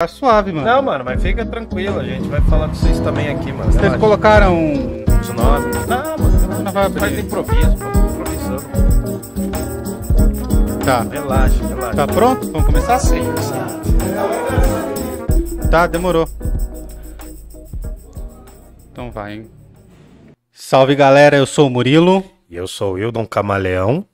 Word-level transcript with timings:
Tá 0.00 0.06
suave, 0.06 0.52
mano. 0.52 0.64
Não, 0.64 0.80
mano, 0.80 1.04
mas 1.04 1.20
fica 1.20 1.44
tranquilo, 1.44 1.98
a 1.98 2.04
gente 2.04 2.28
vai 2.28 2.40
falar 2.42 2.68
com 2.68 2.74
vocês 2.74 3.00
também 3.00 3.30
aqui, 3.30 3.50
mano. 3.50 3.64
Vocês 3.64 3.82
Relaxa. 3.82 3.98
colocaram. 3.98 4.54
os 5.20 5.28
nomes. 5.30 5.86
Não, 5.88 6.16
mano, 6.16 6.62
Não 6.62 6.70
vai 6.70 6.86
abrir. 6.86 7.00
faz 7.00 7.18
improviso, 7.18 7.76
vamos 7.76 8.12
improvisando. 8.12 8.62
Tá. 10.84 11.00
Relaxa, 11.02 11.66
relaxa. 11.66 11.96
Tá 11.96 12.06
pronto? 12.06 12.46
Vamos 12.52 12.66
começar? 12.66 13.00
Sim, 13.00 13.24
Tá, 15.68 15.88
demorou. 15.88 16.28
Então 18.92 19.10
vai, 19.10 19.32
hein? 19.32 19.50
Salve 20.52 20.94
galera, 20.94 21.36
eu 21.36 21.44
sou 21.46 21.66
o 21.66 21.70
Murilo 21.70 22.22
E 22.48 22.54
eu 22.54 22.68
sou 22.68 22.92
o 22.92 22.94
Wildon 22.94 23.26
Camaleão, 23.26 24.06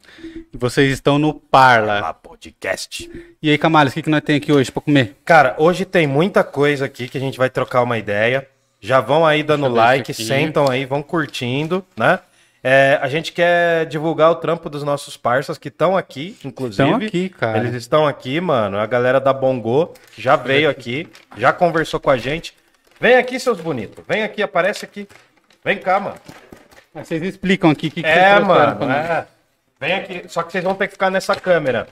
e 0.50 0.56
vocês 0.56 0.90
estão 0.90 1.18
no 1.18 1.34
Parla. 1.34 2.16
Podcast. 2.44 3.10
E 3.42 3.50
aí, 3.50 3.56
Camales, 3.58 3.92
o 3.92 3.94
que, 3.94 4.02
que 4.02 4.10
nós 4.10 4.20
tem 4.22 4.36
aqui 4.36 4.52
hoje 4.52 4.70
pra 4.70 4.82
comer? 4.82 5.16
Cara, 5.24 5.54
hoje 5.58 5.84
tem 5.84 6.06
muita 6.06 6.44
coisa 6.44 6.84
aqui 6.84 7.08
que 7.08 7.16
a 7.16 7.20
gente 7.20 7.38
vai 7.38 7.48
trocar 7.48 7.82
uma 7.82 7.96
ideia. 7.96 8.46
Já 8.80 9.00
vão 9.00 9.24
aí 9.24 9.42
dando 9.42 9.66
like, 9.68 10.12
sentam 10.12 10.68
aí, 10.68 10.84
vão 10.84 11.02
curtindo, 11.02 11.84
né? 11.96 12.18
É, 12.62 12.98
a 13.02 13.08
gente 13.08 13.32
quer 13.32 13.86
divulgar 13.86 14.30
o 14.30 14.36
trampo 14.36 14.70
dos 14.70 14.82
nossos 14.82 15.16
parceiros 15.16 15.58
que 15.58 15.68
estão 15.68 15.96
aqui, 15.96 16.36
inclusive. 16.44 16.82
Estão 16.82 17.06
aqui, 17.06 17.28
cara. 17.28 17.58
Eles 17.58 17.74
estão 17.74 18.06
aqui, 18.06 18.40
mano. 18.40 18.78
A 18.78 18.86
galera 18.86 19.20
da 19.20 19.32
Bongo 19.32 19.92
já 20.16 20.34
veio 20.36 20.68
aqui, 20.68 21.06
já 21.36 21.52
conversou 21.52 22.00
com 22.00 22.10
a 22.10 22.16
gente. 22.16 22.54
Vem 23.00 23.16
aqui, 23.16 23.38
seus 23.38 23.60
bonitos. 23.60 24.02
Vem 24.08 24.22
aqui, 24.22 24.42
aparece 24.42 24.84
aqui. 24.84 25.06
Vem 25.62 25.78
cá, 25.78 26.00
mano. 26.00 26.16
Mas 26.94 27.08
Vocês 27.08 27.22
explicam 27.22 27.70
aqui 27.70 27.88
o 27.88 27.90
que, 27.90 28.02
que 28.02 28.08
É, 28.08 28.38
mano. 28.40 28.90
é. 28.90 29.26
Vem 29.80 29.92
aqui. 29.94 30.22
Só 30.28 30.42
que 30.42 30.52
vocês 30.52 30.64
vão 30.64 30.74
ter 30.74 30.86
que 30.86 30.92
ficar 30.92 31.10
nessa 31.10 31.34
câmera. 31.34 31.86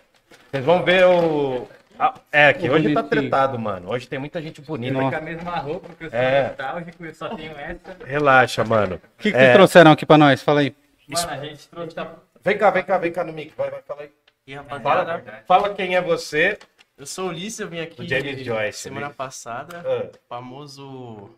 Vocês 0.52 0.64
vão 0.64 0.84
ver 0.84 1.06
o. 1.06 1.66
Ah, 1.98 2.14
é, 2.30 2.52
que 2.52 2.68
O 2.68 2.72
hoje 2.72 2.92
tá 2.92 3.02
tretado, 3.02 3.58
mano. 3.58 3.90
Hoje 3.90 4.06
tem 4.06 4.18
muita 4.18 4.40
gente 4.42 4.60
bonita. 4.60 4.92
Nossa. 4.92 5.10
com 5.16 5.22
a 5.22 5.24
mesma 5.24 5.56
roupa, 5.56 5.88
porque 5.88 6.04
eu 6.04 6.10
sou 6.10 6.18
É. 6.18 6.48
nostálgico 6.48 7.04
e 7.04 7.08
eu 7.08 7.14
só 7.14 7.28
tenho 7.34 7.52
essa. 7.58 7.96
Relaxa, 8.04 8.64
mano. 8.64 8.96
O 8.96 9.22
que, 9.22 9.30
que 9.30 9.36
É, 9.36 9.40
vocês 9.40 9.52
trouxeram 9.54 9.92
aqui 9.92 10.04
pra 10.04 10.18
nós? 10.18 10.42
Fala 10.42 10.60
aí. 10.60 10.74
Mano, 11.08 11.30
a 11.30 11.36
gente 11.38 11.68
trouxe. 11.68 11.96
Vem 12.44 12.58
cá, 12.58 12.70
vem 12.70 12.82
cá, 12.82 12.98
vem 12.98 13.12
cá 13.12 13.24
no 13.24 13.32
mic. 13.32 13.54
Vai, 13.56 13.70
vai, 13.70 13.80
fala 13.82 14.02
aí. 14.02 14.10
E 14.46 14.54
Fala, 14.56 14.78
rapaziada, 15.04 15.44
fala 15.46 15.74
quem 15.74 15.94
é 15.96 16.00
você. 16.02 16.58
eu 16.98 17.06
sou 17.06 17.26
o 17.26 17.28
Ulisses, 17.28 17.60
eu 17.60 17.68
vim 17.68 17.80
aqui 17.80 18.02
O 18.02 18.08
James 18.08 18.44
Joyce, 18.44 18.78
semana 18.80 19.08
né? 19.08 19.14
passada, 19.16 19.82
Ah, 19.86 20.08
famoso. 20.28 21.30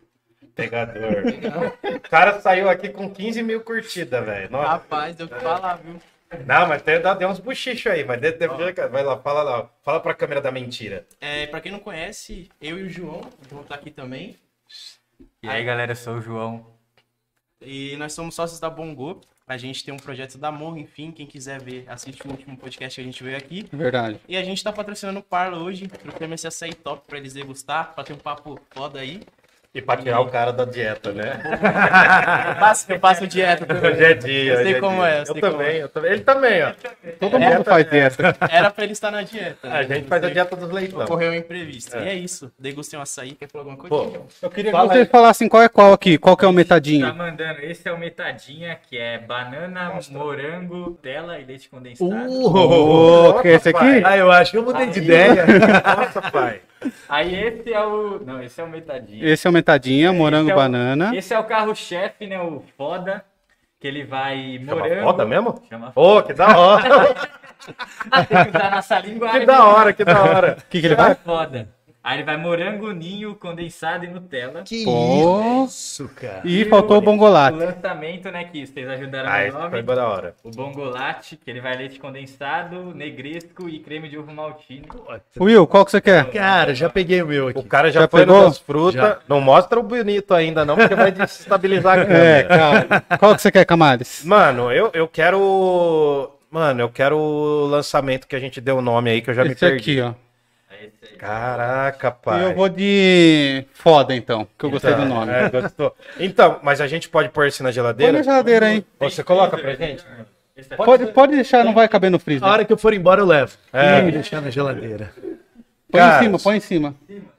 pegador. 0.55 1.23
o 1.95 1.99
cara 2.09 2.41
saiu 2.41 2.67
aqui 2.67 2.89
com 2.89 3.09
15 3.09 3.43
mil 3.43 3.61
curtidas, 3.61 4.25
velho. 4.25 4.49
Rapaz, 4.57 5.15
deu 5.15 5.27
o 5.27 5.29
que 5.29 5.39
falar, 5.39 5.75
viu? 5.75 6.01
Não, 6.45 6.67
mas 6.67 6.81
tem, 6.81 7.01
deu 7.17 7.29
uns 7.29 7.39
buchichos 7.39 7.91
aí. 7.91 8.03
Mas 8.03 8.19
deve, 8.19 8.37
deve, 8.37 8.73
vai 8.89 9.03
lá, 9.03 9.17
fala 9.19 9.43
lá. 9.43 9.69
Fala 9.83 9.99
pra 9.99 10.13
câmera 10.13 10.41
da 10.41 10.51
mentira. 10.51 11.05
É, 11.21 11.47
pra 11.47 11.61
quem 11.61 11.71
não 11.71 11.79
conhece, 11.79 12.49
eu 12.59 12.79
e 12.79 12.83
o 12.83 12.89
João 12.89 13.21
vamos 13.49 13.65
estar 13.65 13.75
aqui 13.75 13.91
também. 13.91 14.35
E 15.41 15.47
aí, 15.47 15.63
galera, 15.63 15.91
eu 15.91 15.95
sou 15.95 16.15
o 16.15 16.21
João. 16.21 16.65
E 17.61 17.95
nós 17.97 18.13
somos 18.13 18.35
sócios 18.35 18.59
da 18.59 18.69
Bongo. 18.69 19.21
A 19.47 19.57
gente 19.57 19.83
tem 19.83 19.93
um 19.93 19.97
projeto 19.97 20.39
da 20.39 20.51
Morro, 20.51 20.77
enfim, 20.77 21.11
quem 21.11 21.27
quiser 21.27 21.61
ver, 21.61 21.85
assiste 21.87 22.27
o 22.27 22.31
último 22.31 22.57
podcast 22.57 22.95
que 22.95 23.01
a 23.01 23.03
gente 23.03 23.23
veio 23.23 23.37
aqui. 23.37 23.67
Verdade. 23.71 24.19
E 24.27 24.35
a 24.35 24.43
gente 24.43 24.63
tá 24.63 24.73
patrocinando 24.73 25.19
o 25.19 25.23
Parla 25.23 25.59
hoje, 25.59 25.87
trouxemos 25.87 26.33
esse 26.33 26.47
açaí 26.47 26.73
top 26.73 27.05
pra 27.05 27.19
eles 27.19 27.33
degustar, 27.33 27.93
pra 27.93 28.03
ter 28.03 28.13
um 28.13 28.17
papo 28.17 28.59
foda 28.71 28.99
aí. 28.99 29.21
E 29.75 29.81
pra 29.81 29.97
tirar 29.97 30.21
o 30.21 30.27
cara 30.27 30.53
da 30.53 30.63
dieta, 30.63 31.11
né? 31.11 31.37
Eu 31.43 32.55
faço, 32.55 32.91
eu 32.93 32.99
faço 32.99 33.27
dieta 33.27 33.65
também. 33.65 33.91
Hoje 33.91 34.03
é 34.05 34.13
dia. 34.13 34.53
Eu 34.53 34.63
sei 34.63 34.73
é 34.75 34.79
como 34.79 34.95
dia. 35.01 35.09
é, 35.09 35.15
eu 35.15 35.19
Eu 35.19 35.25
sei 35.25 35.41
como 35.41 35.51
também, 35.51 35.75
eu 35.77 35.89
também. 35.89 36.11
Ele 36.13 36.21
também, 36.21 36.63
ó. 36.63 36.71
Todo 37.19 37.39
mundo 37.39 37.63
faz 37.65 37.89
dieta. 37.89 38.37
Era 38.49 38.71
pra 38.71 38.83
ele 38.85 38.93
estar 38.93 39.11
na 39.11 39.21
dieta. 39.21 39.67
né? 39.67 39.77
A 39.77 39.83
gente 39.83 40.07
faz 40.07 40.23
a 40.23 40.29
dieta 40.29 40.55
dos 40.55 40.71
leitão. 40.71 41.01
Ocorreu 41.03 41.31
um 41.31 41.35
imprevisto. 41.35 41.97
É. 41.97 42.05
E 42.05 42.07
é 42.07 42.13
isso. 42.13 42.49
Degustei 42.57 42.97
um 42.97 43.01
açaí, 43.01 43.33
quer 43.33 43.49
falar 43.49 43.65
alguma 43.65 43.77
Pô, 43.77 44.05
coisa? 44.05 44.21
Eu 44.41 44.49
queria 44.49 44.71
Fala 44.71 44.87
que 44.87 44.95
vocês 44.95 45.09
falassem 45.09 45.49
qual 45.49 45.61
é 45.63 45.67
qual 45.67 45.91
aqui. 45.91 46.17
Qual 46.17 46.37
que 46.37 46.45
é 46.45 46.47
o 46.47 46.51
Tá 46.51 46.55
metadinho? 46.55 47.13
mandando, 47.13 47.59
esse 47.59 47.85
é 47.87 47.91
o 47.91 47.97
metadinha, 47.97 48.79
que 48.89 48.97
é 48.97 49.17
banana, 49.17 49.91
morango, 50.09 50.91
tela 51.01 51.37
e 51.37 51.43
leite 51.43 51.67
condensado. 51.67 52.13
Ô, 52.31 53.41
que 53.41 53.49
é 53.49 53.53
esse 53.55 53.67
aqui? 53.69 54.01
Ah, 54.05 54.15
eu 54.15 54.31
acho 54.31 54.51
que 54.51 54.57
eu 54.57 54.63
mudei 54.63 54.87
de 54.87 54.99
ideia. 54.99 55.45
Nossa, 55.97 56.21
pai. 56.31 56.61
Aí 57.09 57.33
esse 57.33 57.73
é 57.73 57.83
o... 57.83 58.19
Não, 58.23 58.43
esse 58.43 58.61
é 58.61 58.63
o 58.63 58.69
metadinha. 58.69 59.25
Esse 59.27 59.47
é 59.47 59.49
o 59.49 59.53
metadinha, 59.53 59.64
morango, 60.13 60.49
Esse 60.49 60.51
é 60.51 60.53
o- 60.53 60.57
banana. 60.57 61.15
Esse 61.15 61.33
é 61.33 61.39
o 61.39 61.43
carro-chefe, 61.43 62.27
né, 62.27 62.39
o 62.41 62.63
foda, 62.77 63.23
que 63.79 63.87
ele 63.87 64.03
vai 64.03 64.59
Chama 64.65 64.81
morango... 64.81 65.03
foda 65.03 65.25
mesmo? 65.25 65.61
Chama 65.69 65.91
Ô, 65.95 66.21
que 66.21 66.33
da 66.33 66.57
hora. 66.57 67.15
Tem 68.27 68.43
que 68.51 68.57
usar 68.57 68.71
nossa 68.71 68.99
linguagem. 68.99 69.39
Que 69.41 69.45
da 69.45 69.65
hora, 69.65 69.93
que 69.93 70.05
da 70.05 70.21
hora. 70.23 70.57
O 70.59 70.69
que, 70.69 70.79
que 70.81 70.87
ele 70.87 70.93
É 70.93 70.97
vai? 70.97 71.15
foda. 71.15 71.67
Aí 72.07 72.17
ele 72.17 72.23
vai 72.23 72.37
morango, 72.37 72.91
ninho, 72.91 73.33
condensado 73.33 74.05
e 74.05 74.07
Nutella. 74.07 74.61
Que 74.61 74.83
Pô. 74.85 75.65
isso, 75.65 76.07
cara. 76.15 76.41
E 76.45 76.63
faltou 76.65 76.97
o 76.97 76.99
O 76.99 77.01
bongolate. 77.01 77.57
lançamento, 77.57 78.29
né, 78.29 78.43
que 78.43 78.67
vocês 78.67 78.87
ajudaram 78.87 79.27
Ah, 79.27 79.47
no 79.47 79.53
nome. 79.59 79.69
foi 79.71 79.95
da 79.95 80.07
hora. 80.07 80.35
O 80.43 80.51
bongolate, 80.51 81.35
que 81.35 81.49
ele 81.49 81.59
vai 81.61 81.75
leite 81.75 81.99
condensado, 81.99 82.93
negresco 82.93 83.67
e 83.67 83.79
creme 83.79 84.07
de 84.07 84.19
ovo 84.19 84.31
maltine. 84.31 84.85
Will, 85.39 85.65
qual 85.65 85.83
que 85.83 85.89
você 85.89 85.99
quer? 85.99 86.29
Cara, 86.29 86.75
já 86.75 86.87
peguei 86.91 87.23
o 87.23 87.27
meu 87.27 87.47
aqui. 87.47 87.57
O 87.57 87.63
cara 87.63 87.91
já, 87.91 88.01
Já 88.01 88.07
foi 88.07 88.19
pegou? 88.19 88.37
no 88.37 88.45
das 88.49 88.59
frutas. 88.59 88.93
Já. 89.01 89.17
Não 89.27 89.41
mostra 89.41 89.79
o 89.79 89.83
bonito 89.83 90.31
ainda, 90.35 90.63
não, 90.63 90.75
porque 90.75 90.93
vai 90.93 91.11
desestabilizar 91.11 91.97
a 91.97 92.01
É, 92.05 92.43
câmera. 92.43 92.47
cara. 93.01 93.17
Qual 93.17 93.35
que 93.35 93.41
você 93.41 93.51
quer, 93.51 93.65
Camales? 93.65 94.21
Mano, 94.23 94.71
eu, 94.71 94.91
eu 94.93 95.07
quero. 95.07 96.29
Mano, 96.51 96.81
eu 96.81 96.89
quero 96.89 97.17
o 97.17 97.65
lançamento 97.65 98.27
que 98.27 98.35
a 98.35 98.39
gente 98.39 98.61
deu 98.61 98.77
o 98.77 98.81
nome 98.81 99.09
aí, 99.09 99.21
que 99.23 99.29
eu 99.31 99.33
já 99.33 99.43
me 99.43 99.51
Esse 99.53 99.59
perdi. 99.59 99.99
aqui, 99.99 100.01
ó. 100.01 100.24
Aí. 100.81 100.91
Caraca, 101.17 102.07
E 102.07 102.23
pai. 102.25 102.43
eu 102.45 102.55
vou 102.55 102.69
de 102.69 103.65
foda, 103.73 104.15
então, 104.15 104.47
que 104.57 104.65
eu 104.65 104.69
gostei 104.71 104.93
do 104.93 105.05
nome. 105.05 105.31
É, 105.31 105.49
gostou. 105.49 105.95
Então, 106.19 106.59
mas 106.63 106.81
a 106.81 106.87
gente 106.87 107.09
pode 107.09 107.29
pôr 107.29 107.47
esse 107.47 107.61
na 107.63 107.67
Põe 107.67 107.73
geladeira? 107.73 108.11
na 108.13 108.23
geladeira, 108.23 108.71
hein? 108.73 108.85
Você 108.99 109.23
coloca 109.23 109.57
pra 109.57 109.73
gente? 109.75 110.03
É 110.57 110.75
Pode, 110.77 111.07
pode 111.07 111.35
deixar, 111.35 111.65
não 111.65 111.73
vai 111.73 111.87
caber 111.87 112.09
no 112.09 112.17
freezer. 112.17 112.47
A 112.47 112.51
hora 112.51 112.63
que 112.65 112.71
eu 112.71 112.77
for 112.77 112.93
embora, 112.93 113.19
eu 113.21 113.25
levo. 113.25 113.53
É. 113.73 114.07
E 114.07 114.11
deixar 114.11 114.41
na 114.41 114.49
geladeira. 114.49 115.11
Põe 115.91 115.99
Cara, 116.01 116.17
em 116.17 116.23
cima, 116.25 116.39
põe 116.39 116.57
em 116.57 116.59
cima. 116.61 116.95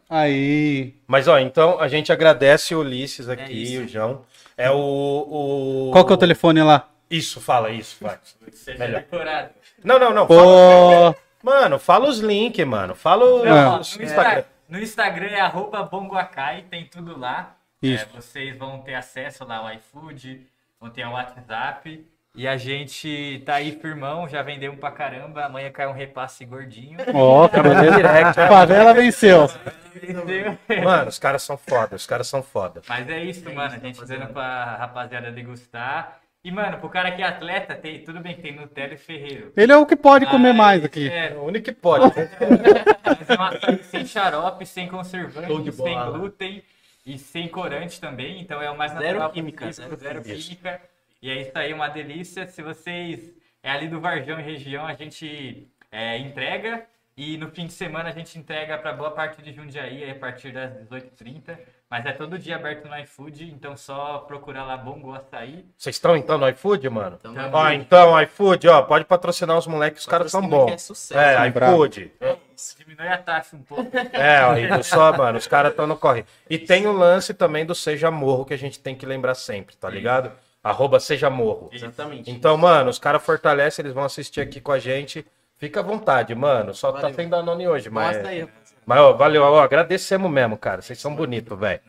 Aí. 0.09 0.95
Mas 1.07 1.27
ó, 1.27 1.39
então 1.39 1.81
a 1.81 1.89
gente 1.89 2.13
agradece 2.13 2.75
o 2.75 2.81
Ulisses 2.81 3.29
É 3.29 3.33
aqui, 3.33 3.53
isso. 3.75 3.83
o 3.85 3.89
João. 3.89 4.23
É 4.57 4.71
o, 4.71 4.77
o. 4.77 5.91
Qual 5.93 6.05
que 6.05 6.13
é 6.13 6.15
o 6.15 6.19
telefone 6.19 6.63
lá? 6.63 6.89
Isso, 7.11 7.41
fala 7.41 7.71
isso, 7.71 7.97
vai. 8.01 8.17
Seja 8.53 8.79
Melhor. 8.79 9.01
decorado. 9.01 9.49
Não, 9.83 9.99
não, 9.99 10.13
não. 10.13 10.27
Fala... 10.27 11.15
Mano, 11.47 11.79
fala 11.79 12.09
os 12.09 12.19
links, 12.19 12.67
mano. 12.67 12.97
Fala 12.97 13.25
o 13.25 13.47
É. 13.47 13.67
Ó, 13.67 13.77
no, 13.77 13.81
Instagram. 13.81 14.05
Insta- 14.05 14.45
no 14.69 14.79
Instagram 14.81 15.27
é 15.29 15.41
arroba 15.41 15.81
bongoacai, 15.85 16.65
tem 16.69 16.85
tudo 16.87 17.17
lá. 17.17 17.55
Isso. 17.81 18.05
É, 18.13 18.17
vocês 18.21 18.59
vão 18.59 18.81
ter 18.81 18.95
acesso 18.95 19.45
lá 19.47 19.59
ao 19.59 19.73
iFood, 19.75 20.45
vão 20.81 20.91
ter 20.91 21.07
o 21.07 21.13
WhatsApp. 21.13 22.05
E 22.35 22.49
a 22.49 22.57
gente 22.57 23.43
tá 23.47 23.55
aí 23.55 23.79
firmão, 23.81 24.29
já 24.29 24.43
vendemos 24.43 24.79
pra 24.81 24.91
caramba. 24.91 25.45
Amanhã 25.45 25.71
cai 25.71 25.87
um 25.87 25.93
repasse 25.93 26.45
gordinho. 26.45 26.99
ó, 27.15 27.49
que 27.49 27.61
beleza. 27.63 28.35
Favela 28.35 28.93
venceu. 28.93 29.49
Mano, 30.85 31.09
os 31.09 31.19
caras 31.19 31.43
são 31.43 31.57
foda, 31.57 31.95
os 31.97 32.07
caras 32.07 32.27
são 32.27 32.43
foda. 32.43 32.83
Mas 32.89 33.09
é 33.09 33.23
isso, 33.25 33.45
mano. 33.55 33.75
A 33.75 33.79
gente 33.79 34.05
dando 34.05 34.27
pra 34.33 34.77
rapaziada 34.77 35.31
degustar. 35.31 36.19
E, 36.47 36.51
mano, 36.53 36.79
pro 36.79 36.89
cara 36.89 37.11
que 37.11 37.21
é 37.21 37.27
atleta, 37.27 37.75
tem, 37.75 38.05
tudo 38.05 38.21
bem 38.21 38.37
que 38.37 38.41
tem 38.41 38.55
Nutella 38.55 38.95
e 38.95 38.97
Ferreiro. 38.97 39.53
Ele 39.57 39.73
é 39.73 39.77
o 39.77 39.85
que 39.85 39.97
pode 39.97 40.27
comer 40.27 40.53
Mas, 40.53 40.57
mais 40.57 40.85
aqui. 40.85 41.09
É, 41.11 41.33
É 41.33 41.35
o 41.35 41.43
único 41.43 41.65
que 41.65 41.73
pode. 41.73 42.05
Mas 43.05 43.29
é 43.31 43.35
uma 43.35 43.49
açaí 43.49 43.83
sem 43.83 44.07
xarope, 44.07 44.65
sem 44.65 44.89
Show 44.89 44.93
de 44.93 44.97
conservante, 44.97 45.73
sem 45.73 45.95
bola. 45.95 46.17
glúten 46.17 46.63
e 47.05 47.19
sem 47.19 47.49
corante 47.49 48.01
também. 48.01 48.41
Então 48.41 48.63
é 48.63 48.71
o 48.71 48.79
mais 48.79 48.93
Zero 48.93 49.03
natural 49.03 49.33
química, 49.33 49.67
possível, 49.67 49.97
zero 49.97 50.23
zero 50.23 50.39
Isso. 50.39 50.51
química. 50.51 50.81
E 51.21 51.31
é 51.31 51.41
isso 51.41 51.51
aí, 51.55 51.73
uma 51.73 51.89
delícia. 51.89 52.47
Se 52.47 52.63
vocês 52.63 53.35
é 53.61 53.69
ali 53.69 53.89
do 53.89 54.01
Varjão 54.01 54.39
e 54.39 54.43
região, 54.45 54.87
a 54.87 54.95
gente 54.95 55.67
é, 55.91 56.17
entrega. 56.17 56.87
E 57.17 57.37
no 57.39 57.49
fim 57.49 57.67
de 57.67 57.73
semana 57.73 58.11
a 58.11 58.13
gente 58.13 58.39
entrega 58.39 58.79
para 58.79 58.93
boa 58.93 59.11
parte 59.11 59.43
de 59.43 59.53
Jundiaí 59.53 60.05
aí, 60.05 60.11
a 60.13 60.15
partir 60.15 60.53
das 60.53 60.71
18h30. 60.89 61.59
Mas 61.89 62.05
é 62.05 62.13
todo 62.13 62.37
dia 62.37 62.57
aberto 62.57 62.89
no 62.89 62.99
iFood, 62.99 63.45
então 63.45 63.77
só 63.77 64.19
procurar 64.19 64.65
lá 64.65 64.77
Bongo 64.77 65.15
Açaí. 65.15 65.65
Vocês 65.77 65.95
estão 65.95 66.17
então 66.17 66.37
no 66.37 66.49
iFood, 66.49 66.89
mano? 66.91 67.17
Então, 67.21 67.33
Tá 67.33 67.51
Ó, 67.53 67.71
então, 67.71 68.23
iFood, 68.23 68.67
ó, 68.69 68.83
pode 68.83 69.05
patrocinar 69.05 69.57
os 69.57 69.69
moleques, 69.69 70.01
os 70.03 70.07
caras 70.09 70.33
são 70.33 70.41
que 70.41 70.47
é 70.47 70.51
bons. 70.51 70.83
sucesso. 70.83 71.19
É, 71.19 71.49
iFood. 71.49 72.13
Diminui 72.79 73.07
a 73.07 73.19
taxa 73.19 73.55
um 73.55 73.63
pouco. 73.63 73.89
É, 74.13 74.41
ó, 74.45 74.83
só, 74.83 75.17
mano, 75.17 75.39
os 75.39 75.47
caras 75.47 75.71
estão 75.71 75.87
no 75.87 75.97
corre. 75.97 76.25
E 76.51 76.59
tem 76.59 76.87
o 76.89 76.93
lance 76.93 77.33
também 77.33 77.65
do 77.65 77.75
Seja 77.75 78.11
Morro, 78.11 78.45
que 78.45 78.55
a 78.55 78.59
gente 78.59 78.81
tem 78.81 78.97
que 78.97 79.07
lembrar 79.07 79.35
sempre, 79.35 79.77
tá 79.77 79.89
ligado? 79.89 80.33
Arroba 80.65 80.99
Seja 80.99 81.31
Morro. 81.31 81.71
Exatamente. 81.73 82.29
Então, 82.29 82.57
mano, 82.57 82.91
os 82.91 82.99
caras 82.99 83.23
fortalecem, 83.23 83.85
eles 83.85 83.95
vão 83.95 84.03
assistir 84.05 84.41
aqui 84.41 84.61
com 84.61 84.73
a 84.73 84.79
gente. 84.81 85.25
Fica 85.57 85.81
à 85.81 85.83
vontade, 85.83 86.35
mano. 86.35 86.75
Só 86.75 86.91
tá 86.91 87.03
Valeu. 87.03 87.15
sem 87.15 87.29
Danone 87.29 87.69
hoje, 87.69 87.89
mas. 87.89 88.17
Mostra 88.17 88.31
aí. 88.31 88.49
Mas, 88.87 89.01
ó, 89.01 89.13
valeu, 89.15 89.43
ó, 89.43 89.61
agradecemos 89.61 90.31
mesmo, 90.31 90.57
cara. 90.57 90.81
Vocês 90.81 90.99
são 91.01 91.13
bonitos, 91.15 91.59
velho. 91.59 91.81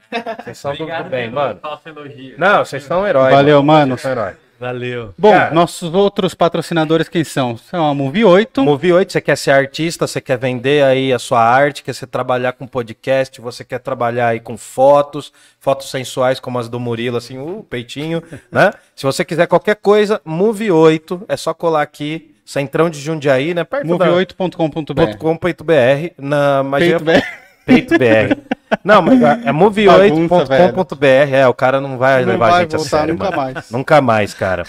Vocês 0.43 0.57
são 0.57 0.71
do, 0.71 0.77
do 0.77 0.83
Obrigado 0.83 1.09
bem, 1.09 1.29
pelo 1.29 1.35
mano. 1.35 1.59
falso 1.61 1.87
elogio. 1.87 2.35
Não, 2.39 2.65
vocês 2.65 2.83
são 2.83 3.05
heróis. 3.07 3.35
Valeu, 3.35 3.61
mano. 3.61 3.89
Vocês 3.97 4.01
são 4.01 4.11
heróis. 4.11 4.35
Valeu. 4.59 5.13
Bom, 5.15 5.31
Cara. 5.31 5.53
nossos 5.53 5.93
outros 5.93 6.33
patrocinadores 6.33 7.07
quem 7.07 7.23
são? 7.23 7.55
São 7.55 7.87
a 7.87 7.93
Movie 7.93 8.25
8. 8.25 8.63
Movie 8.63 8.91
8, 8.91 9.11
você 9.11 9.21
quer 9.21 9.37
ser 9.37 9.51
artista, 9.51 10.07
você 10.07 10.19
quer 10.19 10.39
vender 10.39 10.83
aí 10.83 11.13
a 11.13 11.19
sua 11.19 11.39
arte, 11.39 11.83
quer 11.83 11.93
você 11.93 12.07
trabalhar 12.07 12.53
com 12.53 12.65
podcast, 12.65 13.39
você 13.39 13.63
quer 13.63 13.77
trabalhar 13.77 14.29
aí 14.29 14.39
com 14.39 14.57
fotos, 14.57 15.31
fotos 15.59 15.91
sensuais 15.91 16.39
como 16.39 16.57
as 16.57 16.67
do 16.67 16.79
Murilo, 16.79 17.17
assim, 17.17 17.37
o 17.37 17.63
peitinho, 17.69 18.23
né? 18.51 18.73
Se 18.95 19.05
você 19.05 19.23
quiser 19.23 19.45
qualquer 19.45 19.75
coisa, 19.75 20.19
Movie 20.25 20.71
8, 20.71 21.25
é 21.27 21.37
só 21.37 21.53
colar 21.53 21.83
aqui, 21.83 22.33
Centrão 22.47 22.89
de 22.89 22.97
Jundiaí, 22.99 23.53
né? 23.53 23.65
Perto 23.65 23.97
da 23.97 24.05
Movie8.com.br. 24.07 25.17
.com.br 25.17 26.13
na 26.17 26.63
mas 26.63 26.83
Peito 27.65 27.93
BR. 27.99 28.37
Não, 28.83 29.01
mas 29.01 29.21
é 29.21 29.51
movie8.com.br, 29.51 31.05
é, 31.33 31.47
o 31.47 31.53
cara 31.53 31.79
não 31.81 31.97
vai 31.97 32.21
Não 32.23 32.31
levar 32.31 32.49
vai 32.51 32.59
a 32.59 32.61
gente 32.63 32.75
a 32.75 32.79
sério, 32.79 33.13
nunca 33.13 33.25
mano. 33.31 33.37
mais. 33.53 33.71
Nunca 33.71 34.01
mais, 34.01 34.33
cara. 34.33 34.63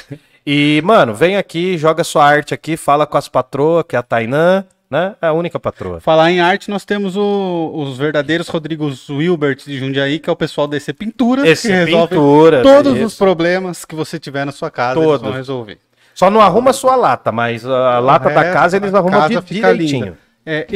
E, 0.46 0.80
mano, 0.84 1.14
vem 1.14 1.36
aqui, 1.36 1.76
joga 1.78 2.02
sua 2.04 2.24
arte 2.24 2.52
aqui, 2.54 2.76
fala 2.76 3.06
com 3.06 3.16
as 3.18 3.28
patroas, 3.28 3.84
que 3.88 3.94
é 3.94 3.98
a 3.98 4.02
Tainã, 4.02 4.64
né? 4.90 5.14
É 5.20 5.26
a 5.28 5.32
única 5.32 5.60
patroa. 5.60 6.00
Falar 6.00 6.30
em 6.30 6.40
arte, 6.40 6.70
nós 6.70 6.84
temos 6.84 7.16
o- 7.16 7.72
os 7.74 7.96
verdadeiros 7.98 8.48
Rodrigos 8.48 9.08
Wilbert 9.08 9.58
de 9.64 9.78
Jundiaí, 9.78 10.18
que 10.18 10.28
é 10.30 10.32
o 10.32 10.36
pessoal 10.36 10.66
da 10.66 10.76
EC 10.76 10.92
Pinturas, 10.92 11.44
Esse 11.44 11.68
que 11.68 11.74
resolve 11.74 12.08
pintura. 12.14 12.62
todos 12.62 12.96
isso. 12.96 13.06
os 13.06 13.14
problemas 13.16 13.84
que 13.84 13.94
você 13.94 14.18
tiver 14.18 14.44
na 14.44 14.52
sua 14.52 14.70
casa, 14.70 14.98
eles 14.98 15.06
Todos. 15.08 15.22
vão 15.28 15.32
resolver. 15.36 15.78
Só 16.18 16.30
não 16.30 16.40
arruma 16.40 16.72
sua 16.72 16.96
lata, 16.96 17.30
mas 17.30 17.64
a 17.64 18.00
lata 18.00 18.28
da 18.30 18.40
resto, 18.40 18.52
casa 18.54 18.76
eles 18.76 18.92
a 18.92 18.98
arrumam 18.98 19.20
casa 19.20 19.40
di- 19.40 19.46
fica 19.46 19.72
direitinho. 19.72 20.04
linda. 20.06 20.18
É 20.44 20.66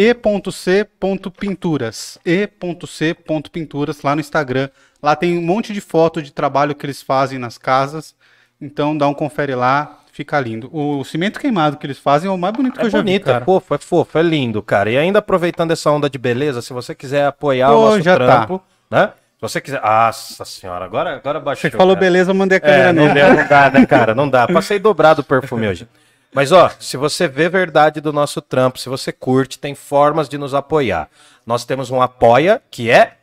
e.c.pinturas. 1.03 2.19
e.c.pinturas 2.25 4.03
lá 4.03 4.15
no 4.15 4.21
Instagram. 4.21 4.69
Lá 5.03 5.17
tem 5.17 5.37
um 5.37 5.43
monte 5.43 5.73
de 5.73 5.81
foto 5.81 6.23
de 6.23 6.31
trabalho 6.33 6.75
que 6.77 6.87
eles 6.87 7.03
fazem 7.03 7.39
nas 7.41 7.59
casas. 7.59 8.15
Então 8.61 8.97
dá 8.97 9.09
um 9.09 9.15
confere 9.15 9.55
lá, 9.56 9.99
fica 10.12 10.39
lindo. 10.39 10.71
O 10.73 11.03
cimento 11.05 11.41
queimado 11.41 11.77
que 11.77 11.87
eles 11.87 11.99
fazem 11.99 12.29
é 12.31 12.33
o 12.33 12.39
mais 12.39 12.55
bonito 12.55 12.75
que 12.75 12.83
É 12.83 12.85
eu 12.87 12.91
já 12.91 12.99
bonito, 12.99 13.25
vi, 13.25 13.31
é 13.31 13.33
cara. 13.35 13.44
fofo, 13.44 13.75
é 13.75 13.79
fofo, 13.79 14.19
é 14.19 14.23
lindo, 14.23 14.62
cara. 14.62 14.91
E 14.91 14.97
ainda 14.97 15.19
aproveitando 15.19 15.73
essa 15.73 15.91
onda 15.91 16.09
de 16.09 16.19
beleza, 16.19 16.62
se 16.62 16.73
você 16.73 16.94
quiser 16.94 17.27
apoiar 17.27 17.69
Pô, 17.71 17.79
o 17.79 17.85
nosso 17.87 18.03
já 18.03 18.17
tá. 18.17 18.25
trampo, 18.27 18.62
né? 18.89 19.11
Se 19.43 19.55
você 19.55 19.61
quiser. 19.61 19.81
Nossa 19.83 20.44
senhora, 20.44 20.85
agora, 20.85 21.17
agora 21.17 21.41
baixou. 21.41 21.69
Você 21.69 21.77
falou 21.77 21.97
cara. 21.97 22.06
beleza, 22.06 22.31
eu 22.31 22.35
mandei 22.35 22.59
a 22.59 22.61
câmera 22.61 22.89
É, 22.91 22.93
não, 22.93 23.12
deu, 23.12 23.35
não 23.35 23.49
dá, 23.49 23.71
né, 23.71 23.87
cara? 23.87 24.15
Não 24.15 24.31
dá. 24.31 24.47
Passei 24.53 24.79
dobrado 24.79 25.23
o 25.23 25.25
perfume 25.25 25.67
hoje. 25.67 25.89
Mas, 26.33 26.53
ó, 26.53 26.71
se 26.79 26.97
você 26.97 27.27
vê 27.27 27.49
verdade 27.49 28.00
do 28.00 28.12
nosso 28.12 28.41
trampo, 28.41 28.79
se 28.79 28.89
você 28.89 29.11
curte, 29.11 29.59
tem 29.59 29.75
formas 29.75 30.29
de 30.29 30.39
nos 30.39 30.55
apoiar. 30.55 31.09
Nós 31.44 31.65
temos 31.65 31.91
um 31.91 32.00
apoia, 32.00 32.62
que 32.71 32.89
é. 32.89 33.17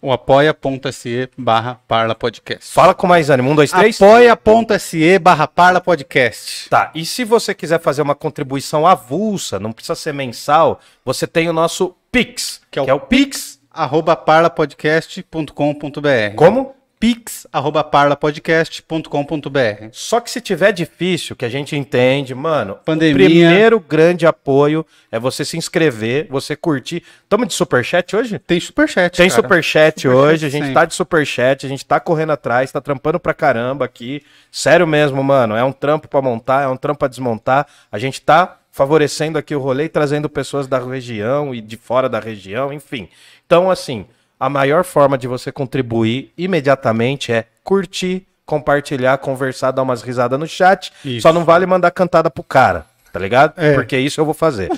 O 0.00 0.10
apoia.se 0.10 1.28
barra 1.36 1.80
Parla 1.86 2.14
Podcast. 2.14 2.72
Fala 2.72 2.94
com 2.94 3.06
mais 3.06 3.28
ânimo. 3.28 3.50
Um, 3.50 3.54
dois, 3.54 3.70
três. 3.70 4.00
Apoia.se 4.00 5.18
barra 5.18 5.46
Parla 5.46 5.80
Podcast. 5.82 6.70
Tá, 6.70 6.90
e 6.94 7.04
se 7.04 7.24
você 7.24 7.54
quiser 7.54 7.80
fazer 7.80 8.00
uma 8.00 8.14
contribuição 8.14 8.86
avulsa, 8.86 9.58
não 9.58 9.72
precisa 9.72 9.94
ser 9.94 10.14
mensal, 10.14 10.80
você 11.04 11.26
tem 11.26 11.48
o 11.48 11.52
nosso 11.52 11.94
Pix, 12.10 12.62
que 12.70 12.78
é 12.78 12.94
o, 12.94 13.00
Pix. 13.00 13.55
Arroba 13.76 14.16
parlapodcast.com.br. 14.16 16.34
Como? 16.36 16.74
Pix, 16.98 17.46
arroba 17.52 17.84
parlapodcast.com.br. 17.84 19.88
Só 19.92 20.18
que 20.18 20.30
se 20.30 20.40
tiver 20.40 20.72
difícil, 20.72 21.36
que 21.36 21.44
a 21.44 21.48
gente 21.48 21.76
entende, 21.76 22.34
mano, 22.34 22.78
Pandemia. 22.86 23.26
o 23.26 23.28
primeiro 23.28 23.78
grande 23.78 24.26
apoio 24.26 24.84
é 25.12 25.18
você 25.18 25.44
se 25.44 25.58
inscrever, 25.58 26.26
você 26.30 26.56
curtir. 26.56 27.02
Tamo 27.28 27.44
de 27.44 27.52
superchat 27.52 28.16
hoje? 28.16 28.38
Tem 28.38 28.58
superchat, 28.58 29.14
Tem 29.14 29.28
cara. 29.28 29.42
superchat 29.42 30.00
Superchat 30.00 30.08
hoje, 30.08 30.46
a 30.46 30.48
gente 30.48 30.62
sempre. 30.62 30.74
tá 30.74 30.84
de 30.86 30.94
superchat, 30.94 31.66
a 31.66 31.68
gente 31.68 31.84
tá 31.84 32.00
correndo 32.00 32.32
atrás, 32.32 32.72
tá 32.72 32.80
trampando 32.80 33.20
pra 33.20 33.34
caramba 33.34 33.84
aqui. 33.84 34.22
Sério 34.50 34.86
mesmo, 34.86 35.22
mano, 35.22 35.54
é 35.54 35.62
um 35.62 35.72
trampo 35.72 36.08
pra 36.08 36.22
montar, 36.22 36.62
é 36.62 36.68
um 36.68 36.78
trampo 36.78 37.00
pra 37.00 37.08
desmontar. 37.08 37.66
A 37.92 37.98
gente 37.98 38.22
tá 38.22 38.56
favorecendo 38.76 39.38
aqui 39.38 39.54
o 39.54 39.58
rolê 39.58 39.84
e 39.84 39.88
trazendo 39.88 40.28
pessoas 40.28 40.66
da 40.66 40.78
região 40.78 41.54
e 41.54 41.62
de 41.62 41.78
fora 41.78 42.10
da 42.10 42.20
região, 42.20 42.70
enfim. 42.70 43.08
Então, 43.46 43.70
assim, 43.70 44.04
a 44.38 44.50
maior 44.50 44.84
forma 44.84 45.16
de 45.16 45.26
você 45.26 45.50
contribuir 45.50 46.30
imediatamente 46.36 47.32
é 47.32 47.46
curtir, 47.64 48.26
compartilhar, 48.44 49.16
conversar, 49.16 49.70
dar 49.70 49.82
umas 49.82 50.02
risadas 50.02 50.38
no 50.38 50.46
chat. 50.46 50.92
Isso. 51.02 51.22
Só 51.22 51.32
não 51.32 51.42
vale 51.42 51.64
mandar 51.64 51.90
cantada 51.90 52.30
pro 52.30 52.42
cara, 52.42 52.84
tá 53.10 53.18
ligado? 53.18 53.54
É. 53.56 53.72
Porque 53.72 53.96
isso 53.96 54.20
eu 54.20 54.26
vou 54.26 54.34
fazer. 54.34 54.68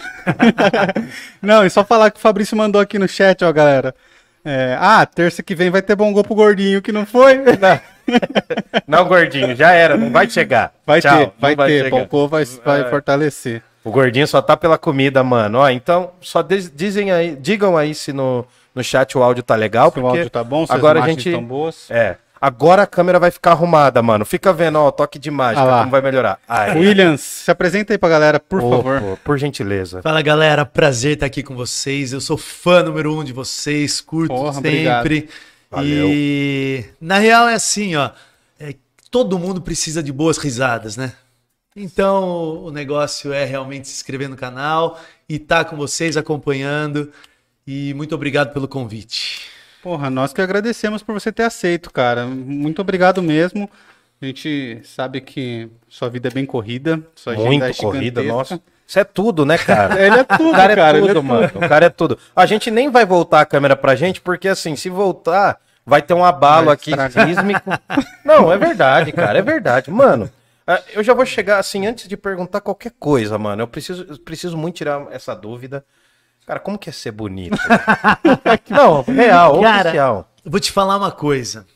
Não, 1.42 1.66
e 1.66 1.70
só 1.70 1.84
falar 1.84 2.12
que 2.12 2.18
o 2.18 2.22
Fabrício 2.22 2.56
mandou 2.56 2.80
aqui 2.80 3.00
no 3.00 3.08
chat, 3.08 3.44
ó, 3.44 3.52
galera. 3.52 3.92
É, 4.44 4.76
ah, 4.80 5.04
terça 5.04 5.42
que 5.42 5.56
vem 5.56 5.70
vai 5.70 5.82
ter 5.82 5.96
bom 5.96 6.12
gol 6.12 6.22
pro 6.22 6.36
gordinho, 6.36 6.80
que 6.80 6.92
não 6.92 7.04
foi? 7.04 7.40
Não, 8.86 9.04
gordinho, 9.06 9.54
já 9.56 9.72
era, 9.72 9.96
não 9.96 10.10
vai 10.10 10.30
chegar. 10.30 10.72
Vai 10.86 11.02
Tchau, 11.02 11.18
ter, 11.18 11.24
não 11.24 11.32
vai, 11.56 11.56
ter. 11.56 11.84
chegar. 11.84 11.98
Bom 11.98 12.06
gol 12.06 12.28
vai, 12.28 12.44
vai 12.44 12.88
fortalecer. 12.88 13.62
O 13.88 13.92
gordinho 13.92 14.26
só 14.26 14.40
tá 14.42 14.56
pela 14.56 14.76
comida, 14.78 15.22
mano. 15.24 15.58
Ó, 15.58 15.68
então, 15.70 16.10
só 16.20 16.42
diz- 16.42 16.70
dizem 16.74 17.10
aí, 17.10 17.34
digam 17.36 17.76
aí 17.76 17.94
se 17.94 18.12
no, 18.12 18.44
no 18.74 18.82
chat 18.84 19.16
o 19.16 19.22
áudio 19.22 19.42
tá 19.42 19.54
legal, 19.54 19.90
Se 19.92 19.98
o 19.98 20.06
áudio 20.06 20.30
tá 20.30 20.44
bom, 20.44 20.66
se 20.66 20.72
agora 20.72 20.98
as 21.00 21.04
a 21.04 21.08
imagens 21.08 21.22
gente 21.24 21.28
estão 21.34 21.44
boas. 21.44 21.90
é. 21.90 22.16
Agora 22.40 22.82
a 22.82 22.86
câmera 22.86 23.18
vai 23.18 23.32
ficar 23.32 23.50
arrumada, 23.50 24.00
mano. 24.00 24.24
Fica 24.24 24.52
vendo, 24.52 24.78
ó, 24.78 24.86
o 24.86 24.92
toque 24.92 25.18
de 25.18 25.28
mágica, 25.28 25.60
Ah 25.60 25.78
como 25.80 25.90
vai 25.90 26.00
melhorar. 26.00 26.38
Aí. 26.48 26.78
Williams, 26.78 27.20
se 27.20 27.50
apresenta 27.50 27.92
aí 27.92 27.98
pra 27.98 28.08
galera, 28.08 28.38
por 28.38 28.62
Ô, 28.62 28.70
favor. 28.76 29.00
pô, 29.00 29.18
por 29.24 29.36
gentileza. 29.38 30.00
Fala 30.02 30.22
galera, 30.22 30.64
prazer 30.64 31.14
estar 31.14 31.26
aqui 31.26 31.42
com 31.42 31.56
vocês. 31.56 32.12
Eu 32.12 32.20
sou 32.20 32.36
fã 32.38 32.84
número 32.84 33.12
um 33.12 33.24
de 33.24 33.32
vocês, 33.32 34.00
curto 34.00 34.32
Porra, 34.32 34.52
sempre. 34.62 35.28
E 35.82 36.84
na 37.00 37.18
real 37.18 37.48
é 37.48 37.54
assim, 37.54 37.96
ó. 37.96 38.10
é, 38.60 38.72
todo 39.10 39.36
mundo 39.36 39.60
precisa 39.60 40.00
de 40.00 40.12
boas 40.12 40.38
risadas, 40.38 40.96
né? 40.96 41.12
Então 41.80 42.64
o 42.64 42.70
negócio 42.70 43.32
é 43.32 43.44
realmente 43.44 43.88
se 43.88 43.94
inscrever 43.94 44.28
no 44.28 44.36
canal 44.36 44.98
e 45.28 45.36
estar 45.36 45.64
com 45.64 45.76
vocês 45.76 46.16
acompanhando. 46.16 47.12
E 47.66 47.94
muito 47.94 48.14
obrigado 48.14 48.52
pelo 48.52 48.66
convite. 48.66 49.48
Porra, 49.82 50.10
nós 50.10 50.32
que 50.32 50.40
agradecemos 50.40 51.02
por 51.02 51.12
você 51.12 51.30
ter 51.30 51.44
aceito, 51.44 51.92
cara. 51.92 52.26
Muito 52.26 52.80
obrigado 52.80 53.22
mesmo. 53.22 53.70
A 54.20 54.26
gente 54.26 54.80
sabe 54.84 55.20
que 55.20 55.68
sua 55.88 56.08
vida 56.08 56.28
é 56.28 56.30
bem 56.32 56.44
corrida, 56.44 57.00
sua 57.14 57.34
agenda 57.34 57.48
Muito 57.48 57.64
é 57.64 57.72
corrida, 57.74 58.22
nossa. 58.22 58.60
Isso 58.84 58.98
é 58.98 59.04
tudo, 59.04 59.46
né, 59.46 59.56
cara? 59.56 59.94
Ele 60.04 60.18
é 60.18 60.24
tudo, 60.24 60.48
O 60.48 60.52
cara 60.52 60.72
é 60.72 60.76
cara, 60.76 60.98
ele 60.98 61.06
tudo, 61.08 61.18
é 61.18 61.22
mano. 61.22 61.50
O 61.54 61.68
cara 61.68 61.86
é 61.86 61.90
tudo. 61.90 62.18
A 62.34 62.46
gente 62.46 62.70
nem 62.70 62.90
vai 62.90 63.04
voltar 63.04 63.42
a 63.42 63.46
câmera 63.46 63.76
pra 63.76 63.94
gente, 63.94 64.20
porque 64.20 64.48
assim, 64.48 64.74
se 64.74 64.88
voltar, 64.88 65.60
vai 65.86 66.02
ter 66.02 66.14
um 66.14 66.24
abalo 66.24 66.66
Vai 66.66 66.74
aqui 66.74 66.90
estragar. 66.90 67.28
sísmico. 67.28 67.70
Não, 68.24 68.50
é 68.50 68.56
verdade, 68.56 69.12
cara, 69.12 69.38
é 69.38 69.42
verdade. 69.42 69.90
Mano, 69.90 70.28
eu 70.92 71.02
já 71.02 71.14
vou 71.14 71.24
chegar 71.24 71.58
assim, 71.58 71.86
antes 71.86 72.08
de 72.08 72.16
perguntar 72.16 72.60
qualquer 72.60 72.92
coisa, 72.98 73.38
mano. 73.38 73.62
Eu 73.62 73.68
preciso, 73.68 74.04
eu 74.08 74.18
preciso 74.18 74.56
muito 74.56 74.76
tirar 74.76 75.06
essa 75.10 75.34
dúvida. 75.34 75.84
Cara, 76.46 76.60
como 76.60 76.78
que 76.78 76.88
é 76.88 76.92
ser 76.92 77.12
bonito? 77.12 77.58
Não, 78.70 79.02
real, 79.02 79.60
Cara, 79.60 79.88
oficial. 79.88 80.32
Eu 80.44 80.50
vou 80.50 80.60
te 80.60 80.72
falar 80.72 80.96
uma 80.96 81.10
coisa. 81.10 81.66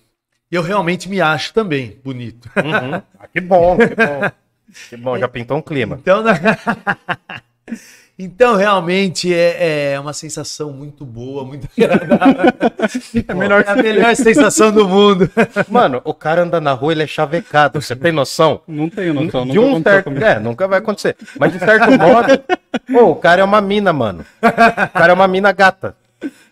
Eu 0.51 0.63
realmente 0.63 1.09
me 1.09 1.21
acho 1.21 1.53
também 1.55 2.01
bonito. 2.05 2.51
Uhum. 2.57 3.03
Ah, 3.19 3.27
que 3.27 3.41
bom, 3.41 3.77
que 3.79 3.95
bom. 3.95 4.31
Que 4.89 4.97
bom, 4.97 5.19
já 5.19 5.29
pintou 5.29 5.59
um 5.59 5.61
clima. 5.61 5.99
Então, 6.01 6.25
então 8.19 8.57
realmente 8.57 9.33
é, 9.33 9.93
é 9.93 10.01
uma 10.01 10.13
sensação 10.13 10.73
muito 10.73 11.05
boa, 11.05 11.45
muito 11.45 11.69
agradável. 11.77 12.53
É, 13.27 13.35
melhor 13.35 13.65
a 13.67 13.75
melhor 13.75 14.15
sensação 14.15 14.71
do 14.71 14.87
mundo. 14.87 15.31
Mano, 15.69 16.01
o 16.05 16.15
cara 16.15 16.43
anda 16.43 16.61
na 16.61 16.73
rua, 16.73 16.93
ele 16.93 17.03
é 17.03 17.07
chavecado, 17.07 17.81
você 17.81 17.97
tem 17.97 18.13
noção? 18.13 18.61
Não 18.69 18.89
tenho 18.89 19.15
noção, 19.15 19.47
de 19.47 19.55
nunca 19.55 19.77
um 19.77 19.83
certo. 19.83 20.25
É, 20.25 20.39
nunca 20.39 20.69
vai 20.69 20.79
acontecer. 20.79 21.17
Mas 21.39 21.53
de 21.53 21.59
certo 21.59 21.91
modo. 21.99 22.43
Pô, 22.91 23.11
o 23.11 23.17
cara 23.17 23.41
é 23.41 23.45
uma 23.45 23.61
mina, 23.61 23.93
mano. 23.93 24.25
O 24.41 24.99
cara 24.99 25.13
é 25.13 25.15
uma 25.15 25.29
mina 25.29 25.53
gata. 25.53 25.97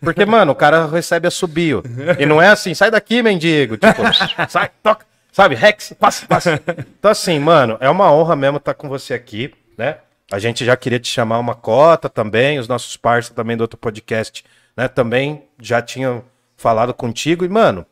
Porque, 0.01 0.25
mano, 0.25 0.53
o 0.53 0.55
cara 0.55 0.87
recebe 0.87 1.29
assobio. 1.29 1.83
E 2.19 2.27
não 2.27 2.41
é 2.41 2.49
assim, 2.49 2.75
sai 2.75 2.91
daqui, 2.91 3.23
mendigo. 3.23 3.77
Tipo, 3.77 4.03
sai, 4.49 4.71
toca. 4.83 5.07
Sabe, 5.33 5.55
Rex, 5.55 5.95
passa, 5.99 6.27
passa. 6.27 6.61
Então, 6.99 7.11
assim, 7.11 7.39
mano, 7.39 7.77
é 7.81 7.89
uma 7.89 8.13
honra 8.13 8.35
mesmo 8.35 8.57
estar 8.57 8.75
com 8.75 8.89
você 8.89 9.15
aqui, 9.15 9.53
né? 9.79 9.97
A 10.31 10.39
gente 10.39 10.65
já 10.65 10.77
queria 10.77 11.01
te 11.01 11.09
chamar 11.09 11.39
uma 11.39 11.55
cota 11.55 12.09
também, 12.09 12.59
os 12.59 12.69
nossos 12.69 12.97
parceiros 12.97 13.35
também 13.35 13.57
do 13.57 13.63
outro 13.63 13.79
podcast, 13.79 14.45
né? 14.77 14.87
Também 14.87 15.45
já 15.61 15.83
tinham 15.83 16.25
falado 16.57 16.95
contigo. 16.95 17.45
E, 17.45 17.49
mano, 17.49 17.85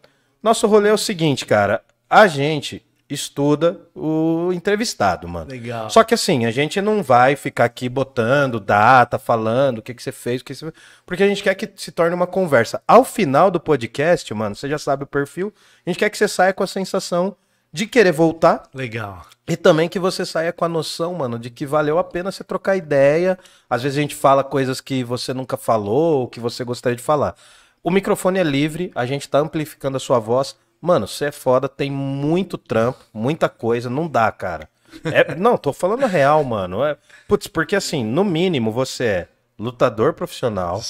nosso 0.43 0.67
rolê 0.67 0.91
é 0.91 0.93
o 0.93 0.99
seguinte, 0.99 1.45
cara. 1.45 1.83
A 2.09 2.27
gente 2.27 2.85
estuda 3.11 3.81
o 3.95 4.53
entrevistado, 4.53 5.27
mano. 5.27 5.51
Legal. 5.51 5.89
Só 5.89 6.05
que 6.05 6.15
assim, 6.15 6.45
a 6.45 6.51
gente 6.51 6.81
não 6.81 7.03
vai 7.03 7.37
ficar 7.37 7.65
aqui 7.65 7.89
botando 7.89 8.61
data, 8.61 9.19
falando 9.19 9.79
o 9.79 9.83
que, 9.83 9.95
que 9.95 10.03
você 10.03 10.13
fez, 10.13 10.41
o 10.41 10.45
que 10.45 10.55
você... 10.55 10.71
porque 11.07 11.23
a 11.23 11.27
gente 11.27 11.43
quer 11.43 11.55
que 11.55 11.71
se 11.75 11.91
torne 11.91 12.15
uma 12.15 12.27
conversa. 12.27 12.83
Ao 12.87 13.05
final 13.05 13.51
do 13.51 13.59
podcast, 13.59 14.33
mano, 14.35 14.55
você 14.55 14.69
já 14.69 14.79
sabe 14.79 15.05
o 15.05 15.07
perfil, 15.07 15.53
a 15.87 15.91
gente 15.91 15.99
quer 15.99 16.11
que 16.11 16.19
você 16.19 16.29
saia 16.29 16.53
com 16.53 16.63
a 16.63 16.67
sensação 16.67 17.35
de 17.73 17.87
querer 17.87 18.13
voltar 18.13 18.63
Legal. 18.75 19.27
e 19.47 19.57
também 19.57 19.89
que 19.89 19.99
você 19.99 20.25
saia 20.25 20.53
com 20.53 20.65
a 20.65 20.69
noção, 20.69 21.15
mano, 21.15 21.39
de 21.39 21.51
que 21.51 21.67
valeu 21.67 21.99
a 21.99 22.05
pena 22.05 22.33
você 22.33 22.43
trocar 22.43 22.77
ideia. 22.77 23.39
Às 23.69 23.83
vezes 23.83 23.99
a 23.99 24.01
gente 24.01 24.15
fala 24.15 24.43
coisas 24.43 24.81
que 24.81 25.05
você 25.05 25.35
nunca 25.35 25.57
falou 25.57 26.21
ou 26.21 26.29
que 26.29 26.41
você 26.41 26.65
gostaria 26.65 26.97
de 26.97 27.03
falar. 27.03 27.35
O 27.83 27.91
microfone 27.91 28.39
é 28.39 28.43
livre, 28.43 28.91
a 28.95 29.07
gente 29.07 29.29
tá 29.29 29.39
amplificando 29.39 29.97
a 29.97 30.01
sua 30.01 30.19
voz. 30.19 30.57
Mano, 30.81 31.07
você 31.07 31.27
é 31.27 31.33
foda, 31.33 31.69
tem 31.69 31.91
muito 31.91 32.57
trampo, 32.57 32.99
muita 33.13 33.49
coisa, 33.49 33.91
não 33.91 34.07
dá, 34.09 34.31
cara. 34.31 34.69
É- 35.05 35.35
não, 35.37 35.57
tô 35.57 35.73
falando 35.73 36.07
real, 36.07 36.43
mano. 36.45 36.85
É, 36.85 36.97
putz, 37.27 37.47
porque 37.47 37.77
assim, 37.77 38.05
no 38.05 38.25
mínimo 38.25 38.71
você 38.73 39.05
é 39.05 39.29
lutador 39.59 40.15
profissional, 40.15 40.81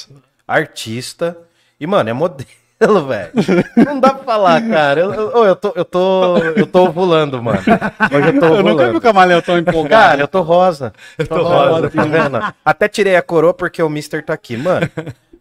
artista 0.47 1.37
e, 1.81 1.87
mano, 1.87 2.11
é 2.11 2.13
modelo, 2.13 2.49
velho. 3.07 3.33
Não 3.77 3.99
dá 4.01 4.15
pra 4.15 4.25
falar, 4.25 4.61
cara. 4.69 5.01
Eu, 5.01 5.13
eu, 5.13 5.45
eu 5.45 5.57
tô, 5.57 5.73
eu 5.75 5.85
tô, 5.85 6.37
eu 6.39 6.67
tô 6.67 6.85
ovulando, 6.85 7.43
mano. 7.43 7.59
Hoje 7.59 8.29
eu 8.29 8.41
tô 8.41 8.47
Eu 8.47 8.63
nunca 8.63 8.63
vi 8.63 8.69
o 8.69 8.73
ovulando. 8.73 9.01
Camaleão 9.01 9.43
tão 9.43 9.59
empolgado. 9.59 9.89
Cara, 9.89 10.21
eu 10.21 10.29
tô 10.29 10.41
rosa. 10.43 10.93
Eu 11.19 11.27
tô 11.27 11.43
rosa. 11.43 11.91
tá 11.91 12.05
vendo? 12.05 12.39
Até 12.65 12.89
tirei 12.89 13.17
a 13.17 13.23
coroa 13.23 13.53
porque 13.53 13.83
o 13.83 13.89
Mister 13.89 14.25
tá 14.25 14.33
aqui, 14.35 14.57
mano. 14.57 14.89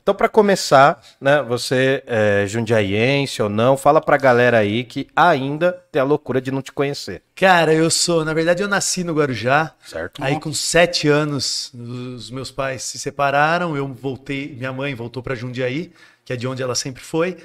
Então, 0.02 0.16
pra 0.16 0.30
começar, 0.30 1.02
né, 1.20 1.44
você 1.44 2.02
é 2.08 2.46
jundiaiense 2.48 3.42
ou 3.44 3.50
não, 3.50 3.76
fala 3.76 4.00
pra 4.00 4.16
galera 4.16 4.58
aí 4.58 4.86
que 4.86 5.06
ainda 5.14 5.74
tem 5.92 6.02
a 6.02 6.06
loucura 6.06 6.40
de 6.40 6.50
não 6.50 6.62
te 6.62 6.72
conhecer, 6.72 7.22
Cara, 7.36 7.74
eu 7.74 7.90
sou, 7.92 8.24
na 8.24 8.34
verdade, 8.34 8.64
eu 8.64 8.70
nasci 8.70 9.04
no 9.04 9.14
Guarujá. 9.14 9.74
certo? 9.86 10.24
Aí 10.24 10.40
com 10.40 10.54
sete 10.54 11.10
anos, 11.10 11.74
os 11.74 12.32
meus 12.32 12.50
pais 12.50 12.84
se 12.84 12.98
separaram, 12.98 13.76
eu 13.76 13.86
voltei, 13.94 14.56
minha 14.58 14.72
mãe 14.72 14.96
voltou 14.96 15.22
para 15.22 15.36
Jundiaí, 15.36 15.92
que 16.28 16.34
é 16.34 16.36
de 16.36 16.46
onde 16.46 16.62
ela 16.62 16.76
sempre 16.76 17.02
foi, 17.02 17.38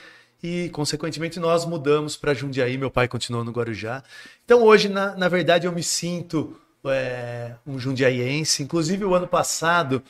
e 0.43 0.69
consequentemente 0.71 1.39
nós 1.39 1.65
mudamos 1.65 2.17
para 2.17 2.35
Jundiaí, 2.35 2.77
meu 2.77 2.91
pai 2.91 3.07
continuou 3.07 3.45
no 3.45 3.53
Guarujá. 3.53 4.03
Então 4.45 4.61
hoje, 4.65 4.89
na, 4.89 5.15
na 5.15 5.29
verdade, 5.29 5.69
eu 5.69 5.73
me 5.73 5.85
sinto 5.85 6.57
é, 6.85 7.53
um 7.65 7.79
jundiaiense. 7.79 8.61
Inclusive, 8.61 9.05
o 9.05 9.15
ano 9.15 9.29
passado 9.29 10.03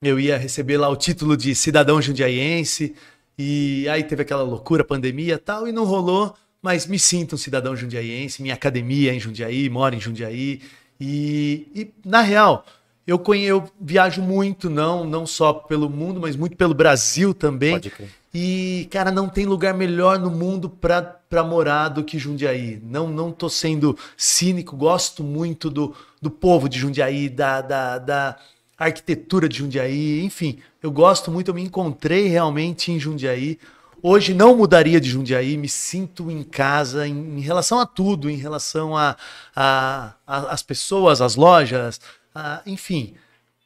eu 0.00 0.18
ia 0.18 0.38
receber 0.38 0.78
lá 0.78 0.88
o 0.88 0.96
título 0.96 1.36
de 1.36 1.54
cidadão 1.54 2.00
jundiaiense, 2.00 2.96
e 3.36 3.86
aí 3.90 4.02
teve 4.02 4.22
aquela 4.22 4.42
loucura, 4.42 4.82
pandemia 4.82 5.36
tal, 5.36 5.68
e 5.68 5.72
não 5.72 5.84
rolou, 5.84 6.34
mas 6.62 6.86
me 6.86 6.98
sinto 6.98 7.34
um 7.34 7.38
cidadão 7.38 7.76
jundiaiense, 7.76 8.40
minha 8.40 8.54
academia 8.54 9.12
é 9.12 9.14
em 9.14 9.20
Jundiaí, 9.20 9.68
moro 9.68 9.94
em 9.94 10.00
Jundiaí, 10.00 10.62
e, 10.98 11.68
e, 11.74 11.94
na 12.08 12.22
real, 12.22 12.64
eu, 13.08 13.18
conhe, 13.18 13.44
eu 13.44 13.68
viajo 13.80 14.20
muito, 14.22 14.68
não, 14.68 15.04
não 15.04 15.26
só 15.26 15.52
pelo 15.52 15.88
mundo, 15.88 16.20
mas 16.20 16.36
muito 16.36 16.56
pelo 16.56 16.74
Brasil 16.74 17.32
também. 17.34 17.72
Pode 17.72 17.90
crer. 17.90 18.10
E, 18.34 18.86
cara, 18.90 19.10
não 19.10 19.26
tem 19.28 19.46
lugar 19.46 19.72
melhor 19.72 20.18
no 20.18 20.30
mundo 20.30 20.68
pra, 20.68 21.00
pra 21.00 21.42
morar 21.42 21.88
do 21.88 22.04
que 22.04 22.18
Jundiaí. 22.18 22.78
Não, 22.84 23.08
não 23.08 23.32
tô 23.32 23.48
sendo 23.48 23.96
cínico, 24.16 24.76
gosto 24.76 25.24
muito 25.24 25.70
do, 25.70 25.94
do 26.20 26.30
povo 26.30 26.68
de 26.68 26.78
Jundiaí, 26.78 27.30
da, 27.30 27.62
da, 27.62 27.98
da 27.98 28.36
arquitetura 28.78 29.48
de 29.48 29.58
Jundiaí, 29.58 30.22
enfim, 30.24 30.58
eu 30.82 30.90
gosto 30.90 31.30
muito, 31.30 31.48
eu 31.48 31.54
me 31.54 31.62
encontrei 31.62 32.28
realmente 32.28 32.92
em 32.92 33.00
Jundiaí. 33.00 33.58
Hoje 34.00 34.32
não 34.32 34.56
mudaria 34.56 35.00
de 35.00 35.10
Jundiaí, 35.10 35.56
me 35.56 35.68
sinto 35.68 36.30
em 36.30 36.44
casa 36.44 37.08
em, 37.08 37.38
em 37.38 37.40
relação 37.40 37.80
a 37.80 37.86
tudo, 37.86 38.30
em 38.30 38.36
relação 38.36 38.96
a, 38.96 39.16
a, 39.56 40.12
a- 40.24 40.52
as 40.52 40.62
pessoas, 40.62 41.20
as 41.20 41.34
lojas, 41.34 42.00
a- 42.38 42.62
enfim. 42.66 43.14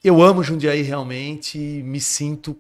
Eu 0.03 0.21
amo 0.23 0.43
Jundiaí 0.43 0.83
realmente 0.83 1.59
me 1.59 2.01
sinto 2.01 2.57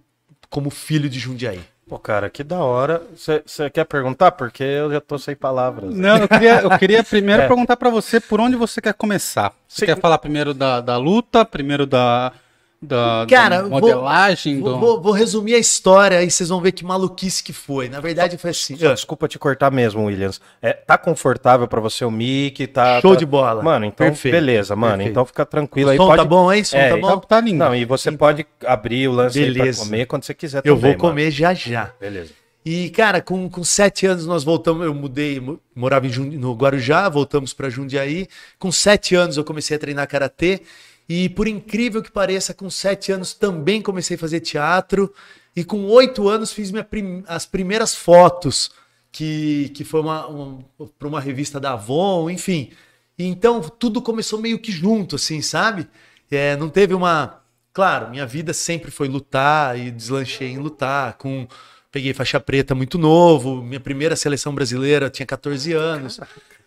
como 0.48 0.70
filho 0.70 1.08
de 1.08 1.18
Jundiaí. 1.18 1.60
Pô, 1.88 1.98
cara, 1.98 2.30
que 2.30 2.44
da 2.44 2.60
hora. 2.60 3.02
Você 3.16 3.68
quer 3.70 3.84
perguntar? 3.84 4.32
Porque 4.32 4.62
eu 4.62 4.90
já 4.92 5.00
tô 5.00 5.18
sem 5.18 5.34
palavras. 5.34 5.94
Não, 5.94 6.16
eu 6.18 6.28
queria, 6.28 6.60
eu 6.60 6.78
queria 6.78 7.02
primeiro 7.04 7.42
É. 7.42 7.46
perguntar 7.48 7.76
pra 7.76 7.90
você 7.90 8.20
por 8.20 8.40
onde 8.40 8.56
você 8.56 8.80
quer 8.80 8.94
começar. 8.94 9.52
Você 9.68 9.80
Sim. 9.80 9.86
quer 9.86 10.00
falar 10.00 10.18
primeiro 10.18 10.54
da, 10.54 10.80
da 10.80 10.96
luta, 10.96 11.44
primeiro 11.44 11.84
da, 11.84 12.32
da, 12.82 13.24
Cara, 13.30 13.56
da 13.58 13.62
vou- 13.62 13.70
modelagem? 13.80 14.60
Vou, 14.60 14.72
do... 14.72 14.78
vou- 14.80 15.00
vou 15.00 15.12
resumir 15.12 15.54
a 15.54 15.58
história 15.58 16.18
aí 16.18 16.28
vocês 16.30 16.48
vão 16.48 16.60
ver 16.60 16.72
que 16.72 16.84
maluquice 16.84 17.42
que 17.42 17.52
foi. 17.52 17.88
Na 17.88 18.00
verdade 18.00 18.36
foi 18.36 18.50
assim. 18.50 18.76
Só 18.76 18.92
Desculpa 18.92 19.28
te 19.28 19.38
cortar 19.38 19.70
mesmo, 19.70 20.04
Williams. 20.04 20.40
É, 20.60 20.72
tá 20.72 20.98
confortável 20.98 21.68
pra 21.68 21.80
você 21.80 22.04
o 22.04 22.10
mic? 22.10 22.66
Tá, 22.66 23.00
Show 23.00 23.12
tá- 23.12 23.18
de 23.20 23.26
bola. 23.26 23.62
Mano, 23.62 23.84
então 23.86 24.06
Perfeito, 24.08 24.34
beleza, 24.34 24.74
mano. 24.74 24.92
perfeito. 24.94 25.10
Então 25.10 25.24
fica 25.24 25.46
tranquilo 25.46 25.88
O 25.88 25.92
aí. 25.92 25.96
som 25.96 26.06
pode... 26.06 26.22
tá 26.22 26.24
bom 26.24 26.48
aí? 26.50 26.64
Som 26.64 26.76
É, 26.76 26.88
tá 26.90 26.98
Então 26.98 27.10
bom? 27.10 27.18
tá 27.20 27.40
lindo. 27.40 27.58
Não, 27.58 27.74
e 27.74 27.84
você 27.84 28.10
pode 28.10 28.44
abrir 28.66 29.06
o 29.08 29.12
lance 29.12 29.38
aí 29.38 29.52
pra 29.52 29.62
Beleza. 29.62 29.84
comer 29.84 30.06
quando 30.06 30.24
você 30.24 30.34
quiser 30.34 30.62
Eu 30.64 30.74
também, 30.76 30.90
vou 30.92 31.00
comer 31.00 31.30
já 31.30 31.54
já. 31.54 31.80
mano. 31.82 31.92
Beleza. 32.00 32.30
E, 32.64 32.90
cara, 32.90 33.20
com, 33.20 33.48
com 33.50 33.64
sete 33.64 34.06
anos 34.06 34.24
nós 34.24 34.44
voltamos, 34.44 34.86
eu 34.86 34.94
mudei, 34.94 35.40
mo- 35.40 35.58
morava 35.74 36.06
em 36.06 36.10
no 36.10 36.54
Guarujá, 36.54 37.08
voltamos 37.08 37.52
para 37.52 37.68
Jundiaí. 37.68 38.28
Com 38.56 38.70
sete 38.70 39.16
anos 39.16 39.36
eu 39.36 39.42
comecei 39.42 39.76
a 39.76 39.80
treinar 39.80 40.06
karatê. 40.06 40.60
E 41.14 41.28
por 41.28 41.46
incrível 41.46 42.02
que 42.02 42.10
pareça, 42.10 42.54
com 42.54 42.70
sete 42.70 43.12
anos 43.12 43.34
também 43.34 43.82
comecei 43.82 44.16
a 44.16 44.18
fazer 44.18 44.40
teatro. 44.40 45.12
E 45.54 45.62
com 45.62 45.84
oito 45.84 46.26
anos 46.26 46.54
fiz 46.54 46.72
prim- 46.88 47.22
as 47.26 47.44
primeiras 47.44 47.94
fotos, 47.94 48.70
que, 49.10 49.68
que 49.74 49.84
foi 49.84 50.00
uma, 50.00 50.64
para 50.98 51.06
uma 51.06 51.20
revista 51.20 51.60
da 51.60 51.72
Avon, 51.74 52.30
enfim. 52.30 52.70
E 53.18 53.26
então 53.26 53.60
tudo 53.60 54.00
começou 54.00 54.40
meio 54.40 54.58
que 54.58 54.72
junto, 54.72 55.16
assim, 55.16 55.42
sabe? 55.42 55.86
É, 56.30 56.56
não 56.56 56.70
teve 56.70 56.94
uma. 56.94 57.42
Claro, 57.74 58.08
minha 58.08 58.24
vida 58.24 58.54
sempre 58.54 58.90
foi 58.90 59.06
lutar 59.06 59.78
e 59.78 59.90
deslanchei 59.90 60.48
em 60.48 60.56
lutar. 60.58 61.18
Com 61.18 61.46
peguei 61.90 62.14
faixa 62.14 62.40
preta 62.40 62.74
muito 62.74 62.96
novo, 62.96 63.62
minha 63.62 63.80
primeira 63.80 64.16
seleção 64.16 64.54
brasileira 64.54 65.10
tinha 65.10 65.26
14 65.26 65.74
anos. 65.74 66.18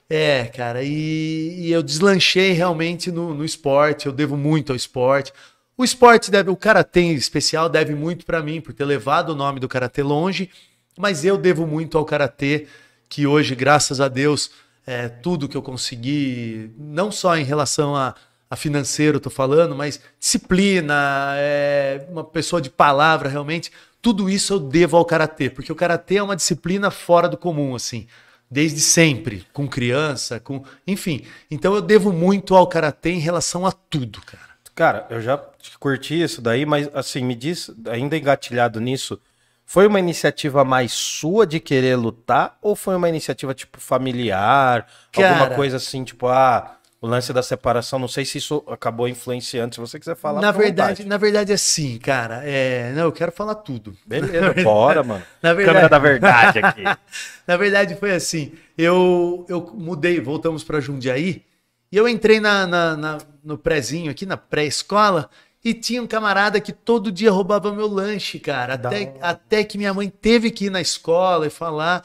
É, 0.09 0.45
cara, 0.45 0.83
e, 0.83 1.55
e 1.57 1.71
eu 1.71 1.81
deslanchei 1.81 2.51
realmente 2.51 3.11
no, 3.11 3.33
no 3.33 3.43
esporte. 3.43 4.05
Eu 4.05 4.11
devo 4.11 4.37
muito 4.37 4.71
ao 4.71 4.75
esporte. 4.75 5.33
O 5.77 5.83
esporte 5.83 6.31
deve, 6.31 6.49
o 6.49 6.55
karatê 6.55 7.01
em 7.01 7.13
especial 7.13 7.67
deve 7.67 7.93
muito 7.95 8.25
pra 8.25 8.41
mim 8.41 8.61
por 8.61 8.73
ter 8.73 8.85
levado 8.85 9.29
o 9.29 9.35
nome 9.35 9.59
do 9.59 9.67
karatê 9.67 10.01
longe, 10.01 10.49
mas 10.97 11.25
eu 11.25 11.37
devo 11.37 11.67
muito 11.67 11.97
ao 11.97 12.05
karatê 12.05 12.67
que 13.09 13.27
hoje, 13.27 13.55
graças 13.55 13.99
a 13.99 14.07
Deus, 14.07 14.51
é, 14.87 15.09
tudo 15.09 15.49
que 15.49 15.57
eu 15.57 15.61
consegui, 15.61 16.71
não 16.77 17.11
só 17.11 17.35
em 17.35 17.43
relação 17.43 17.93
a, 17.93 18.15
a 18.49 18.55
financeiro, 18.55 19.19
tô 19.19 19.29
falando, 19.29 19.75
mas 19.75 19.99
disciplina, 20.17 21.33
é, 21.35 22.05
uma 22.09 22.23
pessoa 22.23 22.61
de 22.61 22.69
palavra 22.69 23.27
realmente, 23.27 23.69
tudo 24.01 24.29
isso 24.29 24.53
eu 24.53 24.59
devo 24.59 24.95
ao 24.95 25.03
karatê, 25.03 25.49
porque 25.49 25.71
o 25.71 25.75
karatê 25.75 26.17
é 26.17 26.23
uma 26.23 26.35
disciplina 26.37 26.89
fora 26.89 27.27
do 27.27 27.37
comum, 27.37 27.75
assim, 27.75 28.07
desde 28.49 28.79
sempre, 28.79 29.45
com 29.53 29.67
criança, 29.67 30.39
com, 30.39 30.63
enfim. 30.85 31.25
Então 31.49 31.75
eu 31.75 31.81
devo 31.81 32.11
muito 32.13 32.55
ao 32.55 32.67
karatê 32.67 33.11
em 33.11 33.19
relação 33.19 33.65
a 33.65 33.71
tudo, 33.71 34.21
cara. 34.21 34.55
Cara, 34.75 35.07
eu 35.09 35.21
já 35.21 35.41
curti 35.79 36.21
isso 36.21 36.41
daí, 36.41 36.65
mas 36.65 36.89
assim, 36.93 37.23
me 37.23 37.33
diz, 37.33 37.71
ainda 37.87 38.17
engatilhado 38.17 38.81
nisso, 38.81 39.17
foi 39.65 39.87
uma 39.87 39.99
iniciativa 39.99 40.65
mais 40.65 40.91
sua 40.91 41.47
de 41.47 41.61
querer 41.61 41.95
lutar 41.95 42.57
ou 42.61 42.75
foi 42.75 42.95
uma 42.95 43.07
iniciativa 43.07 43.53
tipo 43.53 43.79
familiar, 43.79 44.85
alguma 45.15 45.45
Cara. 45.45 45.55
coisa 45.55 45.77
assim, 45.77 46.03
tipo, 46.03 46.27
ah, 46.27 46.77
o 47.05 47.07
lance 47.07 47.31
da 47.31 47.43
separação, 47.43 47.99
não 47.99 48.07
sei 48.07 48.25
se 48.25 48.39
isso 48.39 48.63
acabou 48.67 49.07
influenciando, 49.07 49.75
se 49.75 49.79
você 49.81 49.99
quiser 49.99 50.15
falar. 50.15 50.41
na 50.41 50.51
verdade, 50.51 50.89
vontade. 51.03 51.07
na 51.09 51.17
verdade 51.17 51.53
assim, 51.53 51.99
cara, 51.99 52.41
é, 52.43 52.91
não, 52.93 53.03
eu 53.03 53.11
quero 53.11 53.31
falar 53.31 53.53
tudo. 53.55 53.95
Beleza, 54.05 54.53
bora, 54.63 55.03
mano. 55.03 55.23
Na 55.41 55.53
verdade- 55.53 55.67
Câmera 55.75 55.89
da 55.89 55.99
verdade 55.99 56.59
aqui. 56.59 56.81
Na 57.47 57.57
verdade, 57.57 57.95
foi 57.95 58.11
assim. 58.11 58.53
Eu, 58.75 59.45
eu 59.47 59.71
mudei, 59.75 60.19
voltamos 60.19 60.63
para 60.63 60.79
Jundiaí, 60.79 61.43
e 61.91 61.95
eu 61.97 62.07
entrei 62.09 62.39
na, 62.39 62.65
na- 62.65 62.97
na- 62.97 63.17
no 63.43 63.55
prézinho 63.55 64.09
aqui, 64.09 64.25
na 64.25 64.35
pré-escola, 64.35 65.29
e 65.63 65.71
tinha 65.73 66.01
um 66.01 66.07
camarada 66.07 66.59
que 66.59 66.73
todo 66.73 67.11
dia 67.11 67.29
roubava 67.29 67.71
meu 67.71 67.87
lanche, 67.87 68.39
cara. 68.39 68.73
Até, 68.73 69.13
até 69.21 69.63
que 69.63 69.77
minha 69.77 69.93
mãe 69.93 70.09
teve 70.09 70.49
que 70.49 70.65
ir 70.65 70.69
na 70.71 70.81
escola 70.81 71.45
e 71.45 71.49
falar. 71.51 72.03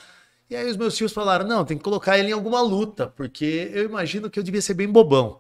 E 0.51 0.57
aí 0.57 0.69
os 0.69 0.77
meus 0.77 0.97
tios 0.97 1.13
falaram: 1.13 1.47
não, 1.47 1.65
tem 1.65 1.79
que 1.79 1.85
colocar 1.85 2.19
ele 2.19 2.31
em 2.31 2.33
alguma 2.33 2.61
luta, 2.61 3.07
porque 3.17 3.71
eu 3.73 3.85
imagino 3.85 4.29
que 4.29 4.39
eu 4.39 4.43
devia 4.43 4.61
ser 4.61 4.75
bem 4.75 4.89
bobão. 4.89 5.39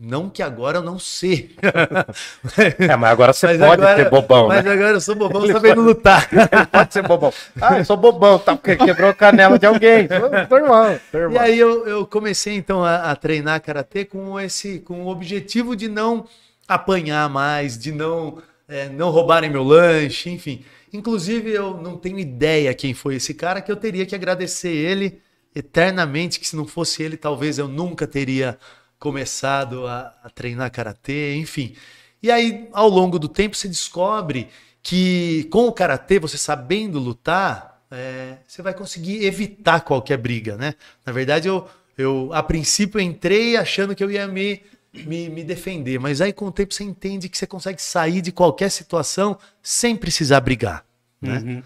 Não 0.00 0.30
que 0.30 0.42
agora 0.44 0.78
eu 0.78 0.82
não 0.82 0.96
sei. 0.98 1.56
É, 2.78 2.94
mas 2.96 3.10
agora 3.10 3.32
você 3.32 3.46
Mas 3.48 3.58
pode 3.58 3.82
agora- 3.82 3.96
ser 3.96 4.10
bobão, 4.10 4.48
Mas 4.48 4.64
né? 4.64 4.72
agora 4.72 4.90
eu 4.90 5.00
sou 5.00 5.14
bobão 5.16 5.44
sabendo 5.50 5.80
lutar. 5.80 6.28
Pode 6.70 6.92
ser 6.92 7.02
bobão. 7.06 7.32
Ah, 7.60 7.78
eu 7.78 7.84
sou 7.84 7.96
bobão, 7.96 8.38
tá? 8.38 8.54
Porque 8.56 8.76
quebrou 8.76 9.10
a 9.10 9.14
canela 9.14 9.58
de 9.58 9.66
alguém. 9.66 10.08
Normal, 10.48 10.92
E 11.12 11.16
normal. 11.16 11.42
aí 11.42 11.58
eu, 11.58 11.86
eu 11.86 12.06
comecei 12.06 12.54
então 12.54 12.84
a, 12.84 13.10
a 13.10 13.16
treinar 13.16 13.60
karatê 13.60 14.04
com 14.04 14.38
esse, 14.38 14.78
com 14.80 15.02
o 15.04 15.08
objetivo 15.08 15.74
de 15.74 15.88
não 15.88 16.26
apanhar 16.66 17.28
mais, 17.28 17.76
de 17.78 17.90
não 17.92 18.38
é, 18.68 18.88
não 18.88 19.10
roubarem 19.10 19.50
meu 19.50 19.62
lanche, 19.64 20.30
enfim. 20.30 20.64
Inclusive 20.92 21.50
eu 21.50 21.80
não 21.80 21.96
tenho 21.96 22.18
ideia 22.18 22.74
quem 22.74 22.94
foi 22.94 23.16
esse 23.16 23.34
cara 23.34 23.60
que 23.60 23.70
eu 23.70 23.76
teria 23.76 24.06
que 24.06 24.14
agradecer 24.14 24.70
ele 24.70 25.20
eternamente, 25.54 26.38
que 26.38 26.48
se 26.48 26.56
não 26.56 26.66
fosse 26.66 27.02
ele 27.02 27.16
talvez 27.16 27.58
eu 27.58 27.68
nunca 27.68 28.06
teria 28.06 28.58
começado 28.98 29.86
a, 29.86 30.14
a 30.22 30.30
treinar 30.30 30.70
karatê, 30.70 31.36
enfim. 31.36 31.74
E 32.22 32.30
aí 32.30 32.68
ao 32.72 32.88
longo 32.88 33.18
do 33.18 33.28
tempo 33.28 33.56
você 33.56 33.68
descobre 33.68 34.48
que 34.82 35.44
com 35.50 35.66
o 35.66 35.72
karatê 35.72 36.18
você 36.18 36.38
sabendo 36.38 36.98
lutar 36.98 37.78
é, 37.90 38.38
você 38.46 38.62
vai 38.62 38.74
conseguir 38.74 39.24
evitar 39.24 39.80
qualquer 39.80 40.18
briga, 40.18 40.56
né? 40.56 40.74
Na 41.04 41.12
verdade, 41.12 41.48
eu, 41.48 41.66
eu 41.96 42.30
a 42.32 42.42
princípio 42.42 43.00
entrei 43.00 43.56
achando 43.56 43.94
que 43.94 44.04
eu 44.04 44.10
ia 44.10 44.26
me, 44.26 44.62
me, 44.92 45.28
me 45.28 45.44
defender, 45.44 45.98
mas 45.98 46.20
aí 46.20 46.32
com 46.32 46.46
o 46.46 46.52
tempo 46.52 46.72
você 46.74 46.84
entende 46.84 47.28
que 47.28 47.36
você 47.38 47.46
consegue 47.46 47.80
sair 47.80 48.20
de 48.20 48.32
qualquer 48.32 48.70
situação 48.70 49.38
sem 49.62 49.94
precisar 49.96 50.40
brigar, 50.40 50.84
né? 51.20 51.62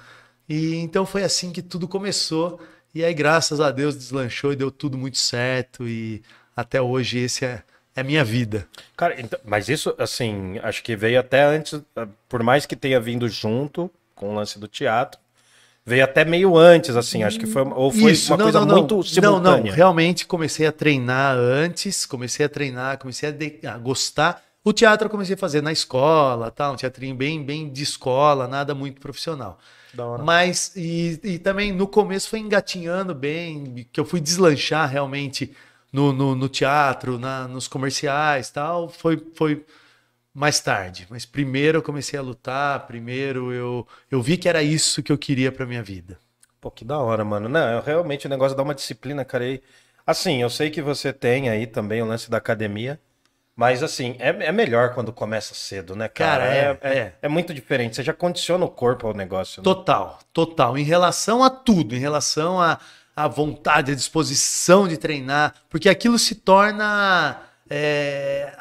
E 0.48 0.74
então 0.76 1.06
foi 1.06 1.22
assim 1.22 1.52
que 1.52 1.62
tudo 1.62 1.86
começou. 1.88 2.60
E 2.94 3.02
aí, 3.02 3.14
graças 3.14 3.58
a 3.60 3.70
Deus, 3.70 3.96
deslanchou 3.96 4.52
e 4.52 4.56
deu 4.56 4.70
tudo 4.70 4.98
muito 4.98 5.16
certo. 5.16 5.88
E 5.88 6.22
até 6.54 6.82
hoje, 6.82 7.18
esse 7.20 7.42
é, 7.44 7.62
é 7.96 8.00
a 8.02 8.04
minha 8.04 8.22
vida. 8.22 8.68
Cara, 8.94 9.18
então- 9.18 9.38
mas 9.44 9.70
isso, 9.70 9.94
assim, 9.96 10.58
acho 10.62 10.82
que 10.82 10.94
veio 10.94 11.18
até 11.18 11.42
antes, 11.42 11.80
ah, 11.96 12.06
por 12.28 12.42
mais 12.42 12.66
que 12.66 12.76
tenha 12.76 13.00
vindo 13.00 13.26
junto 13.30 13.90
com 14.14 14.30
o 14.30 14.34
lance 14.34 14.58
do 14.58 14.68
teatro, 14.68 15.18
veio 15.84 16.04
até 16.04 16.24
meio 16.24 16.56
antes, 16.56 16.96
assim, 16.96 17.22
acho 17.24 17.38
que 17.38 17.46
foi, 17.46 17.62
ou 17.62 17.90
foi 17.90 18.12
uma 18.28 18.38
coisa 18.38 18.60
muito 18.64 18.94
Não, 18.96 19.02
simultânea. 19.02 19.40
não, 19.70 19.76
realmente 19.76 20.26
comecei 20.26 20.66
a 20.66 20.72
treinar 20.72 21.36
antes, 21.36 22.06
comecei 22.06 22.46
a 22.46 22.48
treinar, 22.48 22.98
comecei 22.98 23.28
a, 23.28 23.32
de- 23.32 23.58
a 23.66 23.76
gostar. 23.78 24.42
O 24.64 24.72
teatro 24.72 25.06
eu 25.06 25.10
comecei 25.10 25.34
a 25.34 25.38
fazer 25.38 25.60
na 25.60 25.72
escola, 25.72 26.50
tal, 26.50 26.74
um 26.74 26.76
teatrinho 26.76 27.16
bem, 27.16 27.42
bem 27.44 27.68
de 27.68 27.82
escola, 27.82 28.46
nada 28.46 28.74
muito 28.74 29.00
profissional. 29.00 29.58
Da 29.92 30.06
hora. 30.06 30.22
Mas, 30.22 30.72
e, 30.76 31.18
e 31.24 31.38
também 31.38 31.72
no 31.72 31.86
começo 31.88 32.28
foi 32.28 32.38
engatinhando 32.38 33.12
bem, 33.14 33.86
que 33.92 33.98
eu 33.98 34.04
fui 34.04 34.20
deslanchar 34.20 34.88
realmente 34.88 35.52
no, 35.92 36.12
no, 36.12 36.34
no 36.36 36.48
teatro, 36.48 37.18
na, 37.18 37.46
nos 37.48 37.66
comerciais 37.68 38.50
tal, 38.50 38.88
foi, 38.88 39.20
foi 39.34 39.64
mais 40.34 40.60
tarde. 40.60 41.06
Mas 41.10 41.24
primeiro 41.26 41.78
eu 41.78 41.82
comecei 41.82 42.18
a 42.18 42.22
lutar, 42.22 42.86
primeiro 42.86 43.52
eu, 43.52 43.86
eu 44.10 44.22
vi 44.22 44.36
que 44.36 44.48
era 44.48 44.62
isso 44.62 45.02
que 45.02 45.12
eu 45.12 45.18
queria 45.18 45.52
pra 45.52 45.66
minha 45.66 45.82
vida. 45.82 46.18
Pô, 46.60 46.70
que 46.70 46.84
da 46.84 46.98
hora, 46.98 47.24
mano. 47.24 47.48
Não, 47.48 47.68
eu- 47.72 47.82
realmente 47.82 48.26
o 48.26 48.30
negócio 48.30 48.56
dá 48.56 48.62
uma 48.62 48.74
disciplina, 48.74 49.24
cara. 49.24 49.44
E, 49.46 49.62
assim, 50.06 50.40
eu 50.42 50.48
sei 50.50 50.70
que 50.70 50.80
você 50.80 51.12
tem 51.12 51.48
aí 51.50 51.66
também 51.66 52.00
o 52.02 52.06
lance 52.06 52.30
da 52.30 52.38
academia, 52.38 53.00
mas 53.54 53.82
assim, 53.82 54.16
é, 54.18 54.28
é 54.46 54.52
melhor 54.52 54.94
quando 54.94 55.12
começa 55.12 55.54
cedo, 55.54 55.94
né, 55.96 56.08
cara? 56.08 56.44
Cara, 56.44 56.54
é, 56.54 56.78
é, 56.82 56.98
é. 56.98 57.14
é 57.22 57.28
muito 57.28 57.52
diferente. 57.52 57.96
Você 57.96 58.02
já 58.02 58.14
condiciona 58.14 58.64
o 58.64 58.70
corpo 58.70 59.06
ao 59.08 59.14
negócio. 59.14 59.60
né? 59.60 59.64
Total, 59.64 60.18
total. 60.32 60.78
Em 60.78 60.84
relação 60.84 61.44
a 61.44 61.50
tudo, 61.50 61.94
em 61.94 61.98
relação 61.98 62.60
a, 62.60 62.78
a 63.14 63.28
vontade, 63.28 63.92
a 63.92 63.94
disposição 63.94 64.88
de 64.88 64.96
treinar, 64.96 65.54
porque 65.68 65.88
aquilo 65.88 66.18
se 66.18 66.36
torna. 66.36 67.42
É, 67.68 68.52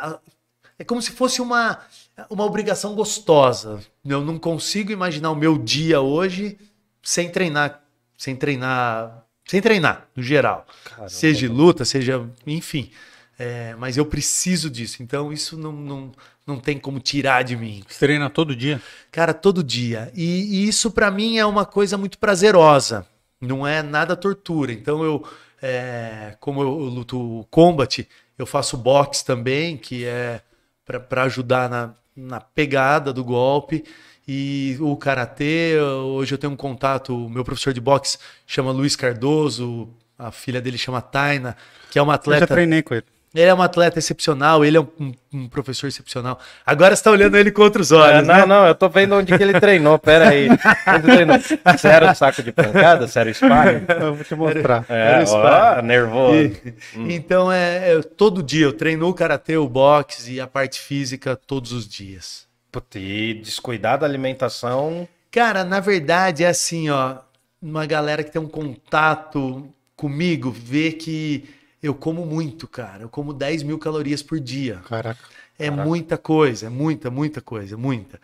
é 0.82 0.84
como 0.84 1.00
se 1.00 1.12
fosse 1.12 1.42
uma, 1.42 1.80
uma 2.28 2.44
obrigação 2.44 2.96
gostosa. 2.96 3.80
Eu 4.04 4.26
não 4.26 4.40
consigo 4.40 4.92
imaginar 4.92 5.30
o 5.30 5.36
meu 5.36 5.56
dia 5.58 6.02
hoje 6.02 6.58
sem 7.04 7.30
treinar, 7.30 7.84
sem 8.18 8.36
treinar, 8.36 9.24
sem 9.46 9.62
treinar, 9.62 10.08
no 10.16 10.24
geral. 10.24 10.66
Caramba. 10.84 11.10
Seja 11.10 11.52
luta, 11.52 11.86
seja. 11.86 12.28
Enfim. 12.48 12.90
É, 13.38 13.76
mas 13.78 13.96
eu 13.96 14.06
preciso 14.06 14.72
disso. 14.72 15.04
Então 15.04 15.32
isso 15.32 15.56
não, 15.56 15.72
não, 15.72 16.12
não 16.48 16.60
tem 16.60 16.80
como 16.80 17.00
tirar 17.00 17.44
de 17.44 17.56
mim. 17.56 17.84
Você 17.88 18.00
treina 18.00 18.28
todo 18.28 18.56
dia? 18.56 18.82
Cara, 19.12 19.36
todo 19.36 19.64
dia. 19.64 20.12
E, 20.16 20.64
e 20.64 20.68
isso 20.68 20.90
pra 20.90 21.12
mim 21.12 21.38
é 21.38 21.46
uma 21.46 21.66
coisa 21.66 21.96
muito 21.96 22.18
prazerosa. 22.18 23.06
Não 23.40 23.68
é 23.68 23.84
nada 23.84 24.16
tortura. 24.16 24.74
Então 24.74 25.04
eu, 25.04 25.24
é, 25.62 26.36
como 26.40 26.60
eu, 26.62 26.68
eu 26.68 26.86
luto 26.86 27.46
combat, 27.52 28.08
eu 28.36 28.48
faço 28.48 28.76
boxe 28.78 29.24
também, 29.24 29.78
que 29.78 30.06
é 30.06 30.42
pra 30.86 31.24
ajudar 31.24 31.70
na, 31.70 31.94
na 32.16 32.40
pegada 32.40 33.14
do 33.14 33.24
golpe. 33.24 33.84
E 34.28 34.78
o 34.80 34.96
karatê, 34.96 35.80
hoje 35.82 36.34
eu 36.34 36.38
tenho 36.38 36.54
um 36.54 36.56
contato, 36.56 37.26
o 37.26 37.30
meu 37.30 37.44
professor 37.44 37.74
de 37.74 37.82
boxe 37.82 38.18
chama 38.46 38.72
Luiz 38.72 38.96
Cardoso, 38.96 39.90
a 40.18 40.32
filha 40.32 40.62
dele 40.62 40.78
chama 40.78 41.02
Taina, 41.02 41.58
que 41.90 41.98
é 41.98 42.02
uma 42.02 42.14
Eu 42.14 42.16
já 42.16 42.20
atleta 42.22 42.48
treinei 42.48 42.84
com 42.84 42.94
ele. 42.94 43.06
Ele 43.34 43.46
é 43.50 43.54
um 43.54 43.62
atleta 43.62 43.98
excepcional, 44.00 44.64
ele 44.66 44.78
é 44.78 44.82
um, 44.82 44.88
um- 45.00 45.14
um 45.34 45.48
professor 45.48 45.88
excepcional. 45.88 46.38
Agora 46.66 46.96
você 46.96 47.04
tá 47.04 47.12
olhando 47.12 47.38
ele 47.38 47.50
com 47.52 47.62
outros 47.62 47.92
olhos, 47.92 48.24
É, 48.24 48.34
né? 48.34 48.40
não, 48.40 48.48
não, 48.48 48.68
eu 48.68 48.76
tô 48.76 48.90
vendo 48.90 49.16
onde 49.16 49.36
que 49.38 49.42
ele 49.42 49.58
treinou, 49.60 49.98
pera 49.98 50.30
aí. 50.30 50.50
Onde 50.50 51.04
treinou? 51.04 51.38
Sério 51.78 52.14
saco 52.16 52.44
de 52.44 52.52
pancada? 52.52 53.08
Sério 53.08 53.34
sparring? 53.34 53.86
Eu 54.02 54.16
vou 54.16 54.24
te 54.26 54.36
mostrar. 54.36 54.86
É, 54.90 55.12
Era 55.14 55.20
o 55.20 55.24
ó, 55.24 55.26
sparring. 55.26 55.88
nervoso. 55.88 56.36
E- 56.36 56.74
Então, 57.16 57.52
é, 57.52 57.94
é, 57.94 58.02
todo 58.02 58.44
dia 58.44 58.66
eu 58.66 58.74
treino 58.74 59.08
o 59.08 59.14
karatê, 59.14 59.56
o 59.58 59.68
boxe 59.70 60.34
e 60.34 60.42
a 60.42 60.48
parte 60.48 60.80
física 60.82 61.36
todos 61.36 61.72
os 61.72 61.88
dias. 61.88 62.46
Puta, 62.72 63.00
e 63.00 63.34
descuidar 63.36 63.98
da 64.00 64.06
alimentação. 64.06 65.08
Cara, 65.32 65.64
na 65.64 65.80
verdade 65.80 66.44
é 66.44 66.48
assim, 66.48 66.90
ó, 66.90 67.16
uma 67.62 67.86
galera 67.86 68.24
que 68.24 68.32
tem 68.32 68.42
um 68.42 68.48
contato 68.48 69.68
comigo 69.96 70.52
vê 70.52 70.92
que 70.92 71.46
eu 71.82 71.96
como 71.96 72.26
muito, 72.26 72.68
cara. 72.68 73.04
Eu 73.04 73.10
como 73.10 73.34
10 73.34 73.64
mil 73.64 73.80
calorias 73.80 74.22
por 74.22 74.40
dia. 74.40 74.82
Caraca. 74.88 75.20
É 75.58 75.70
muita 75.70 76.18
coisa, 76.18 76.68
é 76.68 76.70
muita, 76.70 77.12
muita 77.12 77.40
coisa, 77.42 77.78
muita. 77.78 78.20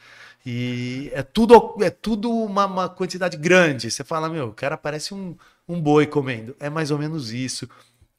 E 0.45 1.11
é 1.13 1.21
tudo, 1.21 1.75
é 1.81 1.89
tudo 1.89 2.31
uma, 2.31 2.65
uma 2.65 2.89
quantidade 2.89 3.35
grande. 3.35 3.91
Você 3.91 4.03
fala, 4.03 4.29
meu, 4.29 4.47
o 4.47 4.53
cara 4.53 4.77
parece 4.77 5.13
um, 5.13 5.35
um 5.67 5.79
boi 5.79 6.07
comendo. 6.07 6.55
É 6.59 6.69
mais 6.69 6.89
ou 6.89 6.97
menos 6.97 7.31
isso. 7.33 7.67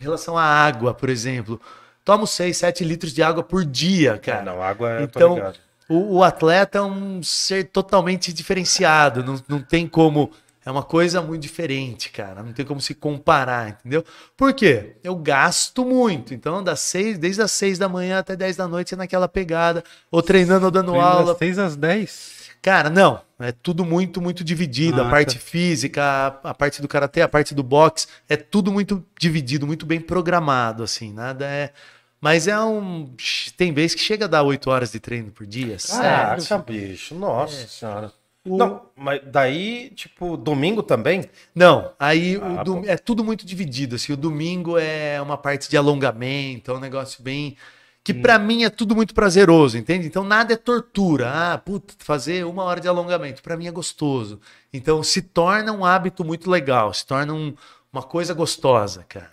Em 0.00 0.04
relação 0.04 0.36
à 0.36 0.44
água, 0.44 0.92
por 0.94 1.08
exemplo, 1.08 1.60
tomo 2.04 2.26
6, 2.26 2.56
7 2.56 2.84
litros 2.84 3.12
de 3.12 3.22
água 3.22 3.42
por 3.42 3.64
dia, 3.64 4.18
cara. 4.18 4.40
Ah, 4.40 4.44
não, 4.44 4.62
água 4.62 5.08
tô 5.08 5.18
Então, 5.18 5.52
o, 5.88 6.16
o 6.16 6.22
atleta 6.22 6.78
é 6.78 6.82
um 6.82 7.22
ser 7.22 7.64
totalmente 7.70 8.32
diferenciado. 8.32 9.24
Não, 9.24 9.42
não 9.48 9.62
tem 9.62 9.88
como. 9.88 10.30
É 10.68 10.70
uma 10.70 10.82
coisa 10.82 11.22
muito 11.22 11.40
diferente, 11.40 12.10
cara. 12.10 12.42
Não 12.42 12.52
tem 12.52 12.62
como 12.62 12.78
se 12.78 12.94
comparar, 12.94 13.70
entendeu? 13.70 14.04
Por 14.36 14.52
quê? 14.52 14.96
Eu 15.02 15.16
gasto 15.16 15.82
muito. 15.82 16.34
Então, 16.34 16.62
das 16.62 16.80
seis, 16.80 17.16
desde 17.16 17.40
as 17.40 17.52
6 17.52 17.78
da 17.78 17.88
manhã 17.88 18.18
até 18.18 18.36
10 18.36 18.54
da 18.54 18.68
noite 18.68 18.92
é 18.92 18.96
naquela 18.98 19.26
pegada, 19.26 19.82
ou 20.10 20.20
treinando 20.20 20.66
ou 20.66 20.70
dando 20.70 20.90
Treino 20.90 21.06
aula. 21.06 21.26
Das 21.28 21.38
6 21.38 21.58
às 21.58 21.74
10. 21.74 22.50
Cara, 22.60 22.90
não. 22.90 23.22
É 23.40 23.50
tudo 23.50 23.82
muito, 23.82 24.20
muito 24.20 24.44
dividido. 24.44 25.00
Ah, 25.00 25.06
a 25.06 25.10
parte 25.10 25.36
tá. 25.36 25.40
física, 25.40 26.02
a, 26.02 26.50
a 26.50 26.54
parte 26.54 26.82
do 26.82 26.86
karatê, 26.88 27.22
a 27.22 27.28
parte 27.28 27.54
do 27.54 27.62
boxe, 27.62 28.06
é 28.28 28.36
tudo 28.36 28.70
muito 28.70 29.02
dividido, 29.18 29.66
muito 29.66 29.86
bem 29.86 30.02
programado, 30.02 30.82
assim. 30.82 31.14
Nada 31.14 31.46
é. 31.46 31.72
Mas 32.20 32.46
é 32.46 32.60
um. 32.60 33.10
Tem 33.56 33.72
vez 33.72 33.94
que 33.94 34.02
chega 34.02 34.26
a 34.26 34.28
dar 34.28 34.42
8 34.42 34.68
horas 34.68 34.92
de 34.92 35.00
treino 35.00 35.30
por 35.30 35.46
dia. 35.46 35.78
Caraca, 35.88 36.58
bicho, 36.58 37.14
nossa 37.14 37.62
É. 37.62 37.66
senhora. 37.66 38.12
Não, 38.56 38.82
mas 38.96 39.20
daí, 39.26 39.90
tipo, 39.90 40.36
domingo 40.36 40.82
também? 40.82 41.24
Não, 41.54 41.92
aí 41.98 42.36
Ah, 42.42 42.60
o 42.60 42.64
dom- 42.64 42.82
é 42.86 42.96
tudo 42.96 43.22
muito 43.24 43.44
dividido. 43.46 43.96
Assim, 43.96 44.12
o 44.12 44.16
domingo 44.16 44.78
é 44.78 45.20
uma 45.20 45.36
parte 45.36 45.68
de 45.68 45.76
alongamento, 45.76 46.70
é 46.70 46.74
um 46.74 46.80
negócio 46.80 47.22
bem. 47.22 47.56
Que 48.04 48.14
pra 48.14 48.38
mim 48.38 48.64
é 48.64 48.70
tudo 48.70 48.96
muito 48.96 49.12
prazeroso, 49.12 49.76
entende? 49.76 50.06
Então 50.06 50.24
nada 50.24 50.54
é 50.54 50.56
tortura. 50.56 51.30
Ah, 51.30 51.58
puta, 51.58 51.92
fazer 51.98 52.46
uma 52.46 52.64
hora 52.64 52.80
de 52.80 52.88
alongamento. 52.88 53.42
Pra 53.42 53.56
mim 53.56 53.66
é 53.66 53.70
gostoso. 53.70 54.40
Então 54.72 55.02
se 55.02 55.20
torna 55.20 55.72
um 55.72 55.84
hábito 55.84 56.24
muito 56.24 56.50
legal, 56.50 56.92
se 56.94 57.04
torna 57.06 57.34
um- 57.34 57.54
uma 57.92 58.02
coisa 58.02 58.32
gostosa, 58.32 59.04
cara. 59.06 59.30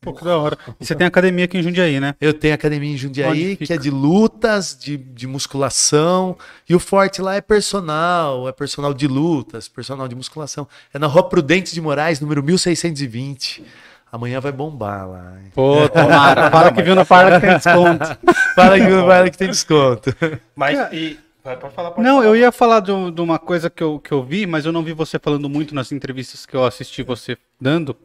Pô, 0.00 0.12
que 0.12 0.24
da 0.24 0.38
hora. 0.38 0.56
E 0.80 0.84
você 0.84 0.94
tem 0.94 1.06
academia 1.06 1.44
aqui 1.44 1.58
em 1.58 1.62
Jundiaí, 1.62 1.98
né? 1.98 2.14
Eu 2.20 2.32
tenho 2.32 2.54
academia 2.54 2.92
em 2.92 2.96
Jundiaí, 2.96 3.56
que 3.56 3.72
é 3.72 3.76
de 3.76 3.90
lutas, 3.90 4.76
de, 4.80 4.96
de 4.96 5.26
musculação. 5.26 6.36
E 6.68 6.74
o 6.74 6.78
forte 6.78 7.20
lá 7.20 7.34
é 7.34 7.40
personal, 7.40 8.48
é 8.48 8.52
personal 8.52 8.94
de 8.94 9.08
lutas, 9.08 9.68
personal 9.68 10.06
de 10.06 10.14
musculação. 10.14 10.68
É 10.94 10.98
na 10.98 11.06
Rua 11.08 11.28
Prudente 11.28 11.74
de 11.74 11.80
Moraes, 11.80 12.20
número 12.20 12.42
1620. 12.42 13.64
Amanhã 14.10 14.40
vai 14.40 14.52
bombar 14.52 15.06
lá. 15.08 15.34
hein? 15.42 15.50
Pô, 15.54 15.88
tomara. 15.88 16.48
Fala 16.52 16.72
que 16.72 16.82
viu 16.82 16.94
na 16.94 17.04
Parla 17.04 17.38
que 17.40 17.46
tem 17.46 17.56
desconto. 17.56 18.18
Fala 18.54 18.78
que 18.78 18.86
não 18.86 19.04
vai 19.04 19.30
que 19.30 19.36
tem 19.36 19.48
desconto. 19.48 20.14
Mas, 20.56 20.78
e... 20.92 21.18
Pode 21.42 21.74
falar, 21.74 21.90
pode 21.92 22.06
Não, 22.06 22.16
falar. 22.16 22.26
eu 22.26 22.36
ia 22.36 22.52
falar 22.52 22.80
de, 22.80 23.10
de 23.10 23.20
uma 23.20 23.38
coisa 23.38 23.70
que 23.70 23.82
eu, 23.82 23.98
que 23.98 24.12
eu 24.12 24.22
vi, 24.22 24.46
mas 24.46 24.64
eu 24.66 24.72
não 24.72 24.82
vi 24.82 24.92
você 24.92 25.18
falando 25.18 25.48
muito 25.48 25.74
nas 25.74 25.92
entrevistas 25.92 26.44
que 26.44 26.54
eu 26.54 26.64
assisti 26.64 27.02
você 27.02 27.36
dando, 27.60 27.96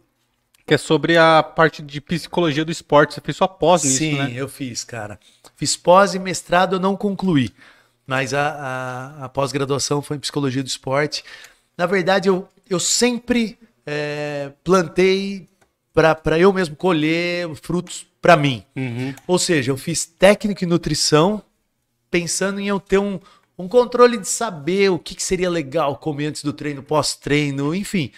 que 0.65 0.73
é 0.73 0.77
sobre 0.77 1.17
a 1.17 1.43
parte 1.43 1.81
de 1.81 1.99
psicologia 1.99 2.63
do 2.63 2.71
esporte. 2.71 3.13
Você 3.13 3.21
fez 3.21 3.37
sua 3.37 3.47
pós 3.47 3.83
nisso, 3.83 3.97
Sim, 3.97 4.17
né? 4.17 4.31
eu 4.35 4.47
fiz, 4.47 4.83
cara. 4.83 5.19
Fiz 5.55 5.75
pós 5.75 6.15
e 6.15 6.19
mestrado, 6.19 6.75
eu 6.75 6.79
não 6.79 6.95
concluí. 6.95 7.51
Mas 8.05 8.33
a, 8.33 8.49
a, 9.19 9.25
a 9.25 9.29
pós-graduação 9.29 10.01
foi 10.01 10.17
em 10.17 10.19
psicologia 10.19 10.63
do 10.63 10.67
esporte. 10.67 11.23
Na 11.77 11.85
verdade, 11.85 12.29
eu, 12.29 12.47
eu 12.69 12.79
sempre 12.79 13.57
é, 13.85 14.51
plantei 14.63 15.47
para 15.93 16.39
eu 16.39 16.51
mesmo 16.51 16.75
colher 16.75 17.53
frutos 17.55 18.05
para 18.21 18.35
mim. 18.35 18.63
Uhum. 18.75 19.13
Ou 19.27 19.37
seja, 19.37 19.71
eu 19.71 19.77
fiz 19.77 20.05
técnico 20.05 20.63
em 20.63 20.67
nutrição, 20.67 21.41
pensando 22.09 22.59
em 22.59 22.67
eu 22.67 22.79
ter 22.79 22.97
um, 22.97 23.19
um 23.57 23.67
controle 23.67 24.17
de 24.17 24.27
saber 24.27 24.89
o 24.89 24.97
que, 24.97 25.13
que 25.13 25.23
seria 25.23 25.49
legal 25.49 25.97
comer 25.97 26.27
antes 26.27 26.43
do 26.43 26.53
treino, 26.53 26.81
pós-treino, 26.81 27.75
enfim. 27.75 28.11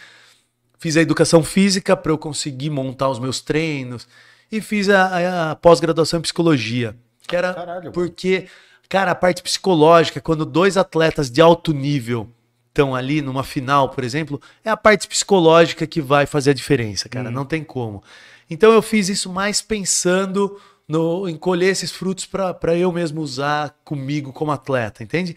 Fiz 0.86 0.96
a 0.98 1.02
educação 1.02 1.44
física 1.44 1.98
para 1.98 2.12
eu 2.12 2.18
conseguir 2.18 2.70
montar 2.70 3.10
os 3.10 3.18
meus 3.18 3.42
treinos 3.42 4.08
e 4.52 4.62
fiz 4.62 4.88
a, 4.88 5.02
a- 5.08 5.52
a 5.52 5.56
pós-graduação 5.56 6.20
em 6.20 6.22
psicologia, 6.22 6.96
que 7.28 7.36
era 7.36 7.56
Caralho, 7.56 7.80
mano. 7.86 7.92
porque, 7.92 8.46
cara, 8.88 9.10
a 9.10 9.16
parte 9.16 9.42
psicológica, 9.42 10.22
quando 10.22 10.46
dois 10.46 10.78
atletas 10.78 11.32
de 11.32 11.42
alto 11.42 11.74
nível 11.74 12.30
estão 12.68 12.94
ali 12.94 13.20
numa 13.20 13.44
final, 13.44 13.90
por 13.90 14.04
exemplo, 14.04 14.40
é 14.64 14.70
a 14.70 14.78
parte 14.78 15.08
psicológica 15.08 15.88
que 15.88 16.00
vai 16.00 16.28
fazer 16.28 16.52
a 16.52 16.54
diferença, 16.54 17.10
cara, 17.10 17.32
não 17.32 17.46
tem 17.46 17.64
como. 17.64 18.04
Então 18.48 18.72
eu 18.72 18.84
fiz 18.84 19.10
isso 19.10 19.28
mais 19.34 19.64
pensando 19.64 20.56
no, 20.88 21.28
em 21.28 21.36
colher 21.36 21.72
esses 21.72 21.92
frutos 21.92 22.28
para 22.28 22.78
eu 22.78 22.92
mesmo 22.92 23.22
usar 23.22 23.76
comigo 23.84 24.32
como 24.32 24.52
atleta, 24.52 25.02
entende? 25.04 25.36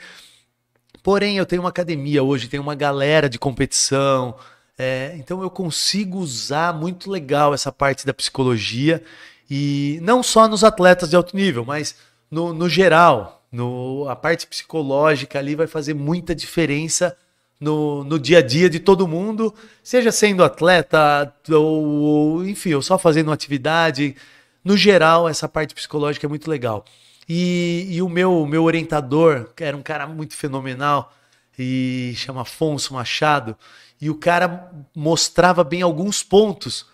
Porém, 1.02 1.38
eu 1.38 1.46
tenho 1.46 1.62
uma 1.62 1.70
academia 1.70 2.22
hoje, 2.22 2.48
tenho 2.48 2.62
uma 2.62 2.74
galera 2.74 3.30
de 3.30 3.38
competição, 3.38 4.36
É, 4.78 5.16
então 5.18 5.42
eu 5.42 5.50
consigo 5.50 6.18
usar 6.18 6.72
muito 6.72 7.10
legal 7.10 7.52
essa 7.52 7.72
parte 7.72 8.06
da 8.06 8.14
psicologia 8.14 9.02
e 9.50 9.98
não 10.02 10.22
só 10.22 10.46
nos 10.46 10.62
atletas 10.62 11.10
de 11.10 11.16
alto 11.16 11.36
nível, 11.36 11.64
mas 11.64 11.96
no, 12.30 12.54
no 12.54 12.68
geral, 12.68 13.44
no, 13.50 14.06
a 14.08 14.14
parte 14.14 14.46
psicológica 14.46 15.38
ali 15.38 15.56
vai 15.56 15.66
fazer 15.66 15.94
muita 15.94 16.32
diferença 16.32 17.16
no, 17.60 18.04
no 18.04 18.20
dia 18.20 18.38
a 18.38 18.42
dia 18.42 18.70
de 18.70 18.78
todo 18.78 19.08
mundo, 19.08 19.52
seja 19.82 20.12
sendo 20.12 20.44
atleta 20.44 21.34
ou, 21.50 21.84
ou 21.84 22.44
enfim, 22.46 22.74
ou 22.74 22.82
só 22.82 22.96
fazendo 22.96 23.28
uma 23.28 23.34
atividade. 23.34 24.14
No 24.62 24.76
geral, 24.76 25.28
essa 25.28 25.48
parte 25.48 25.74
psicológica 25.74 26.26
é 26.26 26.28
muito 26.28 26.48
legal. 26.48 26.84
E, 27.28 27.86
e 27.90 28.00
o 28.00 28.08
meu, 28.08 28.46
meu 28.46 28.62
orientador, 28.64 29.50
que 29.56 29.64
era 29.64 29.76
um 29.76 29.82
cara 29.82 30.06
muito 30.06 30.36
fenomenal, 30.36 31.12
e 31.58 32.12
chama 32.16 32.42
Afonso 32.42 32.94
Machado, 32.94 33.56
e 34.00 34.08
o 34.10 34.14
cara 34.14 34.70
mostrava 34.94 35.64
bem 35.64 35.82
alguns 35.82 36.22
pontos 36.22 36.86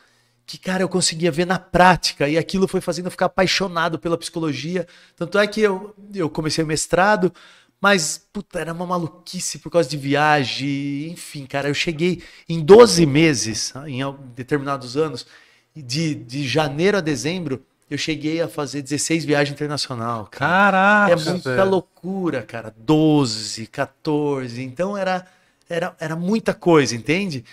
que, 0.47 0.59
cara, 0.59 0.83
eu 0.83 0.89
conseguia 0.89 1.31
ver 1.31 1.47
na 1.47 1.59
prática, 1.59 2.29
e 2.29 2.37
aquilo 2.37 2.69
foi 2.69 2.81
fazendo 2.81 3.07
eu 3.07 3.11
ficar 3.11 3.27
apaixonado 3.27 3.99
pela 3.99 4.19
psicologia. 4.19 4.87
Tanto 5.17 5.39
é 5.39 5.47
que 5.47 5.61
eu, 5.61 5.95
eu 6.15 6.29
comecei 6.29 6.63
o 6.63 6.67
mestrado, 6.67 7.33
mas, 7.81 8.27
puta, 8.33 8.61
era 8.61 8.73
uma 8.73 8.87
maluquice 8.87 9.59
por 9.59 9.71
causa 9.71 9.89
de 9.89 9.97
viagem, 9.97 11.11
enfim, 11.11 11.47
cara, 11.47 11.69
eu 11.69 11.75
cheguei 11.75 12.23
em 12.49 12.61
12 12.61 13.07
meses, 13.07 13.73
em 13.87 14.01
determinados 14.35 14.97
anos, 14.97 15.27
de, 15.75 16.15
de 16.15 16.47
janeiro 16.47 16.99
a 16.99 17.01
dezembro, 17.01 17.65
eu 17.91 17.99
cheguei 17.99 18.41
a 18.41 18.49
fazer 18.49 18.83
16 18.83 19.25
viagens 19.25 19.55
internacional. 19.55 20.29
Caraca! 20.31 21.13
É 21.13 21.17
muita 21.17 21.65
loucura, 21.65 22.43
cara. 22.43 22.75
12, 22.77 23.67
14. 23.67 24.63
Então 24.63 24.97
era, 24.97 25.27
era, 25.75 25.95
era 26.01 26.17
muita 26.17 26.55
coisa, 26.55 26.95
entende? 26.95 27.45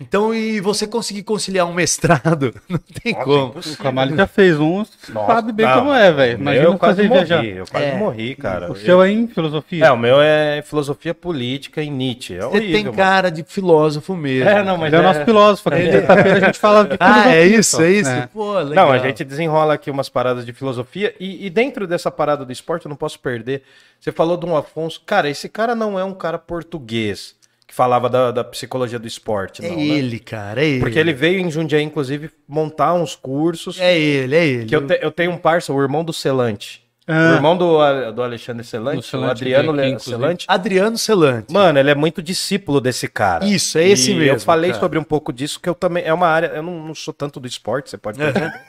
Então, 0.00 0.32
e 0.32 0.60
você 0.60 0.86
conseguir 0.86 1.24
conciliar 1.24 1.66
um 1.66 1.72
mestrado, 1.74 2.54
não 2.70 2.78
tem 3.02 3.12
como. 3.12 3.52
O 3.58 3.76
Camali 3.78 4.14
já 4.14 4.28
fez 4.28 4.56
um, 4.56 4.84
Nossa, 5.08 5.26
sabe 5.34 5.50
bem 5.50 5.66
não, 5.66 5.74
como 5.80 5.92
é, 5.92 6.12
velho. 6.12 6.38
Imagina 6.40 6.64
eu 6.66 6.78
quase 6.78 7.02
morri, 7.02 7.14
viajar. 7.16 7.44
eu 7.44 7.64
quase 7.66 7.84
É. 7.84 7.96
morri, 7.96 8.34
cara. 8.36 8.70
O 8.70 8.76
seu 8.76 9.02
é 9.02 9.10
em 9.10 9.26
filosofia? 9.26 9.86
É, 9.86 9.90
o 9.90 9.98
meu 9.98 10.20
é 10.22 10.62
filosofia 10.64 11.12
política 11.12 11.82
em 11.82 11.90
Nietzsche. 11.90 12.34
É 12.36 12.42
Você 12.42 12.46
horrível, 12.46 12.72
tem 12.76 12.84
mano. 12.84 12.96
cara 12.96 13.28
de 13.28 13.42
filósofo 13.42 14.14
mesmo. 14.14 14.48
É, 14.48 14.62
não, 14.62 14.76
mas 14.76 14.92
Ele 14.92 14.94
é 14.94 14.98
o 15.00 15.02
é- 15.02 15.04
nosso 15.12 15.24
filósofo 15.24 15.68
aqui. 15.68 15.82
Terça-feira 15.90 16.36
a 16.36 16.40
gente 16.46 16.58
fala 16.60 16.84
de 16.84 16.96
Ah, 17.00 17.34
é 17.34 17.44
isso, 17.44 17.82
é 17.82 17.90
isso? 17.90 18.08
É. 18.10 18.28
Pô, 18.32 18.52
legal. 18.60 18.86
Não, 18.86 18.92
a 18.92 18.98
gente 18.98 19.24
desenrola 19.24 19.74
aqui 19.74 19.90
umas 19.90 20.08
paradas 20.08 20.46
de 20.46 20.52
filosofia 20.52 21.12
e, 21.18 21.44
e 21.44 21.50
dentro 21.50 21.88
dessa 21.88 22.08
parada 22.08 22.44
do 22.44 22.52
esporte 22.52 22.86
eu 22.86 22.88
não 22.88 22.96
posso 22.96 23.18
perder. 23.18 23.64
Você 23.98 24.12
falou 24.12 24.36
de 24.36 24.46
um 24.46 24.56
Afonso. 24.56 25.02
Cara, 25.04 25.28
esse 25.28 25.48
cara 25.48 25.74
não 25.74 25.98
é 25.98 26.04
um 26.04 26.14
cara 26.14 26.38
português 26.38 27.36
que 27.68 27.74
falava 27.74 28.08
da, 28.08 28.30
da 28.30 28.42
psicologia 28.42 28.98
do 28.98 29.06
esporte, 29.06 29.62
É 29.64 29.68
não, 29.68 29.76
né? 29.76 29.82
ele, 29.84 30.18
cara, 30.18 30.62
é 30.62 30.66
ele. 30.66 30.80
Porque 30.80 30.98
ele 30.98 31.12
veio 31.12 31.38
em 31.38 31.50
Jundiaí, 31.50 31.82
inclusive, 31.84 32.30
montar 32.48 32.94
uns 32.94 33.14
cursos. 33.14 33.78
É 33.78 33.96
ele, 33.96 34.34
é 34.34 34.46
ele. 34.46 34.64
Que 34.64 34.74
eu, 34.74 34.86
te- 34.86 34.98
eu 35.02 35.10
tenho 35.12 35.30
um 35.32 35.36
parça, 35.36 35.70
o 35.72 35.80
irmão 35.82 36.02
do 36.02 36.12
Celante. 36.12 36.82
Ah. 37.06 37.32
O 37.32 37.34
irmão 37.36 37.56
do, 37.56 37.78
do 38.12 38.22
Alexandre 38.22 38.62
Do 38.62 38.66
Celante, 38.66 39.16
o 39.16 39.24
Adriano 39.24 39.72
aqui. 39.80 40.02
Celante. 40.02 40.44
Adriano 40.48 40.98
Celante. 40.98 41.50
Mano, 41.52 41.78
ele 41.78 41.90
é 41.90 41.94
muito 41.94 42.22
discípulo 42.22 42.80
desse 42.82 43.06
cara. 43.08 43.46
Isso, 43.46 43.78
é 43.78 43.86
esse 43.88 44.10
E 44.12 44.14
mesmo, 44.14 44.36
Eu 44.36 44.40
falei 44.40 44.70
cara. 44.70 44.80
sobre 44.82 44.98
um 44.98 45.02
pouco 45.04 45.32
disso, 45.32 45.58
que 45.60 45.68
eu 45.68 45.74
também. 45.74 46.04
É 46.04 46.12
uma 46.12 46.26
área. 46.26 46.48
Eu 46.48 46.62
não, 46.62 46.86
não 46.88 46.94
sou 46.94 47.14
tanto 47.14 47.38
do 47.40 47.46
esporte, 47.46 47.88
você 47.88 47.96
pode 47.96 48.18
perceber. 48.18 48.52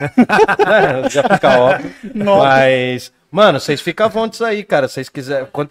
Né, 0.66 1.08
Já 1.10 1.22
fica 1.22 1.58
óbvio. 1.58 1.90
Mas, 2.14 3.12
mano, 3.30 3.60
vocês 3.60 3.80
ficam 3.80 4.06
à 4.06 4.08
vontade 4.08 4.44
aí, 4.44 4.64
cara. 4.64 4.88
Se 4.88 4.94
vocês 4.94 5.08
quiserem. 5.10 5.46
Quando, 5.52 5.70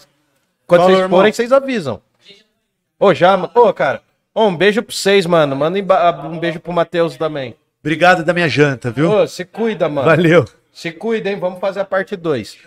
quando 0.67 0.81
Fala, 0.81 0.95
vocês 0.95 1.09
forem, 1.09 1.31
vocês 1.33 1.51
avisam. 1.51 2.01
Ô, 2.99 3.13
já, 3.13 3.35
mano. 3.37 3.51
Ô, 3.55 3.73
cara. 3.73 4.01
Ô, 4.33 4.45
um 4.45 4.55
beijo 4.55 4.83
pra 4.83 4.93
vocês, 4.93 5.25
mano. 5.25 5.55
Manda 5.55 5.79
emba- 5.79 6.27
um 6.27 6.37
beijo 6.39 6.59
pro 6.59 6.73
Matheus 6.73 7.15
também. 7.17 7.55
Obrigado 7.81 8.23
da 8.23 8.33
minha 8.33 8.49
janta, 8.49 8.91
viu? 8.91 9.09
Ô, 9.11 9.27
se 9.27 9.45
cuida, 9.45 9.87
mano. 9.87 10.07
Valeu. 10.07 10.45
Se 10.73 10.91
cuida, 10.91 11.29
hein? 11.29 11.39
Vamos 11.39 11.59
fazer 11.59 11.79
a 11.79 11.85
parte 11.85 12.15
2. 12.15 12.57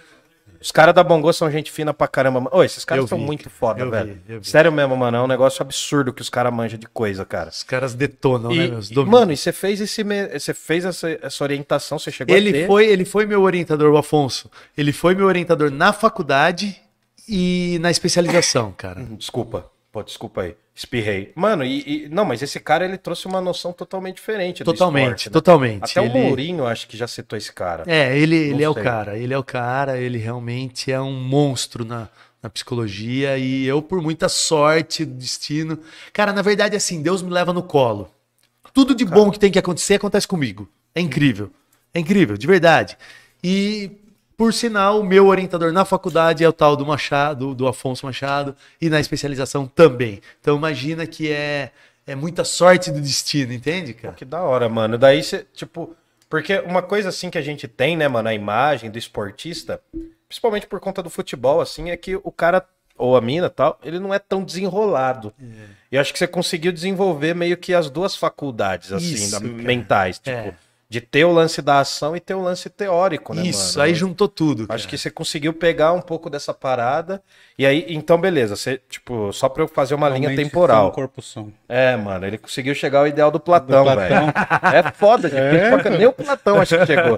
Os 0.61 0.71
caras 0.71 0.95
da 0.95 1.03
Bongo 1.03 1.33
são 1.33 1.51
gente 1.51 1.73
fina 1.73 1.93
pra 1.93 2.07
caramba. 2.07 2.49
Ô, 2.53 2.63
esses 2.63 2.85
caras 2.85 3.09
são 3.09 3.19
vi, 3.19 3.25
muito 3.25 3.51
foda, 3.51 3.81
eu 3.81 3.87
vi, 3.87 3.91
velho. 3.91 4.21
eu 4.29 4.41
vi. 4.41 4.47
Sério 4.49 4.71
mesmo, 4.71 4.97
mano. 4.97 5.17
É 5.17 5.21
um 5.21 5.27
negócio 5.27 5.61
absurdo 5.61 6.13
que 6.13 6.23
os 6.23 6.31
caras 6.31 6.53
manjam 6.53 6.79
de 6.79 6.87
coisa, 6.87 7.25
cara. 7.25 7.49
Os 7.51 7.65
caras 7.65 7.95
detonam, 7.95 8.51
né, 8.55 8.67
E, 8.67 8.71
meus 8.71 8.89
e, 8.91 8.95
domínios. 8.95 9.21
mano, 9.21 9.33
e 9.33 9.37
você 9.37 9.51
fez 9.53 9.81
esse 9.81 10.05
você 10.05 10.55
fez 10.55 10.85
essa, 10.85 11.11
essa 11.21 11.43
orientação, 11.43 11.99
você 11.99 12.13
chegou 12.13 12.33
a 12.33 12.39
Ele 12.39 12.53
ter? 12.53 12.67
foi, 12.69 12.87
ele 12.87 13.05
foi 13.05 13.27
meu 13.27 13.43
orientador, 13.43 13.93
o 13.93 13.97
Afonso. 13.97 14.49
Ele 14.79 14.93
foi 14.93 15.17
meu 15.17 15.27
orientador 15.27 15.69
na 15.71 15.93
faculdade 15.93 16.77
e 17.29 17.79
na 17.81 17.91
especialização, 17.91 18.73
cara. 18.77 19.03
Desculpa. 19.19 19.67
Pô, 19.93 20.03
desculpa 20.03 20.41
aí. 20.41 20.57
Espirrei. 20.75 21.33
Mano, 21.35 21.63
e, 21.63 22.05
e- 22.07 22.09
não, 22.09 22.25
mas 22.25 22.41
esse 22.41 22.59
cara 22.59 22.83
ele 22.87 22.97
trouxe 22.97 23.27
uma 23.27 23.43
noção 23.43 23.75
totalmente 23.75 24.15
diferente 24.17 24.65
do 24.65 24.73
Totalmente, 24.73 25.05
esporte, 25.09 25.29
né? 25.29 25.33
totalmente. 25.35 25.85
Até 25.85 26.01
o 26.01 26.05
Ele- 26.07 26.19
Mourinho 26.29 26.67
acho 26.67 26.89
que 26.89 26.97
já 26.97 27.07
citou 27.07 27.37
esse 27.37 27.53
cara. 27.53 27.85
É, 27.87 28.17
ele, 28.17 28.35
ele 28.35 28.63
é 28.65 28.69
o 28.71 28.75
cara, 28.75 29.19
ele 29.19 29.35
é 29.35 29.39
o 29.39 29.45
cara, 29.45 29.99
ele 30.01 30.17
realmente 30.17 30.91
é 30.91 30.99
um 30.99 31.13
monstro 31.13 31.85
na, 31.85 32.09
na 32.43 32.49
psicologia 32.49 33.37
e 33.37 33.67
eu, 33.67 33.83
por 33.83 34.01
muita 34.01 34.31
sorte, 34.31 35.05
destino. 35.05 35.79
Cara, 36.11 36.33
na 36.33 36.41
verdade, 36.41 36.75
assim, 36.75 37.03
Deus 37.03 37.21
me 37.21 37.31
leva 37.31 37.53
no 37.53 37.63
colo. 37.63 38.11
Tudo 38.73 38.95
de 38.95 39.05
bom 39.05 39.31
que 39.31 39.39
tem 39.39 39.53
que 39.53 39.59
acontecer 39.59 39.97
acontece 39.97 40.27
comigo. 40.27 40.67
É 40.95 41.03
incrível. 41.03 41.51
É 41.93 42.01
incrível, 42.01 42.39
de 42.39 42.47
verdade. 42.47 42.97
E, 43.45 43.91
por 44.37 44.53
sinal, 44.53 45.01
o 45.01 45.05
meu 45.05 45.27
orientador 45.27 45.73
na 45.73 45.85
faculdade 45.85 46.43
é 46.43 46.49
o 46.49 46.53
tal 46.53 46.77
do 46.77 46.87
Machado, 46.87 47.55
do 47.55 47.67
Afonso 47.67 48.07
Machado, 48.07 48.57
e 48.81 48.89
na 48.89 49.01
especialização 49.01 49.67
também. 49.67 50.21
Então 50.41 50.57
imagina 50.57 51.07
que 51.07 51.31
é, 51.31 51.71
é 52.07 52.15
muita 52.15 52.45
sorte 52.45 52.91
do 52.91 53.01
destino, 53.01 53.53
entende, 53.53 53.95
cara? 53.95 54.15
Que 54.15 54.25
da 54.25 54.43
hora, 54.43 54.69
mano. 54.69 54.99
Daí 54.99 55.23
você, 55.23 55.47
tipo, 55.53 55.95
porque 56.29 56.61
uma 56.61 56.81
coisa 56.81 57.11
assim 57.11 57.29
que 57.29 57.37
a 57.37 57.43
gente 57.43 57.69
tem, 57.69 57.97
né, 57.97 58.09
mano, 58.09 58.29
a 58.29 58.35
imagem 58.35 58.91
do 58.91 58.99
esportista, 58.99 59.81
principalmente 60.27 60.67
por 60.67 60.81
conta 60.81 61.03
do 61.03 61.11
futebol, 61.11 61.61
assim, 61.61 61.91
é 61.91 61.97
que 61.97 62.17
o 62.17 62.33
cara, 62.33 62.67
ou 62.97 63.17
a 63.17 63.21
mina 63.21 63.51
tal, 63.51 63.79
ele 63.85 63.99
não 63.99 64.15
é 64.15 64.19
tão 64.19 64.43
desenrolado. 64.43 65.35
E 65.91 65.95
eu 65.95 66.01
acho 66.01 66.11
que 66.11 66.19
você 66.19 66.27
conseguiu 66.27 66.73
desenvolver 66.73 67.35
meio 67.35 67.57
que 67.59 67.75
as 67.75 67.91
duas 67.91 68.17
faculdades, 68.17 68.93
assim, 68.93 69.13
Isso, 69.13 69.43
mentais, 69.43 70.19
tipo, 70.19 70.31
É. 70.31 70.55
de 70.93 71.01
ter 71.01 71.25
o 71.25 71.33
lance 71.33 71.63
da 71.63 71.81
ação 71.81 72.15
e 72.15 72.21
ter 72.21 72.35
o 72.35 72.43
lance 72.43 72.69
teórico, 72.69 73.33
né, 73.33 73.47
Isso, 73.47 73.79
mano? 73.79 73.89
aí 73.89 73.95
juntou 73.95 74.29
tudo. 74.29 74.65
Acho 74.69 74.85
cara. 74.85 74.91
que 74.91 74.99
você 74.99 75.11
conseguiu 75.11 75.55
pegar 75.55 75.95
um 75.95 76.03
pouco 76.03 76.29
dessa 76.29 76.53
parada. 76.53 77.23
E 77.59 77.65
aí, 77.65 77.87
então, 77.89 78.21
beleza. 78.21 78.57
Você, 78.57 78.79
tipo, 78.91 79.33
só 79.33 79.49
pra 79.49 79.63
eu 79.63 79.69
fazer 79.69 79.95
uma 79.95 80.07
linha 80.11 80.29
Realmente 80.29 80.45
temporal. 80.51 80.85
são 80.85 80.91
corpo 80.91 81.23
são. 81.23 81.51
É, 81.67 81.97
mano, 81.97 82.27
ele 82.27 82.37
conseguiu 82.37 82.75
chegar 82.75 82.99
ao 82.99 83.07
ideal 83.07 83.31
do 83.31 83.41
Platão, 83.41 83.87
velho. 83.87 84.15
É 84.75 84.93
foda, 84.93 85.31
difícil 85.31 85.69
pra 85.71 85.83
caramba. 85.83 85.97
Nem 85.99 86.07
o 86.07 86.13
Platão 86.13 86.61
acho 86.61 86.77
que 86.77 86.85
chegou. 86.85 87.17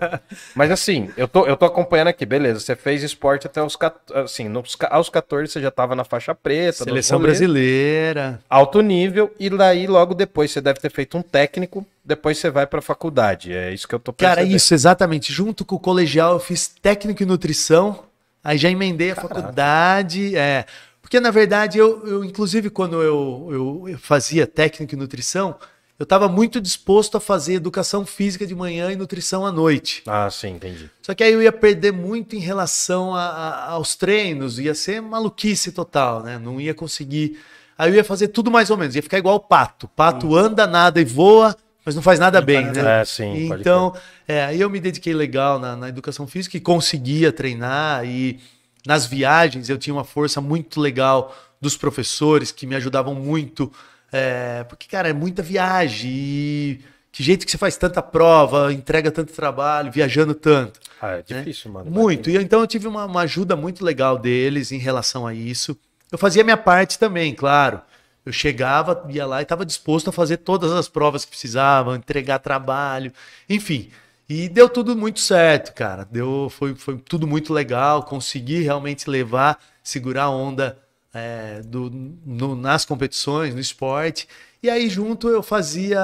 Mas 0.55 0.71
assim, 0.71 1.11
eu 1.17 1.27
tô, 1.27 1.45
eu 1.45 1.57
tô 1.57 1.65
acompanhando 1.65 2.09
aqui, 2.09 2.25
beleza. 2.25 2.61
Você 2.61 2.77
fez 2.77 3.03
esporte 3.03 3.49
até 3.49 3.61
os 3.61 3.75
14, 3.75 4.25
assim, 4.25 4.49
nos, 4.49 4.77
aos 4.89 5.09
14 5.11 5.51
você 5.53 5.61
já 5.61 5.73
tava 5.73 5.97
na 5.97 6.05
faixa 6.05 6.33
preta. 6.33 6.85
Seleção 6.85 7.19
brasileira. 7.21 8.41
Alto 8.49 8.81
nível, 8.81 9.35
e 9.37 9.51
daí 9.51 9.89
logo 9.89 10.15
depois 10.15 10.53
você 10.53 10.61
deve 10.61 10.79
ter 10.79 10.91
feito 10.91 11.19
um 11.19 11.23
técnico, 11.23 11.85
depois 12.05 12.39
você 12.39 12.51
vai 12.51 12.67
pra 12.67 12.83
faculdade. 12.83 13.53
É 13.53 13.73
isso 13.73 13.89
que 13.89 13.95
eu 13.95 13.99
tô 13.99 14.13
Cara, 14.13 14.37
percebendo. 14.37 14.57
isso, 14.57 14.75
exatamente. 14.75 15.33
Junto 15.33 15.65
com 15.65 15.77
o 15.77 15.81
colegial, 15.81 16.35
eu 16.35 16.41
fiz 16.41 16.69
técnico 16.69 17.23
em 17.23 17.27
nutrição, 17.27 18.05
aí 18.43 18.59
já 18.59 18.69
emendei 18.71 19.13
a 19.13 19.17
faculdade. 19.17 20.37
É, 20.37 20.67
porque, 21.01 21.21
na 21.21 21.31
verdade, 21.31 21.79
eu, 21.79 22.07
eu 22.07 22.25
inclusive, 22.25 22.71
quando 22.71 23.03
eu, 23.03 23.49
eu, 23.51 23.89
eu 23.91 23.99
fazia 23.99 24.47
técnico 24.47 24.95
em 24.95 24.99
nutrição, 24.99 25.57
eu 25.99 26.03
estava 26.05 26.29
muito 26.29 26.61
disposto 26.61 27.17
a 27.17 27.21
fazer 27.21 27.55
educação 27.55 28.05
física 28.05 28.45
de 28.47 28.55
manhã 28.55 28.91
e 28.91 28.97
nutrição 28.97 29.47
à 29.47 29.53
noite. 29.53 30.03
Ah, 30.07 30.29
sim, 30.29 30.49
entendi. 30.51 30.91
Só 31.01 31.15
que 31.15 31.23
aí 31.23 31.33
eu 31.33 31.41
ia 31.41 31.53
perder 31.53 31.93
muito 31.93 32.35
em 32.35 32.41
relação 32.41 33.15
a- 33.15 33.23
a- 33.29 33.71
aos 33.71 33.95
treinos, 33.95 34.59
ia 34.59 34.75
ser 34.75 35.01
maluquice 35.01 35.71
total, 35.71 36.23
né? 36.23 36.37
Não 36.39 36.61
ia 36.61 36.75
conseguir. 36.75 37.39
Aí 37.79 37.91
eu 37.91 37.95
ia 37.95 38.05
fazer 38.05 38.29
tudo 38.29 38.51
mais 38.51 38.71
ou 38.71 38.77
menos, 38.77 38.97
ia 38.97 39.03
ficar 39.03 39.19
igual 39.19 39.37
o 39.37 39.41
pato. 39.41 39.87
Pato 39.89 40.35
anda, 40.37 40.67
nada 40.67 41.01
e 41.01 41.05
voa, 41.05 41.57
mas 41.85 41.95
não 41.95 42.03
faz 42.03 42.19
nada 42.19 42.41
bem, 42.41 42.67
né? 42.73 43.01
É, 43.01 43.05
sim, 43.05 43.53
Então, 43.53 43.95
é, 44.27 44.45
aí 44.45 44.61
eu 44.61 44.71
me 44.71 44.81
dediquei 44.81 45.13
legal 45.13 45.59
na, 45.59 45.77
na 45.77 45.89
educação 45.89 46.27
física 46.27 46.57
e 46.57 46.61
conseguia 46.61 47.31
treinar. 47.33 48.05
E 48.07 48.41
nas 48.87 49.07
viagens 49.07 49.69
eu 49.69 49.77
tinha 49.79 49.93
uma 49.95 50.05
força 50.05 50.41
muito 50.41 50.81
legal 50.81 51.35
dos 51.61 51.77
professores 51.77 52.51
que 52.51 52.67
me 52.67 52.75
ajudavam 52.75 53.15
muito. 53.15 53.71
é, 54.13 54.65
porque, 54.65 54.87
cara, 54.89 55.09
é 55.09 55.13
muita 55.13 55.43
viagem. 55.43 56.11
E 56.11 56.81
que 57.13 57.23
jeito 57.23 57.45
que 57.45 57.51
você 57.53 57.59
faz 57.59 57.77
tanta 57.77 58.03
prova, 58.03 58.73
entrega 58.73 59.09
tanto 59.11 59.33
trabalho, 59.33 59.93
viajando 59.93 60.35
tanto. 60.35 60.81
Ah, 61.01 61.13
é 61.19 61.23
difícil, 61.23 61.71
mano. 61.71 61.89
Muito. 61.91 62.29
E 62.29 62.37
então 62.37 62.61
eu 62.61 62.67
tive 62.67 62.89
uma, 62.89 63.05
uma 63.05 63.21
ajuda 63.21 63.55
muito 63.55 63.85
legal 63.85 64.19
deles 64.19 64.73
em 64.73 64.79
relação 64.79 65.25
a 65.27 65.33
isso. 65.33 65.77
Eu 66.11 66.19
fazia 66.19 66.43
minha 66.43 66.57
parte 66.57 66.99
também, 66.99 67.33
claro. 67.33 67.81
Eu 68.25 68.33
chegava, 68.33 69.05
ia 69.11 69.27
lá 69.27 69.41
e 69.41 69.43
estava 69.43 69.67
disposto 69.67 70.09
a 70.09 70.13
fazer 70.13 70.39
todas 70.39 70.73
as 70.73 70.89
provas 70.89 71.25
que 71.25 71.31
precisavam, 71.31 71.95
entregar 71.95 72.39
trabalho, 72.39 73.13
enfim. 73.49 73.91
E 74.29 74.49
deu 74.49 74.69
tudo 74.69 74.97
muito 74.97 75.21
certo, 75.21 75.75
cara. 75.75 76.07
Deu, 76.11 76.49
foi, 76.51 76.75
foi 76.75 76.97
tudo 76.99 77.27
muito 77.27 77.53
legal. 77.53 78.03
Consegui 78.03 78.63
realmente 78.63 79.09
levar, 79.11 79.59
segurar 79.83 80.25
a 80.25 80.31
onda 80.31 80.79
é, 81.13 81.61
do, 81.63 81.91
no- 82.25 82.57
nas 82.57 82.85
competições, 82.87 83.55
no 83.55 83.61
esporte. 83.61 84.27
E 84.63 84.71
aí 84.71 84.89
junto 84.89 85.29
eu 85.29 85.43
fazia 85.43 86.01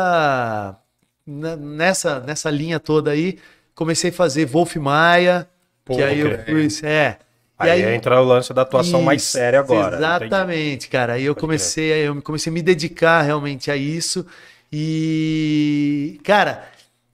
na- 1.26 1.56
nessa 1.56 2.20
nessa 2.20 2.50
linha 2.50 2.78
toda 2.80 3.10
aí, 3.10 3.38
comecei 3.74 4.10
a 4.10 4.12
fazer 4.12 4.46
Wolf 4.46 4.76
Maia, 4.76 5.48
que 5.86 6.02
Pô, 6.02 6.02
aí 6.02 6.18
eu 6.20 6.30
fui, 6.44 6.68
é. 6.86 7.18
E 7.62 7.68
Aí, 7.68 7.94
entra 7.94 8.20
o 8.20 8.24
lance 8.24 8.52
da 8.54 8.62
atuação 8.62 9.02
mais 9.02 9.22
Isso, 9.22 9.32
séria 9.32 9.60
agora. 9.60 9.96
Exatamente, 9.96 10.88
cara. 10.88 11.14
Aí 11.14 11.24
eu 11.24 11.34
comecei, 11.34 11.92
a- 11.92 11.96
eu 11.96 12.22
comecei 12.22 12.50
a 12.50 12.54
me 12.54 12.62
dedicar 12.62 13.22
realmente 13.22 13.70
a 13.70 13.76
isso. 13.76 14.24
E, 14.72 16.20
cara, 16.24 16.64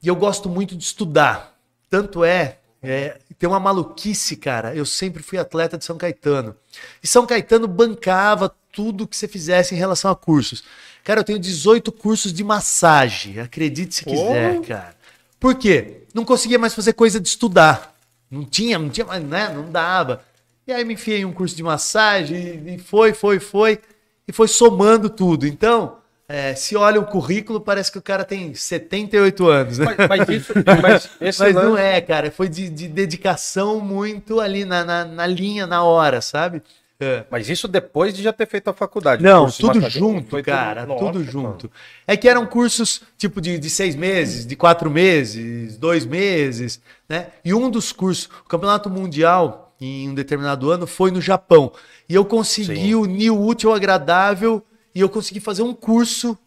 e 0.01 0.07
eu 0.07 0.15
gosto 0.15 0.47
muito 0.49 0.75
de 0.75 0.83
estudar. 0.83 1.53
Tanto 1.89 2.23
é, 2.23 2.57
é, 2.81 3.17
tem 3.37 3.49
uma 3.49 3.59
maluquice, 3.59 4.35
cara. 4.37 4.75
Eu 4.75 4.85
sempre 4.85 5.21
fui 5.23 5.37
atleta 5.37 5.77
de 5.77 5.83
São 5.85 5.97
Caetano. 5.97 6.55
E 7.03 7.07
São 7.07 7.25
Caetano 7.25 7.67
bancava 7.67 8.53
tudo 8.71 9.07
que 9.07 9.17
você 9.17 9.27
fizesse 9.27 9.73
em 9.73 9.77
relação 9.77 10.09
a 10.11 10.15
cursos. 10.15 10.63
Cara, 11.03 11.21
eu 11.21 11.23
tenho 11.23 11.39
18 11.39 11.91
cursos 11.91 12.31
de 12.33 12.43
massagem, 12.43 13.39
acredite 13.39 13.95
se 13.95 14.05
quiser, 14.05 14.61
cara. 14.61 14.95
Por 15.39 15.55
quê? 15.55 16.03
Não 16.13 16.25
conseguia 16.25 16.59
mais 16.59 16.73
fazer 16.73 16.93
coisa 16.93 17.19
de 17.19 17.27
estudar. 17.27 17.95
Não 18.29 18.43
tinha, 18.43 18.77
não 18.77 18.89
tinha 18.89 19.05
mais, 19.05 19.23
né? 19.23 19.49
Não 19.53 19.71
dava. 19.71 20.21
E 20.67 20.71
aí 20.73 20.83
me 20.83 20.95
enfiei 20.95 21.19
em 21.21 21.25
um 21.25 21.31
curso 21.31 21.55
de 21.55 21.63
massagem 21.63 22.63
e 22.67 22.77
foi, 22.77 23.13
foi, 23.13 23.39
foi. 23.39 23.79
E 24.27 24.33
foi 24.33 24.47
somando 24.49 25.09
tudo. 25.09 25.47
Então, 25.47 25.97
é, 26.27 26.53
se 26.55 26.75
olha 26.75 26.99
o 26.99 27.05
currículo, 27.05 27.61
parece 27.61 27.89
que 27.89 27.97
o 27.97 28.01
cara 28.01 28.25
tem 28.25 28.53
78 28.53 29.47
anos, 29.47 29.77
né? 29.77 29.85
Mas, 29.97 30.09
mas 30.09 30.29
isso, 30.29 30.53
mas 30.83 31.09
esse 31.21 31.39
Mas 31.39 31.55
lance- 31.55 31.67
não 31.67 31.77
é, 31.77 32.01
cara. 32.01 32.29
Foi 32.29 32.49
de, 32.49 32.69
de 32.69 32.87
dedicação 32.89 33.79
muito 33.79 34.41
ali 34.41 34.65
na, 34.65 34.83
na, 34.83 35.05
na 35.05 35.25
linha, 35.25 35.65
na 35.65 35.83
hora, 35.83 36.19
sabe? 36.19 36.61
É. 36.99 37.23
Mas 37.29 37.47
isso 37.47 37.67
depois 37.67 38.13
de 38.13 38.23
já 38.23 38.33
ter 38.33 38.47
feito 38.47 38.69
a 38.69 38.73
faculdade. 38.73 39.23
Não, 39.23 39.49
tudo 39.51 39.79
junto, 39.89 40.31
Foi 40.31 40.41
cara, 40.43 40.85
Nossa, 40.85 41.05
tudo 41.05 41.19
mano. 41.19 41.31
junto. 41.31 41.71
É 42.07 42.17
que 42.17 42.27
eram 42.27 42.45
cursos 42.45 43.03
tipo 43.17 43.39
de, 43.39 43.57
de 43.59 43.69
seis 43.69 43.95
meses, 43.95 44.45
de 44.47 44.55
quatro 44.55 44.89
meses, 44.89 45.77
dois 45.77 46.05
meses, 46.05 46.81
né? 47.07 47.27
E 47.45 47.53
um 47.53 47.69
dos 47.69 47.91
cursos, 47.91 48.25
o 48.25 48.49
Campeonato 48.49 48.89
Mundial, 48.89 49.66
em 49.79 50.09
um 50.09 50.13
determinado 50.15 50.71
ano, 50.71 50.87
foi 50.87 51.11
no 51.11 51.21
Japão. 51.21 51.71
E 52.09 52.15
eu 52.15 52.25
consegui 52.25 52.75
Sim. 52.75 52.95
unir 52.95 53.31
o 53.31 53.39
útil 53.45 53.69
ao 53.69 53.75
agradável 53.75 54.63
e 54.93 55.01
eu 55.01 55.09
consegui 55.09 55.39
fazer 55.39 55.61
um 55.61 55.73
curso 55.73 56.37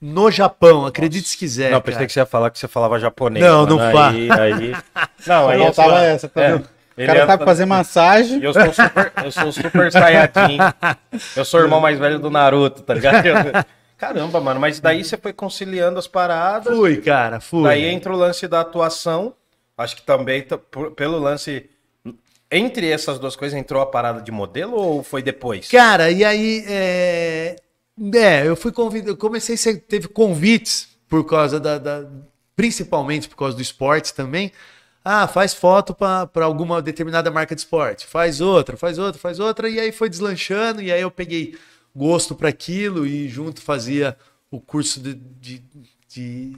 no 0.00 0.30
Japão, 0.30 0.86
acredite 0.86 1.28
se 1.28 1.36
quiser. 1.36 1.72
Não, 1.72 1.80
pensei 1.80 1.94
cara. 1.94 2.06
que 2.06 2.12
você 2.12 2.20
ia 2.20 2.26
falar 2.26 2.50
que 2.50 2.58
você 2.58 2.68
falava 2.68 2.98
japonês. 3.00 3.44
Não, 3.44 3.62
mano. 3.64 3.76
não 3.78 3.92
fa- 3.92 4.10
aí, 4.10 4.28
aí... 4.30 4.72
Não, 5.26 5.48
aí 5.48 5.58
Não, 5.58 5.66
assim, 5.66 5.76
tava 5.76 5.94
ó, 5.94 5.98
essa, 5.98 6.28
tá 6.28 6.40
é, 6.40 6.52
vendo? 6.52 6.68
O 6.96 7.06
cara 7.06 7.18
ia- 7.18 7.26
sabe 7.26 7.44
fazer 7.44 7.64
massagem. 7.66 8.40
E 8.40 8.44
eu 8.44 8.52
sou 8.52 8.72
super, 8.72 9.12
eu 9.24 9.32
sou 9.32 9.52
super 9.52 9.90
saiyajin. 9.92 10.58
Eu 11.36 11.44
sou 11.44 11.60
o 11.60 11.62
irmão 11.64 11.80
mais 11.80 11.98
velho 11.98 12.18
do 12.20 12.30
Naruto, 12.30 12.82
tá 12.82 12.94
ligado? 12.94 13.26
Eu- 13.26 13.36
Caramba, 13.96 14.40
mano, 14.40 14.60
mas 14.60 14.78
daí 14.78 15.02
você 15.02 15.16
foi 15.16 15.32
conciliando 15.32 15.98
as 15.98 16.06
paradas. 16.06 16.72
Fui, 16.76 16.98
cara, 16.98 17.40
fui. 17.40 17.64
Daí 17.64 17.84
entra 17.86 18.12
o 18.12 18.16
lance 18.16 18.46
da 18.46 18.60
atuação. 18.60 19.34
Acho 19.76 19.96
que 19.96 20.02
também, 20.02 20.42
tá- 20.42 20.58
pelo 20.94 21.18
lance. 21.18 21.68
Entre 22.50 22.88
essas 22.88 23.18
duas 23.18 23.36
coisas, 23.36 23.58
entrou 23.58 23.82
a 23.82 23.86
parada 23.86 24.22
de 24.22 24.30
modelo 24.32 24.74
ou 24.74 25.02
foi 25.02 25.22
depois? 25.22 25.68
Cara, 25.68 26.10
e 26.10 26.24
aí, 26.24 26.64
é, 26.66 27.56
é, 28.14 28.46
eu 28.46 28.56
fui 28.56 28.72
convidado, 28.72 29.10
eu 29.12 29.16
comecei 29.16 29.54
a 29.54 29.78
teve 29.78 30.08
convites 30.08 30.88
por 31.08 31.24
causa 31.24 31.60
da, 31.60 31.78
da- 31.78 32.06
principalmente 32.56 33.28
por 33.28 33.36
causa 33.36 33.54
do 33.54 33.62
esporte 33.62 34.14
também. 34.14 34.50
Ah, 35.04 35.26
faz 35.28 35.54
foto 35.54 35.94
para 35.94 36.44
alguma 36.44 36.82
determinada 36.82 37.30
marca 37.30 37.54
de 37.54 37.60
esporte, 37.60 38.06
faz 38.06 38.40
outra, 38.40 38.76
faz 38.76 38.98
outra, 38.98 39.20
faz 39.20 39.38
outra, 39.40 39.68
e 39.68 39.78
aí 39.80 39.92
foi 39.92 40.08
deslanchando, 40.10 40.82
e 40.82 40.90
aí 40.92 41.00
eu 41.00 41.10
peguei 41.10 41.56
gosto 41.94 42.34
para 42.34 42.48
aquilo 42.48 43.06
e 43.06 43.28
junto 43.28 43.60
fazia 43.62 44.16
o 44.50 44.60
curso 44.60 45.00
de, 45.00 45.14
de, 45.14 45.62
de, 46.08 46.56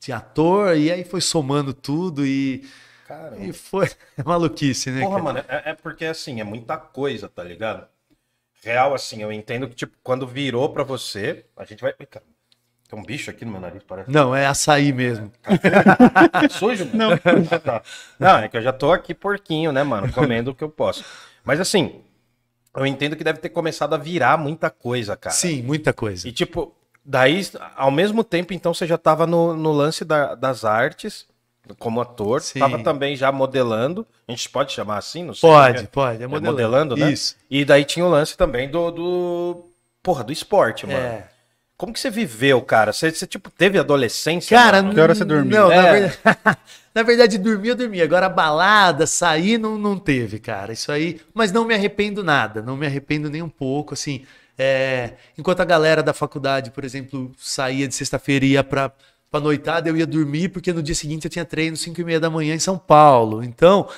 de 0.00 0.12
ator, 0.12 0.76
e 0.76 0.90
aí 0.90 1.04
foi 1.04 1.20
somando 1.20 1.72
tudo 1.72 2.26
e, 2.26 2.64
Caramba. 3.06 3.42
e 3.42 3.52
foi 3.52 3.88
maluquice, 4.24 4.90
né? 4.90 5.02
Porra, 5.02 5.12
cara? 5.20 5.22
mano, 5.22 5.38
é, 5.48 5.70
é 5.70 5.74
porque 5.74 6.04
assim, 6.04 6.40
é 6.40 6.44
muita 6.44 6.76
coisa, 6.76 7.28
tá 7.28 7.42
ligado? 7.42 7.86
Real, 8.62 8.94
assim, 8.94 9.22
eu 9.22 9.30
entendo 9.30 9.68
que, 9.68 9.74
tipo, 9.74 9.94
quando 10.02 10.26
virou 10.26 10.70
pra 10.72 10.82
você, 10.82 11.44
a 11.56 11.64
gente 11.64 11.82
vai. 11.82 11.92
Cara, 11.92 12.24
tem 12.88 12.98
um 12.98 13.02
bicho 13.02 13.30
aqui 13.30 13.44
no 13.44 13.52
meu 13.52 13.60
nariz, 13.60 13.82
parece. 13.82 14.10
Não, 14.10 14.34
é 14.34 14.46
açaí 14.46 14.90
mesmo. 14.92 15.30
É 16.42 16.48
sujo? 16.48 16.88
Não. 16.94 17.10
Não, 18.18 18.38
é 18.38 18.48
que 18.48 18.56
eu 18.56 18.62
já 18.62 18.72
tô 18.72 18.90
aqui 18.90 19.12
porquinho, 19.14 19.70
né, 19.70 19.82
mano? 19.82 20.10
Comendo 20.12 20.50
o 20.50 20.54
que 20.54 20.64
eu 20.64 20.70
posso. 20.70 21.04
Mas 21.44 21.60
assim, 21.60 22.00
eu 22.74 22.86
entendo 22.86 23.16
que 23.16 23.24
deve 23.24 23.38
ter 23.38 23.50
começado 23.50 23.94
a 23.94 23.98
virar 23.98 24.38
muita 24.38 24.70
coisa, 24.70 25.14
cara. 25.16 25.34
Sim, 25.34 25.62
muita 25.62 25.92
coisa. 25.92 26.26
E 26.26 26.32
tipo, 26.32 26.74
daí, 27.04 27.40
ao 27.76 27.90
mesmo 27.90 28.24
tempo, 28.24 28.54
então, 28.54 28.72
você 28.72 28.86
já 28.86 28.96
tava 28.96 29.26
no, 29.26 29.54
no 29.54 29.72
lance 29.72 30.04
da- 30.06 30.34
das 30.34 30.64
artes, 30.64 31.26
como 31.78 32.00
ator, 32.00 32.40
Sim. 32.40 32.58
tava 32.58 32.78
também 32.82 33.16
já 33.16 33.32
modelando. 33.32 34.06
A 34.28 34.32
gente 34.32 34.48
pode 34.50 34.72
chamar 34.72 34.98
assim? 34.98 35.24
Não 35.24 35.34
sei. 35.34 35.48
Pode, 35.48 35.82
né? 35.82 35.88
pode. 35.90 36.20
É 36.22 36.24
É 36.24 36.26
modelando, 36.26 36.52
modelando, 36.52 36.96
né? 36.96 37.12
Isso. 37.12 37.36
E 37.50 37.64
daí 37.64 37.84
tinha 37.84 38.04
o 38.04 38.08
lance 38.10 38.36
também 38.36 38.68
do. 38.70 38.90
do... 38.90 39.64
Porra, 40.02 40.22
do 40.22 40.32
esporte, 40.32 40.86
mano. 40.86 40.98
É. 40.98 41.28
Como 41.76 41.92
que 41.92 41.98
você 41.98 42.10
viveu, 42.10 42.62
cara? 42.62 42.92
Você, 42.92 43.10
você, 43.10 43.26
tipo, 43.26 43.50
teve 43.50 43.78
adolescência? 43.78 44.56
Cara, 44.56 44.80
mano? 44.82 44.94
Que 44.94 45.00
hora 45.00 45.14
você 45.14 45.24
dormia? 45.24 45.58
Não, 45.60 45.68
na, 45.68 45.74
É. 45.74 45.92
verdade, 45.92 46.18
na 46.94 47.02
verdade, 47.02 47.38
dormir 47.38 47.68
eu 47.70 47.74
dormia. 47.74 48.04
Agora, 48.04 48.28
balada, 48.28 49.06
sair, 49.06 49.58
não, 49.58 49.76
não 49.76 49.98
teve, 49.98 50.38
cara. 50.38 50.72
Isso 50.72 50.92
aí. 50.92 51.20
Mas 51.32 51.50
não 51.50 51.64
me 51.64 51.74
arrependo 51.74 52.22
nada. 52.22 52.62
Não 52.62 52.76
me 52.76 52.86
arrependo 52.86 53.28
nem 53.28 53.42
um 53.42 53.48
pouco. 53.48 53.94
Assim, 53.94 54.24
é, 54.56 55.14
enquanto 55.36 55.60
a 55.60 55.64
galera 55.64 56.00
da 56.02 56.12
faculdade, 56.12 56.70
por 56.70 56.84
exemplo, 56.84 57.32
saía 57.36 57.88
de 57.88 57.94
sexta-feira 57.94 58.44
e 58.44 58.50
ia 58.52 58.62
pra, 58.62 58.92
pra 59.34 59.40
noitada, 59.40 59.88
eu 59.88 59.96
ia 59.96 60.06
dormir, 60.06 60.50
porque 60.50 60.72
no 60.72 60.80
dia 60.80 60.94
seguinte 60.94 61.24
eu 61.24 61.30
tinha 61.30 61.44
treino 61.44 61.76
5 61.76 62.00
e 62.00 62.04
meia 62.04 62.20
da 62.20 62.30
manhã 62.30 62.54
em 62.54 62.58
São 62.60 62.78
Paulo. 62.78 63.42
Então, 63.42 63.88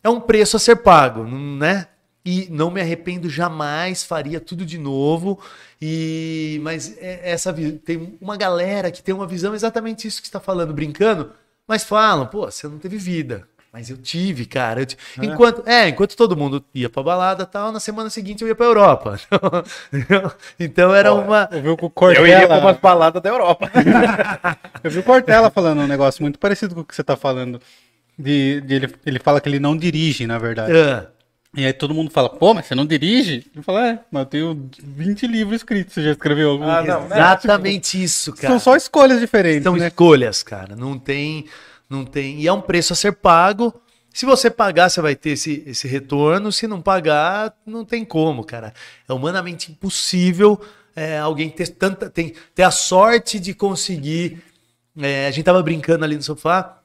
é 0.00 0.08
um 0.08 0.20
preço 0.20 0.56
a 0.56 0.60
ser 0.60 0.76
pago, 0.76 1.24
né? 1.24 1.88
E 2.24 2.46
não 2.50 2.70
me 2.70 2.80
arrependo 2.80 3.28
jamais, 3.28 4.04
faria 4.04 4.38
tudo 4.40 4.64
de 4.64 4.78
novo. 4.78 5.40
E 5.82 6.60
mas 6.62 6.96
é- 6.98 7.30
essa 7.32 7.52
vi- 7.52 7.72
tem 7.72 8.16
uma 8.20 8.36
galera 8.36 8.92
que 8.92 9.02
tem 9.02 9.12
uma 9.12 9.26
visão 9.26 9.54
exatamente 9.56 10.06
isso 10.06 10.20
que 10.20 10.28
está 10.28 10.38
falando, 10.38 10.72
brincando, 10.72 11.32
mas 11.66 11.82
falam, 11.82 12.26
pô, 12.26 12.48
você 12.48 12.68
não 12.68 12.78
teve 12.78 12.96
vida. 12.96 13.48
Mas 13.76 13.90
eu 13.90 13.98
tive, 13.98 14.46
cara. 14.46 14.80
eu 14.80 14.86
ti- 14.86 14.96
Enquanto, 15.20 15.62
é, 15.68 15.86
enquanto 15.90 16.16
todo 16.16 16.34
mundo 16.34 16.64
ia 16.74 16.88
pra 16.88 17.02
balada 17.02 17.42
e 17.42 17.46
tal, 17.46 17.70
na 17.70 17.78
semana 17.78 18.08
seguinte 18.08 18.40
eu 18.40 18.48
ia 18.48 18.54
pra 18.54 18.64
Europa. 18.64 19.20
então 20.58 20.94
era 20.94 21.12
uma. 21.12 21.46
Eu 21.52 21.60
vi 21.60 21.68
o 21.68 21.76
Eu 22.14 22.26
iria 22.26 22.38
pra 22.38 22.48
Cortella, 22.48 22.58
umas 22.58 22.76
baladas 22.78 23.22
da 23.22 23.28
Europa. 23.28 23.70
eu 24.82 24.90
vi 24.90 24.98
o 24.98 25.02
Cortella 25.02 25.50
falando 25.50 25.82
um 25.82 25.86
negócio 25.86 26.22
muito 26.22 26.38
parecido 26.38 26.74
com 26.74 26.80
o 26.80 26.84
que 26.86 26.94
você 26.96 27.04
tá 27.04 27.18
falando. 27.18 27.60
De, 28.18 28.62
de 28.62 28.74
ele, 28.74 28.94
ele 29.04 29.18
fala 29.18 29.42
que 29.42 29.48
ele 29.50 29.60
não 29.60 29.76
dirige, 29.76 30.26
na 30.26 30.38
verdade. 30.38 30.72
Ah, 30.74 31.08
E 31.54 31.66
aí 31.66 31.72
todo 31.74 31.92
mundo 31.92 32.10
fala, 32.10 32.30
pô, 32.30 32.54
mas 32.54 32.64
você 32.64 32.74
não 32.74 32.86
dirige? 32.86 33.44
Ele 33.54 33.62
fala, 33.62 33.88
é, 33.88 33.98
mas 34.10 34.20
eu 34.22 34.26
tenho 34.26 34.70
20 34.82 35.26
livros 35.26 35.56
escritos, 35.56 35.92
você 35.92 36.02
já 36.02 36.12
escreveu 36.12 36.48
algum? 36.52 36.64
Ah, 36.64 36.82
não, 36.82 37.02
né? 37.08 37.14
exatamente 37.18 38.02
isso, 38.02 38.32
cara. 38.32 38.48
São 38.48 38.58
só 38.58 38.74
escolhas 38.74 39.20
diferentes, 39.20 39.64
São 39.64 39.76
né? 39.76 39.88
escolhas, 39.88 40.42
cara. 40.42 40.74
Não 40.74 40.98
tem, 40.98 41.44
não 41.88 42.04
tem. 42.04 42.40
E 42.40 42.46
é 42.46 42.52
um 42.52 42.60
preço 42.60 42.92
a 42.92 42.96
ser 42.96 43.12
pago. 43.12 43.74
Se 44.12 44.24
você 44.24 44.50
pagar, 44.50 44.88
você 44.88 45.00
vai 45.00 45.14
ter 45.14 45.30
esse, 45.30 45.62
esse 45.66 45.86
retorno. 45.86 46.50
Se 46.50 46.66
não 46.66 46.80
pagar, 46.80 47.54
não 47.66 47.84
tem 47.84 48.04
como, 48.04 48.44
cara. 48.44 48.72
É 49.08 49.12
humanamente 49.12 49.70
impossível 49.70 50.60
é, 50.94 51.18
alguém 51.18 51.50
ter 51.50 51.68
tanta, 51.68 52.08
tem, 52.08 52.32
ter 52.54 52.62
a 52.62 52.70
sorte 52.70 53.38
de 53.38 53.52
conseguir. 53.52 54.42
é, 54.98 55.26
a 55.26 55.30
gente 55.30 55.44
tava 55.44 55.62
brincando 55.62 56.04
ali 56.04 56.16
no 56.16 56.22
sofá. 56.22 56.80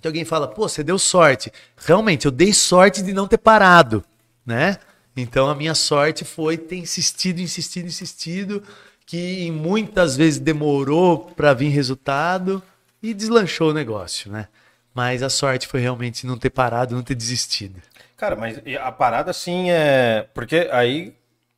Que 0.00 0.06
alguém 0.06 0.24
fala, 0.24 0.46
pô, 0.46 0.68
você 0.68 0.84
deu 0.84 0.98
sorte. 0.98 1.52
Realmente, 1.76 2.26
eu 2.26 2.30
dei 2.30 2.52
sorte 2.52 3.02
de 3.02 3.12
não 3.12 3.26
ter 3.26 3.38
parado, 3.38 4.04
né? 4.44 4.78
Então 5.16 5.48
a 5.48 5.54
minha 5.54 5.74
sorte 5.74 6.24
foi 6.24 6.58
ter 6.58 6.76
insistido, 6.76 7.40
insistido, 7.40 7.86
insistido, 7.86 8.62
que 9.06 9.50
muitas 9.50 10.14
vezes 10.16 10.38
demorou 10.38 11.32
para 11.34 11.54
vir 11.54 11.70
resultado 11.70 12.62
e 13.02 13.14
deslanchou 13.14 13.70
o 13.70 13.74
negócio, 13.74 14.30
né? 14.30 14.48
Mas 14.94 15.22
a 15.22 15.28
sorte 15.28 15.66
foi 15.68 15.80
realmente 15.80 16.26
não 16.26 16.38
ter 16.38 16.50
parado, 16.50 16.94
não 16.94 17.02
ter 17.02 17.14
desistido. 17.14 17.80
Cara, 18.16 18.34
mas 18.34 18.58
a 18.80 18.92
parada 18.92 19.30
assim 19.30 19.70
é. 19.70 20.26
Porque 20.34 20.68
aí. 20.72 21.14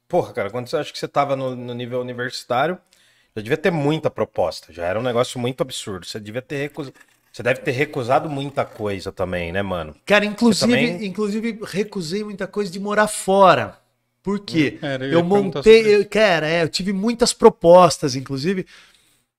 Porra, 0.09 0.33
cara, 0.33 0.51
quando 0.51 0.67
você 0.69 0.77
acha 0.77 0.93
que 0.93 0.99
você 0.99 1.07
tava 1.07 1.37
no, 1.37 1.55
no 1.55 1.75
nível 1.75 2.01
universitário, 2.01 2.79
já 3.37 3.43
devia 3.43 3.57
ter 3.57 3.71
muita 3.71 4.11
proposta. 4.11 4.73
Já 4.73 4.87
era 4.87 4.99
um 4.99 5.03
negócio 5.03 5.39
muito 5.39 5.61
absurdo. 5.61 6.07
Você 6.07 6.19
devia 6.19 6.43
ter 6.43 6.57
recusado. 6.57 6.95
Você 7.31 7.43
deve 7.43 7.61
ter 7.61 7.71
recusado 7.73 8.29
muita 8.29 8.65
coisa 8.65 9.13
também, 9.13 9.53
né, 9.53 9.63
mano? 9.63 9.95
Cara, 10.05 10.25
inclusive, 10.25 10.73
também- 10.73 11.07
inclusive 11.07 11.61
recusei 11.63 12.25
muita 12.25 12.47
coisa 12.47 12.73
de 12.73 12.81
morar 12.81 13.07
fora. 13.07 13.79
Por 14.23 14.41
quê? 14.41 14.79
Hum, 14.83 14.87
era, 14.87 15.05
eu 15.05 15.13
eu 15.13 15.25
montei, 15.25 15.95
eu, 15.95 16.09
cara, 16.09 16.49
é, 16.49 16.63
eu 16.63 16.69
tive 16.69 16.93
muitas 16.93 17.33
propostas, 17.33 18.17
inclusive, 18.17 18.67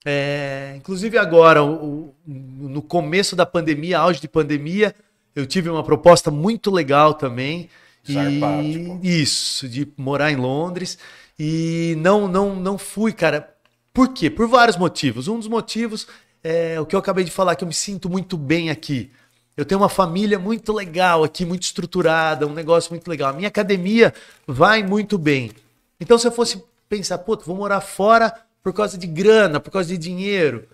é, 0.06 0.74
inclusive 0.78 1.18
agora, 1.18 1.64
o- 1.64 2.08
o- 2.08 2.16
no 2.26 2.82
começo 2.82 3.36
da 3.36 3.46
pandemia, 3.46 4.00
auge 4.00 4.22
de 4.22 4.28
pandemia, 4.28 4.96
eu 5.36 5.46
tive 5.46 5.70
uma 5.70 5.84
proposta 5.84 6.32
muito 6.32 6.72
legal 6.72 7.14
também. 7.14 7.70
Zarpar, 8.10 8.64
E 8.64 8.74
tipo. 8.74 9.00
isso, 9.04 9.68
de 9.68 9.88
morar 9.98 10.32
em 10.32 10.36
Londres. 10.38 10.98
E 11.38 11.96
não, 12.00 12.28
não, 12.28 12.56
não 12.56 12.78
fui, 12.78 13.12
cara. 13.14 13.54
Por 13.94 14.10
quê? 14.10 14.30
Por 14.30 14.48
vários 14.48 14.78
motivos. 14.78 15.28
Um 15.28 15.38
dos 15.38 15.48
motivos 15.48 16.08
é 16.44 16.80
o 16.80 16.86
que 16.86 16.96
eu 16.96 17.00
acabei 17.00 17.24
de 17.24 17.32
falar, 17.32 17.56
que 17.56 17.64
eu 17.64 17.68
me 17.68 17.74
sinto 17.74 18.10
muito 18.10 18.38
bem 18.38 18.70
aqui. 18.70 19.12
Eu 19.56 19.66
tenho 19.66 19.82
uma 19.82 19.90
família 19.90 20.40
muito 20.40 20.72
legal 20.72 21.24
aqui, 21.24 21.46
muito 21.46 21.64
estruturada, 21.64 22.48
um 22.48 22.54
negócio 22.54 22.92
muito 22.92 23.08
legal. 23.10 23.30
A 23.30 23.34
minha 23.34 23.50
academia 23.50 24.14
vai 24.48 24.82
muito 24.82 25.18
bem. 25.18 25.52
Então, 26.00 26.18
se 26.18 26.26
eu 26.26 26.32
fosse 26.32 26.64
pensar, 26.88 27.18
pô, 27.20 27.38
vou 27.46 27.58
morar 27.58 27.82
fora 27.82 28.34
por 28.72 28.76
causa 28.78 28.98
de 28.98 29.08
grana, 29.08 29.60
por 29.60 29.72
causa 29.72 29.90
de 29.90 29.98
dinheiro, 29.98 30.68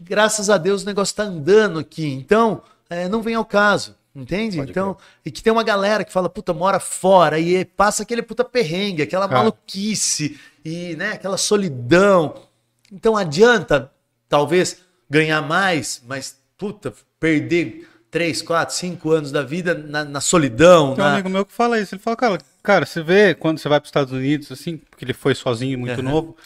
graças 0.00 0.48
a 0.48 0.56
Deus 0.56 0.82
o 0.82 0.86
negócio 0.86 1.12
está 1.12 1.24
andando 1.24 1.78
aqui. 1.78 2.06
Então, 2.12 2.62
é, 2.88 3.08
não 3.08 3.20
vem 3.22 3.34
ao 3.34 3.44
caso. 3.44 3.94
Entende? 4.14 4.58
Pode 4.58 4.70
então, 4.70 4.96
e 5.24 5.30
que 5.30 5.42
tem 5.42 5.50
uma 5.50 5.62
galera 5.62 6.04
que 6.04 6.12
fala, 6.12 6.28
puta, 6.28 6.52
mora 6.52 6.78
fora 6.78 7.38
e 7.38 7.64
passa 7.64 8.02
aquele 8.02 8.20
puta 8.22 8.44
perrengue, 8.44 9.00
aquela 9.00 9.26
Cara. 9.26 9.38
maluquice 9.40 10.38
e, 10.62 10.94
né, 10.96 11.12
aquela 11.12 11.38
solidão. 11.38 12.34
Então 12.92 13.16
adianta, 13.16 13.90
talvez, 14.28 14.82
ganhar 15.08 15.40
mais, 15.40 16.02
mas, 16.06 16.36
puta, 16.58 16.92
perder 17.18 17.88
3, 18.10 18.42
4, 18.42 18.74
5 18.74 19.10
anos 19.10 19.32
da 19.32 19.42
vida 19.42 19.72
na, 19.74 20.04
na 20.04 20.20
solidão. 20.20 20.94
Tem 20.94 21.02
um 21.04 21.06
na- 21.08 21.14
amigo 21.14 21.30
meu 21.30 21.46
que 21.46 21.52
fala 21.54 21.80
isso. 21.80 21.94
Ele 21.94 22.02
fala, 22.02 22.16
cara, 22.16 22.38
cara, 22.62 22.84
você 22.84 23.02
vê 23.02 23.34
quando 23.34 23.58
você 23.58 23.68
vai 23.68 23.80
para 23.80 23.86
os 23.86 23.88
Estados 23.88 24.12
Unidos, 24.12 24.52
assim, 24.52 24.76
porque 24.76 25.06
ele 25.06 25.14
foi 25.14 25.34
sozinho, 25.34 25.78
muito 25.78 25.92
Aham. 25.94 26.02
novo, 26.02 26.36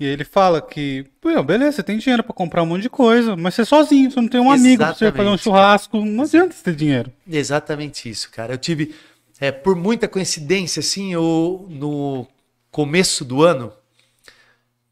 e 0.00 0.04
ele 0.04 0.24
fala 0.24 0.62
que, 0.62 1.06
beleza, 1.44 1.72
você 1.72 1.82
tem 1.82 1.98
dinheiro 1.98 2.22
para 2.22 2.32
comprar 2.32 2.62
um 2.62 2.66
monte 2.66 2.82
de 2.82 2.90
coisa, 2.90 3.36
mas 3.36 3.54
você 3.54 3.62
é 3.62 3.64
sozinho, 3.64 4.10
você 4.10 4.20
não 4.20 4.28
tem 4.28 4.40
um 4.40 4.50
amigo 4.50 4.82
pra 4.82 4.94
você 4.94 5.10
fazer 5.10 5.28
um 5.28 5.36
churrasco, 5.36 6.04
não 6.04 6.22
adianta 6.22 6.54
você 6.54 6.62
ter 6.62 6.76
dinheiro. 6.76 7.12
Exatamente 7.28 8.08
isso, 8.08 8.30
cara. 8.30 8.54
Eu 8.54 8.58
tive, 8.58 8.94
é, 9.40 9.50
por 9.50 9.74
muita 9.74 10.06
coincidência, 10.06 10.78
assim, 10.80 11.12
eu, 11.12 11.66
no 11.68 12.28
começo 12.70 13.24
do 13.24 13.42
ano, 13.42 13.72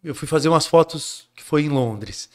eu 0.02 0.14
fui 0.14 0.26
fazer 0.26 0.48
umas 0.48 0.66
fotos 0.66 1.28
que 1.36 1.42
foi 1.42 1.62
em 1.62 1.68
Londres. 1.68 2.28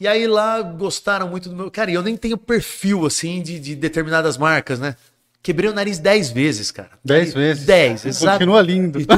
E 0.00 0.08
aí 0.08 0.26
lá 0.26 0.62
gostaram 0.62 1.28
muito 1.28 1.48
do 1.48 1.54
meu. 1.54 1.70
Cara, 1.70 1.90
e 1.90 1.94
eu 1.94 2.02
nem 2.02 2.16
tenho 2.16 2.38
perfil, 2.38 3.06
assim, 3.06 3.42
de, 3.42 3.60
de 3.60 3.76
determinadas 3.76 4.36
marcas, 4.38 4.80
né? 4.80 4.96
Quebrei 5.42 5.70
o 5.70 5.74
nariz 5.74 5.98
10 5.98 6.30
vezes, 6.30 6.70
cara. 6.70 6.90
Dez 7.04 7.32
vezes. 7.32 7.64
10, 7.64 8.04
exato. 8.06 8.32
Continua 8.32 8.60
lindo. 8.62 9.00
Tu- 9.06 9.14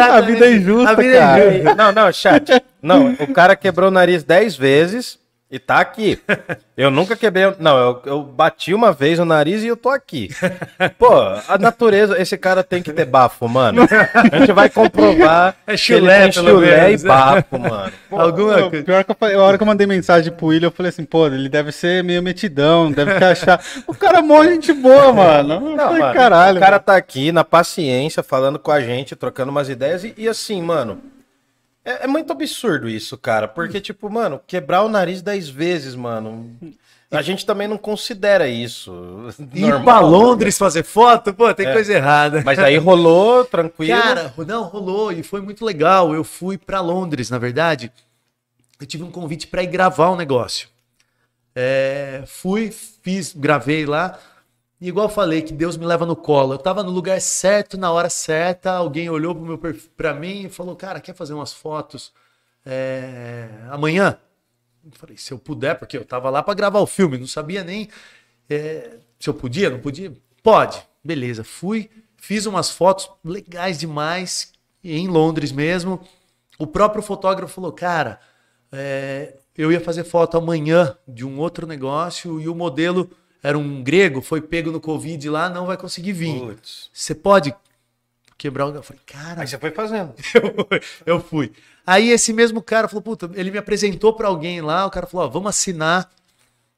A 0.00 0.20
vida 0.20 0.46
é 0.46 0.54
injusta, 0.56 0.90
A 0.90 0.94
vida 0.94 1.14
é 1.14 1.18
cara. 1.18 1.54
injusta. 1.54 1.74
Não, 1.74 1.92
não, 1.92 2.12
chat. 2.12 2.62
Não, 2.82 3.12
o 3.12 3.32
cara 3.32 3.56
quebrou 3.56 3.88
o 3.88 3.92
nariz 3.92 4.22
10 4.22 4.56
vezes 4.56 5.18
e 5.50 5.58
tá 5.58 5.80
aqui. 5.80 6.18
Eu 6.76 6.90
nunca 6.90 7.16
quebrei. 7.16 7.54
Não, 7.58 7.76
eu, 7.78 8.02
eu 8.04 8.22
bati 8.22 8.74
uma 8.74 8.92
vez 8.92 9.18
o 9.18 9.24
nariz 9.24 9.62
e 9.62 9.66
eu 9.66 9.76
tô 9.76 9.88
aqui. 9.88 10.28
Pô, 10.98 11.08
a 11.48 11.56
natureza, 11.58 12.20
esse 12.20 12.36
cara 12.36 12.62
tem 12.62 12.82
que 12.82 12.92
ter 12.92 13.06
bafo, 13.06 13.48
mano. 13.48 13.86
A 14.32 14.38
gente 14.38 14.52
vai 14.52 14.68
comprovar. 14.68 15.54
É 15.66 15.72
que 15.72 15.78
chulé, 15.78 16.24
ele 16.24 16.32
tem 16.32 16.42
pelo 16.44 16.56
chulé 16.58 16.84
menos. 16.86 17.02
e 17.02 17.06
bafo, 17.06 17.58
mano. 17.58 17.92
Pô, 18.08 18.20
Alguma 18.20 18.56
Não, 18.58 18.70
coisa. 18.70 18.84
pior 18.84 19.04
que 19.04 19.10
eu 19.10 19.16
falei, 19.18 19.36
a 19.36 19.42
hora 19.42 19.56
que 19.56 19.62
eu 19.62 19.66
mandei 19.66 19.86
mensagem 19.86 20.32
pro 20.32 20.46
William, 20.46 20.68
eu 20.68 20.72
falei 20.72 20.90
assim, 20.90 21.04
pô, 21.04 21.26
ele 21.26 21.48
deve 21.48 21.72
ser 21.72 22.02
meio 22.04 22.22
metidão, 22.22 22.90
deve 22.92 23.14
ter 23.18 23.24
achado. 23.24 23.62
O 23.86 23.94
cara 23.94 24.18
é 24.18 24.22
mó 24.22 24.42
gente 24.44 24.72
boa, 24.72 25.12
mano. 25.12 25.54
Eu 25.54 25.60
Não, 25.60 25.76
falei, 25.78 26.00
mano, 26.00 26.14
caralho. 26.14 26.56
o 26.56 26.60
cara 26.60 26.78
tá 26.78 26.96
aqui 26.96 27.32
na 27.32 27.44
paciência, 27.44 28.22
falando 28.22 28.58
com 28.58 28.70
a 28.70 28.80
gente, 28.80 29.16
trocando 29.16 29.50
umas 29.50 29.68
ideias, 29.68 30.04
e, 30.04 30.14
e 30.16 30.28
assim, 30.28 30.60
mano. 30.62 31.00
É, 31.88 32.04
é 32.04 32.06
muito 32.06 32.30
absurdo 32.30 32.86
isso, 32.86 33.16
cara. 33.16 33.48
Porque, 33.48 33.80
tipo, 33.80 34.10
mano, 34.10 34.38
quebrar 34.46 34.82
o 34.82 34.90
nariz 34.90 35.22
10 35.22 35.48
vezes, 35.48 35.94
mano. 35.94 36.54
A 37.10 37.22
gente 37.22 37.46
também 37.46 37.66
não 37.66 37.78
considera 37.78 38.46
isso. 38.46 38.92
Ir 39.54 39.62
normal. 39.62 39.82
pra 39.82 40.00
Londres 40.00 40.58
fazer 40.58 40.82
foto, 40.82 41.32
pô, 41.32 41.52
tem 41.54 41.72
coisa 41.72 41.94
errada. 41.94 42.42
Mas 42.44 42.58
aí 42.58 42.76
rolou, 42.76 43.42
tranquilo. 43.46 43.98
Cara, 43.98 44.34
não, 44.46 44.64
rolou 44.64 45.10
e 45.10 45.22
foi 45.22 45.40
muito 45.40 45.64
legal. 45.64 46.14
Eu 46.14 46.22
fui 46.22 46.58
pra 46.58 46.82
Londres, 46.82 47.30
na 47.30 47.38
verdade. 47.38 47.90
Eu 48.78 48.86
tive 48.86 49.04
um 49.04 49.10
convite 49.10 49.46
pra 49.46 49.62
ir 49.62 49.68
gravar 49.68 50.10
um 50.10 50.16
negócio. 50.16 50.68
É, 51.54 52.22
fui, 52.26 52.70
fiz, 52.70 53.32
gravei 53.34 53.86
lá. 53.86 54.18
E 54.80 54.88
igual 54.88 55.06
eu 55.06 55.12
falei, 55.12 55.42
que 55.42 55.52
Deus 55.52 55.76
me 55.76 55.84
leva 55.84 56.06
no 56.06 56.14
colo. 56.14 56.54
Eu 56.54 56.58
tava 56.58 56.82
no 56.82 56.90
lugar 56.90 57.20
certo, 57.20 57.76
na 57.76 57.90
hora 57.90 58.08
certa. 58.08 58.72
Alguém 58.72 59.10
olhou 59.10 59.34
pro 59.34 59.44
meu 59.44 59.60
pra 59.96 60.14
mim 60.14 60.46
e 60.46 60.48
falou: 60.48 60.76
Cara, 60.76 61.00
quer 61.00 61.14
fazer 61.14 61.34
umas 61.34 61.52
fotos 61.52 62.12
é, 62.64 63.48
amanhã? 63.70 64.18
Eu 64.84 64.92
falei: 64.92 65.16
Se 65.16 65.32
eu 65.32 65.38
puder, 65.38 65.76
porque 65.78 65.96
eu 65.96 66.04
tava 66.04 66.30
lá 66.30 66.42
pra 66.42 66.54
gravar 66.54 66.78
o 66.78 66.86
filme, 66.86 67.18
não 67.18 67.26
sabia 67.26 67.64
nem 67.64 67.88
é, 68.48 68.98
se 69.18 69.28
eu 69.28 69.34
podia, 69.34 69.68
não 69.68 69.80
podia. 69.80 70.12
Pode, 70.42 70.80
beleza. 71.04 71.42
Fui, 71.42 71.90
fiz 72.16 72.46
umas 72.46 72.70
fotos 72.70 73.10
legais 73.24 73.78
demais 73.78 74.52
em 74.82 75.08
Londres 75.08 75.50
mesmo. 75.50 76.00
O 76.56 76.66
próprio 76.66 77.02
fotógrafo 77.02 77.54
falou: 77.54 77.72
Cara, 77.72 78.20
é, 78.70 79.36
eu 79.56 79.72
ia 79.72 79.80
fazer 79.80 80.04
foto 80.04 80.36
amanhã 80.36 80.96
de 81.06 81.26
um 81.26 81.38
outro 81.40 81.66
negócio 81.66 82.40
e 82.40 82.48
o 82.48 82.54
modelo 82.54 83.10
era 83.42 83.58
um 83.58 83.82
grego, 83.82 84.20
foi 84.20 84.40
pego 84.40 84.70
no 84.70 84.80
Covid 84.80 85.28
lá, 85.28 85.48
não 85.48 85.66
vai 85.66 85.76
conseguir 85.76 86.12
vir. 86.12 86.40
Putz. 86.40 86.90
Você 86.92 87.14
pode 87.14 87.54
quebrar 88.36 88.66
o. 88.66 88.74
Eu 88.74 88.82
falei, 88.82 89.02
cara, 89.06 89.42
Aí 89.42 89.46
você 89.46 89.58
foi 89.58 89.70
fazendo. 89.70 90.14
eu 91.06 91.20
fui. 91.20 91.52
Aí 91.86 92.10
esse 92.10 92.32
mesmo 92.32 92.62
cara 92.62 92.86
falou, 92.86 93.02
puta, 93.02 93.30
ele 93.34 93.50
me 93.50 93.58
apresentou 93.58 94.12
pra 94.12 94.28
alguém 94.28 94.60
lá, 94.60 94.84
o 94.86 94.90
cara 94.90 95.06
falou, 95.06 95.26
ó, 95.26 95.30
vamos 95.30 95.48
assinar 95.48 96.10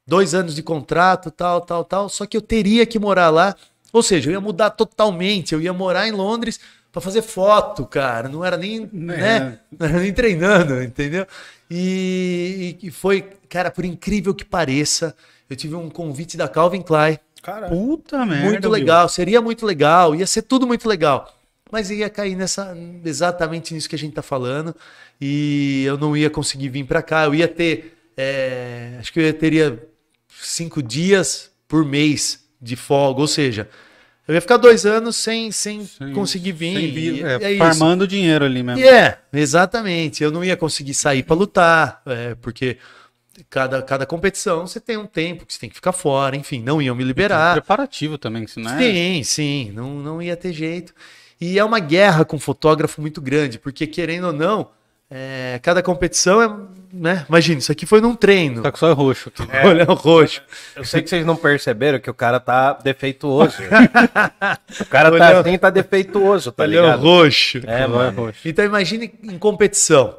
dois 0.07 0.33
anos 0.33 0.55
de 0.55 0.63
contrato, 0.63 1.29
tal, 1.29 1.61
tal, 1.61 1.83
tal, 1.83 2.09
só 2.09 2.25
que 2.25 2.35
eu 2.35 2.41
teria 2.41 2.85
que 2.85 2.97
morar 2.97 3.29
lá, 3.29 3.55
ou 3.91 4.01
seja, 4.01 4.29
eu 4.29 4.33
ia 4.33 4.41
mudar 4.41 4.69
totalmente, 4.71 5.53
eu 5.53 5.61
ia 5.61 5.73
morar 5.73 6.07
em 6.07 6.11
Londres 6.11 6.59
pra 6.91 7.01
fazer 7.01 7.21
foto, 7.21 7.85
cara, 7.85 8.27
não 8.27 8.43
era 8.43 8.57
nem, 8.57 8.89
né, 8.91 9.59
não 9.77 9.87
era 9.87 9.99
nem 9.99 10.13
treinando, 10.13 10.81
entendeu? 10.81 11.25
E, 11.69 12.77
e 12.81 12.91
foi, 12.91 13.21
cara, 13.49 13.69
por 13.69 13.85
incrível 13.85 14.33
que 14.33 14.43
pareça, 14.43 15.15
eu 15.51 15.55
tive 15.57 15.75
um 15.75 15.89
convite 15.89 16.37
da 16.37 16.47
Calvin 16.47 16.81
Klein, 16.81 17.19
Caralho. 17.43 17.75
Puta 17.75 18.25
merda. 18.25 18.45
muito 18.45 18.69
legal, 18.69 19.09
seria 19.09 19.41
muito 19.41 19.65
legal, 19.65 20.15
ia 20.15 20.25
ser 20.25 20.43
tudo 20.43 20.65
muito 20.65 20.87
legal. 20.87 21.35
Mas 21.71 21.89
ia 21.89 22.09
cair 22.09 22.35
nessa 22.35 22.75
exatamente 23.03 23.73
nisso 23.73 23.89
que 23.89 23.95
a 23.95 23.99
gente 23.99 24.13
tá 24.13 24.21
falando 24.21 24.75
e 25.19 25.83
eu 25.85 25.97
não 25.97 26.15
ia 26.15 26.29
conseguir 26.29 26.69
vir 26.69 26.83
para 26.85 27.01
cá. 27.01 27.23
Eu 27.25 27.33
ia 27.35 27.47
ter, 27.47 27.97
é, 28.15 28.95
acho 28.99 29.11
que 29.11 29.19
eu 29.19 29.23
ia 29.23 29.33
teria 29.33 29.81
cinco 30.29 30.81
dias 30.83 31.49
por 31.67 31.83
mês 31.85 32.43
de 32.61 32.75
folga, 32.75 33.21
ou 33.21 33.27
seja, 33.27 33.67
eu 34.27 34.35
ia 34.35 34.41
ficar 34.41 34.57
dois 34.57 34.85
anos 34.85 35.15
sem, 35.15 35.51
sem, 35.51 35.85
Sem- 35.85 36.13
conseguir 36.13 36.51
vir. 36.51 36.75
sem 36.75 36.91
vir, 36.91 37.15
e- 37.15 37.23
é, 37.23 37.43
é 37.43 37.51
isso. 37.51 37.57
farmando 37.59 38.07
dinheiro 38.07 38.45
ali 38.45 38.61
mesmo. 38.61 38.79
E 38.81 38.87
é, 38.87 39.17
exatamente. 39.33 40.23
Eu 40.23 40.29
não 40.31 40.43
ia 40.43 40.55
conseguir 40.57 40.93
sair 40.93 41.23
para 41.23 41.35
lutar, 41.35 42.01
é, 42.05 42.35
porque 42.35 42.77
cada, 43.49 43.81
cada 43.81 44.05
competição 44.05 44.67
você 44.67 44.79
tem 44.79 44.97
um 44.97 45.05
tempo 45.05 45.45
que 45.45 45.53
você 45.53 45.59
tem 45.59 45.69
que 45.69 45.75
ficar 45.75 45.91
fora, 45.91 46.35
enfim, 46.35 46.61
não 46.61 46.81
iam 46.81 46.95
me 46.95 47.03
liberar. 47.03 47.53
Preparativo 47.53 48.17
também, 48.17 48.45
se 48.47 48.59
não 48.59 48.71
é? 48.71 48.77
Sim, 48.77 49.23
sim, 49.23 49.71
não, 49.73 49.95
não 49.95 50.21
ia 50.21 50.35
ter 50.35 50.53
jeito. 50.53 50.93
E 51.39 51.57
é 51.57 51.63
uma 51.63 51.79
guerra 51.79 52.23
com 52.23 52.37
fotógrafo 52.39 53.01
muito 53.01 53.19
grande, 53.19 53.57
porque 53.57 53.87
querendo 53.87 54.27
ou 54.27 54.33
não, 54.33 54.69
é, 55.09 55.59
cada 55.61 55.83
competição 55.83 56.41
é. 56.41 56.81
Né? 56.93 57.25
Imagina, 57.27 57.59
isso 57.59 57.71
aqui 57.71 57.85
foi 57.85 58.01
num 58.01 58.15
treino. 58.15 58.61
Tá 58.61 58.71
com 58.71 58.77
só 58.77 58.93
roxo. 58.93 59.29
aqui. 59.29 59.67
Olhão 59.67 59.93
roxo. 59.95 60.41
Eu 60.75 60.83
sei 60.83 61.01
que 61.01 61.09
vocês 61.09 61.25
não 61.25 61.37
perceberam 61.37 61.99
que 61.99 62.09
o 62.09 62.13
cara 62.13 62.39
tá 62.39 62.73
defeituoso. 62.73 63.57
o 64.79 64.85
cara 64.85 65.17
tá 65.17 65.39
assim, 65.39 65.57
tá 65.57 65.69
defeituoso, 65.69 66.51
tá 66.51 66.63
Olhão 66.63 66.83
ligado? 66.83 67.01
roxo. 67.01 67.61
É, 67.65 67.87
mano. 67.87 68.33
Então 68.43 68.65
imagine 68.65 69.13
em 69.23 69.37
competição. 69.37 70.15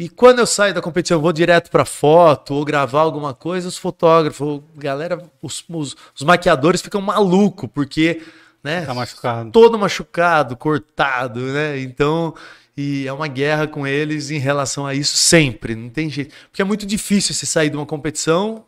E 0.00 0.08
quando 0.08 0.38
eu 0.38 0.46
saio 0.46 0.72
da 0.72 0.80
competição, 0.80 1.18
eu 1.18 1.20
vou 1.20 1.30
direto 1.30 1.70
pra 1.70 1.84
foto 1.84 2.54
ou 2.54 2.64
gravar 2.64 3.02
alguma 3.02 3.34
coisa, 3.34 3.68
os 3.68 3.76
fotógrafos, 3.76 4.62
galera, 4.74 5.22
os, 5.42 5.62
os, 5.68 5.94
os 6.14 6.22
maquiadores 6.22 6.80
ficam 6.80 7.02
malucos, 7.02 7.68
porque, 7.70 8.22
né? 8.64 8.80
Tá 8.86 8.94
machucado. 8.94 9.50
todo 9.50 9.78
machucado, 9.78 10.56
cortado, 10.56 11.40
né? 11.40 11.78
Então, 11.82 12.34
e 12.74 13.06
é 13.06 13.12
uma 13.12 13.28
guerra 13.28 13.66
com 13.66 13.86
eles 13.86 14.30
em 14.30 14.38
relação 14.38 14.86
a 14.86 14.94
isso 14.94 15.18
sempre, 15.18 15.74
não 15.74 15.90
tem 15.90 16.08
jeito. 16.08 16.34
Porque 16.50 16.62
é 16.62 16.64
muito 16.64 16.86
difícil 16.86 17.34
você 17.34 17.44
sair 17.44 17.68
de 17.68 17.76
uma 17.76 17.84
competição 17.84 18.64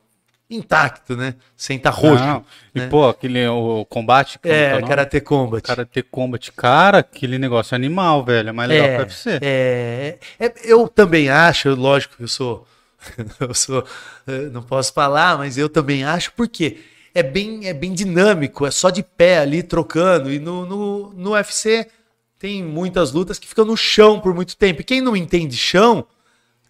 intacto, 0.56 1.16
né? 1.16 1.34
Sem 1.56 1.76
estar 1.76 1.90
roxo. 1.90 2.24
Não. 2.24 2.44
E, 2.74 2.80
né? 2.80 2.88
pô, 2.88 3.08
aquele 3.08 3.46
o 3.48 3.84
combate. 3.84 4.38
que 4.38 4.48
é, 4.48 4.74
nome? 4.74 4.88
Karate 4.88 5.20
Combat. 5.20 5.62
Karate 5.62 6.02
Combat. 6.02 6.52
Cara, 6.52 6.98
aquele 6.98 7.38
negócio 7.38 7.74
é 7.74 7.76
animal, 7.76 8.24
velho. 8.24 8.48
É 8.50 8.52
mais 8.52 8.68
legal 8.68 8.88
que 8.88 8.96
o 8.96 8.98
UFC. 9.00 9.38
É, 9.42 10.18
é, 10.38 10.52
eu 10.64 10.88
também 10.88 11.28
acho, 11.28 11.74
lógico, 11.74 12.14
eu 12.20 12.28
sou, 12.28 12.66
eu 13.40 13.54
sou, 13.54 13.84
eh, 14.26 14.48
não 14.52 14.62
posso 14.62 14.92
falar, 14.92 15.38
mas 15.38 15.58
eu 15.58 15.68
também 15.68 16.04
acho 16.04 16.32
porque 16.34 16.78
é 17.14 17.22
bem, 17.22 17.66
é 17.66 17.74
bem 17.74 17.92
dinâmico, 17.92 18.66
é 18.66 18.70
só 18.70 18.90
de 18.90 19.02
pé 19.02 19.38
ali 19.38 19.62
trocando 19.62 20.32
e 20.32 20.38
no, 20.38 20.64
no, 20.64 21.12
no 21.12 21.32
UFC 21.32 21.88
tem 22.38 22.62
muitas 22.62 23.12
lutas 23.12 23.38
que 23.38 23.46
ficam 23.46 23.64
no 23.64 23.76
chão 23.76 24.18
por 24.18 24.34
muito 24.34 24.56
tempo. 24.56 24.80
E 24.80 24.84
quem 24.84 25.00
não 25.00 25.16
entende 25.16 25.56
chão, 25.56 26.04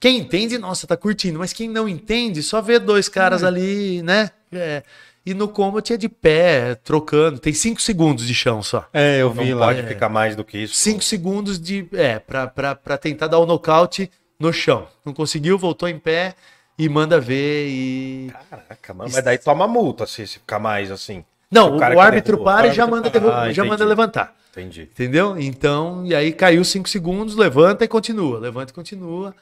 quem 0.02 0.18
entende, 0.18 0.58
nossa, 0.58 0.84
tá 0.84 0.96
curtindo, 0.96 1.38
mas 1.38 1.52
quem 1.52 1.68
não 1.68 1.88
entende 1.88 2.42
só 2.42 2.60
vê 2.60 2.80
dois 2.80 3.08
caras 3.08 3.44
ali, 3.44 4.02
né? 4.02 4.30
É, 4.52 4.82
E 5.24 5.32
no 5.32 5.46
combat 5.46 5.92
é 5.92 5.96
de 5.96 6.08
pé, 6.08 6.74
trocando. 6.74 7.38
Tem 7.38 7.52
5 7.52 7.80
segundos 7.80 8.26
de 8.26 8.34
chão 8.34 8.60
só. 8.64 8.84
É, 8.92 9.22
eu 9.22 9.32
Não 9.32 9.44
vi 9.44 9.54
lá. 9.54 9.66
pode 9.66 9.84
ficar 9.86 10.08
mais 10.08 10.34
do 10.34 10.42
que 10.42 10.58
isso. 10.58 10.74
5 10.74 11.04
segundos 11.04 11.60
de. 11.60 11.86
É, 11.92 12.18
pra, 12.18 12.48
pra, 12.48 12.74
pra 12.74 12.98
tentar 12.98 13.28
dar 13.28 13.38
o 13.38 13.46
nocaute 13.46 14.10
no 14.40 14.52
chão. 14.52 14.88
Não 15.04 15.12
conseguiu, 15.14 15.56
voltou 15.56 15.88
em 15.88 16.00
pé 16.00 16.34
e 16.76 16.88
manda 16.88 17.20
ver 17.20 17.68
e. 17.68 18.32
Caraca, 18.50 18.92
mano. 18.94 19.10
Mas 19.14 19.22
daí 19.22 19.38
toma 19.38 19.68
multa 19.68 20.04
se, 20.04 20.26
se 20.26 20.40
ficar 20.40 20.58
mais 20.58 20.90
assim. 20.90 21.24
Não, 21.48 21.76
O 21.76 21.78
o, 21.78 22.00
árbitro 22.00 22.32
derrubou, 22.38 22.44
para 22.52 22.66
e 22.66 22.72
já 22.72 22.84
manda, 22.88 23.08
Ah, 23.08 23.44
já 23.44 23.50
entendi. 23.52 23.68
manda 23.68 23.84
levantar. 23.84 24.34
Entendi. 24.50 24.82
Entendeu? 24.82 25.38
Então, 25.38 26.04
e 26.04 26.12
aí 26.14 26.32
caiu 26.32 26.64
5 26.64 26.88
segundos, 26.88 27.36
levanta 27.36 27.84
e 27.84 27.88
continua. 27.88 28.40
Levanta 28.40 28.72
e 28.72 28.74
continua. 28.74 29.32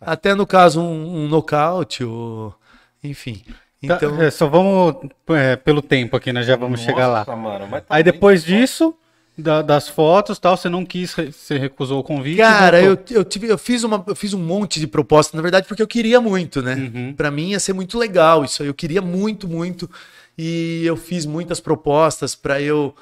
Até 0.00 0.34
no 0.34 0.46
caso 0.46 0.80
um, 0.80 1.24
um 1.24 1.28
nocaute, 1.28 2.02
ou. 2.04 2.54
Enfim. 3.02 3.42
Tá, 3.86 3.96
Então. 3.96 4.20
é, 4.22 4.30
só 4.30 4.46
vamos 4.48 4.94
é, 5.30 5.56
pelo 5.56 5.80
tempo 5.82 6.16
aqui, 6.16 6.32
né? 6.32 6.42
Já 6.42 6.56
vamos 6.56 6.80
chegar 6.80 7.06
lá. 7.06 7.18
Nossa, 7.20 7.36
mano, 7.36 7.66
mas 7.70 7.80
tá 7.80 7.86
Aí 7.94 8.02
depois 8.02 8.44
disso, 8.44 8.94
da- 9.38 9.62
das 9.62 9.88
fotos 9.88 10.38
tal, 10.38 10.54
você 10.56 10.68
não 10.68 10.84
quis, 10.84 11.14
você 11.14 11.56
recusou 11.56 12.00
o 12.00 12.04
convite. 12.04 12.36
Cara, 12.38 12.80
eu, 12.82 12.98
eu, 13.10 13.24
tive, 13.24 13.48
eu, 13.48 13.56
fiz 13.56 13.82
uma, 13.82 14.04
eu 14.06 14.14
fiz 14.14 14.34
um 14.34 14.38
monte 14.38 14.78
de 14.78 14.86
propostas, 14.86 15.34
na 15.34 15.40
verdade, 15.42 15.66
porque 15.66 15.82
eu 15.82 15.86
queria 15.86 16.20
muito, 16.20 16.60
né? 16.62 16.74
Uhum. 16.74 17.14
Pra 17.14 17.30
mim 17.30 17.50
ia 17.50 17.60
ser 17.60 17.72
muito 17.72 17.96
legal 17.98 18.44
isso 18.44 18.62
aí. 18.62 18.68
Eu 18.68 18.74
queria 18.74 19.00
muito, 19.00 19.48
muito. 19.48 19.88
E 20.36 20.82
eu 20.84 20.96
fiz 20.96 21.24
muitas 21.24 21.58
propostas 21.60 22.34
pra 22.34 22.60
eu. 22.60 22.94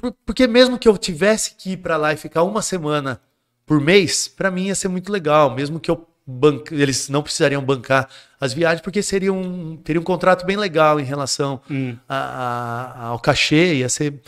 Por- 0.00 0.14
Porque 0.24 0.46
mesmo 0.46 0.78
que 0.78 0.88
eu 0.88 0.96
tivesse 0.96 1.54
que 1.56 1.72
ir 1.72 1.76
pra 1.78 1.96
lá 1.98 2.12
e 2.12 2.16
ficar 2.16 2.42
uma 2.42 2.62
semana 2.62 3.20
por 3.66 3.80
mês, 3.80 4.28
pra 4.28 4.50
mim 4.50 4.66
ia 4.66 4.74
ser 4.74 4.88
muito 4.88 5.10
legal. 5.12 5.54
Mesmo 5.54 5.78
que 5.80 5.90
eu 5.90 6.06
banca... 6.26 6.74
eles 6.74 7.08
não 7.08 7.22
precisariam 7.22 7.62
bancar 7.62 8.08
as 8.40 8.52
viagens, 8.52 8.80
porque 8.82 9.02
seria 9.02 9.32
um, 9.32 9.76
teria 9.76 10.00
um 10.00 10.04
contrato 10.04 10.44
bem 10.46 10.56
legal 10.56 10.98
em 11.00 11.04
relação 11.04 11.60
Hum. 11.70 11.96
a- 12.08 12.94
a- 12.96 13.06
ao 13.08 13.18
cachê, 13.18 13.74
ia 13.76 13.88
ser. 13.88 14.20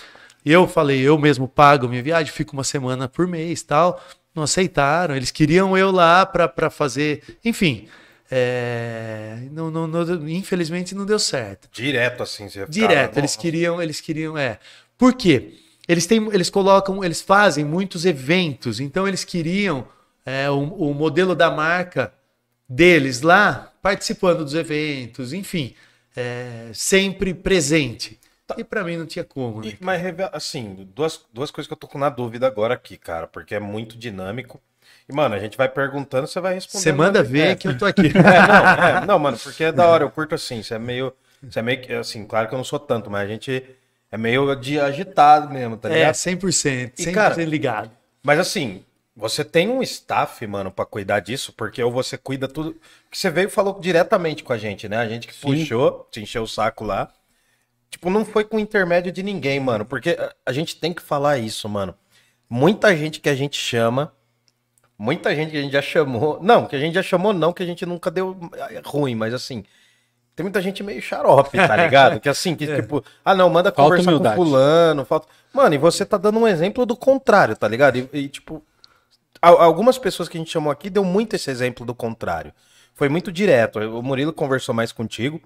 Eu 0.45 0.66
falei, 0.68 1.01
eu 1.01 1.18
mesmo 1.18 1.49
pago 1.49 1.89
minha 1.89 2.03
viagem, 2.03 2.32
fico 2.32 2.53
uma 2.53 2.64
semana 2.64 3.09
por 3.09 3.26
mês 3.26 3.62
tal. 3.62 4.01
Não 4.34 4.43
aceitaram, 4.43 5.16
eles 5.16 5.30
queriam 5.30 5.76
eu 5.76 5.91
lá 5.91 6.24
pra 6.26 6.47
pra 6.47 6.68
fazer. 6.70 7.22
Enfim, 7.45 7.89
é, 8.30 9.39
não, 9.51 9.70
não- 9.70 9.87
não- 9.87 10.28
infelizmente 10.28 10.95
não 10.95 11.05
deu 11.07 11.18
certo. 11.18 11.68
Direto 11.72 12.22
assim, 12.22 12.49
você 12.49 12.64
Direto, 12.68 13.18
eles 13.18 13.34
queriam, 13.37 13.80
eles 13.82 14.01
queriam, 14.01 14.37
é. 14.37 14.59
Por 14.99 15.14
quê? 15.14 15.55
Eles 15.89 16.07
têm, 16.07 16.28
eles 16.32 16.51
colocam, 16.51 17.03
eles 17.05 17.20
fazem 17.20 17.64
muitos 17.64 18.05
eventos, 18.05 18.80
então 18.80 19.07
eles 19.07 19.24
queriam 19.24 19.87
é, 20.24 20.51
o, 20.51 20.59
o 20.59 20.95
modelo 20.95 21.34
da 21.34 21.51
marca 21.51 22.12
deles 22.68 23.20
lá 23.22 23.72
participando 23.80 24.43
dos 24.45 24.55
eventos, 24.55 25.32
enfim, 25.32 25.74
é, 26.16 26.70
sempre 26.74 27.32
presente. 27.32 28.18
E 28.57 28.62
pra 28.64 28.84
mim 28.84 28.97
não 28.97 29.07
tinha 29.07 29.24
como, 29.24 29.61
né? 29.61 29.70
E- 29.70 29.78
mas, 29.80 30.01
assim, 30.32 30.89
duas, 30.95 31.20
duas 31.32 31.51
coisas 31.51 31.66
que 31.66 31.72
eu 31.72 31.76
tô 31.76 31.89
com 31.89 31.99
na 31.99 32.09
dúvida 32.09 32.47
agora 32.47 32.74
aqui, 32.74 32.97
cara, 32.97 33.26
porque 33.26 33.55
é 33.55 33.61
muito 33.61 33.97
dinâmico. 33.99 34.61
E, 35.09 35.12
mano, 35.12 35.34
a 35.34 35.39
gente 35.39 35.57
vai 35.57 35.68
perguntando, 35.68 36.26
você 36.26 36.41
vai 36.41 36.55
respondendo. 36.55 36.82
Você 36.84 36.93
manda 36.93 37.22
ver 37.22 37.49
É, 37.49 37.55
que 37.57 37.68
eu 37.68 37.76
tô 37.78 37.84
aqui. 37.87 38.07
É, 38.09 38.12
não, 38.47 38.84
é, 39.03 39.07
não, 39.07 39.18
mano, 39.18 39.39
porque 39.39 39.64
é 39.64 39.72
da 39.72 39.87
hora, 39.89 40.05
eu 40.05 40.11
curto 40.11 40.34
assim, 40.34 40.62
você 40.62 40.74
é 40.74 40.78
meio. 40.78 41.12
Você 41.43 41.59
é 41.59 41.62
meio 41.62 41.80
que, 41.80 41.93
assim, 41.93 42.24
claro 42.24 42.49
que 42.49 42.55
eu 42.55 42.57
não 42.57 42.64
sou 42.64 42.78
tanto, 42.78 43.11
mas 43.11 43.22
a 43.22 43.32
gente 43.32 43.62
é 44.11 44.16
meio 44.16 44.54
de 44.57 44.78
agitado 44.80 45.52
mesmo, 45.52 45.76
tá 45.76 45.88
É, 45.88 45.94
ligado? 45.94 46.14
100%, 46.14 46.96
100% 46.96 47.11
E, 47.11 47.12
cara, 47.12 47.44
ligado. 47.44 47.90
Mas 48.22 48.38
assim, 48.38 48.84
você 49.14 49.44
tem 49.44 49.68
um 49.68 49.82
staff, 49.82 50.46
mano, 50.46 50.70
pra 50.70 50.84
cuidar 50.84 51.20
disso, 51.20 51.52
porque 51.52 51.82
ou 51.82 51.90
você 51.92 52.18
cuida 52.18 52.48
tudo. 52.48 52.74
Porque 52.74 53.16
você 53.18 53.30
veio 53.30 53.46
e 53.48 53.50
falou 53.50 53.78
diretamente 53.80 54.42
com 54.44 54.52
a 54.52 54.59
gente, 54.59 54.88
né? 54.88 54.96
A 54.98 55.09
gente 55.09 55.26
que 55.26 55.34
puxou, 55.34 56.07
te 56.11 56.20
encheu 56.20 56.42
o 56.42 56.48
saco 56.48 56.84
lá. 56.84 57.12
Tipo, 57.90 58.11
não 58.11 58.24
foi 58.24 58.44
com 58.44 58.59
intermédio 58.59 59.12
de 59.12 59.22
ninguém, 59.22 59.61
mano. 59.61 59.84
Porque 59.84 60.16
a- 60.46 60.52
gente 60.52 60.76
tem 60.76 60.92
que 60.94 61.02
falar 61.02 61.38
isso, 61.38 61.68
mano. 61.68 61.94
Muita 62.50 62.96
gente 62.96 63.20
que 63.20 63.28
a 63.28 63.34
gente 63.34 63.59
chama, 63.59 64.12
muita 64.98 65.34
gente 65.34 65.50
que 65.50 65.57
a 65.59 65.62
gente 65.62 65.72
já 65.72 65.82
chamou. 65.82 66.40
Não, 66.42 66.66
que 66.66 66.76
a 66.76 66.78
gente 66.78 66.94
já 66.94 67.02
chamou, 67.02 67.32
não, 67.32 67.52
que 67.52 67.62
a 67.62 67.66
gente 67.66 67.84
nunca 67.86 68.11
deu 68.11 68.36
é, 68.70 68.80
ruim, 68.84 69.14
mas 69.14 69.34
assim. 69.34 69.64
Tem 70.37 70.45
muita 70.45 70.61
gente 70.61 70.82
meio 70.82 71.01
xarope, 71.01 71.57
tá 71.57 71.74
ligado? 71.76 72.20
Que 72.20 72.28
assim, 72.28 72.55
que 72.55 72.66
tipo, 72.76 73.03
ah 73.24 73.34
não, 73.34 73.49
manda 73.49 73.72
Falta 73.72 73.82
conversar 73.91 74.11
humildade. 74.11 74.37
com 74.37 74.45
fulano, 74.45 75.05
falta. 75.07 75.26
Mano, 75.53 75.74
e 75.74 75.78
você 75.78 76.05
tá 76.05 76.18
dando 76.18 76.39
um 76.39 76.47
exemplo 76.47 76.84
do 76.84 76.95
contrário, 76.95 77.57
tá 77.57 77.66
ligado? 77.66 77.97
E, 77.97 78.09
e, 78.12 78.28
tipo, 78.28 78.62
al- 79.41 79.59
algumas 79.61 79.97
pessoas 79.97 80.28
que 80.28 80.37
a 80.37 80.41
gente 80.41 80.51
chamou 80.53 80.70
aqui 80.70 80.91
deu 80.91 81.03
muito 81.03 81.34
esse 81.34 81.51
exemplo 81.51 81.87
do 81.87 81.95
contrário. 81.95 82.53
Foi 82.95 83.09
muito 83.09 83.32
direto. 83.32 83.78
O 83.78 84.03
Murilo 84.03 84.32
conversou 84.32 84.74
mais 84.74 84.93
contigo. 84.93 85.41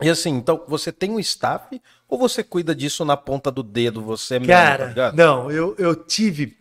E 0.00 0.08
assim, 0.10 0.30
então, 0.30 0.62
você 0.66 0.90
tem 0.90 1.10
um 1.10 1.20
staff 1.20 1.80
ou 2.08 2.18
você 2.18 2.42
cuida 2.42 2.74
disso 2.74 3.04
na 3.04 3.16
ponta 3.16 3.50
do 3.50 3.62
dedo, 3.62 4.02
você 4.02 4.38
mesmo, 4.38 4.52
tá 4.52 4.58
Cara, 4.62 4.84
ligado? 4.86 5.14
não, 5.16 5.50
eu, 5.50 5.74
eu 5.78 5.94
tive. 5.94 6.56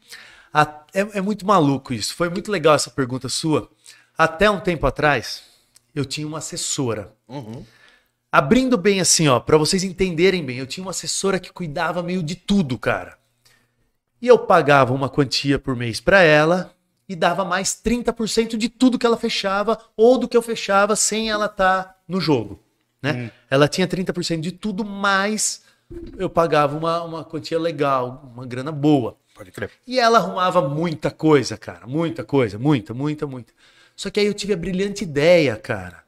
a- 0.53 0.81
é, 0.93 1.01
é 1.17 1.21
muito 1.21 1.45
maluco 1.45 1.93
isso. 1.93 2.13
Foi 2.15 2.27
muito 2.29 2.51
legal 2.51 2.75
essa 2.75 2.89
pergunta 2.89 3.29
sua. 3.29 3.69
Até 4.17 4.49
um 4.49 4.59
tempo 4.59 4.85
atrás, 4.85 5.43
eu 5.93 6.03
tinha 6.05 6.25
uma 6.27 6.37
assessora. 6.39 7.13
Uhum. 7.27 7.63
Abrindo 8.31 8.77
bem 8.77 8.99
assim, 8.99 9.27
ó, 9.27 9.39
pra 9.39 9.57
vocês 9.57 9.83
entenderem 9.83 10.43
bem, 10.43 10.57
eu 10.57 10.67
tinha 10.67 10.83
uma 10.83 10.91
assessora 10.91 11.39
que 11.39 11.53
cuidava 11.53 12.03
meio 12.03 12.21
de 12.21 12.35
tudo, 12.35 12.77
cara. 12.77 13.17
E 14.21 14.27
eu 14.27 14.37
pagava 14.37 14.93
uma 14.93 15.09
quantia 15.09 15.57
por 15.57 15.75
mês 15.75 16.01
pra 16.01 16.21
ela 16.21 16.73
e 17.07 17.15
dava 17.15 17.45
mais 17.45 17.69
30% 17.81 18.57
de 18.57 18.67
tudo 18.67 18.97
que 18.99 19.05
ela 19.05 19.17
fechava 19.17 19.77
ou 19.95 20.17
do 20.17 20.27
que 20.27 20.35
eu 20.35 20.41
fechava 20.41 20.95
sem 20.95 21.29
ela 21.29 21.45
estar 21.45 21.97
no 22.07 22.19
jogo, 22.19 22.61
né? 23.01 23.31
Ela 23.49 23.67
tinha 23.67 23.87
30% 23.87 24.41
de 24.41 24.51
tudo, 24.51 24.83
mais 24.83 25.63
eu 26.17 26.29
pagava 26.29 26.77
uma, 26.77 27.03
uma 27.03 27.23
quantia 27.23 27.59
legal, 27.59 28.31
uma 28.33 28.45
grana 28.45 28.71
boa. 28.71 29.17
Pode 29.35 29.51
crer. 29.51 29.69
E 29.85 29.99
ela 29.99 30.17
arrumava 30.17 30.67
muita 30.67 31.11
coisa, 31.11 31.57
cara. 31.57 31.85
Muita 31.85 32.23
coisa, 32.23 32.57
muita, 32.57 32.93
muita, 32.93 33.27
muita. 33.27 33.53
Só 33.95 34.09
que 34.09 34.19
aí 34.19 34.25
eu 34.25 34.33
tive 34.33 34.53
a 34.53 34.57
brilhante 34.57 35.03
ideia, 35.03 35.55
cara. 35.55 36.04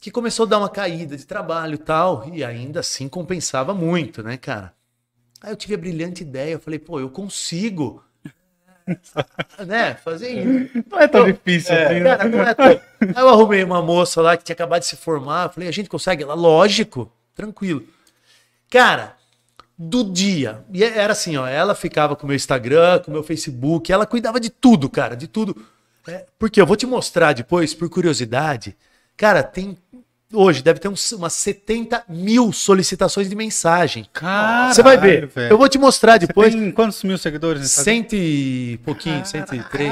Que 0.00 0.10
começou 0.10 0.46
a 0.46 0.48
dar 0.48 0.58
uma 0.58 0.68
caída 0.68 1.16
de 1.16 1.26
trabalho 1.26 1.74
e 1.74 1.78
tal. 1.78 2.28
E 2.32 2.44
ainda 2.44 2.80
assim 2.80 3.08
compensava 3.08 3.74
muito, 3.74 4.22
né, 4.22 4.36
cara? 4.36 4.72
Aí 5.40 5.52
eu 5.52 5.56
tive 5.56 5.74
a 5.74 5.78
brilhante 5.78 6.22
ideia. 6.22 6.52
Eu 6.52 6.60
falei, 6.60 6.78
pô, 6.78 7.00
eu 7.00 7.10
consigo. 7.10 8.02
né? 9.66 9.94
Fazer 9.94 10.30
isso. 10.30 10.84
Não 10.90 11.00
é 11.00 11.08
tão 11.08 11.24
difícil 11.24 11.74
assim, 11.74 12.00
né? 12.00 12.16
Cara, 12.16 12.28
não 12.28 12.42
é 12.42 12.54
tão... 12.54 12.66
Aí 12.66 12.80
eu 13.16 13.28
arrumei 13.28 13.62
uma 13.64 13.82
moça 13.82 14.20
lá 14.22 14.36
que 14.36 14.44
tinha 14.44 14.54
acabado 14.54 14.80
de 14.80 14.86
se 14.86 14.96
formar. 14.96 15.46
Eu 15.46 15.50
falei, 15.50 15.68
a 15.68 15.72
gente 15.72 15.88
consegue? 15.88 16.22
Ela, 16.22 16.34
lógico, 16.34 17.12
tranquilo. 17.34 17.84
Cara, 18.70 19.16
do 19.78 20.04
dia. 20.04 20.64
E 20.72 20.82
era 20.82 21.12
assim, 21.12 21.36
ó. 21.36 21.46
Ela 21.46 21.74
ficava 21.74 22.16
com 22.16 22.24
o 22.24 22.26
meu 22.26 22.36
Instagram, 22.36 22.98
com 23.00 23.10
o 23.10 23.14
meu 23.14 23.22
Facebook. 23.22 23.92
Ela 23.92 24.06
cuidava 24.06 24.40
de 24.40 24.50
tudo, 24.50 24.90
cara, 24.90 25.14
de 25.14 25.28
tudo. 25.28 25.56
É, 26.06 26.26
porque 26.38 26.60
eu 26.60 26.66
vou 26.66 26.76
te 26.76 26.86
mostrar 26.86 27.32
depois, 27.32 27.74
por 27.74 27.88
curiosidade. 27.88 28.76
Cara, 29.16 29.42
tem. 29.42 29.76
Hoje 30.32 30.62
deve 30.62 30.78
ter 30.78 30.88
uns, 30.88 31.10
umas 31.12 31.32
70 31.32 32.04
mil 32.08 32.52
solicitações 32.52 33.28
de 33.30 33.34
mensagem. 33.34 34.06
Caralho, 34.12 34.74
Você 34.74 34.82
vai 34.82 34.98
ver. 34.98 35.26
velho. 35.26 35.52
Eu 35.52 35.56
vou 35.58 35.68
te 35.68 35.78
mostrar 35.78 36.20
Você 36.20 36.26
depois. 36.26 36.54
tem 36.54 36.70
quantos 36.70 37.02
mil 37.02 37.16
seguidores? 37.16 37.70
Cento 37.70 38.14
e 38.14 38.78
pouquinho, 38.84 39.24
103. 39.24 39.90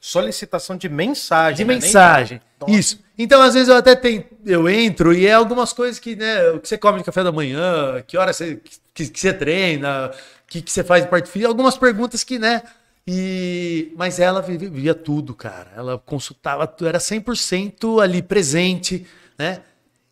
Solicitação 0.00 0.76
de 0.76 0.88
mensagem. 0.88 1.56
De 1.56 1.64
né? 1.64 1.74
Nem- 1.74 1.82
mensagem. 1.82 2.40
Isso. 2.68 3.00
Então, 3.16 3.40
às 3.42 3.54
vezes, 3.54 3.68
eu 3.68 3.76
até 3.76 3.96
tenho, 3.96 4.22
eu 4.46 4.68
entro 4.68 5.12
e 5.12 5.26
é 5.26 5.32
algumas 5.32 5.72
coisas 5.72 5.98
que, 5.98 6.14
né, 6.14 6.50
o 6.50 6.60
que 6.60 6.68
você 6.68 6.78
come 6.78 6.98
de 6.98 7.04
café 7.04 7.24
da 7.24 7.32
manhã, 7.32 8.02
que 8.06 8.16
hora 8.16 8.32
você, 8.32 8.60
que, 8.94 9.08
que 9.08 9.18
você 9.18 9.32
treina, 9.32 10.06
o 10.08 10.46
que, 10.46 10.62
que 10.62 10.70
você 10.70 10.84
faz 10.84 11.02
de 11.04 11.10
parte 11.10 11.28
física, 11.28 11.48
algumas 11.48 11.76
perguntas 11.76 12.22
que, 12.22 12.38
né, 12.38 12.62
e... 13.06 13.92
Mas 13.96 14.20
ela 14.20 14.40
vi- 14.40 14.56
via 14.68 14.94
tudo, 14.94 15.34
cara. 15.34 15.72
Ela 15.76 15.98
consultava, 15.98 16.72
era 16.82 16.98
100% 17.00 18.00
ali 18.02 18.22
presente, 18.22 19.04
né? 19.38 19.62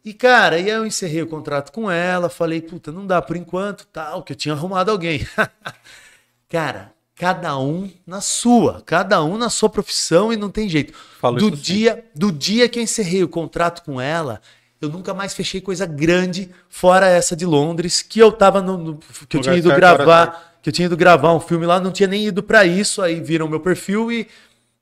E, 0.04 0.14
cara, 0.14 0.56
aí 0.56 0.68
eu 0.68 0.86
encerrei 0.86 1.20
o 1.22 1.26
contrato 1.26 1.72
com 1.72 1.90
ela, 1.90 2.28
falei, 2.28 2.60
puta, 2.62 2.92
não 2.92 3.04
dá 3.06 3.20
por 3.20 3.36
enquanto, 3.36 3.86
tal, 3.88 4.22
que 4.22 4.32
eu 4.32 4.36
tinha 4.36 4.54
arrumado 4.54 4.90
alguém. 4.90 5.26
Cara, 6.48 6.92
cada 7.14 7.58
um 7.58 7.90
na 8.06 8.20
sua, 8.20 8.82
cada 8.86 9.22
um 9.24 9.36
na 9.36 9.50
sua 9.50 9.68
profissão 9.68 10.32
e 10.32 10.36
não 10.36 10.50
tem 10.50 10.68
jeito. 10.68 10.92
Falo 11.18 11.38
do 11.38 11.46
sempre. 11.46 11.60
dia, 11.62 12.04
do 12.14 12.30
dia 12.30 12.68
que 12.68 12.78
eu 12.78 12.82
encerrei 12.82 13.22
o 13.24 13.28
contrato 13.28 13.82
com 13.82 14.00
ela, 14.00 14.40
eu 14.80 14.88
nunca 14.88 15.12
mais 15.12 15.34
fechei 15.34 15.60
coisa 15.60 15.86
grande 15.86 16.50
fora 16.68 17.06
essa 17.08 17.34
de 17.34 17.44
Londres, 17.44 18.02
que 18.02 18.20
eu 18.20 18.30
tava 18.30 18.62
no, 18.62 18.76
no- 18.78 18.98
que 19.28 19.36
eu 19.36 19.40
tinha 19.40 19.54
ido 19.58 19.68
gravar, 19.80 20.58
que 20.62 20.68
eu 20.68 20.72
tinha 20.72 20.86
ido 20.86 20.96
gravar 20.96 21.34
um 21.34 21.40
filme 21.40 21.66
lá, 21.66 21.80
não 21.80 21.90
tinha 21.90 22.06
nem 22.06 22.26
ido 22.26 22.42
pra 22.42 22.64
isso, 22.64 23.02
aí 23.02 23.20
viram 23.20 23.48
meu 23.48 23.60
perfil 23.60 24.12
e, 24.12 24.28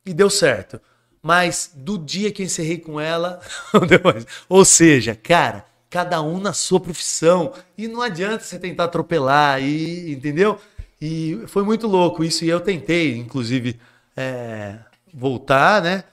e 0.04 0.12
deu 0.12 0.28
certo. 0.28 0.80
Mas 1.24 1.70
do 1.74 1.96
dia 1.96 2.30
que 2.30 2.42
eu 2.42 2.46
encerrei 2.46 2.76
com 2.76 3.00
ela, 3.00 3.40
não 3.72 3.86
deu 3.86 3.98
mais. 4.04 4.26
Ou 4.46 4.62
seja, 4.62 5.14
cara, 5.14 5.64
cada 5.88 6.20
um 6.20 6.38
na 6.38 6.52
sua 6.52 6.78
profissão 6.78 7.54
e 7.78 7.88
não 7.88 8.02
adianta 8.02 8.44
você 8.44 8.58
tentar 8.58 8.84
atropelar 8.84 9.62
e 9.62 10.12
entendeu? 10.12 10.60
E 11.00 11.42
foi 11.46 11.62
muito 11.62 11.86
louco 11.86 12.22
isso 12.22 12.44
e 12.44 12.50
eu 12.50 12.60
tentei, 12.60 13.16
inclusive, 13.16 13.80
é, 14.14 14.76
voltar, 15.14 15.80
né? 15.80 16.04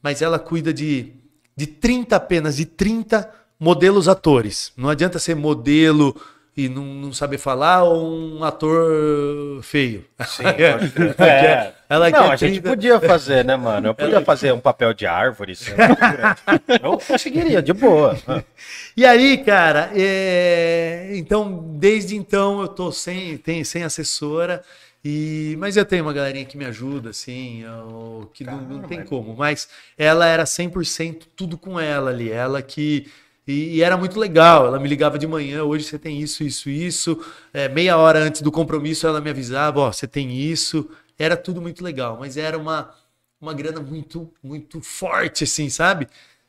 Mas 0.00 0.22
ela 0.22 0.38
cuida 0.38 0.72
de, 0.72 1.12
de 1.56 1.66
30 1.66 2.14
apenas, 2.14 2.54
de 2.54 2.64
30 2.64 3.28
modelos 3.58 4.06
atores. 4.06 4.72
Não 4.76 4.88
adianta 4.88 5.18
ser 5.18 5.34
modelo 5.34 6.14
e 6.56 6.68
não, 6.68 6.84
não 6.84 7.12
saber 7.12 7.38
falar 7.38 7.82
ou 7.82 8.38
um 8.38 8.44
ator 8.44 9.60
feio. 9.62 10.04
Sim, 10.26 10.44
pode 10.78 10.90
crer. 10.90 11.20
É. 11.20 11.74
Ela 11.88 12.10
Não, 12.10 12.30
a 12.30 12.36
gente 12.36 12.60
30 12.60 12.68
podia 12.68 13.00
fazer, 13.00 13.44
né, 13.44 13.56
mano? 13.56 13.88
Eu 13.88 13.94
podia 13.94 14.20
fazer 14.20 14.52
um 14.52 14.60
papel 14.60 14.94
de 14.94 15.06
árvore. 15.06 15.54
Eu 16.82 16.98
conseguiria, 16.98 17.60
de 17.62 17.72
boa. 17.72 18.16
E 18.96 19.04
aí, 19.04 19.38
cara, 19.38 19.90
é, 19.94 21.10
então, 21.14 21.62
desde 21.76 22.16
então 22.16 22.60
eu 22.62 22.68
tô 22.68 22.90
sem, 22.90 23.36
tem, 23.36 23.62
sem 23.64 23.82
assessora, 23.84 24.62
e... 25.04 25.56
mas 25.58 25.76
eu 25.76 25.84
tenho 25.84 26.04
uma 26.04 26.12
galerinha 26.12 26.44
que 26.44 26.56
me 26.56 26.64
ajuda, 26.64 27.10
assim, 27.10 27.62
eu- 27.62 28.30
que 28.32 28.44
não, 28.44 28.60
não 28.62 28.82
tem 28.82 29.04
como. 29.04 29.34
Mas 29.36 29.68
ela 29.98 30.26
era 30.26 30.44
100% 30.44 31.26
tudo 31.36 31.58
com 31.58 31.78
ela 31.78 32.10
ali, 32.10 32.30
ela 32.30 32.62
que. 32.62 33.06
E, 33.46 33.76
e 33.76 33.82
era 33.82 33.96
muito 33.96 34.18
legal, 34.18 34.66
ela 34.66 34.78
me 34.80 34.88
ligava 34.88 35.18
de 35.18 35.26
manhã, 35.26 35.62
hoje 35.64 35.84
você 35.84 35.98
tem 35.98 36.18
isso, 36.20 36.42
isso, 36.42 36.70
isso. 36.70 37.24
É, 37.52 37.68
meia 37.68 37.96
hora 37.98 38.18
antes 38.20 38.40
do 38.40 38.50
compromisso 38.50 39.06
ela 39.06 39.20
me 39.20 39.28
avisava, 39.30 39.80
ó, 39.80 39.92
você 39.92 40.06
tem 40.06 40.32
isso. 40.32 40.88
Era 41.18 41.36
tudo 41.36 41.60
muito 41.60 41.84
legal, 41.84 42.16
mas 42.18 42.36
era 42.36 42.56
uma, 42.58 42.90
uma 43.40 43.52
grana 43.52 43.80
muito, 43.80 44.32
muito 44.42 44.80
forte, 44.80 45.44
assim, 45.44 45.68
sabe? 45.68 46.08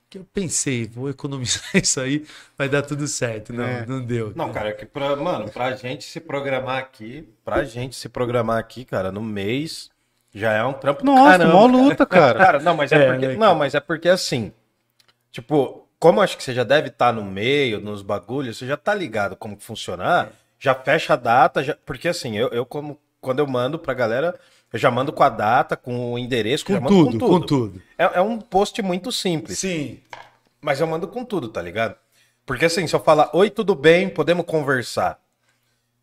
Que 0.10 0.20
eu 0.20 0.26
pensei, 0.34 0.88
vou 0.88 1.10
economizar 1.10 1.64
isso 1.76 2.00
aí, 2.00 2.26
vai 2.58 2.70
dar 2.70 2.82
tudo 2.82 3.08
certo. 3.08 3.52
Não, 3.52 3.64
É. 3.66 3.86
não 3.86 4.02
deu. 4.02 4.32
Não, 4.36 4.52
cara, 4.54 4.70
é 4.70 4.72
que 4.74 4.86
pra, 4.86 5.16
mano, 5.18 5.50
pra 5.52 5.76
gente 5.76 6.06
se 6.06 6.20
programar 6.22 6.78
aqui, 6.78 7.28
pra 7.44 7.64
gente 7.66 7.96
se 7.96 8.08
programar 8.08 8.58
aqui, 8.58 8.86
cara, 8.86 9.12
no 9.12 9.22
mês, 9.22 9.90
já 10.34 10.54
é 10.54 10.64
um 10.64 10.74
trampo 10.74 11.04
Nossa, 11.06 11.40
caramba. 11.40 11.54
mó 11.54 11.66
luta, 11.66 12.06
cara. 12.06 12.40
Cara, 12.46 12.60
não, 12.60 12.76
mas 12.78 12.92
é, 12.92 12.96
É, 12.96 13.12
porque. 13.12 13.28
né, 13.28 13.36
Não, 13.36 13.54
mas 13.56 13.76
é 13.76 13.80
porque 13.82 14.08
assim. 14.08 14.52
Tipo, 15.32 15.85
como 16.06 16.20
eu 16.20 16.24
acho 16.24 16.38
que 16.38 16.44
você 16.44 16.54
já 16.54 16.64
deve 16.64 16.90
estar 16.90 17.12
no 17.12 17.26
meio, 17.26 17.80
nos 17.82 18.04
bagulhos, 18.04 18.58
você 18.60 18.68
já 18.68 18.78
tá 18.78 18.94
ligado 18.94 19.36
como 19.36 19.58
que 19.58 19.64
funcionar, 19.64 20.30
já 20.60 20.76
fecha 20.76 21.14
a 21.14 21.16
data, 21.16 21.64
já, 21.64 21.76
porque 21.84 22.08
assim, 22.08 22.38
eu, 22.38 22.48
eu 22.50 22.64
como 22.64 23.00
quando 23.20 23.40
eu 23.40 23.48
mando 23.48 23.80
pra 23.80 23.92
galera, 23.92 24.40
eu 24.72 24.78
já 24.78 24.92
mando 24.92 25.12
com 25.12 25.24
a 25.24 25.30
data, 25.30 25.76
com 25.76 26.14
o 26.14 26.20
endereço, 26.20 26.64
já 26.70 26.78
Com 26.80 26.84
mando 26.84 27.12
tudo, 27.12 27.28
com 27.28 27.42
tudo. 27.42 27.82
É, 27.98 28.04
é 28.20 28.22
um 28.22 28.38
post 28.40 28.80
muito 28.84 29.12
simples. 29.12 29.58
Sim. 29.58 29.98
Mas 30.62 30.80
eu 30.80 30.86
mando 30.86 31.08
com 31.08 31.26
tudo, 31.26 31.50
tá 31.50 31.60
ligado? 31.60 31.96
Porque 32.46 32.66
assim, 32.66 32.86
se 32.86 32.96
eu 32.96 33.00
falar, 33.00 33.32
oi, 33.34 33.50
tudo 33.50 33.74
bem, 33.74 34.08
podemos 34.08 34.46
conversar. 34.46 35.20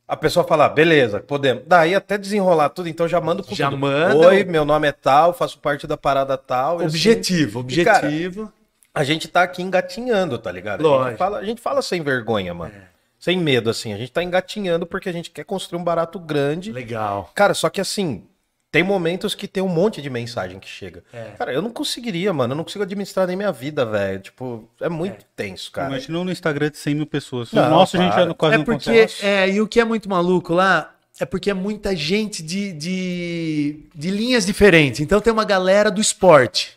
A 0.09 0.17
pessoa 0.17 0.45
fala, 0.45 0.69
beleza, 0.69 1.21
podemos. 1.21 1.63
Daí 1.65 1.95
até 1.95 2.19
desenrolar 2.19 2.71
tudo, 2.71 2.89
então 2.89 3.07
já 3.07 3.21
mando 3.21 3.45
com 3.45 3.55
Já 3.55 3.71
tudo. 3.71 3.79
manda. 3.79 4.17
Oi, 4.17 4.43
meu 4.43 4.65
nome 4.65 4.89
é 4.89 4.93
tal, 4.93 5.33
faço 5.33 5.61
parte 5.61 5.87
da 5.87 5.97
parada 5.97 6.37
tal. 6.37 6.83
e 6.83 6.87
assim, 6.87 6.97
Objetivo, 6.97 7.65
E, 7.69 7.85
cara, 7.85 8.09
objetivo. 8.09 8.53
A 8.95 9.05
gente 9.05 9.29
tá 9.29 9.43
aqui 9.43 9.63
engatinhando, 9.63 10.39
tá 10.39 10.51
ligado? 10.53 10.81
A 10.81 10.83
gente, 10.83 10.99
Lógico. 10.99 11.19
fala, 11.19 11.39
a 11.39 11.45
gente 11.45 11.61
fala 11.61 11.83
sem 11.83 12.03
vergonha, 12.03 12.53
mano. 12.53 12.75
É. 12.75 12.93
Sem 13.19 13.39
medo, 13.39 13.71
assim. 13.71 13.93
A 13.93 13.97
gente 13.97 14.11
tá 14.13 14.23
engatinhando 14.23 14.85
porque 14.87 15.09
a 15.09 15.13
gente 15.13 15.31
quer 15.31 15.45
construir 15.45 15.81
um 15.81 15.85
barato 15.85 16.19
grande. 16.19 16.73
Legal. 16.73 17.31
Cara, 17.35 17.55
só 17.55 17.71
que 17.71 17.81
assim, 17.81 18.25
tem 18.73 18.83
momentos 18.83 19.35
que 19.35 19.47
tem 19.47 19.63
um 19.63 19.69
monte 19.69 20.03
de 20.03 20.11
mensagem 20.11 20.59
que 20.59 20.69
chega. 20.69 21.05
É. 21.13 21.31
Cara, 21.39 21.53
eu 21.53 21.63
não 21.63 21.71
conseguiria, 21.71 22.33
mano. 22.33 22.53
Eu 22.53 22.57
não 22.57 22.65
consigo 22.65 22.83
administrar 22.83 23.27
nem 23.27 23.37
minha 23.37 23.53
vida, 23.53 23.87
velho. 23.87 24.19
Tipo, 24.19 24.69
é 24.81 24.89
muito 24.89 25.25
tenso, 25.37 25.71
cara. 25.71 25.89
Imagina 25.89 26.25
no 26.25 26.33
Instagram 26.33 26.71
de 26.71 26.79
100 26.79 26.95
mil 26.97 27.07
pessoas. 27.07 27.53
Não, 27.53 27.67
o 27.67 27.71
nosso 27.71 27.97
a 27.97 28.01
gente 28.01 28.13
para. 28.13 28.27
já 28.27 28.35
quase 28.35 28.55
É 28.55 28.59
não 28.59 28.65
porque, 28.65 29.03
consegue. 29.03 29.27
é, 29.27 29.49
e 29.51 29.61
o 29.61 29.69
que 29.69 29.79
é 29.79 29.85
muito 29.85 30.09
maluco 30.09 30.53
lá 30.53 30.93
é 31.21 31.25
porque 31.25 31.51
é 31.51 31.55
muita 31.55 31.95
gente 31.95 32.43
de, 32.43 32.73
de, 32.73 33.81
de 33.95 34.11
linhas 34.11 34.45
diferentes. 34.45 35.01
Então 35.01 35.21
tem 35.21 35.33
uma 35.33 35.45
galera 35.45 35.91
do 35.91 36.01
esporte. 36.01 36.77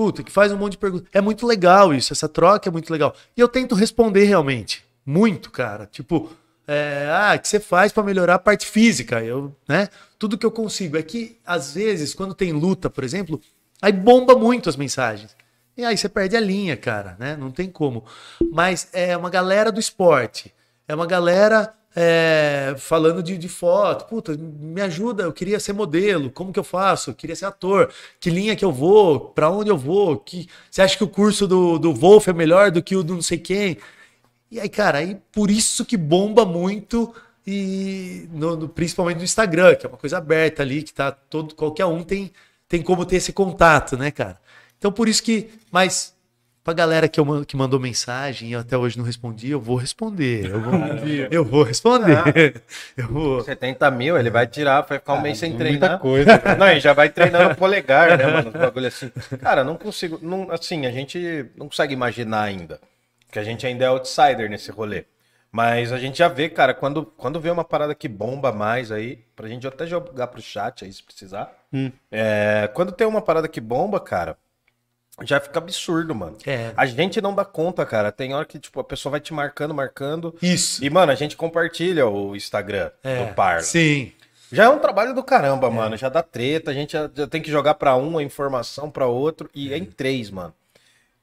Puta, 0.00 0.22
que 0.22 0.32
faz 0.32 0.50
um 0.50 0.56
monte 0.56 0.72
de 0.72 0.78
perguntas. 0.78 1.06
É 1.12 1.20
muito 1.20 1.46
legal 1.46 1.92
isso, 1.92 2.14
essa 2.14 2.26
troca 2.26 2.70
é 2.70 2.72
muito 2.72 2.90
legal. 2.90 3.14
E 3.36 3.40
eu 3.42 3.46
tento 3.46 3.74
responder 3.74 4.24
realmente. 4.24 4.82
Muito, 5.04 5.50
cara. 5.50 5.84
Tipo, 5.84 6.30
é, 6.66 7.06
ah, 7.12 7.36
que 7.36 7.46
você 7.46 7.60
faz 7.60 7.92
pra 7.92 8.02
melhorar 8.02 8.36
a 8.36 8.38
parte 8.38 8.64
física? 8.64 9.22
Eu, 9.22 9.54
né? 9.68 9.90
Tudo 10.18 10.38
que 10.38 10.46
eu 10.46 10.50
consigo. 10.50 10.96
É 10.96 11.02
que, 11.02 11.38
às 11.44 11.74
vezes, 11.74 12.14
quando 12.14 12.34
tem 12.34 12.50
luta, 12.50 12.88
por 12.88 13.04
exemplo, 13.04 13.42
aí 13.82 13.92
bomba 13.92 14.34
muito 14.34 14.70
as 14.70 14.76
mensagens. 14.76 15.36
E 15.76 15.84
aí 15.84 15.98
você 15.98 16.08
perde 16.08 16.34
a 16.34 16.40
linha, 16.40 16.78
cara, 16.78 17.14
né? 17.18 17.36
Não 17.36 17.50
tem 17.50 17.68
como. 17.68 18.02
Mas 18.50 18.88
é 18.94 19.14
uma 19.14 19.28
galera 19.28 19.70
do 19.70 19.78
esporte. 19.78 20.50
É 20.88 20.94
uma 20.94 21.04
galera 21.06 21.74
é, 21.94 22.74
falando 22.78 23.22
de, 23.22 23.36
de 23.38 23.48
foto. 23.48 24.06
Puta, 24.06 24.36
me 24.38 24.80
ajuda, 24.82 25.24
eu 25.24 25.32
queria 25.32 25.58
ser 25.60 25.72
modelo. 25.72 26.30
Como 26.30 26.52
que 26.52 26.58
eu 26.58 26.64
faço? 26.64 27.10
Eu 27.10 27.14
queria 27.14 27.36
ser 27.36 27.46
ator. 27.46 27.92
Que 28.20 28.30
linha 28.30 28.54
que 28.56 28.64
eu 28.64 28.72
vou? 28.72 29.20
Pra 29.30 29.50
onde 29.50 29.70
eu 29.70 29.78
vou? 29.78 30.16
Que, 30.18 30.48
você 30.70 30.82
acha 30.82 30.96
que 30.96 31.04
o 31.04 31.08
curso 31.08 31.46
do, 31.48 31.78
do 31.78 31.92
Wolf 31.94 32.28
é 32.28 32.32
melhor 32.32 32.70
do 32.70 32.82
que 32.82 32.96
o 32.96 33.02
do 33.02 33.14
não 33.14 33.22
sei 33.22 33.38
quem? 33.38 33.76
E 34.50 34.58
aí, 34.60 34.68
cara, 34.68 34.98
aí 34.98 35.16
por 35.32 35.50
isso 35.50 35.84
que 35.84 35.96
bomba 35.96 36.44
muito 36.44 37.14
e 37.46 38.28
no- 38.32 38.56
no- 38.56 38.68
principalmente 38.68 39.18
no 39.18 39.24
Instagram, 39.24 39.74
que 39.76 39.86
é 39.86 39.88
uma 39.88 39.98
coisa 39.98 40.18
aberta 40.18 40.62
ali, 40.62 40.82
que 40.82 40.92
tá 40.92 41.10
todo 41.12 41.54
qualquer 41.54 41.86
um 41.86 42.02
tem 42.02 42.32
tem 42.68 42.82
como 42.82 43.04
ter 43.04 43.16
esse 43.16 43.32
contato, 43.32 43.96
né, 43.96 44.10
cara? 44.12 44.40
Então 44.78 44.92
por 44.92 45.08
isso 45.08 45.22
que, 45.24 45.50
mas 45.72 46.14
pra 46.62 46.72
galera 46.74 47.08
que, 47.08 47.18
eu, 47.18 47.44
que 47.44 47.56
mandou 47.56 47.80
mensagem 47.80 48.48
e 48.48 48.52
eu 48.52 48.60
até 48.60 48.76
hoje 48.76 48.98
não 48.98 49.04
respondi, 49.04 49.50
eu 49.50 49.60
vou 49.60 49.76
responder. 49.76 50.46
Eu 50.46 50.60
vou, 50.60 50.74
eu 51.30 51.44
vou 51.44 51.62
responder. 51.62 52.62
Eu 52.96 53.08
vou. 53.08 53.42
70 53.42 53.90
mil, 53.90 54.18
ele 54.18 54.30
vai 54.30 54.46
tirar, 54.46 54.82
vai 54.82 54.98
ficar 54.98 55.14
um 55.14 55.20
mês 55.20 55.38
sem 55.38 55.50
Muita 55.50 55.64
treinar. 55.64 55.98
coisa. 55.98 56.42
Não, 56.58 56.68
e 56.68 56.80
já 56.80 56.92
vai 56.92 57.08
treinando 57.08 57.52
o 57.52 57.56
polegar, 57.56 58.16
né, 58.18 58.26
mano? 58.26 58.48
Os 58.48 58.54
bagulho 58.54 58.86
assim. 58.86 59.10
Cara, 59.40 59.64
não 59.64 59.76
consigo. 59.76 60.18
Não, 60.22 60.50
assim, 60.50 60.86
a 60.86 60.90
gente 60.90 61.46
não 61.56 61.68
consegue 61.68 61.94
imaginar 61.94 62.42
ainda. 62.42 62.80
Que 63.30 63.38
a 63.38 63.44
gente 63.44 63.66
ainda 63.66 63.84
é 63.84 63.88
outsider 63.88 64.50
nesse 64.50 64.70
rolê. 64.70 65.04
Mas 65.52 65.92
a 65.92 65.98
gente 65.98 66.18
já 66.18 66.28
vê, 66.28 66.48
cara, 66.48 66.72
quando, 66.72 67.04
quando 67.04 67.40
vê 67.40 67.50
uma 67.50 67.64
parada 67.64 67.94
que 67.94 68.06
bomba 68.06 68.52
mais 68.52 68.92
aí, 68.92 69.18
pra 69.34 69.48
gente 69.48 69.66
até 69.66 69.86
jogar 69.86 70.28
pro 70.28 70.40
chat 70.40 70.84
aí 70.84 70.92
se 70.92 71.02
precisar. 71.02 71.52
Hum. 71.72 71.90
É, 72.10 72.70
quando 72.72 72.92
tem 72.92 73.06
uma 73.06 73.20
parada 73.20 73.48
que 73.48 73.60
bomba, 73.60 73.98
cara, 73.98 74.36
já 75.22 75.40
fica 75.40 75.58
absurdo, 75.58 76.14
mano. 76.14 76.36
É. 76.46 76.72
A 76.76 76.86
gente 76.86 77.20
não 77.20 77.34
dá 77.34 77.44
conta, 77.44 77.84
cara. 77.86 78.10
Tem 78.12 78.34
hora 78.34 78.44
que, 78.44 78.58
tipo, 78.58 78.80
a 78.80 78.84
pessoa 78.84 79.10
vai 79.12 79.20
te 79.20 79.32
marcando, 79.32 79.74
marcando. 79.74 80.34
Isso. 80.42 80.84
E, 80.84 80.88
mano, 80.90 81.12
a 81.12 81.14
gente 81.14 81.36
compartilha 81.36 82.06
o 82.06 82.34
Instagram 82.36 82.90
É, 83.02 83.26
do 83.26 83.34
Parla. 83.34 83.62
Sim. 83.62 84.12
Já 84.52 84.64
é 84.64 84.68
um 84.68 84.78
trabalho 84.80 85.14
do 85.14 85.22
caramba, 85.22 85.70
mano. 85.70 85.96
Já 85.96 86.08
dá 86.08 86.22
treta, 86.22 86.70
a 86.72 86.74
gente 86.74 86.92
já, 86.94 87.08
já 87.14 87.26
tem 87.26 87.40
que 87.40 87.50
jogar 87.50 87.74
pra 87.74 87.94
um 87.96 88.18
a 88.18 88.22
informação 88.22 88.90
pra 88.90 89.06
outro. 89.06 89.48
E 89.54 89.72
é 89.72 89.78
em 89.78 89.84
três, 89.84 90.30
mano. 90.30 90.52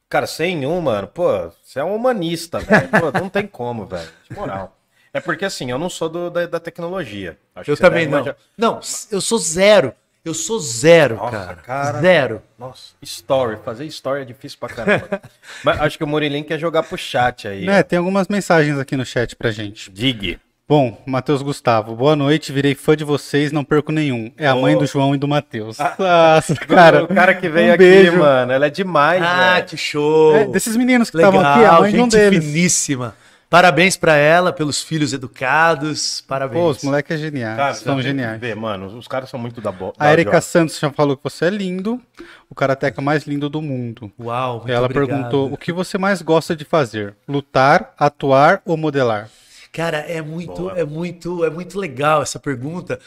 Cara, 0.09 0.25
sem 0.25 0.65
um, 0.65 0.79
mano, 0.79 1.07
pô, 1.09 1.51
você 1.61 1.79
é 1.79 1.83
um 1.83 1.93
humanista, 1.93 2.59
velho. 2.59 2.87
Pô, 2.97 3.11
não 3.19 3.27
tem 3.27 3.45
como, 3.45 3.85
velho. 3.85 4.07
De 4.29 4.37
moral. 4.37 4.73
É 5.13 5.19
porque 5.19 5.43
assim, 5.43 5.69
eu 5.69 5.77
não 5.77 5.89
sou 5.89 6.07
do- 6.07 6.29
da, 6.29 6.45
da 6.45 6.59
tecnologia. 6.61 7.37
Acho 7.53 7.71
Eu 7.71 7.75
também 7.77 8.05
não. 8.07 8.19
manjar- 8.19 8.37
Não, 8.57 8.79
eu 9.11 9.19
sou 9.19 9.37
zero. 9.37 9.93
Eu 10.27 10.33
sou 10.33 10.59
zero, 10.59 11.15
Nossa, 11.15 11.31
cara. 11.31 11.55
cara. 11.55 11.99
Zero. 12.01 12.41
Nossa, 12.59 12.93
story. 13.01 13.57
Fazer 13.63 13.85
story 13.85 14.21
é 14.21 14.25
difícil 14.25 14.57
pra 14.59 14.69
caramba. 14.69 15.21
Mas 15.63 15.79
acho 15.81 15.97
que 15.97 16.03
o 16.03 16.07
Murilinho 16.07 16.43
quer 16.43 16.59
jogar 16.59 16.83
pro 16.83 16.97
chat 16.97 17.47
aí. 17.47 17.65
Né, 17.65 17.81
tem 17.83 17.97
algumas 17.97 18.27
mensagens 18.27 18.77
aqui 18.77 18.95
no 18.97 19.05
chat 19.05 19.35
pra 19.35 19.51
gente. 19.51 19.89
Dig. 19.91 20.39
Bom, 20.69 21.01
Matheus 21.05 21.41
Gustavo, 21.41 21.95
boa 21.95 22.13
noite, 22.13 22.51
virei 22.51 22.75
fã 22.75 22.93
de 22.93 23.05
vocês, 23.05 23.53
não 23.53 23.63
perco 23.63 23.89
nenhum. 23.89 24.29
É 24.37 24.45
a 24.47 24.53
mãe 24.53 24.77
do 24.77 24.85
João 24.85 25.15
e 25.15 25.17
do 25.17 25.25
Matheus. 25.25 25.77
Nossa, 25.97 26.55
cara. 26.67 27.05
o 27.05 27.07
cara 27.07 27.33
que 27.33 27.47
veio 27.47 27.69
um 27.69 27.73
aqui, 27.75 27.77
beijo. 27.77 28.17
mano, 28.17 28.51
ela 28.51 28.65
é 28.65 28.69
demais, 28.69 29.23
Ah, 29.23 29.53
velho. 29.53 29.65
que 29.65 29.77
show. 29.77 30.35
É, 30.35 30.43
desses 30.45 30.75
meninos 30.75 31.09
que 31.09 31.15
estavam 31.15 31.39
aqui, 31.39 31.63
a 31.63 31.79
mãe 31.79 31.91
de 31.93 31.97
um 31.99 32.03
gente 32.03 32.17
deles. 32.17 32.43
finíssima. 32.43 33.15
Parabéns 33.49 33.95
pra 33.95 34.15
ela 34.15 34.51
pelos 34.51 34.81
filhos 34.83 35.13
educados. 35.13 36.21
Parabéns. 36.27 36.61
Pô, 36.61 36.69
os 36.69 36.83
moleques 36.83 37.15
é 37.15 37.17
geniais, 37.17 37.55
Cara, 37.55 37.73
são 37.75 38.01
geniais. 38.01 38.41
ver, 38.41 38.55
mano, 38.57 38.97
os 38.97 39.07
caras 39.07 39.29
são 39.29 39.39
muito 39.39 39.61
da 39.61 39.71
boa. 39.71 39.93
A 39.97 40.11
Erika 40.11 40.41
Santos 40.41 40.77
já 40.77 40.91
falou 40.91 41.15
que 41.15 41.23
você 41.23 41.45
é 41.45 41.49
lindo, 41.49 42.01
o 42.49 42.55
karateca 42.55 43.01
mais 43.01 43.23
lindo 43.23 43.49
do 43.49 43.61
mundo. 43.61 44.11
Uau, 44.19 44.57
muito 44.57 44.71
Ela 44.71 44.85
obrigado. 44.85 45.07
perguntou 45.07 45.53
o 45.53 45.57
que 45.57 45.71
você 45.71 45.97
mais 45.97 46.21
gosta 46.21 46.53
de 46.55 46.65
fazer? 46.65 47.15
Lutar, 47.27 47.93
atuar 47.97 48.61
ou 48.65 48.75
modelar? 48.75 49.29
Cara, 49.71 49.99
é 49.99 50.21
muito, 50.21 50.53
Boa. 50.63 50.77
é 50.77 50.83
muito, 50.83 51.45
é 51.45 51.49
muito 51.49 51.79
legal 51.79 52.21
essa 52.21 52.39
pergunta, 52.39 52.99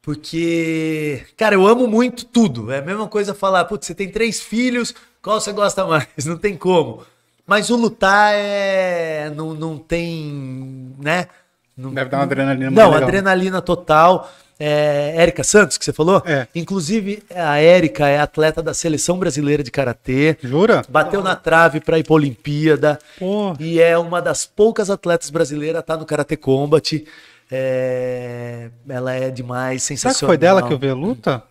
porque, 0.00 1.22
cara, 1.36 1.54
eu 1.54 1.66
amo 1.66 1.86
muito 1.86 2.24
tudo. 2.24 2.70
É 2.70 2.78
a 2.78 2.82
mesma 2.82 3.08
coisa 3.08 3.34
falar, 3.34 3.64
putz, 3.64 3.86
você 3.86 3.94
tem 3.94 4.08
três 4.08 4.40
filhos, 4.40 4.94
qual 5.20 5.40
você 5.40 5.52
gosta 5.52 5.84
mais? 5.84 6.06
Não 6.24 6.36
tem 6.38 6.56
como. 6.56 7.02
Mas 7.48 7.70
o 7.70 7.76
lutar 7.76 8.32
é, 8.34 9.32
não, 9.34 9.54
não 9.54 9.78
tem, 9.78 10.94
né? 11.00 11.26
Não, 11.74 11.94
Deve 11.94 12.10
dar 12.10 12.18
uma 12.18 12.24
adrenalina 12.24 12.66
muito 12.70 12.78
Não, 12.78 12.90
legal. 12.90 13.02
adrenalina 13.08 13.62
total. 13.62 14.30
É, 14.60 15.14
Érica 15.16 15.42
Santos, 15.44 15.78
que 15.78 15.84
você 15.84 15.92
falou? 15.92 16.20
É. 16.26 16.46
Inclusive, 16.54 17.22
a 17.34 17.58
Érica 17.58 18.06
é 18.08 18.18
atleta 18.18 18.60
da 18.62 18.74
seleção 18.74 19.16
brasileira 19.18 19.62
de 19.62 19.70
karatê. 19.70 20.36
Jura? 20.42 20.82
Bateu 20.88 21.22
na 21.22 21.34
trave 21.36 21.80
para 21.80 21.98
ir 21.98 22.02
para 22.04 22.14
Olimpíada. 22.14 22.98
Pô, 23.18 23.54
E 23.58 23.80
é 23.80 23.96
uma 23.96 24.20
das 24.20 24.44
poucas 24.44 24.90
atletas 24.90 25.30
brasileiras 25.30 25.76
a 25.76 25.80
estar 25.80 25.96
no 25.96 26.04
Karate 26.04 26.36
Combat. 26.36 27.02
É, 27.50 28.68
Ela 28.88 29.14
é 29.14 29.30
demais, 29.30 29.82
será 29.84 29.94
que 29.96 30.00
sensacional. 30.00 30.28
foi 30.30 30.36
dela 30.36 30.62
que 30.66 30.72
eu 30.72 30.78
vi 30.78 30.88
a 30.90 30.94
luta? 30.94 31.42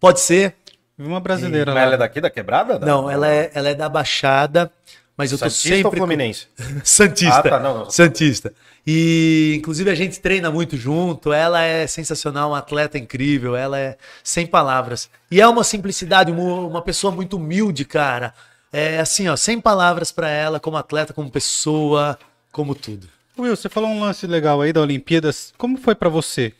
Pode 0.00 0.20
ser. 0.20 0.54
Vi 0.96 1.06
uma 1.06 1.20
brasileira 1.20 1.72
Mas 1.74 1.82
ela 1.82 1.90
é 1.94 1.96
lá. 1.96 2.04
daqui 2.04 2.20
da 2.20 2.30
quebrada? 2.30 2.78
Não, 2.78 3.10
ela 3.10 3.28
é, 3.28 3.50
ela 3.54 3.68
é 3.70 3.74
da 3.74 3.88
Baixada, 3.88 4.70
mas 5.16 5.32
eu 5.32 5.38
tô 5.38 5.44
Santista 5.44 5.68
sempre 5.68 5.84
ou 5.84 5.90
com- 5.90 5.96
Fluminense? 5.98 6.46
Santista. 6.84 7.38
Ah, 7.38 7.42
tá, 7.42 7.60
não, 7.60 7.78
não. 7.80 7.90
Santista. 7.90 8.52
E, 8.86 9.54
inclusive, 9.56 9.88
a 9.90 9.94
gente 9.94 10.20
treina 10.20 10.50
muito 10.50 10.76
junto. 10.76 11.32
Ela 11.32 11.62
é 11.62 11.86
sensacional, 11.86 12.50
uma 12.50 12.58
atleta 12.58 12.98
incrível. 12.98 13.54
Ela 13.54 13.78
é 13.78 13.96
sem 14.24 14.46
palavras. 14.46 15.08
E 15.30 15.40
é 15.40 15.46
uma 15.46 15.62
simplicidade, 15.62 16.32
uma, 16.32 16.82
pessoa 16.82 17.12
muito 17.12 17.36
humilde, 17.36 17.84
cara. 17.84 18.34
É 18.72 18.98
assim, 18.98 19.28
ó, 19.28 19.36
sem 19.36 19.60
palavras 19.60 20.10
pra 20.10 20.28
ela, 20.28 20.58
como 20.58 20.76
atleta, 20.76 21.12
como 21.12 21.30
pessoa, 21.30 22.18
como 22.50 22.74
tudo. 22.74 23.06
Will, 23.38 23.54
você 23.56 23.68
falou 23.68 23.88
um 23.90 24.00
lance 24.00 24.26
legal 24.26 24.60
aí 24.60 24.72
da 24.72 24.80
Olimpíadas. 24.80 25.52
Como 25.56 25.76
foi 25.78 25.94
pra 25.94 26.08
você? 26.08 26.52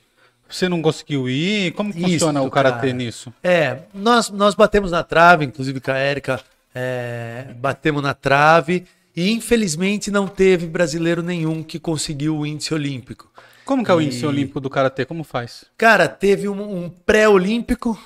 Você 0.49 0.69
não 0.69 0.83
conseguiu 0.83 1.29
ir? 1.29 1.73
Como 1.73 1.91
Isso, 1.91 2.01
funciona 2.01 2.43
o 2.43 2.51
karatê 2.51 2.89
cara. 2.89 2.93
nisso? 2.93 3.33
É, 3.43 3.79
nós, 3.95 4.29
nós 4.29 4.55
batemos 4.55 4.91
na 4.91 5.03
trave, 5.03 5.47
inclusive 5.47 5.81
com 5.81 5.91
a 5.91 5.97
Érica, 5.97 6.41
é, 6.75 7.55
batemos 7.57 8.03
na 8.03 8.15
trave. 8.15 8.85
E 9.15 9.31
infelizmente 9.31 10.11
não 10.11 10.27
teve 10.27 10.67
brasileiro 10.67 11.23
nenhum 11.23 11.63
que 11.63 11.79
conseguiu 11.79 12.39
o 12.39 12.47
índice 12.47 12.73
olímpico. 12.73 13.31
Como 13.65 13.85
que 13.85 13.91
é 13.91 13.95
o 13.95 14.01
E- 14.01 14.07
índice 14.07 14.25
olímpico 14.25 14.59
do 14.61 14.71
karatê? 14.71 15.05
Como 15.05 15.23
faz? 15.23 15.65
Cara, 15.77 16.09
teve 16.09 16.49
um, 16.49 16.85
um 16.85 16.89
pré-olímpico, 16.89 17.99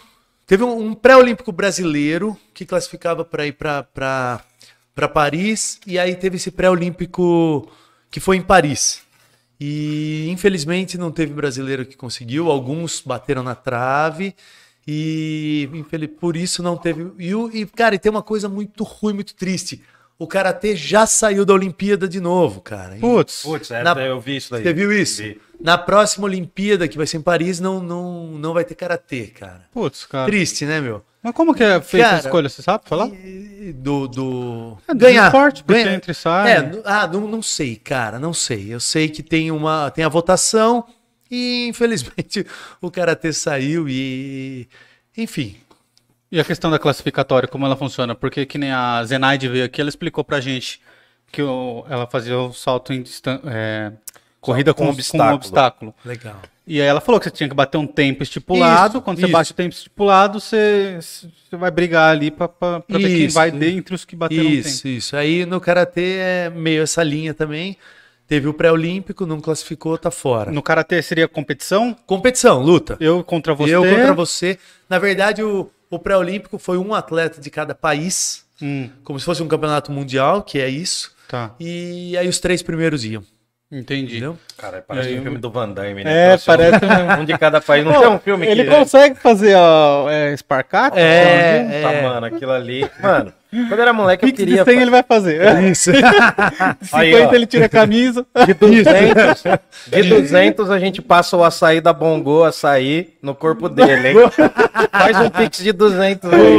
teve 0.46 0.64
um, 0.64 0.88
um 0.88 0.94
pré-olímpico 0.94 1.52
brasileiro 1.52 2.36
que 2.52 2.66
classificava 2.66 3.24
para 3.24 3.46
ir 3.46 3.52
para 3.52 4.42
Paris, 5.14 5.80
e 5.86 5.98
aí 5.98 6.14
teve 6.16 6.36
esse 6.36 6.50
pré-olímpico 6.50 7.70
que 8.10 8.18
foi 8.20 8.36
em 8.36 8.42
Paris. 8.42 9.02
E 9.58 10.28
infelizmente 10.28 10.98
não 10.98 11.10
teve 11.10 11.32
brasileiro 11.32 11.86
que 11.86 11.96
conseguiu, 11.96 12.50
alguns 12.50 13.00
bateram 13.00 13.42
na 13.42 13.54
trave, 13.54 14.34
e 14.86 15.68
infeliz- 15.72 16.10
por 16.20 16.36
isso 16.36 16.62
não 16.62 16.76
teve. 16.76 17.10
E, 17.18 17.32
e, 17.60 17.66
cara, 17.66 17.94
e 17.94 17.98
tem 17.98 18.10
uma 18.10 18.22
coisa 18.22 18.48
muito 18.48 18.84
ruim, 18.84 19.14
muito 19.14 19.34
triste. 19.34 19.82
O 20.18 20.26
karatê 20.26 20.74
já 20.74 21.04
saiu 21.06 21.44
da 21.44 21.52
Olimpíada 21.52 22.08
de 22.08 22.20
novo, 22.20 22.60
cara. 22.62 22.96
E- 22.96 23.00
Putz, 23.00 23.42
Putz, 23.42 23.70
é, 23.70 23.82
Na- 23.82 23.92
eu 24.00 24.18
vi 24.20 24.36
isso 24.36 24.50
daí. 24.50 24.62
Você 24.62 24.72
viu 24.72 24.90
isso? 24.92 25.22
Vi. 25.22 25.40
Na 25.60 25.76
próxima 25.76 26.24
Olimpíada, 26.26 26.86
que 26.88 26.96
vai 26.96 27.06
ser 27.06 27.16
em 27.18 27.22
Paris, 27.22 27.60
não, 27.60 27.82
não, 27.82 28.26
não 28.28 28.54
vai 28.54 28.64
ter 28.64 28.74
karatê, 28.74 29.26
cara. 29.26 29.62
putz, 29.72 30.06
cara. 30.06 30.26
Triste, 30.26 30.64
né, 30.64 30.80
meu? 30.80 31.02
Mas 31.22 31.34
como 31.34 31.52
que 31.54 31.62
é 31.64 31.80
feita 31.80 32.14
a 32.14 32.18
escolha, 32.18 32.48
você 32.48 32.62
sabe 32.62 32.84
falar? 32.86 33.10
Do. 33.74 34.06
do... 34.06 34.78
É, 34.86 34.94
do 34.94 35.08
esporte, 35.08 35.64
porque 35.64 35.80
entra 35.80 36.12
e 36.12 36.14
sai. 36.14 36.52
É, 36.52 36.70
ah, 36.84 37.06
não, 37.08 37.26
não 37.26 37.42
sei, 37.42 37.74
cara, 37.76 38.18
não 38.18 38.32
sei. 38.32 38.72
Eu 38.72 38.78
sei 38.78 39.08
que 39.08 39.22
tem 39.24 39.50
uma. 39.50 39.90
Tem 39.90 40.04
a 40.04 40.08
votação 40.08 40.84
e, 41.30 41.66
infelizmente, 41.68 42.46
o 42.80 42.90
karatê 42.90 43.32
saiu 43.32 43.88
e. 43.88 44.68
Enfim. 45.16 45.56
E 46.30 46.40
a 46.40 46.44
questão 46.44 46.70
da 46.70 46.78
classificatória, 46.78 47.48
como 47.48 47.64
ela 47.66 47.76
funciona? 47.76 48.14
Porque 48.14 48.44
que 48.44 48.58
nem 48.58 48.72
a 48.72 49.02
Zenaide 49.04 49.48
veio 49.48 49.64
aqui, 49.64 49.80
ela 49.80 49.88
explicou 49.88 50.24
pra 50.24 50.40
gente 50.40 50.80
que 51.30 51.40
o- 51.42 51.84
ela 51.88 52.06
fazia 52.06 52.36
o 52.38 52.52
salto 52.52 52.92
em 52.92 53.00
distan- 53.02 53.40
é, 53.46 53.92
corrida 54.40 54.74
com 54.74 54.84
com, 54.84 54.90
obstáculo. 54.90 55.28
com 55.28 55.32
um 55.32 55.36
obstáculo. 55.36 55.94
Legal. 56.04 56.42
E 56.66 56.80
aí 56.80 56.86
ela 56.86 57.00
falou 57.00 57.20
que 57.20 57.24
você 57.26 57.30
tinha 57.30 57.48
que 57.48 57.54
bater 57.54 57.78
um 57.78 57.86
tempo 57.86 58.24
estipulado. 58.24 58.94
Isso, 58.98 59.02
Quando 59.02 59.18
você 59.18 59.26
isso. 59.26 59.32
bate 59.32 59.52
o 59.52 59.54
tempo 59.54 59.72
estipulado, 59.72 60.40
você, 60.40 60.98
você 61.00 61.56
vai 61.56 61.70
brigar 61.70 62.10
ali 62.10 62.28
pra, 62.28 62.48
pra, 62.48 62.80
pra 62.80 62.98
ver 62.98 63.06
quem 63.08 63.24
Isso. 63.26 63.34
vai 63.36 63.52
dentre 63.52 63.94
os 63.94 64.04
que 64.04 64.16
bateram 64.16 64.42
o 64.44 64.48
Isso, 64.48 64.82
tempo. 64.82 64.96
isso. 64.96 65.16
Aí 65.16 65.46
no 65.46 65.60
karatê 65.60 66.16
é 66.18 66.50
meio 66.50 66.82
essa 66.82 67.04
linha 67.04 67.32
também. 67.32 67.76
Teve 68.28 68.48
o 68.48 68.52
pré-olímpico, 68.54 69.24
não 69.24 69.40
classificou, 69.40 69.96
tá 69.96 70.10
fora. 70.10 70.50
No 70.50 70.60
karatê 70.62 71.00
seria 71.00 71.28
competição? 71.28 71.96
Competição, 72.06 72.60
luta. 72.60 72.96
Eu 72.98 73.22
contra 73.22 73.54
você. 73.54 73.74
Eu 73.74 73.82
contra 73.84 74.12
você. 74.12 74.58
Na 74.88 74.98
verdade, 74.98 75.42
o, 75.44 75.70
o 75.90 75.98
pré-olímpico 75.98 76.58
foi 76.58 76.76
um 76.76 76.92
atleta 76.94 77.40
de 77.40 77.50
cada 77.50 77.74
país, 77.74 78.44
Hum, 78.60 78.88
como 79.04 79.20
se 79.20 79.24
fosse 79.26 79.42
um 79.42 79.48
campeonato 79.48 79.92
mundial, 79.92 80.42
que 80.42 80.58
é 80.58 80.66
isso. 80.68 81.12
tá, 81.28 81.54
E 81.60 82.16
aí 82.16 82.26
os 82.26 82.38
três 82.40 82.62
primeiros 82.62 83.04
iam, 83.04 83.22
entendi. 83.70 84.12
entendeu? 84.16 84.38
Cara, 84.56 84.82
parece 84.86 85.14
É, 85.14 85.20
um 85.20 85.22
filme 85.22 85.36
do 85.38 85.50
Van 85.50 85.68
Damme, 85.68 86.02
né? 86.02 86.10
É, 86.10 86.28
Trouxe 86.38 86.44
um- 86.44 86.56
parece. 86.56 87.20
Um 87.20 87.24
de 87.26 87.36
cada 87.38 87.60
país. 87.60 87.84
Não 87.84 87.92
tem 88.00 88.08
um 88.08 88.18
filme 88.18 88.46
Ele 88.46 88.64
que... 88.64 88.70
consegue 88.70 89.16
fazer 89.20 89.54
ó, 89.56 90.08
é, 90.10 90.34
Sparkat? 90.34 90.96
É, 90.98 91.82
é. 91.82 92.02
mano, 92.02 92.26
aquilo 92.26 92.50
ali... 92.50 92.90
Mano, 92.98 93.30
quando 93.64 93.72
eu 93.78 93.82
era 93.82 93.92
moleque 93.92 94.24
eu 94.24 94.28
Pix 94.28 94.38
de 94.38 94.44
queria... 94.46 94.64
100 94.64 94.80
ele 94.80 94.90
vai 94.90 95.02
fazer. 95.02 95.64
Isso. 95.64 95.92
De 95.92 95.98
50 95.98 96.96
Aí, 96.96 97.12
ele 97.34 97.46
tira 97.46 97.66
a 97.66 97.68
camisa. 97.68 98.26
De 98.46 98.54
200, 98.54 99.42
de 99.90 100.02
200 100.02 100.70
a 100.70 100.78
gente 100.78 101.00
passa 101.02 101.36
o 101.36 101.44
açaí 101.44 101.80
da 101.80 101.92
Bongo, 101.92 102.44
açaí, 102.44 103.14
no 103.22 103.34
corpo 103.34 103.68
dele, 103.68 104.08
hein? 104.08 104.16
Faz 104.90 105.20
um 105.20 105.30
pix 105.30 105.58
de 105.58 105.72
200 105.72 106.32
aí. 106.32 106.58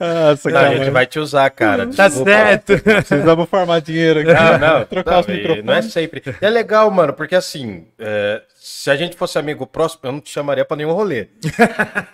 Nossa, 0.00 0.50
Não, 0.50 0.60
a 0.60 0.74
gente 0.76 0.90
vai 0.90 1.06
te 1.06 1.18
usar, 1.18 1.48
cara. 1.50 1.86
Tá 1.86 2.08
Desculpa. 2.08 2.30
certo. 2.30 2.78
Precisamos 2.82 3.48
formar 3.48 3.80
dinheiro 3.80 4.20
aqui. 4.20 4.32
Não, 4.32 4.58
não, 4.58 4.84
Trocar 4.84 5.12
não, 5.12 5.20
os 5.20 5.26
microfones. 5.26 5.64
não 5.64 5.74
é 5.74 5.82
sempre. 5.82 6.22
E 6.40 6.44
é 6.44 6.50
legal, 6.50 6.90
mano, 6.90 7.12
porque 7.12 7.34
assim, 7.34 7.86
é, 7.98 8.42
se 8.58 8.90
a 8.90 8.96
gente 8.96 9.16
fosse 9.16 9.38
amigo 9.38 9.66
próximo, 9.66 10.00
eu 10.04 10.12
não 10.12 10.20
te 10.20 10.30
chamaria 10.30 10.64
pra 10.64 10.76
nenhum 10.76 10.92
rolê. 10.92 11.28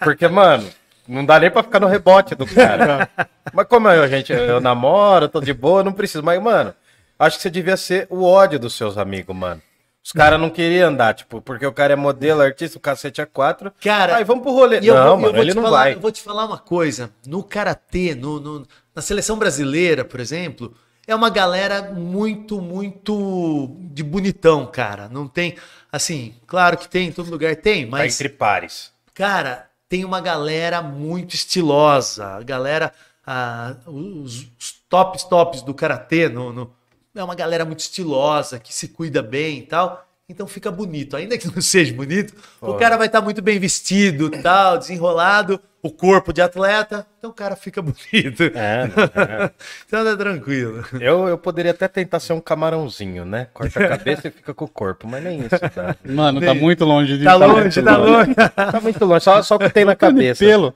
Porque, 0.01 0.27
mano, 0.29 0.67
não 1.11 1.25
dá 1.25 1.39
nem 1.41 1.51
pra 1.51 1.63
ficar 1.63 1.81
no 1.81 1.87
rebote 1.87 2.35
do 2.35 2.47
cara. 2.47 3.09
Mas 3.53 3.67
como 3.67 3.89
eu, 3.89 4.07
gente, 4.09 4.33
eu 4.33 4.61
namoro, 4.61 5.29
tô 5.29 5.41
de 5.41 5.53
boa, 5.53 5.83
não 5.83 5.93
preciso. 5.93 6.23
Mas, 6.23 6.41
mano, 6.41 6.73
acho 7.19 7.37
que 7.37 7.43
você 7.43 7.51
devia 7.51 7.77
ser 7.77 8.07
o 8.11 8.23
ódio 8.25 8.59
dos 8.59 8.75
seus 8.75 8.97
amigos, 8.97 9.35
mano. 9.35 9.61
Os 10.03 10.13
caras 10.13 10.41
não 10.41 10.49
queriam 10.49 10.89
andar, 10.89 11.13
tipo, 11.13 11.43
porque 11.43 11.67
o 11.67 11.73
cara 11.73 11.93
é 11.93 11.97
modelo, 11.97 12.41
artista, 12.41 12.79
o 12.79 12.81
cacete 12.81 13.21
é 13.21 13.27
quatro. 13.27 13.71
Cara, 13.83 14.17
Aí 14.17 14.25
vamos 14.25 14.43
pro 14.43 14.53
rolê. 14.53 14.79
Eu 14.79 14.95
não, 14.95 15.03
vou- 15.03 15.11
eu 15.11 15.17
mano, 15.19 15.33
vou 15.35 15.43
ele 15.43 15.51
te 15.53 15.57
não 15.57 15.63
falar- 15.65 15.79
vai. 15.79 15.95
Eu 15.95 16.01
vou 16.01 16.11
te 16.11 16.23
falar 16.23 16.47
uma 16.47 16.57
coisa. 16.59 17.11
No 17.27 17.43
karatê, 17.43 18.15
no, 18.15 18.41
no- 18.41 18.67
na 18.95 19.03
seleção 19.03 19.37
brasileira, 19.37 20.03
por 20.03 20.19
exemplo, 20.19 20.75
é 21.07 21.15
uma 21.15 21.29
galera 21.29 21.83
muito, 21.83 22.63
muito 22.63 23.77
de 23.93 24.03
bonitão, 24.03 24.65
cara. 24.67 25.07
Não 25.11 25.29
tem, 25.29 25.57
assim, 25.93 26.35
claro 26.47 26.79
que 26.79 26.89
tem, 26.89 27.09
em 27.09 27.13
todo 27.13 27.31
lugar 27.31 27.55
tem, 27.57 27.85
Tá 27.85 27.91
mas, 27.91 28.15
entre 28.15 28.31
pares. 28.31 28.91
cara, 29.13 29.67
tem 29.91 30.05
uma 30.05 30.21
galera 30.21 30.81
muito 30.81 31.35
estilosa. 31.35 32.25
A 32.37 32.43
galera, 32.45 32.93
ah, 33.27 33.75
os, 33.87 34.47
os 34.59 34.73
tops, 34.89 35.25
tops 35.25 35.63
do 35.63 35.75
karatê, 35.75 36.29
no, 36.29 36.53
no- 36.53 36.73
é 37.13 37.23
uma 37.25 37.35
galera 37.35 37.65
muito 37.65 37.81
estilosa, 37.81 38.61
que 38.61 38.73
se 38.73 38.87
cuida 38.87 39.21
bem 39.21 39.59
e 39.59 39.63
tal. 39.63 40.07
Então 40.29 40.47
fica 40.47 40.71
bonito. 40.71 41.17
Ainda 41.17 41.37
que 41.37 41.49
não 41.49 41.61
seja 41.61 41.93
bonito, 41.93 42.33
o 42.61 42.75
cara 42.75 42.97
vai 42.97 43.09
estar 43.09 43.21
muito 43.21 43.43
bem 43.43 43.59
vestido, 43.59 44.31
tal, 44.31 44.79
desenrolado, 44.79 45.61
o 45.83 45.91
corpo 45.91 46.33
de 46.33 46.43
atleta, 46.43 47.07
então 47.19 47.31
o 47.31 47.35
cara 47.35 47.57
fica 47.57 47.81
bonito. 47.83 48.43
É, 48.55 48.87
não, 48.87 49.05
é. 49.23 49.51
então 49.87 50.05
tá 50.05 50.17
tranquilo. 50.17 50.85
Eu, 51.01 51.29
eu 51.29 51.39
poderia 51.39 51.71
até 51.71 51.89
tentar 51.89 52.21
ser 52.21 52.33
um 52.33 52.41
camarãozinho, 52.41 53.25
né? 53.25 53.49
Corta 53.53 53.85
a 53.85 53.89
cabeça 53.89 54.29
e 54.29 54.31
fica 54.31 54.53
com 54.53 54.65
o 54.65 54.69
corpo, 54.69 55.07
mas 55.09 55.23
nem 55.23 55.41
isso 55.41 55.61
dá. 55.75 55.97
Mano, 56.05 56.41
tá 56.41 56.55
muito 56.55 56.85
longe 56.85 57.19
de 57.19 57.25
Tá 57.25 57.39
muito 57.39 57.55
longe, 57.55 57.83
tá 57.83 57.97
longe. 57.97 58.35
Tá 58.35 58.81
muito 58.81 59.05
longe, 59.05 59.25
só, 59.25 59.43
só 59.43 59.57
o 59.57 59.59
que 59.59 59.71
tem 59.71 59.85
na 59.85 59.97
cabeça. 59.97 60.45
Pelo. 60.45 60.75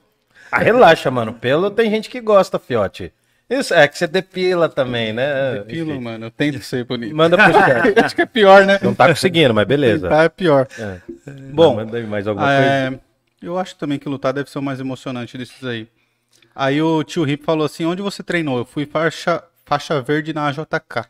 Ah, 0.50 0.58
relaxa, 0.58 1.10
mano. 1.10 1.32
Pelo 1.32 1.70
tem 1.70 1.90
gente 1.90 2.08
que 2.08 2.20
gosta, 2.20 2.58
fiote. 2.58 3.12
Isso, 3.50 3.74
é 3.74 3.86
que 3.86 3.98
você 3.98 4.06
depila 4.06 4.68
também, 4.68 5.12
né? 5.12 5.60
Pelo, 5.66 5.92
Enfim. 5.92 6.00
mano. 6.00 6.26
Eu 6.26 6.30
tento 6.30 6.62
ser 6.62 6.84
bonito. 6.84 7.14
Manda 7.14 7.36
pro 7.36 7.52
chat. 7.52 7.98
Acho 7.98 8.14
que 8.14 8.22
é 8.22 8.26
pior, 8.26 8.64
né? 8.64 8.78
Não 8.82 8.94
tá 8.94 9.08
conseguindo, 9.08 9.52
mas 9.52 9.66
beleza. 9.66 10.08
Tá, 10.08 10.24
é 10.24 10.28
pior. 10.28 10.66
É. 10.78 10.96
Bom, 11.52 11.76
manda 11.76 11.98
aí 11.98 12.06
mais 12.06 12.26
alguma 12.26 12.46
coisa. 12.46 13.00
Eu 13.44 13.58
acho 13.58 13.76
também 13.76 13.98
que 13.98 14.08
lutar 14.08 14.32
deve 14.32 14.50
ser 14.50 14.58
o 14.58 14.62
mais 14.62 14.80
emocionante 14.80 15.36
desses 15.38 15.64
aí. 15.64 15.88
Aí 16.54 16.80
o 16.80 17.02
tio 17.02 17.24
Rip 17.24 17.44
falou 17.44 17.64
assim: 17.66 17.84
onde 17.84 18.02
você 18.02 18.22
treinou? 18.22 18.58
Eu 18.58 18.64
fui 18.64 18.86
faixa, 18.86 19.42
faixa 19.64 20.00
verde 20.00 20.32
na 20.32 20.46
AJK. 20.48 21.08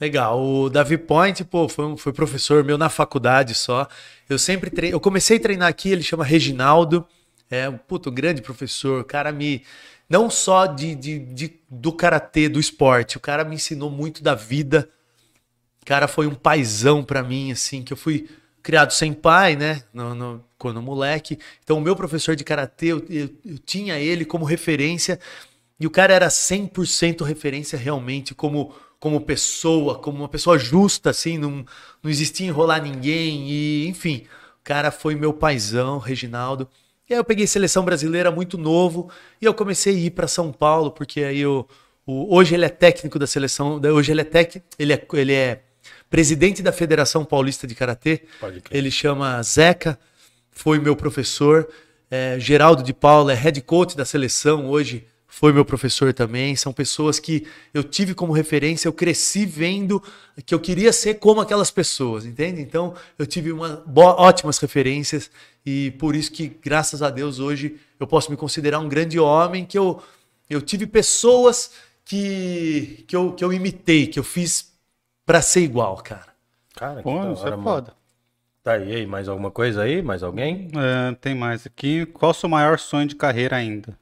Legal. 0.00 0.42
O 0.42 0.68
Davi 0.68 0.98
Point, 0.98 1.44
pô, 1.44 1.68
foi, 1.68 1.96
foi 1.96 2.12
professor 2.12 2.64
meu 2.64 2.76
na 2.76 2.88
faculdade 2.88 3.54
só. 3.54 3.86
Eu 4.28 4.38
sempre 4.38 4.68
treinei. 4.70 4.94
Eu 4.94 5.00
comecei 5.00 5.36
a 5.36 5.40
treinar 5.40 5.68
aqui, 5.68 5.90
ele 5.90 6.02
chama 6.02 6.24
Reginaldo. 6.24 7.06
É 7.50 7.68
um 7.68 7.78
puto 7.78 8.10
grande 8.10 8.42
professor. 8.42 9.04
Cara 9.04 9.30
me. 9.30 9.62
Não 10.08 10.28
só 10.28 10.66
de, 10.66 10.94
de, 10.94 11.18
de- 11.20 11.60
do 11.70 11.92
karatê, 11.92 12.48
do 12.48 12.58
esporte. 12.60 13.16
O 13.16 13.20
cara 13.20 13.44
me 13.44 13.54
ensinou 13.54 13.90
muito 13.90 14.22
da 14.22 14.34
vida. 14.34 14.88
O 15.80 15.86
cara 15.86 16.06
foi 16.08 16.26
um 16.26 16.34
paizão 16.34 17.02
pra 17.02 17.22
mim, 17.22 17.50
assim, 17.52 17.82
que 17.82 17.92
eu 17.92 17.96
fui 17.96 18.28
criado 18.62 18.92
sem 18.92 19.12
pai, 19.12 19.56
né? 19.56 19.82
No, 19.92 20.14
no- 20.14 20.44
quando 20.58 20.80
moleque. 20.80 21.38
Então, 21.64 21.78
o 21.78 21.80
meu 21.80 21.96
professor 21.96 22.36
de 22.36 22.44
karatê, 22.44 22.86
eu, 22.88 22.98
eu- 23.10 23.30
eu 23.44 23.58
tinha 23.58 23.98
ele 23.98 24.24
como 24.24 24.44
referência. 24.44 25.18
E 25.78 25.86
o 25.86 25.90
cara 25.90 26.14
era 26.14 26.30
100% 26.30 27.24
referência 27.24 27.78
realmente 27.78 28.34
como, 28.34 28.72
como 29.00 29.20
pessoa, 29.20 29.98
como 29.98 30.18
uma 30.18 30.28
pessoa 30.28 30.58
justa, 30.58 31.10
assim, 31.10 31.38
não, 31.38 31.64
não 32.02 32.10
existia 32.10 32.46
enrolar 32.46 32.82
ninguém. 32.82 33.48
E, 33.50 33.88
enfim, 33.88 34.24
o 34.60 34.64
cara 34.64 34.90
foi 34.90 35.14
meu 35.14 35.32
paizão, 35.32 35.98
Reginaldo. 35.98 36.68
E 37.08 37.14
aí 37.14 37.18
eu 37.18 37.24
peguei 37.24 37.46
seleção 37.46 37.84
brasileira 37.84 38.30
muito 38.30 38.56
novo 38.56 39.10
e 39.40 39.44
eu 39.44 39.52
comecei 39.54 39.94
a 39.94 39.98
ir 39.98 40.10
para 40.12 40.28
São 40.28 40.52
Paulo, 40.52 40.90
porque 40.92 41.22
aí 41.24 41.40
eu, 41.40 41.66
o- 42.06 42.34
hoje 42.34 42.54
ele 42.54 42.64
é 42.64 42.68
técnico 42.68 43.18
da 43.18 43.26
seleção, 43.26 43.80
hoje 43.94 44.12
ele 44.12 44.20
é 44.20 44.24
técnico, 44.24 44.66
ele 44.78 44.92
é, 44.92 45.06
ele 45.14 45.32
é 45.32 45.62
presidente 46.12 46.62
da 46.62 46.72
Federação 46.72 47.24
Paulista 47.24 47.66
de 47.66 47.74
Karatê. 47.74 48.20
Ele 48.70 48.90
chama 48.90 49.42
Zeca, 49.42 49.98
foi 50.50 50.78
meu 50.78 50.94
professor. 50.94 51.66
É, 52.10 52.38
Geraldo 52.38 52.82
de 52.82 52.92
Paula 52.92 53.32
é 53.32 53.34
head 53.34 53.58
coach 53.62 53.96
da 53.96 54.04
seleção 54.04 54.68
hoje, 54.68 55.06
foi 55.26 55.54
meu 55.54 55.64
professor 55.64 56.12
também. 56.12 56.54
São 56.54 56.70
pessoas 56.70 57.18
que 57.18 57.46
eu 57.72 57.82
tive 57.82 58.12
como 58.12 58.30
referência, 58.30 58.86
eu 58.86 58.92
cresci 58.92 59.46
vendo 59.46 60.02
que 60.44 60.54
eu 60.54 60.60
queria 60.60 60.92
ser 60.92 61.14
como 61.14 61.40
aquelas 61.40 61.70
pessoas, 61.70 62.26
entende? 62.26 62.60
Então 62.60 62.92
eu 63.18 63.26
tive 63.26 63.50
uma, 63.50 63.82
ótimas 63.96 64.58
referências 64.58 65.30
e 65.64 65.92
por 65.92 66.14
isso 66.14 66.30
que, 66.30 66.46
graças 66.62 67.00
a 67.00 67.08
Deus, 67.08 67.38
hoje 67.38 67.76
eu 67.98 68.06
posso 68.06 68.30
me 68.30 68.36
considerar 68.36 68.80
um 68.80 68.88
grande 68.88 69.18
homem, 69.18 69.64
que 69.64 69.78
eu, 69.78 70.02
eu 70.50 70.60
tive 70.60 70.86
pessoas 70.86 71.70
que, 72.04 73.02
que, 73.08 73.16
eu, 73.16 73.32
que 73.32 73.42
eu 73.42 73.50
imitei, 73.50 74.06
que 74.06 74.18
eu 74.18 74.24
fiz 74.24 74.71
para 75.24 75.42
ser 75.42 75.60
igual, 75.60 75.96
cara. 75.96 76.32
Cara, 76.74 76.96
que 76.96 77.02
Pô, 77.02 77.18
da 77.20 77.32
isso 77.32 77.42
hora, 77.42 77.54
é 77.54 77.56
mano. 77.56 77.62
foda. 77.62 77.94
Tá 78.62 78.72
aí, 78.74 78.94
aí, 78.94 79.06
mais 79.06 79.28
alguma 79.28 79.50
coisa 79.50 79.82
aí? 79.82 80.02
Mais 80.02 80.22
alguém? 80.22 80.68
É, 80.76 81.14
tem 81.20 81.34
mais 81.34 81.66
aqui. 81.66 82.06
Qual 82.06 82.30
o 82.30 82.34
seu 82.34 82.48
maior 82.48 82.78
sonho 82.78 83.08
de 83.08 83.16
carreira 83.16 83.56
ainda? 83.56 83.98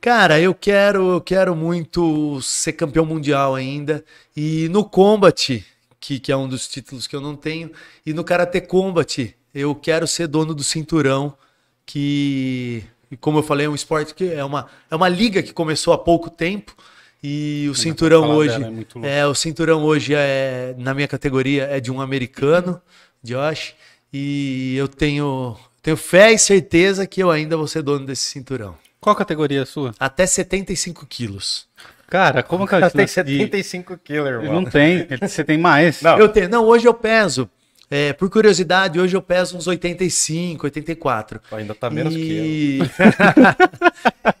Cara, 0.00 0.40
eu 0.40 0.54
quero, 0.54 1.10
eu 1.12 1.20
quero 1.20 1.54
muito 1.54 2.40
ser 2.40 2.72
campeão 2.72 3.04
mundial 3.04 3.54
ainda. 3.54 4.02
E 4.34 4.66
no 4.70 4.82
Combat, 4.82 5.62
que, 6.00 6.18
que 6.18 6.32
é 6.32 6.36
um 6.36 6.48
dos 6.48 6.66
títulos 6.66 7.06
que 7.06 7.14
eu 7.14 7.20
não 7.20 7.36
tenho, 7.36 7.70
e 8.04 8.14
no 8.14 8.24
Karate 8.24 8.62
Combat, 8.62 9.36
eu 9.54 9.74
quero 9.74 10.06
ser 10.06 10.26
dono 10.26 10.54
do 10.54 10.64
cinturão, 10.64 11.36
que, 11.84 12.82
como 13.20 13.40
eu 13.40 13.42
falei, 13.42 13.66
é 13.66 13.68
um 13.68 13.74
esporte 13.74 14.14
que 14.14 14.32
é 14.32 14.42
uma, 14.42 14.68
é 14.90 14.96
uma 14.96 15.08
liga 15.08 15.42
que 15.42 15.52
começou 15.52 15.92
há 15.92 15.98
pouco 15.98 16.30
tempo. 16.30 16.74
E 17.22 17.68
o 17.70 17.74
cinturão 17.74 18.30
hoje 18.30 18.56
é 19.02 19.18
é 19.20 19.26
o 19.26 19.34
cinturão 19.34 19.82
hoje 19.84 20.14
é 20.14 20.74
na 20.78 20.94
minha 20.94 21.06
categoria 21.08 21.64
é 21.64 21.78
de 21.78 21.90
um 21.92 22.00
americano, 22.00 22.80
Josh, 23.22 23.74
e 24.12 24.74
eu 24.76 24.88
tenho 24.88 25.56
tenho 25.82 25.96
fé 25.96 26.32
e 26.32 26.38
certeza 26.38 27.06
que 27.06 27.22
eu 27.22 27.30
ainda 27.30 27.56
vou 27.56 27.66
ser 27.66 27.82
dono 27.82 28.06
desse 28.06 28.24
cinturão. 28.24 28.74
Qual 29.00 29.14
categoria 29.16 29.60
é 29.60 29.62
a 29.62 29.66
sua? 29.66 29.94
Até 30.00 30.26
75 30.26 31.06
quilos. 31.06 31.66
Cara, 32.08 32.42
como 32.42 32.66
que 32.66 32.74
eu 32.74 32.78
Ela 32.78 32.90
tem 32.90 33.02
nasci? 33.02 33.14
75 33.14 33.96
quilos, 33.98 34.28
irmão. 34.28 34.52
Não 34.62 34.64
tem. 34.64 35.06
Você 35.20 35.44
tem 35.44 35.56
mais? 35.56 36.02
Não. 36.02 36.18
Eu 36.18 36.28
tenho. 36.28 36.48
Não, 36.48 36.64
hoje 36.64 36.86
eu 36.88 36.92
peso. 36.92 37.48
é, 37.90 38.12
por 38.12 38.28
curiosidade, 38.28 38.98
hoje 39.00 39.16
eu 39.16 39.22
peso 39.22 39.56
uns 39.56 39.66
85, 39.66 40.64
84. 40.66 41.40
Ainda 41.52 41.74
tá 41.74 41.88
menos 41.88 42.14
que 42.14 42.20
eu. 42.36 42.44
E- 42.44 42.80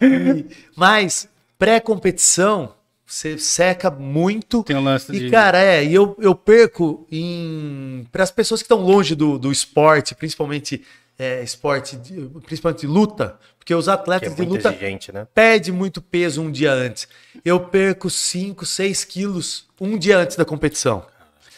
E- 0.02 0.46
Mas, 0.76 1.28
pré-competição, 1.60 2.74
você 3.06 3.38
seca 3.38 3.90
muito. 3.90 4.62
Tem 4.64 4.76
o 4.76 4.80
lance 4.80 5.12
de. 5.12 5.26
E, 5.26 5.30
cara, 5.30 5.58
é, 5.62 5.84
e 5.84 5.94
eu, 5.94 6.16
eu 6.20 6.34
perco 6.34 7.06
em. 7.10 8.06
Para 8.10 8.22
as 8.24 8.30
pessoas 8.30 8.60
que 8.60 8.64
estão 8.64 8.80
longe 8.80 9.14
do, 9.14 9.38
do 9.38 9.52
esporte, 9.52 10.14
principalmente 10.14 10.82
é, 11.18 11.42
esporte, 11.42 11.96
de- 11.96 12.28
principalmente 12.46 12.80
de 12.80 12.86
luta, 12.86 13.38
porque 13.58 13.74
os 13.74 13.84
Que 13.84 13.90
é 13.90 13.94
atletas 13.94 14.34
de 14.34 14.36
muito 14.42 14.50
luta 14.56 14.68
exigente, 14.70 15.12
né? 15.12 15.26
perde 15.34 15.70
muito 15.72 16.00
peso 16.00 16.40
um 16.42 16.50
dia 16.50 16.72
antes. 16.72 17.06
Eu 17.44 17.60
perco 17.60 18.08
5, 18.08 18.64
6 18.64 19.04
quilos 19.04 19.66
um 19.80 19.98
dia 19.98 20.18
antes 20.18 20.36
da 20.36 20.44
competição. 20.44 21.04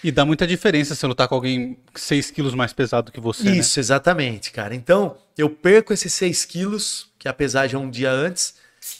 E 0.05 0.11
dá 0.11 0.25
muita 0.25 0.49
diferença 0.49 0.97
se 0.97 1.07
lutar 1.07 1.29
com 1.29 1.37
alguém 1.37 1.79
6 1.95 2.33
quilos 2.33 2.55
mais 2.55 2.73
pesado 2.73 3.13
que 3.13 3.21
você. 3.21 3.45
né? 3.45 3.53
Isso, 3.57 3.79
exatamente, 3.79 4.51
cara. 4.51 4.75
Então, 4.75 5.17
eu 5.39 5.49
perco 5.49 5.93
esses 5.93 6.13
6 6.15 6.45
quilos, 6.45 7.07
que 7.21 7.29
a 7.29 7.33
pesagem 7.33 7.77
é 7.77 7.79
um 7.79 7.89
dia 7.89 8.11
antes, 8.11 8.55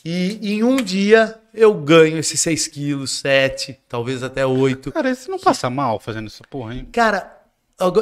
e 0.05 0.53
em 0.53 0.63
um 0.63 0.77
dia 0.77 1.39
eu 1.53 1.75
ganho 1.75 2.19
esses 2.19 2.41
6 2.41 2.69
quilos, 2.69 3.11
7, 3.19 3.79
talvez 3.89 4.23
até 4.23 4.47
8. 4.47 4.93
Cara, 4.93 5.15
você 5.15 5.31
não 5.31 5.39
passa 5.39 5.69
mal 5.69 5.99
fazendo 5.99 6.27
essa 6.27 6.43
porra, 6.49 6.75
hein? 6.75 6.89
Cara, 6.93 7.41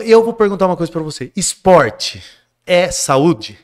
eu 0.04 0.22
vou 0.22 0.34
perguntar 0.34 0.66
uma 0.66 0.76
coisa 0.76 0.92
pra 0.92 1.02
você. 1.02 1.32
Esporte 1.34 2.22
é 2.66 2.90
saúde? 2.90 3.58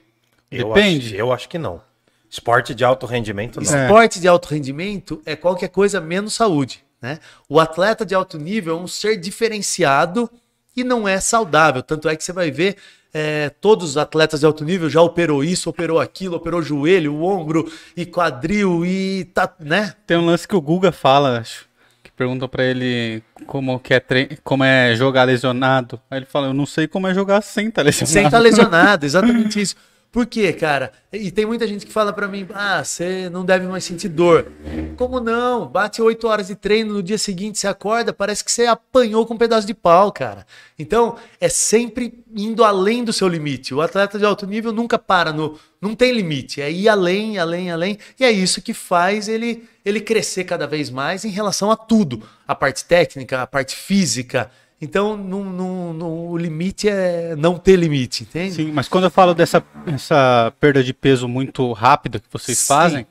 Eu 0.50 0.68
Depende. 0.68 1.08
Acho, 1.08 1.16
eu 1.16 1.32
acho 1.32 1.48
que 1.48 1.58
não. 1.58 1.80
Esporte 2.28 2.74
de 2.74 2.84
alto 2.84 3.06
rendimento, 3.06 3.56
não. 3.56 3.62
Esporte 3.62 4.20
de 4.20 4.28
alto 4.28 4.48
rendimento 4.48 5.22
é 5.24 5.36
qualquer 5.36 5.68
coisa 5.68 6.00
menos 6.00 6.34
saúde. 6.34 6.84
Né? 7.00 7.18
O 7.48 7.60
atleta 7.60 8.04
de 8.04 8.14
alto 8.14 8.38
nível 8.38 8.76
é 8.76 8.80
um 8.80 8.88
ser 8.88 9.16
diferenciado 9.16 10.30
e 10.74 10.82
não 10.82 11.06
é 11.06 11.20
saudável. 11.20 11.82
Tanto 11.82 12.08
é 12.08 12.16
que 12.16 12.24
você 12.24 12.32
vai 12.32 12.50
ver 12.50 12.76
é, 13.18 13.48
todos 13.48 13.90
os 13.90 13.96
atletas 13.96 14.40
de 14.40 14.46
alto 14.46 14.62
nível 14.62 14.90
já 14.90 15.00
operou 15.00 15.42
isso, 15.42 15.70
operou 15.70 15.98
aquilo, 15.98 16.36
operou 16.36 16.60
joelho, 16.60 17.14
o 17.14 17.22
ombro 17.22 17.66
e 17.96 18.04
quadril 18.04 18.84
e 18.84 19.24
tá, 19.32 19.50
né? 19.58 19.94
Tem 20.06 20.18
um 20.18 20.26
lance 20.26 20.46
que 20.46 20.54
o 20.54 20.60
Guga 20.60 20.92
fala, 20.92 21.38
acho. 21.38 21.66
Que 22.02 22.10
perguntam 22.10 22.46
pra 22.46 22.62
ele 22.62 23.22
como, 23.46 23.80
que 23.80 23.94
é 23.94 24.00
tre... 24.00 24.38
como 24.44 24.62
é 24.62 24.94
jogar 24.94 25.24
lesionado. 25.24 25.98
Aí 26.10 26.18
ele 26.18 26.26
fala, 26.26 26.48
eu 26.48 26.52
não 26.52 26.66
sei 26.66 26.86
como 26.86 27.06
é 27.06 27.14
jogar 27.14 27.40
sem 27.40 27.70
tá 27.70 27.80
lesionado. 27.80 28.12
Sem 28.12 28.24
estar 28.26 28.38
lesionado, 28.38 29.06
exatamente 29.06 29.62
isso. 29.62 29.76
Por 30.10 30.24
quê, 30.24 30.52
cara? 30.52 30.92
E 31.12 31.30
tem 31.30 31.44
muita 31.44 31.66
gente 31.68 31.84
que 31.84 31.92
fala 31.92 32.10
pra 32.12 32.26
mim, 32.26 32.46
ah, 32.54 32.82
você 32.82 33.28
não 33.28 33.44
deve 33.44 33.66
mais 33.66 33.84
sentir 33.84 34.08
dor. 34.08 34.50
Como 34.96 35.20
não? 35.20 35.66
Bate 35.66 36.00
oito 36.00 36.26
horas 36.26 36.46
de 36.46 36.54
treino, 36.54 36.94
no 36.94 37.02
dia 37.02 37.18
seguinte 37.18 37.58
você 37.58 37.68
acorda, 37.68 38.14
parece 38.14 38.42
que 38.42 38.50
você 38.50 38.64
apanhou 38.64 39.26
com 39.26 39.34
um 39.34 39.38
pedaço 39.38 39.66
de 39.66 39.74
pau, 39.74 40.10
cara. 40.10 40.46
Então, 40.78 41.16
é 41.38 41.50
sempre 41.50 42.24
indo 42.34 42.64
além 42.64 43.04
do 43.04 43.12
seu 43.12 43.28
limite. 43.28 43.74
O 43.74 43.82
atleta 43.82 44.18
de 44.18 44.24
alto 44.24 44.46
nível 44.46 44.72
nunca 44.72 44.98
para 44.98 45.32
no... 45.32 45.58
Não 45.80 45.94
tem 45.94 46.12
limite, 46.12 46.62
é 46.62 46.70
ir 46.70 46.88
além, 46.88 47.38
além, 47.38 47.70
além. 47.70 47.98
E 48.18 48.24
é 48.24 48.30
isso 48.30 48.62
que 48.62 48.72
faz 48.72 49.28
ele, 49.28 49.68
ele 49.84 50.00
crescer 50.00 50.44
cada 50.44 50.66
vez 50.66 50.88
mais 50.88 51.24
em 51.26 51.30
relação 51.30 51.70
a 51.70 51.76
tudo. 51.76 52.22
A 52.48 52.54
parte 52.54 52.84
técnica, 52.86 53.42
a 53.42 53.46
parte 53.46 53.76
física. 53.76 54.50
Então, 54.80 55.16
não, 55.16 55.42
não- 55.42 55.92
não- 55.94 56.26
o 56.28 56.36
limite 56.36 56.88
é 56.88 57.34
não 57.36 57.58
ter 57.58 57.76
limite, 57.76 58.24
entende? 58.24 58.54
Sim, 58.54 58.72
mas 58.72 58.88
quando 58.88 59.04
eu 59.04 59.10
falo 59.10 59.34
dessa 59.34 59.64
essa 59.86 60.52
perda 60.60 60.84
de 60.84 60.92
peso 60.92 61.26
muito 61.26 61.72
rápida 61.72 62.18
que 62.18 62.26
vocês 62.30 62.58
Sim. 62.58 62.66
fazem, 62.66 63.06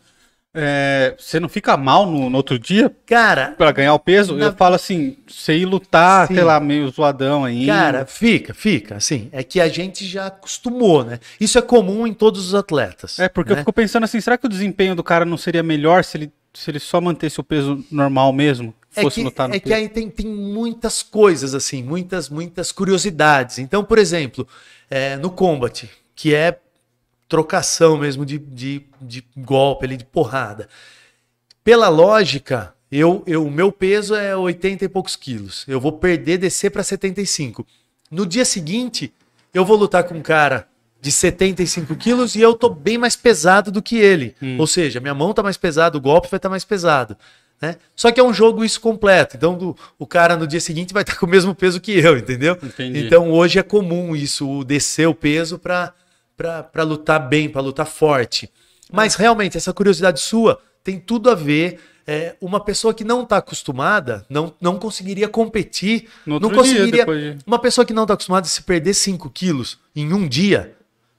é, 0.54 1.16
você 1.20 1.40
não 1.40 1.50
fica 1.50 1.76
mal 1.76 2.06
no, 2.06 2.30
no 2.30 2.38
outro 2.38 2.58
dia 2.58 2.96
Cara, 3.06 3.56
pra 3.58 3.72
ganhar 3.72 3.94
o 3.94 4.00
peso? 4.00 4.36
Na- 4.38 4.46
Eu 4.46 4.54
falo 4.54 4.76
assim, 4.76 5.18
você 5.28 5.58
ir 5.58 5.66
lutar, 5.66 6.28
Sim. 6.28 6.36
sei 6.36 6.44
lá, 6.44 6.60
meio 6.60 6.88
zoadão 6.90 7.44
aí. 7.44 7.66
Cara, 7.66 8.06
fica, 8.06 8.54
fica. 8.54 8.96
Assim, 8.96 9.28
é 9.32 9.44
que 9.44 9.60
a 9.60 9.68
gente 9.68 10.06
já 10.06 10.28
acostumou, 10.28 11.04
né? 11.04 11.20
Isso 11.42 11.58
é 11.58 11.62
comum 11.62 12.06
em 12.08 12.14
todos 12.14 12.46
os 12.48 12.56
atletas. 12.56 13.20
É, 13.20 13.28
porque 13.28 13.52
eu 13.52 13.56
né? 13.56 13.62
fico 13.64 13.74
pensando 13.74 14.04
assim, 14.04 14.22
será 14.22 14.38
que 14.38 14.46
o 14.46 14.50
desempenho 14.50 14.96
do 14.96 15.04
cara 15.04 15.26
não 15.26 15.36
seria 15.36 15.64
melhor 15.64 16.04
se 16.04 16.16
ele, 16.16 16.32
se 16.54 16.70
ele 16.72 16.80
só 16.80 17.02
mantesse 17.02 17.40
o 17.40 17.44
peso 17.44 17.84
normal 17.92 18.32
mesmo? 18.32 18.74
É 18.96 19.02
Fosse 19.02 19.16
que, 19.16 19.24
lutar 19.24 19.50
no 19.50 19.56
é 19.56 19.60
que 19.60 19.74
aí 19.74 19.90
tem, 19.90 20.10
tem 20.10 20.26
muitas 20.26 21.04
coisas, 21.04 21.54
assim, 21.54 21.84
muitas, 21.84 22.30
muitas 22.30 22.72
curiosidades. 22.72 23.60
Então, 23.60 23.84
por 23.84 23.98
exemplo, 23.98 24.48
é, 24.90 25.18
no 25.18 25.30
combat, 25.30 25.90
que 26.16 26.34
é 26.34 26.60
trocação 27.28 27.98
mesmo 27.98 28.26
de, 28.26 28.38
de, 28.38 28.86
de 29.02 29.26
golpe 29.36 29.86
ali, 29.86 29.98
de 29.98 30.06
porrada. 30.06 30.70
Pela 31.64 31.90
lógica, 31.90 32.74
eu, 32.92 33.24
eu, 33.26 33.46
o 33.46 33.52
meu 33.52 33.72
peso 33.72 34.16
é 34.16 34.36
80 34.36 34.86
e 34.86 34.90
poucos 34.90 35.16
quilos. 35.16 35.66
Eu 35.68 35.80
vou 35.80 35.92
perder, 35.92 36.38
descer 36.38 36.70
para 36.70 36.84
75. 36.84 37.66
No 38.10 38.26
dia 38.26 38.46
seguinte, 38.46 39.14
eu 39.54 39.66
vou 39.66 39.76
lutar 39.76 40.04
com 40.04 40.16
um 40.16 40.22
cara 40.22 40.68
de 41.02 41.12
75 41.12 41.96
quilos 41.96 42.36
e 42.36 42.42
eu 42.42 42.54
tô 42.54 42.70
bem 42.70 42.98
mais 42.98 43.16
pesado 43.16 43.72
do 43.72 43.82
que 43.82 43.98
ele. 43.98 44.36
Ou 44.60 44.68
seja, 44.68 45.00
minha 45.00 45.14
mão 45.14 45.34
tá 45.34 45.44
mais 45.44 45.58
pesada, 45.58 45.98
o 45.98 46.02
golpe 46.02 46.30
vai 46.30 46.38
estar 46.38 46.50
mais 46.50 46.64
pesado. 46.64 47.18
Né? 47.66 47.76
Só 47.96 48.12
que 48.12 48.20
é 48.20 48.24
um 48.24 48.34
jogo 48.34 48.64
isso 48.64 48.80
completo. 48.82 49.36
Então 49.38 49.58
do- 49.58 49.76
o 49.98 50.06
cara 50.06 50.36
no 50.36 50.46
dia 50.46 50.60
seguinte 50.60 50.94
vai 50.94 51.04
estar 51.04 51.16
com 51.18 51.26
o 51.26 51.30
mesmo 51.30 51.54
peso 51.56 51.80
que 51.82 51.92
eu, 51.98 52.18
entendeu? 52.18 52.58
Entendi. 52.62 53.00
Então 53.06 53.32
hoje 53.32 53.58
é 53.60 53.64
comum 53.64 54.16
isso, 54.16 54.64
descer 54.64 55.08
o 55.08 55.16
peso 55.16 55.58
para 55.60 55.94
lutar 56.84 57.28
bem, 57.28 57.50
para 57.50 57.62
lutar 57.62 57.86
forte. 57.88 58.50
Mas 58.92 59.16
realmente, 59.16 59.58
essa 59.58 59.74
curiosidade 59.74 60.20
sua 60.20 60.60
tem 60.84 61.00
tudo 61.00 61.30
a 61.30 61.36
ver. 61.36 61.80
é, 62.08 62.36
uma 62.40 62.60
pessoa 62.64 62.94
que 62.94 63.04
não 63.04 63.24
está 63.24 63.38
acostumada 63.38 64.24
não, 64.30 64.54
não 64.62 64.78
conseguiria 64.78 65.28
competir. 65.28 66.08
No 66.24 66.40
não 66.40 66.52
conseguiria. 66.52 66.92
depois 67.00 67.20
de- 67.20 67.44
Uma 67.48 67.58
pessoa 67.58 67.84
que 67.84 67.94
não 67.96 68.04
está 68.04 68.14
acostumada 68.14 68.46
a 68.46 68.48
se 68.50 68.62
perder 68.62 68.94
5 68.94 69.28
quilos 69.32 69.80
em 69.96 70.14
um 70.14 70.28
dia, 70.28 70.76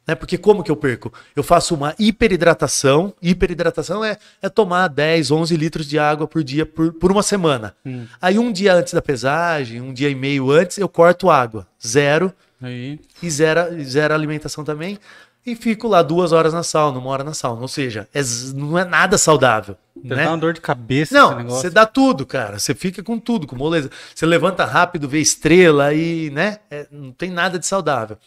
né? 0.07 0.15
Porque 0.15 0.39
como 0.39 0.63
que 0.63 0.71
eu 0.71 0.77
perco? 0.77 1.13
Eu 1.35 1.43
faço 1.43 1.75
uma 1.75 1.95
hiperidratação. 1.99 3.13
Hiperidratação 3.21 4.05
é, 4.05 4.17
é 4.41 4.49
tomar 4.49 4.89
10, 4.89 5.31
11 5.31 5.57
litros 5.57 5.87
de 5.87 5.99
água 5.99 6.27
por 6.27 6.45
dia 6.45 6.65
por, 6.65 6.93
por 6.93 7.11
uma 7.11 7.23
semana. 7.23 7.75
Hum. 7.85 8.07
Aí 8.21 8.39
um 8.39 8.53
dia 8.53 8.75
antes 8.75 8.95
da 8.95 9.03
pesagem, 9.03 9.81
um 9.81 9.93
dia 9.93 10.09
e 10.09 10.15
meio 10.15 10.51
antes, 10.51 10.79
eu 10.79 10.89
corto 10.89 11.31
água. 11.31 11.67
Zero 11.85 12.33
Aí, 12.61 12.99
e 13.23 13.31
zero, 13.31 13.83
zero 13.85 14.15
alimentação 14.15 14.65
também. 14.65 14.99
E 15.45 15.55
fico 15.55 15.87
lá 15.87 16.03
duas 16.03 16.33
horas 16.33 16.53
na 16.53 16.65
sauna, 16.65 16.99
uma 16.99 17.09
hora 17.11 17.23
na 17.23 17.33
sauna. 17.33 17.63
Ou 17.63 17.69
seja, 17.69 18.09
é 18.13 18.21
não 18.53 18.77
é 18.77 18.85
nada 18.85 19.17
saudável. 19.17 19.77
deve 19.95 20.17
Né? 20.17 20.25
dar 20.25 20.31
uma 20.33 20.39
dor 20.39 20.53
de 20.53 20.61
cabeça 20.61 21.15
Não, 21.15 21.45
você 21.45 21.71
dá 21.71 21.87
tudo, 21.87 22.27
cara. 22.27 22.59
Você 22.59 22.75
fica 22.75 23.01
com 23.01 23.17
tudo, 23.17 23.47
com 23.47 23.55
moleza. 23.55 23.89
Você 24.13 24.27
levanta 24.27 24.65
rápido, 24.65 25.09
vê 25.09 25.21
estrela 25.21 25.95
e, 25.95 26.31
né? 26.31 26.59
é, 26.69 26.89
não 26.91 27.13
tem 27.13 27.31
nada 27.31 27.61
de 27.61 27.67
saudável. 27.67 28.19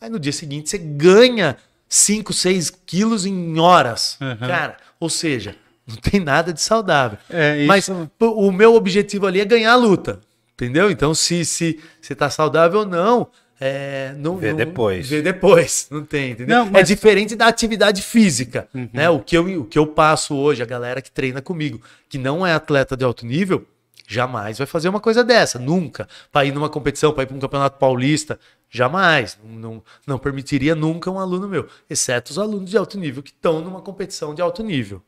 Aí 0.00 0.08
no 0.10 0.18
dia 0.18 0.32
seguinte 0.32 0.68
você 0.70 0.78
ganha 0.78 1.56
5, 1.88 2.32
6 2.32 2.70
quilos 2.84 3.24
em 3.26 3.58
horas. 3.58 4.18
Uhum. 4.20 4.36
Cara, 4.48 4.76
ou 5.00 5.08
seja, 5.08 5.56
não 5.86 5.96
tem 5.96 6.20
nada 6.20 6.52
de 6.52 6.60
saudável. 6.60 7.18
É, 7.30 7.58
isso- 7.58 7.66
Mas 7.66 7.88
o 8.20 8.50
meu 8.52 8.74
objetivo 8.74 9.26
ali 9.26 9.40
é 9.40 9.44
ganhar 9.44 9.72
a 9.72 9.76
luta. 9.76 10.20
Entendeu? 10.54 10.90
Então, 10.90 11.14
se, 11.14 11.44
se 11.44 11.78
você 12.00 12.14
tá 12.14 12.30
saudável 12.30 12.80
ou 12.80 12.86
não, 12.86 13.26
é, 13.60 14.14
não, 14.16 14.38
Vê 14.38 14.50
não- 14.50 14.56
depois. 14.56 15.06
Vê 15.08 15.20
depois, 15.20 15.86
não 15.92 16.02
tem, 16.04 16.30
entendeu? 16.32 16.56
Não, 16.58 16.66
mas- 16.70 16.82
É 16.90 16.94
diferente 16.94 17.36
da 17.36 17.46
atividade 17.46 18.00
física, 18.00 18.66
né? 18.92 19.08
O 19.10 19.20
que, 19.20 19.36
eu, 19.36 19.60
o 19.60 19.64
que 19.66 19.78
eu 19.78 19.86
passo 19.86 20.34
hoje, 20.34 20.62
a 20.62 20.66
galera 20.66 21.02
que 21.02 21.10
treina 21.10 21.42
comigo, 21.42 21.80
que 22.08 22.16
não 22.16 22.46
é 22.46 22.54
atleta 22.54 22.96
de 22.96 23.04
alto 23.04 23.26
nível, 23.26 23.66
jamais 24.08 24.56
vai 24.56 24.66
fazer 24.66 24.88
uma 24.88 25.00
coisa 25.00 25.22
dessa, 25.22 25.58
nunca. 25.58 26.08
Para 26.32 26.46
ir 26.46 26.52
numa 26.54 26.70
competição, 26.70 27.12
para 27.12 27.24
ir 27.24 27.26
para 27.26 27.36
um 27.36 27.40
campeonato 27.40 27.78
paulista, 27.78 28.38
jamais. 28.70 29.38
Não, 29.44 29.82
não, 30.06 30.18
permitiria 30.18 30.74
nunca 30.74 31.10
um 31.10 31.18
aluno 31.18 31.48
meu, 31.48 31.66
exceto 31.88 32.30
os 32.32 32.38
alunos 32.38 32.70
de 32.70 32.76
alto 32.76 32.98
nível 32.98 33.22
que 33.22 33.30
estão 33.30 33.60
numa 33.60 33.80
competição 33.80 34.34
de 34.34 34.42
alto 34.42 34.62
nível. 34.62 35.02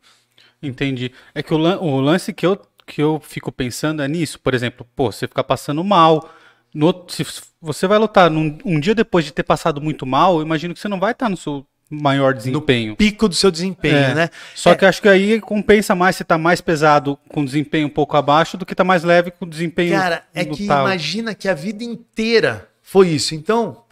Entendi. 0.61 1.11
É 1.33 1.41
que 1.41 1.53
o, 1.53 1.57
lan- 1.57 1.79
o 1.79 1.99
lance 2.01 2.33
que 2.33 2.45
eu, 2.45 2.59
que 2.85 3.01
eu 3.01 3.21
fico 3.23 3.51
pensando 3.51 4.01
é 4.01 4.07
nisso. 4.07 4.39
Por 4.39 4.53
exemplo, 4.53 4.85
pô, 4.95 5.11
você 5.11 5.27
ficar 5.27 5.43
passando 5.43 5.83
mal. 5.83 6.29
No, 6.73 7.05
se 7.07 7.25
você 7.61 7.87
vai 7.87 7.97
lutar 7.97 8.29
num- 8.29 8.57
um 8.65 8.79
dia 8.79 8.93
depois 8.93 9.25
de 9.25 9.31
ter 9.31 9.43
passado 9.43 9.81
muito 9.81 10.05
mal, 10.05 10.37
eu 10.37 10.41
imagino 10.45 10.73
que 10.73 10.79
você 10.79 10.87
não 10.87 10.99
vai 10.99 11.13
estar 11.13 11.29
no 11.29 11.37
seu 11.37 11.65
maior 11.89 12.33
desempenho. 12.35 12.95
Pico 12.95 13.27
do 13.27 13.33
seu 13.33 13.49
desempenho, 13.49 13.95
É. 13.97 14.13
né? 14.13 14.29
Só 14.53 14.71
É. 14.71 14.75
que 14.75 14.85
acho 14.85 15.01
que 15.01 15.09
aí 15.09 15.41
compensa 15.41 15.95
mais 15.95 16.15
você 16.15 16.21
estar 16.23 16.37
mais 16.37 16.61
pesado 16.61 17.17
com 17.29 17.43
desempenho 17.43 17.87
um 17.87 17.89
pouco 17.89 18.15
abaixo 18.15 18.55
do 18.57 18.65
que 18.65 18.73
estar 18.73 18.83
mais 18.83 19.03
leve 19.03 19.31
com 19.31 19.47
desempenho. 19.47 19.97
Cara, 19.97 20.23
é 20.33 20.43
no 20.45 20.55
que 20.55 20.67
tal. 20.67 20.85
imagina 20.85 21.33
que 21.33 21.47
a 21.47 21.55
vida 21.55 21.83
inteira 21.83 22.69
foi 22.89 23.09
isso. 23.09 23.35
Então, 23.35 23.83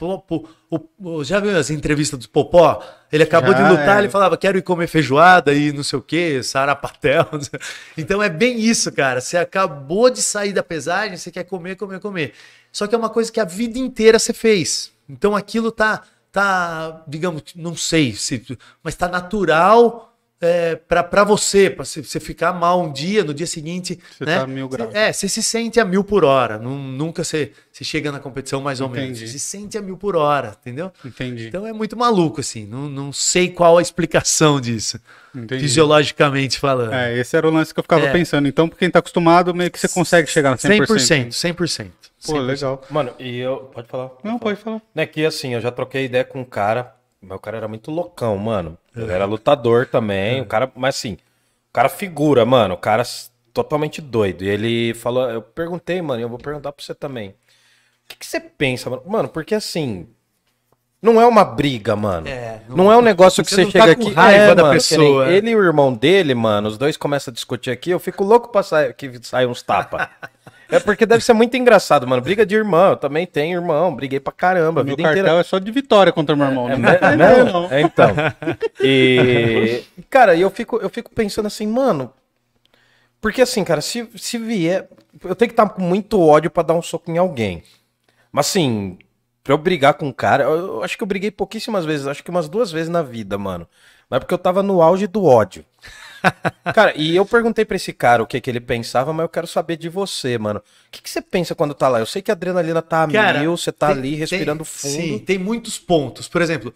já 1.24 1.40
viu 1.40 1.56
as 1.56 1.70
entrevistas 1.70 2.20
do 2.20 2.28
Popó? 2.30 2.84
Ele 3.12 3.22
acabou 3.22 3.52
Já, 3.52 3.62
de 3.62 3.70
lutar, 3.70 3.98
é. 3.98 4.00
ele 4.00 4.10
falava, 4.10 4.36
quero 4.36 4.58
ir 4.58 4.64
comer 4.64 4.88
feijoada 4.88 5.54
e 5.54 5.72
não 5.72 5.84
sei 5.84 6.00
o 6.00 6.02
quê, 6.02 6.42
sarapatel. 6.42 7.30
Então 7.96 8.24
é 8.24 8.28
bem 8.28 8.60
isso, 8.60 8.92
cara. 8.92 9.22
Você 9.22 9.38
acabou 9.38 10.10
de 10.10 10.20
sair 10.20 10.52
da 10.52 10.64
pesagem, 10.64 11.16
você 11.16 11.30
quer 11.30 11.44
comer, 11.44 11.76
comer, 11.76 12.00
comer. 12.00 12.34
Só 12.72 12.88
que 12.88 12.96
é 12.96 12.98
uma 12.98 13.12
coisa 13.12 13.32
que 13.32 13.40
a 13.40 13.46
vida 13.46 13.78
inteira 13.78 14.18
você 14.18 14.34
fez. 14.34 14.92
Então 15.08 15.36
aquilo 15.36 15.72
tá, 15.72 16.02
tá 16.32 17.04
digamos, 17.08 17.44
não 17.56 17.76
sei, 17.76 18.14
se, 18.14 18.58
mas 18.82 18.96
tá 18.96 19.08
natural 19.08 20.17
é, 20.40 20.76
para 20.76 21.24
você, 21.24 21.70
para 21.70 21.84
você 21.84 22.20
ficar 22.20 22.54
mal 22.54 22.82
um 22.82 22.92
dia, 22.92 23.24
no 23.24 23.34
dia 23.34 23.48
seguinte. 23.48 24.00
Você 24.18 24.26
né? 24.26 24.38
tá 24.38 24.44
a 24.44 24.48
mil 24.48 24.70
graus. 24.70 24.94
É, 24.94 25.12
você 25.12 25.28
se 25.28 25.42
sente 25.42 25.80
a 25.80 25.86
mil 25.86 26.04
por 26.04 26.24
hora. 26.24 26.58
Nun- 26.60 26.78
nunca 26.92 27.24
você, 27.24 27.52
você 27.72 27.84
chega 27.84 28.12
na 28.12 28.20
competição 28.20 28.62
mais 28.62 28.80
ou 28.80 28.88
menos. 28.88 29.18
Entendi. 29.18 29.32
Você 29.32 29.40
se 29.40 29.46
sente 29.46 29.78
a 29.78 29.82
mil 29.82 29.98
por 29.98 30.16
hora, 30.16 30.56
entendeu? 30.62 30.92
Entendi. 31.04 31.48
Então 31.48 31.66
é 31.66 31.74
muito 31.74 31.98
maluco, 31.98 32.40
assim. 32.42 32.66
Não, 32.66 32.88
não 32.88 33.12
sei 33.12 33.50
qual 33.50 33.78
a 33.80 33.82
explicação 33.82 34.62
disso, 34.62 35.00
entendi. 35.36 35.62
fisiologicamente 35.62 36.60
falando. 36.60 36.94
É, 36.94 37.18
esse 37.18 37.36
era 37.36 37.48
o 37.48 37.52
lance 37.52 37.74
que 37.74 37.80
eu 37.80 37.84
ficava 37.84 38.06
É. 38.06 38.12
pensando. 38.12 38.48
Então, 38.48 38.70
pra 38.70 38.78
quem 38.78 38.90
tá 38.92 39.00
acostumado, 39.00 39.54
meio 39.56 39.72
que 39.72 39.80
você 39.80 39.88
consegue 39.88 40.30
chegar 40.30 40.52
no 40.52 40.58
100%. 40.58 41.32
100%, 41.32 41.32
100%. 41.32 41.92
Pô, 42.26 42.34
100%. 42.34 42.46
legal. 42.46 42.82
Mano, 42.90 43.12
e 43.20 43.38
eu. 43.38 43.58
Pode 43.74 43.88
falar. 43.88 44.12
Não, 44.24 44.38
pode 44.40 44.60
falar. 44.60 44.82
É 44.96 45.06
que 45.06 45.26
assim, 45.26 45.54
eu 45.54 45.62
já 45.62 45.72
troquei 45.72 46.06
ideia 46.06 46.24
com 46.24 46.42
um 46.42 46.46
cara, 46.46 46.94
mas 47.22 47.38
o 47.38 47.40
cara 47.40 47.58
era 47.58 47.68
muito 47.68 47.92
loucão, 47.92 48.38
mano. 48.38 48.78
Ele 48.96 49.12
era 49.12 49.26
lutador 49.26 49.88
também, 49.88 50.42
o 50.42 50.46
cara, 50.46 50.72
mas 50.76 50.96
assim, 50.96 51.14
o 51.14 51.74
cara 51.74 51.90
figura, 51.90 52.46
mano, 52.46 52.74
o 52.76 52.78
cara 52.78 53.04
totalmente 53.54 54.02
doido. 54.02 54.44
E 54.44 54.48
ele 54.50 54.94
falou, 54.94 55.30
eu 55.30 55.42
perguntei, 55.42 56.02
mano, 56.02 56.20
e 56.22 56.24
eu 56.24 56.30
vou 56.30 56.38
perguntar 56.38 56.72
pra 56.72 56.84
você 56.84 56.94
também. 56.96 57.30
O 57.30 57.36
que, 58.10 58.18
que 58.18 58.26
você 58.26 58.40
pensa, 58.40 58.90
mano? 58.90 59.04
Mano, 59.06 59.30
porque 59.30 59.56
assim, 59.56 60.08
não 61.02 61.22
é 61.22 61.26
uma 61.28 61.44
briga, 61.46 61.96
mano. 61.96 62.28
É, 62.28 62.62
não- 62.68 62.78
não, 62.78 62.92
é 62.92 62.98
um 62.98 63.02
negócio 63.02 63.44
que 63.44 63.50
você 63.50 63.66
você, 63.66 63.72
tá 63.78 63.86
chega 63.86 63.96
com 63.96 64.04
aqui. 64.04 64.14
raiva 64.14 64.52
é, 64.52 64.56
da 64.56 64.64
mano, 64.64 64.74
pessoa, 64.74 65.28
é. 65.30 65.34
Ele 65.36 65.52
e 65.52 65.56
o 65.56 65.64
irmão 65.64 65.94
dele, 65.94 66.34
mano, 66.34 66.68
os 66.68 66.78
dois 66.78 66.98
começam 66.98 67.32
a 67.32 67.34
discutir 67.36 67.70
aqui, 67.72 67.92
eu 67.92 68.00
fico 68.00 68.24
louco 68.24 68.50
pra 68.50 68.64
sair, 68.64 68.94
que 68.94 69.20
sair 69.24 69.46
uns 69.46 69.62
tapas. 69.62 70.08
É 70.70 70.80
porque 70.80 71.06
deve 71.06 71.24
ser 71.24 71.34
muito 71.34 71.56
engraçado, 71.56 72.06
mano. 72.08 72.22
Briga 72.22 72.46
de 72.46 72.56
irmão, 72.56 72.90
eu 72.92 72.98
também 72.98 73.26
tenho 73.26 73.58
irmão, 73.60 73.96
briguei 73.96 74.20
pra 74.20 74.34
caramba, 74.34 74.82
a 74.82 74.84
Meu 74.84 74.96
vida 74.96 75.04
cartel 75.08 75.24
inteira. 75.24 75.40
é 75.40 75.44
só 75.44 75.60
de 75.60 75.72
vitória 75.72 76.12
contra 76.12 76.36
o 76.36 76.38
meu 76.38 76.48
irmão. 76.48 76.70
É, 76.70 76.78
né? 76.78 77.00
né? 77.00 77.16
Não, 77.16 77.46
Não, 77.46 77.62
não. 77.64 77.72
é, 77.72 77.82
então. 77.82 78.14
E, 78.82 79.84
cara, 80.10 80.36
eu 80.36 80.50
fico, 80.50 80.78
eu 80.78 80.90
fico 80.90 81.12
pensando 81.14 81.46
assim, 81.46 81.66
mano. 81.68 82.12
Porque 83.22 83.42
assim, 83.42 83.64
cara, 83.64 83.82
se, 83.82 84.08
se 84.16 84.38
vier. 84.38 84.88
Eu 85.24 85.36
tenho 85.36 85.50
que 85.50 85.54
estar 85.54 85.68
com 85.70 85.82
muito 85.82 86.22
ódio 86.22 86.52
pra 86.52 86.62
dar 86.64 86.74
um 86.74 86.82
soco 86.82 87.10
em 87.10 87.18
alguém. 87.18 87.64
Mas 88.32 88.48
assim, 88.48 88.98
pra 89.44 89.54
eu 89.54 89.58
brigar 89.58 89.96
com 89.96 90.08
um 90.08 90.12
cara, 90.12 90.44
eu, 90.44 90.58
eu 90.58 90.84
acho 90.84 90.96
que 90.98 91.04
eu 91.04 91.08
briguei 91.08 91.32
pouquíssimas 91.32 91.86
vezes, 91.86 92.06
acho 92.06 92.24
que 92.24 92.30
umas 92.30 92.48
duas 92.48 92.72
vezes 92.72 92.90
na 92.90 93.02
vida, 93.02 93.38
mano. 93.38 93.68
Mas 94.10 94.18
é 94.18 94.20
porque 94.20 94.34
eu 94.34 94.38
tava 94.38 94.62
no 94.62 94.82
auge 94.82 95.08
do 95.08 95.24
ódio. 95.26 95.66
Cara, 96.74 96.94
e 96.96 97.16
eu 97.16 97.26
perguntei 97.26 97.64
pra 97.66 97.76
esse 97.76 97.94
cara 97.94 98.22
o 98.24 98.28
que, 98.28 98.40
que 98.42 98.50
ele 98.50 98.60
pensava, 98.60 99.14
mas 99.14 99.24
eu 99.24 99.30
quero 99.30 99.48
saber 99.48 99.78
de 99.78 99.90
você, 99.90 100.38
mano. 100.38 100.60
O 100.60 100.64
que, 100.92 101.02
que 101.02 101.10
você 101.10 101.22
pensa 101.22 101.56
quando 101.56 101.74
tá 101.74 101.88
lá? 101.88 102.00
Eu 102.00 102.06
sei 102.06 102.22
que 102.22 102.32
a 102.32 102.34
adrenalina 102.34 102.82
tá 102.82 103.04
a 103.04 103.08
Cara, 103.12 103.40
mil, 103.40 103.56
você 103.58 103.72
tá 103.72 103.88
tem- 103.88 103.98
ali 103.98 104.16
respirando 104.16 104.64
tem- 104.64 104.74
fundo. 104.74 104.92
Sim, 104.94 105.20
tem 105.20 105.38
muitos 105.38 105.78
pontos. 105.80 106.28
Por 106.28 106.42
exemplo, 106.42 106.74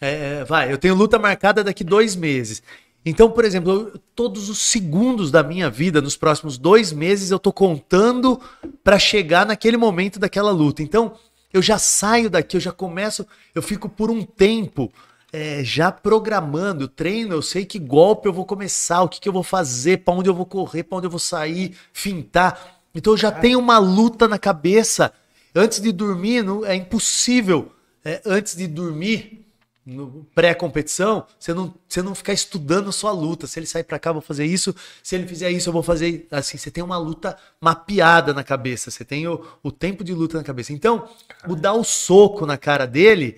é, 0.00 0.44
vai, 0.44 0.70
eu 0.72 0.78
tenho 0.78 0.94
luta 0.94 1.18
marcada 1.18 1.64
daqui 1.64 1.82
dois 1.84 2.14
meses. 2.14 2.62
Então, 3.04 3.30
por 3.30 3.44
exemplo, 3.44 3.72
eu- 3.94 4.00
todos 4.14 4.48
os 4.48 4.58
segundos 4.58 5.30
da 5.30 5.42
minha 5.42 5.70
vida, 5.70 6.00
nos 6.02 6.16
próximos 6.16 6.58
dois 6.58 6.92
meses, 6.92 7.30
eu 7.30 7.38
tô 7.38 7.52
contando 7.52 8.40
pra 8.82 8.98
chegar 8.98 9.46
naquele 9.46 9.76
momento 9.76 10.18
daquela 10.18 10.50
luta. 10.50 10.82
Então, 10.82 11.14
eu 11.52 11.62
já 11.62 11.78
saio 11.78 12.28
daqui, 12.28 12.56
eu 12.56 12.60
já 12.60 12.72
começo, 12.72 13.24
eu 13.54 13.62
fico 13.62 13.88
por 13.88 14.10
um 14.10 14.22
tempo 14.24 14.92
é, 15.36 15.62
já 15.62 15.92
programando 15.92 16.88
treino, 16.88 17.34
eu 17.34 17.42
sei 17.42 17.66
que 17.66 17.78
golpe 17.78 18.26
eu 18.26 18.32
vou 18.32 18.46
começar, 18.46 19.02
o 19.02 19.08
que, 19.08 19.20
que 19.20 19.28
eu 19.28 19.32
vou 19.34 19.42
fazer, 19.42 19.98
pra 19.98 20.14
onde 20.14 20.30
eu 20.30 20.34
vou 20.34 20.46
correr, 20.46 20.82
pra 20.82 20.96
onde 20.96 21.06
eu 21.06 21.10
vou 21.10 21.18
sair, 21.18 21.76
fintar. 21.92 22.80
Então 22.94 23.12
eu 23.12 23.18
já 23.18 23.30
tenho 23.30 23.58
uma 23.58 23.76
luta 23.76 24.26
na 24.26 24.38
cabeça. 24.38 25.12
Antes 25.54 25.78
de 25.78 25.92
dormir, 25.92 26.42
não, 26.42 26.64
é 26.64 26.74
impossível. 26.74 27.70
é, 28.02 28.22
antes 28.24 28.56
de 28.56 28.66
dormir, 28.66 29.46
no 29.84 30.26
pré-competição, 30.34 31.26
você 31.38 31.52
não, 31.52 31.74
você 31.86 32.00
não 32.00 32.14
ficar 32.14 32.32
estudando 32.32 32.88
a 32.88 32.92
sua 32.92 33.12
luta. 33.12 33.46
Se 33.46 33.58
ele 33.58 33.66
sair 33.66 33.84
pra 33.84 33.98
cá, 33.98 34.10
eu 34.10 34.14
vou 34.14 34.22
fazer 34.22 34.46
isso. 34.46 34.74
Se 35.02 35.14
ele 35.14 35.26
fizer 35.26 35.50
isso, 35.50 35.68
eu 35.68 35.72
vou 35.72 35.82
fazer 35.82 36.26
assim. 36.30 36.56
Você 36.56 36.70
tem 36.70 36.82
uma 36.82 36.96
luta 36.96 37.36
mapeada 37.60 38.32
na 38.32 38.42
cabeça. 38.42 38.90
Você 38.90 39.04
tem 39.04 39.28
o, 39.28 39.46
o 39.62 39.70
tempo 39.70 40.02
de 40.02 40.14
luta 40.14 40.38
na 40.38 40.42
cabeça. 40.42 40.72
Então, 40.72 41.08
o 41.46 41.54
dar 41.54 41.74
o 41.74 41.84
soco 41.84 42.46
na 42.46 42.56
cara 42.56 42.86
dele 42.86 43.36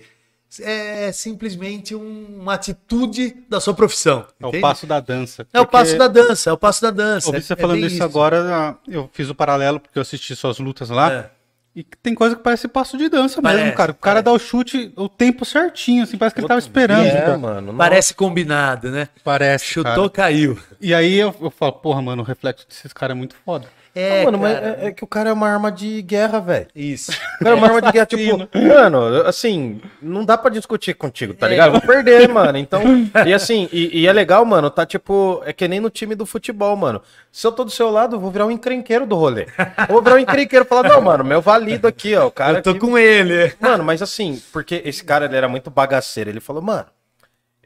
é 0.61 1.11
simplesmente 1.11 1.93
um- 1.95 2.39
uma 2.39 2.53
atitude 2.55 3.35
da 3.47 3.59
sua 3.59 3.73
profissão. 3.73 4.25
É 4.39 4.45
o 4.45 4.49
entende? 4.49 4.61
passo 4.61 4.87
da 4.87 4.99
dança. 4.99 5.47
É 5.53 5.59
o 5.61 5.65
passo 5.67 5.97
da 5.97 6.07
dança, 6.07 6.49
é 6.49 6.53
o 6.53 6.57
passo 6.57 6.81
da 6.81 6.91
dança. 6.91 7.27
Ouvi 7.27 7.41
você 7.41 7.53
é- 7.53 7.55
é 7.55 7.59
falando 7.59 7.77
bem 7.77 7.87
isso, 7.87 8.03
agora, 8.03 8.77
eu 8.87 9.09
fiz 9.13 9.29
o 9.29 9.35
paralelo 9.35 9.79
porque 9.79 9.97
eu 9.97 10.01
assisti 10.01 10.35
suas 10.35 10.57
lutas 10.59 10.89
lá. 10.89 11.11
É. 11.11 11.29
E 11.75 11.83
tem 12.01 12.15
coisa 12.15 12.35
que 12.35 12.41
parece 12.41 12.67
passo 12.67 12.97
de 12.97 13.07
dança 13.07 13.41
Parece, 13.41 13.63
mesmo, 13.63 13.77
cara. 13.77 13.91
O 13.91 13.95
cara 13.95 14.21
dá 14.21 14.31
o 14.31 14.39
chute, 14.39 14.91
o 14.97 15.07
tempo 15.07 15.45
certinho, 15.45 16.03
assim, 16.03 16.17
parece 16.17 16.33
que 16.33 16.41
ele 16.41 16.47
tava 16.47 16.59
esperando. 16.59 17.05
É, 17.05 17.21
cara. 17.21 17.37
mano. 17.37 17.73
Parece 17.75 18.13
combinado, 18.13 18.89
né? 18.89 19.07
Parece. 19.23 19.65
Chutou, 19.65 20.09
cara. 20.09 20.29
caiu. 20.29 20.59
E 20.81 20.93
aí 20.95 21.15
eu, 21.17 21.33
eu 21.39 21.51
falo, 21.51 21.73
porra, 21.73 22.01
mano, 22.01 22.23
o 22.23 22.25
reflexo 22.25 22.67
desses 22.67 22.91
caras 22.91 23.15
é 23.15 23.17
muito 23.17 23.35
foda. 23.45 23.67
É, 23.99 24.21
Ah, 24.21 24.25
mano, 24.25 24.37
mas 24.37 24.53
cara, 24.53 24.77
é, 24.81 24.85
é 24.87 24.91
que 24.91 25.03
o 25.03 25.07
cara 25.07 25.29
é 25.29 25.33
uma 25.33 25.47
arma 25.49 25.71
de 25.71 26.01
guerra, 26.01 26.39
velho. 26.39 26.67
Isso. 26.75 27.11
O 27.11 27.43
cara 27.43 27.49
é 27.51 27.53
uma 27.57 27.67
arma 27.67 27.81
de 27.81 27.91
guerra, 27.91 28.05
tipo, 28.05 28.37
mano, 28.55 29.27
assim, 29.27 29.81
não 30.01 30.23
dá 30.23 30.37
pra 30.37 30.49
discutir 30.49 30.93
contigo, 30.93 31.33
tá 31.33 31.47
É. 31.47 31.49
ligado? 31.49 31.67
Eu 31.67 31.71
vou 31.73 31.81
perder, 31.81 32.27
mano. 32.29 32.57
Então, 32.57 32.81
e 33.25 33.33
assim, 33.33 33.67
e, 33.71 34.01
e 34.01 34.07
é 34.07 34.13
legal, 34.13 34.43
mano, 34.45 34.69
tá 34.69 34.85
tipo, 34.85 35.41
é 35.45 35.51
que 35.53 35.67
nem 35.67 35.79
no 35.79 35.89
time 35.89 36.15
do 36.15 36.25
futebol, 36.25 36.75
mano. 36.75 37.01
Se 37.31 37.45
eu 37.45 37.51
tô 37.51 37.63
do 37.63 37.71
seu 37.71 37.89
lado, 37.89 38.15
eu 38.15 38.19
vou 38.19 38.31
virar 38.31 38.45
um 38.45 38.51
encrenqueiro 38.51 39.05
do 39.05 39.15
rolê. 39.15 39.47
Eu 39.87 39.93
vou 39.93 40.01
virar 40.01 40.15
um 40.15 40.19
encrenqueiro 40.19 40.65
e 40.65 40.67
falar, 40.67 40.87
não, 40.89 41.01
mano, 41.01 41.23
meu 41.23 41.41
valido 41.41 41.87
aqui, 41.87 42.15
ó, 42.15 42.27
o 42.27 42.31
cara 42.31 42.59
Eu 42.59 42.63
tô 42.63 42.69
aqui- 42.71 42.79
com 42.79 42.97
ele. 42.97 43.53
Mano, 43.59 43.83
mas 43.83 44.01
assim, 44.01 44.41
porque 44.53 44.81
esse 44.85 45.03
cara 45.03 45.25
ele 45.25 45.35
era 45.35 45.47
muito 45.49 45.69
bagaceiro. 45.69 46.29
Ele 46.29 46.39
falou, 46.39 46.61
mano, 46.61 46.85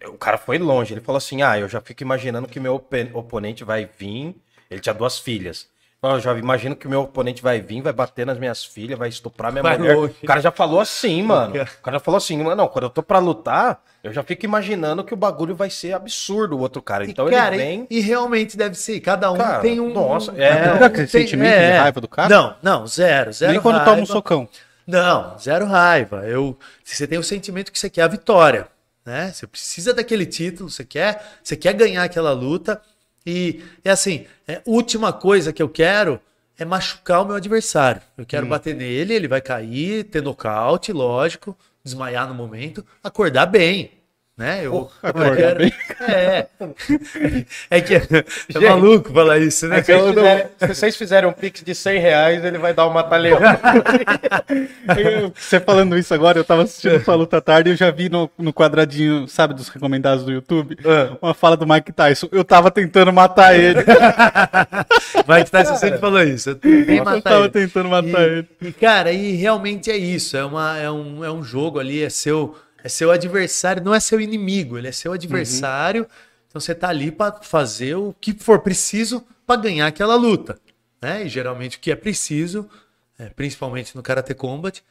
o 0.07 0.17
cara 0.17 0.37
foi 0.37 0.57
longe. 0.57 0.93
Ele 0.93 1.01
falou 1.01 1.17
assim: 1.17 1.41
ah, 1.41 1.57
eu 1.57 1.69
já 1.69 1.79
fico 1.79 2.03
imaginando 2.03 2.47
que 2.47 2.59
meu 2.59 2.75
ope- 2.75 3.09
oponente 3.13 3.63
vai 3.63 3.87
vir. 3.97 4.35
Ele 4.69 4.81
tinha 4.81 4.93
duas 4.93 5.17
filhas. 5.19 5.67
Eu 6.03 6.19
já 6.19 6.33
imagino 6.37 6.75
que 6.75 6.85
o 6.85 6.89
meu 6.89 7.01
oponente 7.03 7.41
vai 7.41 7.61
vir, 7.61 7.81
vai 7.81 7.93
bater 7.93 8.25
nas 8.25 8.37
minhas 8.37 8.65
filhas, 8.65 8.99
vai 8.99 9.07
estuprar 9.07 9.51
minha 9.51 9.63
Vai 9.63 9.77
mulher. 9.77 9.95
longe. 9.95 10.15
O 10.21 10.25
cara 10.25 10.41
já 10.41 10.51
falou 10.51 10.79
assim, 10.81 11.23
mano. 11.23 11.53
O 11.55 11.81
cara 11.81 11.97
já 11.97 11.99
falou 11.99 12.17
assim, 12.17 12.37
mano, 12.37 12.55
não, 12.55 12.67
quando 12.67 12.83
eu 12.83 12.89
tô 12.89 13.01
pra 13.01 13.19
lutar, 13.19 13.81
eu 14.03 14.11
já 14.11 14.21
fico 14.21 14.43
imaginando 14.45 15.03
que 15.03 15.13
o 15.13 15.17
bagulho 15.17 15.55
vai 15.55 15.69
ser 15.69 15.93
absurdo, 15.93 16.57
o 16.57 16.59
outro 16.59 16.81
cara. 16.81 17.05
Então 17.09 17.27
e, 17.29 17.31
cara, 17.31 17.55
ele 17.55 17.63
vem. 17.63 17.87
e, 17.89 17.97
e 17.97 18.01
realmente 18.01 18.57
deve 18.57 18.75
ser. 18.75 18.99
Cada 18.99 19.31
um 19.31 19.37
Cara, 19.37 19.59
tem 19.61 19.79
um. 19.79 19.93
nossa, 19.93 20.33
um- 20.33 20.37
é. 20.41 20.89
Que 20.89 21.01
esse 21.01 21.11
tem- 21.11 21.21
sentimento 21.25 21.55
de 21.57 21.71
raiva 21.71 22.01
do 22.01 22.07
cara? 22.07 22.27
Não, 22.29 22.55
não, 22.61 22.85
zero. 22.85 23.31
zero 23.31 23.51
Nem 23.53 23.61
quando 23.61 23.75
raiva. 23.75 23.91
toma 23.91 24.03
um 24.03 24.05
socão. 24.05 24.49
Não, 24.85 25.37
zero 25.39 25.65
raiva. 25.65 26.27
Eu, 26.27 26.57
se 26.83 26.95
você 26.97 27.07
tem 27.07 27.17
o 27.17 27.23
sentimento 27.23 27.71
que 27.71 27.79
você 27.79 27.89
quer 27.89 28.01
a 28.01 28.07
vitória, 28.07 28.67
né? 29.05 29.31
Você 29.33 29.47
precisa 29.47 29.93
daquele 29.93 30.25
título, 30.25 30.69
você 30.69 30.83
quer, 30.83 31.23
você 31.41 31.55
quer 31.55 31.71
ganhar 31.73 32.03
aquela 32.03 32.33
luta. 32.33 32.81
E 33.25 33.63
é 33.83 33.89
assim, 33.89 34.25
é, 34.47 34.61
última 34.65 35.13
coisa 35.13 35.53
que 35.53 35.61
eu 35.61 35.69
quero 35.69 36.19
é 36.57 36.65
machucar 36.65 37.21
o 37.21 37.25
meu 37.25 37.35
adversário. 37.35 38.01
Eu 38.17 38.25
quero 38.25 38.45
bater 38.45 38.75
nele, 38.75 39.13
ele 39.13 39.27
vai 39.27 39.41
cair, 39.41 40.03
ter 40.03 40.21
nocaute, 40.21 40.91
lógico, 40.91 41.57
desmaiar 41.83 42.27
no 42.27 42.35
momento, 42.35 42.85
acordar 43.03 43.45
bem. 43.45 43.91
Né? 44.35 44.61
Eu, 44.65 44.89
Acordar 45.03 45.29
eu 45.29 45.35
quero- 45.35 45.57
bem. 45.59 45.73
É, 46.01 46.47
é 47.69 47.81
que 47.81 47.93
é, 47.93 48.01
é 48.55 48.59
maluco 48.69 49.13
falar 49.13 49.37
isso, 49.37 49.67
né? 49.67 49.83
Se 49.83 49.93
vocês, 49.93 50.07
fizerem, 50.15 50.47
se 50.57 50.67
vocês 50.67 50.95
fizerem 50.95 51.29
um 51.29 51.33
pix 51.33 51.61
de 51.61 51.75
100 51.75 51.99
reais, 51.99 52.43
ele 52.43 52.57
vai 52.57 52.73
dar 52.73 52.87
um 52.87 52.89
mata-leão. 52.91 53.37
Você 55.35 55.59
falando 55.59 55.95
isso 55.97 56.13
agora, 56.15 56.39
eu 56.39 56.43
tava 56.43 56.63
assistindo 56.63 57.03
sua 57.03 57.13
luta 57.13 57.37
à 57.37 57.41
tarde 57.41 57.69
e 57.69 57.73
eu 57.73 57.77
já 57.77 57.91
vi 57.91 58.09
no, 58.09 58.27
no 58.37 58.51
quadradinho, 58.51 59.27
sabe, 59.27 59.53
dos 59.53 59.69
recomendados 59.69 60.23
do 60.25 60.31
YouTube, 60.31 60.77
Ah. 60.83 61.15
uma 61.21 61.33
fala 61.35 61.55
do 61.55 61.67
Mike 61.67 61.91
Tyson. 61.91 62.27
Eu 62.31 62.43
tava 62.43 62.71
tentando 62.71 63.13
matar 63.13 63.55
ele. 63.57 63.83
Tá, 65.51 65.63
você 65.63 65.75
sempre 65.77 65.99
falou 65.99 66.21
isso. 66.21 66.49
Eu 66.49 66.55
tentei 66.55 66.99
eu 66.99 67.21
tava 67.21 67.39
ele. 67.45 67.49
tentando 67.49 67.87
matar 67.89 68.21
e, 68.21 68.25
ele. 68.25 68.47
E, 68.61 68.71
cara, 68.73 69.11
e 69.11 69.35
realmente 69.35 69.89
é 69.91 69.95
isso. 69.97 70.35
É, 70.35 70.43
uma, 70.43 70.77
é, 70.77 70.89
um, 70.91 71.23
é 71.23 71.31
um 71.31 71.43
jogo 71.43 71.79
ali, 71.79 72.03
é 72.03 72.09
seu, 72.09 72.55
é 72.83 72.89
seu 72.89 73.11
adversário, 73.11 73.81
não 73.81 73.95
é 73.95 73.99
seu 73.99 74.19
inimigo, 74.19 74.77
ele 74.77 74.89
é 74.89 74.91
seu 74.91 75.13
adversário. 75.13 76.05
Então 76.47 76.59
você 76.59 76.75
tá 76.75 76.89
ali 76.89 77.11
pra 77.11 77.31
fazer 77.41 77.95
o 77.95 78.13
que 78.19 78.33
for 78.33 78.59
preciso 78.59 79.25
pra 79.47 79.55
ganhar 79.55 79.87
aquela 79.87 80.15
luta. 80.15 80.59
Né? 81.01 81.25
E 81.25 81.29
geralmente 81.29 81.77
o 81.77 81.79
que 81.79 81.91
é 81.91 81.95
preciso, 81.95 82.69
é, 83.17 83.29
principalmente 83.29 83.95
no 83.95 84.03
Karate 84.03 84.33
Combat, 84.33 84.83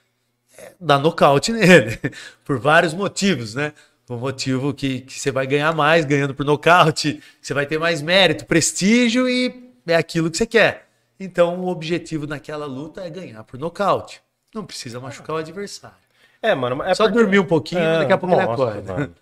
é 0.57 0.73
dar 0.81 0.99
nocaute 0.99 1.53
nele. 1.55 1.99
por 2.45 2.59
vários 2.59 2.95
motivos, 2.95 3.55
né? 3.55 3.75
O 4.09 4.17
motivo 4.17 4.75
que, 4.75 5.03
que 5.03 5.19
você 5.19 5.31
vai 5.31 5.47
ganhar 5.47 5.73
mais 5.75 6.05
ganhando 6.05 6.35
por 6.35 6.45
nocaute, 6.45 7.23
você 7.41 7.55
vai 7.55 7.67
ter 7.67 7.79
mais 7.79 8.03
mérito, 8.03 8.45
prestígio 8.45 9.29
e 9.29 9.73
é 9.87 9.95
aquilo 9.95 10.31
que 10.31 10.37
você 10.37 10.47
quer. 10.47 10.89
Então 11.21 11.61
o 11.61 11.69
objetivo 11.69 12.27
naquela 12.27 12.67
luta 12.67 13.03
é 13.03 13.11
ganhar 13.11 13.45
por 13.45 13.59
nocaute. 13.59 14.21
Não 14.55 14.67
precisa 14.67 14.99
machucar 14.99 15.37
o 15.37 15.39
adversário. 15.39 16.02
É, 16.43 16.55
mano. 16.55 16.83
É 16.83 16.95
Só 16.95 17.05
porque- 17.05 17.19
dormir 17.19 17.39
um 17.39 17.45
pouquinho, 17.45 17.81
É, 17.81 17.99
daqui 18.01 18.13
a 18.13 18.19
pouco 18.19 18.35
ele 18.35 18.45
nossa, 18.45 18.63
acorda. 18.63 18.93
mano. 18.95 19.15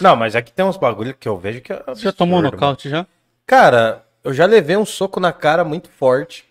Não, 0.00 0.14
mas 0.14 0.36
aqui 0.36 0.52
tem 0.52 0.64
uns 0.64 0.76
bagulho 0.76 1.14
que 1.14 1.26
eu 1.28 1.38
vejo 1.38 1.60
que 1.62 1.72
é 1.72 1.82
Você 1.86 2.02
já 2.02 2.12
tomou 2.12 2.36
um 2.36 2.40
absurdo, 2.40 2.56
nocaute 2.60 2.88
já? 2.90 3.06
Cara, 3.46 4.04
eu 4.22 4.34
já 4.34 4.44
levei 4.44 4.76
um 4.76 4.84
soco 4.84 5.18
na 5.18 5.32
cara 5.32 5.64
muito 5.64 5.88
forte. 5.88 6.44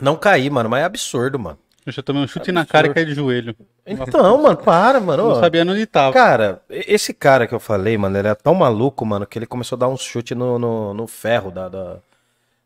Não 0.00 0.16
caí, 0.16 0.48
mano, 0.48 0.68
mas 0.70 0.80
é 0.82 0.84
absurdo, 0.84 1.38
mano. 1.38 1.58
Eu 1.84 1.92
já 1.92 2.02
tomei 2.02 2.22
um 2.22 2.28
chute 2.28 2.52
na 2.52 2.64
cara 2.64 2.86
e 2.86 2.94
caí 2.94 3.04
de 3.04 3.14
joelho. 3.14 3.54
Então, 3.86 4.40
mano, 4.42 4.56
para, 4.56 5.00
mano. 5.00 5.28
Não 5.30 5.40
sabia 5.40 5.62
onde 5.62 5.86
tava. 5.86 6.12
Cara, 6.12 6.60
e- 6.70 6.84
esse 6.86 7.12
cara 7.14 7.46
que 7.46 7.54
eu 7.54 7.60
falei, 7.60 7.96
mano, 7.98 8.16
ele 8.18 8.28
é 8.28 8.34
tão 8.34 8.54
maluco, 8.54 9.04
mano, 9.04 9.26
que 9.26 9.38
ele 9.38 9.46
começou 9.46 9.76
a 9.76 9.80
dar 9.80 9.88
uns 9.88 10.02
chutes 10.02 10.36
no, 10.36 10.58
no, 10.58 10.94
no 10.94 11.06
ferro 11.06 11.50
da. 11.50 11.68
da- 11.68 11.96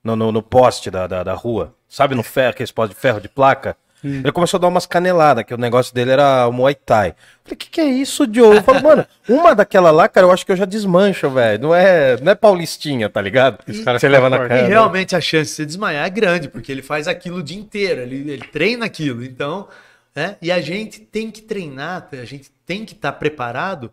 no, 0.04 0.16
no, 0.16 0.32
no 0.32 0.42
poste 0.42 0.90
da, 0.90 1.06
da, 1.06 1.22
da 1.22 1.32
rua. 1.34 1.72
Sabe 1.88 2.14
no 2.16 2.24
ferro, 2.24 2.50
aqueles 2.50 2.72
postes 2.72 2.96
de 2.96 3.00
ferro 3.00 3.20
de 3.20 3.28
placa? 3.28 3.76
Ele 4.04 4.32
começou 4.32 4.58
a 4.58 4.60
dar 4.60 4.68
umas 4.68 4.84
caneladas, 4.84 5.44
que 5.44 5.54
o 5.54 5.58
negócio 5.58 5.94
dele 5.94 6.10
era 6.10 6.46
o 6.48 6.52
Muay 6.52 6.74
Thai. 6.74 7.10
Eu 7.10 7.14
Falei, 7.44 7.56
que 7.56 7.70
que 7.70 7.80
é 7.80 7.84
isso, 7.84 8.26
Joe? 8.32 8.56
Eu 8.56 8.62
falei, 8.62 8.82
mano, 8.82 9.06
uma 9.28 9.54
daquela 9.54 9.90
lá, 9.90 10.08
cara, 10.08 10.26
eu 10.26 10.32
acho 10.32 10.44
que 10.44 10.50
eu 10.50 10.56
já 10.56 10.64
desmancho, 10.64 11.30
velho. 11.30 11.62
Não 11.62 11.74
é, 11.74 12.20
não 12.20 12.32
é 12.32 12.34
paulistinha, 12.34 13.08
tá 13.08 13.20
ligado? 13.20 13.58
Esse 13.66 13.84
cara 13.84 13.98
Você 13.98 14.08
fica 14.08 14.18
leva 14.18 14.28
na 14.28 14.48
cara. 14.48 14.62
E 14.62 14.66
realmente 14.66 15.14
a 15.14 15.20
chance 15.20 15.50
de 15.50 15.56
você 15.56 15.66
desmaiar 15.66 16.04
é 16.06 16.10
grande, 16.10 16.48
porque 16.48 16.72
ele 16.72 16.82
faz 16.82 17.06
aquilo 17.06 17.38
o 17.38 17.42
dia 17.42 17.58
inteiro, 17.58 18.00
ele, 18.00 18.30
ele 18.30 18.44
treina 18.48 18.86
aquilo. 18.86 19.24
Então, 19.24 19.68
né? 20.14 20.36
E 20.42 20.50
a 20.50 20.60
gente 20.60 21.00
tem 21.00 21.30
que 21.30 21.40
treinar, 21.40 22.08
a 22.12 22.24
gente 22.24 22.50
tem 22.66 22.84
que 22.84 22.94
estar 22.94 23.12
preparado 23.12 23.90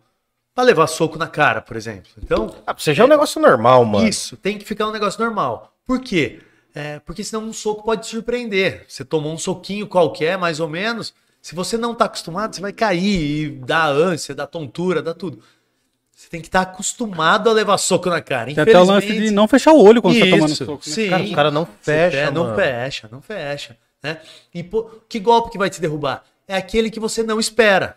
para 0.54 0.64
levar 0.64 0.86
soco 0.88 1.18
na 1.18 1.28
cara, 1.28 1.60
por 1.60 1.76
exemplo. 1.76 2.10
Então, 2.22 2.54
Ah, 2.66 2.74
você 2.76 2.92
já 2.92 3.04
é 3.04 3.06
um 3.06 3.08
negócio 3.08 3.40
normal, 3.40 3.84
mano. 3.84 4.08
Isso, 4.08 4.36
tem 4.36 4.58
que 4.58 4.64
ficar 4.64 4.86
um 4.88 4.92
negócio 4.92 5.22
normal. 5.22 5.72
Por 5.86 6.00
quê? 6.00 6.40
É, 6.74 6.98
porque 7.00 7.24
senão 7.24 7.44
um 7.44 7.52
soco 7.52 7.82
pode 7.84 8.02
te 8.02 8.08
surpreender. 8.10 8.84
Você 8.88 9.04
tomou 9.04 9.32
um 9.32 9.38
soquinho 9.38 9.86
qualquer, 9.86 10.38
mais 10.38 10.60
ou 10.60 10.68
menos. 10.68 11.12
Se 11.42 11.54
você 11.54 11.76
não 11.78 11.94
tá 11.94 12.04
acostumado, 12.04 12.54
você 12.54 12.60
vai 12.60 12.72
cair 12.72 13.46
e 13.46 13.50
dá 13.50 13.86
ânsia, 13.86 14.34
dá 14.34 14.46
tontura, 14.46 15.02
dá 15.02 15.14
tudo. 15.14 15.42
Você 16.14 16.28
tem 16.28 16.40
que 16.40 16.48
estar 16.48 16.60
acostumado 16.60 17.48
a 17.48 17.52
levar 17.52 17.78
soco 17.78 18.10
na 18.10 18.20
cara. 18.20 18.52
Tem 18.54 18.62
até 18.62 18.78
o 18.78 18.84
lance 18.84 19.06
de 19.06 19.30
não 19.30 19.48
fechar 19.48 19.72
o 19.72 19.82
olho 19.82 20.02
quando 20.02 20.14
você 20.14 20.24
tá 20.26 20.30
tomando 20.36 20.52
Isso, 20.52 20.64
soco. 20.66 20.82
né? 20.86 20.94
sim. 20.94 21.08
Cara, 21.08 21.22
os 21.24 21.34
caras 21.34 21.52
não 21.54 21.66
fecha, 21.80 22.30
Não 22.30 22.44
mano. 22.44 22.56
fecha, 22.56 23.08
não 23.10 23.22
fecha. 23.22 23.76
Né? 24.02 24.18
E 24.54 24.62
pô, 24.62 24.84
que 25.08 25.18
golpe 25.18 25.50
que 25.50 25.58
vai 25.58 25.70
te 25.70 25.80
derrubar? 25.80 26.22
É 26.46 26.56
aquele 26.56 26.90
que 26.90 27.00
você 27.00 27.22
não 27.22 27.40
espera. 27.40 27.96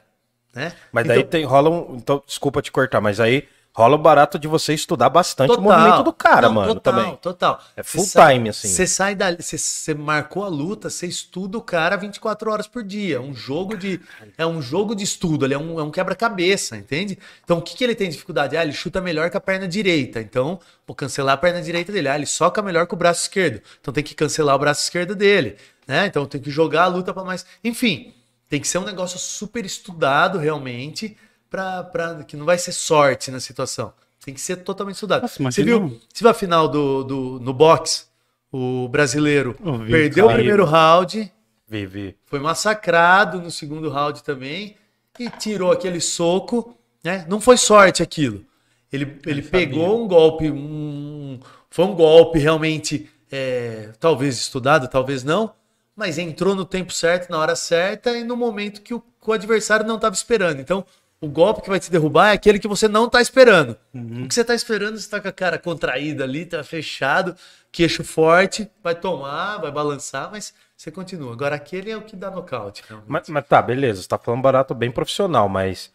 Né? 0.56 0.72
Mas 0.92 1.06
daí 1.06 1.20
Então, 1.20 1.30
tem, 1.32 1.44
rola 1.44 1.70
um. 1.70 1.96
Então, 1.98 2.24
desculpa 2.26 2.62
te 2.62 2.72
cortar, 2.72 3.02
mas 3.02 3.20
aí 3.20 3.46
rola 3.76 3.96
o 3.96 3.98
barato 3.98 4.38
de 4.38 4.48
você 4.48 4.74
estudar 4.74 5.10
bastante 5.10 5.52
o 5.52 5.56
Total. 5.56 5.80
movimento 5.80 6.04
do 6.04 6.14
cara, 6.14 6.48
Não, 6.48 6.54
mano, 6.54 6.76
total, 6.76 6.94
também. 6.94 7.16
Total. 7.18 7.60
É 7.76 7.82
full 7.82 8.06
sai- 8.06 8.36
time, 8.36 8.50
assim. 8.50 8.68
Você 8.68 8.86
sai 8.86 9.18
você, 9.38 9.58
você 9.58 9.94
marcou 9.96 10.44
a 10.44 10.48
luta, 10.48 10.92
você 10.92 11.08
estuda 11.08 11.58
o 11.58 11.62
cara 11.62 11.96
24 11.98 12.52
horas 12.52 12.68
por 12.68 12.84
dia. 12.84 13.16
É 13.16 13.20
um 13.20 13.34
jogo 13.34 13.76
de, 13.76 14.00
é 14.38 14.46
um 14.46 14.62
jogo 14.62 14.94
de 14.96 15.04
estudo, 15.04 15.46
ele 15.46 15.56
é 15.56 15.58
um, 15.58 15.80
é 15.80 15.84
um 15.84 15.90
quebra-cabeça, 15.90 16.78
entende? 16.78 17.18
Então 17.44 17.58
o 17.58 17.62
que, 17.62 17.76
que 17.76 17.84
ele 17.84 17.96
tem 17.96 18.10
dificuldade? 18.10 18.56
Ah, 18.56 18.64
ele 18.64 18.74
chuta 18.74 19.02
melhor 19.02 19.32
com 19.32 19.38
a 19.38 19.42
perna 19.42 19.68
direita. 19.68 20.22
Então, 20.22 20.60
vou 20.86 20.96
cancelar 20.96 21.34
a 21.34 21.38
perna 21.38 21.62
direita 21.62 21.92
dele. 21.92 22.10
Ah, 22.10 22.16
ele 22.16 22.28
soca 22.28 22.62
melhor 22.62 22.86
com 22.86 22.96
o 22.96 23.00
braço 23.00 23.24
esquerdo. 23.24 23.60
Então 23.82 23.92
tem 23.94 24.04
que 24.04 24.14
cancelar 24.14 24.56
o 24.56 24.60
braço 24.60 24.84
esquerdo 24.84 25.16
dele. 25.16 25.56
Né? 25.88 26.06
Então 26.06 26.26
tem 26.26 26.40
que 26.40 26.52
jogar 26.52 26.84
a 26.84 26.88
luta 26.88 27.12
para 27.12 27.24
mais. 27.24 27.44
Enfim, 27.64 28.14
tem 28.48 28.62
que 28.62 28.68
ser 28.68 28.78
um 28.78 28.86
negócio 28.86 29.18
super 29.18 29.66
estudado 29.66 30.38
realmente, 30.38 31.18
pra, 31.54 31.84
pra, 31.84 32.24
que 32.24 32.36
não 32.36 32.47
vai 32.47 32.58
ser 32.58 32.72
sorte 32.72 33.30
na 33.30 33.39
situação. 33.39 33.93
Tem 34.26 34.34
que 34.34 34.41
ser 34.41 34.56
totalmente 34.58 34.95
estudado. 34.95 35.22
Nossa, 35.22 35.43
Você 35.43 35.64
viu, 35.64 35.99
você 36.12 36.22
viu 36.22 36.30
a 36.30 36.34
final 36.34 36.68
do, 36.68 37.04
do, 37.04 37.39
no 37.39 37.54
boxe? 37.54 38.06
O 38.51 38.88
brasileiro 38.88 39.56
vi, 39.86 39.91
perdeu 39.91 40.26
o 40.26 40.34
primeiro 40.34 40.66
round, 40.66 41.32
Vivi. 41.68 42.16
foi 42.26 42.39
massacrado 42.39 43.39
no 43.39 43.51
segundo 43.51 43.89
round 43.89 44.24
também 44.24 44.78
e 45.20 45.30
tirou 45.30 45.72
aquele 45.72 46.01
soco, 46.01 46.76
né? 47.04 47.24
Não 47.28 47.39
foi 47.39 47.58
sorte 47.58 48.01
aquilo. 48.01 48.43
Ele, 48.91 49.20
ele 49.26 49.41
pegou 49.43 50.04
um 50.04 50.08
golpe, 50.08 50.49
um, 50.49 51.39
foi 51.70 51.86
um 51.86 51.93
golpe 51.93 52.39
realmente, 52.39 53.10
é, 53.32 53.91
talvez 53.99 54.39
estudado, 54.39 54.88
talvez 54.88 55.24
não, 55.24 55.54
mas 55.95 56.18
entrou 56.18 56.56
no 56.56 56.66
tempo 56.66 56.91
certo, 56.91 57.30
na 57.30 57.38
hora 57.38 57.56
certa 57.56 58.18
e 58.18 58.24
no 58.24 58.36
momento 58.36 58.82
que 58.82 58.93
o, 58.93 58.99
que 58.99 59.30
o 59.30 59.34
adversário 59.34 59.86
não 59.86 59.95
estava 59.95 60.16
esperando. 60.16 60.60
Então, 60.60 60.84
o 61.24 61.30
golpe 61.30 61.62
que 61.62 61.70
vai 61.70 61.80
te 61.80 61.90
derrubar 61.90 62.32
é 62.32 62.34
aquele 62.34 62.60
que 62.60 62.68
você 62.68 62.90
não 62.90 63.06
está 63.06 63.22
esperando. 63.22 63.78
O 63.94 64.28
que 64.28 64.34
você 64.34 64.42
está 64.42 64.54
esperando, 64.54 64.98
você 64.98 65.06
está 65.06 65.22
com 65.22 65.30
a 65.30 65.32
cara 65.32 65.58
contraída 65.58 66.26
ali, 66.26 66.46
tá 66.46 66.62
fechado, 66.66 67.34
queixo 67.72 68.04
forte, 68.04 68.70
vai 68.84 68.94
tomar, 68.94 69.58
vai 69.60 69.72
balançar, 69.72 70.30
mas 70.30 70.54
você 70.76 70.92
continua. 70.92 71.32
Agora, 71.32 71.56
aquele 71.56 71.90
é 71.90 71.96
o 71.96 72.02
que 72.02 72.18
dá 72.18 72.30
nocaute. 72.30 72.84
Mas, 73.08 73.30
mas 73.30 73.48
tá, 73.48 73.62
beleza, 73.62 74.02
você 74.02 74.08
tá 74.10 74.18
falando 74.18 74.42
barato 74.42 74.76
bem 74.76 74.92
profissional, 74.92 75.48
mas 75.48 75.94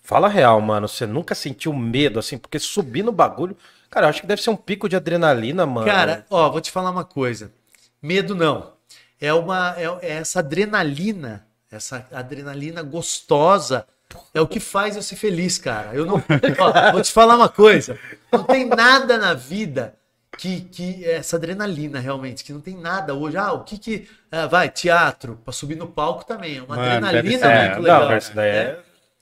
fala 0.00 0.28
real, 0.28 0.60
mano. 0.60 0.86
Você 0.86 1.06
nunca 1.06 1.34
sentiu 1.34 1.72
medo, 1.72 2.20
assim, 2.20 2.38
porque 2.38 2.60
subir 2.60 3.02
no 3.02 3.10
bagulho. 3.10 3.56
Cara, 3.90 4.06
eu 4.06 4.10
acho 4.10 4.20
que 4.20 4.28
deve 4.28 4.42
ser 4.42 4.50
um 4.50 4.56
pico 4.56 4.88
de 4.88 4.94
adrenalina, 4.94 5.66
mano. 5.66 5.88
Cara, 5.88 6.24
ó, 6.30 6.48
vou 6.48 6.60
te 6.60 6.70
falar 6.70 6.92
uma 6.92 7.04
coisa. 7.04 7.52
Medo 8.00 8.32
não. 8.32 8.74
É 9.20 9.34
uma 9.34 9.74
é, 9.76 9.86
é 10.02 10.12
essa 10.18 10.38
adrenalina, 10.38 11.48
essa 11.68 12.06
adrenalina 12.12 12.80
gostosa 12.80 13.88
é 14.34 14.40
o 14.40 14.46
que 14.46 14.60
faz 14.60 14.96
eu 14.96 15.02
ser 15.02 15.16
feliz, 15.16 15.58
cara. 15.58 15.94
Eu 15.94 16.06
não, 16.06 16.22
ó, 16.58 16.92
vou 16.92 17.02
te 17.02 17.12
falar 17.12 17.36
uma 17.36 17.48
coisa. 17.48 17.98
Não 18.30 18.44
tem 18.44 18.66
nada 18.66 19.18
na 19.18 19.34
vida 19.34 19.94
que, 20.38 20.62
que 20.62 21.04
essa 21.04 21.36
adrenalina 21.36 22.00
realmente, 22.00 22.44
que 22.44 22.52
não 22.52 22.60
tem 22.60 22.76
nada 22.76 23.14
hoje. 23.14 23.36
Ah, 23.36 23.52
o 23.52 23.64
que 23.64 23.78
que 23.78 24.08
ah, 24.30 24.46
vai 24.46 24.68
teatro 24.68 25.38
para 25.44 25.52
subir 25.52 25.76
no 25.76 25.86
palco 25.86 26.24
também 26.24 26.58
é 26.58 26.62
uma 26.62 26.76
Mano, 26.76 27.06
adrenalina 27.06 27.46
é, 27.46 27.66
muito 27.68 27.82
legal. 27.82 28.08
não, 28.08 28.16
isso 28.16 28.34
daí 28.34 28.50
é. 28.50 28.64
né? 28.64 28.76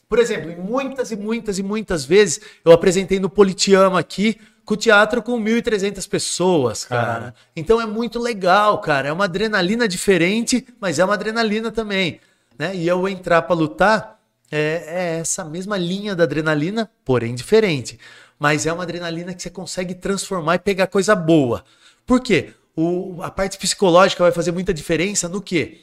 Por 0.09 0.19
exemplo, 0.19 0.51
em 0.51 0.57
muitas 0.57 1.13
e 1.13 1.17
muitas 1.17 1.59
e 1.59 1.63
muitas 1.63 2.05
vezes 2.05 2.41
eu 2.65 2.73
apresentei 2.73 3.21
no 3.21 3.31
Politiama 3.31 4.01
aqui 4.01 4.41
com 4.65 4.75
o 4.75 4.77
teatro 4.77 5.23
com 5.23 5.41
1.300 5.41 6.09
pessoas, 6.09 6.85
cara. 6.85 7.35
Então 7.55 7.81
é 7.81 7.87
muito 7.87 8.19
legal, 8.19 8.79
cara. 8.79 9.09
É 9.09 9.13
uma 9.13 9.25
adrenalina 9.25 9.87
diferente, 9.87 10.67
mas 10.81 10.99
é 10.99 11.05
uma 11.05 11.15
adrenalina 11.15 11.71
também. 11.71 12.21
Né? 12.59 12.75
E 12.75 12.89
eu 12.89 13.09
entrar 13.09 13.43
pra 13.43 13.55
lutar 13.55 14.20
é, 14.51 14.85
é 14.87 15.19
essa 15.21 15.45
mesma 15.45 15.77
linha 15.77 16.15
da 16.15 16.25
adrenalina, 16.25 16.91
porém 17.05 17.35
diferente. 17.35 17.99
Mas 18.39 18.67
é 18.67 18.73
uma 18.73 18.83
adrenalina 18.83 19.35
que 19.35 19.43
você 19.43 19.51
consegue 19.51 19.95
transformar 19.95 20.57
e 20.57 20.59
pegar 20.59 20.87
coisa 20.87 21.15
boa. 21.15 21.65
Por 22.07 22.21
quê? 22.21 22.55
O, 22.75 23.23
a 23.23 23.31
parte 23.31 23.59
psicológica 23.59 24.23
vai 24.23 24.33
fazer 24.33 24.53
muita 24.53 24.73
diferença 24.73 25.29
no 25.29 25.41
quê? 25.41 25.83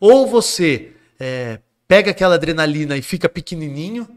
Ou 0.00 0.26
você 0.26 0.92
é, 1.20 1.60
pega 1.86 2.10
aquela 2.10 2.36
adrenalina 2.36 2.96
e 2.96 3.02
fica 3.02 3.28
pequenininho, 3.28 4.08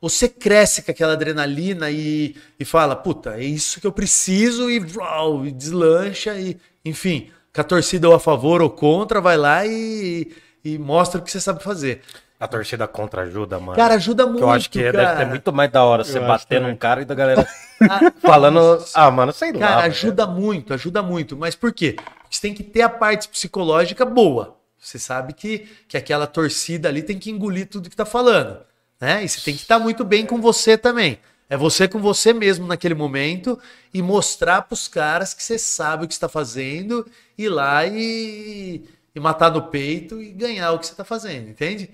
ou 0.00 0.08
você 0.08 0.28
cresce 0.28 0.82
com 0.82 0.90
aquela 0.90 1.12
adrenalina 1.14 1.90
e, 1.90 2.36
e 2.58 2.64
fala, 2.64 2.94
puta, 2.94 3.36
é 3.36 3.44
isso 3.44 3.80
que 3.80 3.86
eu 3.86 3.92
preciso 3.92 4.70
e, 4.70 4.78
vrau, 4.78 5.44
e 5.44 5.50
deslancha 5.50 6.38
e, 6.38 6.56
enfim, 6.84 7.30
com 7.52 7.60
a 7.60 7.64
torcida 7.64 8.08
ou 8.08 8.14
a 8.14 8.20
favor 8.20 8.62
ou 8.62 8.70
contra, 8.70 9.20
vai 9.20 9.36
lá 9.36 9.66
e, 9.66 10.32
e 10.64 10.78
mostra 10.78 11.20
o 11.20 11.24
que 11.24 11.30
você 11.30 11.40
sabe 11.40 11.62
fazer. 11.62 12.02
A 12.40 12.46
torcida 12.46 12.86
contra 12.86 13.22
ajuda, 13.22 13.58
mano. 13.58 13.76
Cara, 13.76 13.94
ajuda 13.94 14.24
muito, 14.24 14.38
Que 14.38 14.44
eu 14.44 14.50
acho 14.50 14.70
que 14.70 14.82
cara. 14.92 15.06
deve 15.06 15.16
ser 15.18 15.26
muito 15.26 15.52
mais 15.52 15.70
da 15.72 15.82
hora 15.84 16.04
você 16.04 16.20
bater 16.20 16.60
num 16.60 16.76
cara 16.76 17.02
e 17.02 17.04
da 17.04 17.14
galera 17.14 17.46
Ah, 17.90 18.12
falando. 18.22 18.84
Ah, 18.94 19.10
mano, 19.10 19.32
sei 19.32 19.52
lá. 19.52 19.58
Cara, 19.58 19.76
velho. 19.82 19.92
ajuda 19.92 20.26
muito, 20.26 20.72
ajuda 20.74 21.02
muito. 21.02 21.36
Mas 21.36 21.54
por 21.56 21.72
quê? 21.72 21.96
Você 22.30 22.40
tem 22.40 22.54
que 22.54 22.62
ter 22.62 22.82
a 22.82 22.88
parte 22.88 23.28
psicológica 23.28 24.04
boa. 24.04 24.56
Você 24.78 24.98
sabe 24.98 25.32
que, 25.32 25.68
que 25.88 25.96
aquela 25.96 26.26
torcida 26.28 26.88
ali 26.88 27.02
tem 27.02 27.18
que 27.18 27.30
engolir 27.30 27.66
tudo 27.68 27.90
que 27.90 27.96
tá 27.96 28.04
falando. 28.04 28.60
né? 29.00 29.24
E 29.24 29.28
você 29.28 29.40
tem 29.40 29.54
que 29.54 29.62
estar 29.62 29.78
muito 29.80 30.04
bem 30.04 30.24
com 30.24 30.40
você 30.40 30.78
também. 30.78 31.18
É 31.50 31.56
você 31.56 31.88
com 31.88 31.98
você 31.98 32.32
mesmo 32.32 32.66
naquele 32.66 32.94
momento 32.94 33.58
e 33.92 34.00
mostrar 34.02 34.62
pros 34.62 34.86
caras 34.86 35.34
que 35.34 35.42
você 35.42 35.58
sabe 35.58 36.04
o 36.04 36.08
que 36.08 36.12
está 36.14 36.28
fazendo, 36.28 37.04
ir 37.36 37.48
lá 37.48 37.84
e, 37.86 38.84
e 39.14 39.18
matar 39.20 39.50
no 39.50 39.62
peito 39.62 40.20
e 40.22 40.30
ganhar 40.30 40.70
o 40.72 40.78
que 40.78 40.86
você 40.86 40.94
tá 40.94 41.04
fazendo, 41.04 41.48
entende? 41.48 41.90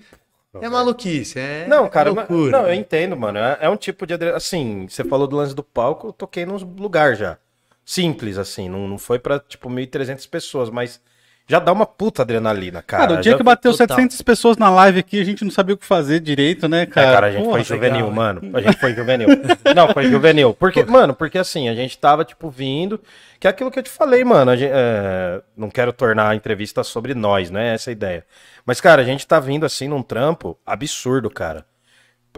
É 0.61 0.69
maluquice, 0.69 1.39
é 1.39 1.67
Não, 1.67 1.89
cara, 1.89 2.11
loucura. 2.11 2.51
não, 2.51 2.67
eu 2.67 2.73
entendo, 2.73 3.15
mano. 3.17 3.37
É, 3.39 3.57
é 3.61 3.69
um 3.69 3.77
tipo 3.77 4.05
de 4.05 4.13
assim, 4.29 4.87
você 4.89 5.03
falou 5.03 5.27
do 5.27 5.35
lance 5.35 5.53
do 5.55 5.63
palco, 5.63 6.07
eu 6.07 6.13
toquei 6.13 6.45
nos 6.45 6.61
lugar 6.63 7.15
já. 7.15 7.37
Simples 7.83 8.37
assim, 8.37 8.67
não, 8.67 8.87
não 8.87 8.97
foi 8.97 9.19
pra 9.19 9.39
tipo 9.39 9.69
1.300 9.69 10.27
pessoas, 10.27 10.69
mas 10.69 10.99
já 11.47 11.59
dá 11.59 11.71
uma 11.71 11.85
puta 11.85 12.23
adrenalina, 12.23 12.81
cara. 12.81 13.07
Cara, 13.07 13.19
o 13.19 13.21
dia 13.21 13.33
Já- 13.33 13.37
que 13.37 13.43
bateu 13.43 13.71
total. 13.71 13.87
700 13.97 14.21
pessoas 14.23 14.57
na 14.57 14.69
live 14.69 14.99
aqui, 14.99 15.21
a 15.21 15.23
gente 15.23 15.43
não 15.43 15.51
sabia 15.51 15.75
o 15.75 15.77
que 15.77 15.85
fazer 15.85 16.19
direito, 16.19 16.67
né, 16.67 16.81
É, 16.81 16.85
cara? 16.87 17.11
cara, 17.13 17.27
a 17.27 17.31
gente 17.31 17.43
Porra, 17.43 17.57
foi 17.57 17.63
juvenil, 17.63 17.95
legal, 17.97 18.11
mano. 18.11 18.41
A 18.53 18.61
gente 18.61 18.77
foi 18.79 18.93
juvenil. 18.95 19.27
Não, 19.75 19.87
foi 19.93 20.05
juvenil. 20.09 20.53
Porque, 20.55 20.83
mano, 20.83 21.13
porque 21.13 21.37
assim, 21.37 21.69
a 21.69 21.75
gente 21.75 21.97
tava, 21.97 22.25
tipo, 22.25 22.49
vindo. 22.49 22.99
Que 23.39 23.45
é 23.47 23.49
aquilo 23.49 23.69
que 23.69 23.77
eu 23.77 23.83
te 23.83 23.89
falei, 23.89 24.23
mano. 24.23 24.49
a 24.51 24.55
gen- 24.55 24.71
é, 24.71 25.41
não 25.55 25.69
quero 25.69 25.93
tornar 25.93 26.29
a 26.29 26.35
entrevista 26.35 26.83
sobre 26.83 27.13
nós, 27.13 27.51
não 27.51 27.59
é 27.59 27.73
essa 27.75 27.89
a 27.89 27.93
ideia. 27.93 28.25
Mas, 28.65 28.81
cara, 28.81 29.01
a 29.01 29.05
gente 29.05 29.27
tá 29.27 29.39
vindo 29.39 29.65
assim 29.65 29.87
num 29.87 30.01
trampo 30.01 30.57
absurdo, 30.65 31.29
cara. 31.29 31.63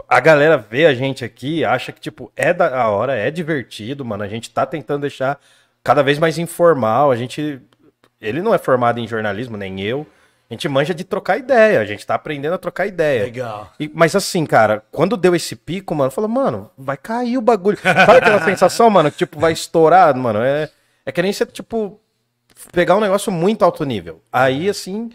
A 0.08 0.20
galera 0.20 0.56
vê 0.58 0.86
a 0.86 0.94
gente 0.94 1.24
aqui, 1.24 1.64
acha 1.64 1.90
que, 1.92 2.00
tipo, 2.00 2.30
é 2.36 2.52
da 2.52 2.76
a 2.82 2.88
hora, 2.90 3.16
é 3.16 3.30
divertido, 3.30 4.04
mano. 4.04 4.22
A 4.22 4.28
gente 4.28 4.50
tá 4.50 4.66
tentando 4.66 5.00
deixar 5.02 5.40
cada 5.82 6.02
vez 6.02 6.18
mais 6.18 6.36
informal. 6.38 7.10
A 7.10 7.16
gente. 7.16 7.60
Ele 8.20 8.42
não 8.42 8.54
é 8.54 8.58
formado 8.58 8.98
em 9.00 9.06
jornalismo, 9.06 9.56
nem 9.56 9.80
eu. 9.80 10.06
A 10.50 10.54
gente 10.54 10.66
manja 10.68 10.94
de 10.94 11.04
trocar 11.04 11.36
ideia. 11.36 11.80
A 11.80 11.84
gente 11.84 12.06
tá 12.06 12.14
aprendendo 12.14 12.54
a 12.54 12.58
trocar 12.58 12.86
ideia. 12.86 13.24
Legal. 13.24 13.70
E- 13.78 13.90
mas 13.94 14.16
assim, 14.16 14.46
cara, 14.46 14.82
quando 14.90 15.16
deu 15.16 15.34
esse 15.34 15.54
pico, 15.54 15.94
mano, 15.94 16.10
falou, 16.10 16.28
mano, 16.30 16.70
vai 16.76 16.96
cair 16.96 17.36
o 17.36 17.42
bagulho. 17.42 17.76
Sabe 17.78 18.18
aquela 18.18 18.42
sensação, 18.44 18.88
mano, 18.88 19.10
que 19.10 19.18
tipo, 19.18 19.38
vai 19.38 19.52
estourar, 19.52 20.16
mano? 20.16 20.40
É, 20.40 20.70
é 21.04 21.12
que 21.12 21.20
nem 21.20 21.32
você, 21.32 21.44
tipo, 21.44 22.00
pegar 22.72 22.96
um 22.96 23.00
negócio 23.00 23.30
muito 23.30 23.62
alto 23.64 23.84
nível. 23.84 24.22
Aí, 24.32 24.68
assim. 24.70 25.10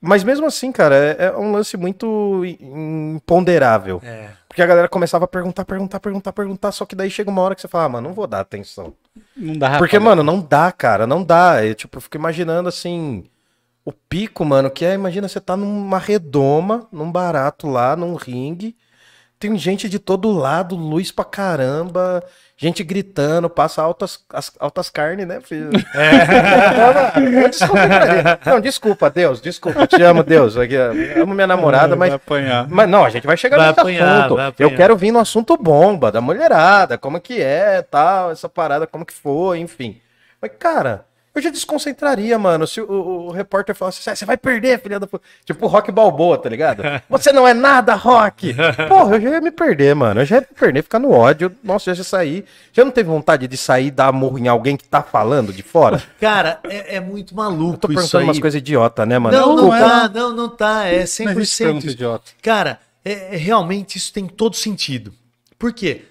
Mas 0.00 0.24
mesmo 0.24 0.46
assim, 0.46 0.72
cara, 0.72 0.96
é, 0.96 1.26
é 1.26 1.32
um 1.36 1.52
lance 1.52 1.76
muito 1.76 2.42
imponderável. 2.60 4.00
É. 4.04 4.30
Porque 4.48 4.62
a 4.62 4.66
galera 4.66 4.88
começava 4.88 5.26
a 5.26 5.28
perguntar, 5.28 5.64
perguntar, 5.64 6.00
perguntar, 6.00 6.32
perguntar, 6.32 6.72
só 6.72 6.84
que 6.84 6.96
daí 6.96 7.10
chega 7.10 7.30
uma 7.30 7.42
hora 7.42 7.54
que 7.54 7.60
você 7.60 7.68
fala, 7.68 7.84
ah, 7.84 7.88
mano, 7.88 8.08
não 8.08 8.14
vou 8.14 8.26
dar 8.26 8.40
atenção. 8.40 8.94
Não 9.36 9.56
dá 9.58 9.78
Porque, 9.78 9.96
pra- 9.98 10.04
mano, 10.04 10.22
não 10.22 10.40
dá, 10.40 10.70
cara, 10.72 11.06
não 11.06 11.22
dá. 11.24 11.64
Eu, 11.64 11.74
tipo, 11.74 11.96
eu 11.98 12.00
fico 12.00 12.16
imaginando 12.16 12.68
assim. 12.68 13.24
O 13.84 13.92
pico, 13.92 14.44
mano, 14.44 14.70
que 14.70 14.84
é, 14.84 14.94
imagina, 14.94 15.26
você 15.28 15.40
tá 15.40 15.56
numa 15.56 15.98
redoma, 15.98 16.86
num 16.92 17.10
barato 17.10 17.66
lá, 17.66 17.96
num 17.96 18.14
ringue. 18.14 18.76
Tem 19.38 19.56
gente 19.58 19.88
de 19.88 19.98
todo 19.98 20.30
lado, 20.30 20.76
luz 20.76 21.10
pra 21.10 21.24
caramba, 21.24 22.22
gente 22.60 22.84
gritando, 22.84 23.48
passa 23.48 23.80
altas, 23.82 24.20
as- 24.32 24.52
altas 24.60 24.90
carnes, 24.90 25.26
né, 25.26 25.40
filho? 25.40 25.70
É. 25.94 27.48
desculpa, 27.48 27.80
não, 28.46 28.60
desculpa, 28.60 29.10
Deus, 29.10 29.40
desculpa, 29.40 29.86
te 29.86 30.02
amo, 30.02 30.22
Deus. 30.22 30.56
Aqui, 30.56 30.76
amo 30.76 31.34
minha 31.34 31.46
namorada, 31.46 31.96
mas 31.96 32.10
Vai 32.10 32.16
apanhar. 32.16 32.66
mas 32.68 32.88
não, 32.88 33.04
a 33.04 33.10
gente 33.10 33.26
vai 33.26 33.36
chegar 33.36 33.56
Vai 33.56 33.68
nesse 33.68 33.80
apanhar, 33.80 34.24
assunto. 34.26 34.54
Eu 34.62 34.74
quero 34.74 34.96
vir 34.96 35.10
no 35.12 35.18
assunto 35.18 35.56
bomba, 35.56 36.12
da 36.12 36.20
mulherada, 36.20 36.98
como 36.98 37.20
que 37.20 37.40
é, 37.40 37.82
tal, 37.82 38.30
essa 38.30 38.48
parada, 38.48 38.86
como 38.86 39.04
que 39.04 39.12
foi, 39.12 39.58
enfim. 39.58 40.00
Mas, 40.40 40.50
cara, 40.58 41.04
eu 41.34 41.40
já 41.40 41.50
desconcentraria, 41.50 42.38
mano, 42.38 42.66
se 42.66 42.80
o, 42.80 42.90
o- 42.90 43.26
o 43.28 43.30
repórter 43.30 43.74
falasse 43.74 44.00
assim, 44.00 44.10
"Ah, 44.10 44.16
você 44.16 44.24
vai 44.24 44.36
perder, 44.36 44.80
filha 44.80 44.98
da. 44.98 45.08
Tipo 45.44 45.66
o 45.66 45.68
Rock 45.68 45.92
Balboa, 45.92 46.36
tá 46.38 46.48
ligado? 46.48 46.82
Você 47.08 47.32
não 47.32 47.46
é 47.46 47.54
nada, 47.54 47.94
Rock! 47.94 48.54
Porra, 48.88 49.16
eu 49.16 49.20
já 49.20 49.30
ia 49.30 49.40
me 49.40 49.50
perder, 49.50 49.94
mano. 49.94 50.20
Eu 50.20 50.24
já 50.24 50.36
ia 50.36 50.40
me 50.40 50.56
perder, 50.58 50.82
ficar 50.82 50.98
no 50.98 51.10
ódio. 51.12 51.54
Nossa, 51.62 51.90
eu 51.90 51.94
já 51.94 52.00
ia 52.00 52.04
sair. 52.04 52.44
Já 52.72 52.84
não 52.84 52.90
teve 52.90 53.08
vontade 53.08 53.46
de 53.46 53.56
sair 53.56 53.86
e 53.86 53.90
dar 53.90 54.12
murro 54.12 54.38
em 54.38 54.48
alguém 54.48 54.76
que 54.76 54.88
tá 54.88 55.02
falando 55.02 55.52
de 55.52 55.62
fora? 55.62 56.02
Cara, 56.20 56.58
é, 56.64 56.96
é 56.96 57.00
muito 57.00 57.34
maluco 57.34 57.74
Eu 57.74 57.78
tô 57.78 57.88
perguntando 57.88 58.24
umas 58.24 58.38
coisas 58.38 58.58
idiota, 58.58 59.06
né, 59.06 59.18
mano? 59.18 59.36
Não, 59.36 59.54
não, 59.56 59.64
Não 59.68 59.74
é, 59.74 59.80
tá, 59.80 60.08
não, 60.08 60.32
não 60.34 60.48
tá. 60.48 60.86
É 60.86 60.96
Não 60.96 61.02
existe 61.02 61.22
100% 61.24 61.58
pergunta 61.58 61.86
isso. 61.86 61.94
idiota. 61.94 62.30
Cara, 62.42 62.80
é, 63.04 63.34
é- 63.34 63.36
realmente 63.36 63.96
isso 63.98 64.12
tem 64.12 64.26
todo 64.26 64.56
sentido. 64.56 65.12
Por 65.58 65.72
quê? 65.72 66.02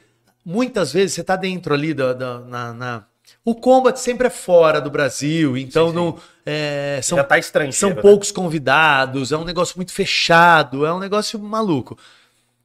Muitas 0.45 0.91
vezes 0.93 1.13
você 1.13 1.23
tá 1.23 1.35
dentro 1.35 1.73
ali 1.73 1.93
da, 1.93 2.13
da- 2.13 2.39
na, 2.39 2.73
na- 2.73 3.03
O 3.49 3.55
combat 3.55 3.99
sempre 3.99 4.27
é 4.27 4.29
fora 4.29 4.79
do 4.79 4.91
Brasil, 4.91 5.57
então 5.57 5.91
não. 5.91 6.19
é, 6.45 6.99
são 7.01 7.17
Já 7.17 7.23
tá 7.23 7.39
estrangeiro. 7.39 7.73
são 7.73 7.89
né? 7.89 7.99
poucos 7.99 8.31
convidados, 8.31 9.31
é 9.31 9.37
um 9.37 9.43
negócio 9.43 9.73
muito 9.75 9.91
fechado, 9.91 10.85
é 10.85 10.93
um 10.93 10.99
negócio 10.99 11.39
maluco. 11.39 11.97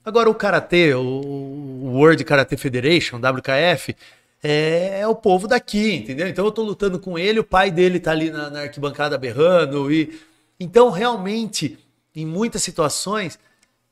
Agora, 0.05 0.29
o 0.29 0.35
Karatê, 0.35 0.93
o 0.93 1.91
World 1.95 2.23
Karate 2.25 2.59
Federation, 2.59 3.17
WKF, 3.17 3.97
é, 4.43 5.01
é 5.01 5.09
o 5.09 5.15
povo 5.15 5.49
daqui, 5.49 5.95
entendeu? 5.95 6.29
Então 6.29 6.45
eu 6.45 6.53
tô 6.53 6.63
lutando 6.63 6.99
com 6.99 7.19
ele, 7.19 7.41
o 7.41 7.45
pai 7.45 7.71
dele 7.71 7.99
tá 7.99 8.11
ali 8.11 8.31
na, 8.31 8.51
na 8.51 8.61
arquibancada 8.61 9.17
berrando. 9.17 9.91
e 9.91 10.21
Então, 10.61 10.91
realmente, 10.91 11.79
em 12.15 12.27
muitas 12.27 12.63
situações, 12.63 13.39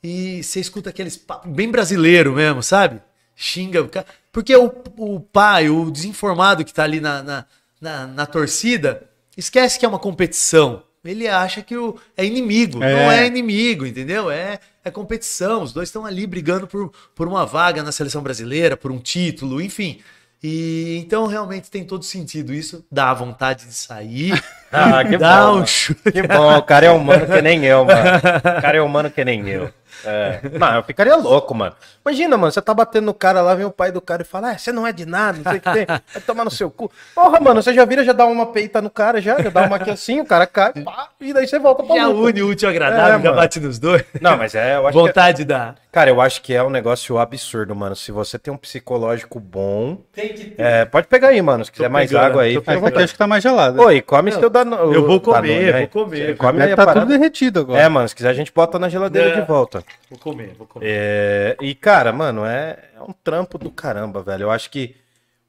e 0.03 0.43
você 0.43 0.61
escuta 0.61 0.91
aqueles 0.91 1.17
papos 1.17 1.51
bem 1.51 1.71
brasileiro 1.71 2.35
mesmo, 2.35 2.63
sabe? 2.63 3.01
Xinga. 3.35 3.89
Porque 4.31 4.55
o, 4.57 4.73
o 4.97 5.21
pai, 5.21 5.69
o 5.69 5.91
desinformado 5.91 6.65
que 6.65 6.73
tá 6.73 6.85
ali 6.85 7.01
na, 7.01 7.23
na, 7.23 7.47
na, 7.81 8.07
na 8.07 8.27
torcida, 8.27 9.03
esquece 9.37 9.79
que 9.79 9.85
é 9.85 9.89
uma 9.89 9.99
competição. 9.99 10.83
Ele 11.05 11.27
acha 11.27 11.63
que 11.63 11.77
o, 11.77 11.99
é 12.17 12.25
inimigo. 12.25 12.83
É. 12.83 12.93
Não 12.93 13.13
é 13.13 13.27
inimigo, 13.27 13.85
entendeu? 13.85 14.31
É, 14.31 14.61
é 14.85 14.91
competição. 14.91 15.63
Os 15.63 15.73
dois 15.73 15.89
estão 15.89 16.07
ali 16.07 16.27
brigando 16.27 16.67
por, 16.67 16.93
por 17.15 17.27
uma 17.27 17.45
vaga 17.45 17.83
na 17.83 17.91
seleção 17.91 18.23
brasileira, 18.23 18.77
por 18.77 18.93
um 18.93 18.99
título, 18.99 19.61
enfim. 19.61 20.01
E 20.43 20.99
então 20.99 21.27
realmente 21.27 21.71
tem 21.71 21.85
todo 21.85 22.05
sentido 22.05 22.53
isso. 22.53 22.85
Dá 22.91 23.15
vontade 23.15 23.67
de 23.67 23.75
sair. 23.75 24.33
Ah, 24.75 25.05
que 25.05 25.19
dá 25.19 25.49
bom, 25.49 25.61
um 25.61 25.67
chute. 25.67 26.11
Que 26.11 26.23
bom, 26.27 26.57
o 26.57 26.63
cara 26.63 26.87
é 26.87 26.91
humano 26.91 27.27
que 27.27 27.43
nem 27.43 27.63
eu, 27.63 27.85
mano. 27.85 28.01
O 28.39 28.63
cara 28.63 28.79
é 28.79 28.81
humano 28.81 29.11
que 29.11 29.23
nem 29.23 29.47
eu. 29.47 29.71
É. 30.03 30.41
Não, 30.59 30.77
eu 30.77 30.83
ficaria 30.83 31.15
louco, 31.15 31.55
mano. 31.55 31.77
Imagina, 32.05 32.37
mano, 32.37 32.51
você 32.53 32.61
tá 32.61 32.75
batendo 32.75 33.05
no 33.07 33.15
cara 33.15 33.41
lá, 33.43 33.55
vem 33.55 33.65
o 33.65 33.71
pai 33.71 33.93
do 33.93 34.01
cara 34.01 34.23
e 34.23 34.25
fala, 34.25 34.51
ah, 34.51 34.59
você 34.59 34.73
não 34.73 34.87
é 34.87 34.93
de 34.93 35.07
nada, 35.07 35.39
não 35.39 35.51
sei 35.51 35.59
o 35.59 35.63
que 35.63 35.73
tem, 35.73 35.87
vai 35.87 36.23
tomar 36.27 36.45
no 36.45 36.51
seu 36.51 36.71
cu. 36.71 36.91
Porra, 37.15 37.39
mano, 37.41 37.63
você 37.63 37.73
já 37.73 37.85
vira, 37.85 38.05
já 38.05 38.13
dá 38.13 38.27
uma 38.27 38.47
peita 38.47 38.83
no 38.83 38.91
cara, 38.91 39.21
já, 39.21 39.41
já 39.41 39.51
dá 39.51 39.67
uma 39.67 39.77
aqui 39.77 39.91
assim, 39.91 40.21
o 40.21 40.27
cara 40.27 40.47
cai, 40.47 40.73
pá, 40.73 41.09
e 41.21 41.33
daí 41.33 41.47
você 41.47 41.59
volta 41.59 41.83
pra 41.85 41.95
Já 41.97 42.09
luta. 42.09 42.31
une 42.31 42.43
o 42.43 42.49
útil 42.49 42.69
agradável, 42.69 43.19
É, 43.19 43.23
já 43.23 43.31
mano. 43.31 43.37
bate 43.37 43.61
nos 43.61 43.79
dois. 43.79 44.05
Não, 44.21 44.37
mas 44.37 44.55
é, 44.55 44.77
eu 44.77 44.87
acho 44.87 44.99
que... 44.99 45.05
Vontade 45.07 45.45
dá. 45.45 45.75
Cara, 45.93 46.09
eu 46.09 46.23
acho 46.23 46.41
que 46.41 46.55
é 46.55 46.63
um 46.63 46.71
negócio 46.71 47.19
absurdo, 47.19 47.77
mano. 47.77 47.95
Se 47.95 48.11
você 48.11 48.39
tem 48.39 48.51
um 48.53 48.57
psicológico 48.57 49.39
bom... 49.39 49.99
Tem 50.11 50.29
que 50.31 50.47
ter. 50.47 50.55
É, 50.63 50.85
pode 50.87 51.07
pegar 51.07 51.29
aí, 51.29 51.43
mano, 51.43 51.65
se 51.67 51.71
quiser 51.71 51.91
mais 51.91 52.09
pegando, 52.11 52.25
água 52.25 52.43
aí. 52.45 52.57
aqui 52.57 52.77
vontade. 52.77 53.05
acho 53.05 53.13
que 53.13 53.19
tá 53.19 53.27
mais 53.27 53.43
gelada. 53.43 53.81
Oi, 53.81 54.01
come 54.01 54.33
teu 54.33 54.49
dano... 54.49 54.75
Eu 54.75 55.07
vou 55.07 55.21
comer, 55.21 55.49
Danone, 55.49 55.73
né? 55.73 55.79
vou 55.81 55.89
comer. 56.05 56.37
Come 56.39 56.63
aí 56.63 56.71
tá 56.71 56.77
parada. 56.77 57.01
tudo 57.01 57.11
derretido 57.11 57.61
agora. 57.61 57.79
É, 57.81 57.89
mano, 57.91 58.09
se 58.09 58.17
quiser 58.17 58.31
a 58.31 58.35
gente 58.35 58.51
bota 58.51 58.79
na 58.79 58.89
geladeira 58.89 59.35
Não. 59.35 59.41
de 59.43 59.47
volta. 59.47 59.85
Vou 60.09 60.19
comer, 60.19 60.55
vou 60.57 60.67
comer. 60.67 60.87
É, 60.89 61.57
e, 61.61 61.75
cara, 61.75 61.92
mano, 62.13 62.45
é, 62.45 62.91
é 62.97 63.03
um 63.03 63.13
trampo 63.13 63.59
do 63.59 63.71
caramba, 63.71 64.23
velho. 64.23 64.45
Eu 64.45 64.51
acho 64.51 64.71
que. 64.71 64.97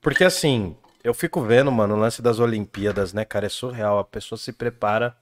Porque, 0.01 0.23
assim, 0.23 0.75
eu 1.03 1.13
fico 1.13 1.41
vendo, 1.41 1.71
mano, 1.71 1.95
o 1.95 1.99
lance 1.99 2.21
das 2.21 2.39
Olimpíadas, 2.39 3.13
né, 3.13 3.23
cara? 3.23 3.45
É 3.45 3.49
surreal. 3.49 3.99
A 3.99 4.03
pessoa 4.03 4.37
se 4.37 4.51
prepara 4.51 5.15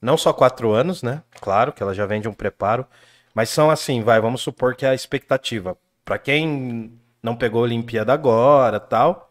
não 0.00 0.16
só 0.16 0.32
quatro 0.32 0.72
anos, 0.72 1.02
né? 1.02 1.22
Claro 1.40 1.72
que 1.72 1.82
ela 1.82 1.94
já 1.94 2.06
vem 2.06 2.20
de 2.20 2.28
um 2.28 2.32
preparo. 2.32 2.86
Mas 3.34 3.48
são 3.48 3.70
assim, 3.70 4.02
vai, 4.02 4.20
vamos 4.20 4.42
supor 4.42 4.74
que 4.74 4.84
é 4.84 4.90
a 4.90 4.94
expectativa. 4.94 5.76
Pra 6.04 6.18
quem 6.18 6.98
não 7.22 7.36
pegou 7.36 7.60
a 7.60 7.64
Olimpíada 7.64 8.12
agora 8.12 8.80
tal. 8.80 9.30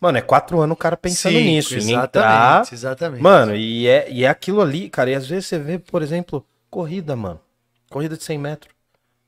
Mano, 0.00 0.18
é 0.18 0.22
quatro 0.22 0.60
anos 0.60 0.74
o 0.74 0.78
cara 0.78 0.96
pensando 0.96 1.36
Sim, 1.36 1.44
nisso. 1.44 1.74
Exatamente, 1.74 2.06
entrar, 2.06 2.68
exatamente. 2.72 3.22
Mano, 3.22 3.54
e 3.54 3.86
é, 3.86 4.10
e 4.10 4.24
é 4.24 4.28
aquilo 4.28 4.60
ali, 4.60 4.90
cara. 4.90 5.10
E 5.10 5.14
às 5.14 5.26
vezes 5.26 5.46
você 5.46 5.58
vê, 5.58 5.78
por 5.78 6.02
exemplo, 6.02 6.44
corrida, 6.70 7.14
mano. 7.14 7.40
Corrida 7.90 8.16
de 8.16 8.24
100 8.24 8.38
metros. 8.38 8.75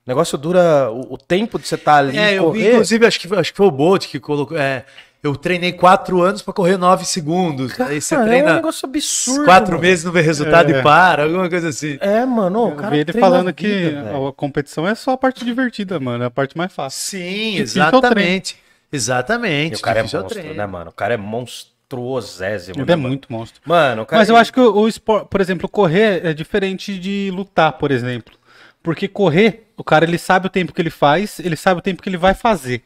O 0.08 0.10
negócio 0.10 0.38
dura. 0.38 0.90
O, 0.90 1.14
o 1.14 1.18
tempo 1.18 1.58
de 1.58 1.68
você 1.68 1.74
estar 1.74 1.96
ali 1.96 2.16
É, 2.16 2.32
eu 2.38 2.50
vi, 2.50 2.60
correr. 2.60 2.72
inclusive, 2.72 3.06
acho 3.06 3.20
que, 3.20 3.28
foi- 3.28 3.38
acho 3.38 3.50
que 3.52 3.56
foi 3.58 3.66
o 3.66 3.70
Bolt 3.70 4.06
que 4.06 4.18
colocou. 4.18 4.56
É, 4.56 4.86
eu 5.22 5.36
treinei 5.36 5.70
quatro 5.72 6.22
anos 6.22 6.40
pra 6.40 6.54
correr 6.54 6.78
nove 6.78 7.04
segundos. 7.04 7.78
Aí 7.78 8.00
você 8.00 8.14
Cara, 8.14 8.22
é 8.22 8.24
um 8.24 8.28
treina 8.38 8.54
negócio 8.54 8.88
absurdo. 8.88 9.44
quatro 9.44 9.72
mano. 9.72 9.82
meses, 9.82 10.04
não 10.06 10.12
vê 10.12 10.22
resultado 10.22 10.72
É. 10.72 10.80
e 10.80 10.82
para, 10.82 11.24
alguma 11.24 11.46
coisa 11.50 11.68
assim. 11.68 11.98
É, 12.00 12.24
mano. 12.24 12.68
o 12.68 12.70
Eu 12.70 12.76
cara 12.76 12.90
vi 12.90 12.96
ele 12.96 13.04
treina 13.04 13.28
falando 13.28 13.48
a 13.48 13.52
que 13.52 13.66
vida, 13.68 14.02
velho. 14.04 14.26
a 14.28 14.32
competição 14.32 14.88
é 14.88 14.94
só 14.94 15.10
a 15.10 15.18
parte 15.18 15.44
divertida, 15.44 16.00
mano. 16.00 16.24
É 16.24 16.28
a 16.28 16.30
parte 16.30 16.56
mais 16.56 16.72
fácil. 16.72 17.00
Sim, 17.18 17.50
Difícil 17.56 17.82
é 17.82 17.88
exatamente. 17.88 18.56
Exatamente. 18.90 19.74
E 19.74 19.76
o 19.76 19.80
cara 19.82 19.98
é 19.98 20.02
difícil 20.04 20.20
monstro, 20.22 20.40
treino. 20.40 20.56
né, 20.56 20.66
mano? 20.66 20.88
O 20.88 20.94
cara 20.94 21.12
é 21.12 21.16
monstruosésimo. 21.18 22.78
Ele 22.78 22.86
né, 22.86 22.92
é 22.92 22.96
mano? 22.96 23.08
muito 23.08 23.30
monstro. 23.30 23.60
Mano, 23.66 24.02
o 24.02 24.06
cara. 24.06 24.20
Mas 24.20 24.30
eu 24.30 24.36
acho 24.36 24.50
que 24.52 24.60
o, 24.60 24.72
o 24.74 24.88
esporte, 24.88 25.26
por 25.28 25.40
exemplo, 25.40 25.68
correr 25.68 26.24
é 26.24 26.32
diferente 26.32 26.98
de 26.98 27.30
lutar, 27.34 27.72
por 27.72 27.90
exemplo. 27.90 28.34
Porque 28.82 29.06
correr, 29.08 29.67
o 29.78 29.84
cara 29.84 30.04
ele 30.04 30.18
sabe 30.18 30.46
o 30.48 30.50
tempo 30.50 30.72
que 30.74 30.82
ele 30.82 30.90
faz, 30.90 31.38
ele 31.38 31.56
sabe 31.56 31.78
o 31.78 31.82
tempo 31.82 32.02
que 32.02 32.08
ele 32.08 32.18
vai 32.18 32.34
fazer. 32.34 32.82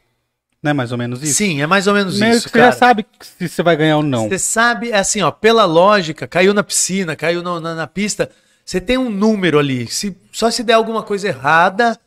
Não 0.61 0.69
é 0.69 0.73
mais 0.73 0.93
ou 0.93 0.97
menos 0.97 1.21
isso? 1.21 1.33
Sim, 1.33 1.61
é 1.61 1.67
mais 1.67 1.87
ou 1.87 1.93
menos 1.93 2.17
Meio 2.17 2.35
isso, 2.35 2.43
que 2.45 2.51
você 2.51 2.57
já 2.59 2.63
cara. 2.67 2.75
sabe 2.77 3.05
se 3.19 3.49
você 3.49 3.61
vai 3.61 3.75
ganhar 3.75 3.97
ou 3.97 4.03
não. 4.03 4.29
Você 4.29 4.39
sabe, 4.39 4.91
é 4.91 4.97
assim, 4.97 5.21
ó, 5.21 5.29
pela 5.29 5.65
lógica, 5.65 6.25
caiu 6.25 6.53
na 6.53 6.63
piscina, 6.63 7.15
caiu 7.17 7.43
no- 7.43 7.59
na, 7.59 7.75
na 7.75 7.85
pista, 7.87 8.29
você 8.63 8.79
tem 8.79 8.97
um 8.97 9.09
número 9.09 9.59
ali. 9.59 9.87
Se, 9.87 10.15
só 10.31 10.49
se 10.49 10.63
der 10.63 10.73
alguma 10.73 11.03
coisa 11.03 11.27
errada, 11.27 11.99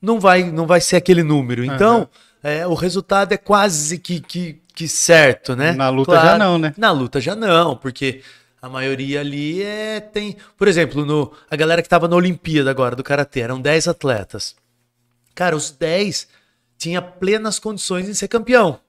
não 0.00 0.20
vai, 0.20 0.44
não 0.44 0.64
vai 0.64 0.80
ser 0.80 0.94
aquele 0.94 1.24
número. 1.24 1.64
Então, 1.64 2.08
é, 2.40 2.64
o 2.66 2.74
resultado 2.74 3.32
é 3.32 3.36
quase 3.36 3.98
que, 3.98 4.20
que, 4.20 4.60
que 4.72 4.86
certo, 4.86 5.56
né? 5.56 5.72
Na 5.72 5.88
luta 5.88 6.14
já 6.20 6.38
não, 6.38 6.56
né? 6.56 6.72
Na 6.76 6.92
luta 6.92 7.20
já 7.20 7.34
não, 7.34 7.76
porque 7.76 8.22
a 8.64 8.68
maioria 8.70 9.20
ali 9.20 9.62
é 9.62 10.00
tem, 10.00 10.38
por 10.56 10.66
exemplo, 10.66 11.04
no 11.04 11.30
a 11.50 11.54
galera 11.54 11.82
que 11.82 11.88
tava 11.88 12.08
na 12.08 12.16
Olimpíada 12.16 12.70
agora 12.70 12.96
do 12.96 13.04
karatê, 13.04 13.40
eram 13.40 13.60
10 13.60 13.88
atletas. 13.88 14.56
Cara, 15.34 15.54
os 15.54 15.70
10 15.70 16.26
tinha 16.78 17.02
plenas 17.02 17.58
condições 17.58 18.06
de 18.06 18.14
ser 18.14 18.26
campeão. 18.26 18.80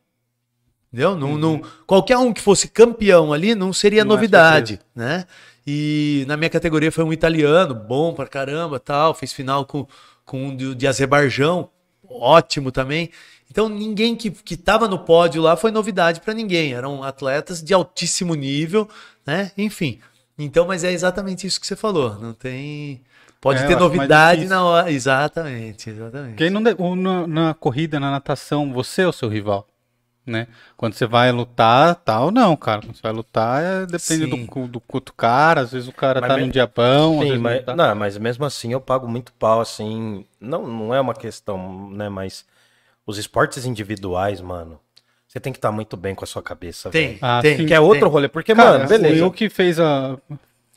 Entendeu? 0.88 1.18
Não, 1.18 1.38
não, 1.38 1.62
qualquer 1.86 2.18
um 2.18 2.32
que 2.32 2.42
fosse 2.42 2.70
campeão 2.70 3.34
ali 3.34 3.54
não 3.54 3.74
seria 3.74 4.06
Não 4.06 4.14
é 4.14 4.16
novidade, 4.16 4.80
né? 4.96 5.26
E 5.68 6.24
na 6.26 6.38
minha 6.38 6.50
categoria 6.50 6.90
foi 6.90 7.04
um 7.04 7.12
italiano, 7.12 7.76
bom 7.76 8.14
pra 8.14 8.28
caramba, 8.28 8.80
tal, 8.80 9.14
fez 9.14 9.34
final 9.34 9.66
com, 9.66 9.86
com 10.24 10.48
um 10.48 10.56
de, 10.56 10.74
de 10.74 10.88
Azerbaijão, 10.88 11.70
ótimo 12.10 12.72
também. 12.72 13.10
Então 13.50 13.70
ninguém 13.70 14.16
que, 14.16 14.32
que 14.32 14.58
tava 14.58 14.88
no 14.88 15.00
pódio 15.00 15.42
lá 15.42 15.56
foi 15.56 15.72
novidade 15.72 16.22
pra 16.22 16.34
ninguém, 16.34 16.74
eram 16.74 17.04
atletas 17.04 17.62
de 17.64 17.74
altíssimo 17.74 18.36
nível, 18.36 18.88
né? 19.26 19.52
Enfim. 19.58 20.00
Então, 20.38 20.66
mas 20.68 20.84
é 20.84 20.92
exatamente 20.92 21.48
isso 21.48 21.60
que 21.62 21.68
você 21.68 21.76
falou, 21.76 22.16
não 22.20 22.34
tem 22.34 23.02
pode 23.40 23.62
É, 23.64 23.68
ter 23.68 23.78
novidade 23.78 24.46
na 24.48 24.64
hora, 24.64 24.92
exatamente, 24.92 25.90
exatamente. 25.90 26.36
Quem 26.36 26.50
não 26.50 26.62
de- 26.62 26.76
na, 26.98 27.28
na 27.28 27.54
corrida, 27.54 28.00
na 28.00 28.12
natação, 28.12 28.74
você 28.74 29.04
é 29.04 29.08
o 29.08 29.14
seu 29.14 29.30
rival, 29.30 29.66
né? 30.26 30.48
Quando 30.76 30.94
você 30.94 31.06
vai 31.06 31.32
lutar, 31.32 31.96
tal, 31.96 32.32
não, 32.32 32.56
cara. 32.58 32.82
Quando 32.82 32.96
você 32.96 33.02
vai 33.02 33.14
lutar, 33.14 33.64
é- 33.64 33.86
depende 33.86 34.26
Sim. 34.26 34.46
do, 34.46 34.68
do 34.68 34.84
outro 34.92 35.14
cara. 35.14 35.62
Às 35.62 35.72
vezes 35.72 35.88
o 35.88 35.94
cara 35.94 36.20
Mas 36.20 36.28
tá 36.30 36.36
me- 36.36 36.44
num 36.44 36.50
dia 36.50 36.66
bom, 36.68 37.22
às 37.22 37.30
Sim, 37.30 37.38
mas, 37.38 37.58
não 37.58 37.64
tá. 37.64 37.76
não, 37.76 37.96
mas 37.96 38.18
mesmo 38.18 38.44
assim 38.46 38.74
eu 38.74 38.82
pago 38.82 39.08
muito 39.08 39.32
pau, 39.34 39.62
assim. 39.62 40.26
Não, 40.42 40.68
não 40.68 40.94
é 40.94 41.00
uma 41.00 41.14
questão, 41.14 41.90
né? 41.92 42.10
Mas 42.10 42.44
os 43.06 43.18
esportes 43.18 43.66
individuais, 43.66 44.42
mano, 44.42 44.80
você 45.28 45.40
tem 45.40 45.52
que 45.52 45.58
estar 45.58 45.72
muito 45.72 45.96
bem 45.98 46.16
com 46.16 46.24
a 46.24 46.28
sua 46.28 46.42
cabeça, 46.42 46.90
Tem, 46.90 47.08
velho. 47.10 47.20
Ah, 47.22 47.40
tem. 47.42 47.66
Que 47.66 47.74
é 47.74 47.80
outro 47.80 48.02
tem. 48.06 48.10
rolê, 48.10 48.28
porque, 48.28 48.56
Cara, 48.56 48.78
mano, 48.80 48.88
beleza. 48.88 49.26
o 49.26 49.32
que 49.32 49.50
fez 49.50 49.80
a 49.80 50.18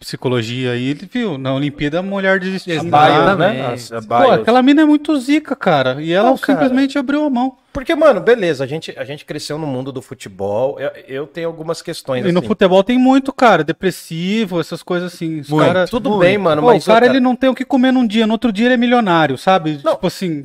psicologia 0.01 0.73
aí, 0.73 0.91
ele 0.91 1.09
viu, 1.13 1.37
na 1.39 1.53
Olimpíada 1.55 1.99
a 1.99 2.03
mulher 2.03 2.39
desistiu. 2.39 2.73
Bios, 2.75 2.85
Exatamente. 2.85 3.57
né? 3.59 3.67
As- 3.73 3.93
a 3.93 4.01
Pô, 4.03 4.31
aquela 4.31 4.63
mina 4.63 4.83
é 4.83 4.85
muito 4.85 5.19
zica, 5.19 5.57
cara. 5.57 6.01
E 6.01 6.13
ela 6.13 6.31
Não, 6.31 6.39
cara. 6.39 6.61
simplesmente 6.61 6.97
abriu 6.99 7.25
a 7.25 7.31
mão. 7.31 7.57
Porque, 7.73 7.95
mano, 7.97 8.21
beleza, 8.21 8.63
a 8.63 8.67
gente, 8.67 8.95
a 8.97 9.05
gente 9.05 9.25
cresceu 9.25 9.59
no 9.59 9.67
mundo 9.67 9.91
do 9.91 10.01
futebol. 10.01 10.79
Eu, 10.79 10.91
eu 11.09 11.27
tenho 11.27 11.49
algumas 11.49 11.83
questões. 11.83 12.25
E 12.25 12.31
no 12.33 12.39
assim. 12.39 12.47
futebol 12.49 12.83
tem 12.85 12.97
muito, 12.99 13.33
cara, 13.33 13.65
depressivo, 13.65 14.61
essas 14.61 14.83
coisas 14.85 15.13
assim. 15.13 15.41
Os 15.41 15.49
Muito. 15.51 15.67
cara, 15.67 15.87
Tudo 15.89 16.11
Muito. 16.11 16.21
bem, 16.23 16.39
mano, 16.39 16.63
Pô, 16.63 16.69
mas 16.69 16.85
o 16.85 16.87
cara 16.87 17.07
outra- 17.07 17.11
ele 17.17 17.21
não 17.21 17.35
tem 17.35 17.51
o 17.51 17.55
que 17.55 17.65
comer 17.65 17.93
num 17.93 18.07
dia, 18.07 18.25
no 18.27 18.33
outro 18.35 18.53
dia 18.53 18.67
ele 18.67 18.75
é 18.75 18.79
milionário, 18.79 19.37
sabe? 19.37 19.81
Não. 19.85 19.95
Tipo 19.95 20.07
assim, 20.07 20.45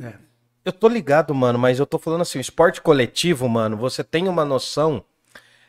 Eu 0.64 0.72
tô 0.72 0.88
ligado, 0.88 1.34
mano, 1.34 1.58
mas 1.58 1.78
eu 1.78 1.86
tô 1.86 1.98
falando 1.98 2.22
assim, 2.22 2.38
o 2.38 2.40
esporte 2.40 2.80
coletivo, 2.80 3.48
mano, 3.48 3.76
você 3.76 4.02
tem 4.02 4.28
uma 4.28 4.44
noção. 4.44 5.04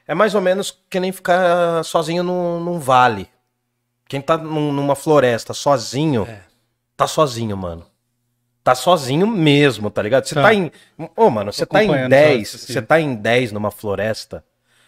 É 0.08 0.14
mais 0.14 0.36
ou 0.36 0.42
menos 0.42 0.78
que 0.90 1.00
nem 1.00 1.12
ficar 1.12 1.84
sozinho 1.84 2.24
num, 2.24 2.60
num 2.60 2.80
vale. 2.80 3.28
Quem 4.08 4.22
tá 4.22 4.38
num- 4.38 4.72
numa 4.72 4.96
floresta 4.96 5.54
sozinho, 5.54 6.26
É. 6.30 6.42
tá 6.96 7.08
sozinho, 7.08 7.58
mano. 7.58 7.86
Tá 8.64 8.74
sozinho 8.74 9.28
mesmo, 9.28 9.90
tá 9.90 10.02
ligado? 10.02 10.26
Você 10.26 10.36
Tá. 10.36 10.44
tá, 10.44 10.54
em. 10.54 10.72
Ô, 11.16 11.30
mano, 11.30 11.52
você 11.52 11.66
tá 11.66 11.84
em 11.84 11.88
acompanhando 11.88 12.10
10. 12.12 12.28
só 12.32 12.42
isso, 12.42 12.56
assim. 12.64 12.74
Você 12.74 12.82
tá 12.82 13.00
em 13.00 13.16
10 13.16 13.52
numa 13.52 13.70
floresta. 13.72 14.44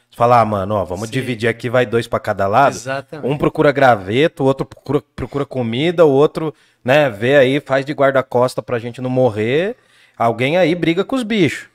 Você 0.10 0.16
fala, 0.16 0.40
ah, 0.40 0.46
mano, 0.46 0.76
ó, 0.76 0.86
vamos 0.86 1.08
Sim. 1.10 1.14
dividir 1.14 1.50
aqui, 1.50 1.70
vai 1.70 1.86
dois 1.86 2.08
pra 2.08 2.20
cada 2.20 2.48
lado. 2.48 2.74
Exatamente. 2.74 3.28
Um 3.32 3.38
procura 3.38 3.72
graveto, 3.72 4.42
o 4.44 4.46
outro 4.46 4.66
procura, 4.66 5.04
procura 5.16 5.46
comida, 5.46 6.06
o 6.06 6.10
outro, 6.12 6.54
né, 6.84 7.10
vê 7.10 7.36
aí, 7.36 7.60
faz 7.60 7.86
de 7.86 7.92
guarda-costa 7.94 8.62
pra 8.64 8.80
gente 8.80 9.02
não 9.02 9.10
morrer. 9.10 9.76
Alguém 10.18 10.58
aí 10.58 10.74
briga 10.76 11.04
com 11.06 11.16
os 11.16 11.24
bichos. 11.24 11.68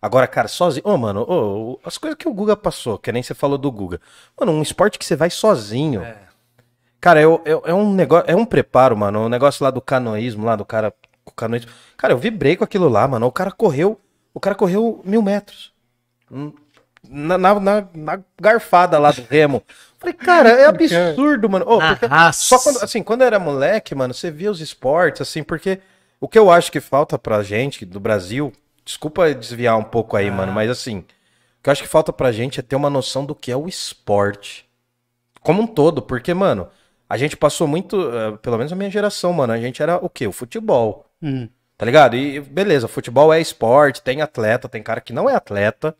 Agora, 0.00 0.26
cara, 0.26 0.46
sozinho. 0.48 0.86
Ô, 0.86 0.96
mano, 0.96 1.22
ô, 1.28 1.80
as 1.84 1.98
coisas 1.98 2.16
que 2.16 2.28
o 2.28 2.32
Guga 2.32 2.56
passou, 2.56 2.98
que 2.98 3.10
nem 3.10 3.22
você 3.22 3.34
falou 3.34 3.58
do 3.58 3.70
Guga. 3.70 4.00
Mano, 4.38 4.52
um 4.52 4.62
esporte 4.62 4.98
que 4.98 5.04
você 5.04 5.16
vai 5.16 5.28
sozinho. 5.30 6.02
É. 6.02 6.16
Cara, 7.00 7.20
é, 7.20 7.26
o- 7.26 7.40
é- 7.44 7.74
um 7.74 7.92
negócio, 7.92 8.30
é 8.30 8.36
um 8.36 8.44
preparo, 8.44 8.96
mano. 8.96 9.24
O 9.26 9.28
negócio 9.28 9.64
lá 9.64 9.70
do 9.70 9.80
canoísmo, 9.80 10.44
lá 10.44 10.54
do 10.56 10.64
cara 10.64 10.92
com 11.24 11.30
o 11.32 11.34
canoísmo. 11.34 11.70
Cara, 11.96 12.12
eu 12.12 12.18
vibrei 12.18 12.56
com 12.56 12.64
aquilo 12.64 12.88
lá, 12.88 13.06
mano. 13.08 13.26
O 13.26 13.32
cara 13.32 13.50
correu, 13.50 14.00
o 14.32 14.38
cara 14.40 14.54
correu 14.54 15.00
mil 15.04 15.22
metros. 15.22 15.72
Hum, 16.30 16.52
Na, 17.08 17.38
na, 17.38 17.58
na- 17.60 17.88
na 17.94 18.20
garfada 18.40 18.98
lá 18.98 19.12
do 19.12 19.22
remo. 19.22 19.62
Falei, 19.98 20.12
cara, 20.14 20.48
é 20.50 20.66
absurdo, 20.66 21.48
mano. 21.48 21.64
Raça. 22.08 22.40
só 22.46 22.58
quando, 22.58 22.82
assim, 22.82 23.02
quando 23.02 23.20
eu 23.22 23.26
era 23.28 23.38
moleque, 23.38 23.94
mano, 23.94 24.12
você 24.12 24.30
via 24.30 24.50
os 24.50 24.60
esportes, 24.60 25.22
assim, 25.22 25.42
porque 25.42 25.80
o 26.20 26.28
que 26.28 26.38
eu 26.38 26.50
acho 26.50 26.70
que 26.72 26.80
falta 26.80 27.18
pra 27.18 27.42
gente 27.42 27.84
do 27.84 28.00
Brasil, 28.00 28.52
desculpa 28.84 29.34
desviar 29.34 29.76
um 29.78 29.84
pouco 29.84 30.16
aí, 30.16 30.30
mano, 30.30 30.52
mas 30.52 30.70
assim, 30.70 30.98
o 30.98 31.04
que 31.62 31.68
eu 31.68 31.72
acho 31.72 31.82
que 31.82 31.88
falta 31.88 32.12
pra 32.12 32.32
gente 32.32 32.60
é 32.60 32.62
ter 32.62 32.76
uma 32.76 32.90
noção 32.90 33.24
do 33.24 33.34
que 33.34 33.50
é 33.52 33.56
o 33.56 33.68
esporte. 33.68 34.66
Como 35.40 35.62
um 35.62 35.66
todo, 35.66 36.02
porque, 36.02 36.34
mano, 36.34 36.68
a 37.08 37.16
gente 37.16 37.36
passou 37.36 37.66
muito, 37.66 37.96
eh, 38.10 38.36
pelo 38.38 38.58
menos 38.58 38.72
a 38.72 38.76
minha 38.76 38.90
geração, 38.90 39.32
mano, 39.32 39.52
a 39.52 39.58
gente 39.58 39.82
era 39.82 39.96
o 39.96 40.08
quê? 40.10 40.26
O 40.26 40.32
futebol. 40.32 41.06
hum, 41.22 41.48
Tá 41.76 41.86
ligado? 41.86 42.16
E 42.16 42.40
beleza, 42.40 42.88
futebol 42.88 43.32
é 43.32 43.40
esporte, 43.40 44.02
tem 44.02 44.20
atleta, 44.20 44.68
tem 44.68 44.82
cara 44.82 45.00
que 45.00 45.12
não 45.12 45.30
é 45.30 45.34
atleta. 45.36 45.94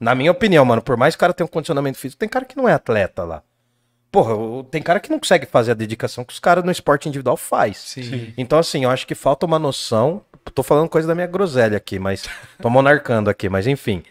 Na 0.00 0.14
minha 0.14 0.30
opinião, 0.32 0.64
mano, 0.64 0.80
por 0.82 0.96
mais 0.96 1.14
que 1.14 1.18
o 1.18 1.20
cara 1.20 1.34
tenha 1.34 1.44
um 1.46 1.50
condicionamento 1.50 1.98
físico, 1.98 2.18
tem 2.20 2.28
cara 2.28 2.44
que 2.46 2.56
não 2.56 2.68
é 2.68 2.72
atleta 2.72 3.24
lá. 3.24 3.42
Porra, 4.10 4.34
o- 4.34 4.64
tem 4.64 4.82
cara 4.82 5.00
que 5.00 5.10
não 5.10 5.18
consegue 5.18 5.46
fazer 5.46 5.72
a 5.72 5.74
dedicação 5.74 6.24
que 6.24 6.32
os 6.32 6.38
caras 6.40 6.64
no 6.64 6.70
esporte 6.72 7.08
individual 7.08 7.36
faz. 7.36 7.76
Sim. 7.78 8.32
Então, 8.38 8.58
assim, 8.58 8.84
eu 8.84 8.90
acho 8.90 9.06
que 9.06 9.14
falta 9.14 9.44
uma 9.46 9.58
noção. 9.58 10.22
Tô 10.54 10.62
falando 10.62 10.88
coisa 10.88 11.06
da 11.06 11.14
minha 11.14 11.26
groselha 11.26 11.76
aqui, 11.76 11.98
mas. 11.98 12.24
tô 12.60 12.70
monarcando 12.70 13.28
aqui, 13.28 13.48
mas 13.48 13.66
enfim. 13.66 14.02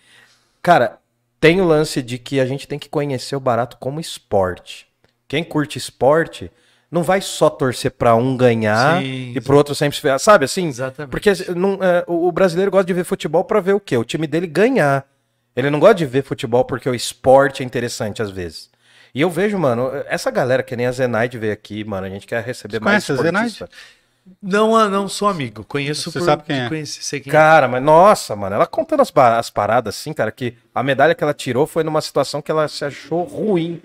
Cara, 0.62 1.00
tem 1.40 1.62
o 1.62 1.66
lance 1.66 2.02
de 2.02 2.18
que 2.18 2.40
a 2.40 2.46
gente 2.46 2.68
tem 2.68 2.78
que 2.78 2.90
conhecer 2.90 3.36
o 3.36 3.40
barato 3.40 3.78
como 3.80 4.00
esporte. 4.00 4.86
Quem 5.28 5.44
curte 5.44 5.78
esporte 5.78 6.52
não 6.92 7.04
vai 7.04 7.20
só 7.20 7.50
torcer 7.50 7.92
pra 7.92 8.16
um 8.16 8.38
ganhar 8.38 9.02
Sim, 9.02 9.34
e 9.36 9.42
pro 9.42 9.58
outro 9.58 9.74
sempre 9.76 9.98
se. 10.00 10.20
Sabe 10.20 10.46
assim? 10.46 10.68
Exatamente. 10.68 11.12
Porque 11.12 11.32
não, 11.56 11.74
é, 11.82 12.04
o 12.08 12.28
o 12.28 12.32
brasileiro 12.32 12.72
gosta 12.72 12.86
de 12.86 12.94
ver 12.94 13.04
futebol 13.04 13.44
pra 13.44 13.60
ver 13.60 13.74
o 13.74 13.80
quê? 13.80 13.98
O 13.98 14.06
time 14.06 14.28
dele 14.28 14.48
ganhar. 14.48 15.06
Ele 15.56 15.70
não 15.72 15.80
gosta 15.80 15.96
de 15.96 16.06
ver 16.06 16.24
futebol 16.24 16.64
porque 16.64 16.88
o 16.88 16.94
esporte 16.96 17.64
é 17.64 17.66
interessante 17.66 18.22
às 18.22 18.30
vezes. 18.30 18.70
E 19.18 19.22
eu 19.22 19.32
vejo, 19.32 19.58
mano, 19.58 19.90
essa 20.06 20.30
galera 20.30 20.62
que 20.62 20.76
nem 20.76 20.86
a 20.86 20.92
Zenaide 20.92 21.40
veio 21.40 21.52
aqui, 21.52 21.84
mano, 21.84 22.06
a 22.06 22.10
gente 22.12 22.28
quer 22.28 22.44
receber 22.44 22.74
Você 22.78 22.80
mais 22.80 23.04
conhece 23.04 23.20
a 23.20 23.24
Zenaide? 23.26 23.48
esportista. 23.48 23.70
Não, 24.40 24.76
ah, 24.78 24.88
não 24.88 25.10
sou 25.10 25.28
amigo. 25.28 25.64
Conheço 25.64 26.12
Você 26.12 26.20
por 26.20 26.26
sabe 26.26 26.44
quem 26.44 26.56
de 26.56 26.62
é? 26.62 26.70
conhecer, 26.70 27.02
sei 27.02 27.20
quem 27.20 27.32
é. 27.32 27.34
Cara, 27.34 27.68
mas 27.68 27.82
nossa, 27.82 28.36
mano, 28.36 28.54
ela 28.58 28.68
contando 28.68 29.02
as, 29.02 29.12
as 29.16 29.50
paradas 29.50 29.96
assim, 29.96 30.14
cara, 30.14 30.32
que 30.32 30.56
a 30.76 30.84
medalha 30.84 31.16
que 31.16 31.24
ela 31.24 31.34
tirou 31.34 31.66
foi 31.66 31.84
numa 31.84 32.00
situação 32.00 32.44
que 32.44 32.52
ela 32.52 32.68
se 32.68 32.86
achou 32.86 33.24
ruim. 33.24 33.82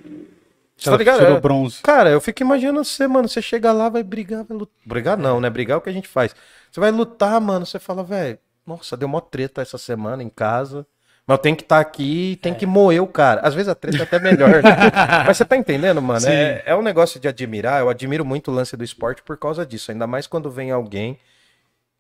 Você 0.76 0.90
tá 0.90 0.98
ligado? 0.98 1.20
tirou 1.20 1.38
É, 1.38 1.40
bronze. 1.40 1.80
Cara, 1.80 2.10
eu 2.10 2.20
fico 2.20 2.42
imaginando 2.42 2.84
você, 2.84 3.06
mano, 3.06 3.26
você 3.26 3.40
chega 3.40 3.72
lá, 3.72 3.88
vai 3.88 4.02
brigar, 4.02 4.44
vai 4.44 4.58
lutar. 4.58 4.74
Brigar 4.84 5.16
não, 5.16 5.40
né? 5.40 5.48
Brigar 5.48 5.76
é 5.76 5.78
o 5.78 5.80
que 5.80 5.88
a 5.88 5.94
gente 5.94 6.08
faz. 6.08 6.36
Você 6.70 6.78
vai 6.78 6.90
lutar, 6.90 7.40
mano, 7.40 7.64
você 7.64 7.78
fala, 7.78 8.04
velho, 8.04 8.38
nossa, 8.66 8.98
deu 8.98 9.08
mó 9.08 9.18
treta 9.18 9.62
essa 9.62 9.78
semana 9.78 10.22
em 10.22 10.28
casa. 10.28 10.86
Eu 11.32 11.38
tenho 11.38 11.56
que 11.56 11.62
estar 11.62 11.80
aqui 11.80 12.32
e 12.32 12.36
tem 12.36 12.54
que 12.54 12.66
moer 12.66 13.02
o 13.02 13.06
cara. 13.06 13.40
Às 13.40 13.54
vezes 13.54 13.68
a 13.68 13.74
treta 13.74 13.98
é 13.98 14.02
até 14.02 14.18
melhor. 14.18 14.62
né? 14.62 14.62
Mas 15.26 15.36
você 15.36 15.44
tá 15.44 15.56
entendendo, 15.56 16.00
mano? 16.00 16.26
É, 16.28 16.62
é 16.66 16.74
um 16.74 16.82
negócio 16.82 17.18
de 17.18 17.28
admirar. 17.28 17.80
Eu 17.80 17.88
admiro 17.88 18.24
muito 18.24 18.50
o 18.50 18.54
lance 18.54 18.76
do 18.76 18.84
esporte 18.84 19.22
por 19.22 19.36
causa 19.36 19.64
disso. 19.66 19.90
Ainda 19.90 20.06
mais 20.06 20.26
quando 20.26 20.50
vem 20.50 20.70
alguém 20.70 21.18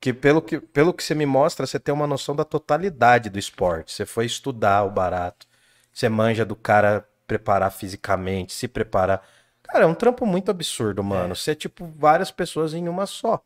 que 0.00 0.12
pelo, 0.12 0.42
que, 0.42 0.60
pelo 0.60 0.92
que 0.92 1.02
você 1.02 1.14
me 1.14 1.24
mostra, 1.24 1.64
você 1.64 1.78
tem 1.78 1.94
uma 1.94 2.06
noção 2.06 2.34
da 2.34 2.44
totalidade 2.44 3.30
do 3.30 3.38
esporte. 3.38 3.92
Você 3.92 4.04
foi 4.04 4.26
estudar 4.26 4.82
o 4.84 4.90
barato. 4.90 5.46
Você 5.92 6.08
manja 6.08 6.44
do 6.44 6.56
cara 6.56 7.06
preparar 7.26 7.70
fisicamente, 7.70 8.52
se 8.52 8.66
preparar. 8.66 9.22
Cara, 9.62 9.84
é 9.84 9.86
um 9.86 9.94
trampo 9.94 10.26
muito 10.26 10.50
absurdo, 10.50 11.04
mano. 11.04 11.36
Você 11.36 11.52
é 11.52 11.54
tipo 11.54 11.86
várias 11.96 12.30
pessoas 12.30 12.74
em 12.74 12.88
uma 12.88 13.06
só. 13.06 13.42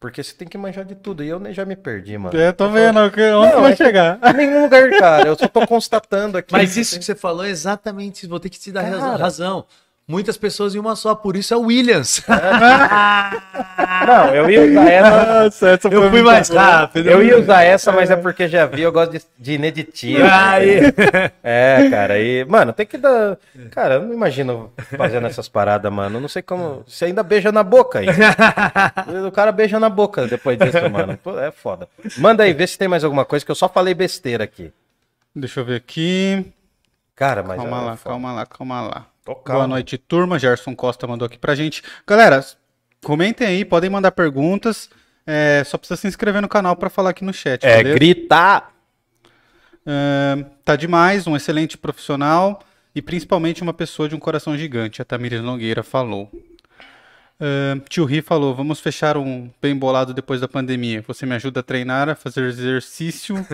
Porque 0.00 0.22
você 0.24 0.32
tem 0.32 0.48
que 0.48 0.56
manjar 0.56 0.82
de 0.84 0.94
tudo. 0.94 1.22
E 1.22 1.28
eu 1.28 1.38
nem 1.38 1.52
já 1.52 1.64
me 1.66 1.76
perdi, 1.76 2.16
mano. 2.16 2.34
É, 2.36 2.50
tô 2.52 2.70
vendo 2.70 3.10
que- 3.10 3.20
onde 3.32 3.52
Não, 3.52 3.60
vai 3.60 3.72
é 3.72 3.76
chegar. 3.76 4.18
Em 4.24 4.32
nenhum 4.32 4.62
lugar, 4.62 4.88
cara. 4.98 5.28
Eu 5.28 5.36
só 5.38 5.46
tô 5.46 5.64
constatando 5.68 6.38
aqui. 6.38 6.52
Mas 6.54 6.74
isso 6.74 6.98
que 6.98 7.04
você 7.04 7.14
falou 7.14 7.44
é 7.44 7.50
exatamente, 7.50 8.26
vou 8.26 8.40
ter 8.40 8.48
que 8.48 8.58
te 8.58 8.72
dar 8.72 8.90
Cara. 8.90 9.16
razão. 9.16 9.66
Muitas 10.10 10.36
pessoas 10.36 10.74
em 10.74 10.78
uma 10.80 10.96
só, 10.96 11.14
por 11.14 11.36
isso 11.36 11.54
é 11.54 11.56
o 11.56 11.66
Williams. 11.66 12.20
Não, 14.08 14.34
eu 14.34 14.50
ia 14.50 14.62
usar 14.64 14.90
essa. 14.90 15.44
Nossa, 15.44 15.68
essa 15.68 15.88
Eu 15.88 16.00
fui 16.00 16.10
muito 16.10 16.24
mais 16.24 16.50
boa. 16.50 16.60
rápido. 16.60 17.08
Eu 17.08 17.22
ia 17.22 17.38
usar 17.38 17.62
essa, 17.62 17.92
mas 17.92 18.10
é 18.10 18.16
porque 18.16 18.48
já 18.48 18.66
vi, 18.66 18.82
eu 18.82 18.90
gosto 18.90 19.12
de, 19.12 19.22
de 19.38 19.52
ineditivo. 19.52 20.24
Aí. 20.28 20.80
É, 21.44 21.88
cara, 21.88 22.18
e, 22.18 22.44
mano, 22.44 22.72
tem 22.72 22.86
que 22.86 22.98
dar. 22.98 23.38
Cara, 23.70 23.94
eu 23.94 24.02
não 24.02 24.12
imagino 24.12 24.72
fazendo 24.96 25.28
essas 25.28 25.48
paradas, 25.48 25.92
mano. 25.92 26.16
Eu 26.16 26.20
não 26.20 26.28
sei 26.28 26.42
como. 26.42 26.82
Você 26.88 27.04
ainda 27.04 27.22
beija 27.22 27.52
na 27.52 27.62
boca 27.62 28.00
aí. 28.00 28.08
o 29.24 29.30
cara 29.30 29.52
beija 29.52 29.78
na 29.78 29.88
boca 29.88 30.26
depois 30.26 30.58
disso, 30.58 30.90
mano. 30.90 31.16
É 31.40 31.52
foda. 31.52 31.88
Manda 32.18 32.42
aí, 32.42 32.52
vê 32.52 32.66
se 32.66 32.76
tem 32.76 32.88
mais 32.88 33.04
alguma 33.04 33.24
coisa, 33.24 33.44
que 33.44 33.50
eu 33.52 33.54
só 33.54 33.68
falei 33.68 33.94
besteira 33.94 34.42
aqui. 34.42 34.72
Deixa 35.36 35.60
eu 35.60 35.64
ver 35.64 35.76
aqui. 35.76 36.52
Cara, 37.14 37.44
mas. 37.44 37.58
Calma 37.58 37.76
é 37.76 37.80
lá, 37.80 37.96
foda. 37.96 38.10
calma 38.10 38.32
lá, 38.32 38.46
calma 38.46 38.80
lá. 38.80 39.09
Boa 39.24 39.66
noite, 39.66 39.98
turma. 39.98 40.38
Gerson 40.38 40.74
Costa 40.74 41.06
mandou 41.06 41.26
aqui 41.26 41.38
pra 41.38 41.54
gente. 41.54 41.82
Galera, 42.06 42.44
comentem 43.04 43.46
aí, 43.46 43.64
podem 43.64 43.90
mandar 43.90 44.12
perguntas. 44.12 44.88
É, 45.26 45.62
só 45.64 45.76
precisa 45.78 46.00
se 46.00 46.08
inscrever 46.08 46.40
no 46.42 46.48
canal 46.48 46.74
pra 46.74 46.90
falar 46.90 47.10
aqui 47.10 47.24
no 47.24 47.32
chat, 47.32 47.64
É, 47.64 47.76
beleza? 47.78 47.94
gritar. 47.94 48.72
É, 49.86 50.44
tá 50.64 50.76
demais, 50.76 51.26
um 51.26 51.36
excelente 51.36 51.76
profissional 51.78 52.60
e 52.94 53.00
principalmente 53.00 53.62
uma 53.62 53.72
pessoa 53.72 54.08
de 54.08 54.14
um 54.14 54.18
coração 54.18 54.56
gigante, 54.56 55.00
a 55.00 55.04
Tamires 55.04 55.40
Nogueira 55.42 55.82
falou. 55.82 56.30
É, 57.38 57.80
tio 57.88 58.04
Ri 58.04 58.20
falou, 58.20 58.54
vamos 58.54 58.80
fechar 58.80 59.16
um 59.16 59.50
bem 59.62 59.74
bolado 59.76 60.12
depois 60.12 60.40
da 60.40 60.48
pandemia. 60.48 61.02
Você 61.06 61.24
me 61.24 61.34
ajuda 61.34 61.60
a 61.60 61.62
treinar, 61.62 62.08
a 62.08 62.14
fazer 62.14 62.44
exercício. 62.44 63.34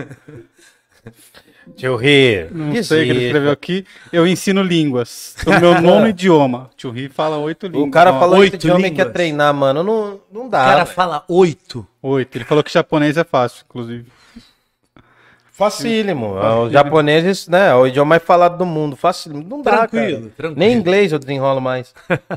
Tio 1.75 1.95
Ri. 1.97 2.47
Não 2.51 2.81
sei 2.81 3.01
o 3.01 3.05
que 3.05 3.09
ele 3.11 3.25
escreveu 3.25 3.51
aqui. 3.51 3.85
Eu 4.13 4.25
ensino 4.25 4.61
línguas. 4.61 5.35
O 5.45 5.59
meu 5.59 5.79
nono 5.81 6.07
idioma. 6.07 6.69
Tio 6.77 6.91
Ri 6.91 7.09
fala 7.09 7.37
oito 7.37 7.67
línguas. 7.67 7.87
O 7.87 7.91
cara 7.91 8.13
Ó, 8.13 8.19
falou 8.19 8.39
oito 8.39 8.65
homem 8.71 8.89
línguas. 8.89 9.05
quer 9.07 9.11
treinar, 9.11 9.53
mano. 9.53 9.83
Não, 9.83 10.19
não 10.31 10.45
O 10.47 10.49
dá. 10.49 10.63
cara 10.63 10.83
velho. 10.85 10.95
fala 10.95 11.25
oito. 11.27 11.85
Oito. 12.01 12.37
Ele 12.37 12.45
falou 12.45 12.63
que 12.63 12.71
japonês 12.71 13.17
é 13.17 13.23
fácil, 13.25 13.63
inclusive. 13.67 14.05
Facílimo. 15.51 16.35
Os 16.65 16.71
japoneses, 16.71 17.47
né? 17.47 17.69
é 17.69 17.75
O 17.75 17.87
idioma 17.87 18.09
mais 18.09 18.23
falado 18.23 18.57
do 18.57 18.65
mundo. 18.65 18.95
Facílimo. 18.95 19.43
Não 19.43 19.61
dá, 19.61 19.87
Tranquilo, 19.87 20.19
cara. 20.19 20.31
tranquilo. 20.37 20.55
Nem 20.59 20.73
inglês 20.77 21.11
eu 21.11 21.19
desenrolo 21.19 21.59
mais. 21.61 21.93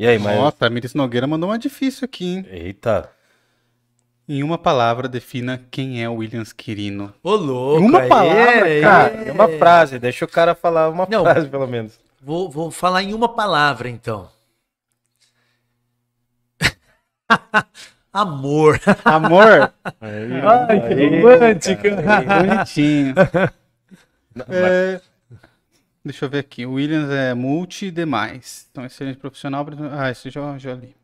E 0.00 0.06
aí, 0.06 0.16
mas... 0.16 0.38
Ó, 0.38 0.48
Tamires 0.52 0.94
Nogueira 0.94 1.26
mandou 1.26 1.48
uma 1.50 1.58
difícil 1.58 2.04
aqui, 2.04 2.24
hein? 2.36 2.46
Eita. 2.52 3.10
Em 4.28 4.42
uma 4.42 4.58
palavra, 4.58 5.08
defina 5.08 5.58
quem 5.70 6.02
é 6.02 6.08
o 6.08 6.16
Williams 6.16 6.52
Quirino. 6.52 7.14
Ô, 7.22 7.34
louco. 7.34 7.82
Uma 7.86 8.06
palavra, 8.06 8.64
aí. 8.66 8.80
Cara, 8.82 9.14
é 9.24 9.32
uma 9.32 9.48
frase. 9.48 9.98
Deixa 9.98 10.24
o 10.26 10.28
cara 10.28 10.54
falar 10.54 10.90
uma 10.90 11.06
Não. 11.08 11.22
frase, 11.22 11.48
pelo 11.48 11.66
menos. 11.66 11.98
Vou, 12.20 12.50
vou 12.50 12.70
falar 12.70 13.02
em 13.02 13.14
uma 13.14 13.28
palavra, 13.34 13.88
então. 13.88 14.28
Amor. 18.12 18.78
Amor? 19.04 19.72
Ai, 20.00 20.80
que 20.88 21.20
romântico. 21.20 21.82
Bonitinho. 21.88 23.14
É, 24.48 25.00
Deixa 26.04 26.24
eu 26.24 26.28
ver 26.30 26.38
aqui. 26.40 26.66
O 26.66 26.72
Williams 26.74 27.10
é 27.10 27.32
multi 27.34 27.86
e 27.86 27.90
demais. 27.90 28.66
Então, 28.70 28.84
excelente 28.84 29.18
profissional. 29.18 29.66
Ah, 29.92 30.10
esse 30.10 30.30
já, 30.30 30.58
já 30.58 30.74
li. 30.74 30.97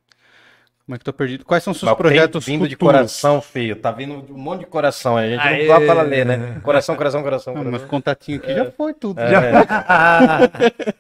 Como 0.87 0.95
é 0.95 0.99
que 0.99 1.05
tô 1.05 1.15
perdido? 1.15 1.47
Quais 1.47 1.65
são 1.65 1.73
seus 1.73 1.85
Mas 1.85 1.97
projetos 1.97 2.45
tem 2.45 2.59
vindo 2.59 2.69
de 2.69 2.75
futuros? 2.75 2.95
coração, 2.95 3.41
filho. 3.41 3.75
Tá 3.77 3.91
vindo 3.91 4.21
de 4.21 4.33
um 4.33 4.37
monte 4.37 4.61
de 4.61 4.67
coração. 4.67 5.17
A 5.17 5.27
gente 5.27 5.41
Aê. 5.41 5.67
não 5.67 5.81
dá 5.81 5.95
pra 5.95 6.03
ler, 6.03 6.27
né? 6.27 6.61
Coração, 6.63 6.95
coração, 6.95 7.23
coração. 7.23 7.55
Ah, 7.55 7.57
coração. 7.57 7.81
mas 7.81 7.89
contatinho 7.89 8.37
aqui 8.39 8.55
já 8.55 8.71
foi 8.71 8.93
tudo. 8.93 9.19
É, 9.21 9.31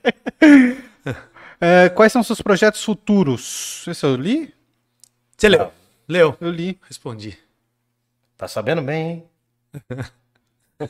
É, 1.60 1.88
quais 1.88 2.12
são 2.12 2.22
seus 2.22 2.42
projetos 2.42 2.82
futuros? 2.84 3.84
Esse 3.88 4.04
eu 4.04 4.16
li? 4.16 4.52
Você 5.36 5.48
leu? 5.48 5.70
Leu. 6.08 6.36
Eu 6.40 6.50
li. 6.50 6.78
Respondi. 6.86 7.38
Tá 8.36 8.46
sabendo 8.48 8.82
bem, 8.82 9.10
hein? 9.10 9.24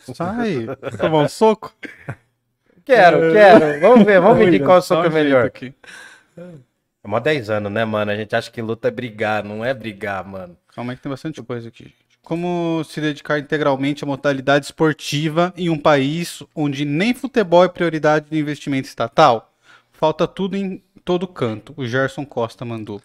Sai. 0.15 0.67
Tomar 0.99 1.19
um 1.19 1.29
soco? 1.29 1.73
Quero, 2.85 3.33
quero. 3.33 3.81
Vamos 3.81 4.05
ver, 4.05 4.21
vamos 4.21 4.39
medir 4.39 4.65
qual 4.65 4.83
soco 4.83 5.07
é 5.07 5.11
melhor. 5.11 5.47
aqui. 5.47 5.73
É 7.05 7.09
mó 7.09 7.21
10 7.21 7.51
anos, 7.51 7.71
né, 7.71 7.85
mano? 7.85 8.11
A 8.11 8.17
gente 8.17 8.35
acha 8.35 8.51
que 8.51 8.63
luta 8.63 8.89
é 8.89 8.91
brigar, 8.91 9.45
não 9.45 9.63
é 9.63 9.75
brigar, 9.75 10.27
mano. 10.27 10.57
Calma 10.75 10.93
aí 10.93 10.97
que 10.97 11.03
tem 11.03 11.11
bastante 11.11 11.43
coisa 11.43 11.69
aqui. 11.69 11.85
gente. 11.85 11.97
Como 12.23 12.83
se 12.85 13.03
dedicar 13.03 13.39
integralmente 13.39 14.03
à 14.03 14.07
modalidade 14.07 14.65
esportiva 14.65 15.53
em 15.55 15.69
um 15.69 15.79
país 15.79 16.43
onde 16.55 16.87
nem 16.87 17.13
futebol 17.13 17.63
é 17.63 17.69
prioridade 17.69 18.31
de 18.31 18.39
investimento 18.39 18.89
estatal? 18.89 19.53
Falta 19.93 20.27
tudo 20.27 20.57
em 20.57 20.83
todo 21.05 21.29
canto. 21.29 21.75
O 21.77 21.87
Gerson 21.87 22.25
Costa 22.25 22.65
mandou. 22.65 23.03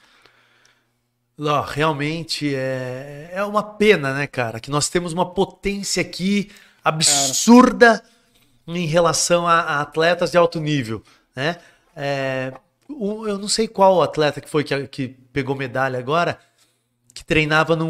Ó, 1.37 1.61
realmente 1.61 2.55
é, 2.55 3.29
é 3.33 3.43
uma 3.43 3.63
pena, 3.63 4.13
né, 4.13 4.25
cara? 4.25 4.61
Que 4.61 4.71
nós 4.71 4.87
temos 4.87 5.11
uma 5.11 5.29
potência 5.29 6.01
aqui 6.01 6.49
absurda 6.81 8.01
em 8.65 8.85
relação 8.85 9.45
a, 9.45 9.59
a 9.59 9.81
atletas 9.81 10.31
de 10.31 10.37
alto 10.37 10.61
nível, 10.61 11.03
né? 11.35 11.57
É, 11.93 12.53
o- 12.89 13.27
eu 13.27 13.37
não 13.37 13.47
sei 13.47 13.67
qual 13.67 14.01
atleta 14.01 14.41
que 14.41 14.49
foi 14.49 14.63
que, 14.63 14.87
que 14.87 15.07
pegou 15.31 15.55
medalha 15.55 15.99
agora, 15.99 16.37
que 17.13 17.23
treinava 17.23 17.75
num, 17.75 17.87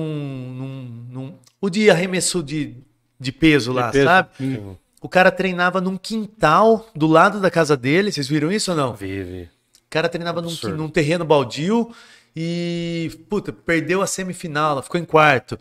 num- 0.53 1.05
num- 1.09 1.39
o 1.61 1.69
de 1.69 1.89
arremesso 1.89 2.43
de, 2.43 2.75
de 3.19 3.31
peso 3.31 3.71
lá, 3.71 3.91
peso. 3.91 4.05
sabe? 4.05 4.29
Hum. 4.41 4.75
O 5.01 5.07
cara 5.07 5.31
treinava 5.31 5.79
num 5.79 5.97
quintal 5.97 6.85
do 6.93 7.07
lado 7.07 7.39
da 7.39 7.49
casa 7.49 7.77
dele. 7.77 8.11
Vocês 8.11 8.27
viram 8.27 8.51
isso 8.51 8.71
ou 8.71 8.77
não? 8.77 8.93
Vive. 8.93 9.43
O 9.77 9.89
cara 9.89 10.09
treinava 10.09 10.41
num, 10.41 10.51
num 10.75 10.89
terreno 10.89 11.23
baldio 11.25 11.89
e, 12.35 13.09
puta, 13.29 13.51
perdeu 13.51 14.01
a 14.01 14.07
semifinal, 14.07 14.73
ela 14.73 14.83
ficou 14.83 14.99
em 14.99 15.05
quarto. 15.05 15.57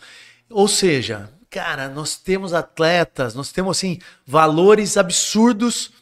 Ou 0.50 0.66
seja, 0.68 1.30
cara, 1.48 1.88
nós 1.88 2.16
temos 2.16 2.52
atletas, 2.52 3.34
nós 3.34 3.52
temos, 3.52 3.76
assim, 3.78 3.98
valores 4.26 4.96
absurdos 4.96 5.92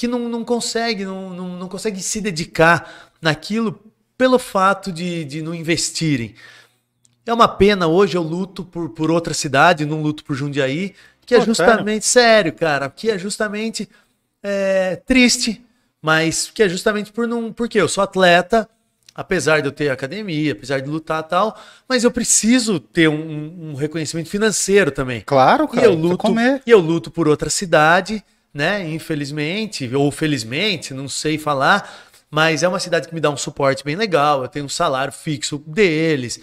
que 0.00 0.08
não, 0.08 0.30
não 0.30 0.42
consegue, 0.42 1.04
não, 1.04 1.28
não, 1.28 1.48
não 1.58 1.68
consegue 1.68 2.00
se 2.02 2.22
dedicar 2.22 3.10
naquilo 3.20 3.78
pelo 4.16 4.38
fato 4.38 4.90
de, 4.90 5.26
de 5.26 5.42
não 5.42 5.54
investirem. 5.54 6.34
É 7.26 7.34
uma 7.34 7.46
pena, 7.46 7.86
hoje 7.86 8.16
eu 8.16 8.22
luto 8.22 8.64
por, 8.64 8.88
por 8.88 9.10
outra 9.10 9.34
cidade, 9.34 9.84
não 9.84 10.00
luto 10.00 10.24
por 10.24 10.34
Jundiaí, 10.34 10.94
que 11.26 11.34
é 11.34 11.38
Pô, 11.38 11.44
justamente, 11.44 12.06
sério, 12.06 12.50
cara, 12.54 12.88
que 12.88 13.10
é 13.10 13.18
justamente 13.18 13.90
é, 14.42 14.96
triste, 14.96 15.62
mas 16.00 16.50
que 16.50 16.62
é 16.62 16.68
justamente 16.70 17.12
por 17.12 17.28
não. 17.28 17.52
Porque 17.52 17.78
eu 17.78 17.86
sou 17.86 18.02
atleta, 18.02 18.66
apesar 19.14 19.60
de 19.60 19.68
eu 19.68 19.72
ter 19.72 19.90
academia, 19.90 20.52
apesar 20.52 20.80
de 20.80 20.88
lutar 20.88 21.22
e 21.22 21.28
tal, 21.28 21.60
mas 21.86 22.04
eu 22.04 22.10
preciso 22.10 22.80
ter 22.80 23.06
um, 23.06 23.72
um- 23.72 23.74
reconhecimento 23.74 24.30
financeiro 24.30 24.90
também. 24.90 25.26
Claro, 25.26 25.68
E 25.74 25.80
cara. 25.82 25.86
eu 25.86 25.92
precisa 25.92 26.08
luto, 26.08 26.16
comer. 26.16 26.62
e 26.66 26.70
eu 26.70 26.78
luto 26.80 27.10
por 27.10 27.28
outra 27.28 27.50
cidade, 27.50 28.24
né? 28.52 28.88
Infelizmente, 28.90 29.92
ou 29.94 30.10
felizmente, 30.10 30.92
não 30.94 31.08
sei 31.08 31.38
falar, 31.38 31.90
mas 32.30 32.62
é 32.62 32.68
uma 32.68 32.78
cidade 32.80 33.08
que 33.08 33.14
me 33.14 33.20
dá 33.20 33.30
um 33.30 33.36
suporte 33.36 33.84
bem 33.84 33.96
legal. 33.96 34.42
Eu 34.42 34.48
tenho 34.48 34.64
um 34.66 34.68
salário 34.68 35.12
fixo 35.12 35.58
deles. 35.66 36.40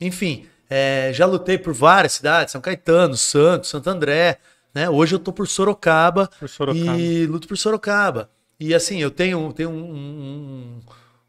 Enfim, 0.00 0.46
é, 0.68 1.10
já 1.12 1.26
lutei 1.26 1.58
por 1.58 1.72
várias 1.72 2.12
cidades, 2.12 2.52
São 2.52 2.60
Caetano, 2.60 3.16
Santos, 3.16 3.70
Santo 3.70 3.88
André. 3.90 4.38
Né? 4.74 4.88
Hoje 4.88 5.14
eu 5.14 5.18
tô 5.18 5.32
por 5.32 5.48
Sorocaba, 5.48 6.28
Por 6.38 6.48
Sorocaba. 6.48 6.96
e 6.98 7.26
luto 7.26 7.48
por 7.48 7.56
Sorocaba. 7.58 8.30
E 8.58 8.74
assim, 8.74 9.00
eu 9.02 9.10
tenho, 9.10 9.52
tenho 9.52 9.70
um, 9.70 10.80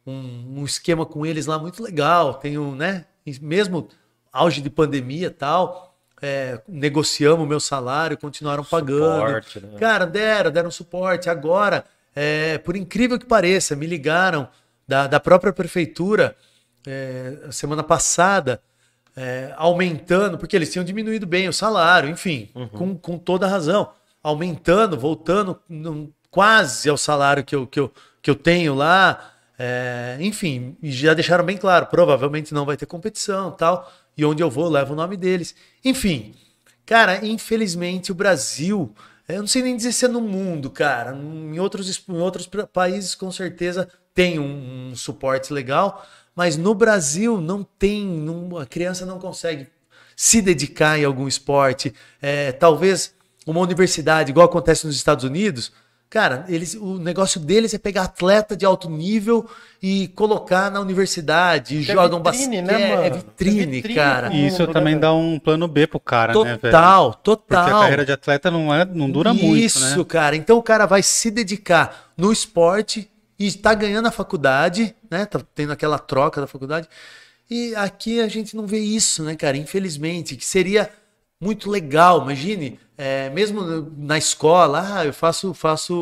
um, 0.05 0.11
um- 0.11 0.59
um 0.59 0.65
esquema 0.65 1.05
com 1.05 1.25
eles 1.25 1.45
lá 1.45 1.57
muito 1.57 1.81
legal. 1.81 2.35
Tenho, 2.35 2.75
né? 2.75 3.05
Mesmo 3.41 3.87
auge 4.31 4.61
de 4.61 4.69
pandemia 4.69 5.27
e 5.27 5.31
tal, 5.31 5.90
é, 6.21 6.59
negociamos 6.67 7.43
o 7.45 7.47
meu 7.47 7.59
salário, 7.59 8.17
continuaram 8.17 8.63
pagando. 8.63 9.25
Suporte, 9.27 9.59
né? 9.59 9.79
Cara, 9.79 10.05
deram, 10.05 10.51
deram 10.51 10.71
suporte. 10.71 11.29
Agora, 11.29 11.83
é, 12.15 12.57
por 12.59 12.75
incrível 12.75 13.17
que 13.17 13.25
pareça, 13.25 13.75
me 13.75 13.87
ligaram 13.87 14.47
da, 14.87 15.07
da 15.07 15.19
própria 15.19 15.51
prefeitura 15.53 16.35
é, 16.85 17.37
semana 17.51 17.83
passada, 17.83 18.61
é, 19.15 19.53
aumentando, 19.57 20.37
porque 20.37 20.55
eles 20.55 20.71
tinham 20.71 20.85
diminuído 20.85 21.25
bem 21.27 21.47
o 21.47 21.53
salário, 21.53 22.09
enfim, 22.09 22.49
com, 22.73 22.97
com 22.97 23.17
toda 23.17 23.45
a 23.45 23.49
razão. 23.49 23.91
Aumentando, 24.23 24.97
voltando 24.97 25.59
num- 25.67 26.11
quase 26.29 26.87
ao 26.89 26.97
salário 26.97 27.43
que 27.43 27.55
eu, 27.55 27.65
que 27.67 27.79
eu, 27.79 27.91
que 28.21 28.29
eu 28.29 28.35
tenho 28.35 28.73
lá. 28.75 29.31
é, 29.59 30.17
enfim, 30.19 30.75
já 30.83 31.13
deixaram 31.13 31.43
bem 31.43 31.57
claro, 31.57 31.87
provavelmente 31.87 32.53
não 32.53 32.65
vai 32.65 32.77
ter 32.77 32.85
competição 32.85 33.51
tal. 33.51 33.91
E 34.17 34.25
onde 34.25 34.43
eu 34.43 34.49
vou, 34.49 34.69
levo 34.69 34.93
o 34.93 34.95
nome 34.95 35.17
deles. 35.17 35.55
Enfim, 35.83 36.33
Cara, 36.85 37.25
infelizmente 37.25 38.11
o 38.11 38.15
Brasil, 38.15 38.93
eu 39.27 39.39
não 39.39 39.47
sei 39.47 39.61
nem 39.61 39.77
dizer 39.77 39.93
se 39.93 40.05
é 40.05 40.07
no 40.07 40.19
mundo, 40.19 40.69
cara. 40.69 41.15
Em 41.15 41.57
outros, 41.59 42.03
em 42.09 42.17
outros 42.17 42.49
países 42.73 43.15
com 43.15 43.31
certeza 43.31 43.87
tem 44.13 44.39
um, 44.39 44.89
um 44.91 44.95
suporte 44.95 45.53
legal, 45.53 46.05
mas 46.35 46.57
no 46.57 46.75
Brasil 46.75 47.39
não 47.39 47.63
tem, 47.63 48.05
não- 48.05 48.57
a 48.57 48.65
criança 48.65 49.05
não 49.05 49.19
consegue 49.19 49.67
se 50.15 50.41
dedicar 50.41 50.99
em 50.99 51.05
algum 51.05 51.27
esporte. 51.27 51.93
É, 52.21 52.51
talvez 52.51 53.13
uma 53.45 53.61
universidade, 53.61 54.31
igual 54.31 54.45
acontece 54.47 54.85
nos 54.85 54.95
Estados 54.95 55.23
Unidos, 55.23 55.71
cara, 56.11 56.43
eles, 56.49 56.75
o 56.75 56.97
negócio 56.99 57.39
deles 57.39 57.73
é 57.73 57.77
pegar 57.77 58.03
atleta 58.03 58.55
de 58.55 58.65
alto 58.65 58.89
nível 58.89 59.49
e 59.81 60.09
colocar 60.09 60.69
na 60.69 60.81
universidade, 60.81 61.77
é 61.77 61.81
jogam 61.81 62.21
vitrine, 62.21 62.61
basquete. 62.61 62.79
né, 62.79 62.89
mano? 62.89 63.03
É 63.03 63.09
vitrine, 63.09 63.61
É 63.61 63.65
vitrine, 63.65 63.95
cara. 63.95 64.33
E 64.33 64.47
isso 64.47 64.61
Mundo, 64.63 64.73
também 64.73 64.95
né, 64.95 64.99
dá 65.01 65.13
um 65.13 65.39
plano 65.39 65.69
B 65.69 65.87
pro 65.87 66.01
cara, 66.01 66.33
né, 66.33 66.57
velho? 66.57 66.59
Total, 66.59 67.11
Porque 67.13 67.23
total. 67.23 67.65
a 67.65 67.81
carreira 67.83 68.05
de 68.05 68.11
atleta 68.11 68.51
não, 68.51 68.75
é, 68.75 68.83
não 68.83 69.09
dura 69.09 69.33
muito, 69.33 69.55
Isso, 69.55 69.97
né? 69.99 70.05
cara. 70.05 70.35
Então 70.35 70.57
o 70.57 70.61
cara 70.61 70.85
vai 70.85 71.01
se 71.01 71.31
dedicar 71.31 72.11
no 72.17 72.29
esporte 72.29 73.09
e 73.39 73.47
está 73.47 73.73
ganhando 73.73 74.07
a 74.09 74.11
faculdade, 74.11 74.93
né? 75.09 75.25
Tá 75.25 75.41
tendo 75.55 75.71
aquela 75.71 75.97
troca 75.97 76.41
da 76.41 76.45
faculdade. 76.45 76.89
E 77.49 77.73
aqui 77.75 78.19
a 78.19 78.27
gente 78.27 78.53
não 78.53 78.67
vê 78.67 78.79
isso, 78.79 79.23
né, 79.23 79.33
cara? 79.37 79.55
Infelizmente, 79.55 80.35
que 80.35 80.45
seria 80.45 80.89
muito 81.41 81.69
legal. 81.69 82.21
Imagine, 82.21 82.79
é, 82.95 83.29
mesmo 83.31 83.91
na 83.97 84.17
escola, 84.17 84.99
ah, 84.99 85.05
eu 85.05 85.11
faço, 85.11 85.53
faço 85.55 85.93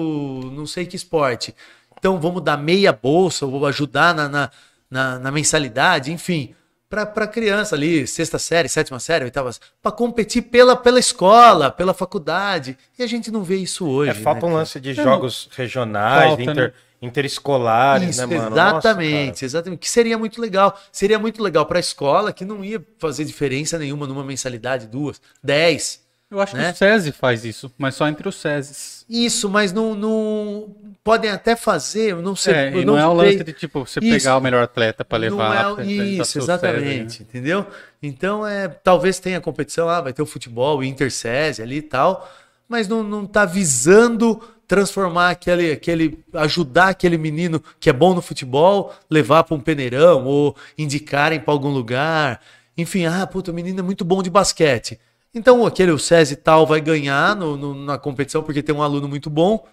não 0.54 0.66
sei 0.66 0.86
que 0.86 0.98
esporte. 0.98 1.56
Então 1.98 2.20
vamos 2.20 2.44
dar 2.44 2.58
meia 2.58 2.92
bolsa, 2.92 3.46
vou 3.46 3.66
ajudar 3.66 4.14
na, 4.14 4.28
na, 4.28 4.52
na, 4.92 5.20
na 5.20 5.32
mensalidade, 5.32 6.12
enfim. 6.12 6.54
para 6.90 7.28
criança 7.28 7.76
ali, 7.76 8.06
sexta 8.06 8.38
série, 8.38 8.68
sétima 8.68 9.00
série, 9.00 9.26
oitava, 9.26 9.52
para 9.82 9.92
competir 9.92 10.44
pela, 10.44 10.76
pela 10.76 11.00
escola, 11.00 11.72
pela 11.72 11.94
faculdade. 11.94 12.78
E 12.98 13.04
a 13.04 13.08
gente 13.08 13.32
não 13.32 13.44
vê 13.44 13.58
isso 13.58 13.88
hoje. 13.88 14.12
É, 14.12 14.14
falta 14.14 14.46
né, 14.46 14.52
um 14.52 14.56
lance 14.56 14.80
de 14.80 14.94
jogos 14.94 15.50
regionais, 15.56 16.30
Falta, 16.30 16.44
inter, 16.44 16.56
né? 16.56 16.74
Interescolares, 17.02 18.18
Isso, 18.18 18.28
né, 18.28 18.38
mano? 18.38 18.52
exatamente, 18.56 19.30
Nossa, 19.30 19.46
exatamente. 19.46 19.80
Que 19.80 19.90
seria 19.90 20.18
muito 20.18 20.42
legal. 20.42 20.78
Seria 20.92 21.18
muito 21.20 21.42
legal 21.42 21.66
para 21.66 21.78
a 21.78 21.82
escola, 21.82 22.34
que 22.34 22.44
não 22.46 22.64
ia 22.64 22.82
fazer 22.98 23.24
diferença 23.26 23.78
nenhuma 23.78 24.06
numa 24.08 24.24
mensalidade, 24.24 24.88
duas, 24.88 25.22
dez. 25.44 26.02
Eu 26.32 26.40
acho 26.40 26.56
Né? 26.56 26.66
que 26.66 26.74
o 26.74 26.78
SESI 26.78 27.12
faz 27.12 27.44
isso, 27.44 27.72
mas 27.76 27.96
só 27.96 28.08
entre 28.08 28.28
os 28.30 28.36
SESIs. 28.36 29.04
Isso, 29.10 29.50
mas 29.50 29.74
não, 29.74 29.96
não 29.96 30.76
podem 31.04 31.32
até 31.32 31.56
fazer, 31.56 32.12
eu 32.12 32.22
não 32.22 32.36
sei. 32.36 32.54
É, 32.54 32.78
e 32.78 32.86
não, 32.86 32.96
é 33.00 33.08
o 33.08 33.14
lance 33.14 33.44
de 33.44 33.52
tipo, 33.52 33.80
você 33.84 34.00
Isso. 34.00 34.10
pegar 34.12 34.38
o 34.38 34.42
melhor 34.42 34.62
atleta 34.64 35.04
pra 35.04 35.18
levar 35.18 35.36
Não 35.38 35.54
é 35.54 35.64
lá 35.74 35.84
Isso, 35.84 36.38
exatamente, 36.38 37.14
SESI, 37.14 37.24
né? 37.24 37.26
entendeu? 37.30 37.66
Então, 38.04 38.46
é, 38.46 38.68
talvez 38.68 39.18
tenha 39.18 39.42
competição, 39.42 39.90
ah, 39.90 40.02
vai 40.02 40.14
ter 40.14 40.22
o 40.22 40.26
futebol, 40.28 40.78
o 40.78 40.84
Intercese 40.84 41.64
ali 41.64 41.78
e 41.78 41.82
tal, 41.82 42.30
mas 42.68 42.88
não, 42.88 43.02
não 43.02 43.26
tá 43.26 43.44
visando 43.46 44.40
transformar 44.70 45.32
aquele, 45.32 45.72
aquele, 45.72 46.20
ajudar 46.36 46.90
aquele 46.90 47.18
menino 47.18 47.62
que 47.80 47.90
é 47.90 47.94
bom 47.94 48.14
no 48.14 48.22
futebol, 48.22 48.94
levar 49.10 49.44
para 49.44 49.56
um 49.56 49.60
peneirão 49.60 50.26
ou 50.26 50.56
indicarem 50.78 51.40
para 51.40 51.52
algum 51.54 51.70
lugar. 51.70 52.40
Enfim, 52.78 53.06
ah, 53.06 53.28
puta, 53.28 53.52
o 53.52 53.54
menino 53.54 53.80
é 53.80 53.84
muito 53.84 54.06
bom 54.06 54.24
de 54.24 54.30
basquete. 54.30 54.98
Então, 55.34 55.66
aquele, 55.66 55.92
o 55.92 56.00
SESI 56.00 56.38
tal 56.38 56.66
vai 56.66 56.80
ganhar 56.80 57.36
no- 57.36 57.58
no- 57.58 57.74
na 57.76 57.98
competição 57.98 58.44
porque 58.44 58.64
tem 58.64 58.74
um 58.74 58.82
aluno 58.82 59.08
muito 59.10 59.30
bom 59.30 59.66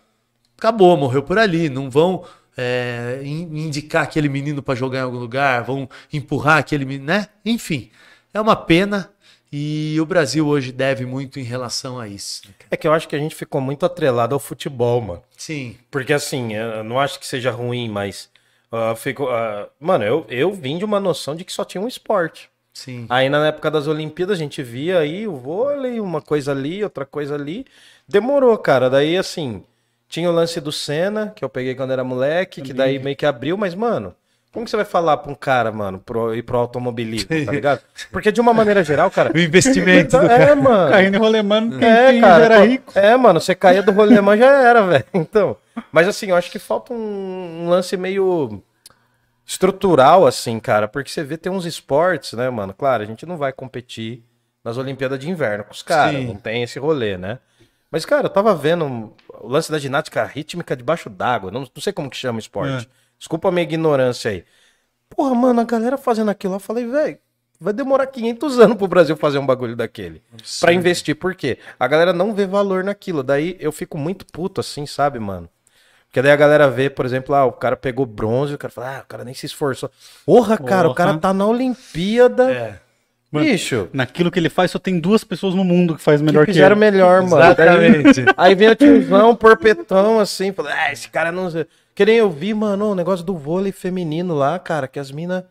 acabou, 0.58 0.96
morreu 0.96 1.22
por 1.22 1.38
ali. 1.38 1.68
Não 1.68 1.90
vão 1.90 2.24
é, 2.56 3.20
in- 3.22 3.66
indicar 3.66 4.04
aquele 4.04 4.28
menino 4.30 4.62
para 4.62 4.74
jogar 4.74 5.00
em 5.00 5.02
algum 5.02 5.18
lugar, 5.18 5.62
vão 5.62 5.86
empurrar 6.10 6.56
aquele 6.58 6.86
menino, 6.86 7.04
né? 7.04 7.28
Enfim, 7.44 7.90
é 8.32 8.40
uma 8.40 8.56
pena 8.56 9.10
e 9.52 9.96
o 10.00 10.06
Brasil 10.06 10.46
hoje 10.46 10.72
deve 10.72 11.06
muito 11.06 11.38
em 11.38 11.42
relação 11.44 11.98
a 11.98 12.08
isso. 12.08 12.42
É 12.70 12.76
que 12.76 12.86
eu 12.86 12.92
acho 12.92 13.08
que 13.08 13.16
a 13.16 13.18
gente 13.18 13.34
ficou 13.34 13.60
muito 13.60 13.86
atrelado 13.86 14.34
ao 14.34 14.40
futebol, 14.40 15.00
mano. 15.00 15.22
Sim, 15.36 15.76
Porque 15.90 16.12
assim, 16.12 16.54
eu 16.54 16.82
não 16.84 16.98
acho 16.98 17.18
que 17.20 17.26
seja 17.26 17.50
ruim, 17.50 17.88
mas. 17.88 18.28
ah, 18.72 18.94
fico, 18.96 19.28
ah, 19.28 19.68
mano, 19.80 20.04
eu, 20.04 20.26
eu 20.28 20.52
vim 20.52 20.78
de 20.78 20.84
uma 20.84 21.00
noção 21.00 21.34
de 21.36 21.44
que 21.44 21.52
só 21.52 21.64
tinha 21.64 21.80
um 21.80 21.88
esporte. 21.88 22.50
sim. 22.72 23.06
Aí 23.08 23.28
na 23.28 23.46
época 23.48 23.70
das 23.70 23.86
Olimpíadas 23.86 24.38
a 24.38 24.42
gente 24.42 24.62
via 24.62 24.98
aí 24.98 25.26
o 25.26 25.36
vôlei, 25.36 26.00
uma 26.00 26.20
coisa 26.20 26.52
ali, 26.52 26.82
outra 26.84 27.06
coisa 27.06 27.34
ali. 27.34 27.64
Demorou, 28.08 28.56
cara. 28.58 28.90
Daí 28.90 29.16
assim, 29.16 29.64
tinha 30.08 30.28
o 30.30 30.32
lance 30.32 30.60
do 30.60 30.72
Senna, 30.72 31.32
que 31.34 31.44
eu 31.44 31.48
peguei 31.48 31.74
quando 31.74 31.92
era 31.92 32.04
moleque, 32.04 32.62
que 32.62 32.72
daí 32.72 32.98
meio 32.98 33.16
que 33.16 33.26
abriu, 33.26 33.56
mas, 33.56 33.74
mano, 33.74 34.14
como 34.56 34.64
que 34.64 34.70
você 34.70 34.76
vai 34.76 34.86
falar 34.86 35.18
pra 35.18 35.30
um 35.30 35.34
cara, 35.34 35.70
mano, 35.70 35.98
pro, 35.98 36.34
ir 36.34 36.42
pro 36.42 36.56
automobilismo, 36.56 37.28
tá 37.28 37.52
ligado? 37.52 37.82
Porque 38.10 38.32
de 38.32 38.40
uma 38.40 38.54
maneira 38.54 38.82
geral, 38.82 39.10
cara. 39.10 39.30
O 39.36 39.38
investimento 39.38 40.18
do 40.18 40.24
É, 40.26 40.54
mano. 40.54 40.90
Caindo 40.90 41.14
em 41.14 41.18
rolemano, 41.18 41.78
quem, 41.78 41.86
É, 41.86 42.12
quem 42.12 42.20
cara. 42.22 42.44
era 42.46 42.56
pô, 42.60 42.64
rico. 42.64 42.98
É, 42.98 43.14
mano, 43.18 43.38
você 43.38 43.54
caía 43.54 43.82
do 43.82 43.92
rolemã 43.92 44.34
já 44.34 44.46
era, 44.46 44.80
velho. 44.88 45.04
Então. 45.12 45.58
Mas 45.92 46.08
assim, 46.08 46.28
eu 46.30 46.36
acho 46.36 46.50
que 46.50 46.58
falta 46.58 46.94
um, 46.94 47.64
um 47.64 47.68
lance 47.68 47.98
meio 47.98 48.62
estrutural, 49.44 50.26
assim, 50.26 50.58
cara. 50.58 50.88
Porque 50.88 51.10
você 51.10 51.22
vê, 51.22 51.36
tem 51.36 51.52
uns 51.52 51.66
esportes, 51.66 52.32
né, 52.32 52.48
mano? 52.48 52.72
Claro, 52.72 53.02
a 53.02 53.06
gente 53.06 53.26
não 53.26 53.36
vai 53.36 53.52
competir 53.52 54.22
nas 54.64 54.78
Olimpíadas 54.78 55.18
de 55.18 55.28
Inverno 55.28 55.64
com 55.64 55.72
os 55.72 55.82
caras. 55.82 56.24
Não 56.24 56.34
tem 56.34 56.62
esse 56.62 56.78
rolê, 56.78 57.18
né? 57.18 57.40
Mas, 57.90 58.06
cara, 58.06 58.24
eu 58.24 58.30
tava 58.30 58.54
vendo 58.54 59.12
o 59.38 59.48
lance 59.48 59.70
da 59.70 59.78
ginástica 59.78 60.24
rítmica 60.24 60.74
debaixo 60.74 61.10
d'água. 61.10 61.50
Não, 61.50 61.60
não 61.60 61.82
sei 61.82 61.92
como 61.92 62.08
que 62.08 62.16
chama 62.16 62.38
esporte. 62.38 62.88
Desculpa 63.18 63.48
a 63.48 63.52
minha 63.52 63.62
ignorância 63.62 64.30
aí. 64.30 64.44
Porra, 65.08 65.34
mano, 65.34 65.60
a 65.60 65.64
galera 65.64 65.96
fazendo 65.96 66.30
aquilo 66.30 66.52
lá, 66.52 66.56
eu 66.56 66.60
falei, 66.60 66.86
velho, 66.86 67.18
vai 67.60 67.72
demorar 67.72 68.06
500 68.06 68.58
anos 68.60 68.76
pro 68.76 68.88
Brasil 68.88 69.16
fazer 69.16 69.38
um 69.38 69.46
bagulho 69.46 69.76
daquele. 69.76 70.22
Pra 70.60 70.72
investir, 70.72 71.14
por 71.16 71.34
quê? 71.34 71.58
A 71.78 71.86
galera 71.86 72.12
não 72.12 72.34
vê 72.34 72.46
valor 72.46 72.84
naquilo. 72.84 73.22
Daí 73.22 73.56
eu 73.58 73.72
fico 73.72 73.96
muito 73.96 74.26
puto 74.26 74.60
assim, 74.60 74.86
sabe, 74.86 75.18
mano? 75.18 75.48
Porque 76.08 76.22
daí 76.22 76.32
a 76.32 76.36
galera 76.36 76.70
vê, 76.70 76.88
por 76.88 77.04
exemplo, 77.04 77.34
ah, 77.34 77.44
o 77.44 77.52
cara 77.52 77.76
pegou 77.76 78.06
bronze, 78.06 78.54
o 78.54 78.58
cara 78.58 78.72
fala, 78.72 78.98
ah, 78.98 79.00
o 79.02 79.06
cara 79.06 79.24
nem 79.24 79.34
se 79.34 79.44
esforçou. 79.44 79.90
Porra, 80.24 80.56
cara, 80.56 80.88
o 80.88 80.94
cara 80.94 81.18
tá 81.18 81.32
na 81.34 81.46
Olimpíada. 81.46 82.50
É. 82.50 82.80
Bicho, 83.30 83.90
Naquilo 83.92 84.30
que 84.30 84.38
ele 84.38 84.48
faz, 84.48 84.70
só 84.70 84.78
tem 84.78 84.98
duas 84.98 85.24
pessoas 85.24 85.54
no 85.54 85.64
mundo 85.64 85.94
que 85.96 86.00
faz 86.00 86.20
que 86.20 86.26
melhor 86.26 86.46
que, 86.46 86.52
fizeram 86.52 86.76
ele. 86.76 86.90
melhor, 86.90 87.22
mano. 87.22 87.44
Exatamente. 87.44 88.24
Aí 88.36 88.54
vem 88.54 88.68
o 88.68 88.74
tiozão, 88.74 89.34
porpetão, 89.36 90.18
assim, 90.18 90.52
fala, 90.52 90.72
ah, 90.72 90.92
esse 90.92 91.08
cara 91.10 91.30
não... 91.30 91.50
Que 91.96 92.06
nem 92.06 92.16
eu 92.18 92.30
vi, 92.30 92.54
mano, 92.54 92.92
o 92.92 92.96
negócio 92.96 93.26
do 93.26 93.36
vôlei 93.38 93.72
feminino 93.72 94.34
lá, 94.36 94.58
cara, 94.60 94.88
que 94.88 95.00
as 95.00 95.10
minas 95.12 95.44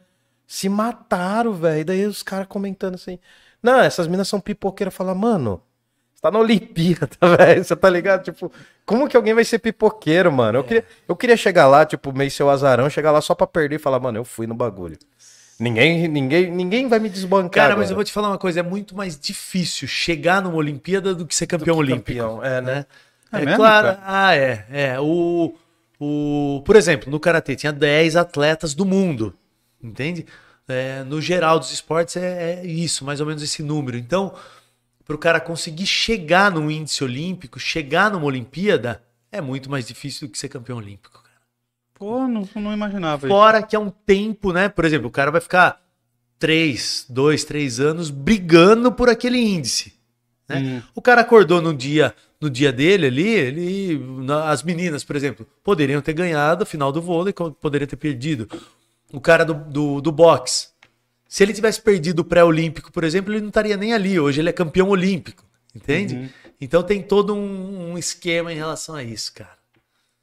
se 0.47 0.69
mataram, 0.69 1.53
velho. 1.53 1.85
Daí 1.85 2.05
os 2.07 2.23
caras 2.23 2.47
comentando 2.47 2.95
assim, 2.95 3.19
não, 3.63 3.79
essas 3.81 4.07
minas 4.07 4.29
são 4.29 4.39
pipoqueiras. 4.39 4.93
Fala, 4.95 5.15
mano, 5.15 5.61
você 6.13 6.21
tá 6.21 6.31
na 6.31 6.39
Olimpíada, 6.39 7.09
velho, 7.37 7.63
você 7.65 7.75
tá 7.75 7.89
ligado? 7.89 8.23
Tipo, 8.25 8.51
como 8.85 9.09
que 9.09 9.17
alguém 9.17 9.33
vai 9.35 9.45
ser 9.45 9.59
pipoqueiro, 9.59 10.31
mano? 10.31 10.59
Eu, 10.59 10.65
queria, 10.65 10.85
eu 11.07 11.15
queria 11.17 11.37
chegar 11.37 11.67
lá, 11.67 11.85
tipo, 11.85 12.13
meio 12.13 12.31
seu 12.31 12.49
azarão, 12.49 12.89
chegar 12.91 13.11
lá 13.11 13.21
só 13.21 13.35
pra 13.35 13.47
perder 13.47 13.77
e 13.77 13.79
falar, 13.79 13.99
mano, 13.99 14.19
eu 14.19 14.25
fui 14.25 14.47
no 14.47 14.55
bagulho. 14.55 14.99
Ninguém, 15.59 16.07
ninguém, 16.07 16.51
ninguém 16.51 16.87
vai 16.89 16.99
me 16.99 17.09
desbancar. 17.09 17.69
Cara, 17.69 17.75
mas 17.77 17.89
agora. 17.89 17.91
eu 17.91 17.95
vou 17.95 18.03
te 18.03 18.11
falar 18.11 18.29
uma 18.29 18.37
coisa, 18.37 18.59
é 18.59 18.63
muito 18.63 18.95
mais 18.95 19.17
difícil 19.19 19.87
chegar 19.87 20.41
numa 20.41 20.55
Olimpíada 20.57 21.15
do 21.15 21.25
que 21.25 21.35
ser 21.35 21.47
campeão 21.47 21.77
que 21.81 21.81
olímpico. 21.81 22.05
campeão, 22.05 22.43
é, 22.43 22.61
né? 22.61 22.85
É 23.31 23.39
É, 23.39 23.41
mesmo, 23.41 23.55
claro. 23.55 23.87
cara? 23.87 23.99
Ah, 24.03 24.35
é. 24.35 24.65
É. 24.69 24.99
O, 24.99 25.55
o, 25.99 26.61
por 26.65 26.75
exemplo, 26.75 27.09
no 27.09 27.19
Karatê 27.19 27.55
tinha 27.55 27.71
10 27.71 28.15
atletas 28.15 28.73
do 28.73 28.85
mundo. 28.85 29.35
Entende? 29.81 30.25
É, 30.67 31.03
no 31.03 31.21
geral 31.21 31.59
dos 31.59 31.71
esportes 31.71 32.17
é, 32.17 32.61
é 32.61 32.65
isso, 32.65 33.05
mais 33.05 33.19
ou 33.19 33.27
menos 33.27 33.43
esse 33.43 33.61
número. 33.61 33.97
Então, 33.97 34.33
para 35.05 35.15
o 35.15 35.19
cara 35.19 35.39
conseguir 35.39 35.85
chegar 35.85 36.51
num 36.51 36.71
índice 36.71 37.03
olímpico, 37.03 37.59
chegar 37.59 38.11
numa 38.11 38.25
Olimpíada, 38.25 39.03
é 39.31 39.39
muito 39.39 39.69
mais 39.69 39.85
difícil 39.85 40.27
do 40.27 40.31
que 40.31 40.37
ser 40.37 40.49
campeão 40.49 40.77
olímpico. 40.77 41.21
cara. 41.21 41.35
Pô, 41.93 42.27
não, 42.27 42.47
não 42.55 42.73
imaginava 42.73 43.27
isso. 43.27 43.35
Fora 43.35 43.61
que 43.61 43.75
é 43.75 43.79
um 43.79 43.89
tempo, 43.89 44.51
né? 44.51 44.67
Por 44.67 44.83
exemplo, 44.83 45.07
o 45.07 45.11
cara 45.11 45.29
vai 45.29 45.41
ficar 45.41 45.81
três, 46.39 47.05
dois, 47.07 47.43
três 47.43 47.79
anos 47.79 48.09
brigando 48.09 48.91
por 48.91 49.07
aquele 49.07 49.37
índice. 49.37 49.93
né? 50.49 50.57
Hum. 50.59 50.81
O 50.95 51.01
cara 51.01 51.21
acordou 51.21 51.61
no 51.61 51.73
dia, 51.73 52.15
no 52.41 52.49
dia 52.49 52.71
dele 52.71 53.07
ali, 53.07 53.27
ele, 53.29 53.97
na- 54.23 54.49
as 54.49 54.61
meninas, 54.63 55.03
por 55.03 55.15
exemplo, 55.15 55.45
poderiam 55.63 56.01
ter 56.01 56.13
ganhado 56.13 56.63
a 56.63 56.65
final 56.65 56.91
do 56.91 57.01
vôlei, 57.01 57.33
poderiam 57.33 57.87
ter 57.87 57.95
perdido. 57.95 58.47
O 59.13 59.19
cara 59.21 59.43
do, 59.45 59.53
do, 59.53 60.01
do 60.01 60.11
boxe, 60.11 60.69
se 61.27 61.43
ele 61.43 61.53
tivesse 61.53 61.81
perdido 61.81 62.19
o 62.19 62.25
pré-olímpico, 62.25 62.91
por 62.91 63.03
exemplo, 63.03 63.33
ele 63.33 63.41
não 63.41 63.47
estaria 63.49 63.77
nem 63.77 63.93
ali. 63.93 64.19
Hoje 64.19 64.41
ele 64.41 64.49
é 64.49 64.53
campeão 64.53 64.89
olímpico, 64.89 65.43
entende? 65.75 66.15
Uhum. 66.15 66.29
Então 66.59 66.83
tem 66.83 67.01
todo 67.01 67.33
um, 67.35 67.91
um 67.91 67.97
esquema 67.97 68.51
em 68.51 68.55
relação 68.55 68.95
a 68.95 69.03
isso, 69.03 69.33
cara. 69.33 69.55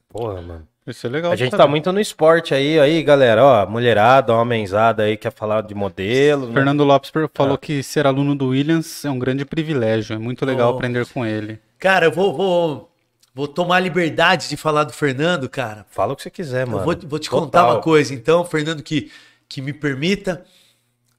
Porra, 0.08 0.40
mano. 0.42 0.68
Isso 0.86 1.06
é 1.06 1.10
legal. 1.10 1.30
A 1.30 1.36
gente 1.36 1.52
saber. 1.52 1.62
tá 1.62 1.68
muito 1.68 1.92
no 1.92 2.00
esporte 2.00 2.52
aí, 2.54 2.78
aí, 2.80 3.02
galera, 3.04 3.44
ó, 3.44 3.66
mulherada, 3.66 4.34
homenzada 4.34 5.04
aí, 5.04 5.16
quer 5.16 5.30
falar 5.32 5.62
de 5.62 5.74
modelo. 5.76 6.48
né? 6.48 6.54
Fernando 6.54 6.82
Lopes 6.82 7.10
per- 7.10 7.24
Ah. 7.26 7.30
falou 7.32 7.56
que 7.56 7.82
ser 7.84 8.04
aluno 8.06 8.34
do 8.34 8.48
Williams 8.48 9.04
é 9.04 9.10
um 9.10 9.18
grande 9.18 9.44
privilégio. 9.44 10.14
É 10.14 10.18
muito 10.18 10.44
legal 10.44 10.72
Oh. 10.72 10.74
aprender 10.76 11.06
com 11.06 11.24
ele. 11.24 11.60
Cara, 11.82 12.06
eu 12.06 12.12
vou, 12.12 12.32
vou, 12.32 12.94
vou 13.34 13.48
tomar 13.48 13.78
a 13.78 13.80
liberdade 13.80 14.48
de 14.48 14.56
falar 14.56 14.84
do 14.84 14.92
Fernando, 14.92 15.48
cara. 15.48 15.84
Fala 15.90 16.12
o 16.12 16.16
que 16.16 16.22
você 16.22 16.30
quiser, 16.30 16.64
mano. 16.64 16.78
Eu 16.78 16.84
vou, 16.84 17.08
vou 17.08 17.18
te 17.18 17.28
Total. 17.28 17.40
contar 17.44 17.66
uma 17.68 17.80
coisa, 17.80 18.14
então, 18.14 18.44
Fernando, 18.44 18.84
que, 18.84 19.10
que 19.48 19.60
me 19.60 19.72
permita. 19.72 20.44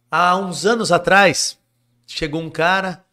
Há 0.09 0.37
uns 0.37 0.65
anos 0.65 0.89
atrás, 0.89 1.59
chegou 2.07 2.41
um 2.41 2.49
cara, 2.49 3.03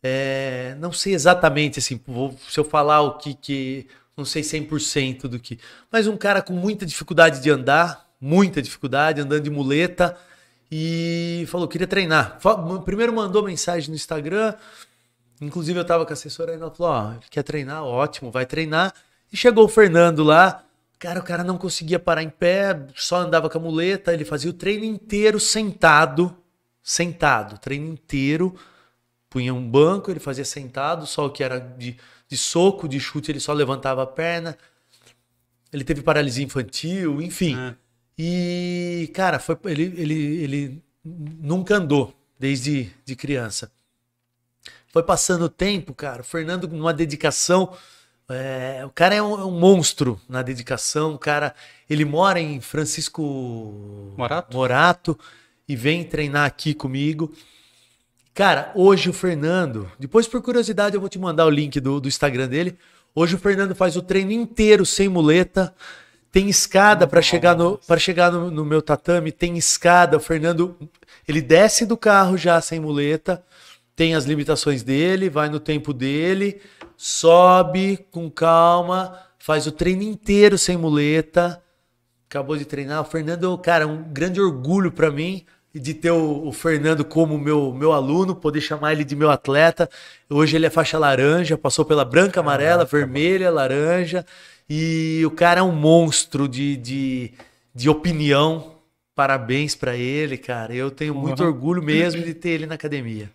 é, 0.00 0.76
não 0.78 0.92
sei 0.92 1.12
exatamente, 1.12 1.80
assim, 1.80 2.00
vou- 2.06 2.38
se 2.48 2.60
eu 2.60 2.64
falar 2.64 3.00
o 3.00 3.18
que, 3.18 3.34
que. 3.34 3.88
Não 4.16 4.24
sei 4.24 4.42
100% 4.44 5.22
do 5.22 5.40
que. 5.40 5.58
Mas 5.90 6.06
um 6.06 6.16
cara 6.16 6.40
com 6.40 6.52
muita 6.52 6.86
dificuldade 6.86 7.40
de 7.40 7.50
andar, 7.50 8.08
muita 8.20 8.62
dificuldade, 8.62 9.20
andando 9.20 9.42
de 9.42 9.50
muleta, 9.50 10.16
e 10.70 11.44
falou: 11.48 11.66
queria 11.66 11.88
treinar. 11.88 12.38
Primeiro 12.84 13.12
mandou 13.12 13.42
mensagem 13.42 13.88
no 13.88 13.96
Instagram, 13.96 14.54
Inclusive, 15.40 15.78
eu 15.78 15.84
tava 15.84 16.04
com 16.04 16.12
a 16.12 16.14
assessora 16.14 16.52
e 16.52 16.56
ela 16.56 16.70
falou: 16.70 16.92
Ó, 16.92 17.14
quer 17.30 17.42
treinar, 17.42 17.82
ótimo, 17.82 18.30
vai 18.30 18.44
treinar. 18.44 18.92
E 19.32 19.36
chegou 19.36 19.64
o 19.64 19.68
Fernando 19.68 20.22
lá. 20.22 20.64
Cara, 20.98 21.18
o 21.18 21.22
cara 21.22 21.42
não 21.42 21.56
conseguia 21.56 21.98
parar 21.98 22.22
em 22.22 22.28
pé, 22.28 22.78
só 22.94 23.16
andava 23.16 23.48
com 23.48 23.56
a 23.56 23.60
muleta. 23.60 24.12
Ele 24.12 24.24
fazia 24.24 24.50
o 24.50 24.54
treino 24.54 24.84
inteiro 24.84 25.40
sentado. 25.40 26.36
Sentado, 26.82 27.58
treino 27.58 27.86
inteiro. 27.86 28.54
Punha 29.30 29.54
um 29.54 29.66
banco, 29.66 30.10
ele 30.10 30.20
fazia 30.20 30.44
sentado, 30.44 31.06
só 31.06 31.26
o 31.26 31.30
que 31.30 31.44
era 31.44 31.58
de, 31.58 31.96
de 32.28 32.36
soco, 32.36 32.88
de 32.88 32.98
chute, 32.98 33.30
ele 33.30 33.38
só 33.38 33.52
levantava 33.52 34.02
a 34.02 34.06
perna. 34.06 34.58
Ele 35.72 35.84
teve 35.84 36.02
paralisia 36.02 36.44
infantil, 36.44 37.22
enfim. 37.22 37.56
É. 37.56 37.74
E, 38.18 39.10
cara, 39.14 39.38
foi, 39.38 39.56
ele, 39.66 39.94
ele, 39.96 40.42
ele 40.42 40.82
nunca 41.04 41.76
andou 41.76 42.12
desde 42.38 42.90
de 43.04 43.14
criança. 43.14 43.70
Foi 44.92 45.02
passando 45.02 45.44
o 45.44 45.48
tempo, 45.48 45.94
cara. 45.94 46.22
O 46.22 46.24
Fernando, 46.24 46.68
numa 46.68 46.92
dedicação. 46.92 47.72
é, 48.28 48.82
o 48.84 48.90
cara 48.90 49.14
é 49.14 49.22
um, 49.22 49.40
é 49.40 49.44
um 49.44 49.58
monstro 49.58 50.20
na 50.28 50.42
dedicação. 50.42 51.14
O 51.14 51.18
cara, 51.18 51.54
ele 51.88 52.04
mora 52.04 52.40
em 52.40 52.60
Francisco 52.60 54.14
Morato? 54.16 54.56
Morato 54.56 55.18
e 55.68 55.76
vem 55.76 56.02
treinar 56.02 56.46
aqui 56.46 56.74
comigo. 56.74 57.32
Cara, 58.34 58.72
hoje 58.74 59.08
o 59.08 59.12
Fernando, 59.12 59.90
depois 59.98 60.26
por 60.26 60.42
curiosidade 60.42 60.94
eu 60.94 61.00
vou 61.00 61.08
te 61.08 61.18
mandar 61.18 61.46
o 61.46 61.50
link 61.50 61.78
do, 61.78 62.00
do 62.00 62.08
Instagram 62.08 62.48
dele. 62.48 62.76
Hoje 63.14 63.34
o 63.34 63.38
Fernando 63.38 63.74
faz 63.74 63.96
o 63.96 64.02
treino 64.02 64.32
inteiro 64.32 64.86
sem 64.86 65.08
muleta. 65.08 65.74
Tem 66.32 66.48
escada 66.48 67.06
para 67.06 67.20
chegar 67.20 67.56
no 67.56 67.78
para 67.78 67.98
chegar 67.98 68.30
no, 68.30 68.50
no 68.50 68.64
meu 68.64 68.80
tatame, 68.80 69.30
tem 69.30 69.56
escada. 69.56 70.16
O 70.16 70.20
Fernando, 70.20 70.76
ele 71.26 71.40
desce 71.40 71.84
do 71.84 71.96
carro 71.96 72.36
já 72.36 72.60
sem 72.60 72.78
muleta, 72.78 73.44
tem 73.94 74.14
as 74.14 74.24
limitações 74.24 74.82
dele, 74.82 75.28
vai 75.28 75.48
no 75.48 75.60
tempo 75.60 75.92
dele, 75.92 76.60
sobe 76.96 78.06
com 78.10 78.30
calma, 78.30 79.18
faz 79.38 79.66
o 79.66 79.72
treino 79.72 80.02
inteiro 80.02 80.56
sem 80.56 80.76
muleta. 80.76 81.62
Acabou 82.28 82.56
de 82.56 82.64
treinar. 82.64 83.00
O 83.00 83.04
Fernando, 83.04 83.58
cara, 83.58 83.86
um 83.86 84.02
grande 84.04 84.40
orgulho 84.40 84.92
para 84.92 85.10
mim 85.10 85.44
de 85.74 85.94
ter 85.94 86.10
o, 86.10 86.48
o, 86.48 86.52
Fernando 86.52 87.04
como 87.04 87.38
meu, 87.38 87.72
meu 87.72 87.92
aluno, 87.92 88.34
poder 88.34 88.60
chamar 88.60 88.92
ele 88.92 89.04
de 89.04 89.14
meu 89.14 89.30
atleta. 89.30 89.88
Hoje 90.28 90.56
ele 90.56 90.66
é 90.66 90.70
faixa 90.70 90.98
laranja, 90.98 91.56
passou 91.56 91.84
pela 91.84 92.04
branca, 92.04 92.40
amarela, 92.40 92.84
vermelha, 92.84 93.50
laranja. 93.50 94.24
E 94.68 95.22
o 95.24 95.30
cara 95.30 95.60
é 95.60 95.62
um 95.62 95.72
monstro 95.72 96.48
de, 96.48 96.76
de, 96.76 97.32
de 97.74 97.88
opinião. 97.88 98.74
Parabéns 99.14 99.74
para 99.74 99.96
ele, 99.96 100.36
cara. 100.36 100.74
Eu 100.74 100.90
tenho 100.90 101.14
uhum. 101.14 101.20
muito 101.20 101.42
orgulho 101.42 101.82
mesmo 101.82 102.22
de 102.24 102.34
ter 102.34 102.50
ele 102.50 102.66
na 102.66 102.74
academia. 102.74 103.30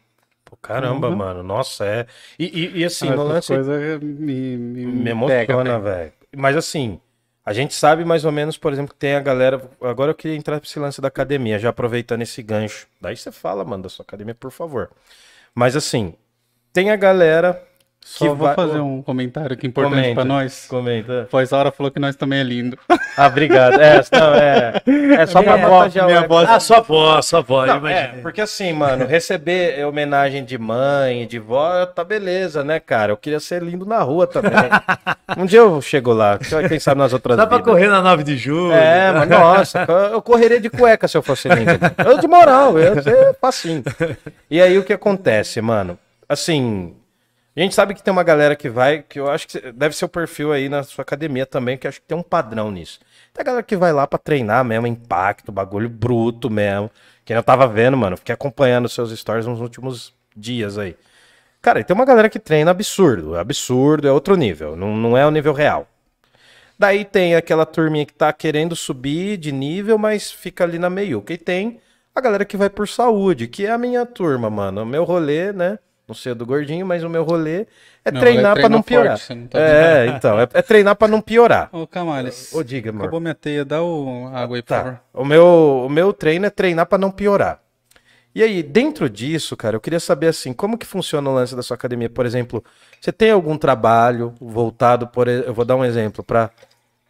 Caramba, 0.65 1.09
uhum. 1.09 1.15
mano. 1.15 1.43
Nossa, 1.43 1.85
é. 1.85 2.07
E, 2.39 2.45
e, 2.45 2.79
e 2.79 2.85
assim, 2.85 3.07
ah, 3.09 3.15
no 3.15 3.23
lance. 3.23 3.47
coisa 3.47 3.99
me, 3.99 4.57
me, 4.57 4.85
me 4.85 5.09
emociona, 5.11 5.79
velho. 5.79 6.11
Mas 6.35 6.57
assim, 6.57 6.99
a 7.45 7.53
gente 7.53 7.75
sabe 7.75 8.03
mais 8.03 8.25
ou 8.25 8.31
menos, 8.31 8.57
por 8.57 8.73
exemplo, 8.73 8.93
que 8.93 8.99
tem 8.99 9.13
a 9.13 9.19
galera. 9.19 9.61
Agora 9.79 10.11
eu 10.11 10.15
queria 10.15 10.35
entrar 10.35 10.59
nesse 10.59 10.79
lance 10.79 10.99
da 10.99 11.07
academia, 11.07 11.59
já 11.59 11.69
aproveitando 11.69 12.23
esse 12.23 12.41
gancho. 12.41 12.87
Daí 12.99 13.15
você 13.15 13.31
fala, 13.31 13.63
mano, 13.63 13.83
da 13.83 13.89
sua 13.89 14.03
academia, 14.03 14.33
por 14.33 14.49
favor. 14.49 14.89
Mas 15.53 15.75
assim, 15.75 16.15
tem 16.73 16.89
a 16.89 16.95
galera 16.95 17.61
só 18.05 18.25
que 18.25 18.27
vou 18.35 18.45
vai... 18.45 18.53
fazer 18.53 18.79
um 18.79 19.01
comentário 19.01 19.53
aqui 19.53 19.65
importante 19.65 20.13
para 20.13 20.23
nós. 20.23 20.67
Comenta. 20.67 21.27
Pois 21.31 21.51
a 21.51 21.57
hora 21.57 21.71
falou 21.71 21.91
que 21.91 21.99
nós 21.99 22.15
também 22.15 22.39
é 22.39 22.43
lindo. 22.43 22.77
Ah, 23.17 23.25
obrigado. 23.25 23.81
É, 23.81 23.99
não, 24.13 24.35
é, 24.35 24.81
é 25.21 25.25
só 25.25 25.41
pra 25.41 25.57
botar 25.57 25.89
já 25.89 26.05
minha 26.05 26.27
voz. 26.27 26.47
Ah, 26.47 26.59
sua 26.59 26.81
voz, 26.81 27.25
sua 27.25 27.41
voz. 27.41 27.67
Não, 27.67 27.87
é, 27.87 28.09
porque 28.21 28.41
assim, 28.41 28.71
mano, 28.73 29.07
receber 29.07 29.83
homenagem 29.87 30.45
de 30.45 30.55
mãe, 30.55 31.25
de 31.25 31.39
vó, 31.39 31.83
tá 31.87 32.03
beleza, 32.03 32.63
né, 32.63 32.79
cara? 32.79 33.11
Eu 33.11 33.17
queria 33.17 33.39
ser 33.39 33.63
lindo 33.63 33.87
na 33.87 33.99
rua 34.03 34.27
também. 34.27 34.51
um 35.35 35.47
dia 35.47 35.59
eu 35.59 35.81
chego 35.81 36.13
lá, 36.13 36.37
quem 36.69 36.79
sabe 36.79 36.99
nas 36.99 37.11
outras 37.11 37.35
Dá 37.35 37.47
pra 37.47 37.59
correr 37.59 37.87
na 37.87 38.03
9 38.03 38.23
de 38.23 38.37
julho. 38.37 38.71
É, 38.71 39.11
mas 39.11 39.27
nossa, 39.27 39.83
eu 40.11 40.21
correria 40.21 40.61
de 40.61 40.69
cueca 40.69 41.07
se 41.07 41.17
eu 41.17 41.23
fosse 41.23 41.49
lindo. 41.49 41.71
Eu 42.05 42.19
de 42.19 42.27
moral, 42.27 42.77
eu 42.77 42.93
ia 42.93 43.01
ser 43.01 43.35
facinho. 43.41 43.83
E 44.47 44.61
aí 44.61 44.77
o 44.77 44.83
que 44.83 44.93
acontece, 44.93 45.59
mano? 45.59 45.97
Assim, 46.29 46.93
a 47.61 47.63
gente 47.63 47.75
sabe 47.75 47.93
que 47.93 48.03
tem 48.03 48.11
uma 48.11 48.23
galera 48.23 48.55
que 48.55 48.69
vai, 48.69 49.01
que 49.01 49.19
eu 49.19 49.29
acho 49.29 49.47
que 49.47 49.71
deve 49.71 49.95
ser 49.95 50.05
o 50.05 50.09
perfil 50.09 50.51
aí 50.51 50.67
na 50.67 50.83
sua 50.83 51.03
academia 51.03 51.45
também, 51.45 51.77
que 51.77 51.87
acho 51.87 52.01
que 52.01 52.07
tem 52.07 52.17
um 52.17 52.23
padrão 52.23 52.69
nisso. 52.69 52.99
Tem 53.33 53.41
a 53.41 53.45
galera 53.45 53.63
que 53.63 53.77
vai 53.77 53.93
lá 53.93 54.05
pra 54.05 54.19
treinar 54.19 54.63
mesmo, 54.65 54.87
impacto, 54.87 55.51
bagulho 55.51 55.89
bruto 55.89 56.49
mesmo. 56.49 56.91
Que 57.23 57.33
eu 57.33 57.41
tava 57.41 57.67
vendo, 57.67 57.95
mano, 57.95 58.17
fiquei 58.17 58.33
acompanhando 58.33 58.89
seus 58.89 59.17
stories 59.17 59.45
nos 59.45 59.61
últimos 59.61 60.13
dias 60.35 60.77
aí. 60.77 60.95
Cara, 61.61 61.83
tem 61.83 61.95
uma 61.95 62.05
galera 62.05 62.29
que 62.29 62.39
treina 62.39 62.71
absurdo, 62.71 63.35
absurdo, 63.37 64.07
é 64.07 64.11
outro 64.11 64.35
nível, 64.35 64.75
não, 64.75 64.95
não 64.95 65.17
é 65.17 65.25
o 65.25 65.31
nível 65.31 65.53
real. 65.53 65.87
Daí 66.77 67.05
tem 67.05 67.35
aquela 67.35 67.65
turminha 67.65 68.05
que 68.05 68.13
tá 68.13 68.31
querendo 68.33 68.75
subir 68.75 69.37
de 69.37 69.51
nível, 69.51 69.97
mas 69.97 70.31
fica 70.31 70.63
ali 70.63 70.77
na 70.77 70.89
meiuca. 70.89 71.33
E 71.33 71.37
tem 71.37 71.79
a 72.13 72.21
galera 72.21 72.45
que 72.45 72.57
vai 72.57 72.69
por 72.69 72.87
saúde, 72.87 73.47
que 73.47 73.65
é 73.65 73.71
a 73.71 73.77
minha 73.77 74.05
turma, 74.05 74.49
mano. 74.49 74.83
O 74.83 74.85
meu 74.85 75.03
rolê, 75.05 75.53
né? 75.53 75.79
Não 76.07 76.13
sei 76.13 76.33
do 76.35 76.45
gordinho, 76.45 76.85
mas 76.85 77.03
o 77.03 77.09
meu 77.09 77.23
rolê 77.23 77.65
é 78.03 78.11
meu 78.11 78.21
treinar 78.21 78.51
rolê 78.51 78.59
é 78.59 78.61
para 78.61 78.69
não 78.69 78.81
piorar. 78.81 79.17
Forte, 79.17 79.33
não 79.33 79.47
tá 79.47 79.59
é, 79.59 80.07
então, 80.07 80.39
é, 80.39 80.47
é 80.53 80.61
treinar 80.61 80.95
para 80.95 81.07
não 81.07 81.19
piorar. 81.19 81.69
Ô, 81.71 81.87
Camales. 81.87 82.53
Ô, 82.53 82.63
diga, 82.63 82.91
mano. 82.91 83.03
Acabou 83.05 83.19
minha 83.19 83.33
teia, 83.33 83.65
dá 83.65 83.81
o 83.81 84.29
água 84.33 84.57
aí, 84.57 84.61
tá. 84.61 84.77
por 84.77 84.83
favor. 84.83 85.01
O 85.13 85.25
meu, 85.25 85.83
o 85.87 85.89
meu 85.89 86.13
treino 86.13 86.45
é 86.45 86.49
treinar 86.49 86.85
para 86.85 86.97
não 86.97 87.09
piorar. 87.09 87.59
E 88.35 88.43
aí, 88.43 88.61
dentro 88.61 89.09
disso, 89.09 89.55
cara, 89.55 89.77
eu 89.77 89.79
queria 89.79 89.99
saber 89.99 90.27
assim, 90.27 90.51
como 90.51 90.77
que 90.77 90.85
funciona 90.85 91.29
o 91.29 91.33
lance 91.33 91.55
da 91.55 91.63
sua 91.63 91.75
academia? 91.75 92.09
Por 92.09 92.25
exemplo, 92.25 92.63
você 92.99 93.11
tem 93.11 93.31
algum 93.31 93.57
trabalho 93.57 94.35
voltado 94.39 95.07
por, 95.07 95.27
eu 95.27 95.53
vou 95.53 95.63
dar 95.63 95.75
um 95.75 95.85
exemplo 95.85 96.23
para 96.23 96.51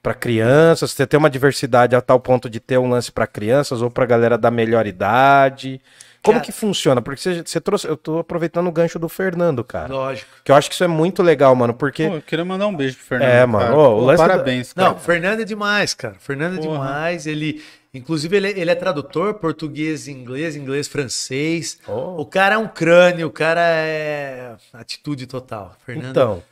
para 0.06 0.14
crianças, 0.14 0.92
você 0.92 1.08
tem 1.08 1.18
uma 1.18 1.32
diversidade 1.32 1.96
a 1.96 2.02
tal 2.02 2.20
ponto 2.20 2.48
de 2.48 2.60
ter 2.60 2.78
um 2.78 2.88
lance 2.88 3.12
para 3.12 3.26
crianças 3.26 3.82
ou 3.82 3.90
para 3.90 4.06
galera 4.06 4.38
da 4.38 4.52
melhor 4.52 4.86
idade? 4.86 5.82
Como 6.26 6.40
cara, 6.40 6.46
que 6.46 6.52
funciona? 6.52 7.04
Porque 7.04 7.22
você, 7.22 7.44
você, 7.46 7.62
trouxe. 7.62 7.88
Eu 7.88 7.96
tô 7.96 8.18
aproveitando 8.18 8.66
o 8.68 8.72
gancho 8.72 8.98
do 8.98 9.08
Fernando, 9.08 9.64
cara. 9.64 9.94
Lógico. 9.94 10.28
Que 10.44 10.52
eu 10.52 10.56
acho 10.56 10.68
que 10.68 10.74
isso 10.74 10.84
é 10.84 10.88
muito 10.88 11.22
legal, 11.22 11.56
mano. 11.56 11.72
Porque. 11.72 12.08
Pô, 12.08 12.16
eu 12.16 12.22
queria 12.24 12.44
mandar 12.44 12.66
um 12.66 12.76
beijo 12.76 12.98
pro 12.98 13.06
Fernando. 13.06 13.30
É, 13.30 13.46
mano. 13.46 13.78
Ô, 13.78 14.08
Pô, 14.08 14.18
parabéns, 14.18 14.74
cara. 14.74 14.90
Não, 14.90 14.98
Fernando 14.98 15.42
é 15.42 15.46
demais, 15.46 15.94
cara. 15.94 16.16
Fernando 16.20 16.58
é 16.58 16.62
Porra. 16.64 16.88
demais. 16.88 17.28
Ele. 17.28 17.64
Inclusive, 17.94 18.36
ele, 18.36 18.60
ele 18.60 18.72
é 18.72 18.76
tradutor 18.76 19.36
português, 19.36 20.08
inglês, 20.08 20.56
inglês, 20.56 20.88
francês. 20.88 21.80
Oh. 21.88 22.22
O 22.22 22.26
cara 22.26 22.56
é 22.56 22.58
um 22.58 22.68
crânio, 22.68 23.28
o 23.28 23.32
cara 23.32 23.62
é 23.62 24.56
atitude 24.74 25.28
total. 25.28 25.78
Fernando. 25.86 26.10
Então. 26.10 26.44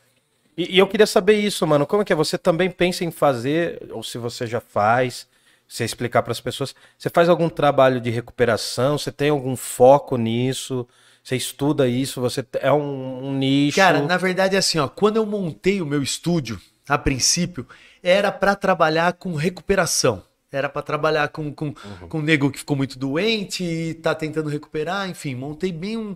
E, 0.55 0.75
e 0.75 0.77
eu 0.77 0.85
queria 0.85 1.07
saber 1.07 1.33
isso, 1.33 1.65
mano. 1.65 1.87
Como 1.87 2.03
é 2.03 2.05
que 2.05 2.13
é? 2.13 2.15
Você 2.15 2.37
também 2.37 2.69
pensa 2.69 3.03
em 3.03 3.09
fazer, 3.09 3.81
ou 3.89 4.03
se 4.03 4.19
você 4.19 4.45
já 4.45 4.61
faz, 4.61 5.27
você 5.73 5.83
explicar 5.83 6.21
para 6.21 6.31
as 6.31 6.39
pessoas. 6.39 6.75
Você 6.95 7.09
faz 7.09 7.27
algum 7.27 7.49
trabalho 7.49 7.99
de 7.99 8.11
recuperação? 8.11 8.95
Você 8.95 9.11
tem 9.11 9.31
algum 9.31 9.55
foco 9.55 10.17
nisso? 10.17 10.87
Você 11.23 11.35
estuda 11.35 11.87
isso? 11.87 12.21
Você 12.21 12.45
é 12.59 12.71
um, 12.71 13.25
um 13.25 13.33
nicho? 13.33 13.77
Cara, 13.77 13.99
na 14.03 14.17
verdade 14.17 14.55
é 14.55 14.59
assim, 14.59 14.77
ó. 14.77 14.87
Quando 14.87 15.17
eu 15.17 15.25
montei 15.25 15.81
o 15.81 15.85
meu 15.85 16.03
estúdio, 16.03 16.61
a 16.87 16.95
princípio, 16.95 17.65
era 18.03 18.31
para 18.31 18.55
trabalhar 18.55 19.13
com 19.13 19.33
recuperação. 19.33 20.21
Era 20.51 20.69
para 20.69 20.83
trabalhar 20.83 21.29
com, 21.29 21.51
com, 21.51 21.65
uhum. 21.65 22.07
com 22.07 22.19
um 22.19 22.21
nego 22.21 22.51
que 22.51 22.59
ficou 22.59 22.77
muito 22.77 22.99
doente 22.99 23.63
e 23.63 23.95
tá 23.95 24.13
tentando 24.13 24.49
recuperar. 24.49 25.09
Enfim, 25.09 25.33
montei 25.33 25.71
bem 25.71 25.97
um. 25.97 26.15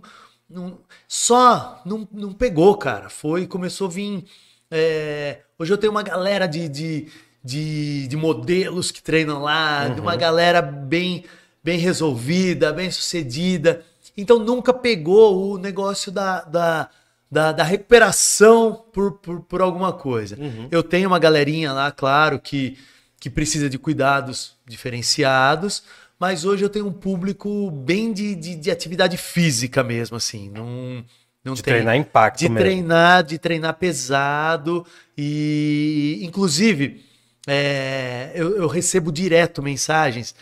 um... 0.51 0.77
Só 1.07 1.81
não, 1.84 2.07
não 2.11 2.31
pegou, 2.31 2.77
cara. 2.77 3.09
Foi, 3.09 3.47
começou 3.47 3.88
a 3.88 3.89
vir. 3.89 4.23
É... 4.69 5.39
Hoje 5.57 5.73
eu 5.73 5.77
tenho 5.79 5.91
uma 5.91 6.03
galera 6.03 6.45
de, 6.45 6.69
de 6.69 7.07
de, 7.43 8.07
de 8.07 8.18
modelos 8.18 8.91
que 8.91 9.01
treinam 9.01 9.41
lá, 9.41 9.85
uhum. 9.88 9.95
de 9.95 10.01
uma 10.01 10.14
uhum. 10.14 10.18
galera 10.18 10.61
bem, 10.61 11.23
bem 11.64 11.80
resolvida, 11.80 12.73
bem 12.73 12.91
sucedida. 12.91 13.84
Então 14.15 14.39
nunca 14.39 14.73
pegou 14.73 15.53
o 15.53 15.57
negócio 15.57 16.11
da, 16.11 16.41
da, 16.41 16.89
da, 17.31 17.51
da 17.51 17.64
recuperação 17.64 18.84
por, 18.91 19.14
por, 19.19 19.41
por, 19.41 19.61
alguma 19.61 19.93
coisa. 19.93 20.35
Uhum. 20.39 20.68
Eu 20.72 20.81
tenho 20.81 21.07
uma 21.07 21.19
galerinha 21.19 21.72
lá, 21.72 21.91
claro, 21.91 22.39
que, 22.39 22.77
que 23.19 23.30
precisa 23.30 23.69
de 23.69 23.77
cuidados 23.77 24.55
diferenciados, 24.65 25.84
mas 26.19 26.45
hoje 26.45 26.64
eu 26.64 26.69
tenho 26.69 26.88
um 26.88 26.93
público 26.93 27.69
bem 27.69 28.11
de, 28.11 28.34
de, 28.34 28.55
de 28.55 28.72
atividade 28.72 29.18
física 29.18 29.84
mesmo, 29.84 30.18
assim. 30.18 30.49
Não, 30.49 31.05
não 31.43 31.53
de 31.53 31.61
tem, 31.61 31.76
treinar 31.76 31.95
impacto 31.95 32.39
De 32.39 32.49
mesmo. 32.49 32.59
treinar, 32.59 33.23
de 33.23 33.38
treinar 33.38 33.73
pesado. 33.76 34.85
E, 35.15 36.19
inclusive, 36.23 37.05
é, 37.48 38.32
eu, 38.36 38.57
eu, 38.57 38.68
recebo 38.68 39.11
direto 39.11 39.64
mensagens 39.64 40.36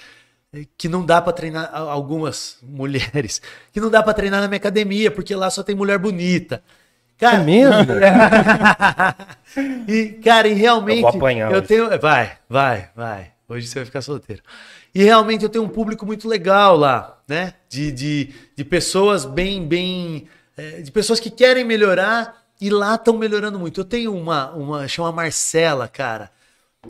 que 0.75 0.89
não 0.89 1.05
dá 1.05 1.21
para 1.21 1.33
treinar 1.33 1.69
algumas 1.73 2.57
mulheres 2.63 3.41
que 3.71 3.79
não 3.79 3.91
dá 3.91 4.01
para 4.01 4.13
treinar 4.13 4.41
na 4.41 4.47
minha 4.47 4.57
academia 4.57 5.11
porque 5.11 5.35
lá 5.35 5.49
só 5.49 5.61
tem 5.61 5.75
mulher 5.75 5.99
bonita. 5.99 6.63
Cara, 7.17 7.37
é 7.37 7.43
mesmo? 7.43 7.93
e 9.87 10.19
cara, 10.23 10.47
e 10.47 10.53
realmente 10.53 10.97
eu, 10.97 11.03
vou 11.03 11.11
apanhar 11.11 11.51
eu 11.51 11.61
tenho, 11.61 11.87
vai, 11.99 12.37
vai, 12.49 12.89
vai. 12.95 13.31
Hoje 13.47 13.67
você 13.67 13.79
vai 13.79 13.85
ficar 13.85 14.01
solteiro. 14.01 14.41
E 14.93 15.03
realmente 15.03 15.43
eu 15.43 15.49
tenho 15.49 15.63
um 15.63 15.69
público 15.69 16.05
muito 16.05 16.27
legal 16.27 16.75
lá, 16.75 17.21
né? 17.27 17.53
De, 17.69 17.91
de, 17.91 18.33
de 18.55 18.65
pessoas 18.65 19.23
bem, 19.23 19.65
bem, 19.65 20.27
é, 20.57 20.81
de 20.81 20.91
pessoas 20.91 21.19
que 21.19 21.29
querem 21.29 21.63
melhorar 21.63 22.43
e 22.59 22.69
lá 22.69 22.95
estão 22.95 23.17
melhorando 23.17 23.59
muito. 23.59 23.81
Eu 23.81 23.85
tenho 23.85 24.15
uma, 24.15 24.51
uma 24.51 24.87
chama 24.87 25.11
Marcela, 25.11 25.87
cara. 25.87 26.31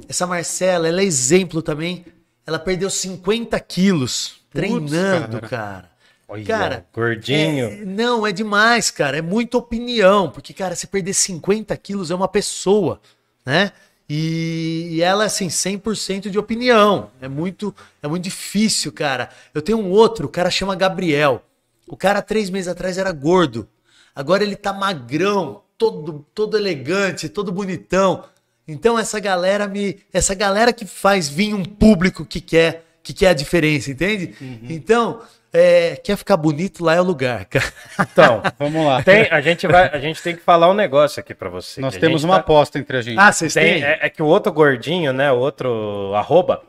Essa 0.08 0.28
Marcela, 0.28 0.88
ela 0.88 1.02
é 1.02 1.04
exemplo 1.04 1.62
também. 1.62 2.06
Ela 2.46 2.60
perdeu 2.60 2.90
50 2.90 3.60
quilos 3.60 4.42
treinando, 4.52 5.42
cara. 5.42 5.48
cara. 5.48 5.96
Olha, 6.28 6.46
cara, 6.46 6.86
gordinho. 6.94 7.68
É, 7.68 7.86
não, 7.86 8.26
é 8.26 8.32
demais, 8.32 8.90
cara. 8.90 9.18
É 9.18 9.22
muita 9.22 9.58
opinião. 9.58 10.30
Porque, 10.30 10.54
cara, 10.54 10.76
se 10.76 10.88
perder 10.88 11.14
50 11.14 11.76
quilos 11.78 12.10
é 12.10 12.16
uma 12.16 12.28
pessoa, 12.28 13.00
né? 13.46 13.72
E, 14.10 14.90
e 14.92 15.02
ela, 15.02 15.26
assim, 15.26 15.48
100% 15.48 16.30
de 16.30 16.38
opinião. 16.38 17.10
É 17.22 17.28
muito, 17.28 17.74
é 18.02 18.08
muito 18.08 18.24
difícil, 18.24 18.92
cara. 18.92 19.30
Eu 19.54 19.62
tenho 19.62 19.80
um 19.80 19.90
outro, 19.90 20.28
o 20.28 20.30
cara 20.30 20.50
chama 20.50 20.76
Gabriel. 20.76 21.44
O 21.88 21.96
cara, 21.96 22.22
três 22.22 22.50
meses 22.50 22.68
atrás, 22.68 22.98
era 22.98 23.12
gordo. 23.12 23.68
Agora 24.16 24.44
ele 24.44 24.56
tá 24.56 24.74
magrão, 24.74 25.62
todo, 25.78 26.26
todo 26.34 26.58
elegante, 26.58 27.30
todo 27.30 27.52
bonitão. 27.52 28.24
Então 28.68 28.98
essa 28.98 29.20
galera 29.20 29.68
me, 29.68 30.00
essa 30.14 30.34
galera 30.34 30.74
que 30.74 30.86
faz 30.86 31.30
vir 31.30 31.54
um 31.54 31.64
público 31.64 32.26
que 32.26 32.42
quer 32.42 32.86
que, 33.06 33.14
que 33.14 33.26
é 33.26 33.30
a 33.30 33.34
diferença, 33.34 33.92
entende? 33.92 34.34
Uhum. 34.42 34.60
Então, 34.68 35.22
é, 35.54 35.96
quer 35.96 36.18
ficar 36.18 36.36
bonito, 36.36 36.84
lá 36.84 36.96
é 36.96 37.00
o 37.00 37.04
lugar, 37.04 37.46
cara. 37.48 37.72
Então, 38.00 38.42
Vamos 38.58 38.84
lá. 38.84 39.04
tem, 39.04 39.28
a, 39.30 39.40
gente 39.42 39.68
vai, 39.68 39.90
a 39.90 40.00
gente 40.00 40.22
tem 40.24 40.36
que 40.36 40.42
falar 40.42 40.70
um 40.72 40.74
negócio 40.74 41.20
aqui 41.20 41.36
pra 41.36 41.48
você. 41.48 41.80
Nós 41.80 41.96
temos 41.96 42.24
uma 42.24 42.34
tá- 42.34 42.40
aposta 42.42 42.80
entre 42.80 42.98
a 42.98 43.02
gente. 43.04 43.20
Ah, 43.20 43.32
vocês 43.32 43.54
têm? 43.54 43.84
é, 43.84 44.00
é 44.02 44.10
que 44.10 44.24
o 44.24 44.26
outro 44.26 44.52
gordinho, 44.52 45.14
né? 45.14 45.32
O 45.32 45.38
outro 45.38 46.12
arroba, 46.16 46.64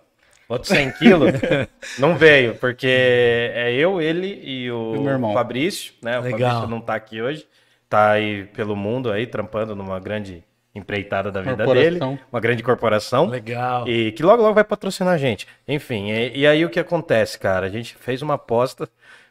outro 0.47 0.69
100 0.69 0.93
quilos, 0.93 1.33
não 1.99 2.17
veio, 2.17 2.55
porque 2.57 2.87
é 2.87 3.73
eu, 3.73 3.99
ele 4.01 4.39
e 4.45 4.71
o, 4.71 4.95
E 4.95 4.99
o 4.99 5.01
meu 5.01 5.13
irmão. 5.13 5.33
Fabrício, 5.33 5.95
né? 6.03 6.19
O 6.19 6.23
Legal. 6.23 6.51
Fabrício 6.51 6.69
não 6.69 6.81
tá 6.83 6.95
aqui 6.95 7.23
hoje, 7.23 7.47
tá 7.89 8.11
aí 8.11 8.45
pelo 8.55 8.77
mundo 8.77 9.11
aí, 9.11 9.27
trampando 9.27 9.75
numa 9.75 9.99
grande 9.99 10.45
empreitada 10.77 11.33
da 11.33 11.41
vida 11.43 11.67
dele, 11.67 11.99
uma 12.31 12.41
grande 12.41 12.63
corporação. 12.63 13.27
Legal. 13.27 13.89
E 13.89 14.13
que 14.13 14.23
logo 14.23 14.43
logo 14.43 14.55
vai 14.55 14.65
patrocinar 14.65 15.15
a 15.15 15.19
gente. 15.19 15.47
Enfim, 15.67 16.11
e, 16.11 16.41
e 16.41 16.47
aí 16.47 16.65
o 16.65 16.71
que 16.71 16.79
acontece, 16.81 17.39
cara? 17.39 17.67
A 17.67 17.71
gente 17.71 17.95
fez 17.97 18.21
uma 18.23 18.35
aposta 18.35 18.89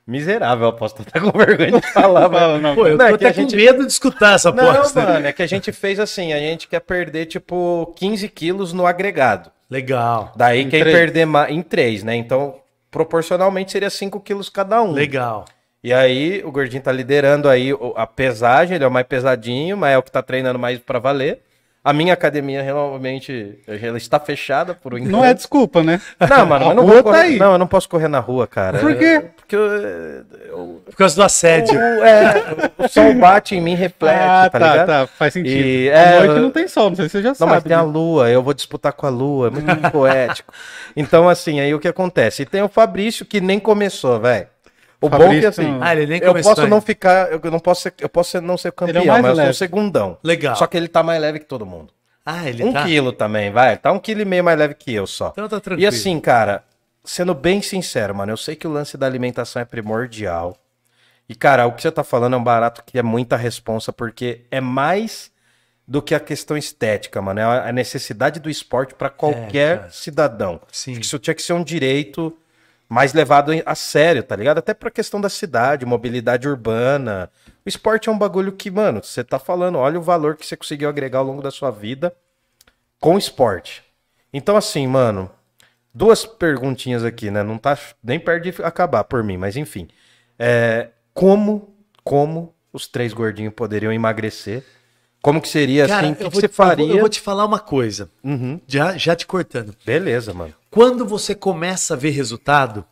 miserável, 0.08 0.68
a 0.68 0.70
aposta 0.70 1.04
tá 1.04 1.20
com 1.20 1.32
vergonha 1.32 1.80
de 1.80 1.92
falar, 1.92 2.30
Fala, 2.30 2.54
mas... 2.54 2.62
não, 2.62 2.76
Pô, 2.76 2.88
eu 2.88 2.98
Não, 2.98 3.06
é 3.06 3.12
tô 3.12 3.18
que 3.18 3.26
até 3.26 3.32
a 3.32 3.34
com 3.34 3.42
gente- 3.50 3.56
medo 3.56 3.86
de 3.86 3.92
escutar 3.92 4.36
essa 4.36 4.52
Não, 4.52 4.70
aposta. 4.72 5.02
mano, 5.02 5.26
é 5.28 5.34
que 5.34 5.42
a 5.42 5.48
gente 5.48 5.72
fez 5.72 6.00
assim, 6.00 6.32
a 6.34 6.38
gente 6.38 6.68
quer 6.68 6.80
perder, 6.82 7.26
tipo, 7.26 7.94
15 7.96 8.28
quilos 8.30 8.72
no 8.74 8.86
agregado. 8.86 9.50
Legal, 9.70 10.32
Daí 10.36 10.62
Em 10.62 10.70
quem 10.70 10.80
três. 10.82 10.96
perder 10.96 11.26
mais, 11.26 11.52
em 11.52 11.62
três, 11.64 12.04
né? 12.04 12.16
Então, 12.16 12.56
proporcionalmente 12.92 13.72
seria 13.72 13.90
5 13.90 14.20
quilos 14.20 14.48
cada 14.50 14.82
um. 14.82 14.92
legal. 14.92 15.46
E 15.86 15.94
aí, 15.94 16.42
o 16.44 16.52
Gordinho 16.52 16.82
tá 16.82 16.92
liderando 16.92 17.48
aí 17.48 17.70
a 17.96 18.08
pesagem, 18.08 18.74
ele 18.74 18.84
é 18.84 18.88
o 18.88 18.92
mais 18.92 19.06
pesadinho, 19.06 19.78
mas 19.78 19.94
é 19.94 19.98
o 20.00 20.02
que 20.02 20.12
tá 20.12 20.24
treinando 20.24 20.58
mais 20.58 20.80
pra 20.80 20.98
valer. 20.98 21.42
A 21.84 21.94
minha 21.94 22.12
academia 22.12 22.64
realmente 22.64 23.60
ela 23.68 23.96
está 23.96 24.20
fechada 24.20 24.74
por 24.74 24.94
enquanto. 24.98 25.12
Não 25.12 25.24
é 25.24 25.32
desculpa, 25.32 25.84
né? 25.84 26.02
Não, 26.28 26.44
mano, 26.48 26.66
A 26.66 26.70
eu 26.74 26.76
não 26.76 26.84
rua 26.86 26.94
vou 26.96 27.04
tá 27.04 27.10
correr. 27.12 27.22
aí. 27.22 27.38
Não, 27.38 27.52
eu 27.52 27.58
não 27.60 27.68
posso 27.68 27.88
correr 27.88 28.08
na 28.08 28.20
rua, 28.20 28.48
cara. 28.48 28.80
Por 28.80 28.96
quê? 28.98 29.26
Porque 29.36 29.56
eu, 29.56 29.62
eu- 29.62 30.82
Por 30.88 30.96
causa 30.96 31.16
do 31.16 31.22
assédio. 31.22 31.80
o, 31.80 32.04
é, 32.04 32.34
o 32.80 32.88
sol 32.88 33.14
bate 33.14 33.54
em 33.56 33.62
mim, 33.62 33.76
reflete, 33.76 34.18
ah, 34.20 34.50
tá, 34.52 34.60
tá, 34.60 34.72
ligado? 34.72 34.88
tá. 34.88 35.06
Faz 35.06 35.34
sentido. 35.34 35.56
E, 35.56 35.92
à 35.92 35.94
é, 36.00 36.20
noite 36.26 36.42
não 36.42 36.50
tem 36.50 36.68
sol, 36.68 36.90
não 36.90 36.96
sei 36.96 37.06
se 37.06 37.12
você 37.12 37.22
já 37.22 37.30
Não, 37.30 37.36
sabe. 37.36 37.52
mas 37.52 37.64
tem 37.64 37.78
a 37.78 37.84
né? 37.84 37.92
lua, 37.92 38.28
eu 38.32 38.42
vou 38.42 38.56
disputar 38.56 38.92
com 38.94 39.06
a 39.06 39.10
lua, 39.12 39.48
é 39.50 39.50
muito 39.52 39.68
poético. 39.92 40.52
Então, 40.98 41.30
assim, 41.30 41.60
aí 41.60 41.72
o 41.76 41.80
que 41.80 41.88
acontece? 41.88 42.42
E 42.42 42.46
tem 42.48 42.64
o 42.64 42.68
Fabrício 42.68 43.24
que 43.24 43.40
nem 43.40 43.60
começou, 43.60 44.20
velho. 44.20 44.48
O 45.06 45.10
bom 45.10 45.16
é 45.16 45.20
que 45.20 45.24
Fabrício, 45.42 45.50
assim, 45.50 45.78
Ah, 45.82 45.96
ele 45.96 46.06
nem 46.08 46.22
eu 46.22 46.34
posso 46.42 46.68
não 46.68 46.82
ficar, 46.82 47.32
eu 47.32 47.40
não 47.52 47.60
posso 47.60 47.82
ser, 47.84 47.94
eu 48.00 48.10
posso 48.10 48.32
ser- 48.32 48.42
não 48.42 48.58
ser 48.58 48.68
Ele 48.70 48.72
é 48.72 48.72
o 48.72 48.74
campeão, 49.04 49.06
mais 49.06 49.22
mas 49.22 49.30
eu 49.32 49.36
sou 49.36 49.44
leve. 49.44 49.52
o 49.52 49.54
segundão. 49.54 50.18
Legal. 50.24 50.56
Só 50.56 50.68
que 50.68 50.76
ele 50.78 50.88
tá 50.88 51.02
mais 51.04 51.22
leve 51.22 51.40
que 51.40 51.46
todo 51.46 51.66
mundo. 51.66 51.94
Ah, 52.26 52.50
ele 52.50 52.64
um 52.64 52.74
tá. 52.74 52.84
quilo 52.84 53.12
também, 53.12 53.52
vai. 53.52 53.78
Tá 53.78 53.92
um 53.92 54.00
quilo 54.00 54.22
e 54.22 54.26
meio 54.26 54.44
mais 54.44 54.58
leve 54.58 54.74
que 54.74 54.94
eu 54.94 55.06
só. 55.06 55.30
Então 55.34 55.48
tá 55.48 55.60
tranquilo. 55.60 55.82
E 55.84 55.86
assim, 55.88 56.20
cara, 56.20 56.64
sendo 57.04 57.34
bem 57.36 57.62
sincero, 57.62 58.16
mano, 58.16 58.32
eu 58.32 58.38
sei 58.38 58.56
que 58.56 58.68
o 58.68 58.72
lance 58.72 58.98
da 58.98 59.06
alimentação 59.06 59.62
é 59.62 59.66
primordial. 59.66 60.58
E, 61.30 61.34
cara, 61.36 61.66
o 61.66 61.72
que 61.72 61.82
você 61.82 61.92
tá 61.92 62.04
falando 62.04 62.34
é 62.34 62.38
um 62.38 62.44
barato 62.44 62.84
que 62.86 62.98
é 63.00 63.04
muita 63.04 63.36
responsa, 63.36 63.92
porque 63.94 64.42
é 64.52 64.60
mais 64.62 65.32
do 65.88 66.02
que 66.02 66.16
a 66.16 66.20
questão 66.20 66.58
estética, 66.58 67.22
mano. 67.22 67.40
É 67.40 67.70
a 67.70 67.72
necessidade 67.72 68.40
do 68.40 68.50
esporte 68.50 68.96
pra 68.96 69.10
qualquer 69.10 69.78
cara. 69.80 69.90
cidadão. 69.92 70.60
Sim. 70.72 70.94
Isso 70.94 71.18
tinha 71.20 71.34
que 71.36 71.42
ser 71.44 71.54
um 71.54 71.64
direito 71.64 72.36
mais 72.88 73.14
levado 73.14 73.52
a 73.66 73.76
sério, 73.76 74.24
tá 74.24 74.36
ligado? 74.36 74.60
Até 74.60 74.74
pra 74.74 74.92
questão 74.92 75.20
da 75.20 75.30
cidade, 75.30 75.86
mobilidade 75.86 76.48
urbana. 76.48 77.30
O 77.66 77.70
esporte 77.70 78.10
é 78.10 78.12
um 78.12 78.18
bagulho 78.18 78.52
que, 78.52 78.70
mano, 78.70 79.04
você 79.04 79.24
tá 79.24 79.40
falando, 79.40 79.78
olha 79.78 80.00
o 80.00 80.04
valor 80.04 80.36
que 80.36 80.46
você 80.46 80.56
conseguiu 80.56 80.88
agregar 80.88 81.20
ao 81.20 81.26
longo 81.26 81.42
da 81.42 81.52
sua 81.52 81.72
vida 81.72 82.16
com 83.00 83.18
esporte. 83.18 83.84
Então, 84.32 84.56
assim, 84.56 84.86
mano, 84.86 85.30
duas 85.94 86.26
perguntinhas 86.26 87.04
aqui, 87.04 87.32
né? 87.32 87.42
Não 87.42 87.58
tá 87.58 87.78
nem 88.04 88.20
perto 88.20 88.44
de 88.44 88.64
acabar 88.64 89.04
por 89.06 89.24
mim, 89.24 89.38
mas 89.38 89.56
enfim. 89.56 89.88
É, 90.38 90.90
como, 91.14 91.74
como 92.04 92.54
os 92.72 92.88
três 92.88 93.14
gordinhos 93.14 93.54
poderiam 93.54 93.94
emagrecer? 93.94 94.64
Como 95.26 95.42
que 95.42 95.48
seria 95.50 95.88
Cara, 95.88 96.02
assim? 96.06 96.12
O 96.12 96.16
que, 96.18 96.24
que 96.30 96.36
você 96.36 96.48
vou- 96.48 96.54
faria? 96.56 96.86
eu 96.86 97.00
vou 97.00 97.10
te 97.10 97.20
falar 97.20 97.46
uma 97.46 97.58
coisa, 97.60 98.08
Uhum. 98.24 98.62
já, 98.68 98.96
já 98.96 99.16
te 99.16 99.26
cortando. 99.26 99.76
Beleza, 99.84 100.36
mano. 100.36 100.54
Quando 100.70 101.04
você 101.04 101.34
começa 101.34 101.96
a 101.96 101.98
ver 101.98 102.12
resultado, 102.12 102.86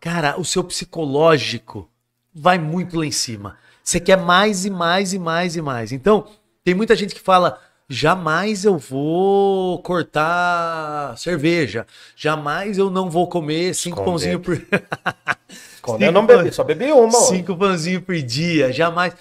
cara, 0.00 0.34
o 0.40 0.44
seu 0.44 0.64
psicológico 0.64 1.88
vai 2.34 2.58
muito 2.58 2.98
lá 2.98 3.06
em 3.06 3.12
cima. 3.12 3.56
Você 3.84 4.00
quer 4.00 4.16
mais 4.18 4.64
e 4.64 4.70
mais 4.70 5.12
e 5.12 5.20
mais 5.20 5.54
e 5.54 5.62
mais. 5.62 5.92
Então, 5.92 6.26
tem 6.64 6.74
muita 6.74 6.96
gente 6.96 7.14
que 7.14 7.20
fala: 7.20 7.60
jamais 7.88 8.64
eu 8.64 8.76
vou 8.76 9.80
cortar 9.82 11.16
cerveja, 11.16 11.86
jamais 12.16 12.76
eu 12.76 12.90
não 12.90 13.08
vou 13.08 13.28
comer 13.28 13.72
cinco 13.72 14.00
Esconder. 14.00 14.10
pãozinhos 14.10 14.42
por. 14.42 14.80
Quando 15.80 16.02
eu 16.02 16.10
não 16.10 16.26
bebi, 16.26 16.52
só 16.52 16.64
bebi 16.64 16.90
uma. 16.90 17.12
Cinco 17.20 17.56
pãozinhos 17.56 18.02
por 18.02 18.20
dia, 18.20 18.72
jamais. 18.72 19.14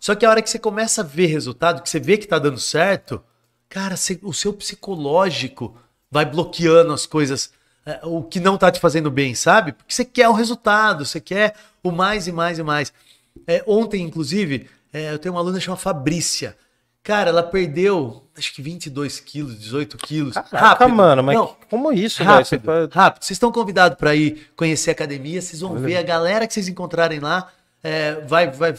Só 0.00 0.14
que 0.14 0.24
a 0.24 0.30
hora 0.30 0.40
que 0.42 0.48
você 0.50 0.58
começa 0.58 1.02
a 1.02 1.04
ver 1.04 1.26
resultado, 1.26 1.82
que 1.82 1.88
você 1.90 2.00
vê 2.00 2.16
que 2.16 2.26
tá 2.26 2.38
dando 2.38 2.58
certo, 2.58 3.22
cara, 3.68 3.96
você- 3.96 4.18
o 4.22 4.32
seu 4.32 4.52
psicológico 4.52 5.76
vai 6.10 6.24
bloqueando 6.24 6.92
as 6.92 7.06
coisas, 7.06 7.52
é, 7.86 8.00
o 8.02 8.22
que 8.22 8.40
não 8.40 8.56
tá 8.58 8.70
te 8.70 8.80
fazendo 8.80 9.10
bem, 9.10 9.34
sabe? 9.34 9.72
Porque 9.72 9.92
você 9.94 10.04
quer 10.04 10.28
o 10.28 10.32
resultado, 10.32 11.04
você 11.04 11.20
quer 11.20 11.54
o 11.82 11.92
mais 11.92 12.26
e 12.26 12.32
mais 12.32 12.58
e 12.58 12.62
mais. 12.62 12.92
É, 13.46 13.62
ontem, 13.66 14.02
inclusive, 14.02 14.68
é, 14.92 15.12
eu 15.12 15.18
tenho 15.18 15.34
uma 15.34 15.40
aluna 15.40 15.60
chamada 15.60 15.80
Fabrícia. 15.80 16.56
Cara, 17.02 17.30
ela 17.30 17.42
perdeu, 17.42 18.24
acho 18.36 18.52
que 18.54 18.60
22 18.60 19.20
quilos, 19.20 19.58
18 19.58 19.96
quilos. 19.96 20.34
Caraca, 20.34 20.86
mano, 20.88 21.22
mas 21.22 21.34
Não, 21.36 21.56
como 21.70 21.90
isso, 21.92 22.22
velho? 22.22 22.44
Você 22.44 22.56
Rápido, 22.56 22.90
fa- 22.90 23.00
rápido. 23.00 23.22
Vocês 23.24 23.36
estão 23.36 23.50
convidados 23.50 23.96
para 23.96 24.14
ir 24.14 24.50
conhecer 24.54 24.90
a 24.90 24.92
academia, 24.92 25.40
vocês 25.40 25.60
vão 25.60 25.76
ver 25.76 25.96
a 25.96 26.02
galera 26.02 26.46
que 26.46 26.52
vocês 26.52 26.68
encontrarem 26.68 27.18
lá. 27.20 27.50
É, 27.82 28.20
vai, 28.22 28.50
vai, 28.50 28.74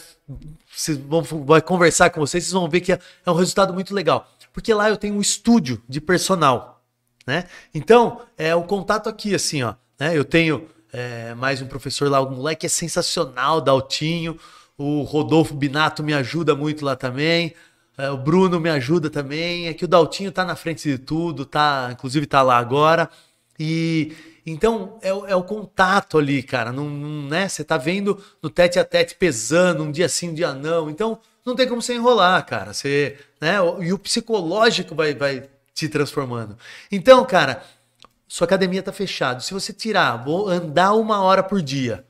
vocês 0.74 0.96
vão, 0.96 1.22
vai 1.22 1.60
conversar 1.60 2.10
com 2.10 2.20
vocês, 2.20 2.44
vocês 2.44 2.52
vão 2.52 2.68
ver 2.68 2.80
que 2.80 2.92
é, 2.92 2.98
é 3.24 3.30
um 3.30 3.34
resultado 3.34 3.74
muito 3.74 3.94
legal. 3.94 4.30
Porque 4.52 4.72
lá 4.72 4.88
eu 4.88 4.96
tenho 4.96 5.14
um 5.14 5.20
estúdio 5.20 5.82
de 5.88 6.00
personal, 6.00 6.82
né? 7.26 7.44
Então, 7.74 8.20
é 8.36 8.54
o 8.54 8.62
contato 8.62 9.08
aqui, 9.08 9.34
assim, 9.34 9.62
ó. 9.62 9.74
Né? 9.98 10.16
Eu 10.16 10.24
tenho 10.24 10.68
é, 10.92 11.34
mais 11.34 11.62
um 11.62 11.66
professor 11.66 12.10
lá, 12.10 12.20
o 12.20 12.30
moleque 12.30 12.66
é 12.66 12.68
sensacional, 12.68 13.60
Daltinho. 13.60 14.38
O 14.76 15.02
Rodolfo 15.02 15.54
Binato 15.54 16.02
me 16.02 16.12
ajuda 16.12 16.54
muito 16.54 16.84
lá 16.84 16.94
também. 16.96 17.54
É, 17.96 18.10
o 18.10 18.16
Bruno 18.16 18.60
me 18.60 18.68
ajuda 18.68 19.08
também. 19.08 19.68
É 19.68 19.74
que 19.74 19.84
o 19.84 19.88
Daltinho 19.88 20.30
tá 20.30 20.44
na 20.44 20.56
frente 20.56 20.88
de 20.88 20.98
tudo, 20.98 21.46
tá, 21.46 21.90
inclusive 21.92 22.26
tá 22.26 22.42
lá 22.42 22.58
agora. 22.58 23.08
E 23.58 24.12
então 24.44 24.98
é, 25.02 25.12
o- 25.12 25.26
é 25.26 25.36
o 25.36 25.42
contato 25.44 26.18
ali, 26.18 26.42
cara. 26.42 26.72
Não, 26.72 26.84
não, 26.88 27.28
né? 27.28 27.48
Você 27.48 27.62
tá 27.64 27.76
vendo 27.76 28.22
no 28.42 28.50
tete 28.50 28.78
a 28.78 28.84
tete 28.84 29.14
pesando, 29.14 29.82
um 29.84 29.90
dia 29.92 30.08
sim, 30.08 30.30
um 30.30 30.34
dia 30.34 30.52
não. 30.52 30.90
Então 30.90 31.18
não 31.44 31.54
tem 31.56 31.68
como 31.68 31.80
você 31.82 31.94
enrolar, 31.94 32.44
cara. 32.46 32.72
Você, 32.72 33.18
né? 33.40 33.56
E 33.80 33.92
o 33.92 33.98
psicológico 33.98 34.94
vai, 34.94 35.14
vai 35.14 35.48
te 35.74 35.88
transformando. 35.88 36.56
Então, 36.90 37.24
cara, 37.24 37.62
sua 38.28 38.44
academia 38.46 38.82
tá 38.82 38.92
fechada. 38.92 39.40
Se 39.40 39.52
você 39.54 39.72
tirar, 39.72 40.16
vou 40.24 40.48
andar 40.48 40.92
uma 40.94 41.20
hora 41.22 41.42
por 41.42 41.60
dia. 41.62 42.04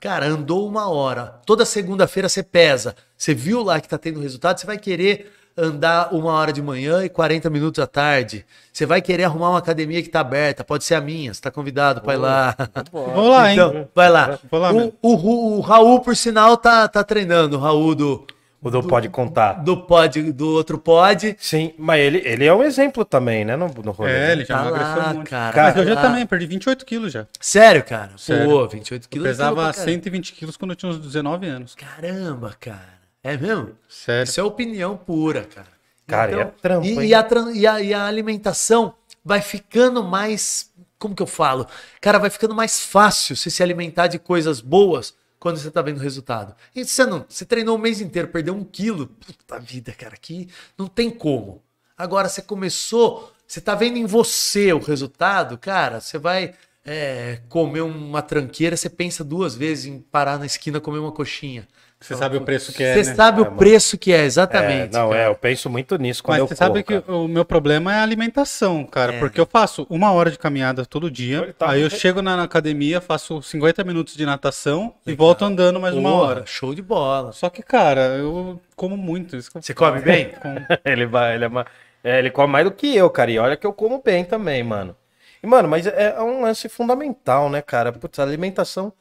Cara, 0.00 0.26
andou 0.26 0.68
uma 0.68 0.88
hora. 0.90 1.40
Toda 1.46 1.64
segunda-feira 1.64 2.28
você 2.28 2.42
pesa. 2.42 2.94
Você 3.16 3.32
viu 3.34 3.62
lá 3.62 3.80
que 3.80 3.88
tá 3.88 3.96
tendo 3.96 4.20
resultado, 4.20 4.58
você 4.60 4.66
vai 4.66 4.76
querer 4.78 5.32
andar 5.56 6.12
uma 6.14 6.32
hora 6.32 6.52
de 6.52 6.60
manhã 6.62 7.04
e 7.04 7.08
40 7.08 7.48
minutos 7.50 7.82
à 7.82 7.86
tarde. 7.86 8.44
Você 8.72 8.84
vai 8.86 9.00
querer 9.00 9.24
arrumar 9.24 9.50
uma 9.50 9.58
academia 9.58 10.02
que 10.02 10.08
tá 10.08 10.20
aberta. 10.20 10.64
Pode 10.64 10.84
ser 10.84 10.94
a 10.96 11.00
minha, 11.00 11.32
você 11.32 11.40
tá 11.40 11.50
convidado 11.50 12.00
para 12.00 12.14
ir 12.14 12.16
lá. 12.18 12.56
Vou 12.92 13.28
lá, 13.28 13.48
hein? 13.48 13.54
Então, 13.54 13.88
vai 13.94 14.10
lá. 14.10 14.38
Vou 14.50 14.60
lá 14.60 14.72
o, 14.72 14.92
o, 15.00 15.56
o 15.58 15.60
Raul, 15.60 16.00
por 16.00 16.16
sinal, 16.16 16.56
tá, 16.56 16.88
tá 16.88 17.04
treinando. 17.04 17.56
O 17.56 17.60
Raul 17.60 17.94
do, 17.94 18.26
O 18.60 18.68
do 18.70 18.82
pode 18.82 19.08
contar. 19.10 19.62
do 19.62 19.76
pod, 19.76 20.32
do 20.32 20.48
outro 20.54 20.76
pod. 20.78 21.36
Sim, 21.38 21.72
mas 21.78 22.00
ele, 22.00 22.22
ele 22.24 22.44
é 22.44 22.52
um 22.52 22.62
exemplo 22.64 23.04
também, 23.04 23.44
né? 23.44 23.54
No, 23.54 23.68
no 23.68 23.92
rolê. 23.92 24.10
É, 24.10 24.32
ele 24.32 24.44
já 24.44 24.56
Tá 24.58 24.66
emagreceu 24.66 24.96
lá, 25.02 25.14
muito. 25.14 25.30
cara, 25.30 25.62
Mas 25.62 25.74
tá 25.74 25.80
eu 25.80 25.86
já 25.86 25.96
também, 26.00 26.26
perdi 26.26 26.46
28 26.46 26.84
quilos 26.84 27.12
já. 27.12 27.26
Sério, 27.40 27.84
cara? 27.84 28.10
Sério. 28.16 28.50
Pô, 28.50 28.66
28 28.66 29.04
Eu 29.04 29.08
quilos. 29.08 29.26
é 29.26 29.30
pesava 29.30 29.56
caramba. 29.56 29.72
120 29.74 30.32
quilos 30.32 30.56
quando 30.56 30.72
eu 30.72 30.76
tinha 30.76 30.90
uns 30.90 30.98
19 30.98 31.46
anos. 31.46 31.76
Caramba, 31.76 32.52
cara. 32.58 32.93
É 33.24 33.36
mesmo? 33.36 33.76
Sério. 33.88 34.24
Isso 34.24 34.38
é 34.40 34.44
opinião 34.44 34.96
pura, 34.96 35.44
cara. 35.44 35.74
Cara, 36.06 36.30
e 36.32 36.38
é 36.40 36.44
trampo, 36.44 36.86
e, 36.86 37.06
e 37.06 37.14
a, 37.14 37.26
e 37.54 37.66
a- 37.66 37.80
e 37.80 37.94
a 37.94 38.04
alimentação 38.06 38.94
vai 39.24 39.40
ficando 39.40 40.04
mais. 40.04 40.70
Como 40.98 41.14
que 41.14 41.22
eu 41.22 41.26
falo? 41.26 41.66
Cara, 42.00 42.18
vai 42.18 42.28
ficando 42.30 42.54
mais 42.54 42.80
fácil 42.80 43.34
você 43.34 43.48
se 43.50 43.62
alimentar 43.62 44.06
de 44.06 44.18
coisas 44.18 44.60
boas 44.60 45.14
quando 45.40 45.56
você 45.56 45.70
tá 45.70 45.80
vendo 45.82 45.96
o 45.96 46.00
resultado. 46.00 46.54
E 46.76 46.84
você 46.84 47.06
não. 47.06 47.24
Você 47.28 47.46
treinou 47.46 47.76
o 47.76 47.78
mês 47.78 48.00
inteiro, 48.02 48.28
perdeu 48.28 48.54
um 48.54 48.64
quilo. 48.64 49.06
Puta 49.06 49.58
vida, 49.58 49.92
cara, 49.92 50.14
aqui 50.14 50.48
não 50.76 50.86
tem 50.86 51.10
como. 51.10 51.62
Agora 51.96 52.28
você 52.28 52.42
começou, 52.42 53.32
você 53.46 53.60
tá 53.60 53.74
vendo 53.74 53.96
em 53.96 54.04
você 54.06 54.72
o 54.74 54.78
resultado, 54.78 55.56
cara, 55.56 56.00
você 56.00 56.18
vai 56.18 56.54
é, 56.84 57.40
comer 57.48 57.80
uma 57.82 58.20
tranqueira, 58.20 58.76
você 58.76 58.90
pensa 58.90 59.24
duas 59.24 59.54
vezes 59.54 59.86
em 59.86 60.00
parar 60.00 60.38
na 60.38 60.44
esquina 60.46 60.80
comer 60.80 60.98
uma 60.98 61.12
coxinha. 61.12 61.66
Você 62.06 62.14
sabe 62.14 62.36
o 62.36 62.40
preço 62.42 62.72
que 62.72 62.82
é, 62.82 62.94
Você 63.02 63.10
né? 63.10 63.14
sabe 63.16 63.38
É, 63.38 63.42
o 63.42 63.44
mano. 63.46 63.56
preço 63.56 63.96
que 63.98 64.12
é, 64.12 64.18
É, 64.18 64.24
exatamente. 64.24 64.92
não, 64.92 65.10
cara. 65.10 65.22
é, 65.22 65.26
eu 65.28 65.34
penso 65.34 65.70
muito 65.70 65.96
nisso 65.96 66.22
quando 66.22 66.34
Mas 66.34 66.40
eu 66.40 66.46
você 66.48 66.54
sabe 66.56 66.82
corro, 66.82 67.00
que 67.00 67.06
cara. 67.06 67.18
o 67.18 67.26
meu 67.28 67.44
problema 67.44 67.92
é 67.94 67.98
a 67.98 68.02
alimentação, 68.02 68.84
cara. 68.84 69.14
É. 69.14 69.18
Porque 69.18 69.40
eu 69.40 69.46
faço 69.46 69.86
uma 69.88 70.12
hora 70.12 70.30
de 70.30 70.38
caminhada 70.38 70.84
todo 70.84 71.10
dia. 71.10 71.54
Tá 71.58 71.70
aí 71.70 71.82
eu 71.82 71.90
chego 71.90 72.20
na, 72.22 72.42
academia, 72.42 73.00
faço 73.00 73.40
50 73.42 73.82
minutos 73.84 74.14
de 74.16 74.26
natação 74.26 74.94
e 75.06 75.14
volto 75.14 75.44
andando 75.44 75.80
mais 75.80 75.94
uma 75.94 76.12
hora. 76.12 76.44
Show 76.46 76.74
de 76.74 76.82
bola. 76.82 77.32
Só 77.32 77.48
que, 77.48 77.62
cara, 77.62 78.16
eu 78.16 78.60
como 78.76 78.96
muito. 78.96 79.36
Isso 79.36 79.50
que 79.50 79.62
Você 79.62 79.72
come 79.74 80.00
bem? 80.00 80.30
como. 80.42 80.56
Ele 80.84 81.06
vai, 81.06 81.34
ele 81.34 81.44
é, 81.44 81.48
ma- 81.48 81.66
é, 82.02 82.18
ele 82.18 82.30
come 82.30 82.52
mais 82.52 82.64
do 82.64 82.70
que 82.70 82.94
eu, 82.94 83.08
cara. 83.10 83.30
E 83.30 83.38
olha 83.38 83.56
que 83.56 83.66
eu 83.66 83.72
como 83.72 84.02
bem 84.04 84.24
também, 84.24 84.62
mano. 84.62 84.94
E, 85.42 85.46
mano, 85.46 85.68
mas 85.68 85.86
é, 85.86 86.14
é 86.16 86.20
um 86.22 86.42
lance 86.42 86.68
fundamental, 86.68 87.48
né, 87.50 87.62
cara? 87.62 87.92
Putz, 87.92 88.18
a 88.18 88.22
alimentação. 88.22 88.92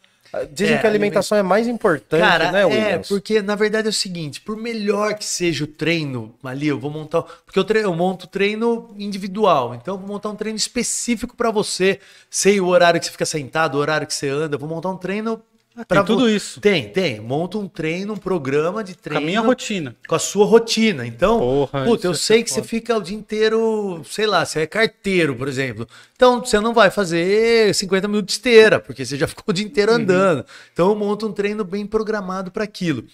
Dizem 0.52 0.76
É, 0.76 0.80
que 0.80 0.88
a 0.88 0.90
alimentação 0.90 1.38
é 1.38 1.44
mais 1.44 1.68
importante, 1.68 2.22
Cara, 2.22 2.52
né, 2.52 2.62
é, 2.62 2.66
Williams? 2.66 3.08
porque 3.08 3.42
na 3.42 3.56
verdade 3.56 3.88
é 3.88 3.90
o 3.90 3.94
seguinte, 3.94 4.42
por 4.42 4.58
melhor 4.58 5.14
que 5.14 5.24
seja 5.26 5.64
o 5.64 5.68
treino 5.68 6.34
ali, 6.44 6.68
eu 6.68 6.80
vou 6.80 6.90
montar, 6.90 7.22
porque 7.46 7.60
eu, 7.60 7.64
tre- 7.64 7.84
eu 7.84 7.94
monto 7.94 8.26
treino 8.26 8.94
individual, 8.98 9.76
então 9.76 9.94
eu 9.94 10.00
vou 10.00 10.08
montar 10.08 10.30
um 10.30 10.36
treino 10.36 10.58
específico 10.58 11.36
pra 11.36 11.52
você, 11.52 12.00
sei 12.30 12.60
o 12.60 12.68
horário 12.68 13.00
que 13.00 13.06
você 13.06 13.12
fica 13.12 13.26
sentado, 13.26 13.76
o 13.76 13.78
horário 13.80 14.08
que 14.08 14.14
você 14.14 14.28
anda, 14.30 14.56
eu 14.56 14.60
vou 14.60 14.68
montar 14.68 14.90
um 14.90 14.98
treino 14.98 15.40
pra 15.88 16.04
Tem 16.04 16.06
tudo 16.06 16.30
isso. 16.30 16.62
Tem, 16.62 16.90
tem, 16.90 17.20
monta 17.20 17.58
um 17.58 17.68
treino, 17.68 18.14
um 18.14 18.18
programa 18.18 18.84
de 18.84 18.94
Com 18.94 19.00
a 19.00 19.04
treino 19.04 19.26
minha 19.26 19.42
rotina. 19.42 19.96
com 20.08 20.16
a 20.16 20.20
sua 20.20 20.46
rotina. 20.46 21.06
Então, 21.08 21.40
Porra, 21.40 21.84
puta, 21.86 22.08
eu 22.08 22.12
é 22.12 22.16
sei 22.16 22.44
que 22.44 22.50
foda. 22.50 22.62
você 22.62 22.68
fica 22.68 22.98
o 22.98 23.02
dia 23.02 23.16
inteiro, 23.18 24.04
sei 24.06 24.28
lá, 24.28 24.46
você 24.46 24.62
é 24.62 24.68
carteiro, 24.68 25.36
por 25.36 25.48
exemplo. 25.48 25.88
Então, 26.16 26.40
você 26.46 26.60
não 26.60 26.74
vai 26.74 26.92
fazer 26.92 27.74
50 27.74 28.08
minutos 28.08 28.28
de 28.28 28.40
esteira, 28.40 28.80
porque 28.80 29.06
você 29.06 29.18
já 29.18 29.28
ficou 29.28 29.46
o 29.48 29.54
dia 29.54 29.66
inteiro 29.66 29.92
Uhum. 29.92 29.98
andando. 30.00 30.46
Então, 30.72 30.90
eu 30.90 30.96
monto 30.96 31.28
um 31.28 31.32
treino 31.34 31.64
bem 31.64 31.86
programado 31.88 32.52
para 32.52 32.64
aquilo. 32.64 33.06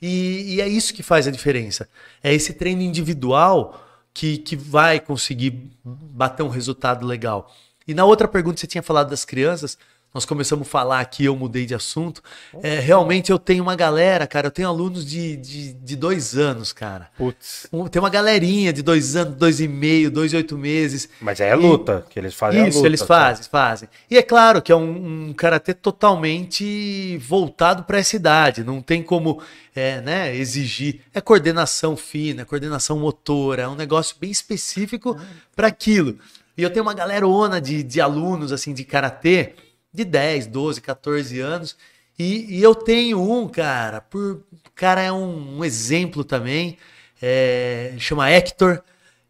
E, 0.00 0.56
e 0.56 0.60
é 0.60 0.68
isso 0.68 0.92
que 0.94 1.02
faz 1.02 1.26
a 1.26 1.30
diferença. 1.30 1.88
É 2.22 2.32
esse 2.34 2.52
treino 2.52 2.82
individual 2.82 3.82
que, 4.12 4.38
que 4.38 4.54
vai 4.56 5.00
conseguir 5.00 5.70
bater 5.84 6.42
um 6.42 6.48
resultado 6.48 7.06
legal. 7.06 7.50
E 7.88 7.94
na 7.94 8.04
outra 8.04 8.28
pergunta, 8.28 8.60
você 8.60 8.66
tinha 8.66 8.82
falado 8.82 9.08
das 9.10 9.24
crianças. 9.24 9.78
Nós 10.14 10.24
começamos 10.24 10.66
a 10.66 10.70
falar 10.70 11.00
aqui, 11.00 11.26
eu 11.26 11.36
mudei 11.36 11.66
de 11.66 11.74
assunto. 11.74 12.22
É, 12.62 12.78
realmente 12.80 13.30
eu 13.30 13.38
tenho 13.38 13.62
uma 13.62 13.76
galera, 13.76 14.26
cara. 14.26 14.46
Eu 14.46 14.50
tenho 14.50 14.66
alunos 14.66 15.04
de, 15.04 15.36
de, 15.36 15.72
de 15.74 15.94
dois 15.94 16.34
anos, 16.38 16.72
cara. 16.72 17.10
Putz. 17.18 17.66
Um- 17.70 17.86
Tem 17.86 18.00
uma 18.00 18.08
galerinha 18.08 18.72
de 18.72 18.80
dois 18.80 19.14
anos, 19.14 19.36
dois 19.36 19.60
e 19.60 19.68
meio, 19.68 20.10
dois 20.10 20.32
e 20.32 20.36
oito 20.36 20.56
meses. 20.56 21.06
Mas 21.20 21.38
é 21.38 21.54
luta, 21.54 22.06
que 22.08 22.18
eles 22.18 22.32
fazem 22.34 22.62
a 22.62 22.68
Isso, 22.68 22.78
luta, 22.78 22.88
eles 22.88 23.00
tá? 23.00 23.06
fazem, 23.06 23.44
fazem. 23.50 23.88
E 24.10 24.16
é 24.16 24.22
claro 24.22 24.62
que 24.62 24.72
é 24.72 24.76
um, 24.76 25.28
um 25.28 25.32
karatê 25.34 25.74
totalmente 25.74 27.18
voltado 27.18 27.84
para 27.84 27.98
essa 27.98 28.16
idade. 28.16 28.64
Não 28.64 28.80
tem 28.80 29.02
como 29.02 29.42
é, 29.74 30.00
né, 30.00 30.34
exigir. 30.34 31.00
É 31.12 31.20
coordenação 31.20 31.94
fina, 31.94 32.40
é 32.40 32.44
coordenação 32.46 32.98
motora, 32.98 33.62
é 33.62 33.68
um 33.68 33.74
negócio 33.76 34.16
bem 34.18 34.30
específico 34.30 35.14
para 35.54 35.66
aquilo. 35.68 36.16
E 36.56 36.62
eu 36.62 36.70
tenho 36.70 36.84
uma 36.84 36.94
galerona 36.94 37.60
de, 37.60 37.82
de 37.82 38.00
alunos 38.00 38.50
assim 38.50 38.72
de 38.72 38.82
karatê 38.82 39.52
de 39.96 40.04
10, 40.04 40.46
12, 40.46 40.80
14 40.80 41.40
anos. 41.40 41.76
E, 42.18 42.58
e 42.58 42.62
eu 42.62 42.74
tenho 42.74 43.20
um, 43.20 43.48
cara, 43.48 44.00
por, 44.00 44.42
o 44.52 44.70
cara 44.74 45.02
é 45.02 45.10
um, 45.10 45.58
um 45.58 45.64
exemplo 45.64 46.22
também. 46.22 46.78
É, 47.20 47.94
chama 47.98 48.30
Hector. 48.30 48.82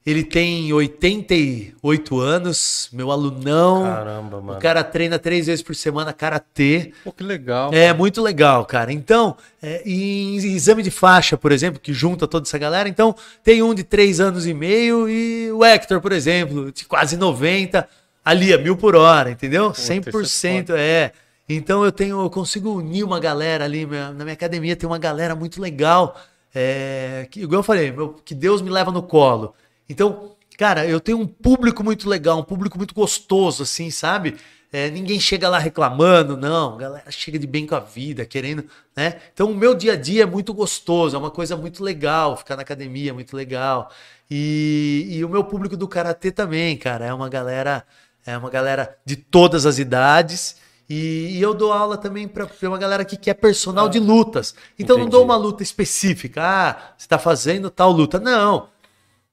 Ele 0.05 0.23
tem 0.23 0.73
88 0.73 2.21
anos, 2.21 2.89
meu 2.93 3.11
alunão. 3.11 3.83
Caramba, 3.83 4.41
mano. 4.41 4.57
O 4.57 4.63
cara 4.63 4.85
treina 4.85 5.19
três 5.19 5.47
vezes 5.47 5.65
por 5.65 5.75
semana 5.75 6.13
karatê. 6.13 6.93
Pô, 7.03 7.11
que 7.11 7.25
legal. 7.25 7.75
É 7.75 7.93
muito 7.93 8.23
legal, 8.23 8.65
cara. 8.65 8.93
Então, 8.93 9.37
é, 9.61 9.83
em 9.85 10.37
exame 10.37 10.85
de 10.85 10.93
faixa, 10.93 11.37
por 11.37 11.51
exemplo, 11.51 11.81
que 11.81 11.93
junta 11.93 12.29
toda 12.29 12.47
essa 12.47 12.57
galera, 12.57 12.89
então 12.89 13.17
tem 13.43 13.65
um 13.65 13.75
de 13.75 13.83
três 13.83 14.21
anos 14.21 14.47
e 14.47 14.55
meio 14.55 15.09
e 15.09 15.51
o 15.51 15.65
Hector, 15.65 16.01
por 16.01 16.13
exemplo, 16.13 16.71
de 16.71 16.85
quase 16.85 17.17
90, 17.17 17.89
ali 18.27 18.53
a 18.53 18.59
mil 18.59 18.77
por 18.77 18.95
hora, 18.97 19.31
entendeu? 19.31 19.71
isso 19.71 19.93
é 19.93 20.01
100% 20.01 20.71
é. 20.77 21.13
Então 21.49 21.85
eu 21.85 21.93
tenho, 21.93 22.21
eu 22.21 22.29
consigo 22.29 22.73
unir 22.75 23.05
uma 23.05 23.21
galera 23.21 23.65
ali 23.65 23.87
minha- 23.87 24.11
na 24.13 24.25
minha 24.25 24.35
academia, 24.35 24.75
tem 24.75 24.89
uma 24.89 24.99
galera 24.99 25.35
muito 25.35 25.61
legal. 25.63 26.21
É, 26.55 27.29
que, 27.31 27.41
igual 27.43 27.61
eu 27.61 27.63
falei, 27.63 27.93
meu, 27.93 28.15
que 28.25 28.35
Deus 28.35 28.61
me 28.63 28.71
leva 28.71 28.91
no 28.91 29.03
colo. 29.03 29.55
Então, 29.89 30.33
cara, 30.59 30.85
eu 30.87 30.99
tenho 31.01 31.19
um 31.21 31.27
público 31.27 31.85
muito 31.85 32.09
legal, 32.09 32.39
um 32.39 32.43
público 32.43 32.77
muito 32.79 32.95
gostoso, 32.95 33.63
assim, 33.63 33.91
sabe? 33.91 34.37
É, 34.73 34.91
ninguém 34.91 35.21
chega 35.21 35.49
lá 35.49 35.59
reclamando, 35.59 36.37
não. 36.37 36.75
A 36.75 36.79
galera 36.79 37.11
chega 37.11 37.39
de 37.39 37.47
bem 37.47 37.67
com 37.67 37.77
a 37.77 37.81
vida, 37.81 38.25
querendo, 38.27 38.65
né? 38.97 39.17
Então, 39.33 39.51
o 39.53 39.55
meu 39.55 39.75
dia 39.75 39.93
a 39.93 39.97
dia 39.97 40.25
é 40.25 40.27
muito 40.27 40.53
gostoso, 40.53 41.15
é 41.15 41.19
uma 41.19 41.31
coisa 41.31 41.57
muito 41.57 41.85
legal. 41.85 42.37
Ficar 42.37 42.57
na 42.57 42.63
academia 42.63 43.11
é 43.11 43.13
muito 43.13 43.37
legal. 43.37 43.91
E, 44.31 45.07
e 45.11 45.25
o 45.25 45.29
meu 45.29 45.45
público 45.45 45.77
do 45.77 45.87
karatê 45.87 46.33
também, 46.33 46.77
cara, 46.77 47.05
é 47.07 47.15
uma 47.15 47.29
galera, 47.29 47.85
é 48.27 48.37
uma 48.37 48.51
galera 48.51 48.99
de 49.05 49.17
todas 49.17 49.65
as 49.65 49.79
idades. 49.79 50.57
E, 50.89 51.37
e 51.39 51.43
eu 51.43 51.55
dou 51.55 51.73
aula 51.73 51.97
também 51.97 52.29
para 52.29 52.49
uma 52.63 52.79
galera 52.79 53.05
que 53.05 53.17
quer 53.17 53.35
personal 53.35 53.89
de 53.89 53.99
lutas. 53.99 54.55
Então, 54.79 54.97
não 54.97 55.05
entendi. 55.05 55.17
dou 55.17 55.25
uma 55.25 55.37
luta 55.37 55.63
específica. 55.63 56.43
Ah, 56.45 56.93
você 56.97 57.05
está 57.05 57.19
fazendo 57.19 57.71
tal 57.71 57.91
luta. 57.91 58.19
Não. 58.21 58.69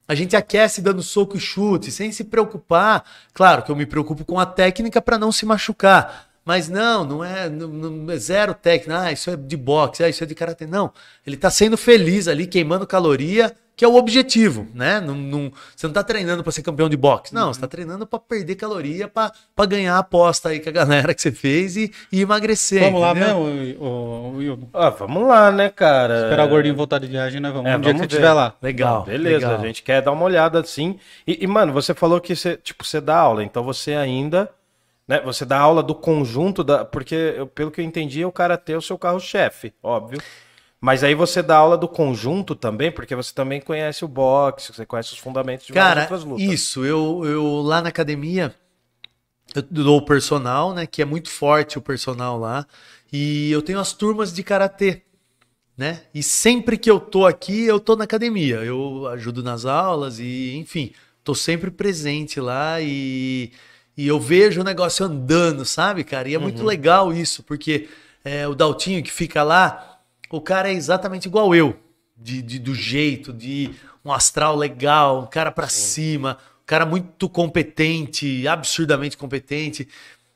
A 0.08 0.16
gente 0.16 0.36
aquece 0.36 0.82
dando 0.82 1.02
soco 1.02 1.38
e 1.38 1.40
chute, 1.40 1.92
sem 1.92 2.12
se 2.12 2.24
preocupar. 2.24 3.04
Claro 3.34 3.64
que 3.64 3.72
eu 3.72 3.76
me 3.76 3.86
preocupo 3.86 4.26
com 4.26 4.40
a 4.40 4.46
técnica 4.46 5.02
para 5.02 5.18
não 5.18 5.32
se 5.32 5.46
machucar. 5.46 6.28
Mas 6.46 6.68
não, 6.68 7.06
não 7.06 7.24
é, 7.24 7.50
não, 7.50 7.68
não 7.68 8.14
é 8.14 8.18
zero 8.18 8.54
técnica. 8.54 9.02
Ah, 9.02 9.12
isso 9.12 9.30
é 9.30 9.36
de 9.36 9.56
boxe, 9.56 10.04
ah, 10.04 10.10
isso 10.10 10.24
é 10.24 10.28
de 10.28 10.36
karatê. 10.36 10.68
Não. 10.68 10.92
Ele 11.26 11.38
tá 11.38 11.50
sendo 11.50 11.78
feliz 11.78 12.28
ali, 12.28 12.46
queimando 12.46 12.86
caloria, 12.86 13.56
que 13.76 13.84
é 13.84 13.88
o 13.88 13.96
objetivo, 13.96 14.68
né? 14.74 15.00
Não, 15.02 15.16
não- 15.16 15.52
você 15.76 15.88
não 15.88 15.94
tá 15.94 16.04
treinando 16.04 16.44
para 16.44 16.52
ser 16.52 16.62
campeão 16.62 16.88
de 16.88 16.96
boxe. 16.96 17.34
Não, 17.34 17.52
você 17.52 17.60
tá 17.60 17.68
treinando 17.68 18.06
para 18.06 18.20
perder 18.20 18.56
caloria, 18.56 19.08
para 19.08 19.32
ganhar 19.68 19.96
a 19.96 20.00
aposta 20.00 20.50
aí 20.50 20.60
com 20.60 20.70
a 20.70 20.72
galera 20.72 21.14
que 21.14 21.22
você 21.22 21.32
fez 21.32 21.76
e, 21.76 21.92
e 22.12 22.22
emagrecer. 22.22 22.84
Vamos 22.84 23.02
lá 23.02 23.12
entendeu? 23.12 23.44
mesmo, 23.44 23.84
o, 23.84 24.36
Will. 24.38 24.70
Ah, 24.74 24.90
vamos 24.92 25.28
lá, 25.28 25.52
né, 25.52 25.70
cara? 25.70 26.24
Esperar 26.26 26.46
o 26.46 26.50
gordinho 26.50 26.76
voltar 26.76 27.00
de 27.00 27.08
viagem, 27.08 27.40
nós 27.42 27.52
vamos. 27.52 27.72
É, 27.72 27.76
um 27.76 27.80
dia 27.82 27.94
que 27.94 27.98
vamos 27.98 28.02
você 28.02 28.08
ver. 28.18 28.22
estiver 28.22 28.34
lá. 28.34 28.56
Legal. 28.62 29.04
Beleza, 29.06 29.48
legal. 29.48 29.62
a 29.62 29.66
gente 29.66 29.82
quer 29.82 30.02
dar 30.04 30.12
uma 30.12 30.24
olhada 30.26 30.60
assim. 30.60 31.00
E, 31.26 31.44
e, 31.44 31.48
mano, 31.48 31.74
você 31.74 31.94
falou 31.96 32.22
que 32.22 32.36
você, 32.36 32.56
tipo, 32.58 32.86
você 32.86 33.02
dá 33.02 33.18
aula, 33.18 33.44
então 33.44 33.64
você 33.64 33.94
ainda, 33.96 34.50
né, 35.08 35.20
você 35.26 35.46
dá 35.46 35.58
aula 35.58 35.82
do 35.82 35.96
conjunto 35.96 36.64
da, 36.64 36.86
porque 36.86 37.16
eu- 37.16 37.48
pelo 37.48 37.72
que 37.72 37.82
eu 37.82 37.86
entendi, 37.86 38.24
o 38.24 38.32
karatê 38.32 38.74
é 38.74 38.78
o 38.78 38.82
seu 38.82 38.98
carro-chefe, 39.00 39.74
óbvio. 39.82 40.22
Mas 40.84 41.02
aí 41.02 41.16
você 41.16 41.42
dá 41.42 41.56
aula 41.56 41.78
do 41.78 41.88
conjunto 41.88 42.54
também, 42.54 42.92
porque 42.92 43.16
você 43.16 43.34
também 43.34 43.62
conhece 43.62 44.04
o 44.04 44.08
boxe, 44.08 44.74
você 44.74 44.86
conhece 44.86 45.14
os 45.14 45.18
fundamentos 45.18 45.66
de 45.66 45.72
Cara, 45.72 46.02
outras 46.02 46.26
lutas. 46.26 46.44
isso, 46.46 46.84
eu, 46.84 47.22
eu 47.24 47.62
lá 47.62 47.82
na 47.82 47.88
academia, 47.88 48.54
eu 49.56 49.62
dou 49.62 50.00
o 50.00 50.06
personal, 50.06 50.74
né? 50.74 50.86
Que 50.86 51.02
é 51.02 51.06
muito 51.06 51.30
forte 51.30 51.78
o 51.78 51.82
personal 51.82 52.38
lá. 52.38 52.68
E 53.14 53.50
eu 53.50 53.62
tenho 53.62 53.80
as 53.80 53.94
turmas 53.94 54.34
de 54.34 54.44
karatê, 54.44 55.04
né? 55.78 56.02
E 56.14 56.22
sempre 56.22 56.78
que 56.78 56.92
eu 56.92 57.00
tô 57.00 57.26
aqui, 57.26 57.64
eu 57.64 57.80
tô 57.80 57.96
na 57.96 58.04
academia. 58.04 58.58
Eu 58.58 59.08
ajudo 59.08 59.42
nas 59.42 59.64
aulas 59.64 60.20
e, 60.20 60.58
enfim, 60.58 60.92
tô 61.24 61.34
sempre 61.34 61.72
presente 61.72 62.42
lá 62.42 62.82
e, 62.82 63.54
e 63.96 64.06
eu 64.06 64.20
vejo 64.20 64.60
o 64.60 64.66
negócio 64.66 65.06
andando, 65.06 65.64
sabe, 65.64 66.04
cara? 66.04 66.28
E 66.28 66.36
é 66.36 66.38
muito 66.38 66.62
legal 66.62 67.14
isso, 67.14 67.42
porque 67.42 67.88
é, 68.26 68.46
o 68.46 68.54
Daltinho 68.54 69.02
que 69.02 69.12
fica 69.14 69.44
lá, 69.44 69.93
o 70.36 70.42
cara 70.42 70.70
é 70.70 70.74
exatamente 70.74 71.28
igual 71.28 71.54
eu, 71.54 71.76
de, 72.18 72.42
de- 72.42 72.60
do 72.60 72.74
jeito, 72.74 73.32
de 73.32 73.70
um 74.04 74.12
astral 74.12 74.56
legal, 74.56 75.22
um 75.22 75.26
cara 75.28 75.52
pra 75.52 75.68
cima, 75.70 76.38
um 76.64 76.66
cara 76.66 76.86
muito 76.86 77.30
competente, 77.30 78.48
absurdamente 78.48 79.16
competente. 79.16 79.88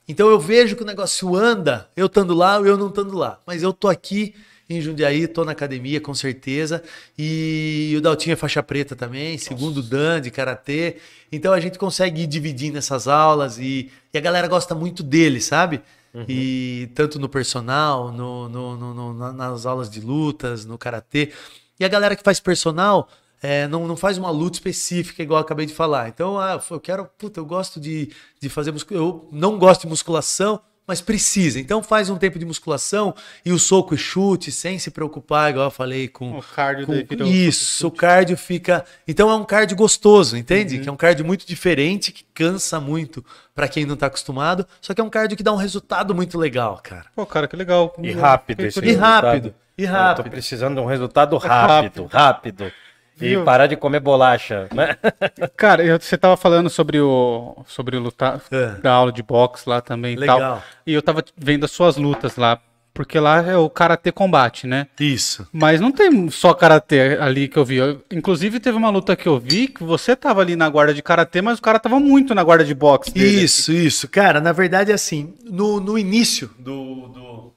Então 0.07 0.29
eu 0.29 0.39
vejo 0.39 0.75
que 0.75 0.83
o 0.83 0.85
negócio 0.85 1.35
anda, 1.35 1.89
eu 1.95 2.05
estando 2.05 2.33
lá 2.35 2.57
ou 2.59 2.65
eu 2.67 2.77
não 2.77 2.89
estando 2.89 3.17
lá. 3.17 3.39
Mas 3.45 3.63
eu 3.63 3.73
tô 3.73 3.87
aqui 3.87 4.35
em 4.69 4.79
Jundiaí, 4.81 5.27
tô 5.27 5.43
na 5.43 5.53
academia 5.53 5.99
com 5.99 6.13
certeza. 6.13 6.83
E 7.17 7.93
o 7.97 8.01
Daltinho 8.01 8.33
é 8.33 8.35
faixa 8.35 8.61
preta 8.61 8.95
também, 8.95 9.37
segundo 9.37 9.81
Dan 9.81 10.21
de 10.21 10.29
karatê. 10.29 10.97
Então 11.31 11.51
a 11.53 11.59
gente 11.59 11.77
consegue 11.79 12.21
ir 12.21 12.27
dividindo 12.27 12.77
essas 12.77 13.07
aulas 13.07 13.57
e, 13.57 13.89
e 14.13 14.17
a 14.17 14.21
galera 14.21 14.47
gosta 14.47 14.75
muito 14.75 15.01
dele, 15.03 15.41
sabe? 15.41 15.81
E 16.27 16.89
tanto 16.95 17.19
no 17.19 17.27
personal, 17.29 18.11
no, 18.11 18.47
no- 18.49 18.77
no- 18.77 18.93
no- 18.93 19.13
na- 19.13 19.33
nas 19.33 19.65
aulas 19.65 19.89
de 19.89 19.99
lutas, 20.01 20.65
no 20.65 20.77
karatê. 20.77 21.31
E 21.79 21.85
a 21.85 21.87
galera 21.87 22.15
que 22.15 22.23
faz 22.23 22.39
personal 22.39 23.07
é, 23.41 23.67
não, 23.67 23.87
não 23.87 23.95
faz 23.95 24.17
uma 24.17 24.31
luta 24.31 24.57
específica, 24.57 25.21
igual 25.21 25.39
eu 25.39 25.43
acabei 25.45 25.65
de 25.65 25.73
falar. 25.73 26.09
Então, 26.09 26.39
ah, 26.39 26.59
eu 26.71 26.79
quero, 26.79 27.05
puta, 27.17 27.39
eu 27.39 27.45
gosto 27.45 27.79
de, 27.79 28.11
de 28.41 28.49
fazer 28.49 28.71
musculação. 28.71 29.05
Eu 29.05 29.29
não 29.31 29.59
gosto 29.59 29.81
de 29.81 29.87
musculação, 29.87 30.59
mas 30.87 31.01
precisa. 31.01 31.59
Então 31.59 31.83
faz 31.83 32.09
um 32.09 32.15
tempo 32.17 32.39
de 32.39 32.45
musculação 32.45 33.13
e 33.45 33.51
o 33.51 33.59
soco 33.59 33.93
e 33.93 33.97
chute, 33.97 34.51
sem 34.51 34.79
se 34.79 34.89
preocupar, 34.89 35.49
igual 35.51 35.65
eu 35.67 35.71
falei 35.71 36.07
com. 36.07 36.37
O 36.37 36.41
cardio 36.41 36.85
com- 36.87 37.23
o 37.23 37.27
isso, 37.27 37.87
o 37.87 37.91
cardio 37.91 38.37
fica. 38.37 38.85
Então 39.07 39.29
é 39.29 39.35
um 39.35 39.43
cardio 39.43 39.75
gostoso, 39.75 40.37
entende? 40.37 40.79
Que 40.79 40.87
é 40.87 40.91
um 40.91 40.95
cardio 40.95 41.25
muito 41.25 41.45
diferente, 41.45 42.11
que 42.11 42.23
cansa 42.33 42.79
muito 42.79 43.23
pra 43.53 43.67
quem 43.67 43.85
não 43.85 43.95
tá 43.97 44.05
acostumado, 44.07 44.65
só 44.81 44.93
que 44.93 45.01
é 45.01 45.03
um 45.03 45.09
cardio 45.09 45.35
que 45.35 45.43
dá 45.43 45.51
um 45.51 45.57
resultado 45.57 46.15
muito 46.15 46.37
legal, 46.37 46.79
cara. 46.81 47.07
Pô, 47.15 47.25
cara, 47.25 47.47
que 47.47 47.55
legal. 47.55 47.93
E 48.01 48.11
rápido 48.11 48.61
esse 48.65 48.79
E 48.79 48.93
rápido. 48.93 49.53
E 49.77 49.83
Eu 49.83 49.89
tô 49.89 49.93
rápido. 49.93 50.29
precisando 50.31 50.75
de 50.75 50.81
um 50.81 50.85
resultado 50.85 51.37
rápido, 51.37 52.05
rápido. 52.05 52.71
E 53.19 53.29
Viu? 53.29 53.43
parar 53.43 53.67
de 53.67 53.75
comer 53.75 53.99
bolacha, 53.99 54.67
né? 54.73 54.95
Cara, 55.57 55.83
eu- 55.83 55.99
você 55.99 56.17
tava 56.17 56.37
falando 56.37 56.69
sobre 56.69 56.99
o 56.99 57.57
sobre 57.65 57.97
o 57.97 57.99
lutar 57.99 58.41
É. 58.51 58.67
da 58.81 58.91
aula 58.93 59.11
de 59.11 59.23
boxe 59.23 59.67
lá 59.67 59.81
também 59.81 60.13
e 60.13 60.17
Legal. 60.17 60.39
tal. 60.39 60.63
E 60.85 60.93
eu 60.93 61.01
tava 61.01 61.23
vendo 61.35 61.63
as 61.65 61.71
suas 61.71 61.97
lutas 61.97 62.35
lá, 62.35 62.59
porque 62.93 63.19
lá 63.19 63.41
é 63.41 63.57
o 63.57 63.69
karatê 63.69 64.11
combate, 64.11 64.67
né? 64.67 64.87
Isso. 64.99 65.47
Mas 65.51 65.81
não 65.81 65.91
tem 65.91 66.29
só 66.29 66.53
karatê 66.53 67.17
ali 67.19 67.47
que 67.47 67.57
eu 67.57 67.65
vi. 67.65 67.77
Eu- 67.77 68.03
inclusive 68.11 68.59
teve 68.59 68.77
uma 68.77 68.89
luta 68.91 69.15
que 69.15 69.27
eu 69.27 69.39
vi 69.39 69.67
que 69.67 69.83
você 69.83 70.15
tava 70.15 70.41
ali 70.41 70.55
na 70.55 70.69
guarda 70.69 70.93
de 70.93 71.01
karatê, 71.01 71.41
mas 71.41 71.57
o 71.57 71.61
cara 71.61 71.79
tava 71.79 71.99
muito 71.99 72.35
na 72.35 72.43
guarda 72.43 72.63
de 72.65 72.73
boxe. 72.75 73.11
dele. 73.11 73.43
Isso, 73.43 73.71
isso. 73.71 74.07
Cara, 74.07 74.39
na 74.39 74.51
verdade 74.51 74.91
é 74.91 74.93
assim, 74.95 75.33
no, 75.43 75.79
no 75.79 75.97
início 75.97 76.51
do, 76.59 77.07
do- 77.07 77.53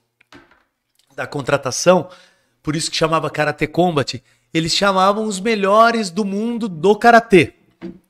da 1.14 1.26
contratação, 1.26 2.08
por 2.62 2.74
isso 2.76 2.90
que 2.90 2.96
chamava 2.96 3.28
Karate 3.30 3.66
Combat, 3.66 4.22
eles 4.52 4.72
chamavam 4.74 5.24
os 5.24 5.40
melhores 5.40 6.10
do 6.10 6.24
mundo 6.24 6.68
do 6.68 6.96
Karatê. 6.96 7.54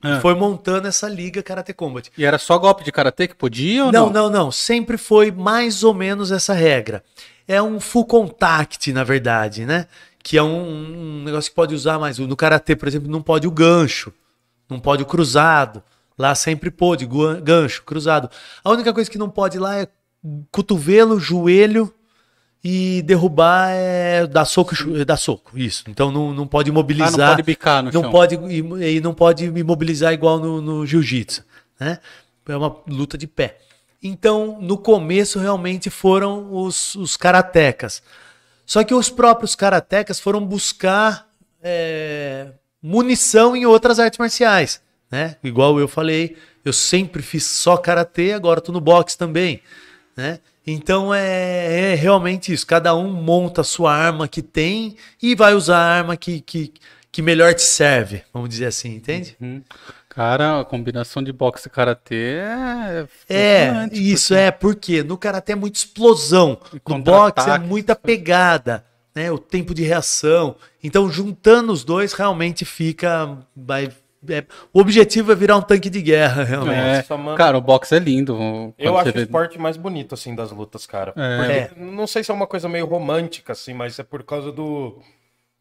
Ah. 0.01 0.19
Foi 0.19 0.35
montando 0.35 0.87
essa 0.87 1.07
liga 1.07 1.41
Karate 1.41 1.73
Combat. 1.73 2.11
E 2.17 2.25
era 2.25 2.37
só 2.37 2.57
golpe 2.57 2.83
de 2.83 2.91
karatê 2.91 3.27
que 3.27 3.35
podia 3.35 3.85
ou 3.85 3.91
Não, 3.91 4.07
não? 4.07 4.13
não, 4.23 4.29
não. 4.29 4.51
Sempre 4.51 4.97
foi 4.97 5.31
mais 5.31 5.83
ou 5.83 5.93
menos 5.93 6.31
essa 6.31 6.53
regra. 6.53 7.03
É 7.47 7.61
um 7.61 7.79
full 7.79 8.05
contact, 8.05 8.91
na 8.91 9.03
verdade, 9.03 9.65
né? 9.65 9.87
Que 10.21 10.37
é 10.37 10.43
um, 10.43 11.19
um 11.19 11.23
negócio 11.23 11.49
que 11.49 11.55
pode 11.55 11.73
usar 11.73 11.97
mais. 11.97 12.19
No 12.19 12.35
karatê, 12.35 12.75
por 12.75 12.87
exemplo, 12.87 13.09
não 13.09 13.21
pode 13.21 13.47
o 13.47 13.51
gancho, 13.51 14.13
não 14.69 14.79
pode 14.79 15.03
o 15.03 15.05
cruzado. 15.05 15.81
Lá 16.17 16.35
sempre 16.35 16.69
pôde, 16.69 17.07
gancho, 17.41 17.83
cruzado. 17.83 18.29
A 18.63 18.69
única 18.69 18.93
coisa 18.93 19.09
que 19.09 19.17
não 19.17 19.29
pode 19.29 19.57
lá 19.57 19.79
é 19.79 19.87
cotovelo, 20.51 21.19
joelho 21.19 21.93
e 22.63 23.01
derrubar 23.03 23.69
é 23.71 24.27
dar 24.27 24.45
soco, 24.45 24.75
chu- 24.75 25.03
dar 25.05 25.17
soco. 25.17 25.57
Isso. 25.57 25.83
Então 25.87 26.11
não, 26.11 26.33
não 26.33 26.45
pode 26.47 26.69
Ah, 26.69 26.71
imobilizar. 26.71 27.11
não 27.11 27.27
pode 27.29 27.43
bicar 27.43 27.83
no 27.83 27.91
Não 27.91 28.01
chão. 28.03 28.11
pode 28.11 28.35
im- 28.35 28.81
e 28.83 28.99
não 29.01 29.13
pode 29.13 29.45
imobilizar 29.45 30.13
igual 30.13 30.39
no, 30.39 30.61
no 30.61 30.85
jiu-jitsu, 30.85 31.43
né? 31.79 31.99
É 32.47 32.55
uma 32.55 32.75
luta 32.87 33.17
de 33.17 33.27
pé. 33.27 33.57
Então, 34.03 34.57
no 34.59 34.77
começo, 34.77 35.39
realmente 35.39 35.89
foram 35.89 36.51
os, 36.53 36.95
os 36.95 37.15
karatecas. 37.15 38.01
Só 38.65 38.83
que 38.83 38.93
os 38.93 39.09
próprios 39.09 39.55
karatecas 39.55 40.19
foram 40.19 40.45
buscar 40.45 41.27
é, 41.63 42.47
munição 42.81 43.55
em 43.55 43.65
outras 43.65 43.99
artes 43.99 44.17
marciais, 44.17 44.81
né? 45.09 45.35
Igual 45.43 45.79
eu 45.79 45.87
falei, 45.87 46.35
eu 46.65 46.73
sempre 46.73 47.21
fiz 47.21 47.45
só 47.45 47.77
karatê, 47.77 48.33
agora 48.33 48.59
tô 48.61 48.71
no 48.71 48.81
boxe 48.81 49.17
também, 49.17 49.61
né? 50.15 50.39
Então 50.65 51.13
é, 51.13 51.91
é 51.93 51.95
realmente 51.95 52.53
isso. 52.53 52.65
Cada 52.67 52.95
um 52.95 53.11
monta 53.11 53.61
a 53.61 53.63
sua 53.63 53.93
arma 53.95 54.27
que 54.27 54.41
tem 54.41 54.95
e 55.21 55.33
vai 55.35 55.53
usar 55.53 55.77
a 55.77 55.97
arma 55.97 56.15
que, 56.15 56.41
que, 56.41 56.73
que 57.11 57.21
melhor 57.21 57.53
te 57.53 57.63
serve, 57.63 58.23
vamos 58.33 58.49
dizer 58.49 58.67
assim, 58.67 58.95
entende? 58.95 59.35
Uhum. 59.41 59.61
Cara, 60.07 60.59
a 60.59 60.65
combinação 60.65 61.23
de 61.23 61.31
boxe 61.31 61.67
e 61.67 61.71
karatê 61.71 62.35
é. 62.37 63.07
É, 63.29 63.89
isso 63.93 64.33
porque- 64.33 64.41
é 64.43 64.51
porque 64.51 65.03
no 65.03 65.17
karatê 65.17 65.53
é 65.53 65.55
muita 65.55 65.77
explosão, 65.79 66.59
no 66.87 66.99
boxe 66.99 67.49
é 67.49 67.57
muita 67.57 67.95
pegada, 67.95 68.85
né? 69.15 69.31
O 69.31 69.37
tempo 69.39 69.73
de 69.73 69.83
reação. 69.83 70.55
Então 70.83 71.09
juntando 71.09 71.71
os 71.71 71.83
dois 71.85 72.11
realmente 72.13 72.65
fica, 72.65 73.37
vai, 73.55 73.89
é- 74.29 74.45
o 74.73 74.79
objetivo 74.79 75.31
é 75.31 75.35
virar 75.35 75.57
um 75.57 75.61
tanque 75.61 75.89
de 75.89 76.01
guerra 76.01 76.43
realmente. 76.43 76.77
É, 76.79 76.97
Nossa, 76.97 77.17
mano. 77.17 77.37
cara, 77.37 77.57
o 77.57 77.61
boxe 77.61 77.95
é 77.95 77.99
lindo. 77.99 78.35
quando 78.35 78.73
Eu 78.77 78.97
acho 78.97 79.09
o 79.09 79.13
vê- 79.13 79.21
esporte 79.23 79.57
mais 79.59 79.77
bonito, 79.77 80.13
assim, 80.13 80.33
das 80.35 80.51
lutas, 80.51 80.85
cara. 80.85 81.13
É. 81.15 81.65
Porque, 81.65 81.81
não 81.81 82.05
sei 82.07 82.23
se 82.23 82.31
é 82.31 82.33
uma 82.33 82.47
coisa 82.47 82.67
meio 82.69 82.85
romântica, 82.85 83.53
assim, 83.53 83.73
mas 83.73 83.97
é 83.99 84.03
por 84.03 84.23
causa 84.23 84.51
do, 84.51 84.99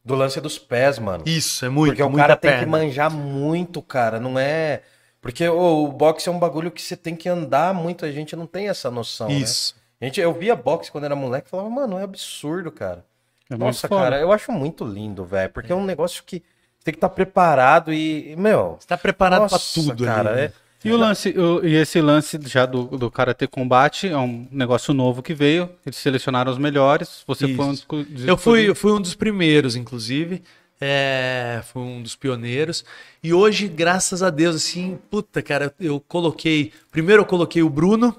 do 0.05 0.15
lance 0.15 0.41
dos 0.41 0.59
pés, 0.59 0.99
mano. 0.99 1.25
Isso 1.27 1.65
é 1.65 1.69
muito, 1.69 1.91
Porque 1.91 2.03
o 2.03 2.13
cara 2.13 2.37
tem 2.37 2.59
que 2.59 2.67
manjar 2.67 3.11
muito, 3.11 3.81
cara. 3.83 4.19
Não 4.21 4.39
é. 4.39 4.83
Porque 5.21 5.47
o 5.49 5.89
boxe 5.89 6.29
é 6.29 6.33
um 6.33 6.39
bagulho 6.39 6.71
que 6.71 6.81
você 6.81 6.97
tem 6.97 7.15
que 7.15 7.29
andar 7.29 7.75
muito, 7.75 8.07
a 8.07 8.11
gente 8.11 8.35
não 8.35 8.47
tem 8.47 8.69
essa 8.69 8.91
noção. 8.91 9.29
né? 9.29 9.35
Isso. 9.35 9.75
A 10.01 10.05
gente, 10.07 10.19
eu 10.19 10.33
via 10.33 10.57
boxe 10.57 10.91
quando 10.91 11.05
era 11.05 11.15
moleque 11.15 11.47
e 11.49 11.51
falava, 11.51 11.69
mano, 11.69 11.99
é 11.99 12.03
absurdo, 12.05 12.73
cara. 12.73 13.05
É 13.51 13.57
Nossa, 13.57 13.87
cara, 13.87 14.19
eu 14.19 14.33
acho 14.33 14.51
muito 14.51 14.83
lindo, 14.85 15.25
velho. 15.25 15.51
Porque 15.51 15.71
é 15.73 15.75
um 15.75 15.85
negócio 15.85 16.23
que 16.25 16.43
tem 16.85 16.93
que 16.93 16.97
estar 16.99 17.09
preparado 17.11 17.93
e, 17.93 18.33
e, 18.33 18.37
meu. 18.37 18.77
Você 18.79 18.87
tá 18.87 18.97
preparado 18.97 19.41
pra 19.49 19.51
nossa, 19.51 19.75
tudo 19.81 20.05
cara. 20.05 20.31
ali, 20.31 20.39
né? 20.41 20.45
é- 20.47 20.53
E, 20.83 20.91
o 20.93 20.97
lance, 20.97 21.29
o- 21.39 21.63
e 21.65 21.75
esse 21.75 22.01
lance 22.01 22.39
já 22.47 22.65
do, 22.65 22.85
do 22.85 23.11
Karatê 23.11 23.47
Combate 23.47 24.09
é 24.09 24.17
um 24.17 24.49
negócio 24.51 24.95
novo 24.95 25.23
que 25.23 25.35
veio. 25.35 25.69
Eles 25.85 25.99
selecionaram 25.99 26.51
os 26.51 26.57
melhores. 26.57 27.23
Você 27.27 27.55
foi 27.55 27.67
um 27.67 27.73
Isso. 27.73 27.87
dos- 27.87 28.07
dos 28.07 28.25
Eu 28.25 28.37
fui, 28.39 28.67
eu 28.69 28.75
fui 28.75 28.91
um 28.93 29.01
dos 29.01 29.15
primeiros, 29.15 29.77
inclusive. 29.77 30.43
É, 30.81 31.61
fui 31.71 31.83
um 31.83 32.03
dos 32.03 32.17
pioneiros. 32.17 32.83
E 33.23 33.35
hoje, 33.35 33.69
graças 33.69 34.23
a 34.23 34.31
Deus, 34.31 34.57
assim, 34.57 34.99
puta, 35.11 35.43
cara, 35.43 35.75
eu 35.79 36.01
coloquei. 36.01 36.73
Primeiro 36.91 37.21
eu 37.21 37.27
coloquei 37.27 37.63
o 37.63 37.69
Bruno, 37.69 38.17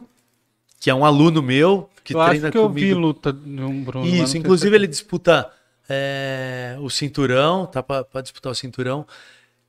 que 0.80 0.88
é 0.92 0.94
um 0.94 1.04
aluno 1.04 1.42
meu, 1.42 1.90
que 2.04 2.14
eu 2.16 2.24
treina 2.24 2.48
acho 2.48 2.52
que 2.52 2.58
eu 2.60 2.68
comigo. 2.70 2.88
vi 2.88 2.94
luta 2.94 3.34
de 3.34 3.62
um 3.64 3.84
Bruno. 3.84 4.06
Isso, 4.06 4.38
inclusive 4.38 4.76
ele 4.76 4.86
disputa 4.86 5.50
é, 5.94 6.78
o 6.80 6.90
cinturão, 6.90 7.66
tá 7.66 7.84
pra, 7.84 8.04
pra 8.04 8.22
disputar 8.22 8.50
o 8.52 8.56
cinturão. 8.56 9.06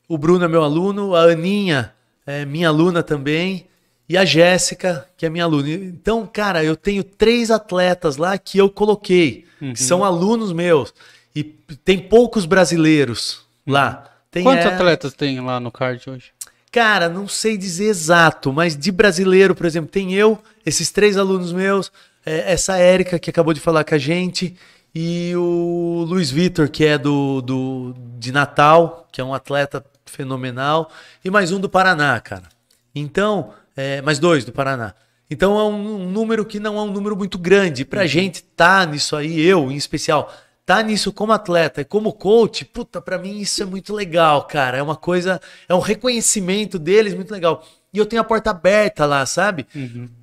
O 0.08 0.16
Bruno 0.16 0.44
é 0.44 0.48
meu 0.48 0.62
aluno, 0.62 1.16
a 1.16 1.22
Aninha 1.22 1.92
é 2.24 2.44
minha 2.44 2.68
aluna 2.68 3.02
também, 3.02 3.66
e 4.08 4.16
a 4.16 4.24
Jéssica, 4.24 5.08
que 5.16 5.26
é 5.26 5.30
minha 5.30 5.44
aluna. 5.44 5.68
Então, 5.68 6.24
cara, 6.24 6.62
eu 6.62 6.76
tenho 6.76 7.02
três 7.02 7.50
atletas 7.50 8.16
lá 8.16 8.38
que 8.38 8.56
eu 8.58 8.70
coloquei, 8.70 9.44
Uhum. 9.60 9.72
que 9.72 9.82
são 9.82 10.02
alunos 10.04 10.52
meus, 10.52 10.92
e 11.34 11.42
tem 11.42 11.98
poucos 11.98 12.44
brasileiros 12.44 13.42
lá. 13.66 14.08
Tem, 14.30 14.42
Quantos 14.42 14.64
é, 14.64 14.68
atletas 14.74 15.12
tem 15.14 15.40
lá 15.40 15.58
no 15.60 15.70
card 15.70 16.08
hoje? 16.08 16.26
Cara, 16.70 17.08
não 17.08 17.28
sei 17.28 17.56
dizer 17.56 17.86
exato, 17.86 18.52
mas 18.52 18.76
de 18.76 18.90
brasileiro, 18.90 19.54
por 19.54 19.66
exemplo, 19.66 19.90
tem 19.90 20.14
eu, 20.14 20.38
esses 20.64 20.90
três 20.90 21.16
alunos 21.16 21.52
meus, 21.52 21.92
é, 22.24 22.52
essa 22.52 22.76
Érica 22.78 23.18
que 23.18 23.30
acabou 23.30 23.52
de 23.52 23.60
falar 23.60 23.84
com 23.84 23.94
a 23.94 23.98
gente, 23.98 24.56
e 24.94 25.32
o 25.36 26.04
Luiz 26.06 26.30
Vitor, 26.30 26.68
que 26.68 26.84
é 26.84 26.98
do, 26.98 27.40
do 27.40 27.94
de 28.18 28.30
Natal, 28.30 29.08
que 29.10 29.20
é 29.20 29.24
um 29.24 29.34
atleta 29.34 29.84
fenomenal, 30.04 30.90
e 31.24 31.30
mais 31.30 31.50
um 31.52 31.58
do 31.58 31.68
Paraná, 31.68 32.20
cara. 32.20 32.48
Então, 32.94 33.52
é, 33.76 34.02
mais 34.02 34.18
dois 34.18 34.44
do 34.44 34.52
Paraná. 34.52 34.94
Então 35.30 35.58
é 35.58 35.64
um, 35.64 36.02
um 36.02 36.10
número 36.10 36.44
que 36.44 36.60
não 36.60 36.76
é 36.76 36.82
um 36.82 36.92
número 36.92 37.16
muito 37.16 37.38
grande. 37.38 37.86
Pra 37.86 38.06
gente 38.06 38.42
tá 38.42 38.84
nisso 38.84 39.16
aí, 39.16 39.40
eu 39.40 39.70
em 39.72 39.76
especial, 39.76 40.30
tá 40.66 40.82
nisso 40.82 41.10
como 41.10 41.32
atleta 41.32 41.80
e 41.80 41.84
como 41.86 42.12
coach, 42.12 42.66
puta, 42.66 43.00
pra 43.00 43.16
mim 43.16 43.38
isso 43.38 43.62
é 43.62 43.66
muito 43.66 43.94
legal, 43.94 44.44
cara. 44.44 44.76
É 44.76 44.82
uma 44.82 44.96
coisa, 44.96 45.40
é 45.66 45.74
um 45.74 45.78
reconhecimento 45.78 46.78
deles 46.78 47.14
muito 47.14 47.30
legal. 47.30 47.66
E 47.94 47.98
eu 47.98 48.04
tenho 48.04 48.20
a 48.20 48.24
porta 48.24 48.50
aberta 48.50 49.06
lá, 49.06 49.24
sabe? 49.24 49.66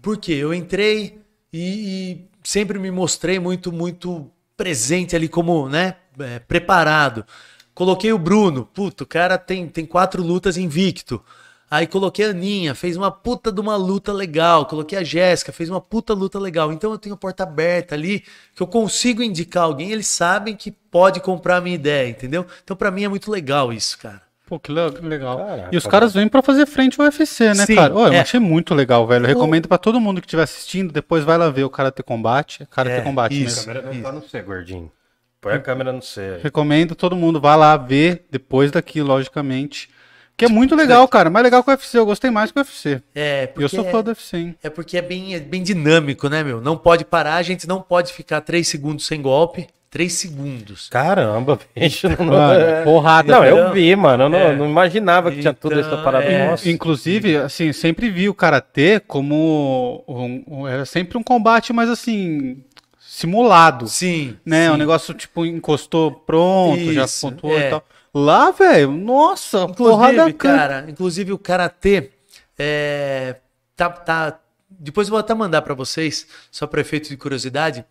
Porque 0.01 0.31
eu 0.31 0.53
entrei 0.53 1.19
e, 1.51 1.59
e 1.59 2.25
sempre 2.43 2.77
me 2.77 2.91
mostrei 2.91 3.39
muito, 3.39 3.71
muito 3.71 4.29
presente 4.59 5.15
ali 5.15 5.29
como, 5.29 5.69
né, 5.69 5.95
é, 6.19 6.37
preparado. 6.39 7.25
Coloquei 7.73 8.11
o 8.11 8.19
Bruno, 8.19 8.65
puto, 8.65 9.05
o 9.05 9.07
cara 9.07 9.37
tem, 9.37 9.69
tem 9.69 9.85
quatro 9.85 10.21
lutas 10.21 10.57
invicto. 10.57 11.23
Aí 11.71 11.87
coloquei 11.87 12.25
a 12.25 12.31
Aninha, 12.31 12.75
fez 12.75 12.97
uma 12.97 13.09
puta 13.09 13.53
de 13.53 13.61
uma 13.61 13.77
luta 13.77 14.11
legal. 14.11 14.65
Coloquei 14.65 14.97
a 14.97 15.03
Jéssica, 15.03 15.53
fez 15.53 15.69
uma 15.69 15.79
puta 15.79 16.13
luta 16.13 16.37
legal. 16.37 16.73
Então 16.73 16.91
eu 16.91 16.97
tenho 16.97 17.15
porta 17.15 17.43
aberta 17.43 17.95
ali, 17.95 18.25
que 18.53 18.61
eu 18.61 18.67
consigo 18.67 19.23
indicar 19.23 19.63
alguém, 19.63 19.91
eles 19.91 20.07
sabem 20.07 20.57
que 20.57 20.71
pode 20.71 21.21
comprar 21.21 21.57
a 21.57 21.61
minha 21.61 21.75
ideia, 21.75 22.09
entendeu? 22.09 22.45
Então 22.61 22.75
pra 22.75 22.91
mim 22.91 23.05
é 23.05 23.07
muito 23.07 23.31
legal 23.31 23.71
isso, 23.71 23.97
cara. 23.97 24.28
Pô, 24.49 24.59
que 24.59 24.71
le- 24.71 24.89
legal. 25.01 25.37
Caraca, 25.37 25.69
e 25.71 25.77
os 25.77 25.85
caras 25.85 26.13
vêm 26.13 26.27
pra 26.27 26.41
fazer 26.41 26.65
frente 26.65 26.99
ao 26.99 27.05
UFC, 27.05 27.53
né, 27.53 27.65
Sim, 27.67 27.75
cara? 27.75 27.93
Ô, 27.95 28.07
eu 28.07 28.13
é. 28.13 28.19
achei 28.19 28.39
muito 28.39 28.73
legal, 28.73 29.05
velho. 29.05 29.23
Eu 29.25 29.27
recomendo 29.27 29.67
pra 29.67 29.77
todo 29.77 29.99
mundo 30.01 30.19
que 30.19 30.25
estiver 30.25 30.41
assistindo, 30.43 30.91
depois 30.91 31.23
vai 31.23 31.37
lá 31.37 31.49
ver 31.51 31.63
o 31.63 31.69
Karate 31.69 32.01
Combate. 32.01 32.65
Karate 32.71 32.95
É, 32.97 33.01
Combate 33.01 33.43
isso. 33.43 33.67
mesmo. 33.67 33.71
A 33.71 33.75
câmera 33.75 33.93
não 33.95 34.01
tá 34.01 34.11
no 34.11 34.27
C, 34.27 34.41
gordinho. 34.41 34.91
Põe 35.39 35.53
a 35.53 35.59
câmera 35.59 35.93
no 35.93 36.01
C. 36.01 36.39
Recomendo 36.43 36.95
todo 36.95 37.15
mundo 37.15 37.39
vá 37.39 37.55
lá 37.55 37.77
ver 37.77 38.25
depois 38.31 38.71
daqui, 38.71 39.01
logicamente. 39.01 39.87
Que 40.35 40.45
é 40.45 40.49
muito 40.49 40.75
legal, 40.75 41.07
cara. 41.07 41.29
Mais 41.29 41.43
legal 41.43 41.63
que 41.63 41.69
o 41.69 41.73
UFC. 41.73 41.97
Eu 41.97 42.05
gostei 42.05 42.31
mais 42.31 42.51
que 42.51 42.57
o 42.57 42.61
UFC. 42.61 43.01
É, 43.13 43.45
porque 43.47 43.63
eu 43.65 43.69
sou 43.69 43.85
é- 43.85 43.91
fã 43.91 44.01
do 44.01 44.07
UFC, 44.07 44.37
hein? 44.37 44.55
É 44.63 44.69
porque 44.69 44.97
é 44.97 45.01
bem, 45.01 45.35
é 45.35 45.39
bem 45.39 45.61
dinâmico, 45.61 46.27
né, 46.27 46.43
meu? 46.43 46.59
Não 46.59 46.75
pode 46.77 47.05
parar, 47.05 47.35
a 47.35 47.43
gente 47.43 47.67
não 47.67 47.81
pode 47.81 48.11
ficar 48.13 48.41
três 48.41 48.67
segundos 48.67 49.05
sem 49.05 49.21
golpe. 49.21 49.67
Três 49.89 50.13
segundos. 50.13 50.87
Caramba, 50.87 51.57
bicho. 51.75 52.07
Não, 52.09 52.25
Mano, 52.25 52.83
porrada. 52.83 53.33
não 53.33 53.43
eu 53.43 53.73
vi, 53.73 53.95
mano. 53.95 54.25
Eu 54.25 54.29
não, 54.29 54.37
É. 54.37 54.55
não 54.55 54.65
imaginava 54.69 55.31
que 55.31 55.39
tinha 55.39 55.53
tudo 55.53 55.79
Então, 55.79 55.93
essa 55.93 56.03
parada. 56.03 56.25
é. 56.25 56.47
Nossa. 56.51 56.69
Inclusive, 56.69 57.37
assim, 57.37 57.73
sempre 57.73 58.09
vi 58.09 58.29
o 58.29 58.33
karatê 58.33 58.99
como 58.99 60.03
um- 60.07 60.43
um- 60.47 60.67
era 60.67 60.85
sempre 60.85 61.17
um 61.17 61.23
combate, 61.23 61.73
mas 61.73 61.89
assim 61.89 62.63
simulado, 62.99 63.87
Sim. 63.87 64.37
né? 64.45 64.67
sim. 64.67 64.73
O 64.73 64.77
negócio 64.77 65.13
tipo 65.13 65.43
encostou, 65.45 66.11
pronto, 66.11 66.93
já 66.93 67.05
Isso, 67.05 67.27
pontuou 67.27 67.57
é. 67.59 67.67
e 67.67 67.69
tal. 67.71 67.83
Lá, 68.13 68.51
velho, 68.51 68.91
nossa, 68.91 69.67
porrada 69.69 70.13
Inclusive, 70.13 70.33
can- 70.37 70.55
cara, 70.57 70.85
inclusive 70.87 71.33
o 71.33 71.37
karatê 71.37 72.11
é, 72.57 73.35
tá, 73.75 73.89
tá. 73.89 74.39
Depois 74.69 75.07
eu 75.07 75.11
vou 75.11 75.19
até 75.19 75.33
mandar 75.33 75.61
pra 75.63 75.73
vocês, 75.73 76.27
só 76.51 76.65
para 76.67 76.79
efeito 76.81 77.09
de 77.09 77.17
curiosidade. 77.17 77.83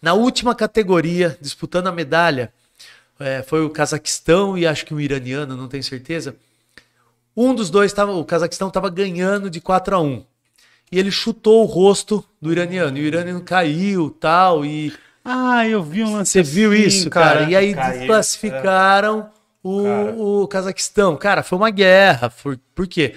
Na 0.00 0.14
última 0.14 0.54
categoria, 0.54 1.36
disputando 1.40 1.88
a 1.88 1.92
medalha, 1.92 2.52
é, 3.18 3.42
foi 3.42 3.64
o 3.64 3.70
Cazaquistão 3.70 4.56
e 4.56 4.66
acho 4.66 4.86
que 4.86 4.94
o 4.94 5.00
iraniano, 5.00 5.56
não 5.56 5.68
tenho 5.68 5.82
certeza. 5.84 6.34
Um 7.36 7.54
dos 7.54 7.70
dois, 7.70 7.92
tava, 7.92 8.12
o 8.12 8.24
Cazaquistão 8.24 8.68
estava 8.68 8.88
ganhando 8.88 9.50
de 9.50 9.60
4 9.60 9.94
a 9.94 10.00
1 10.00 10.24
E 10.90 10.98
ele 10.98 11.10
chutou 11.10 11.62
o 11.62 11.66
rosto 11.66 12.24
do 12.40 12.50
iraniano. 12.50 12.96
E 12.96 13.02
o 13.02 13.04
iraniano 13.04 13.42
caiu 13.42 14.10
tal. 14.10 14.64
E 14.64 14.92
Ah, 15.24 15.68
eu 15.68 15.82
vi 15.82 16.02
um 16.02 16.14
lance 16.14 16.32
você 16.32 16.42
viu 16.42 16.72
assim, 16.72 16.82
isso, 16.82 17.10
cara? 17.10 17.42
E 17.42 17.54
aí 17.54 17.74
Caiu, 17.74 17.98
desclassificaram 17.98 19.30
o, 19.62 19.84
Cara. 19.84 20.14
o 20.16 20.48
Cazaquistão. 20.48 21.16
Cara, 21.16 21.42
foi 21.42 21.58
uma 21.58 21.70
guerra. 21.70 22.30
Por, 22.30 22.58
por 22.74 22.86
quê? 22.86 23.14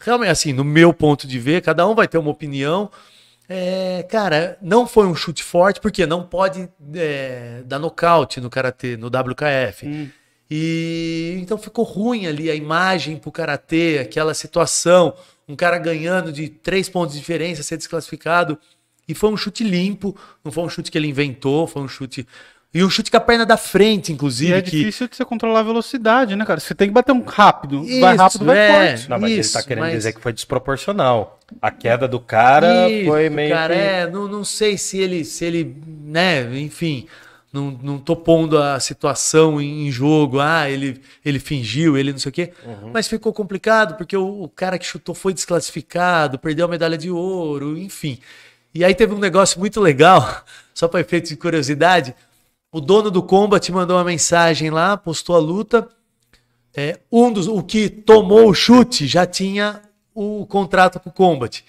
Realmente, 0.00 0.30
assim, 0.30 0.52
no 0.52 0.64
meu 0.64 0.92
ponto 0.92 1.26
de 1.26 1.38
ver, 1.38 1.62
cada 1.62 1.86
um 1.86 1.94
vai 1.94 2.08
ter 2.08 2.18
uma 2.18 2.30
opinião. 2.30 2.90
É, 3.48 4.02
cara, 4.04 4.56
não 4.62 4.86
foi 4.86 5.06
um 5.06 5.14
chute 5.14 5.42
forte, 5.42 5.80
porque 5.80 6.06
não 6.06 6.22
pode 6.22 6.68
é, 6.94 7.62
dar 7.66 7.78
nocaute 7.78 8.40
no 8.40 8.48
karatê, 8.48 8.96
no 8.96 9.08
WKF. 9.08 9.86
Hum. 9.86 10.08
E 10.50 11.38
então 11.40 11.56
ficou 11.56 11.84
ruim 11.84 12.26
ali 12.26 12.50
a 12.50 12.54
imagem 12.54 13.16
pro 13.16 13.32
karatê, 13.32 13.98
aquela 13.98 14.34
situação, 14.34 15.14
um 15.48 15.56
cara 15.56 15.78
ganhando 15.78 16.32
de 16.32 16.48
três 16.48 16.88
pontos 16.88 17.14
de 17.14 17.20
diferença, 17.20 17.62
ser 17.62 17.76
desclassificado. 17.76 18.58
E 19.06 19.14
foi 19.14 19.30
um 19.30 19.36
chute 19.36 19.62
limpo, 19.62 20.16
não 20.42 20.50
foi 20.50 20.64
um 20.64 20.68
chute 20.68 20.90
que 20.90 20.96
ele 20.96 21.08
inventou, 21.08 21.66
foi 21.66 21.82
um 21.82 21.88
chute. 21.88 22.26
E 22.74 22.82
um 22.82 22.90
chute 22.90 23.08
com 23.10 23.16
a 23.16 23.20
perna 23.20 23.46
da 23.46 23.56
frente, 23.56 24.08
E 24.10 24.12
inclusive. 24.12 24.52
é 24.52 24.60
que... 24.60 24.70
difícil 24.72 25.06
de 25.06 25.14
você 25.16 25.24
controlar 25.24 25.60
a 25.60 25.62
velocidade, 25.62 26.34
né, 26.34 26.44
cara? 26.44 26.58
Você 26.58 26.74
tem 26.74 26.88
que 26.88 26.92
bater 26.94 27.12
um 27.12 27.22
rápido. 27.22 27.82
vai 28.00 28.14
Isso, 28.14 28.22
rápido, 28.22 28.44
vai 28.46 28.58
é. 28.58 28.72
forte. 28.96 29.10
Não, 29.10 29.18
mas 29.20 29.30
Isso, 29.30 29.56
ele 29.56 29.62
tá 29.62 29.68
querendo 29.68 29.84
mas- 29.84 29.92
dizer 29.94 30.12
que 30.12 30.20
foi 30.20 30.32
desproporcional. 30.32 31.38
A 31.62 31.70
queda 31.70 32.08
do 32.08 32.18
cara 32.18 32.90
Isso, 32.90 33.06
foi 33.10 33.30
meio 33.30 33.54
cara, 33.54 33.74
que... 33.74 33.80
é, 33.80 34.10
não, 34.10 34.26
não 34.26 34.44
sei 34.44 34.76
se 34.76 34.98
ele, 34.98 35.24
se 35.24 35.44
ele, 35.44 35.76
né, 35.86 36.42
enfim, 36.58 37.06
não, 37.52 37.78
não 37.80 37.98
tô 37.98 38.16
pondo 38.16 38.58
a 38.60 38.80
situação 38.80 39.60
em, 39.60 39.86
em 39.86 39.90
jogo, 39.92 40.40
ah, 40.40 40.68
ele, 40.68 41.00
ele 41.24 41.38
fingiu, 41.38 41.96
ele 41.96 42.10
não 42.10 42.18
sei 42.18 42.30
o 42.30 42.32
quê, 42.32 42.52
Uhum. 42.66 42.90
mas 42.92 43.06
ficou 43.06 43.32
complicado 43.32 43.96
porque 43.96 44.16
o, 44.16 44.42
o 44.44 44.48
cara 44.48 44.78
que 44.80 44.84
chutou 44.86 45.14
foi 45.14 45.32
desclassificado, 45.32 46.38
perdeu 46.40 46.66
a 46.66 46.68
medalha 46.68 46.98
de 46.98 47.08
ouro, 47.10 47.78
enfim. 47.78 48.18
E 48.74 48.84
aí 48.84 48.94
teve 48.96 49.14
um 49.14 49.18
negócio 49.20 49.60
muito 49.60 49.80
legal, 49.80 50.44
só 50.74 50.88
para 50.88 50.98
efeito 51.00 51.28
de 51.28 51.36
curiosidade, 51.36 52.12
o 52.74 52.80
dono 52.80 53.08
do 53.08 53.22
Combat 53.22 53.70
mandou 53.70 53.96
uma 53.96 54.02
mensagem 54.02 54.68
lá, 54.68 54.96
postou 54.96 55.36
a 55.36 55.38
luta, 55.38 55.88
é, 56.76 56.98
um 57.10 57.32
dos, 57.32 57.46
o 57.46 57.62
que 57.62 57.88
tomou 57.88 58.48
o 58.48 58.52
chute 58.52 59.06
já 59.06 59.24
tinha 59.24 59.80
o 60.12 60.44
contrato 60.44 60.98
com 60.98 61.08
o 61.08 61.12
Combat. 61.12 61.64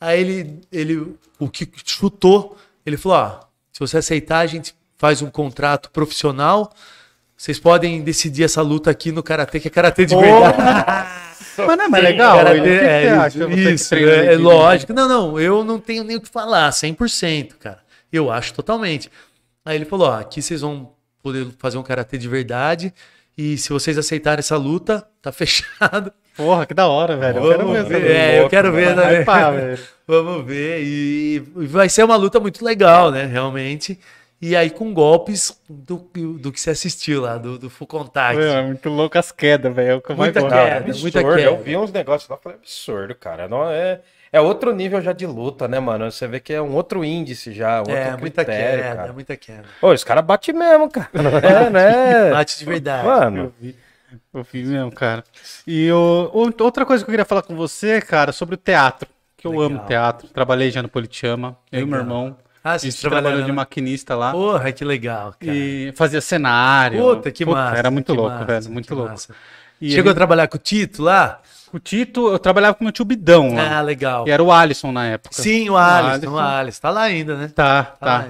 Aí 0.00 0.20
ele, 0.20 0.60
ele, 0.70 1.16
o 1.40 1.48
que 1.48 1.68
chutou, 1.84 2.56
ele 2.86 2.96
falou: 2.96 3.18
ó, 3.18 3.40
se 3.72 3.80
você 3.80 3.98
aceitar, 3.98 4.38
a 4.38 4.46
gente 4.46 4.76
faz 4.96 5.22
um 5.22 5.28
contrato 5.28 5.90
profissional. 5.90 6.72
Vocês 7.36 7.58
podem 7.58 8.00
decidir 8.02 8.44
essa 8.44 8.62
luta 8.62 8.92
aqui 8.92 9.10
no 9.10 9.24
Karatê, 9.24 9.58
que 9.58 9.66
é 9.66 9.70
Karatê 9.72 10.06
de 10.06 10.14
verdade. 10.14 10.56
Mas 11.66 11.76
não 11.76 11.84
é 11.84 11.88
mais 11.88 12.04
legal? 12.04 12.38
Que 12.44 12.60
que 12.60 12.68
é, 12.68 13.10
acha? 13.10 13.44
Isso, 13.52 13.88
treina 13.88 14.12
é, 14.12 14.28
aí, 14.30 14.36
lógico. 14.36 14.92
Não, 14.92 15.08
não, 15.08 15.40
eu 15.40 15.64
não 15.64 15.80
tenho 15.80 16.04
nem 16.04 16.16
o 16.16 16.20
que 16.20 16.28
falar, 16.28 16.70
100%, 16.70 17.54
cara. 17.58 17.82
Eu 18.12 18.30
acho 18.30 18.54
totalmente. 18.54 19.10
Aí 19.64 19.76
ele 19.76 19.84
falou: 19.84 20.08
ó, 20.08 20.18
aqui 20.18 20.42
vocês 20.42 20.60
vão 20.60 20.92
poder 21.22 21.46
fazer 21.58 21.78
um 21.78 21.82
Karatê 21.82 22.18
de 22.18 22.28
verdade. 22.28 22.92
E 23.36 23.56
se 23.58 23.70
vocês 23.70 23.98
aceitarem 23.98 24.38
essa 24.40 24.56
luta, 24.56 25.06
tá 25.20 25.30
fechado. 25.32 26.12
Porra, 26.36 26.66
que 26.66 26.74
da 26.74 26.86
hora, 26.88 27.16
velho. 27.16 27.38
Eu 27.38 27.48
quero 27.50 27.58
Vamos 27.66 27.72
ver 27.72 27.78
essa 27.80 27.88
ver. 27.88 27.98
luta. 28.00 28.12
É, 28.12 28.40
eu 28.40 28.48
quero 28.48 28.72
ver 28.72 28.94
também. 28.94 29.24
pá, 29.24 29.50
velho. 29.50 29.78
Vamos 30.06 30.44
ver. 30.46 30.82
E 30.82 31.38
vai 31.66 31.88
ser 31.88 32.04
uma 32.04 32.16
luta 32.16 32.38
muito 32.40 32.64
legal, 32.64 33.10
né? 33.10 33.24
Realmente. 33.24 33.98
E 34.42 34.54
aí 34.54 34.68
com 34.68 34.92
golpes 34.92 35.58
do, 35.70 35.96
do 36.38 36.52
que 36.52 36.60
se 36.60 36.68
assistiu 36.68 37.22
lá, 37.22 37.38
do, 37.38 37.58
do 37.58 37.70
Full 37.70 37.86
Contact. 37.86 38.36
Meu, 38.36 38.50
É 38.52 38.62
muito 38.62 38.90
louco 38.90 39.16
as 39.16 39.32
quedas, 39.32 39.74
velho. 39.74 40.02
É 40.06 40.14
Muita 40.14 40.42
queda, 40.42 40.92
muita 40.98 41.22
queda. 41.24 41.40
Eu 41.40 41.62
vi 41.62 41.76
uns 41.76 41.90
negócios 41.90 42.28
lá, 42.28 42.36
falei, 42.36 42.58
absurdo, 42.58 43.14
cara. 43.14 43.48
Não, 43.48 43.70
é, 43.70 44.00
é 44.36 44.40
outro 44.40 44.74
nível 44.74 45.00
já 45.00 45.12
de 45.12 45.26
luta, 45.26 45.66
né, 45.68 45.78
mano? 45.80 46.10
Você 46.10 46.26
vê 46.26 46.40
que 46.40 46.52
é 46.52 46.60
um 46.60 46.72
outro 46.74 47.04
índice 47.04 47.52
já, 47.52 47.82
um 47.82 47.90
É, 47.90 48.06
outro 48.06 48.20
muita 48.20 48.44
critério, 48.44 48.82
queda, 48.84 48.96
cara. 48.96 49.12
muita 49.12 49.36
queda. 49.36 49.64
Ô, 49.80 49.92
esse 49.92 50.04
cara 50.04 50.20
bate 50.22 50.52
mesmo, 50.52 50.90
cara. 50.90 51.08
É, 51.66 51.70
né? 51.70 52.30
Bate 52.30 52.58
de 52.58 52.64
verdade. 52.64 53.06
Mano, 53.06 53.38
Eu 53.44 53.52
vi. 53.60 53.76
Eu 54.32 54.42
vi 54.44 54.62
mesmo, 54.64 54.92
cara. 54.92 55.24
E 55.66 55.90
o- 55.90 56.30
outra 56.60 56.84
coisa 56.86 57.04
que 57.04 57.10
eu 57.10 57.12
queria 57.12 57.24
falar 57.24 57.42
com 57.42 57.56
você, 57.56 58.00
cara, 58.00 58.30
sobre 58.32 58.54
o 58.54 58.58
teatro. 58.58 59.08
Que 59.36 59.46
eu 59.46 59.50
Legal. 59.52 59.66
amo 59.66 59.78
teatro. 59.86 60.28
Trabalhei 60.28 60.70
já 60.70 60.82
no 60.82 60.88
Politeama. 60.88 61.56
Eu 61.70 61.80
e 61.80 61.84
meu 61.84 61.98
Legal. 61.98 62.16
irmão. 62.16 62.36
Ah, 62.62 62.72
A 62.72 62.78
você 62.78 62.90
trabalhou 63.08 63.42
de 63.42 63.52
maquinista 63.52 64.16
lá. 64.16 64.32
Porra, 64.32 64.72
que 64.72 64.84
legal, 64.84 65.34
cara. 65.38 65.52
E 65.54 65.92
fazia 65.96 66.20
cenário. 66.20 66.98
Puta, 67.02 67.30
que 67.30 67.44
massa. 67.44 67.76
Era 67.76 67.90
muito 67.90 68.14
louco, 68.14 68.30
massa, 68.30 68.44
velho. 68.46 68.70
Muito 68.70 68.94
louco. 68.94 69.10
massa. 69.10 69.34
E 69.80 69.90
Chegou 69.90 70.08
a 70.08 70.12
ele- 70.12 70.14
trabalhar 70.16 70.48
com 70.48 70.56
o 70.56 70.60
Tito 70.60 71.02
lá? 71.02 71.40
O 71.74 71.78
Tito, 71.80 72.28
eu 72.28 72.38
trabalhava 72.38 72.74
com 72.74 72.82
o 72.82 72.84
meu 72.84 72.92
tio 72.92 73.04
Bidão 73.04 73.54
lá. 73.54 73.78
Ah, 73.78 73.80
legal. 73.82 74.26
E 74.28 74.30
era 74.30 74.42
o 74.42 74.52
Alisson 74.52 74.92
na 74.92 75.06
época. 75.06 75.34
Sim, 75.34 75.68
o 75.70 75.76
Alisson, 75.76 76.10
Alisson. 76.12 76.30
o 76.30 76.38
Alisson. 76.38 76.80
Tá 76.80 76.90
lá 76.90 77.02
ainda, 77.02 77.36
né? 77.36 77.48
Tá, 77.54 77.82
Tá 77.82 78.22
tá. 78.22 78.28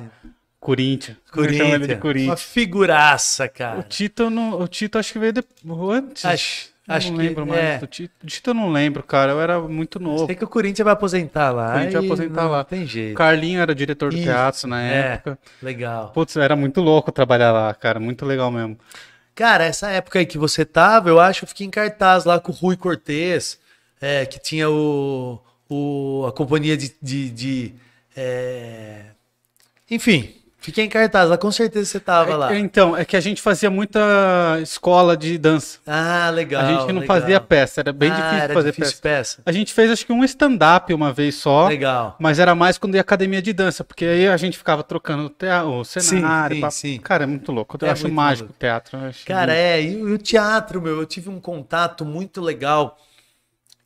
Corinthians. 0.58 1.18
Chamo 1.34 1.44
ele 1.44 1.52
de 1.52 1.60
Corinthians. 1.60 1.88
Uma 1.96 1.98
Corinthians. 2.00 2.42
figuraça, 2.42 3.44
O 3.44 3.50
cara. 3.50 3.82
Tito, 3.82 4.22
eu 4.22 4.30
não, 4.30 4.60
o 4.62 4.66
Tito 4.66 4.98
acho 4.98 5.12
que 5.12 5.18
veio 5.18 5.32
depois. 5.34 5.98
Antes. 5.98 6.24
Acho, 6.24 6.68
acho 6.88 7.10
não 7.12 7.18
que 7.18 7.22
lembro 7.26 7.46
mais. 7.46 7.60
é. 7.60 7.78
do 7.78 7.86
Tito. 7.86 8.14
O 8.22 8.26
Tito 8.26 8.48
eu 8.50 8.54
não 8.54 8.72
lembro, 8.72 9.02
cara. 9.02 9.32
Eu 9.32 9.40
era 9.42 9.60
muito 9.60 10.00
novo. 10.00 10.24
Sei 10.24 10.34
que 10.34 10.44
o 10.44 10.48
Corinthians 10.48 10.84
vai 10.84 10.94
aposentar 10.94 11.50
lá. 11.50 11.66
O 11.68 11.72
Corinthians 11.72 11.92
vai 11.92 12.04
aposentar 12.06 12.42
não 12.44 12.50
lá. 12.50 12.64
Tem 12.64 12.82
O 12.84 12.86
jeito. 12.86 13.14
Carlinho 13.14 13.60
era 13.60 13.74
diretor 13.74 14.10
do 14.10 14.16
Isso, 14.16 14.24
teatro 14.24 14.66
na 14.68 14.82
é. 14.82 14.96
época. 15.16 15.38
Legal. 15.62 16.12
Putz, 16.14 16.34
era 16.38 16.56
muito 16.56 16.80
louco 16.80 17.12
trabalhar 17.12 17.52
lá, 17.52 17.74
cara. 17.74 18.00
Muito 18.00 18.24
legal 18.24 18.50
mesmo. 18.50 18.78
Cara, 19.34 19.64
essa 19.64 19.90
época 19.90 20.20
aí 20.20 20.26
que 20.26 20.38
você 20.38 20.64
tava, 20.64 21.08
eu 21.08 21.18
acho 21.18 21.40
que 21.40 21.44
eu 21.44 21.48
fiquei 21.48 21.66
em 21.66 21.70
cartaz 21.70 22.24
lá 22.24 22.38
com 22.38 22.52
o 22.52 22.54
Rui 22.54 22.76
Cortez, 22.76 23.58
é, 24.00 24.24
que 24.26 24.38
tinha 24.38 24.70
o, 24.70 25.40
o, 25.68 26.24
a 26.28 26.32
companhia 26.32 26.76
de. 26.76 26.94
de, 27.02 27.30
de, 27.30 27.74
é, 28.16 29.06
Enfim, 29.90 30.34
fiquei 30.64 30.84
em 30.84 30.88
cartaz 30.88 31.28
lá, 31.28 31.36
com 31.38 31.52
certeza 31.52 31.84
você 31.86 32.00
tava 32.00 32.36
lá. 32.36 32.54
É- 32.54 32.58
então, 32.58 32.96
é 32.96 33.04
que 33.04 33.16
a 33.16 33.20
gente 33.20 33.40
fazia 33.42 33.70
muita 33.70 34.00
escola 34.62 35.16
de 35.16 35.36
dança. 35.38 35.78
Ah, 35.86 36.30
legal. 36.30 36.62
a 36.64 36.66
gente 36.72 36.92
não 36.92 37.00
legal. 37.02 37.06
fazia 37.20 37.40
peça, 37.40 37.80
era 37.80 37.92
bem 37.92 38.10
Ah, 38.10 38.14
difícil 38.14 38.38
era 38.38 38.54
fazer 38.54 38.70
difícil 38.72 38.98
peça. 39.00 39.02
peça. 39.36 39.42
A 39.44 39.52
gente 39.52 39.72
fez 39.72 39.90
acho 39.90 40.06
que 40.06 40.12
um 40.12 40.24
stand-up 40.24 40.92
uma 40.94 41.12
vez 41.12 41.34
só. 41.36 41.68
Legal. 41.68 42.16
Mas 42.18 42.38
era 42.38 42.54
mais 42.54 42.78
quando 42.78 42.94
ia 42.94 43.00
academia 43.00 43.42
de 43.42 43.52
dança, 43.52 43.84
porque 43.84 44.04
aí 44.04 44.26
a 44.28 44.36
gente 44.36 44.56
ficava 44.58 44.82
trocando 44.82 45.30
o, 45.66 45.68
o 45.80 45.84
cenário. 45.84 46.56
sim, 46.56 46.60
pá. 46.62 46.70
sim. 46.70 46.98
Cara, 46.98 47.24
é 47.24 47.26
muito 47.26 47.52
louco. 47.52 47.76
Eu 47.80 47.86
É 47.88 47.90
acho 47.90 48.08
mágico 48.08 48.44
maluco. 48.48 48.54
o 48.56 48.58
teatro. 48.58 48.98
acho 48.98 49.26
Cara, 49.26 49.52
muito- 49.52 49.58
é, 49.58 49.82
e, 49.82 49.96
o- 50.02 50.08
e 50.08 50.12
o 50.12 50.18
teatro, 50.18 50.80
meu, 50.80 50.96
eu 50.98 51.06
tive 51.06 51.28
um 51.28 51.38
contato 51.40 52.04
muito 52.04 52.40
legal. 52.40 52.98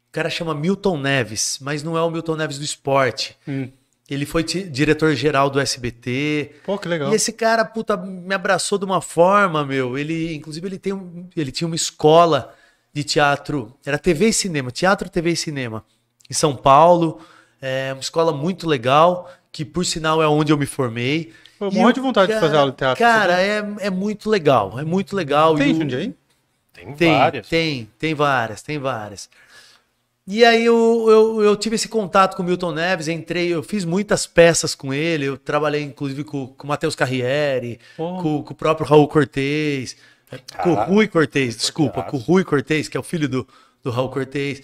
O 0.08 0.12
cara 0.12 0.30
chama 0.30 0.54
Milton 0.54 0.96
Neves, 0.98 1.58
mas 1.60 1.82
não 1.82 1.96
é 1.96 2.00
o 2.02 2.10
Milton 2.10 2.36
Neves 2.36 2.58
do 2.58 2.64
esporte. 2.64 3.36
Hum. 3.46 3.68
Ele 4.10 4.24
foi 4.24 4.42
diretor-geral 4.42 5.50
do 5.50 5.60
SBT. 5.60 6.52
Pô, 6.64 6.78
que 6.78 6.88
legal. 6.88 7.12
E 7.12 7.14
esse 7.14 7.32
cara, 7.32 7.64
puta, 7.64 7.96
me 7.96 8.34
abraçou 8.34 8.78
de 8.78 8.84
uma 8.84 9.00
forma, 9.02 9.64
meu. 9.66 9.98
Ele, 9.98 10.34
inclusive, 10.34 10.66
ele, 10.66 10.78
tem 10.78 10.92
um, 10.94 11.28
ele 11.36 11.52
tinha 11.52 11.66
uma 11.66 11.76
escola 11.76 12.54
de 12.92 13.04
teatro. 13.04 13.76
Era 13.84 13.98
TV 13.98 14.28
e 14.28 14.32
cinema, 14.32 14.70
teatro, 14.70 15.10
TV 15.10 15.32
e 15.32 15.36
cinema. 15.36 15.84
Em 16.28 16.32
São 16.34 16.56
Paulo. 16.56 17.20
É 17.60 17.92
uma 17.92 18.00
escola 18.00 18.32
muito 18.32 18.68
legal, 18.68 19.28
que 19.50 19.64
por 19.64 19.84
sinal 19.84 20.22
é 20.22 20.28
onde 20.28 20.52
eu 20.52 20.56
me 20.56 20.64
formei. 20.64 21.32
Pô, 21.58 21.68
E 21.68 21.74
morro 21.74 21.88
o 21.88 21.92
de 21.92 22.00
vontade 22.00 22.28
de 22.28 22.34
cara- 22.34 22.46
fazer 22.46 22.56
aula 22.56 22.70
de 22.70 22.76
teatro. 22.78 23.04
Cara, 23.04 23.42
é, 23.42 23.62
é 23.80 23.90
muito 23.90 24.30
legal. 24.30 24.78
É 24.78 24.84
muito 24.84 25.14
legal. 25.16 25.56
Tem 25.56 25.72
o- 25.72 25.74
Jundiaí? 25.74 26.14
tem, 26.72 26.92
tem, 26.94 27.12
várias. 27.18 27.48
tem, 27.48 27.90
tem 27.98 28.14
várias, 28.14 28.62
tem 28.62 28.78
várias. 28.78 29.28
E 30.30 30.44
aí 30.44 30.62
eu, 30.62 31.06
eu, 31.08 31.42
eu 31.42 31.56
tive 31.56 31.76
esse 31.76 31.88
contato 31.88 32.36
com 32.36 32.42
o 32.42 32.44
Milton 32.44 32.72
Neves, 32.72 33.08
entrei, 33.08 33.48
eu 33.48 33.62
fiz 33.62 33.86
muitas 33.86 34.26
peças 34.26 34.74
com 34.74 34.92
ele, 34.92 35.24
eu 35.24 35.38
trabalhei 35.38 35.82
inclusive 35.82 36.22
com, 36.22 36.48
com 36.48 36.66
o 36.66 36.68
Matheus 36.68 36.94
Carriere, 36.94 37.80
com, 37.96 38.42
com 38.42 38.52
o 38.52 38.54
próprio 38.54 38.86
Raul 38.86 39.08
Cortez, 39.08 39.96
com 40.62 40.72
o. 40.72 40.84
Rui 40.84 41.08
Cortez, 41.08 41.56
desculpa, 41.56 42.02
com 42.02 42.18
o 42.18 42.20
Rui 42.20 42.44
Cortez, 42.44 42.90
que 42.90 42.96
é 42.98 43.00
o 43.00 43.02
filho 43.02 43.26
do, 43.26 43.48
do 43.82 43.90
Raul 43.90 44.10
Cortez. 44.10 44.62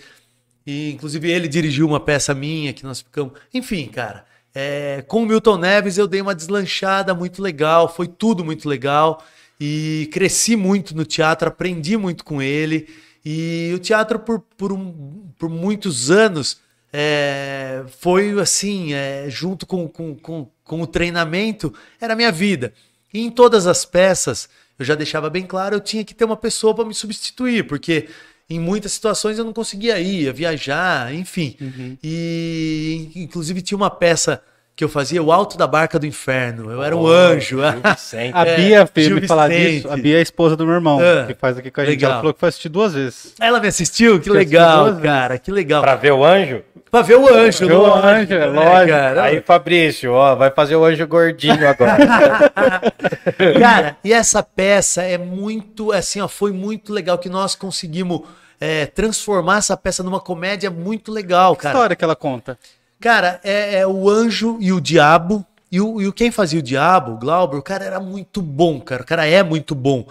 E 0.66 0.92
inclusive 0.92 1.30
ele 1.30 1.48
dirigiu 1.48 1.86
uma 1.86 1.98
peça 1.98 2.34
minha 2.34 2.74
que 2.74 2.84
nós 2.84 3.00
ficamos. 3.00 3.32
Enfim, 3.54 3.86
cara, 3.86 4.26
é, 4.54 5.02
com 5.08 5.22
o 5.22 5.26
Milton 5.26 5.56
Neves 5.56 5.96
eu 5.96 6.06
dei 6.06 6.20
uma 6.20 6.34
deslanchada 6.34 7.14
muito 7.14 7.40
legal, 7.40 7.88
foi 7.88 8.06
tudo 8.06 8.44
muito 8.44 8.68
legal. 8.68 9.24
E 9.58 10.10
cresci 10.12 10.56
muito 10.56 10.94
no 10.94 11.06
teatro, 11.06 11.48
aprendi 11.48 11.96
muito 11.96 12.22
com 12.22 12.42
ele. 12.42 12.86
E 13.24 13.72
o 13.74 13.78
teatro, 13.78 14.18
por, 14.18 14.40
por, 14.56 14.72
um- 14.72 15.26
por 15.38 15.48
muitos 15.48 16.10
anos, 16.10 16.58
é, 16.92 17.82
foi 17.98 18.38
assim, 18.40 18.92
é, 18.92 19.26
junto 19.28 19.66
com, 19.66 19.88
com, 19.88 20.14
com, 20.14 20.48
com 20.62 20.80
o 20.82 20.86
treinamento, 20.86 21.72
era 22.00 22.12
a 22.12 22.16
minha 22.16 22.30
vida. 22.30 22.72
E 23.12 23.20
em 23.20 23.30
todas 23.30 23.66
as 23.66 23.84
peças, 23.84 24.48
eu 24.78 24.84
já 24.84 24.94
deixava 24.94 25.30
bem 25.30 25.46
claro, 25.46 25.76
eu 25.76 25.80
tinha 25.80 26.04
que 26.04 26.14
ter 26.14 26.24
uma 26.24 26.36
pessoa 26.36 26.74
para 26.74 26.84
me 26.84 26.94
substituir, 26.94 27.66
porque 27.66 28.08
em 28.50 28.60
muitas 28.60 28.92
situações 28.92 29.38
eu 29.38 29.44
não 29.44 29.52
conseguia 29.52 29.98
ir, 30.00 30.24
ia 30.24 30.32
viajar, 30.32 31.14
enfim. 31.14 31.56
E 32.02 33.10
inclusive 33.16 33.62
tinha 33.62 33.76
uma 33.76 33.90
peça 33.90 34.42
que 34.76 34.82
eu 34.82 34.88
fazia 34.88 35.22
o 35.22 35.30
alto 35.30 35.56
da 35.56 35.66
barca 35.68 35.98
do 36.00 36.06
inferno. 36.06 36.70
Eu 36.70 36.82
era 36.82 36.96
o 36.96 37.06
anjo. 37.06 37.58
Vicente. 37.94 38.36
A 38.36 38.44
É, 38.46 38.56
Bia 38.56 38.86
fez 38.86 39.08
me 39.08 39.26
falar 39.26 39.48
disso. 39.48 39.88
A 39.90 39.96
Bia 39.96 40.16
é 40.16 40.18
a 40.18 40.22
esposa 40.22 40.56
do 40.56 40.66
meu 40.66 40.74
irmão, 40.74 40.98
Ah, 41.00 41.26
que 41.26 41.34
faz 41.34 41.56
aqui 41.56 41.70
com 41.70 41.80
a 41.80 41.84
gente. 41.84 41.94
legal. 41.94 42.10
Ela 42.12 42.20
falou 42.20 42.34
que 42.34 42.40
foi 42.40 42.48
assistir 42.48 42.68
duas 42.68 42.92
vezes. 42.94 43.34
Ela 43.40 43.60
me 43.60 43.68
assistiu? 43.68 44.20
Que 44.20 44.30
legal, 44.30 44.96
cara. 45.00 45.38
Que 45.38 45.52
legal. 45.52 45.80
Pra 45.82 45.94
ver 45.94 46.12
o 46.12 46.24
anjo? 46.24 46.62
Pra 46.90 47.02
ver 47.02 47.16
o 47.16 47.28
anjo. 47.28 47.66
Ver 47.66 47.74
o 47.74 47.92
anjo, 47.94 48.34
é 48.34 48.38
né, 48.38 48.46
lógico. 48.46 48.88
cara? 48.98 49.22
Aí, 49.24 49.40
Fabrício, 49.40 50.12
ó, 50.12 50.34
vai 50.36 50.50
fazer 50.50 50.76
o 50.76 50.84
anjo 50.84 51.06
gordinho 51.06 51.68
agora. 51.68 51.96
Cara, 53.58 53.96
e 54.04 54.12
essa 54.12 54.42
peça 54.42 55.02
é 55.02 55.18
muito, 55.18 55.92
assim, 55.92 56.20
ó, 56.20 56.28
foi 56.28 56.52
muito 56.52 56.92
legal 56.92 57.18
que 57.18 57.28
nós 57.28 57.54
conseguimos 57.54 58.20
é, 58.60 58.86
transformar 58.86 59.58
essa 59.58 59.76
peça 59.76 60.02
numa 60.02 60.20
comédia 60.20 60.70
muito 60.70 61.10
legal, 61.12 61.56
Que 61.56 61.62
cara. 61.62 61.74
história 61.74 61.96
que 61.96 62.04
ela 62.04 62.16
conta? 62.16 62.58
Cara, 63.04 63.38
é, 63.44 63.80
é 63.80 63.86
o 63.86 64.08
anjo 64.08 64.56
e 64.62 64.72
o 64.72 64.80
diabo. 64.80 65.44
E 65.70 65.78
o, 65.78 66.00
e 66.00 66.08
o 66.08 66.12
quem 66.12 66.30
fazia 66.30 66.58
o 66.58 66.62
diabo, 66.62 67.12
o 67.12 67.18
Glauber, 67.18 67.58
o 67.58 67.62
cara 67.62 67.84
era 67.84 68.00
muito 68.00 68.40
bom, 68.40 68.80
cara. 68.80 69.02
O 69.02 69.04
cara 69.04 69.26
é 69.26 69.42
muito 69.42 69.74
bom. 69.74 70.08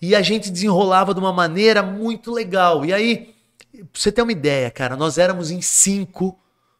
E 0.00 0.14
a 0.14 0.22
gente 0.22 0.50
desenrolava 0.50 1.12
de 1.12 1.20
uma 1.20 1.34
maneira 1.34 1.82
muito 1.82 2.32
legal. 2.32 2.82
E 2.82 2.94
aí, 2.94 3.34
pra 3.72 3.84
você 3.92 4.10
ter 4.10 4.22
uma 4.22 4.32
ideia, 4.32 4.70
cara, 4.70 4.96
nós 4.96 5.18
éramos 5.18 5.50
em 5.50 5.60
cinco 5.60 6.34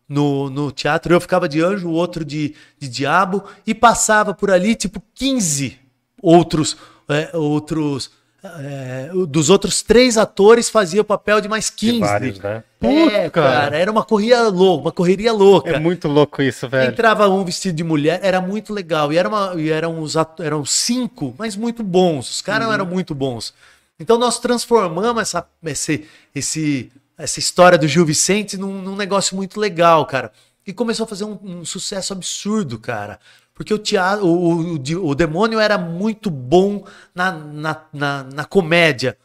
no, 0.09 0.49
no 0.49 0.73
teatro. 0.73 1.12
Eu 1.12 1.20
ficava 1.20 1.47
de 1.47 1.61
anjo, 1.61 1.91
o 1.91 1.93
outro 1.93 2.24
de, 2.24 2.55
de 2.78 2.89
diabo. 2.89 3.45
E 3.66 3.74
passava 3.74 4.32
por 4.32 4.51
ali, 4.51 4.74
tipo, 4.74 5.03
15 5.15 5.78
outros. 6.23 6.74
é, 7.07 7.37
outros 7.37 8.11
é, 8.43 9.11
dos 9.29 9.51
outros 9.51 9.83
três 9.83 10.17
atores 10.17 10.71
fazia 10.71 11.03
o 11.03 11.05
papel 11.05 11.41
de 11.41 11.49
mais 11.49 11.69
15. 11.69 11.93
De 11.93 11.99
vários, 12.01 12.39
né? 12.39 12.65
É, 12.81 13.05
Puta, 13.05 13.31
cara. 13.31 13.61
cara, 13.61 13.77
era 13.77 13.91
uma 13.91 14.03
corrida 14.03 14.49
louca, 14.49 14.85
uma 14.85 14.93
correria 14.93 15.33
louca. 15.33 15.71
É 15.71 15.79
muito 15.79 16.09
louco 16.09 16.41
isso, 16.41 16.69
velho. 16.69 16.91
Entrava 16.91 17.29
um 17.29 17.45
vestido 17.45 17.77
de 17.77 17.85
mulher, 17.85 18.21
era 18.23 18.41
muito 18.41 18.73
legal. 18.73 19.12
E, 19.12 19.19
era 19.19 19.29
uma, 19.29 19.55
e 19.57 19.69
eram, 19.69 20.01
os 20.01 20.15
eram 20.39 20.65
cinco, 20.65 21.35
mas 21.39 21.55
muito 21.55 21.83
bons. 21.83 22.31
Os 22.31 22.41
caras 22.41 22.71
eram 22.71 22.87
muito 22.87 23.15
bons. 23.15 23.53
Então 23.99 24.17
nós 24.17 24.39
transformamos 24.39 25.21
essa, 25.21 25.47
esse, 25.62 26.09
esse, 26.35 26.91
essa 27.19 27.39
história 27.39 27.77
do 27.77 27.87
Gil 27.87 28.07
Vicente 28.07 28.57
num, 28.57 28.81
num 28.81 28.97
negócio 28.97 29.37
muito 29.37 29.61
legal, 29.61 30.07
cara. 30.07 30.33
E 30.67 30.73
começou 30.73 31.05
a 31.05 31.07
fazer 31.07 31.25
um, 31.25 31.39
um 31.43 31.65
sucesso 31.65 32.15
absurdo, 32.15 32.79
cara. 32.79 33.19
Porque 33.61 33.74
o 33.74 33.78
teatro, 33.78 34.24
o, 34.24 34.31
o, 34.31 34.73
o 34.73 34.78
de- 34.78 34.97
o 34.97 35.15
demônio 35.15 35.61
era 35.61 35.77
muito 35.77 36.31
bom 36.31 36.82
na, 37.15 37.31
na, 37.31 37.77
na, 37.93 38.23
na 38.24 38.45
comédia. 38.47 39.19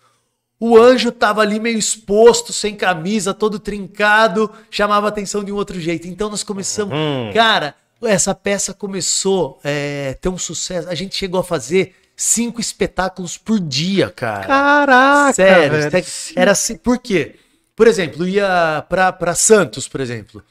O 0.60 0.78
anjo 0.78 1.10
tava 1.10 1.40
ali 1.40 1.57
meio 1.57 1.78
exposto, 1.78 2.52
sem 2.52 2.76
camisa, 2.76 3.34
todo 3.34 3.57
trincado, 3.60 4.52
chamava 4.70 5.06
a 5.07 5.10
atenção 5.10 5.41
de 5.41 5.53
um 5.53 5.56
outro 5.56 5.80
jeito. 5.80 6.06
Então 6.10 6.30
nós 6.30 6.44
começamos. 6.44 6.94
Cara, 7.34 7.76
essa 8.03 8.36
peça 8.36 8.74
começou 8.74 9.57
a 9.64 10.14
ter 10.16 10.28
um 10.28 10.38
sucesso. 10.38 10.90
A 10.90 10.95
gente 10.95 11.16
chegou 11.16 11.40
a 11.40 11.44
fazer 11.44 11.95
cinco 12.14 12.60
espetáculos 12.60 13.38
por 13.38 13.57
dia, 13.57 14.10
cara. 14.10 14.45
Caraca, 14.45 15.34
Sério. 15.34 15.90
velho. 15.90 16.06
Era 16.36 16.52
assim. 16.52 16.76
Por 16.76 16.98
quê? 16.98 17.36
Por 17.74 17.88
exemplo, 17.88 18.28
ia 18.28 18.86
pra 18.90 19.34
Santos, 19.34 19.88
por 19.88 20.02
exemplo. 20.02 20.44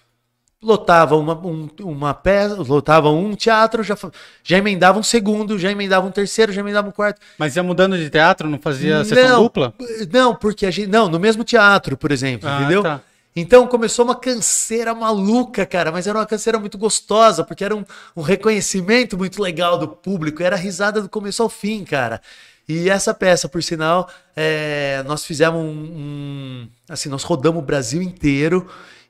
Lotava 0.65 1.15
uma, 1.17 1.35
um, 1.35 1.69
uma 1.83 2.15
peça, 2.15 2.55
lotava 2.57 3.11
um 3.11 3.35
teatro, 3.35 3.83
já, 3.83 3.95
já 4.43 4.57
emendava 4.57 4.99
um 4.99 5.03
segundo, 5.03 5.59
já 5.59 5.71
emendava 5.71 6.07
um 6.07 6.11
terceiro, 6.11 6.53
já 6.53 6.61
emendava 6.63 6.89
um 6.89 6.93
quarto. 6.93 7.21
Mas 7.39 7.55
ia 7.55 7.63
mudando 7.63 7.99
de 7.99 8.09
teatro, 8.09 8.49
não 8.49 8.59
fazia 8.59 9.05
sessão 9.05 9.43
dupla? 9.43 9.75
Não, 10.11 10.35
porque 10.35 10.65
a 10.65 10.71
gente. 10.71 10.89
Não, 10.89 11.09
no 11.09 11.21
mesmo 11.21 11.45
teatro, 11.45 11.97
por 11.99 12.11
exemplo, 12.11 12.49
Ah, 12.49 12.61
entendeu? 12.61 12.83
tá. 12.83 13.01
Então 13.37 13.67
começou 13.67 14.05
uma 14.05 14.15
canseira 14.15 14.95
maluca, 14.95 15.67
cara, 15.67 15.91
mas 15.93 16.07
era 16.07 16.17
uma 16.19 16.25
canseira 16.25 16.59
muito 16.59 16.79
gostosa, 16.79 17.43
porque 17.45 17.65
era 17.65 17.75
um, 17.77 17.85
um 18.17 18.23
reconhecimento 18.23 19.19
muito 19.19 19.43
legal 19.43 19.77
do 19.77 19.89
público, 19.89 20.43
era 20.43 20.55
risada 20.57 21.03
do 21.03 21.09
começo 21.09 21.43
ao 21.43 21.49
fim, 21.49 21.85
cara. 21.85 22.23
E 22.67 22.89
essa 22.89 23.13
peça, 23.13 23.47
por 23.49 23.63
sinal, 23.63 24.09
é, 24.35 25.03
nós 25.07 25.25
fizemos 25.25 25.61
um, 25.61 25.69
um- 25.69 26.69
Assim, 26.89 27.09
nós 27.09 27.23
rodamos 27.25 27.61
o 27.63 27.65
Brasil 27.65 28.01
inteiro 28.01 28.67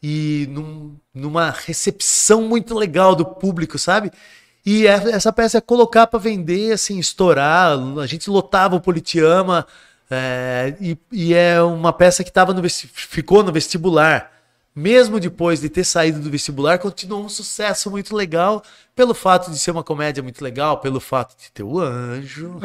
e 0.07 0.47
num- 0.51 0.97
numa 1.15 1.51
recepção 1.51 2.43
muito 2.43 2.75
legal 2.75 3.15
do 3.17 3.25
público, 3.25 3.79
sabe? 3.79 4.11
E 4.67 4.87
é- 4.87 5.11
essa 5.13 5.33
peça 5.33 5.57
é 5.59 5.61
colocar 5.63 6.07
para 6.07 6.19
vender, 6.19 6.73
assim, 6.73 6.99
estourar. 6.99 7.79
A 7.99 8.07
gente 8.07 8.29
lotava 8.29 8.77
o 8.77 8.81
Politiama. 8.81 9.67
é, 10.11 10.77
e, 10.81 10.99
e 11.11 11.33
é 11.35 11.63
uma 11.63 11.91
peça 11.93 12.23
que 12.23 12.31
tava 12.31 12.53
no, 12.53 12.63
ficou 12.69 13.43
no 13.43 13.51
vestibular. 13.51 14.31
Mesmo 14.77 15.21
depois 15.21 15.61
de 15.61 15.69
ter 15.69 15.85
saído 15.85 16.19
do 16.19 16.29
vestibular, 16.29 16.79
continuou 16.79 17.25
um 17.25 17.29
sucesso 17.29 17.89
muito 17.91 18.15
legal. 18.17 18.61
Pelo 18.97 19.15
fato 19.15 19.51
de 19.51 19.59
ser 19.59 19.71
uma 19.71 19.85
comédia 19.85 20.23
muito 20.23 20.43
legal, 20.43 20.79
pelo 20.79 20.99
fato 20.99 21.37
de 21.39 21.51
ter 21.53 21.63
o 21.63 21.79
anjo, 21.81 22.59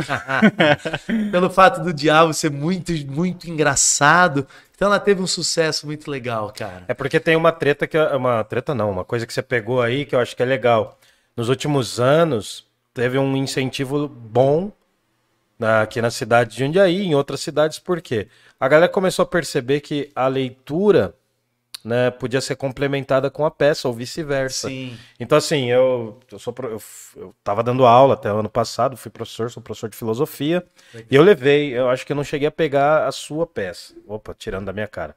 pelo 1.31 1.49
fato 1.49 1.83
do 1.83 1.93
diabo 1.93 2.33
ser 2.33 2.49
muito, 2.49 2.91
muito 3.07 3.49
engraçado. 3.49 4.47
Então 4.75 4.87
ela 4.87 4.99
teve 4.99 5.21
um 5.21 5.27
sucesso 5.27 5.85
muito 5.85 6.09
legal, 6.09 6.51
cara. 6.55 6.85
É 6.87 6.93
porque 6.95 7.19
tem 7.19 7.35
uma 7.35 7.51
treta 7.51 7.85
que. 7.85 7.97
Uma 7.97 8.43
treta 8.43 8.73
não, 8.73 8.89
uma 8.89 9.05
coisa 9.05 9.27
que 9.27 9.33
você 9.33 9.41
pegou 9.43 9.81
aí 9.81 10.05
que 10.05 10.15
eu 10.15 10.19
acho 10.19 10.35
que 10.35 10.41
é 10.41 10.45
legal. 10.45 10.97
Nos 11.35 11.47
últimos 11.47 11.99
anos, 11.99 12.65
teve 12.93 13.17
um 13.19 13.35
incentivo 13.35 14.07
bom 14.07 14.71
na- 15.59 15.81
aqui 15.83 16.01
na 16.01 16.09
cidade 16.09 16.53
de 16.53 16.59
Jundiaí, 16.59 17.01
em 17.05 17.13
outras 17.15 17.39
cidades, 17.41 17.77
por 17.79 18.01
quê? 18.01 18.27
A 18.59 18.67
galera 18.67 18.91
começou 18.91 19.23
a 19.23 19.27
perceber 19.27 19.81
que 19.81 20.11
a 20.15 20.27
leitura 20.27 21.13
né, 21.83 22.11
podia 22.11 22.41
ser 22.41 22.55
complementada 22.55 23.29
com 23.29 23.45
a 23.45 23.51
peça, 23.51 23.87
ou 23.87 23.93
vice-versa. 23.93 24.67
Sim. 24.67 24.97
Então, 25.19 25.37
assim, 25.37 25.69
eu, 25.71 26.19
eu, 26.31 26.39
sou, 26.39 26.53
eu, 26.63 26.81
eu 27.15 27.35
tava 27.43 27.63
dando 27.63 27.85
aula 27.85 28.13
até 28.15 28.31
o 28.31 28.37
ano 28.39 28.49
passado, 28.49 28.97
fui 28.97 29.09
professor, 29.11 29.49
sou 29.49 29.61
professor 29.63 29.89
de 29.89 29.95
filosofia, 29.97 30.63
e 31.09 31.15
eu 31.15 31.23
levei, 31.23 31.77
eu 31.77 31.89
acho 31.89 32.05
que 32.05 32.11
eu 32.11 32.15
não 32.15 32.23
cheguei 32.23 32.47
a 32.47 32.51
pegar 32.51 33.07
a 33.07 33.11
sua 33.11 33.47
peça. 33.47 33.93
Opa, 34.07 34.33
tirando 34.37 34.65
da 34.65 34.73
minha 34.73 34.87
cara. 34.87 35.15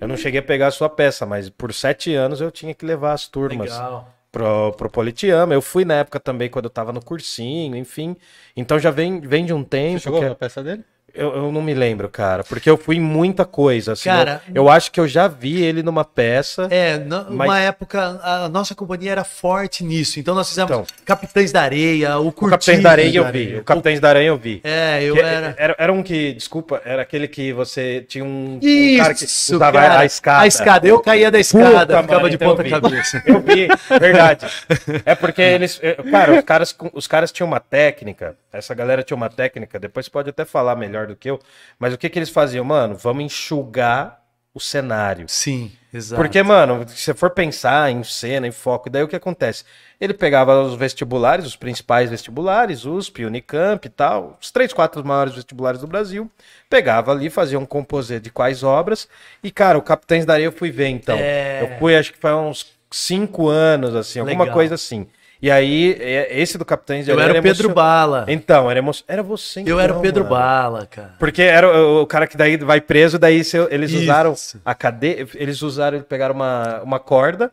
Eu 0.00 0.08
não 0.08 0.16
cheguei 0.16 0.40
a 0.40 0.42
pegar 0.42 0.68
a 0.68 0.70
sua 0.70 0.88
peça, 0.88 1.26
mas 1.26 1.50
por 1.50 1.74
sete 1.74 2.14
anos 2.14 2.40
eu 2.40 2.50
tinha 2.50 2.74
que 2.74 2.86
levar 2.86 3.12
as 3.12 3.28
turmas 3.28 3.70
Legal. 3.70 4.08
pro, 4.32 4.72
pro 4.72 4.88
Politiama. 4.90 5.52
Eu 5.52 5.60
fui 5.60 5.84
na 5.84 5.94
época 5.96 6.18
também, 6.18 6.48
quando 6.48 6.64
eu 6.64 6.70
tava 6.70 6.90
no 6.90 7.04
cursinho, 7.04 7.76
enfim. 7.76 8.16
Então 8.56 8.78
já 8.78 8.90
vem, 8.90 9.20
vem 9.20 9.44
de 9.44 9.52
um 9.52 9.62
Você 9.62 9.68
tempo. 9.68 9.98
chegou 10.00 10.20
que- 10.20 10.26
a 10.26 10.34
peça 10.34 10.62
dele? 10.62 10.82
Eu, 11.14 11.34
eu 11.36 11.52
não 11.52 11.62
me 11.62 11.74
lembro, 11.74 12.08
cara, 12.08 12.44
porque 12.44 12.68
eu 12.68 12.76
fui 12.76 12.96
em 12.96 13.00
muita 13.00 13.44
coisa. 13.44 13.92
Assim, 13.92 14.08
Cara, 14.08 14.42
eu, 14.48 14.54
eu 14.64 14.68
acho 14.68 14.90
que 14.92 14.98
eu 15.00 15.06
já 15.08 15.26
vi 15.28 15.62
ele 15.62 15.82
numa 15.82 16.04
peça. 16.04 16.66
É, 16.70 16.98
na- 16.98 17.24
Mas- 17.28 17.48
uma 17.48 17.60
época 17.60 18.20
a 18.22 18.48
nossa 18.48 18.74
companhia 18.74 19.12
era 19.12 19.24
forte 19.24 19.82
nisso. 19.84 20.18
Então 20.20 20.34
nós 20.34 20.48
fizemos 20.48 20.70
Então. 20.70 20.86
Capitães 21.04 21.52
da 21.52 21.62
Areia, 21.62 22.18
o 22.18 22.28
O 22.28 22.32
Curtido 22.32 22.50
Capitães 22.50 22.82
da 22.82 22.90
Areia 22.90 23.16
eu 23.18 23.32
vi. 23.32 23.56
O 23.56 23.64
Capitães 23.64 24.00
da 24.00 24.08
Areia 24.08 24.28
eu 24.28 24.36
vi. 24.36 24.60
É, 24.64 25.02
eu 25.02 25.14
Que 25.14 25.20
era. 25.20 25.54
era... 25.58 25.76
era 25.78 25.92
um 25.92 26.02
que, 26.02 26.32
desculpa, 26.34 26.80
era 26.84 27.02
aquele 27.02 27.26
que 27.28 27.52
você 27.52 28.04
tinha 28.08 28.24
um, 28.24 28.54
um 28.54 28.58
Isso, 28.62 29.02
cara 29.02 29.14
que 29.14 29.24
usava 29.24 29.72
cara, 29.80 29.98
a 30.00 30.04
escada. 30.04 30.42
A 30.42 30.46
escada, 30.46 30.86
eu 30.88 31.00
caía 31.00 31.30
da 31.30 31.38
escada, 31.40 31.86
Puta, 31.86 32.02
ficava 32.02 32.12
mano, 32.22 32.28
de 32.30 32.34
então 32.36 32.48
eu 32.48 32.56
ponta 32.56 32.62
vi. 32.64 32.70
cabeça. 32.70 33.22
Eu 33.26 33.40
vi, 33.40 33.68
verdade. 33.98 34.46
É 35.04 35.14
porque 35.14 35.40
eles. 35.42 35.80
Cara, 36.10 36.32
os 36.38 36.44
caras, 36.44 36.76
os 36.92 37.06
caras 37.06 37.32
tinham 37.32 37.46
uma 37.46 37.60
técnica. 37.60 38.34
Essa 38.52 38.74
galera 38.74 39.02
tinha 39.02 39.16
uma 39.16 39.28
técnica, 39.28 39.78
depois 39.78 40.08
pode 40.08 40.30
até 40.30 40.44
falar 40.44 40.74
melhor 40.76 40.99
do 41.06 41.16
que 41.16 41.30
eu. 41.30 41.38
Mas 41.78 41.94
o 41.94 41.98
que, 41.98 42.08
que 42.08 42.18
eles 42.18 42.30
faziam? 42.30 42.64
Mano, 42.64 42.94
vamos 42.94 43.24
enxugar 43.24 44.20
o 44.52 44.58
cenário. 44.58 45.26
Sim, 45.28 45.70
exato. 45.94 46.20
Porque, 46.20 46.42
mano, 46.42 46.84
se 46.88 46.96
você 46.96 47.14
for 47.14 47.30
pensar 47.30 47.90
em 47.90 48.02
cena, 48.02 48.48
em 48.48 48.50
foco, 48.50 48.90
daí 48.90 49.02
o 49.02 49.08
que 49.08 49.14
acontece? 49.14 49.64
Ele 50.00 50.12
pegava 50.12 50.60
os 50.60 50.74
vestibulares, 50.74 51.46
os 51.46 51.54
principais 51.54 52.10
vestibulares, 52.10 52.84
USP, 52.84 53.24
Unicamp 53.24 53.86
e 53.86 53.90
tal, 53.90 54.36
os 54.40 54.50
três, 54.50 54.72
quatro 54.72 55.04
maiores 55.06 55.34
vestibulares 55.34 55.80
do 55.80 55.86
Brasil, 55.86 56.28
pegava 56.68 57.12
ali, 57.12 57.30
fazia 57.30 57.58
um 57.58 57.66
composê 57.66 58.18
de 58.18 58.30
quais 58.30 58.64
obras, 58.64 59.08
e, 59.42 59.50
cara, 59.50 59.78
o 59.78 59.82
Capitães 59.82 60.26
da 60.26 60.32
Areia 60.32 60.46
eu 60.46 60.52
fui 60.52 60.70
ver, 60.70 60.88
então. 60.88 61.16
É. 61.18 61.62
Eu 61.62 61.78
fui, 61.78 61.94
acho 61.94 62.12
que 62.12 62.18
foi 62.18 62.34
uns 62.34 62.66
cinco 62.90 63.48
anos, 63.48 63.94
assim, 63.94 64.18
alguma 64.18 64.44
Legal. 64.44 64.54
coisa 64.54 64.74
assim. 64.74 65.06
E 65.42 65.50
aí, 65.50 65.96
esse 66.28 66.58
do 66.58 66.66
Capitães 66.66 67.06
da 67.06 67.12
eu 67.14 67.18
era 67.20 67.30
o 67.32 67.42
Pedro 67.42 67.68
emocion- 67.68 67.72
Bala. 67.74 68.24
Então, 68.28 68.70
era, 68.70 68.78
emo... 68.78 68.90
era 69.08 69.22
você, 69.22 69.62
Eu 69.64 69.80
era 69.80 69.90
o 69.92 69.94
então, 69.96 70.02
Pedro 70.02 70.24
mano. 70.24 70.36
Bala, 70.36 70.86
cara. 70.86 71.14
Porque 71.18 71.40
era 71.42 71.66
o, 71.82 72.06
cara 72.06 72.26
que 72.26 72.36
daí 72.36 72.58
vai 72.58 72.80
preso, 72.80 73.18
daí 73.18 73.42
eles 73.70 73.90
Isso. 73.90 74.02
usaram 74.02 74.34
a 74.64 74.74
cadeia, 74.74 75.26
eles 75.34 75.62
usaram, 75.62 75.96
eles 75.96 76.06
pegaram 76.06 76.34
uma, 76.34 76.82
uma 76.82 76.98
corda 77.00 77.50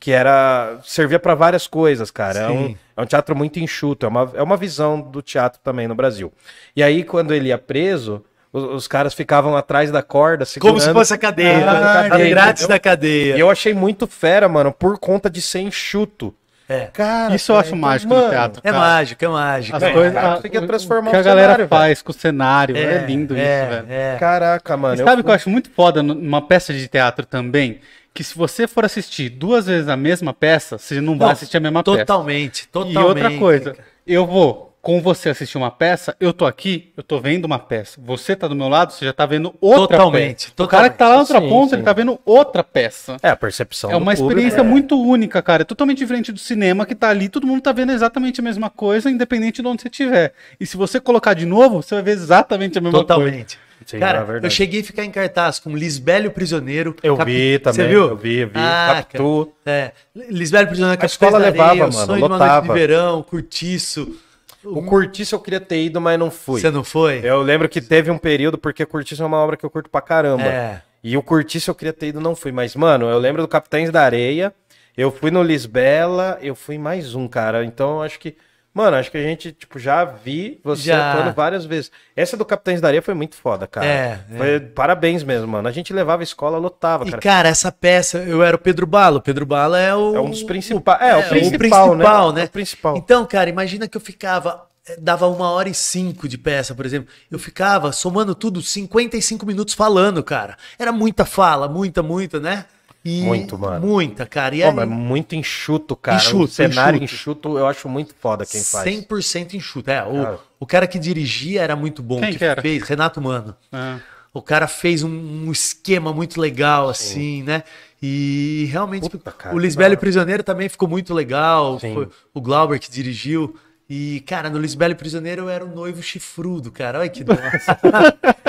que 0.00 0.10
era 0.10 0.78
servia 0.82 1.20
para 1.20 1.34
várias 1.34 1.66
coisas, 1.68 2.10
cara. 2.10 2.40
É 2.40 2.48
um, 2.48 2.74
é 2.96 3.02
um 3.02 3.06
teatro 3.06 3.36
muito 3.36 3.60
enxuto, 3.60 4.06
é 4.06 4.08
uma, 4.08 4.32
é 4.34 4.42
uma 4.42 4.56
visão 4.56 5.00
do 5.00 5.22
teatro 5.22 5.60
também 5.62 5.86
no 5.86 5.94
Brasil. 5.94 6.32
E 6.74 6.82
aí 6.82 7.04
quando 7.04 7.32
ele 7.32 7.50
ia 7.50 7.58
preso, 7.58 8.24
os, 8.52 8.64
os 8.64 8.88
caras 8.88 9.14
ficavam 9.14 9.56
atrás 9.56 9.92
da 9.92 10.02
corda 10.02 10.44
segurando. 10.44 10.72
Como 10.74 10.84
se 10.84 10.92
fosse 10.92 11.14
a 11.14 11.18
cadeia. 11.18 11.70
Ah, 11.70 12.08
cadeia, 12.08 12.30
grátis 12.30 12.66
da 12.66 12.78
cadeia. 12.78 13.36
E 13.36 13.40
eu 13.40 13.48
achei 13.50 13.72
muito 13.72 14.06
fera, 14.08 14.48
mano, 14.48 14.72
por 14.72 14.98
conta 14.98 15.30
de 15.30 15.40
ser 15.40 15.60
enxuto. 15.60 16.34
É. 16.70 16.88
Cara, 16.92 17.34
Isso 17.34 17.50
eu 17.50 17.56
acho 17.56 17.68
então, 17.70 17.78
mágico 17.80 18.10
mano, 18.14 18.24
no 18.26 18.30
teatro. 18.30 18.60
É 18.64 18.70
cara. 18.70 18.78
mágico, 18.84 19.24
é 19.24 19.28
mágico. 19.28 19.76
As 19.76 19.82
Não, 19.82 19.92
coisas, 19.92 20.12
cara, 20.14 20.28
a- 20.32 20.36
conseguia 20.36 20.60
o- 20.60 20.66
transformar 20.68 21.08
o 21.08 21.10
que 21.10 21.16
a 21.16 21.22
galera 21.22 21.46
cenário, 21.54 21.68
faz 21.68 22.02
com 22.02 22.10
o 22.10 22.14
cenário. 22.14 22.76
É, 22.76 23.04
lindo 23.06 23.36
é, 23.36 23.38
isso, 23.38 23.70
velho. 23.74 23.86
é. 23.90 24.16
Caraca, 24.20 24.76
mano. 24.76 24.94
E 24.94 25.00
eu 25.00 25.04
sabe 25.04 25.14
o 25.14 25.16
fui- 25.16 25.22
que 25.24 25.30
eu 25.30 25.34
acho 25.34 25.50
muito 25.50 25.70
foda 25.70 26.02
nu- 26.02 26.14
numa 26.14 26.40
peça 26.40 26.72
de 26.72 26.86
teatro 26.88 27.26
também? 27.26 27.80
que 28.12 28.24
se 28.24 28.36
você 28.36 28.66
for 28.66 28.84
assistir 28.84 29.28
duas 29.28 29.66
vezes 29.66 29.88
a 29.88 29.96
mesma 29.96 30.32
peça, 30.34 30.76
você 30.76 31.00
não 31.00 31.16
vai 31.16 31.28
Não, 31.28 31.32
assistir 31.32 31.56
a 31.56 31.60
mesma 31.60 31.80
peça. 31.84 31.98
Totalmente, 31.98 32.66
totalmente. 32.68 32.96
E 32.96 33.04
outra 33.04 33.38
coisa, 33.38 33.76
eu 34.04 34.26
vou 34.26 34.69
com 34.82 35.00
você 35.00 35.28
assistir 35.28 35.58
uma 35.58 35.70
peça, 35.70 36.16
eu 36.18 36.32
tô 36.32 36.46
aqui, 36.46 36.90
eu 36.96 37.02
tô 37.02 37.20
vendo 37.20 37.44
uma 37.44 37.58
peça. 37.58 38.00
Você 38.02 38.34
tá 38.34 38.48
do 38.48 38.54
meu 38.56 38.66
lado, 38.68 38.92
você 38.92 39.04
já 39.04 39.12
tá 39.12 39.26
vendo 39.26 39.54
outra 39.60 39.98
Totalmente, 39.98 40.50
peça. 40.52 40.62
O 40.64 40.66
cara 40.68 40.88
que 40.88 40.96
tá 40.96 41.06
lá 41.08 41.14
na 41.14 41.20
outra 41.20 41.40
Sim, 41.40 41.48
ponta, 41.50 41.68
sim. 41.70 41.76
ele 41.76 41.82
tá 41.82 41.92
vendo 41.92 42.18
outra 42.24 42.64
peça. 42.64 43.16
É, 43.22 43.28
a 43.28 43.36
percepção 43.36 43.90
É 43.90 43.96
uma 43.96 44.14
do 44.14 44.18
público, 44.18 44.40
experiência 44.40 44.60
é. 44.60 44.64
muito 44.70 44.98
única, 45.00 45.42
cara. 45.42 45.62
É 45.62 45.64
totalmente 45.64 45.98
diferente 45.98 46.32
do 46.32 46.38
cinema 46.38 46.86
que 46.86 46.94
tá 46.94 47.10
ali, 47.10 47.28
todo 47.28 47.46
mundo 47.46 47.60
tá 47.60 47.72
vendo 47.72 47.92
exatamente 47.92 48.40
a 48.40 48.42
mesma 48.42 48.70
coisa, 48.70 49.10
independente 49.10 49.60
de 49.60 49.68
onde 49.68 49.82
você 49.82 49.88
estiver. 49.88 50.32
E 50.58 50.64
se 50.64 50.76
você 50.78 50.98
colocar 50.98 51.34
de 51.34 51.44
novo, 51.44 51.82
você 51.82 51.94
vai 51.96 52.04
ver 52.04 52.12
exatamente 52.12 52.78
a 52.78 52.80
mesma 52.80 52.98
coisa. 53.04 53.06
Totalmente. 53.06 53.58
Sim, 53.84 53.96
é 53.96 54.00
Cara, 54.00 54.22
verdade. 54.24 54.46
eu 54.46 54.50
cheguei 54.50 54.80
a 54.82 54.84
ficar 54.84 55.04
em 55.04 55.10
cartaz 55.10 55.58
com 55.58 55.74
Lisbélio 55.74 56.30
Prisioneiro. 56.30 56.94
Eu 57.02 57.16
Cap- 57.16 57.30
vi 57.30 57.58
também, 57.58 57.74
Você 57.86 57.88
viu? 57.88 58.08
eu 58.08 58.16
vi, 58.16 58.36
eu 58.40 58.46
vi. 58.48 58.52
Ah, 58.56 58.94
Capitu. 58.98 59.52
É, 59.64 59.92
Lisbélio 60.28 60.68
Prisioneiro, 60.68 61.02
A 61.02 61.06
escola 61.06 61.38
levava, 61.38 61.70
Areia, 61.70 61.86
O 61.86 61.92
mano, 61.92 62.06
Sonho 62.06 62.18
de 62.18 62.22
uma 62.24 62.28
Noite 62.28 62.40
lotava. 62.42 62.66
de 62.66 62.72
Verão, 62.80 63.22
Curtiço. 63.22 64.16
O 64.64 64.82
Curtiço 64.82 65.34
eu 65.34 65.40
queria 65.40 65.60
ter 65.60 65.82
ido, 65.84 66.00
mas 66.00 66.18
não 66.18 66.30
fui. 66.30 66.60
Você 66.60 66.70
não 66.70 66.84
foi? 66.84 67.20
Eu 67.24 67.40
lembro 67.40 67.68
que 67.68 67.80
teve 67.80 68.10
um 68.10 68.18
período, 68.18 68.58
porque 68.58 68.84
Curtiço 68.84 69.22
é 69.22 69.26
uma 69.26 69.38
obra 69.38 69.56
que 69.56 69.64
eu 69.64 69.70
curto 69.70 69.88
pra 69.88 70.00
caramba. 70.00 70.44
É. 70.44 70.82
E 71.02 71.16
o 71.16 71.22
Curtiço 71.22 71.70
eu 71.70 71.74
queria 71.74 71.92
ter 71.92 72.08
ido, 72.08 72.20
não 72.20 72.36
fui. 72.36 72.52
Mas, 72.52 72.76
mano, 72.76 73.08
eu 73.08 73.18
lembro 73.18 73.40
do 73.40 73.48
Capitães 73.48 73.90
da 73.90 74.02
Areia, 74.02 74.54
eu 74.96 75.10
fui 75.10 75.30
no 75.30 75.42
Lisbela, 75.42 76.38
eu 76.42 76.54
fui 76.54 76.76
mais 76.76 77.14
um, 77.14 77.26
cara. 77.26 77.64
Então, 77.64 77.96
eu 77.96 78.02
acho 78.02 78.18
que... 78.18 78.36
Mano, 78.72 78.96
acho 78.96 79.10
que 79.10 79.18
a 79.18 79.22
gente, 79.22 79.50
tipo, 79.50 79.78
já 79.80 80.04
vi 80.04 80.60
você 80.62 80.84
Já. 80.84 81.12
atuando 81.12 81.34
várias 81.34 81.64
vezes. 81.64 81.90
Essa 82.14 82.36
do 82.36 82.44
Capitães 82.44 82.80
da 82.80 82.86
Areia 82.88 83.02
foi 83.02 83.14
muito 83.14 83.34
foda, 83.34 83.66
cara. 83.66 83.84
É, 83.86 84.20
Foi, 84.36 84.60
Parabéns 84.60 85.24
mesmo, 85.24 85.48
mano. 85.48 85.66
A 85.68 85.72
gente 85.72 85.92
levava 85.92 86.22
a 86.22 86.24
escola, 86.24 86.56
lotava, 86.56 87.04
E, 87.04 87.10
cara. 87.10 87.20
cara, 87.22 87.48
essa 87.48 87.72
peça, 87.72 88.18
eu 88.18 88.44
era 88.44 88.54
o 88.54 88.58
Pedro 88.60 88.86
Bala. 88.86 89.18
O 89.18 89.22
Pedro 89.22 89.44
Bala 89.44 89.78
é 89.80 89.92
o. 89.94 90.14
É 90.14 90.20
um 90.20 90.30
dos 90.30 90.44
principais. 90.44 91.00
É, 91.02 91.10
é, 91.10 91.16
o 91.16 91.20
o 91.20 91.28
principal, 91.28 91.58
principal, 91.58 92.28
né? 92.32 92.34
né? 92.36 92.42
É 92.42 92.44
o 92.44 92.50
principal. 92.50 92.96
Então, 92.96 93.26
cara, 93.26 93.50
imagina 93.50 93.88
que 93.88 93.96
eu 93.96 94.00
ficava. 94.00 94.62
eh, 94.88 94.96
Dava 95.00 95.26
uma 95.26 95.50
hora 95.50 95.68
e 95.68 95.74
cinco 95.74 96.28
de 96.28 96.38
peça, 96.38 96.72
por 96.72 96.86
exemplo. 96.86 97.12
Eu 97.28 97.40
ficava, 97.40 97.90
somando 97.90 98.36
tudo, 98.36 98.62
55 98.62 99.44
minutos 99.44 99.74
falando, 99.74 100.22
cara. 100.22 100.56
Era 100.78 100.92
muita 100.92 101.24
fala, 101.24 101.66
muita, 101.68 102.04
muita, 102.04 102.38
né? 102.38 102.66
E 103.04 103.22
Muito, 103.22 103.58
mano. 103.58 103.86
Muita, 103.86 104.26
cara. 104.26 104.54
E 104.54 104.60
Pô, 104.60 104.68
aí, 104.68 104.74
mas 104.74 104.88
muito 104.88 105.34
enxuto, 105.34 105.96
cara. 105.96 106.18
Enxuto, 106.18 106.44
o 106.44 106.48
cenário 106.48 107.02
enxuto. 107.02 107.48
enxuto. 107.48 107.58
eu 107.58 107.66
acho 107.66 107.88
muito 107.88 108.14
foda 108.20 108.44
quem 108.44 108.62
faz. 108.62 108.84
100% 108.86 109.54
enxuto. 109.54 109.90
É, 109.90 110.04
o, 110.04 110.22
Cara. 110.22 110.38
o 110.60 110.66
cara 110.66 110.86
que 110.86 110.98
dirigia 110.98 111.62
era 111.62 111.74
muito 111.74 112.02
bom. 112.02 112.20
Quem 112.20 112.34
que 112.34 112.44
era? 112.44 112.60
fez, 112.60 112.82
Renato 112.82 113.20
Mano. 113.20 113.56
Ah. 113.72 113.98
O 114.32 114.42
cara 114.42 114.68
fez 114.68 115.02
um, 115.02 115.08
um 115.10 115.50
esquema 115.50 116.12
muito 116.12 116.40
legal, 116.40 116.88
assim, 116.88 117.42
né? 117.42 117.64
E 118.02 118.68
realmente 118.70 119.10
Puta, 119.10 119.32
cara, 119.32 119.54
o 119.54 119.58
que 119.58 119.64
Lisbelo. 119.64 119.96
Prisioneiro 119.96 120.42
também 120.42 120.68
ficou 120.68 120.88
muito 120.88 121.12
legal. 121.12 121.80
Sim. 121.80 121.94
Foi 121.94 122.08
o 122.32 122.40
Glauber 122.40 122.78
que 122.78 122.90
dirigiu. 122.90 123.56
E, 123.92 124.20
cara, 124.20 124.48
no 124.48 124.56
Lisbelo 124.60 124.94
Prisioneiro 124.94 125.42
eu 125.42 125.48
era 125.48 125.64
o 125.64 125.74
noivo 125.74 126.00
chifrudo, 126.00 126.70
cara. 126.70 127.00
Olha 127.00 127.08
que 127.08 127.24
dó. 127.24 127.34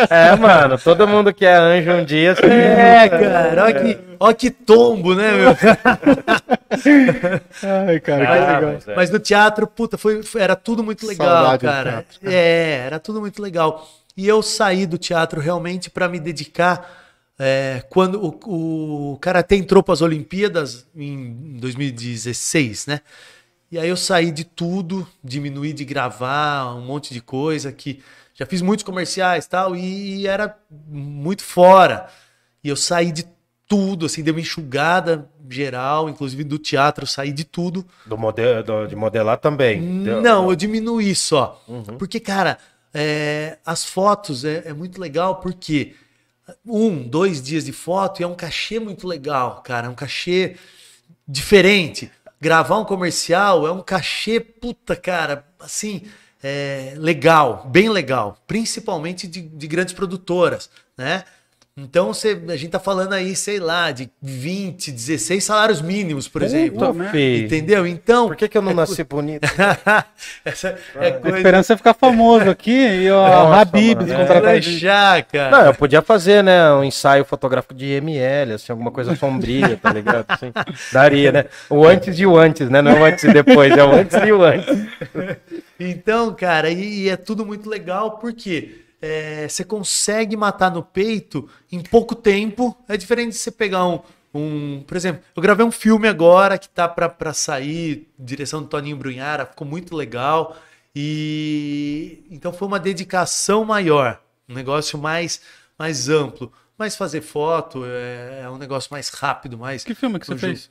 É, 0.10 0.36
mano, 0.36 0.78
todo 0.80 1.08
mundo 1.08 1.34
que 1.34 1.46
é 1.46 1.56
anjo 1.56 1.92
um 1.94 2.06
dia. 2.06 2.36
você- 2.36 2.46
É, 2.46 3.10
cara, 3.10 3.64
olha 3.66 3.74
que, 3.82 4.00
olha 4.20 4.34
que 4.36 4.50
tombo, 4.52 5.14
né, 5.16 5.32
meu? 5.34 5.58
Ai, 7.64 8.00
cara, 8.00 8.26
que 8.26 8.32
Ah, 8.32 8.56
legal. 8.60 8.74
mas 8.74 8.88
é. 8.88 8.96
Mas 8.96 9.10
no 9.10 9.20
teatro, 9.20 9.68
puta, 9.68 9.98
foi, 9.98 10.24
foi- 10.24 10.42
era 10.42 10.56
tudo 10.56 10.84
muito 10.84 11.06
legal, 11.06 11.28
Saudade 11.28 11.58
do 11.58 11.62
cara. 11.68 11.92
teatro, 11.92 12.20
cara. 12.22 12.34
É, 12.34 12.84
era 12.86 13.00
tudo 13.00 13.20
muito 13.20 13.42
legal. 13.42 13.88
E 14.16 14.28
eu 14.28 14.42
saí 14.42 14.86
do 14.86 14.98
teatro 14.98 15.40
realmente 15.40 15.90
para 15.90 16.08
me 16.08 16.20
dedicar. 16.20 17.00
é, 17.44 17.84
quando 17.90 18.24
o, 18.24 19.14
o 19.14 19.18
Karatê 19.20 19.56
entrou 19.56 19.82
para 19.82 19.94
as 19.94 20.02
Olimpíadas 20.02 20.86
em 20.96 21.58
2016, 21.60 22.86
né? 22.86 23.02
E 23.72 23.80
aí 23.80 23.88
eu 23.88 23.96
saí 23.98 24.32
de 24.32 24.44
tudo, 24.44 25.08
diminuí 25.24 25.72
de 25.74 25.86
gravar 25.86 26.76
um 26.76 26.82
monte 26.82 27.14
de 27.14 27.22
coisa 27.22 27.72
que 27.72 28.02
já 28.34 28.46
fiz 28.46 28.62
muitos 28.62 28.84
comerciais 28.84 29.46
e 29.46 29.50
tal, 29.50 29.76
e 29.76 30.28
era 30.28 30.58
muito 30.90 31.44
fora. 31.44 32.08
E 32.64 32.68
eu 32.70 32.76
saí 32.76 33.12
de 33.12 33.26
tudo, 33.68 34.06
assim, 34.08 34.22
dei 34.24 34.34
uma 34.34 34.42
enxugada 34.42 35.30
geral, 35.50 36.10
inclusive 36.10 36.44
do 36.44 36.58
teatro, 36.60 37.04
eu 37.04 37.08
saí 37.08 37.32
de 37.32 37.46
tudo. 37.46 37.86
Do 38.06 38.18
modelo, 38.18 38.62
do- 38.64 38.88
de 38.88 38.96
modelar 38.96 39.38
também. 39.38 40.04
Deu- 40.04 40.22
Não, 40.22 40.50
eu 40.50 40.56
diminuí 40.56 41.16
só. 41.16 41.64
Uhum. 41.68 41.84
Porque, 41.98 42.20
cara, 42.20 42.58
é, 42.94 43.58
as 43.66 43.86
fotos 43.86 44.44
é, 44.44 44.64
é 44.66 44.74
muito 44.74 45.00
legal 45.00 45.38
porque 45.38 45.96
um, 46.66 47.02
dois 47.08 47.42
dias 47.42 47.64
de 47.64 47.72
foto 47.72 48.20
e 48.20 48.24
é 48.24 48.28
um 48.28 48.36
cachê 48.36 48.80
muito 48.80 49.08
legal, 49.08 49.62
cara. 49.64 49.88
É 49.88 49.90
um 49.90 49.96
cachê 49.96 50.58
diferente. 51.28 52.12
Gravar 52.42 52.80
um 52.80 52.84
comercial 52.84 53.68
é 53.68 53.72
um 53.72 53.84
cachê, 53.84 54.40
puta, 54.40 54.96
cara, 54.96 55.46
assim, 55.60 56.02
é, 56.42 56.96
legal, 56.98 57.70
bem 57.70 57.88
legal. 57.88 58.36
Principalmente 58.48 59.28
de, 59.28 59.42
de 59.44 59.68
grandes 59.68 59.94
produtoras, 59.94 60.68
né? 60.98 61.24
Então, 61.84 62.14
você, 62.14 62.40
a 62.48 62.56
gente 62.56 62.70
tá 62.70 62.80
falando 62.80 63.14
aí, 63.14 63.36
sei 63.36 63.60
lá, 63.60 63.90
de 63.92 64.08
20, 64.22 64.92
16 64.92 65.44
salários 65.44 65.82
mínimos, 65.82 66.28
por 66.28 66.44
exemplo. 66.44 66.94
Puta, 66.94 67.10
filho. 67.10 67.46
Entendeu? 67.46 67.88
Então. 67.88 68.28
Por 68.28 68.36
que, 68.36 68.48
que 68.48 68.56
eu 68.56 68.62
não 68.62 68.74
nasci 68.74 69.04
bonito? 69.04 69.48
Essa 70.46 70.78
é 70.96 71.08
A 71.08 71.12
coisa. 71.14 71.38
esperança 71.38 71.74
é 71.74 71.78
ficar 71.78 71.96
famoso 71.96 72.50
aqui 72.52 72.72
e 72.72 73.10
o 73.10 73.16
Nossa, 73.16 73.62
Habib 73.62 74.04
é. 74.04 74.16
contratar 74.16 74.54
a 74.54 74.62
já, 74.62 75.22
cara. 75.24 75.50
Não, 75.52 75.66
eu 75.66 75.74
podia 75.74 76.04
fazer, 76.04 76.44
né, 76.44 76.72
um 76.74 76.84
ensaio 76.84 77.26
fotográfico 77.26 77.74
de 77.74 77.86
IML, 77.86 78.54
assim, 78.54 78.72
alguma 78.72 78.92
coisa 78.92 79.16
sombria, 79.16 79.76
tá 79.76 79.92
ligado? 79.92 80.26
Assim, 80.28 80.52
daria, 80.94 81.32
né? 81.32 81.46
O 81.68 81.84
antes 81.86 82.20
e 82.20 82.26
o 82.28 82.38
antes, 82.38 82.70
né? 82.70 82.82
Não 82.82 82.92
é 82.92 83.00
o 83.00 83.06
antes 83.06 83.24
e 83.24 83.34
depois, 83.34 83.76
é 83.76 83.84
o 83.84 83.92
antes 83.92 84.18
e 84.24 84.32
o 84.32 84.44
antes. 84.44 84.68
Então, 85.84 86.32
cara, 86.36 86.70
e, 86.70 87.06
e 87.06 87.10
é 87.10 87.18
tudo 87.18 87.44
muito 87.44 87.68
legal 87.68 88.20
porque 88.20 88.82
é, 89.02 89.48
você 89.48 89.64
consegue 89.64 90.38
matar 90.38 90.72
no 90.72 90.84
peito 90.84 91.50
em 91.72 91.82
pouco 91.82 92.14
tempo. 92.14 92.78
É 92.88 92.96
diferente 92.96 93.32
de 93.32 93.38
você 93.38 93.52
pegar 93.52 93.86
um. 93.88 94.00
um 94.34 94.84
por 94.86 94.96
exemplo, 94.96 95.24
eu 95.36 95.42
gravei 95.42 95.66
um 95.66 95.72
filme 95.72 96.08
agora 96.08 96.58
que 96.58 96.70
tá 96.70 96.88
pra, 96.88 97.10
pra 97.10 97.34
sair, 97.34 98.08
direção 98.18 98.62
do 98.62 98.68
Toninho 98.68 98.98
Brunhara, 98.98 99.46
ficou 99.46 99.66
muito 99.66 99.96
legal. 99.96 100.56
E 100.96 102.24
então 102.30 102.54
foi 102.54 102.68
uma 102.68 102.80
dedicação 102.80 103.66
maior, 103.66 104.22
um 104.48 104.54
negócio 104.54 105.00
mais, 105.00 105.42
mais 105.80 106.08
amplo. 106.08 106.52
Mas 106.78 106.96
fazer 106.96 107.22
foto 107.22 107.84
é, 107.86 108.42
é 108.44 108.50
um 108.50 108.58
negócio 108.58 108.90
mais 108.92 109.10
rápido, 109.10 109.58
mais. 109.58 109.84
Que 109.84 109.96
filme 109.96 110.20
que 110.20 110.26
você 110.26 110.38
fez? 110.38 110.70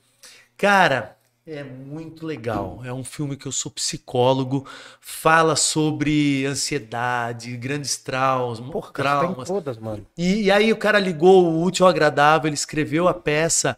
Cara, 0.56 1.16
é 1.52 1.64
muito 1.64 2.24
legal. 2.24 2.80
É 2.84 2.92
um 2.92 3.02
filme 3.02 3.36
que 3.36 3.46
eu 3.46 3.52
sou 3.52 3.70
psicólogo, 3.72 4.66
fala 5.00 5.56
sobre 5.56 6.46
ansiedade, 6.46 7.56
grandes 7.56 7.96
traumas, 7.96 8.60
Porra, 8.60 8.92
cara, 8.92 9.08
você 9.10 9.14
tá 9.14 9.20
traumas. 9.26 9.48
todas, 9.48 9.78
mano. 9.78 10.06
E, 10.16 10.42
e 10.42 10.50
aí 10.50 10.72
o 10.72 10.76
cara 10.76 10.98
ligou 10.98 11.44
o 11.44 11.62
útil 11.62 11.86
ao 11.86 11.90
agradável, 11.90 12.48
ele 12.48 12.54
escreveu 12.54 13.08
a 13.08 13.14
peça 13.14 13.76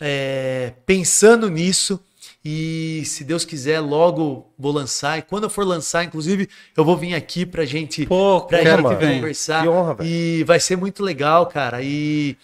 é, 0.00 0.74
pensando 0.84 1.48
nisso. 1.48 2.00
E 2.44 3.02
se 3.04 3.24
Deus 3.24 3.44
quiser, 3.44 3.80
logo 3.80 4.46
vou 4.58 4.72
lançar. 4.72 5.18
E 5.18 5.22
quando 5.22 5.44
eu 5.44 5.50
for 5.50 5.66
lançar, 5.66 6.04
inclusive, 6.04 6.48
eu 6.76 6.84
vou 6.84 6.96
vir 6.96 7.14
aqui 7.14 7.44
pra 7.44 7.64
gente, 7.64 8.06
Pô, 8.06 8.40
pra 8.42 8.60
quero 8.60 8.88
gente 8.88 9.16
conversar. 9.16 9.62
Que 9.62 9.68
honra. 9.68 9.96
E 10.02 10.44
vai 10.44 10.60
ser 10.60 10.76
muito 10.76 11.02
legal, 11.02 11.46
cara. 11.46 11.82
E, 11.82 12.36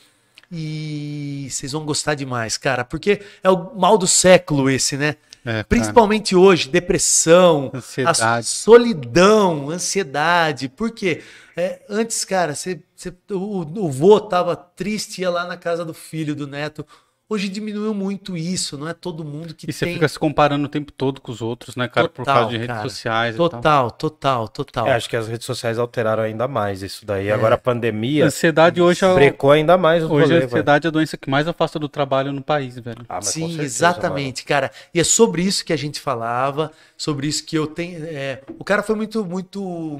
e 0.51 1.49
vocês 1.51 1.73
vão 1.73 1.85
gostar 1.85 2.15
demais, 2.15 2.57
cara. 2.57 2.85
Porque 2.85 3.21
é 3.43 3.51
o 3.51 3.75
mal 3.79 3.97
do 3.99 4.07
século 4.07 4.69
esse, 4.71 4.97
né? 4.97 5.17
É. 5.47 5.63
Principalmente 5.63 6.35
hoje, 6.35 6.71
depressão, 6.71 7.71
Ansiedade. 7.75 8.47
solidão, 8.47 9.69
ansiedade. 9.71 10.69
Por 10.71 10.91
quê? 10.91 11.23
É, 11.57 11.83
antes, 11.89 12.25
cara, 12.25 12.55
você, 12.55 12.81
você- 12.97 13.13
o, 13.31 13.61
o 13.61 13.91
vô 13.91 14.19
tava 14.21 14.57
triste, 14.57 15.21
ia 15.21 15.29
lá 15.31 15.45
na 15.47 15.57
casa 15.57 15.85
do 15.85 15.93
filho, 15.93 16.35
do 16.35 16.47
neto. 16.47 16.85
Hoje 17.27 17.49
diminuiu 17.49 17.95
muito 17.95 18.37
isso, 18.37 18.77
não 18.77 18.87
é 18.87 18.93
todo 18.93 19.25
mundo 19.25 19.55
que 19.55 19.69
E 19.69 19.73
você 19.73 19.87
tem. 19.87 19.95
fica 19.95 20.07
se 20.07 20.19
comparando 20.19 20.67
o 20.67 20.69
tempo 20.69 20.93
todo 20.93 21.23
com 21.23 21.33
os 21.33 21.41
outros, 21.41 21.75
né, 21.75 21.89
cara? 21.89 22.07
por 22.07 22.19
Total, 22.19 22.35
causa 22.35 22.51
de 22.51 22.57
redes 22.59 22.77
cara. 22.77 22.83
sociais 22.89 23.35
e 23.35 23.39
tal. 23.39 23.49
Total, 23.49 23.91
total, 23.91 24.49
total. 24.49 24.87
É, 24.89 24.93
acho 24.95 25.09
que 25.09 25.17
as 25.17 25.27
redes 25.27 25.47
sociais 25.47 25.79
alteraram 25.79 26.23
ainda 26.23 26.47
mais 26.47 26.83
isso 26.83 27.07
daí. 27.07 27.33
Agora 27.33 27.55
a 27.55 27.57
A 27.57 27.59
pandemia 27.59 28.27
ansiedade 28.27 28.81
hoje 28.83 29.03
é, 29.03 29.09
o- 29.09 29.15
brecou 29.15 29.51
ainda 29.51 29.79
mais 29.79 30.05
os 30.05 30.11
hoje 30.11 30.25
a 30.25 30.37
velho. 30.37 30.45
ansiedade 30.45 30.87
é 30.87 30.89
a 30.89 30.91
doença 30.91 31.17
que 31.17 31.31
mais 31.31 31.49
afasta 31.49 31.79
do 31.79 31.89
trabalho 31.89 32.31
no 32.31 32.43
país, 32.43 32.79
velho. 32.79 33.07
Ah, 33.09 33.23
Sim, 33.23 33.47
certeza, 33.49 33.63
exatamente, 33.63 34.45
cara. 34.45 34.71
E 34.93 35.01
é 35.01 35.05
sobre 35.05 35.43
isso 35.43 35.65
que 35.65 35.73
a 35.73 35.77
gente 35.79 36.01
falava, 36.01 36.71
sobre 36.95 37.27
isso 37.27 37.43
que 37.47 37.57
eu 37.57 37.67
tenho. 37.67 38.05
é, 38.05 38.43
o 38.59 38.63
cara 38.65 38.83
foi 38.83 38.95
muito, 38.97 39.25
muito. 39.25 39.99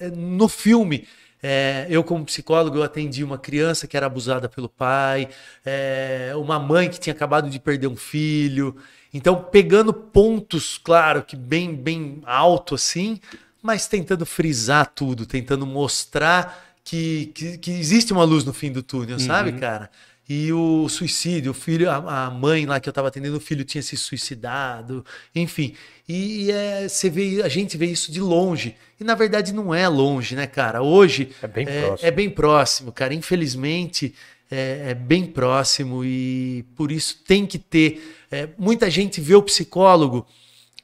é, 0.00 0.08
No 0.10 0.48
filme, 0.48 1.06
é, 1.42 1.86
eu, 1.90 2.04
como 2.04 2.24
psicólogo, 2.24 2.76
eu 2.76 2.82
atendi 2.84 3.24
uma 3.24 3.36
criança 3.36 3.88
que 3.88 3.96
era 3.96 4.06
abusada 4.06 4.48
pelo 4.48 4.68
pai, 4.68 5.28
é, 5.64 6.32
uma 6.36 6.58
mãe 6.58 6.88
que 6.88 7.00
tinha 7.00 7.12
acabado 7.12 7.50
de 7.50 7.58
perder 7.58 7.88
um 7.88 7.96
filho. 7.96 8.76
Então, 9.12 9.42
pegando 9.42 9.92
pontos, 9.92 10.78
claro, 10.78 11.22
que 11.22 11.34
bem, 11.34 11.74
bem 11.74 12.22
alto 12.24 12.76
assim, 12.76 13.20
mas 13.60 13.88
tentando 13.88 14.24
frisar 14.24 14.86
tudo, 14.94 15.26
tentando 15.26 15.66
mostrar 15.66 16.72
que, 16.84 17.26
que, 17.34 17.58
que 17.58 17.70
existe 17.72 18.12
uma 18.12 18.24
luz 18.24 18.44
no 18.44 18.52
fim 18.52 18.70
do 18.70 18.82
túnel, 18.82 19.18
sabe, 19.18 19.52
cara? 19.52 19.90
E 20.46 20.52
o 20.52 20.88
suicídio, 20.88 21.50
o 21.50 21.54
filho, 21.54 21.90
a, 21.90 22.26
a 22.26 22.30
mãe 22.30 22.64
lá 22.66 22.78
que 22.80 22.88
eu 22.88 22.92
tava 22.92 23.08
atendendo, 23.08 23.36
o 23.36 23.40
filho 23.40 23.64
tinha 23.64 23.82
se 23.82 23.96
suicidado, 23.96 25.04
enfim. 25.34 25.74
E, 26.08 26.44
e 26.44 26.50
é, 26.50 26.88
você 26.88 27.08
vê, 27.10 27.42
a 27.42 27.48
gente 27.48 27.76
vê 27.76 27.86
isso 27.86 28.10
de 28.10 28.20
longe. 28.20 28.74
E 28.98 29.04
na 29.04 29.14
verdade 29.14 29.52
não 29.52 29.74
é 29.74 29.86
longe, 29.88 30.34
né, 30.34 30.46
cara? 30.46 30.82
Hoje 30.82 31.30
É 31.42 31.46
bem 31.46 31.66
é, 31.68 31.82
próximo. 31.86 32.08
é 32.08 32.10
bem 32.10 32.30
próximo, 32.30 32.92
cara. 32.92 33.12
Infelizmente 33.14 34.14
é, 34.50 34.90
é 34.90 34.94
bem 34.94 35.24
próximo 35.26 36.04
e 36.04 36.64
por 36.76 36.90
isso 36.92 37.18
tem 37.26 37.46
que 37.46 37.58
ter. 37.58 38.00
é, 38.30 38.48
muita 38.58 38.90
gente 38.90 39.20
vê 39.20 39.34
o 39.34 39.42
psicólogo 39.42 40.26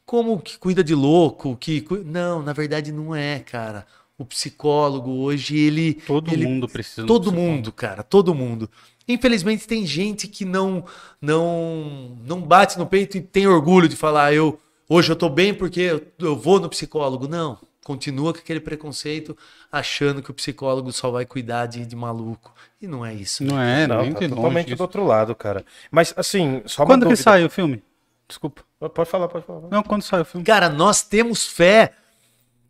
como 0.05 0.39
que 0.41 0.57
cuida 0.59 0.83
de 0.83 0.95
louco, 0.95 1.55
que 1.57 1.85
não, 2.05 2.43
na 2.43 2.53
verdade 2.53 2.91
não 2.93 3.15
é, 3.15 3.41
cara. 3.41 3.87
O 4.17 4.25
psicólogo 4.25 5.11
hoje 5.21 5.57
ele 5.57 5.95
Todo 5.95 6.33
ele- 6.33 6.45
mundo 6.47 6.67
precisa. 6.69 7.07
Todo 7.07 7.31
mundo, 7.31 7.71
cara, 7.71 8.03
todo 8.03 8.35
mundo. 8.35 8.69
Infelizmente 9.09 9.67
tem 9.67 9.87
gente 9.87 10.29
que 10.29 10.45
não 10.45 10.85
não 11.21 12.17
não 12.25 12.41
bate 12.41 12.79
no 12.79 12.87
peito 12.87 13.17
e 13.17 13.21
tem 13.21 13.47
orgulho 13.47 13.89
de 13.89 13.97
falar 13.97 14.33
eu 14.35 14.61
hoje 14.89 15.11
eu 15.11 15.17
tô 15.17 15.29
bem 15.29 15.55
porque 15.55 15.81
eu, 15.81 16.07
eu 16.19 16.37
vou 16.37 16.61
no 16.61 16.69
psicólogo. 16.69 17.27
Não, 17.27 17.59
continua 17.85 18.35
com 18.35 18.41
aquele 18.41 18.61
preconceito 18.61 19.37
achando 19.73 20.23
que 20.23 20.31
o 20.31 20.35
psicólogo 20.35 20.93
só 20.93 21.11
vai 21.11 21.25
cuidar 21.25 21.67
de, 21.67 21.87
de 21.87 21.97
maluco. 21.97 22.53
E 22.81 22.87
não 22.87 23.05
é 23.05 23.15
isso. 23.15 23.43
Não 23.43 23.61
é, 23.61 23.87
Não, 23.87 24.03
nem 24.03 24.13
tá 24.13 24.29
totalmente 24.29 24.75
do 24.75 24.81
outro 24.81 25.05
lado, 25.07 25.35
cara. 25.35 25.65
Mas, 25.91 26.13
assim, 26.17 26.63
só 26.67 26.83
uma 26.83 26.87
Quando 26.89 27.03
que 27.05 27.09
dúvida. 27.11 27.23
sai 27.23 27.45
o 27.45 27.51
filme? 27.51 27.83
Desculpa. 28.29 28.63
Pode 28.95 29.09
falar, 29.11 29.27
pode 29.29 29.47
falar. 29.47 29.69
Não, 29.71 29.83
quando 29.83 30.03
sai 30.03 30.21
o 30.21 30.25
filme? 30.25 30.45
Cara, 30.45 30.69
nós 30.69 31.03
temos 31.03 31.47
fé. 31.47 31.93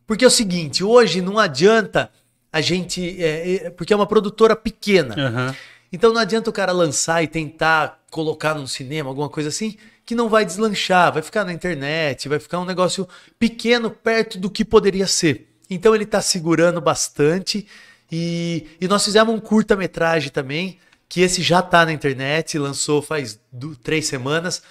Porque 0.07 0.25
é 0.25 0.29
o 0.29 0.31
seguinte, 0.31 0.83
hoje 0.83 1.21
não 1.21 1.39
adianta 1.39 2.11
a 2.53 2.61
gente. 2.61 3.21
é, 3.23 3.67
é, 3.67 3.71
porque 3.71 3.93
é 3.93 3.97
uma 3.97 4.07
produtora 4.07 4.55
pequena. 4.57 5.15
Aham. 5.19 5.55
Então 5.93 6.13
não 6.13 6.21
adianta 6.21 6.51
o 6.51 6.53
cara 6.53 6.73
lançar 6.73 7.23
e 7.23 7.29
tentar 7.29 8.03
colocar 8.11 8.55
num 8.55 8.67
cinema, 8.67 9.09
alguma 9.09 9.29
coisa 9.29 9.49
assim, 9.49 9.77
que 10.05 10.15
não 10.15 10.29
vai 10.29 10.45
deslanchar, 10.45 11.13
vai 11.13 11.23
ficar 11.23 11.45
na 11.45 11.53
internet, 11.53 12.29
vai 12.29 12.39
ficar 12.39 12.59
um 12.61 12.65
negócio 12.65 13.07
pequeno 13.39 13.91
perto 13.91 14.39
do 14.39 14.51
que 14.51 14.65
poderia 14.65 15.07
ser. 15.07 15.49
Então 15.69 15.95
ele 15.95 16.07
tá 16.07 16.21
segurando 16.21 16.81
bastante 16.81 17.67
e, 18.11 18.67
e 18.81 18.89
nós 18.89 19.05
fizemos 19.05 19.35
um 19.35 19.39
curta-metragem 19.39 20.31
também, 20.31 20.79
que 21.09 21.21
esse 21.21 21.43
já 21.43 21.61
tá 21.63 21.85
na 21.85 21.93
internet, 21.93 22.59
lançou 22.59 23.03
faz 23.03 23.39
du- 23.53 23.77
três 23.77 24.07
semanas, 24.07 24.63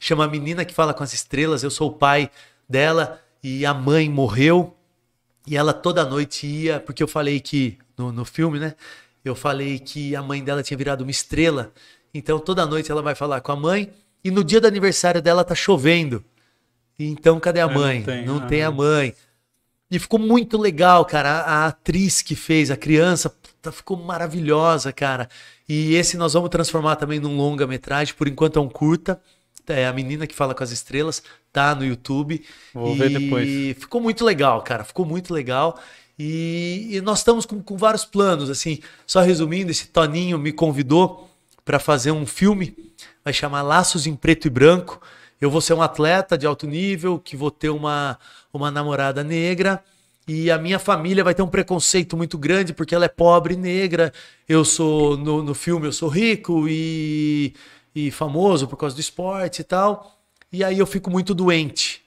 chama 0.00 0.28
Menina 0.28 0.64
que 0.64 0.74
Fala 0.74 0.92
com 0.92 1.02
as 1.02 1.12
Estrelas, 1.12 1.62
eu 1.62 1.70
sou 1.70 1.90
o 1.90 1.94
pai 1.94 2.30
dela 2.68 3.22
e 3.42 3.64
a 3.64 3.72
mãe 3.74 4.08
morreu 4.08 4.76
e 5.46 5.56
ela 5.56 5.72
toda 5.72 6.04
noite 6.04 6.46
ia, 6.46 6.80
porque 6.80 7.02
eu 7.02 7.08
falei 7.08 7.40
que, 7.40 7.78
no, 7.96 8.12
no 8.12 8.24
filme, 8.24 8.58
né? 8.58 8.74
Eu 9.24 9.34
falei 9.34 9.78
que 9.78 10.16
a 10.16 10.22
mãe 10.22 10.42
dela 10.42 10.62
tinha 10.62 10.76
virado 10.76 11.02
uma 11.02 11.10
estrela. 11.10 11.72
Então 12.12 12.38
toda 12.38 12.66
noite 12.66 12.90
ela 12.90 13.02
vai 13.02 13.14
falar 13.14 13.40
com 13.40 13.52
a 13.52 13.56
mãe. 13.56 13.90
E 14.24 14.30
no 14.30 14.44
dia 14.44 14.60
do 14.60 14.66
aniversário 14.66 15.22
dela 15.22 15.44
tá 15.44 15.54
chovendo. 15.54 16.24
Então 16.98 17.40
cadê 17.40 17.60
a 17.60 17.66
não 17.66 17.74
mãe? 17.74 18.02
tem, 18.02 18.24
Não 18.24 18.38
ah. 18.38 18.46
tem 18.46 18.62
a 18.62 18.70
mãe. 18.70 19.14
E 19.90 19.98
ficou 19.98 20.18
muito 20.18 20.56
legal, 20.56 21.04
cara. 21.04 21.40
A, 21.40 21.40
a 21.40 21.66
atriz 21.66 22.22
que 22.22 22.34
fez, 22.34 22.70
a 22.70 22.76
criança, 22.76 23.28
puta, 23.28 23.70
ficou 23.70 23.96
maravilhosa, 23.96 24.92
cara. 24.92 25.28
E 25.68 25.94
esse 25.94 26.16
nós 26.16 26.32
vamos 26.32 26.48
transformar 26.48 26.96
também 26.96 27.20
num 27.20 27.36
longa-metragem. 27.36 28.14
Por 28.14 28.26
enquanto 28.26 28.58
é 28.58 28.62
um 28.62 28.68
curta. 28.68 29.20
É 29.66 29.86
a 29.86 29.92
menina 29.92 30.26
que 30.26 30.34
fala 30.34 30.54
com 30.54 30.64
as 30.64 30.72
estrelas, 30.72 31.22
tá 31.52 31.74
no 31.74 31.84
YouTube. 31.84 32.44
Vou 32.74 32.94
e 32.94 32.98
ver 32.98 33.10
depois. 33.10 33.78
ficou 33.78 34.00
muito 34.00 34.24
legal, 34.24 34.60
cara. 34.62 34.82
Ficou 34.82 35.06
muito 35.06 35.32
legal. 35.32 35.78
E, 36.24 36.86
e 36.92 37.00
nós 37.00 37.18
estamos 37.18 37.44
com, 37.44 37.60
com 37.60 37.76
vários 37.76 38.04
planos, 38.04 38.48
assim. 38.48 38.78
Só 39.04 39.20
resumindo, 39.22 39.72
esse 39.72 39.88
Toninho 39.88 40.38
me 40.38 40.52
convidou 40.52 41.28
para 41.64 41.80
fazer 41.80 42.12
um 42.12 42.24
filme. 42.24 42.76
Vai 43.24 43.32
chamar 43.32 43.62
Laços 43.62 44.06
em 44.06 44.14
Preto 44.14 44.46
e 44.46 44.50
Branco. 44.50 45.02
Eu 45.40 45.50
vou 45.50 45.60
ser 45.60 45.74
um 45.74 45.82
atleta 45.82 46.38
de 46.38 46.46
alto 46.46 46.64
nível, 46.64 47.18
que 47.18 47.36
vou 47.36 47.50
ter 47.50 47.70
uma, 47.70 48.16
uma 48.52 48.70
namorada 48.70 49.24
negra. 49.24 49.82
E 50.28 50.48
a 50.48 50.58
minha 50.58 50.78
família 50.78 51.24
vai 51.24 51.34
ter 51.34 51.42
um 51.42 51.48
preconceito 51.48 52.16
muito 52.16 52.38
grande 52.38 52.72
porque 52.72 52.94
ela 52.94 53.06
é 53.06 53.08
pobre 53.08 53.54
e 53.54 53.56
negra. 53.56 54.12
Eu 54.48 54.64
sou, 54.64 55.16
no, 55.16 55.42
no 55.42 55.54
filme, 55.54 55.88
eu 55.88 55.92
sou 55.92 56.08
rico 56.08 56.68
e, 56.68 57.52
e 57.92 58.12
famoso 58.12 58.68
por 58.68 58.76
causa 58.76 58.94
do 58.94 59.00
esporte 59.00 59.62
e 59.62 59.64
tal. 59.64 60.20
E 60.52 60.62
aí 60.62 60.78
eu 60.78 60.86
fico 60.86 61.10
muito 61.10 61.34
doente. 61.34 62.01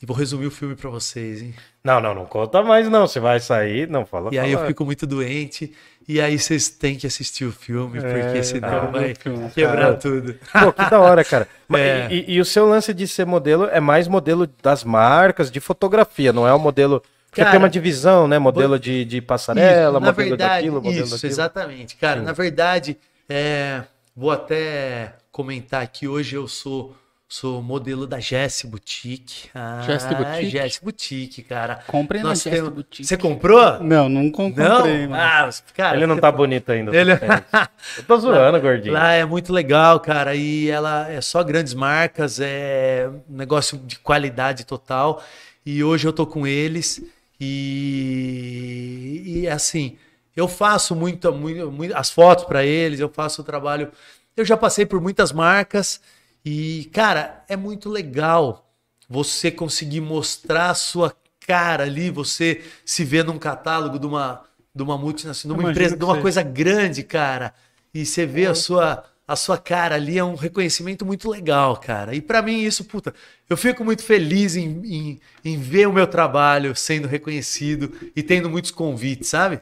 E 0.00 0.06
vou 0.06 0.16
resumir 0.16 0.46
o 0.46 0.50
filme 0.50 0.76
pra 0.76 0.88
vocês, 0.90 1.42
hein? 1.42 1.54
Não, 1.82 2.00
não, 2.00 2.14
não 2.14 2.24
conta 2.24 2.62
mais, 2.62 2.88
não. 2.88 3.06
Você 3.06 3.18
vai 3.18 3.40
sair, 3.40 3.88
não 3.88 4.06
fala. 4.06 4.32
E 4.32 4.38
aí 4.38 4.52
eu 4.52 4.58
fala. 4.58 4.68
fico 4.68 4.84
muito 4.84 5.06
doente. 5.06 5.72
E 6.06 6.20
aí 6.20 6.38
vocês 6.38 6.68
têm 6.68 6.96
que 6.96 7.06
assistir 7.06 7.44
o 7.44 7.52
filme, 7.52 8.00
porque 8.00 8.38
É, 8.38 8.42
senão 8.42 8.68
quero 8.68 8.92
ver 8.92 9.00
vai 9.00 9.14
filme, 9.14 9.50
quebrar 9.50 9.76
cara. 9.76 9.94
tudo. 9.96 10.34
Pô, 10.52 10.72
que 10.72 10.88
da 10.90 11.00
hora, 11.00 11.24
cara. 11.24 11.48
É. 11.74 12.08
e, 12.10 12.34
e 12.36 12.40
o 12.40 12.44
seu 12.44 12.66
lance 12.66 12.94
de 12.94 13.06
ser 13.06 13.26
modelo 13.26 13.64
é 13.66 13.78
mais 13.80 14.08
modelo 14.08 14.48
das 14.62 14.84
marcas, 14.84 15.50
de 15.50 15.60
fotografia, 15.60 16.32
não 16.32 16.46
é 16.48 16.54
o 16.54 16.58
modelo. 16.58 17.02
Porque 17.26 17.40
Cara, 17.42 17.50
tem 17.50 17.58
uma 17.58 17.68
divisão, 17.68 18.26
né? 18.26 18.38
Modelo 18.38 18.78
de, 18.78 19.04
de 19.04 19.20
passarela, 19.20 19.98
Isso, 19.98 20.06
modelo 20.06 20.28
verdade, 20.30 20.54
daquilo, 20.54 20.74
modelo 20.82 21.04
isso, 21.04 21.10
daquilo. 21.14 21.30
exatamente. 21.32 21.96
Cara, 21.96 22.20
Sim. 22.20 22.24
na 22.26 22.32
verdade, 22.32 22.96
é, 23.28 23.82
vou 24.16 24.30
até 24.30 25.12
comentar 25.30 25.86
que 25.88 26.08
hoje 26.08 26.36
eu 26.36 26.48
sou 26.48 26.96
sou 27.30 27.62
modelo 27.62 28.06
da 28.06 28.18
Jess 28.18 28.62
Boutique. 28.64 29.50
Ah, 29.54 29.82
Jess 29.84 30.04
Boutique? 30.06 30.48
Jess 30.50 30.80
Boutique, 30.82 31.42
cara. 31.42 31.80
Comprem 31.86 32.22
na 32.22 32.30
Jess 32.30 32.44
temos- 32.44 32.70
Boutique. 32.70 33.06
Você 33.06 33.16
comprou? 33.18 33.80
Não, 33.82 34.08
não 34.08 34.30
com- 34.30 34.48
Não? 34.48 34.76
comprei, 34.78 35.06
mano. 35.06 35.14
Ah, 35.22 35.50
cara, 35.74 35.96
Ele 35.98 36.06
não 36.06 36.16
tá 36.18 36.32
bonito 36.32 36.70
ainda. 36.72 36.96
Ele- 36.96 37.12
Eu 37.12 38.04
tô 38.06 38.16
zoando, 38.18 38.58
gordinho. 38.60 38.94
Lá 38.94 39.12
é 39.12 39.26
muito 39.26 39.52
legal, 39.52 40.00
cara. 40.00 40.34
E 40.34 40.70
ela 40.70 41.06
é 41.10 41.20
só 41.20 41.44
grandes 41.44 41.74
marcas, 41.74 42.40
é 42.40 43.10
um 43.28 43.36
negócio 43.36 43.76
de 43.78 43.98
qualidade 43.98 44.64
total. 44.64 45.22
E 45.66 45.84
hoje 45.84 46.08
eu 46.08 46.12
tô 46.14 46.26
com 46.26 46.46
eles. 46.46 47.02
E, 47.38 49.22
e 49.42 49.48
assim, 49.48 49.96
eu 50.34 50.48
faço 50.48 50.96
muito, 50.96 51.30
muito, 51.32 51.70
muito- 51.70 51.94
as 51.94 52.08
fotos 52.10 52.44
para 52.46 52.64
eles, 52.64 53.00
eu 53.00 53.08
faço 53.10 53.42
o 53.42 53.44
trabalho. 53.44 53.92
Eu 54.36 54.44
já 54.46 54.56
passei 54.56 54.86
por 54.86 54.98
muitas 55.00 55.30
marcas. 55.30 56.00
E, 56.44 56.90
cara, 56.92 57.44
é 57.48 57.56
muito 57.56 57.88
legal 57.88 58.70
você 59.08 59.50
conseguir 59.50 60.00
mostrar 60.00 60.70
a 60.70 60.74
sua 60.74 61.14
cara 61.46 61.84
ali, 61.84 62.10
você 62.10 62.62
se 62.84 63.04
vê 63.04 63.22
num 63.22 63.38
catálogo 63.38 63.98
de 63.98 64.06
uma, 64.06 64.44
de 64.74 64.82
uma 64.82 64.98
multinacional, 64.98 65.56
de 65.56 65.64
uma 65.64 65.70
empresa, 65.70 65.96
de 65.96 66.04
uma 66.04 66.12
seja. 66.14 66.22
coisa 66.22 66.42
grande, 66.42 67.02
cara. 67.02 67.54
E 67.92 68.04
você 68.04 68.26
vê 68.26 68.46
a 68.46 68.54
sua, 68.54 69.04
a 69.26 69.34
sua 69.34 69.56
cara 69.58 69.94
ali, 69.94 70.18
é 70.18 70.24
um 70.24 70.34
reconhecimento 70.34 71.06
muito 71.06 71.28
legal, 71.30 71.76
cara. 71.78 72.14
E 72.14 72.20
pra 72.20 72.42
mim 72.42 72.62
isso, 72.62 72.84
puta, 72.84 73.14
eu 73.48 73.56
fico 73.56 73.84
muito 73.84 74.02
feliz 74.02 74.56
em, 74.56 74.68
em, 74.84 75.20
em 75.44 75.58
ver 75.58 75.88
o 75.88 75.92
meu 75.92 76.06
trabalho 76.06 76.76
sendo 76.76 77.08
reconhecido 77.08 77.92
e 78.14 78.22
tendo 78.22 78.50
muitos 78.50 78.70
convites, 78.70 79.28
sabe? 79.28 79.60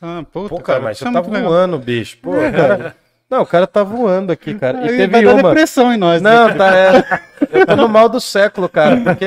Ah, 0.00 0.24
puta, 0.30 0.48
Pô, 0.48 0.60
cara, 0.60 0.80
mas 0.80 0.96
isso 0.96 1.04
você 1.04 1.08
é 1.08 1.10
muito 1.10 1.30
legal. 1.30 1.50
voando, 1.50 1.78
bicho. 1.78 2.18
Pô, 2.18 2.32
cara. 2.50 2.96
Não, 3.34 3.42
o 3.42 3.46
cara 3.46 3.66
tá 3.66 3.82
voando 3.82 4.30
aqui, 4.32 4.54
cara. 4.54 4.78
E 4.78 4.82
Aí 4.82 4.96
teve 4.96 5.06
vai 5.08 5.24
dar 5.24 5.34
uma. 5.34 5.42
depressão 5.42 5.92
em 5.92 5.96
nós. 5.96 6.22
né? 6.22 6.30
Não, 6.30 6.54
tá. 6.56 6.76
É... 6.76 7.20
Eu 7.50 7.66
tô 7.66 7.76
no 7.76 7.88
mal 7.88 8.08
do 8.08 8.20
século, 8.20 8.68
cara. 8.68 8.96
Porque 8.98 9.26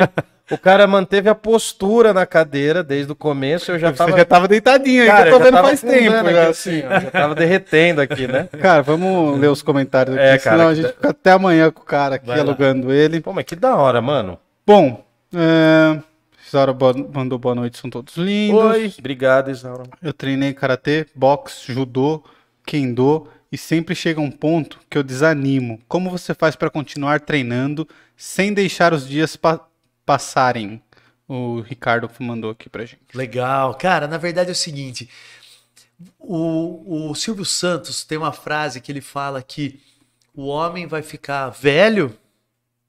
o 0.49 0.57
cara 0.57 0.87
manteve 0.87 1.27
a 1.27 1.35
postura 1.35 2.13
na 2.13 2.25
cadeira 2.25 2.81
desde 2.83 3.11
o 3.11 3.15
começo. 3.15 3.71
Eu 3.71 3.77
já 3.79 3.91
Você 3.91 3.97
tava. 3.97 4.17
já 4.17 4.23
tava 4.25 4.47
deitadinho 4.47 5.01
aí, 5.03 5.07
Cara, 5.09 5.29
eu 5.29 5.37
tô 5.37 5.43
vendo 5.43 5.57
faz 5.57 5.81
tempo. 5.81 6.15
aqui, 6.15 6.37
assim, 6.37 6.83
ó. 6.85 6.99
Já 7.01 7.11
tava 7.11 7.35
derretendo 7.35 7.99
aqui, 8.01 8.27
né? 8.27 8.47
Cara, 8.61 8.81
vamos 8.81 9.37
ler 9.39 9.49
os 9.49 9.61
comentários 9.61 10.15
aqui, 10.15 10.25
É, 10.25 10.37
cara, 10.37 10.57
senão 10.57 10.69
a 10.69 10.73
gente 10.73 10.87
fica 10.87 11.09
até 11.09 11.31
amanhã 11.31 11.69
com 11.69 11.81
o 11.81 11.85
cara 11.85 12.15
aqui 12.15 12.27
Vai 12.27 12.37
lá. 12.37 12.43
alugando 12.43 12.93
ele. 12.93 13.19
Pô, 13.19 13.33
mas 13.33 13.43
que 13.43 13.55
da 13.57 13.75
hora, 13.75 14.01
mano. 14.01 14.39
Bom, 14.65 15.03
é... 15.35 15.99
Isaura 16.47 16.73
mandou 17.13 17.37
boa 17.37 17.53
noite, 17.53 17.77
são 17.77 17.89
todos 17.89 18.15
lindos. 18.15 18.63
Oi. 18.63 18.93
Obrigado, 18.99 19.51
Isaura. 19.51 19.83
Eu 20.01 20.13
treinei 20.13 20.53
karatê, 20.53 21.05
boxe, 21.13 21.73
judô, 21.73 22.23
kendo 22.65 23.27
e 23.51 23.57
sempre 23.57 23.95
chega 23.95 24.19
um 24.19 24.31
ponto 24.31 24.79
que 24.89 24.97
eu 24.97 25.03
desanimo. 25.03 25.79
Como 25.87 26.09
você 26.09 26.33
faz 26.33 26.55
para 26.55 26.69
continuar 26.69 27.21
treinando 27.21 27.87
sem 28.15 28.53
deixar 28.53 28.93
os 28.93 29.07
dias 29.07 29.35
pa- 29.35 29.65
passarem? 30.05 30.81
O 31.27 31.59
Ricardo 31.61 32.09
mandou 32.19 32.51
aqui 32.51 32.69
pra 32.69 32.85
gente. 32.85 33.01
Legal. 33.13 33.75
Cara, 33.75 34.07
na 34.07 34.17
verdade 34.17 34.49
é 34.49 34.53
o 34.53 34.55
seguinte: 34.55 35.09
o, 36.19 37.09
o 37.09 37.15
Silvio 37.15 37.45
Santos 37.45 38.03
tem 38.03 38.17
uma 38.17 38.31
frase 38.31 38.79
que 38.81 38.91
ele 38.91 39.01
fala 39.01 39.41
que 39.41 39.79
o 40.33 40.45
homem 40.47 40.87
vai 40.87 41.01
ficar 41.01 41.49
velho 41.49 42.17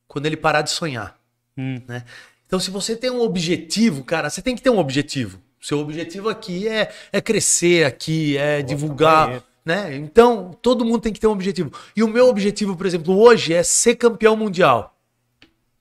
quando 0.06 0.26
ele 0.26 0.36
parar 0.36 0.62
de 0.62 0.70
sonhar. 0.70 1.18
Hum. 1.56 1.80
né? 1.89 2.05
Então, 2.47 2.59
se 2.59 2.70
você 2.70 2.97
tem 2.97 3.10
um 3.10 3.20
objetivo, 3.20 4.02
cara, 4.05 4.30
você 4.30 4.40
tem 4.40 4.55
que 4.56 4.62
ter 4.62 4.70
um 4.70 4.78
objetivo. 4.78 5.40
Seu 5.60 5.80
objetivo 5.80 6.28
aqui 6.28 6.68
é, 6.68 6.90
é 7.12 7.20
crescer 7.20 7.85
aqui, 7.85 8.36
é 8.39 8.62
divulgar, 8.62 9.43
né? 9.69 9.95
Então, 9.95 10.51
todo 10.62 10.82
mundo 10.82 11.03
tem 11.03 11.12
que 11.12 11.20
ter 11.20 11.27
um 11.27 11.32
objetivo. 11.32 11.70
E 11.95 12.03
o 12.03 12.09
meu 12.09 12.27
objetivo, 12.27 12.74
por 12.74 12.86
exemplo, 12.86 13.15
hoje 13.19 13.53
é 13.53 13.62
ser 13.62 13.97
campeão 13.97 14.35
mundial. 14.35 14.97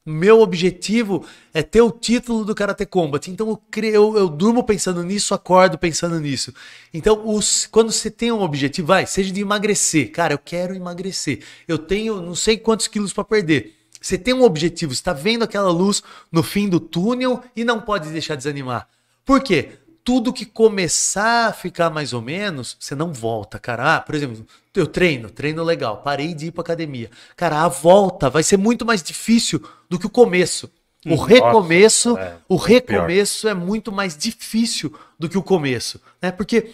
Meu 0.06 0.42
objetivo 0.42 1.26
é 1.54 1.64
ter 1.64 1.82
o 1.82 1.90
título 1.90 2.44
do 2.44 2.54
Karate 2.54 2.86
Combat. 2.86 3.30
Então 3.32 3.48
eu, 3.50 3.58
cre- 3.72 3.90
eu, 3.94 4.28
durmo 4.30 4.64
pensando 4.64 5.04
nisso, 5.04 5.34
acordo 5.34 5.78
pensando 5.78 6.20
nisso. 6.20 6.54
Então, 6.94 7.22
os- 7.26 7.66
quando 7.66 7.92
você 7.92 8.12
tem 8.12 8.30
um 8.32 8.42
objetivo, 8.42 8.88
vai, 8.88 9.06
seja 9.06 9.32
de 9.32 9.40
emagrecer. 9.42 10.12
Cara, 10.12 10.34
eu 10.34 10.38
quero 10.38 10.76
emagrecer. 10.76 11.40
Eu 11.66 11.78
tenho 11.78 12.22
não 12.22 12.36
sei 12.36 12.58
quantos 12.58 12.88
quilos 12.88 13.14
para 13.14 13.24
perder. 13.24 13.74
Você 14.02 14.18
tem 14.18 14.34
um 14.34 14.44
objetivo, 14.44 14.92
está 14.92 15.14
vendo 15.14 15.44
aquela 15.44 15.72
luz 15.72 16.04
no 16.30 16.44
fim 16.44 16.68
do 16.70 16.80
túnel 16.80 17.42
e 17.56 17.64
não 17.64 17.80
pode 17.80 18.10
deixar 18.10 18.36
desanimar. 18.36 18.88
Por 19.26 19.42
quê? 19.42 19.72
Tudo 20.08 20.32
que 20.32 20.46
começar 20.46 21.50
a 21.50 21.52
ficar 21.52 21.90
mais 21.90 22.14
ou 22.14 22.22
menos, 22.22 22.78
você 22.80 22.96
não 22.96 23.12
volta, 23.12 23.60
cara. 23.60 23.98
Ah, 23.98 24.00
por 24.00 24.16
exemplo, 24.16 24.48
eu 24.74 24.88
treino, 24.88 25.30
treino 25.30 25.62
legal, 25.66 25.98
parei 25.98 26.34
de 26.34 26.46
ir 26.46 26.52
pra 26.52 26.62
academia. 26.62 27.12
Cara, 27.36 27.62
a 27.62 27.68
volta 27.68 28.30
vai 28.30 28.42
ser 28.42 28.56
muito 28.56 28.86
mais 28.86 29.04
difícil 29.04 29.62
do 29.90 30.00
que 30.00 30.06
o 30.08 30.10
começo. 30.10 30.72
O 31.06 31.16
recomeço, 31.16 32.18
é, 32.18 32.38
o 32.48 32.56
recomeço 32.56 33.50
é 33.50 33.54
muito 33.54 33.92
mais 33.92 34.16
difícil 34.16 34.98
do 35.20 35.28
que 35.28 35.38
o 35.38 35.44
começo, 35.44 36.00
né? 36.22 36.32
Porque 36.32 36.74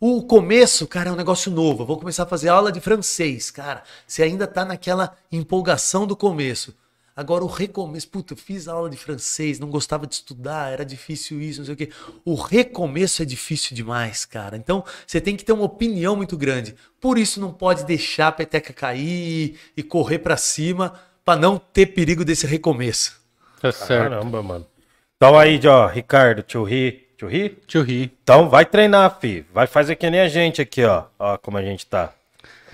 o 0.00 0.24
começo, 0.24 0.88
cara, 0.88 1.10
é 1.10 1.12
um 1.12 1.16
negócio 1.16 1.52
novo. 1.52 1.84
Eu 1.84 1.86
vou 1.86 1.98
começar 1.98 2.24
a 2.24 2.26
fazer 2.26 2.48
aula 2.48 2.72
de 2.72 2.80
francês, 2.80 3.48
cara. 3.48 3.84
Você 4.04 4.24
ainda 4.24 4.44
tá 4.44 4.64
naquela 4.64 5.16
empolgação 5.30 6.04
do 6.04 6.16
começo. 6.16 6.74
Agora 7.16 7.42
o 7.42 7.46
recomeço, 7.46 8.08
puta, 8.10 8.34
eu 8.34 8.36
fiz 8.36 8.68
aula 8.68 8.90
de 8.90 8.96
francês, 8.98 9.58
não 9.58 9.70
gostava 9.70 10.06
de 10.06 10.16
estudar, 10.16 10.70
era 10.70 10.84
difícil 10.84 11.40
isso, 11.40 11.60
não 11.60 11.64
sei 11.64 11.72
o 11.72 11.76
quê. 11.76 11.88
O 12.22 12.34
recomeço 12.34 13.22
é 13.22 13.24
difícil 13.24 13.74
demais, 13.74 14.26
cara. 14.26 14.54
Então 14.54 14.84
você 15.06 15.18
tem 15.18 15.34
que 15.34 15.42
ter 15.42 15.52
uma 15.52 15.64
opinião 15.64 16.14
muito 16.14 16.36
grande. 16.36 16.74
Por 17.00 17.16
isso 17.16 17.40
não 17.40 17.50
pode 17.50 17.86
deixar 17.86 18.28
a 18.28 18.32
peteca 18.32 18.70
cair 18.70 19.58
e 19.74 19.82
correr 19.82 20.18
pra 20.18 20.36
cima 20.36 20.92
pra 21.24 21.34
não 21.34 21.58
ter 21.58 21.86
perigo 21.86 22.22
desse 22.22 22.46
recomeço. 22.46 23.18
Tá 23.62 23.72
certo. 23.72 24.10
Caramba, 24.10 24.42
mano. 24.42 24.66
Então 25.16 25.38
aí, 25.38 25.58
ó, 25.66 25.86
Ricardo, 25.86 26.42
tio 26.42 26.64
Ri. 26.64 27.08
Tio 27.16 27.28
Ri? 27.28 27.58
Tio 27.66 27.82
Ri. 27.82 28.12
Então 28.22 28.50
vai 28.50 28.66
treinar, 28.66 29.18
fi. 29.18 29.46
Vai 29.54 29.66
fazer 29.66 29.96
que 29.96 30.10
nem 30.10 30.20
a 30.20 30.28
gente 30.28 30.60
aqui, 30.60 30.84
ó. 30.84 31.04
Ó 31.18 31.38
como 31.38 31.56
a 31.56 31.62
gente 31.62 31.86
tá. 31.86 32.12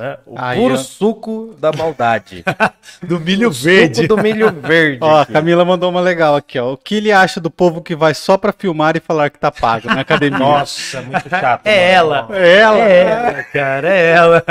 Né? 0.03 0.19
O 0.27 0.35
Aí, 0.37 0.59
puro 0.59 0.75
ó. 0.75 0.79
suco 0.79 1.55
da 1.61 1.71
maldade. 1.71 2.43
Do 3.07 3.21
milho 3.21 3.53
Suco 3.53 4.09
do 4.09 4.19
milho 4.19 4.51
verde. 4.61 4.99
Ó, 5.01 5.21
a. 5.21 5.25
Camila 5.27 5.65
mandou 5.65 5.89
uma 5.91 6.01
legal 6.01 6.35
aqui, 6.35 6.59
ó. 6.59 6.73
O 6.73 6.77
que 6.77 6.97
ele 6.97 7.13
acha 7.13 7.39
do 7.39 7.49
povo 7.49 7.81
que 7.81 7.95
vai 7.95 8.13
só 8.13 8.37
pra 8.37 8.53
filmar 8.53 8.97
e 8.97 9.01
falar 9.01 9.31
que 9.31 9.39
tá 9.39 9.53
pago 9.53 9.87
na 9.87 10.01
academia? 10.01 10.41
Nossa, 10.41 11.01
muito 11.03 11.29
chato. 11.31 11.65
É 11.69 12.03
mano. 12.03 12.25
ela. 12.35 12.37
É 12.37 12.59
ela? 12.59 12.79
É 12.81 13.01
ela, 13.01 13.45
cara, 13.45 13.89
é 13.89 14.11
ela. 14.11 14.45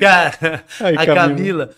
Cara, 0.00 0.64
Aí, 0.80 0.96
a 0.96 1.06
Camila. 1.06 1.14
Camila. 1.14 1.70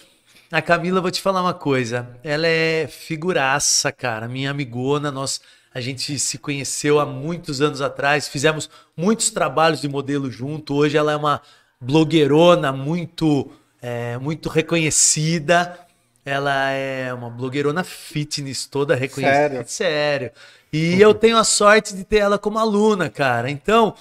A 0.51 0.63
Camila, 0.63 1.01
vou 1.03 1.11
te 1.11 1.21
falar 1.21 1.43
uma 1.43 1.55
coisa. 1.55 2.09
Ela 2.25 2.47
é 2.47 2.87
figuraça, 2.87 3.93
cara. 3.93 4.27
Minha 4.27 4.53
amigona, 4.53 5.11
nós. 5.11 5.39
A 5.75 5.83
gente 5.83 6.19
se 6.19 6.39
conheceu 6.39 6.99
há 6.99 7.05
muitos 7.05 7.61
anos 7.61 7.81
atrás, 7.83 8.29
fizemos 8.29 8.71
muitos 8.97 9.31
trabalhos 9.31 9.83
de 9.83 9.89
modelo 9.89 10.31
junto. 10.31 10.75
Hoje 10.75 10.97
ela 10.97 11.13
é 11.13 11.17
uma 11.17 11.41
blogueirona 11.83 12.73
muito, 12.73 13.51
é, 13.81 14.17
muito 14.19 14.49
reconhecida. 14.49 15.79
Ela 16.25 16.71
é 16.71 17.13
uma 17.13 17.29
blogueirona 17.29 17.83
fitness 17.83 18.65
toda 18.67 18.95
reconhecida. 18.95 19.65
Sério? 19.65 19.65
Sério. 19.67 20.31
E 20.73 21.01
eu 21.01 21.13
tenho 21.13 21.37
a 21.37 21.45
sorte 21.45 21.95
de 21.95 22.05
ter 22.05 22.19
ela 22.19 22.39
como 22.39 22.59
aluna, 22.59 23.11
cara. 23.11 23.51
Então, 23.51 23.95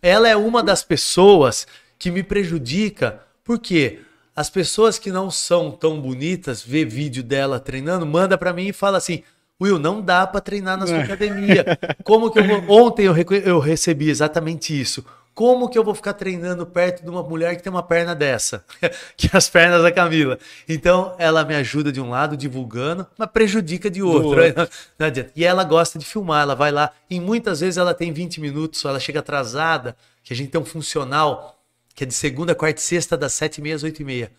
ela 0.00 0.28
é 0.28 0.36
uma 0.36 0.62
das 0.62 0.82
pessoas 0.82 1.66
que 1.98 2.10
me 2.10 2.22
prejudica, 2.22 3.20
porque 3.42 3.98
as 4.34 4.48
pessoas 4.48 4.98
que 4.98 5.10
não 5.10 5.30
são 5.30 5.70
tão 5.70 6.00
bonitas, 6.00 6.62
vê 6.62 6.84
vídeo 6.84 7.22
dela 7.22 7.60
treinando, 7.60 8.06
manda 8.06 8.38
pra 8.38 8.52
mim 8.52 8.68
e 8.68 8.72
fala 8.72 8.98
assim: 8.98 9.22
Will, 9.60 9.78
não 9.78 10.00
dá 10.00 10.26
pra 10.26 10.40
treinar 10.40 10.78
na 10.78 10.86
sua 10.86 11.00
academia. 11.00 11.64
Como 12.02 12.30
que 12.30 12.38
eu 12.38 12.44
vou. 12.46 12.64
Ontem 12.86 13.06
eu, 13.06 13.14
eu 13.44 13.58
recebi 13.58 14.08
exatamente 14.08 14.78
isso. 14.78 15.04
Como 15.34 15.68
que 15.68 15.76
eu 15.76 15.82
vou 15.82 15.94
ficar 15.94 16.12
treinando 16.12 16.64
perto 16.64 17.02
de 17.02 17.10
uma 17.10 17.22
mulher 17.22 17.56
que 17.56 17.62
tem 17.62 17.70
uma 17.70 17.82
perna 17.82 18.14
dessa? 18.14 18.64
que 19.16 19.26
é 19.26 19.36
as 19.36 19.48
pernas 19.48 19.82
da 19.82 19.90
Camila. 19.90 20.38
Então, 20.68 21.14
ela 21.18 21.44
me 21.44 21.56
ajuda 21.56 21.90
de 21.90 22.00
um 22.00 22.08
lado, 22.08 22.36
divulgando, 22.36 23.04
mas 23.18 23.28
prejudica 23.30 23.90
de 23.90 24.00
outro. 24.00 24.40
outro. 24.40 24.54
Não, 24.56 24.68
não 25.00 25.06
adianta. 25.08 25.32
E 25.34 25.44
ela 25.44 25.64
gosta 25.64 25.98
de 25.98 26.04
filmar, 26.04 26.42
ela 26.42 26.54
vai 26.54 26.70
lá. 26.70 26.92
E 27.10 27.18
muitas 27.18 27.60
vezes 27.60 27.78
ela 27.78 27.92
tem 27.92 28.12
20 28.12 28.40
minutos, 28.40 28.84
ela 28.84 29.00
chega 29.00 29.18
atrasada, 29.18 29.96
que 30.22 30.32
a 30.32 30.36
gente 30.36 30.50
tem 30.50 30.60
um 30.60 30.64
funcional 30.64 31.58
que 31.94 32.04
é 32.04 32.06
de 32.06 32.14
segunda, 32.14 32.54
quarta 32.54 32.80
e 32.80 32.84
sexta, 32.84 33.16
das 33.16 33.32
7h30 33.34 33.74
às 33.74 33.84
8h30. 33.84 34.30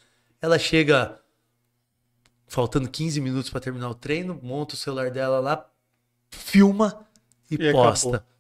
Ela 0.42 0.60
chega 0.60 1.20
faltando 2.48 2.90
15 2.90 3.20
minutos 3.22 3.50
para 3.50 3.60
terminar 3.60 3.90
o 3.90 3.96
treino, 3.96 4.40
monta 4.42 4.76
o 4.76 4.78
celular 4.78 5.10
dela 5.10 5.40
lá, 5.40 5.66
filma 6.30 7.06
e, 7.50 7.56
E 7.56 7.72
posta. 7.72 8.08
Acabou. 8.08 8.35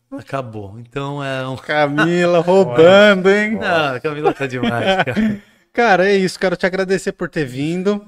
Então 0.79 1.23
é 1.23 1.47
um. 1.47 1.55
Camila 1.55 2.39
roubando, 2.41 3.29
hein? 3.29 3.51
Não, 3.59 3.95
a 3.95 3.99
Camila 3.99 4.33
tá 4.33 4.45
demais, 4.45 5.03
cara. 5.03 5.41
Cara, 5.73 6.09
é 6.09 6.15
isso. 6.15 6.39
Quero 6.39 6.55
te 6.55 6.65
agradecer 6.65 7.11
por 7.11 7.29
ter 7.29 7.45
vindo. 7.45 8.05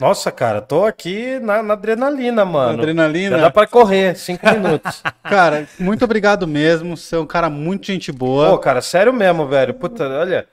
Nossa, 0.00 0.32
cara, 0.32 0.62
tô 0.62 0.86
aqui 0.86 1.38
na, 1.40 1.62
na 1.62 1.74
adrenalina, 1.74 2.42
mano. 2.42 2.78
Adrenalina. 2.78 3.36
Já 3.36 3.42
dá 3.42 3.50
pra 3.50 3.66
correr, 3.66 4.16
cinco 4.16 4.48
minutos. 4.50 5.02
Cara, 5.22 5.68
muito 5.78 6.02
obrigado 6.04 6.46
mesmo. 6.46 6.96
Você 6.96 7.14
é 7.14 7.18
um 7.18 7.26
cara 7.26 7.50
muito 7.50 7.88
gente 7.88 8.10
boa. 8.10 8.48
Pô, 8.50 8.58
cara, 8.58 8.80
sério 8.80 9.12
mesmo, 9.12 9.46
velho. 9.46 9.74
Puta, 9.74 10.08
olha. 10.08 10.46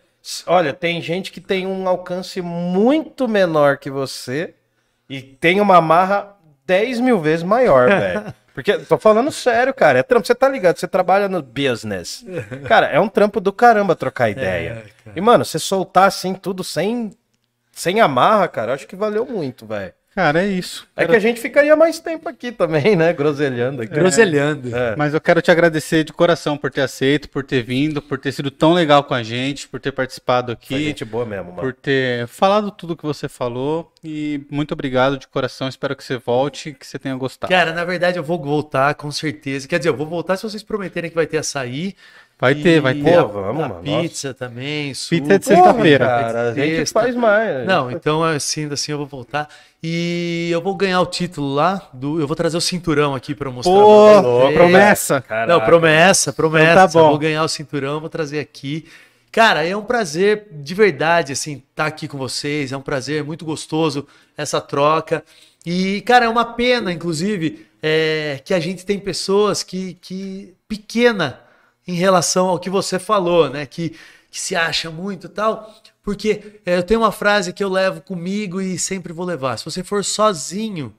Olha, 0.46 0.74
tem 0.74 1.02
gente 1.02 1.32
que 1.32 1.40
tem 1.40 1.66
um 1.66 1.88
alcance 1.88 2.42
muito 2.42 3.30
menor 3.30 3.78
que 3.78 3.90
você 3.90 4.54
e 5.10 5.22
tem 5.22 5.62
uma 5.62 5.80
marra 5.80 6.36
10 6.66 7.00
mil 7.00 7.18
vezes 7.22 7.44
maior, 7.44 7.88
velho. 7.88 8.34
Porque, 8.58 8.76
tô 8.80 8.98
falando 8.98 9.32
sério, 9.32 9.72
cara. 9.72 10.00
É 10.00 10.04
trampo. 10.04 10.26
Você 10.26 10.34
tá 10.34 10.50
ligado? 10.50 10.80
Você 10.80 10.88
trabalha 10.88 11.30
no 11.30 11.44
business. 11.44 12.26
Cara, 12.68 12.88
é 12.88 13.00
um 13.00 13.08
trampo 13.08 13.40
do 13.40 13.54
caramba 13.54 13.96
trocar 13.96 14.32
ideia. 14.32 14.84
e, 15.16 15.22
mano, 15.22 15.46
você 15.46 15.60
soltar 15.60 16.08
assim 16.08 16.34
tudo 16.34 16.64
sem, 16.64 17.16
sem 17.72 18.02
amarra, 18.02 18.48
cara, 18.48 18.74
acho 18.74 18.88
que 18.88 18.96
valeu 18.96 19.28
muito, 19.28 19.68
velho. 19.68 19.94
Cara, 20.18 20.44
é 20.44 20.48
isso. 20.48 20.88
É 20.96 21.06
que 21.06 21.16
a 21.16 21.20
gente 21.20 21.40
ficaria 21.40 21.76
mais 21.76 22.00
tempo 22.00 22.28
aqui 22.28 22.52
também, 22.52 22.96
né? 22.96 23.14
Groselhando 23.14 23.84
aqui. 23.84 23.94
Groselhando. 23.94 24.76
É. 24.76 24.96
Mas 24.96 25.14
eu 25.14 25.22
quero 25.22 25.44
te 25.44 25.52
agradecer 25.52 26.04
de 26.04 26.12
coração 26.12 26.58
por 26.58 26.72
ter 26.72 26.82
aceito, 26.82 27.30
por 27.30 27.44
ter 27.44 27.62
vindo, 27.62 28.02
por 28.02 28.18
ter 28.18 28.32
sido 28.32 28.50
tão 28.50 28.74
legal 28.74 29.04
com 29.04 29.14
a 29.14 29.22
gente, 29.22 29.68
por 29.68 29.80
ter 29.80 29.92
participado 29.92 30.58
Foi 30.60 30.76
aqui, 30.78 30.86
gente 30.86 31.06
boa 31.06 31.24
mesmo, 31.24 31.52
mano. 31.52 31.62
por 31.62 31.72
ter 31.72 32.26
falado 32.26 32.72
tudo 32.72 32.98
que 32.98 33.06
você 33.06 33.30
falou. 33.30 33.94
E 34.04 34.42
muito 34.50 34.72
obrigado 34.72 35.20
de 35.20 35.28
coração. 35.28 35.68
Espero 35.68 35.96
que 35.96 36.04
você 36.04 36.18
volte 36.18 36.70
e 36.70 36.74
que 36.74 36.88
você 36.88 36.98
tenha 36.98 37.16
gostado. 37.16 37.52
Cara, 37.54 37.72
na 37.72 37.86
verdade 37.86 38.18
eu 38.18 38.24
vou 38.24 38.42
voltar 38.42 38.96
com 38.96 39.12
certeza. 39.12 39.68
Quer 39.68 39.78
dizer, 39.78 39.90
eu 39.90 39.96
vou 39.96 40.08
voltar 40.08 40.36
se 40.36 40.42
vocês 40.42 40.64
prometerem 40.64 41.12
que 41.12 41.16
vai 41.16 41.28
ter 41.28 41.38
açaí. 41.38 41.96
Vai 42.40 42.52
E 42.52 42.62
ter, 42.62 42.80
vai 42.80 42.94
ter. 42.94 43.20
Pô, 43.24 43.28
vamos, 43.30 43.64
a 43.64 43.68
mano. 43.70 43.84
Pizza 43.84 44.32
também. 44.32 44.94
suco. 44.94 45.16
Pizza 45.16 45.34
é 45.34 45.38
de 45.40 45.46
sexta-feira. 45.46 46.06
Cara, 46.06 46.50
a 46.50 46.54
gente 46.54 46.92
faz 46.92 47.16
mais. 47.16 47.66
Não, 47.66 47.90
então 47.90 48.24
assim, 48.24 48.72
assim 48.72 48.92
eu 48.92 49.00
vou 49.00 49.08
voltar. 49.08 49.50
E 49.82 50.50
eu 50.52 50.62
vou 50.62 50.76
ganhar 50.76 51.02
o 51.02 51.06
título 51.08 51.56
lá. 51.56 51.90
Do, 51.92 52.20
eu 52.20 52.28
vou 52.28 52.36
trazer 52.36 52.56
o 52.56 52.62
cinturão 52.62 53.16
aqui 53.16 53.34
pra 53.34 53.50
mostrar. 53.50 53.74
Pô, 53.74 54.22
pra 54.22 54.22
vocês. 54.22 54.54
promessa. 54.56 55.22
Caraca. 55.22 55.52
Não, 55.52 55.66
promessa, 55.66 56.32
promessa. 56.32 56.72
Então 56.72 56.88
tá 56.88 56.94
bom. 56.94 57.00
Eu 57.00 57.10
Vou 57.10 57.18
ganhar 57.18 57.44
o 57.44 57.48
cinturão, 57.48 58.00
vou 58.00 58.10
trazer 58.10 58.40
aqui. 58.40 58.86
Cara, 59.32 59.66
é 59.66 59.76
um 59.76 59.84
prazer 59.84 60.48
de 60.52 60.74
verdade, 60.76 61.34
assim, 61.34 61.64
estar 61.70 61.88
aqui 61.88 62.08
com 62.08 62.18
vocês. 62.20 62.72
É 62.72 62.78
um 62.78 62.82
prazer 62.82 63.24
muito 63.24 63.46
gostoso 63.46 64.08
essa 64.38 64.62
troca. 64.62 65.24
E, 65.66 66.02
cara, 66.02 66.26
é 66.26 66.30
uma 66.30 66.46
pena, 66.46 66.92
inclusive, 66.94 67.66
é, 67.82 68.40
que 68.46 68.54
a 68.54 68.60
gente 68.60 68.86
tem 68.86 69.00
pessoas 69.00 69.64
que, 69.64 69.96
que 70.02 70.54
pequena 70.68 71.47
em 71.88 71.94
relação 71.94 72.48
ao 72.48 72.60
que 72.60 72.70
você 72.70 73.00
falou, 73.00 73.50
né? 73.50 73.66
Que, 73.66 73.92
que 74.30 74.40
se 74.40 74.56
acha 74.56 74.92
muito 74.92 75.28
e 75.28 75.30
tal. 75.30 75.74
Porque 76.04 76.60
é, 76.66 76.78
eu 76.78 76.84
tenho 76.84 77.02
uma 77.02 77.12
frase 77.12 77.54
que 77.54 77.64
eu 77.64 77.70
levo 77.70 78.02
comigo 78.02 78.62
e 78.62 78.78
sempre 78.78 79.14
vou 79.14 79.26
levar. 79.26 79.58
Se 79.58 79.66
você 79.66 79.84
for 79.84 80.04
sozinho, 80.04 80.94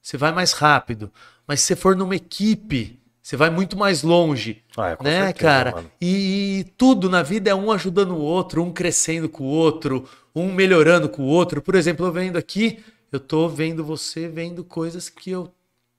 você 0.00 0.16
vai 0.16 0.32
mais 0.32 0.52
rápido. 0.52 1.10
Mas 1.46 1.60
se 1.60 1.66
você 1.66 1.76
for 1.76 1.96
numa 1.96 2.16
equipe, 2.16 3.00
você 3.22 3.36
vai 3.36 3.50
muito 3.50 3.76
mais 3.76 4.02
longe. 4.02 4.62
Ah, 4.76 4.90
é, 4.90 5.02
né, 5.02 5.26
certeza, 5.26 5.32
cara? 5.34 5.72
mano. 5.72 5.90
E, 6.00 6.66
tudo 6.76 7.08
na 7.08 7.22
vida 7.22 7.50
é 7.50 7.54
um 7.54 7.70
ajudando 7.70 8.12
o 8.12 8.20
outro, 8.20 8.62
um 8.62 8.72
crescendo 8.72 9.28
com 9.28 9.44
o 9.44 9.46
outro, 9.46 10.08
um 10.34 10.52
melhorando 10.52 11.08
com 11.08 11.22
o 11.22 11.26
outro. 11.26 11.62
Por 11.62 11.76
exemplo, 11.76 12.04
eu 12.04 12.12
vendo 12.12 12.36
aqui, 12.36 12.82
eu 13.12 13.20
tô 13.20 13.48
vendo 13.48 13.84
você 13.84 14.28
vendo 14.28 14.64
coisas 14.64 15.08
que 15.08 15.30
eu. 15.30 15.52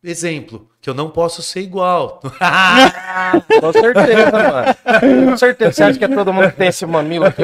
Exemplo, 0.03 0.67
que 0.81 0.89
eu 0.89 0.93
não 0.93 1.09
posso 1.09 1.41
ser 1.41 1.61
igual. 1.61 2.19
Com 3.61 3.71
certeza, 3.71 4.31
mano. 4.31 5.29
Com 5.29 5.37
certeza. 5.37 5.71
Você 5.71 5.83
acha 5.83 5.97
que 5.97 6.03
é 6.03 6.07
todo 6.09 6.33
mundo 6.33 6.49
que 6.51 6.57
tem 6.57 6.67
esse 6.67 6.85
mamilo 6.85 7.25
aqui? 7.25 7.43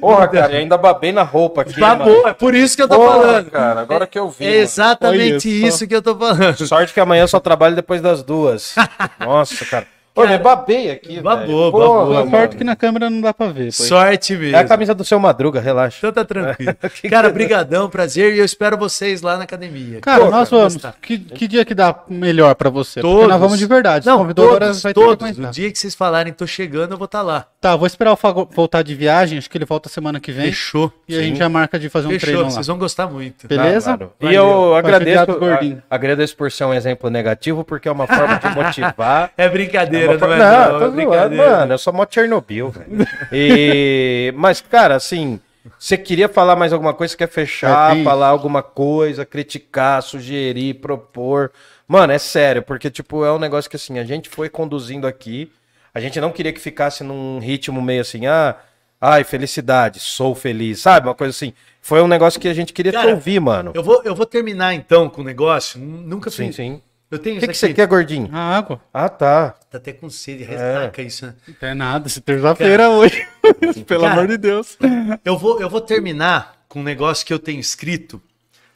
Porra, 0.00 0.26
cara, 0.26 0.52
eu 0.54 0.58
ainda 0.58 0.76
babei 0.76 1.12
na 1.12 1.22
roupa 1.22 1.62
aqui. 1.62 1.78
Babou, 1.78 2.08
mano. 2.16 2.28
é 2.28 2.34
por 2.34 2.52
isso 2.52 2.74
que 2.74 2.82
eu 2.82 2.88
tô 2.88 2.96
Porra, 2.96 3.12
falando. 3.12 3.50
cara, 3.52 3.80
agora 3.80 4.06
que 4.08 4.18
eu 4.18 4.28
vi. 4.28 4.44
É 4.44 4.56
exatamente 4.56 5.60
só. 5.60 5.66
isso 5.68 5.86
que 5.86 5.94
eu 5.94 6.02
tô 6.02 6.16
falando. 6.16 6.66
Sorte 6.66 6.92
que 6.92 6.98
amanhã 6.98 7.22
eu 7.22 7.28
só 7.28 7.38
trabalho 7.38 7.76
depois 7.76 8.02
das 8.02 8.24
duas. 8.24 8.74
Nossa, 9.20 9.64
cara. 9.66 9.86
Ô, 10.14 10.26
me 10.26 10.36
babei 10.38 10.90
aqui, 10.90 11.20
Babou, 11.20 11.46
velho. 11.46 11.72
babou, 11.72 12.14
mano. 12.14 12.30
sorte 12.30 12.56
que 12.56 12.64
na 12.64 12.74
câmera 12.74 13.08
não 13.08 13.20
dá 13.20 13.32
pra 13.32 13.46
ver. 13.46 13.66
pô. 13.66 13.72
Sorte 13.72 14.34
mesmo. 14.36 14.56
É 14.56 14.58
a 14.60 14.64
camisa 14.64 14.94
do 14.94 15.04
seu 15.04 15.18
Madruga, 15.20 15.60
relaxa. 15.60 15.98
Então 15.98 16.12
tá 16.12 16.24
tranquilo. 16.24 16.74
Cara, 17.08 17.30
brigadão, 17.30 17.88
prazer. 17.88 18.34
E 18.34 18.38
eu 18.38 18.44
espero 18.44 18.76
vocês 18.76 19.22
lá 19.22 19.36
na 19.36 19.44
academia. 19.44 20.00
Cara, 20.00 20.24
Pô, 20.24 20.30
nós 20.30 20.50
vai 20.50 20.60
vamos. 20.60 20.82
Que, 21.00 21.16
que 21.18 21.46
dia 21.48 21.64
que 21.64 21.74
dá 21.74 21.94
melhor 22.08 22.54
pra 22.56 22.68
você? 22.68 23.00
Porque 23.00 23.14
Todos. 23.14 23.28
nós 23.28 23.40
vamos 23.40 23.58
de 23.58 23.66
verdade. 23.66 24.04
Não, 24.06 24.18
Convidou 24.18 24.48
todos, 24.48 24.56
agora 24.56 24.72
vai 24.74 24.92
ter 24.94 25.00
que 25.00 25.06
todos. 25.06 25.24
aguentar. 25.28 25.50
O 25.50 25.52
dia 25.54 25.70
que 25.72 25.78
vocês 25.78 25.94
falarem, 25.94 26.32
tô 26.32 26.46
chegando, 26.46 26.92
eu 26.92 26.98
vou 26.98 27.04
estar 27.06 27.22
lá. 27.22 27.46
Tá, 27.60 27.76
vou 27.76 27.86
esperar 27.86 28.12
o 28.12 28.16
Fago 28.16 28.48
voltar 28.52 28.82
de 28.82 28.94
viagem. 28.94 29.38
Acho 29.38 29.48
que 29.48 29.56
ele 29.56 29.64
volta 29.64 29.88
semana 29.88 30.18
que 30.18 30.32
vem. 30.32 30.46
Fechou. 30.46 30.92
E 31.08 31.16
a 31.16 31.22
gente 31.22 31.38
já 31.38 31.48
marca 31.48 31.78
de 31.78 31.88
fazer 31.88 32.08
um 32.08 32.10
Fechou. 32.10 32.26
treino 32.26 32.42
lá. 32.42 32.50
Vocês 32.50 32.66
vão 32.66 32.78
gostar 32.78 33.06
muito. 33.06 33.46
Beleza? 33.46 33.92
Ah, 33.92 33.96
mano. 33.96 34.12
E 34.20 34.34
eu 34.34 34.74
agradeço, 34.74 35.20
a- 35.30 35.94
agradeço 35.94 36.36
por 36.36 36.50
ser 36.50 36.64
um 36.64 36.74
exemplo 36.74 37.08
negativo, 37.08 37.62
porque 37.64 37.88
é 37.88 37.92
uma 37.92 38.06
forma 38.06 38.36
de 38.38 38.48
motivar. 38.54 39.30
É 39.38 39.48
brincadeira, 39.48 39.99
É 40.02 40.08
uma 40.08 40.16
não 40.18 40.72
Não, 40.72 40.78
tô 40.78 40.84
é 40.86 40.90
brincadeira. 40.90 41.50
mano, 41.50 41.74
eu 41.74 41.78
sou 41.78 41.92
mó 41.92 42.06
Chernobyl, 42.08 42.70
velho. 42.70 43.06
E... 43.32 44.32
Mas, 44.36 44.60
cara, 44.60 44.94
assim, 44.96 45.40
você 45.78 45.96
queria 45.96 46.28
falar 46.28 46.56
mais 46.56 46.72
alguma 46.72 46.94
coisa? 46.94 47.12
Você 47.12 47.18
quer 47.18 47.28
fechar, 47.28 47.96
É, 47.96 48.02
falar 48.04 48.28
alguma 48.28 48.62
coisa, 48.62 49.24
criticar, 49.26 50.02
sugerir, 50.02 50.74
propor? 50.74 51.50
Mano, 51.86 52.12
é 52.12 52.18
sério, 52.18 52.62
porque, 52.62 52.90
tipo, 52.90 53.24
é 53.24 53.32
um 53.32 53.38
negócio 53.38 53.68
que, 53.68 53.76
assim, 53.76 53.98
a 53.98 54.04
gente 54.04 54.28
foi 54.28 54.48
conduzindo 54.48 55.06
aqui, 55.06 55.50
a 55.92 56.00
gente 56.00 56.20
não 56.20 56.30
queria 56.30 56.52
que 56.52 56.60
ficasse 56.60 57.02
num 57.02 57.38
ritmo 57.40 57.82
meio 57.82 58.00
assim, 58.00 58.26
ah, 58.26 58.54
ai, 59.00 59.24
felicidade, 59.24 59.98
sou 59.98 60.34
feliz, 60.34 60.80
sabe? 60.80 61.08
Uma 61.08 61.14
coisa 61.14 61.30
assim. 61.30 61.52
Foi 61.82 62.00
um 62.02 62.06
negócio 62.06 62.38
que 62.38 62.46
a 62.46 62.54
gente 62.54 62.72
queria 62.72 62.92
Cara, 62.92 63.08
te 63.08 63.14
ouvir, 63.14 63.40
mano. 63.40 63.72
Eu 63.74 63.82
vou, 63.82 64.02
eu 64.04 64.14
vou 64.14 64.26
terminar 64.26 64.74
então 64.74 65.08
com 65.08 65.22
o 65.22 65.24
negócio. 65.24 65.80
Nunca 65.80 66.30
Sim, 66.30 66.46
fiz. 66.48 66.56
sim. 66.56 66.82
Eu 67.10 67.18
tenho 67.18 67.38
O 67.38 67.40
que, 67.40 67.48
que 67.48 67.56
você 67.56 67.74
quer, 67.74 67.86
gordinho? 67.88 68.28
A 68.32 68.56
água. 68.56 68.80
Ah, 68.94 69.08
tá. 69.08 69.54
Tá 69.70 69.78
até 69.78 69.92
com 69.92 70.10
sede, 70.10 70.42
ressaca 70.42 71.00
isso, 71.00 71.26
né? 71.26 71.34
Não 71.46 71.54
tem 71.54 71.74
nada. 71.76 72.08
Se 72.08 72.20
terça-feira 72.20 72.90
hoje. 72.90 73.24
Pelo 73.86 74.02
Cara, 74.02 74.14
amor 74.14 74.26
de 74.26 74.36
Deus. 74.36 74.76
Eu 75.24 75.38
vou, 75.38 75.60
eu 75.60 75.70
vou 75.70 75.80
terminar 75.80 76.64
com 76.68 76.80
um 76.80 76.82
negócio 76.82 77.24
que 77.24 77.32
eu 77.32 77.38
tenho 77.38 77.60
escrito. 77.60 78.20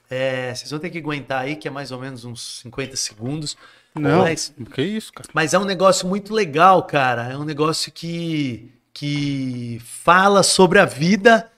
É, 0.09 0.55
vocês 0.55 0.71
vão 0.71 0.79
ter 0.79 0.91
que 0.91 0.99
aguentar 0.99 1.43
aí, 1.43 1.57
que 1.57 1.67
é 1.67 1.71
mais 1.71 1.91
ou 1.91 1.99
menos 1.99 2.25
uns 2.25 2.61
50 2.61 2.95
segundos. 2.95 3.57
Não. 3.93 4.23
Mas, 4.23 4.55
Que 4.73 4.83
isso, 4.83 5.13
cara. 5.13 5.29
mas 5.33 5.53
é 5.53 5.59
um 5.59 5.65
negócio 5.65 6.07
muito 6.07 6.33
legal, 6.33 6.85
cara. 6.85 7.33
É 7.33 7.37
um 7.37 7.45
negócio 7.45 7.91
que, 7.91 8.73
que 8.93 9.81
fala 9.85 10.45
sobre 10.45 10.79
a 10.79 10.85
vida. 10.85 11.51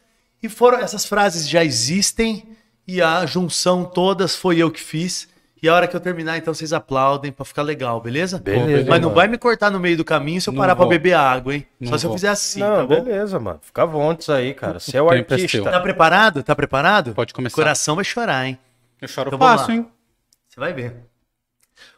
E 0.43 0.49
foram 0.49 0.79
essas 0.79 1.05
frases 1.05 1.47
já 1.47 1.63
existem. 1.63 2.57
E 2.89 3.03
a 3.03 3.27
junção 3.27 3.85
todas 3.85 4.35
foi 4.35 4.59
eu 4.59 4.71
que 4.71 4.81
fiz. 4.81 5.29
E 5.67 5.69
a 5.69 5.75
hora 5.75 5.89
que 5.89 5.97
eu 5.97 6.01
terminar, 6.01 6.39
então 6.39 6.55
vocês 6.55 6.73
aplaudem 6.73 7.33
pra 7.33 7.45
ficar 7.45 7.63
legal, 7.63 8.01
beleza? 8.01 8.39
Beleza, 8.39 8.89
Mas 8.89 9.01
não 9.01 9.09
mano. 9.09 9.15
vai 9.17 9.27
me 9.27 9.37
cortar 9.37 9.69
no 9.69 9.81
meio 9.81 9.97
do 9.97 10.05
caminho 10.05 10.41
se 10.41 10.49
eu 10.49 10.53
Não 10.53 10.61
parar 10.61 10.77
pra 10.77 10.85
vou. 10.85 10.91
beber 10.91 11.15
água, 11.15 11.57
hein? 11.57 11.67
Só 11.83 11.91
Não 11.91 11.99
se 11.99 12.07
eu 12.07 12.11
vou. 12.11 12.17
fizer 12.17 12.29
assim, 12.29 12.61
não, 12.61 12.77
tá 12.77 12.87
bom? 12.87 13.03
beleza, 13.03 13.41
mano. 13.41 13.59
Fica 13.63 13.83
à 13.83 13.85
vontade 13.85 14.31
aí, 14.41 14.55
cara. 14.55 14.79
Você 14.79 14.97
é 14.97 15.03
o 15.03 15.09
tempo 15.11 15.33
é 15.33 15.35
artista. 15.35 15.59
seu. 15.59 15.65
Tá 15.65 15.81
preparado? 15.81 16.41
Tá 16.45 16.55
preparado? 16.55 17.15
Pode 17.15 17.35
começar. 17.35 17.57
Coração 17.57 17.97
vai 17.97 18.05
chorar, 18.05 18.47
hein? 18.47 18.57
Eu 19.03 19.09
choro 19.09 19.29
Então 19.29 19.39
fácil, 19.41 19.75
hein? 19.75 19.89
Você 20.49 20.61
vai 20.61 20.73
ver. 20.73 20.95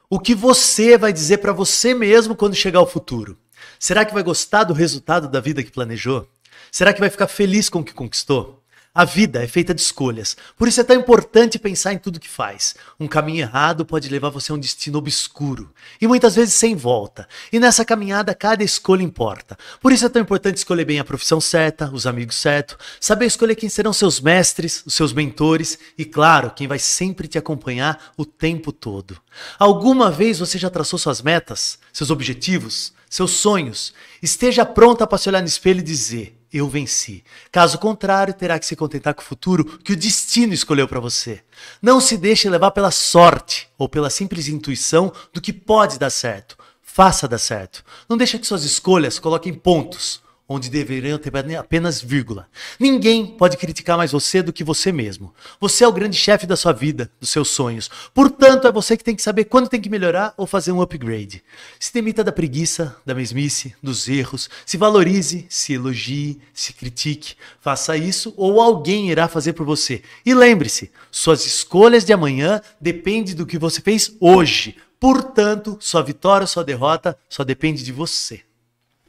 O 0.09 0.19
que 0.19 0.35
você 0.35 0.97
vai 0.97 1.13
dizer 1.13 1.37
pra 1.37 1.53
você 1.53 1.93
mesmo 1.93 2.35
quando 2.35 2.55
chegar 2.55 2.81
o 2.81 2.87
futuro? 2.87 3.37
Será 3.79 4.03
que 4.03 4.15
vai 4.15 4.23
gostar 4.23 4.65
do 4.65 4.73
resultado 4.73 5.29
da 5.29 5.41
vida 5.41 5.63
que 5.63 5.71
planejou? 5.71 6.27
Será 6.73 6.95
que 6.95 7.01
vai 7.01 7.11
ficar 7.11 7.27
feliz 7.27 7.69
com 7.69 7.81
o 7.81 7.85
que 7.85 7.93
conquistou? 7.93 8.58
A 8.99 9.05
vida 9.05 9.45
é 9.45 9.47
feita 9.47 9.73
de 9.73 9.81
escolhas. 9.81 10.37
Por 10.57 10.67
isso 10.67 10.81
é 10.81 10.83
tão 10.83 10.97
importante 10.97 11.57
pensar 11.57 11.93
em 11.93 11.99
tudo 11.99 12.19
que 12.19 12.29
faz. 12.29 12.75
Um 12.99 13.07
caminho 13.07 13.43
errado 13.43 13.87
pode 13.87 14.09
levar 14.09 14.29
você 14.29 14.51
a 14.51 14.57
um 14.57 14.59
destino 14.59 14.99
obscuro 14.99 15.73
e 16.01 16.09
muitas 16.09 16.35
vezes 16.35 16.55
sem 16.55 16.75
volta. 16.75 17.29
E 17.53 17.61
nessa 17.61 17.85
caminhada 17.85 18.35
cada 18.35 18.65
escolha 18.65 19.05
importa. 19.05 19.57
Por 19.81 19.93
isso 19.93 20.05
é 20.05 20.09
tão 20.09 20.21
importante 20.21 20.57
escolher 20.57 20.85
bem 20.85 20.99
a 20.99 21.05
profissão 21.05 21.41
certa, 21.41 21.89
os 21.93 22.09
amigos 22.09 22.35
certos, 22.35 22.77
saber 23.01 23.27
escolher 23.27 23.55
quem 23.55 23.69
serão 23.69 23.93
seus 23.93 24.21
mestres, 24.21 24.83
os 24.85 24.95
seus 24.95 25.13
mentores 25.13 25.79
e, 25.97 26.05
claro, 26.05 26.51
quem 26.51 26.67
vai 26.67 26.81
sempre 26.81 27.29
te 27.29 27.39
acompanhar 27.39 28.13
o 28.17 28.27
tempo 28.27 28.73
todo. 28.73 29.17
Alguma 29.61 30.11
vez 30.11 30.41
você 30.41 30.59
já 30.59 30.71
traçou 30.71 30.99
suas 30.99 31.23
metas, 31.23 31.79
seus 31.93 32.11
objetivos, 32.11 32.93
seus 33.09 33.31
sonhos? 33.31 33.95
Esteja 34.21 34.67
pronta 34.67 35.07
para 35.07 35.19
se 35.19 35.29
olhar 35.29 35.41
no 35.41 35.47
espelho 35.47 35.79
e 35.79 35.85
dizer: 35.85 36.38
eu 36.53 36.69
venci. 36.69 37.25
Caso 37.51 37.79
contrário, 37.79 38.35
terá 38.35 38.59
que 38.59 38.67
se 38.67 38.77
contentar 38.77 39.15
com 39.15 39.23
o 39.23 39.25
futuro 39.25 39.65
que 39.79 39.93
o 39.93 39.97
destino 39.97 40.53
escolheu 40.53 40.89
para 40.89 41.01
você. 41.01 41.43
Não 41.81 42.01
se 42.01 42.17
deixe 42.17 42.49
levar 42.49 42.71
pela 42.71 42.91
sorte 42.91 43.69
ou 43.77 43.89
pela 43.89 44.11
simples 44.11 44.49
intuição 44.49 45.13
do 45.33 45.41
que 45.41 45.53
pode 45.53 45.99
dar 45.99 46.11
certo. 46.11 46.57
Faça 46.83 47.29
dar 47.29 47.39
certo. 47.39 47.85
Não 48.09 48.17
deixe 48.17 48.39
que 48.39 48.47
suas 48.47 48.65
escolhas 48.65 49.19
coloquem 49.19 49.55
pontos 49.55 50.23
onde 50.49 50.71
deveriam 50.71 51.19
ter 51.19 51.31
apenas 51.59 52.01
vírgula. 52.01 52.49
Ninguém 52.81 53.27
pode 53.27 53.59
criticar 53.59 53.99
mais 53.99 54.13
você 54.13 54.43
do 54.43 54.53
que 54.53 54.65
você 54.65 54.91
mesmo. 54.91 55.35
Você 55.61 55.85
é 55.85 55.89
o 55.89 55.93
grande 55.93 56.17
chefe 56.17 56.47
da 56.47 56.57
sua 56.57 56.73
vida, 56.73 57.11
dos 57.21 57.29
seus 57.29 57.51
sonhos. 57.51 57.91
Portanto, 58.15 58.67
é 58.67 58.73
você 58.73 58.97
que 58.97 59.05
tem 59.05 59.15
que 59.15 59.21
saber 59.21 59.45
quando 59.45 59.69
tem 59.69 59.81
que 59.81 59.91
melhorar 59.91 60.33
ou 60.39 60.47
fazer 60.47 60.73
um 60.73 60.81
upgrade. 60.81 61.45
Se 61.79 61.93
demita 61.93 62.25
da 62.25 62.33
preguiça, 62.33 62.97
da 63.05 63.15
mesmice, 63.15 63.75
dos 63.83 64.09
erros. 64.09 64.49
Se 64.65 64.79
valorize, 64.79 65.45
se 65.51 65.75
elogie, 65.75 66.41
se 66.55 66.73
critique. 66.73 67.35
Faça 67.61 67.95
isso 67.95 68.33
ou 68.35 68.63
alguém 68.63 69.11
irá 69.11 69.29
fazer 69.29 69.53
por 69.53 69.67
você. 69.67 70.03
E 70.25 70.33
lembre-se, 70.33 70.91
suas 71.11 71.45
escolhas 71.45 72.07
de 72.07 72.13
amanhã 72.15 72.63
dependem 72.81 73.35
do 73.35 73.45
que 73.45 73.59
você 73.59 73.83
fez 73.83 74.17
hoje. 74.19 74.77
Portanto, 74.99 75.77
sua 75.79 76.03
vitória 76.03 76.45
ou 76.45 76.49
sua 76.49 76.65
derrota 76.65 77.19
só 77.29 77.45
depende 77.45 77.85
de 77.85 77.93
você. 77.93 78.48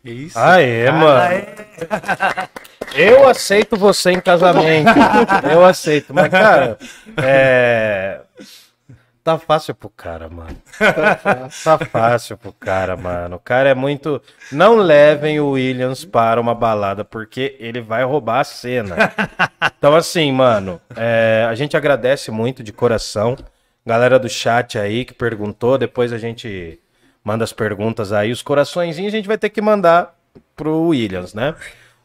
Isso. 0.03 0.38
Ah, 0.38 0.61
é, 0.61 0.89
mano. 0.91 1.45
Eu 2.93 3.27
aceito 3.27 3.77
você 3.77 4.11
em 4.11 4.21
casamento. 4.21 4.89
Eu 5.51 5.63
aceito. 5.65 6.13
Mas, 6.13 6.30
cara, 6.30 6.77
é. 7.21 8.21
Tá 9.23 9.38
fácil 9.38 9.76
pro 9.76 9.89
cara, 9.89 10.30
mano. 10.30 10.57
Tá 11.63 11.77
fácil 11.77 12.38
pro 12.38 12.53
cara, 12.53 12.95
mano. 12.95 13.35
O 13.35 13.39
cara 13.39 13.69
é 13.69 13.76
muito. 13.76 14.21
Não 14.51 14.77
levem 14.77 15.39
o 15.39 15.51
Williams 15.51 16.05
para 16.05 16.41
uma 16.41 16.55
balada, 16.55 17.03
porque 17.05 17.55
ele 17.59 17.81
vai 17.81 18.03
roubar 18.03 18.39
a 18.39 18.43
cena. 18.43 18.95
Então, 19.77 19.95
assim, 19.95 20.31
mano, 20.31 20.81
é, 20.95 21.45
a 21.47 21.53
gente 21.53 21.77
agradece 21.77 22.31
muito 22.31 22.63
de 22.63 22.73
coração. 22.73 23.38
Galera 23.85 24.17
do 24.17 24.30
chat 24.30 24.80
aí 24.80 25.05
que 25.05 25.13
perguntou, 25.13 25.77
depois 25.77 26.11
a 26.11 26.17
gente 26.17 26.80
manda 27.24 27.44
as 27.44 27.54
perguntas 27.54 28.12
aí. 28.12 28.32
Os 28.32 28.41
coraçõezinhos 28.41 29.14
a 29.14 29.18
gente 29.18 29.28
vai 29.28 29.38
ter 29.38 29.50
que 29.50 29.62
mandar 29.62 30.16
pro 30.56 30.88
Williams, 30.88 31.34
né? 31.34 31.56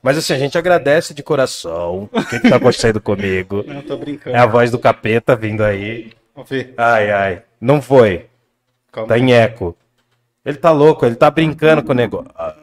Mas 0.02 0.18
assim, 0.18 0.34
a 0.34 0.38
gente 0.38 0.58
agradece 0.58 1.14
de 1.14 1.22
coração. 1.22 2.10
O 2.12 2.24
que, 2.24 2.38
que 2.40 2.50
tá 2.50 2.56
acontecendo 2.56 3.00
comigo? 3.00 3.64
Não, 3.66 3.80
tô 3.80 3.96
brincando. 3.96 4.36
É 4.36 4.38
a 4.38 4.46
voz 4.46 4.70
do 4.70 4.78
capeta 4.78 5.34
vindo 5.34 5.64
aí. 5.64 6.12
Vamos 6.34 6.50
ver. 6.50 6.74
Ai, 6.76 7.10
ai. 7.10 7.42
Não 7.60 7.80
foi. 7.80 8.26
Calma. 8.92 9.08
Tá 9.08 9.18
em 9.18 9.32
eco. 9.32 9.76
Ele 10.44 10.58
tá 10.58 10.70
louco, 10.70 11.06
ele 11.06 11.14
tá 11.14 11.30
brincando 11.30 11.82
com 11.82 11.92
o 11.92 11.94
negócio. 11.94 12.30
Ah, 12.36 12.54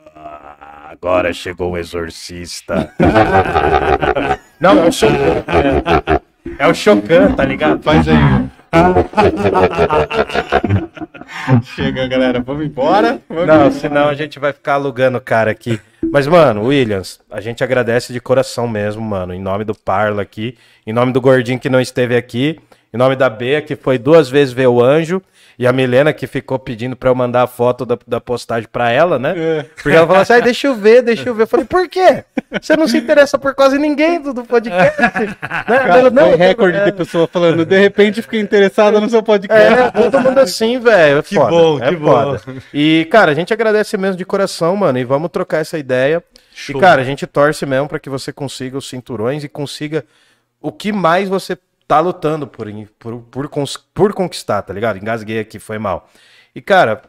agora 0.91 1.33
chegou 1.33 1.71
o 1.71 1.77
exorcista. 1.77 2.93
Não, 4.61 4.83
é 4.83 4.87
o 4.87 4.91
Chocan. 4.91 5.81
É, 6.59 6.63
é 6.63 6.67
o 6.67 6.75
Chocan, 6.75 7.33
tá 7.33 7.43
ligado? 7.43 7.81
Faz 7.81 8.07
aí. 8.07 8.15
Chega, 11.75 12.07
galera. 12.07 12.39
Vamos 12.41 12.65
embora. 12.65 13.19
Vamos 13.27 13.47
Não, 13.47 13.55
embora. 13.55 13.71
senão 13.71 14.07
a 14.07 14.13
gente 14.13 14.39
vai 14.39 14.53
ficar 14.53 14.75
alugando 14.75 15.17
o 15.17 15.21
cara 15.21 15.51
aqui. 15.51 15.79
Mas, 16.11 16.27
mano, 16.27 16.65
Williams, 16.65 17.19
a 17.29 17.41
gente 17.41 17.63
agradece 17.63 18.13
de 18.13 18.19
coração 18.19 18.67
mesmo, 18.67 19.01
mano. 19.01 19.33
Em 19.33 19.41
nome 19.41 19.63
do 19.63 19.73
Parla 19.75 20.21
aqui, 20.21 20.57
em 20.85 20.93
nome 20.93 21.11
do 21.11 21.21
Gordinho 21.21 21.59
que 21.59 21.69
não 21.69 21.81
esteve 21.81 22.15
aqui, 22.15 22.59
em 22.93 22.97
nome 22.97 23.15
da 23.15 23.29
Bea, 23.29 23.61
que 23.61 23.75
foi 23.75 23.97
duas 23.97 24.29
vezes 24.29 24.53
ver 24.53 24.67
o 24.67 24.81
anjo, 24.81 25.21
e 25.61 25.67
a 25.67 25.71
Milena, 25.71 26.11
que 26.11 26.25
ficou 26.25 26.57
pedindo 26.57 26.95
pra 26.95 27.11
eu 27.11 27.13
mandar 27.13 27.43
a 27.43 27.47
foto 27.47 27.85
da, 27.85 27.95
da 28.07 28.19
postagem 28.19 28.67
pra 28.67 28.89
ela, 28.89 29.19
né? 29.19 29.35
É. 29.37 29.65
Porque 29.75 29.95
ela 29.95 30.07
falou 30.07 30.23
assim: 30.23 30.33
"Ai, 30.33 30.41
deixa 30.41 30.65
eu 30.65 30.73
ver, 30.73 31.03
deixa 31.03 31.29
eu 31.29 31.35
ver. 31.35 31.43
Eu 31.43 31.47
falei, 31.47 31.67
por 31.67 31.87
quê? 31.87 32.23
Você 32.59 32.75
não 32.75 32.87
se 32.87 32.97
interessa 32.97 33.37
por 33.37 33.53
quase 33.53 33.77
ninguém 33.77 34.19
do, 34.19 34.33
do 34.33 34.43
podcast? 34.43 34.99
né? 34.99 35.35
Cara, 35.39 35.99
Ela, 35.99 36.09
não, 36.09 36.35
recorde 36.35 36.79
é, 36.79 36.85
de 36.85 36.91
pessoa 36.93 37.27
falando. 37.27 37.63
De 37.63 37.77
repente 37.77 38.23
fiquei 38.23 38.39
interessada 38.39 38.99
no 38.99 39.07
seu 39.07 39.21
podcast. 39.21 39.79
é, 39.79 39.91
todo 39.91 40.19
mundo 40.19 40.39
assim, 40.39 40.79
velho. 40.79 41.19
É 41.19 41.21
Que 41.21 41.35
foda, 41.35 41.51
bom, 41.51 41.79
é 41.79 41.89
que 41.89 41.97
foda. 41.97 42.41
E, 42.73 43.07
cara, 43.11 43.31
a 43.31 43.35
gente 43.35 43.53
agradece 43.53 43.95
mesmo 43.97 44.17
de 44.17 44.25
coração, 44.25 44.75
mano. 44.75 44.97
E 44.97 45.03
vamos 45.03 45.29
trocar 45.29 45.59
essa 45.59 45.77
ideia. 45.77 46.23
Show. 46.55 46.75
E, 46.75 46.81
cara, 46.81 47.03
a 47.03 47.05
gente 47.05 47.27
torce 47.27 47.67
mesmo 47.67 47.87
pra 47.87 47.99
que 47.99 48.09
você 48.09 48.33
consiga 48.33 48.79
os 48.79 48.89
cinturões 48.89 49.43
e 49.43 49.47
consiga 49.47 50.03
o 50.59 50.71
que 50.71 50.91
mais 50.91 51.29
você 51.29 51.55
tá 51.91 51.99
lutando 51.99 52.47
por, 52.47 52.67
por, 52.97 53.19
por, 53.23 53.49
por 53.93 54.13
conquistar, 54.13 54.61
tá 54.61 54.73
ligado? 54.73 54.97
Engasguei 54.97 55.39
aqui, 55.39 55.59
foi 55.59 55.77
mal. 55.77 56.07
E, 56.55 56.61
cara, 56.61 57.01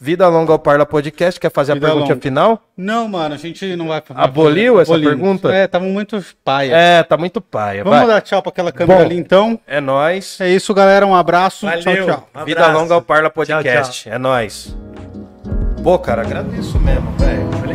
vida 0.00 0.28
longa 0.28 0.52
ao 0.52 0.58
Parla 0.58 0.86
Podcast. 0.86 1.40
Quer 1.40 1.50
fazer 1.50 1.74
Vida 1.74 1.88
a 1.88 1.90
pergunta 1.90 2.12
longa. 2.12 2.22
final? 2.22 2.62
Não, 2.76 3.08
mano, 3.08 3.34
a 3.34 3.36
gente 3.36 3.74
não 3.74 3.88
vai. 3.88 4.00
Aboliu 4.14 4.80
essa 4.80 4.92
Abolimos. 4.94 5.16
pergunta? 5.16 5.52
É, 5.52 5.66
tava 5.66 5.84
muito 5.84 6.24
paia. 6.44 6.76
É, 6.76 7.02
tá 7.02 7.16
muito 7.16 7.40
paia. 7.40 7.82
Vamos 7.82 7.98
vai. 7.98 8.06
dar 8.06 8.20
tchau 8.20 8.40
pra 8.40 8.50
aquela 8.50 8.70
câmera 8.70 9.00
Bom. 9.00 9.04
ali 9.04 9.16
então. 9.16 9.58
É 9.66 9.80
nóis. 9.80 10.40
É 10.40 10.48
isso, 10.48 10.72
galera. 10.72 11.04
Um 11.04 11.14
abraço. 11.16 11.66
Valeu. 11.66 11.82
Tchau, 11.82 11.94
tchau. 12.06 12.28
Um 12.32 12.44
Vida 12.44 12.60
abraço. 12.60 12.80
longa 12.80 12.94
ao 12.94 13.02
Parla 13.02 13.30
Tchau, 13.30 13.44
tchau. 13.44 13.56
Podcast. 13.56 14.08
É 14.08 14.16
nóis. 14.16 14.76
Pô, 15.82 15.98
cara, 15.98 16.22
agradeço 16.22 16.78
mesmo, 16.78 17.10
velho. 17.18 17.69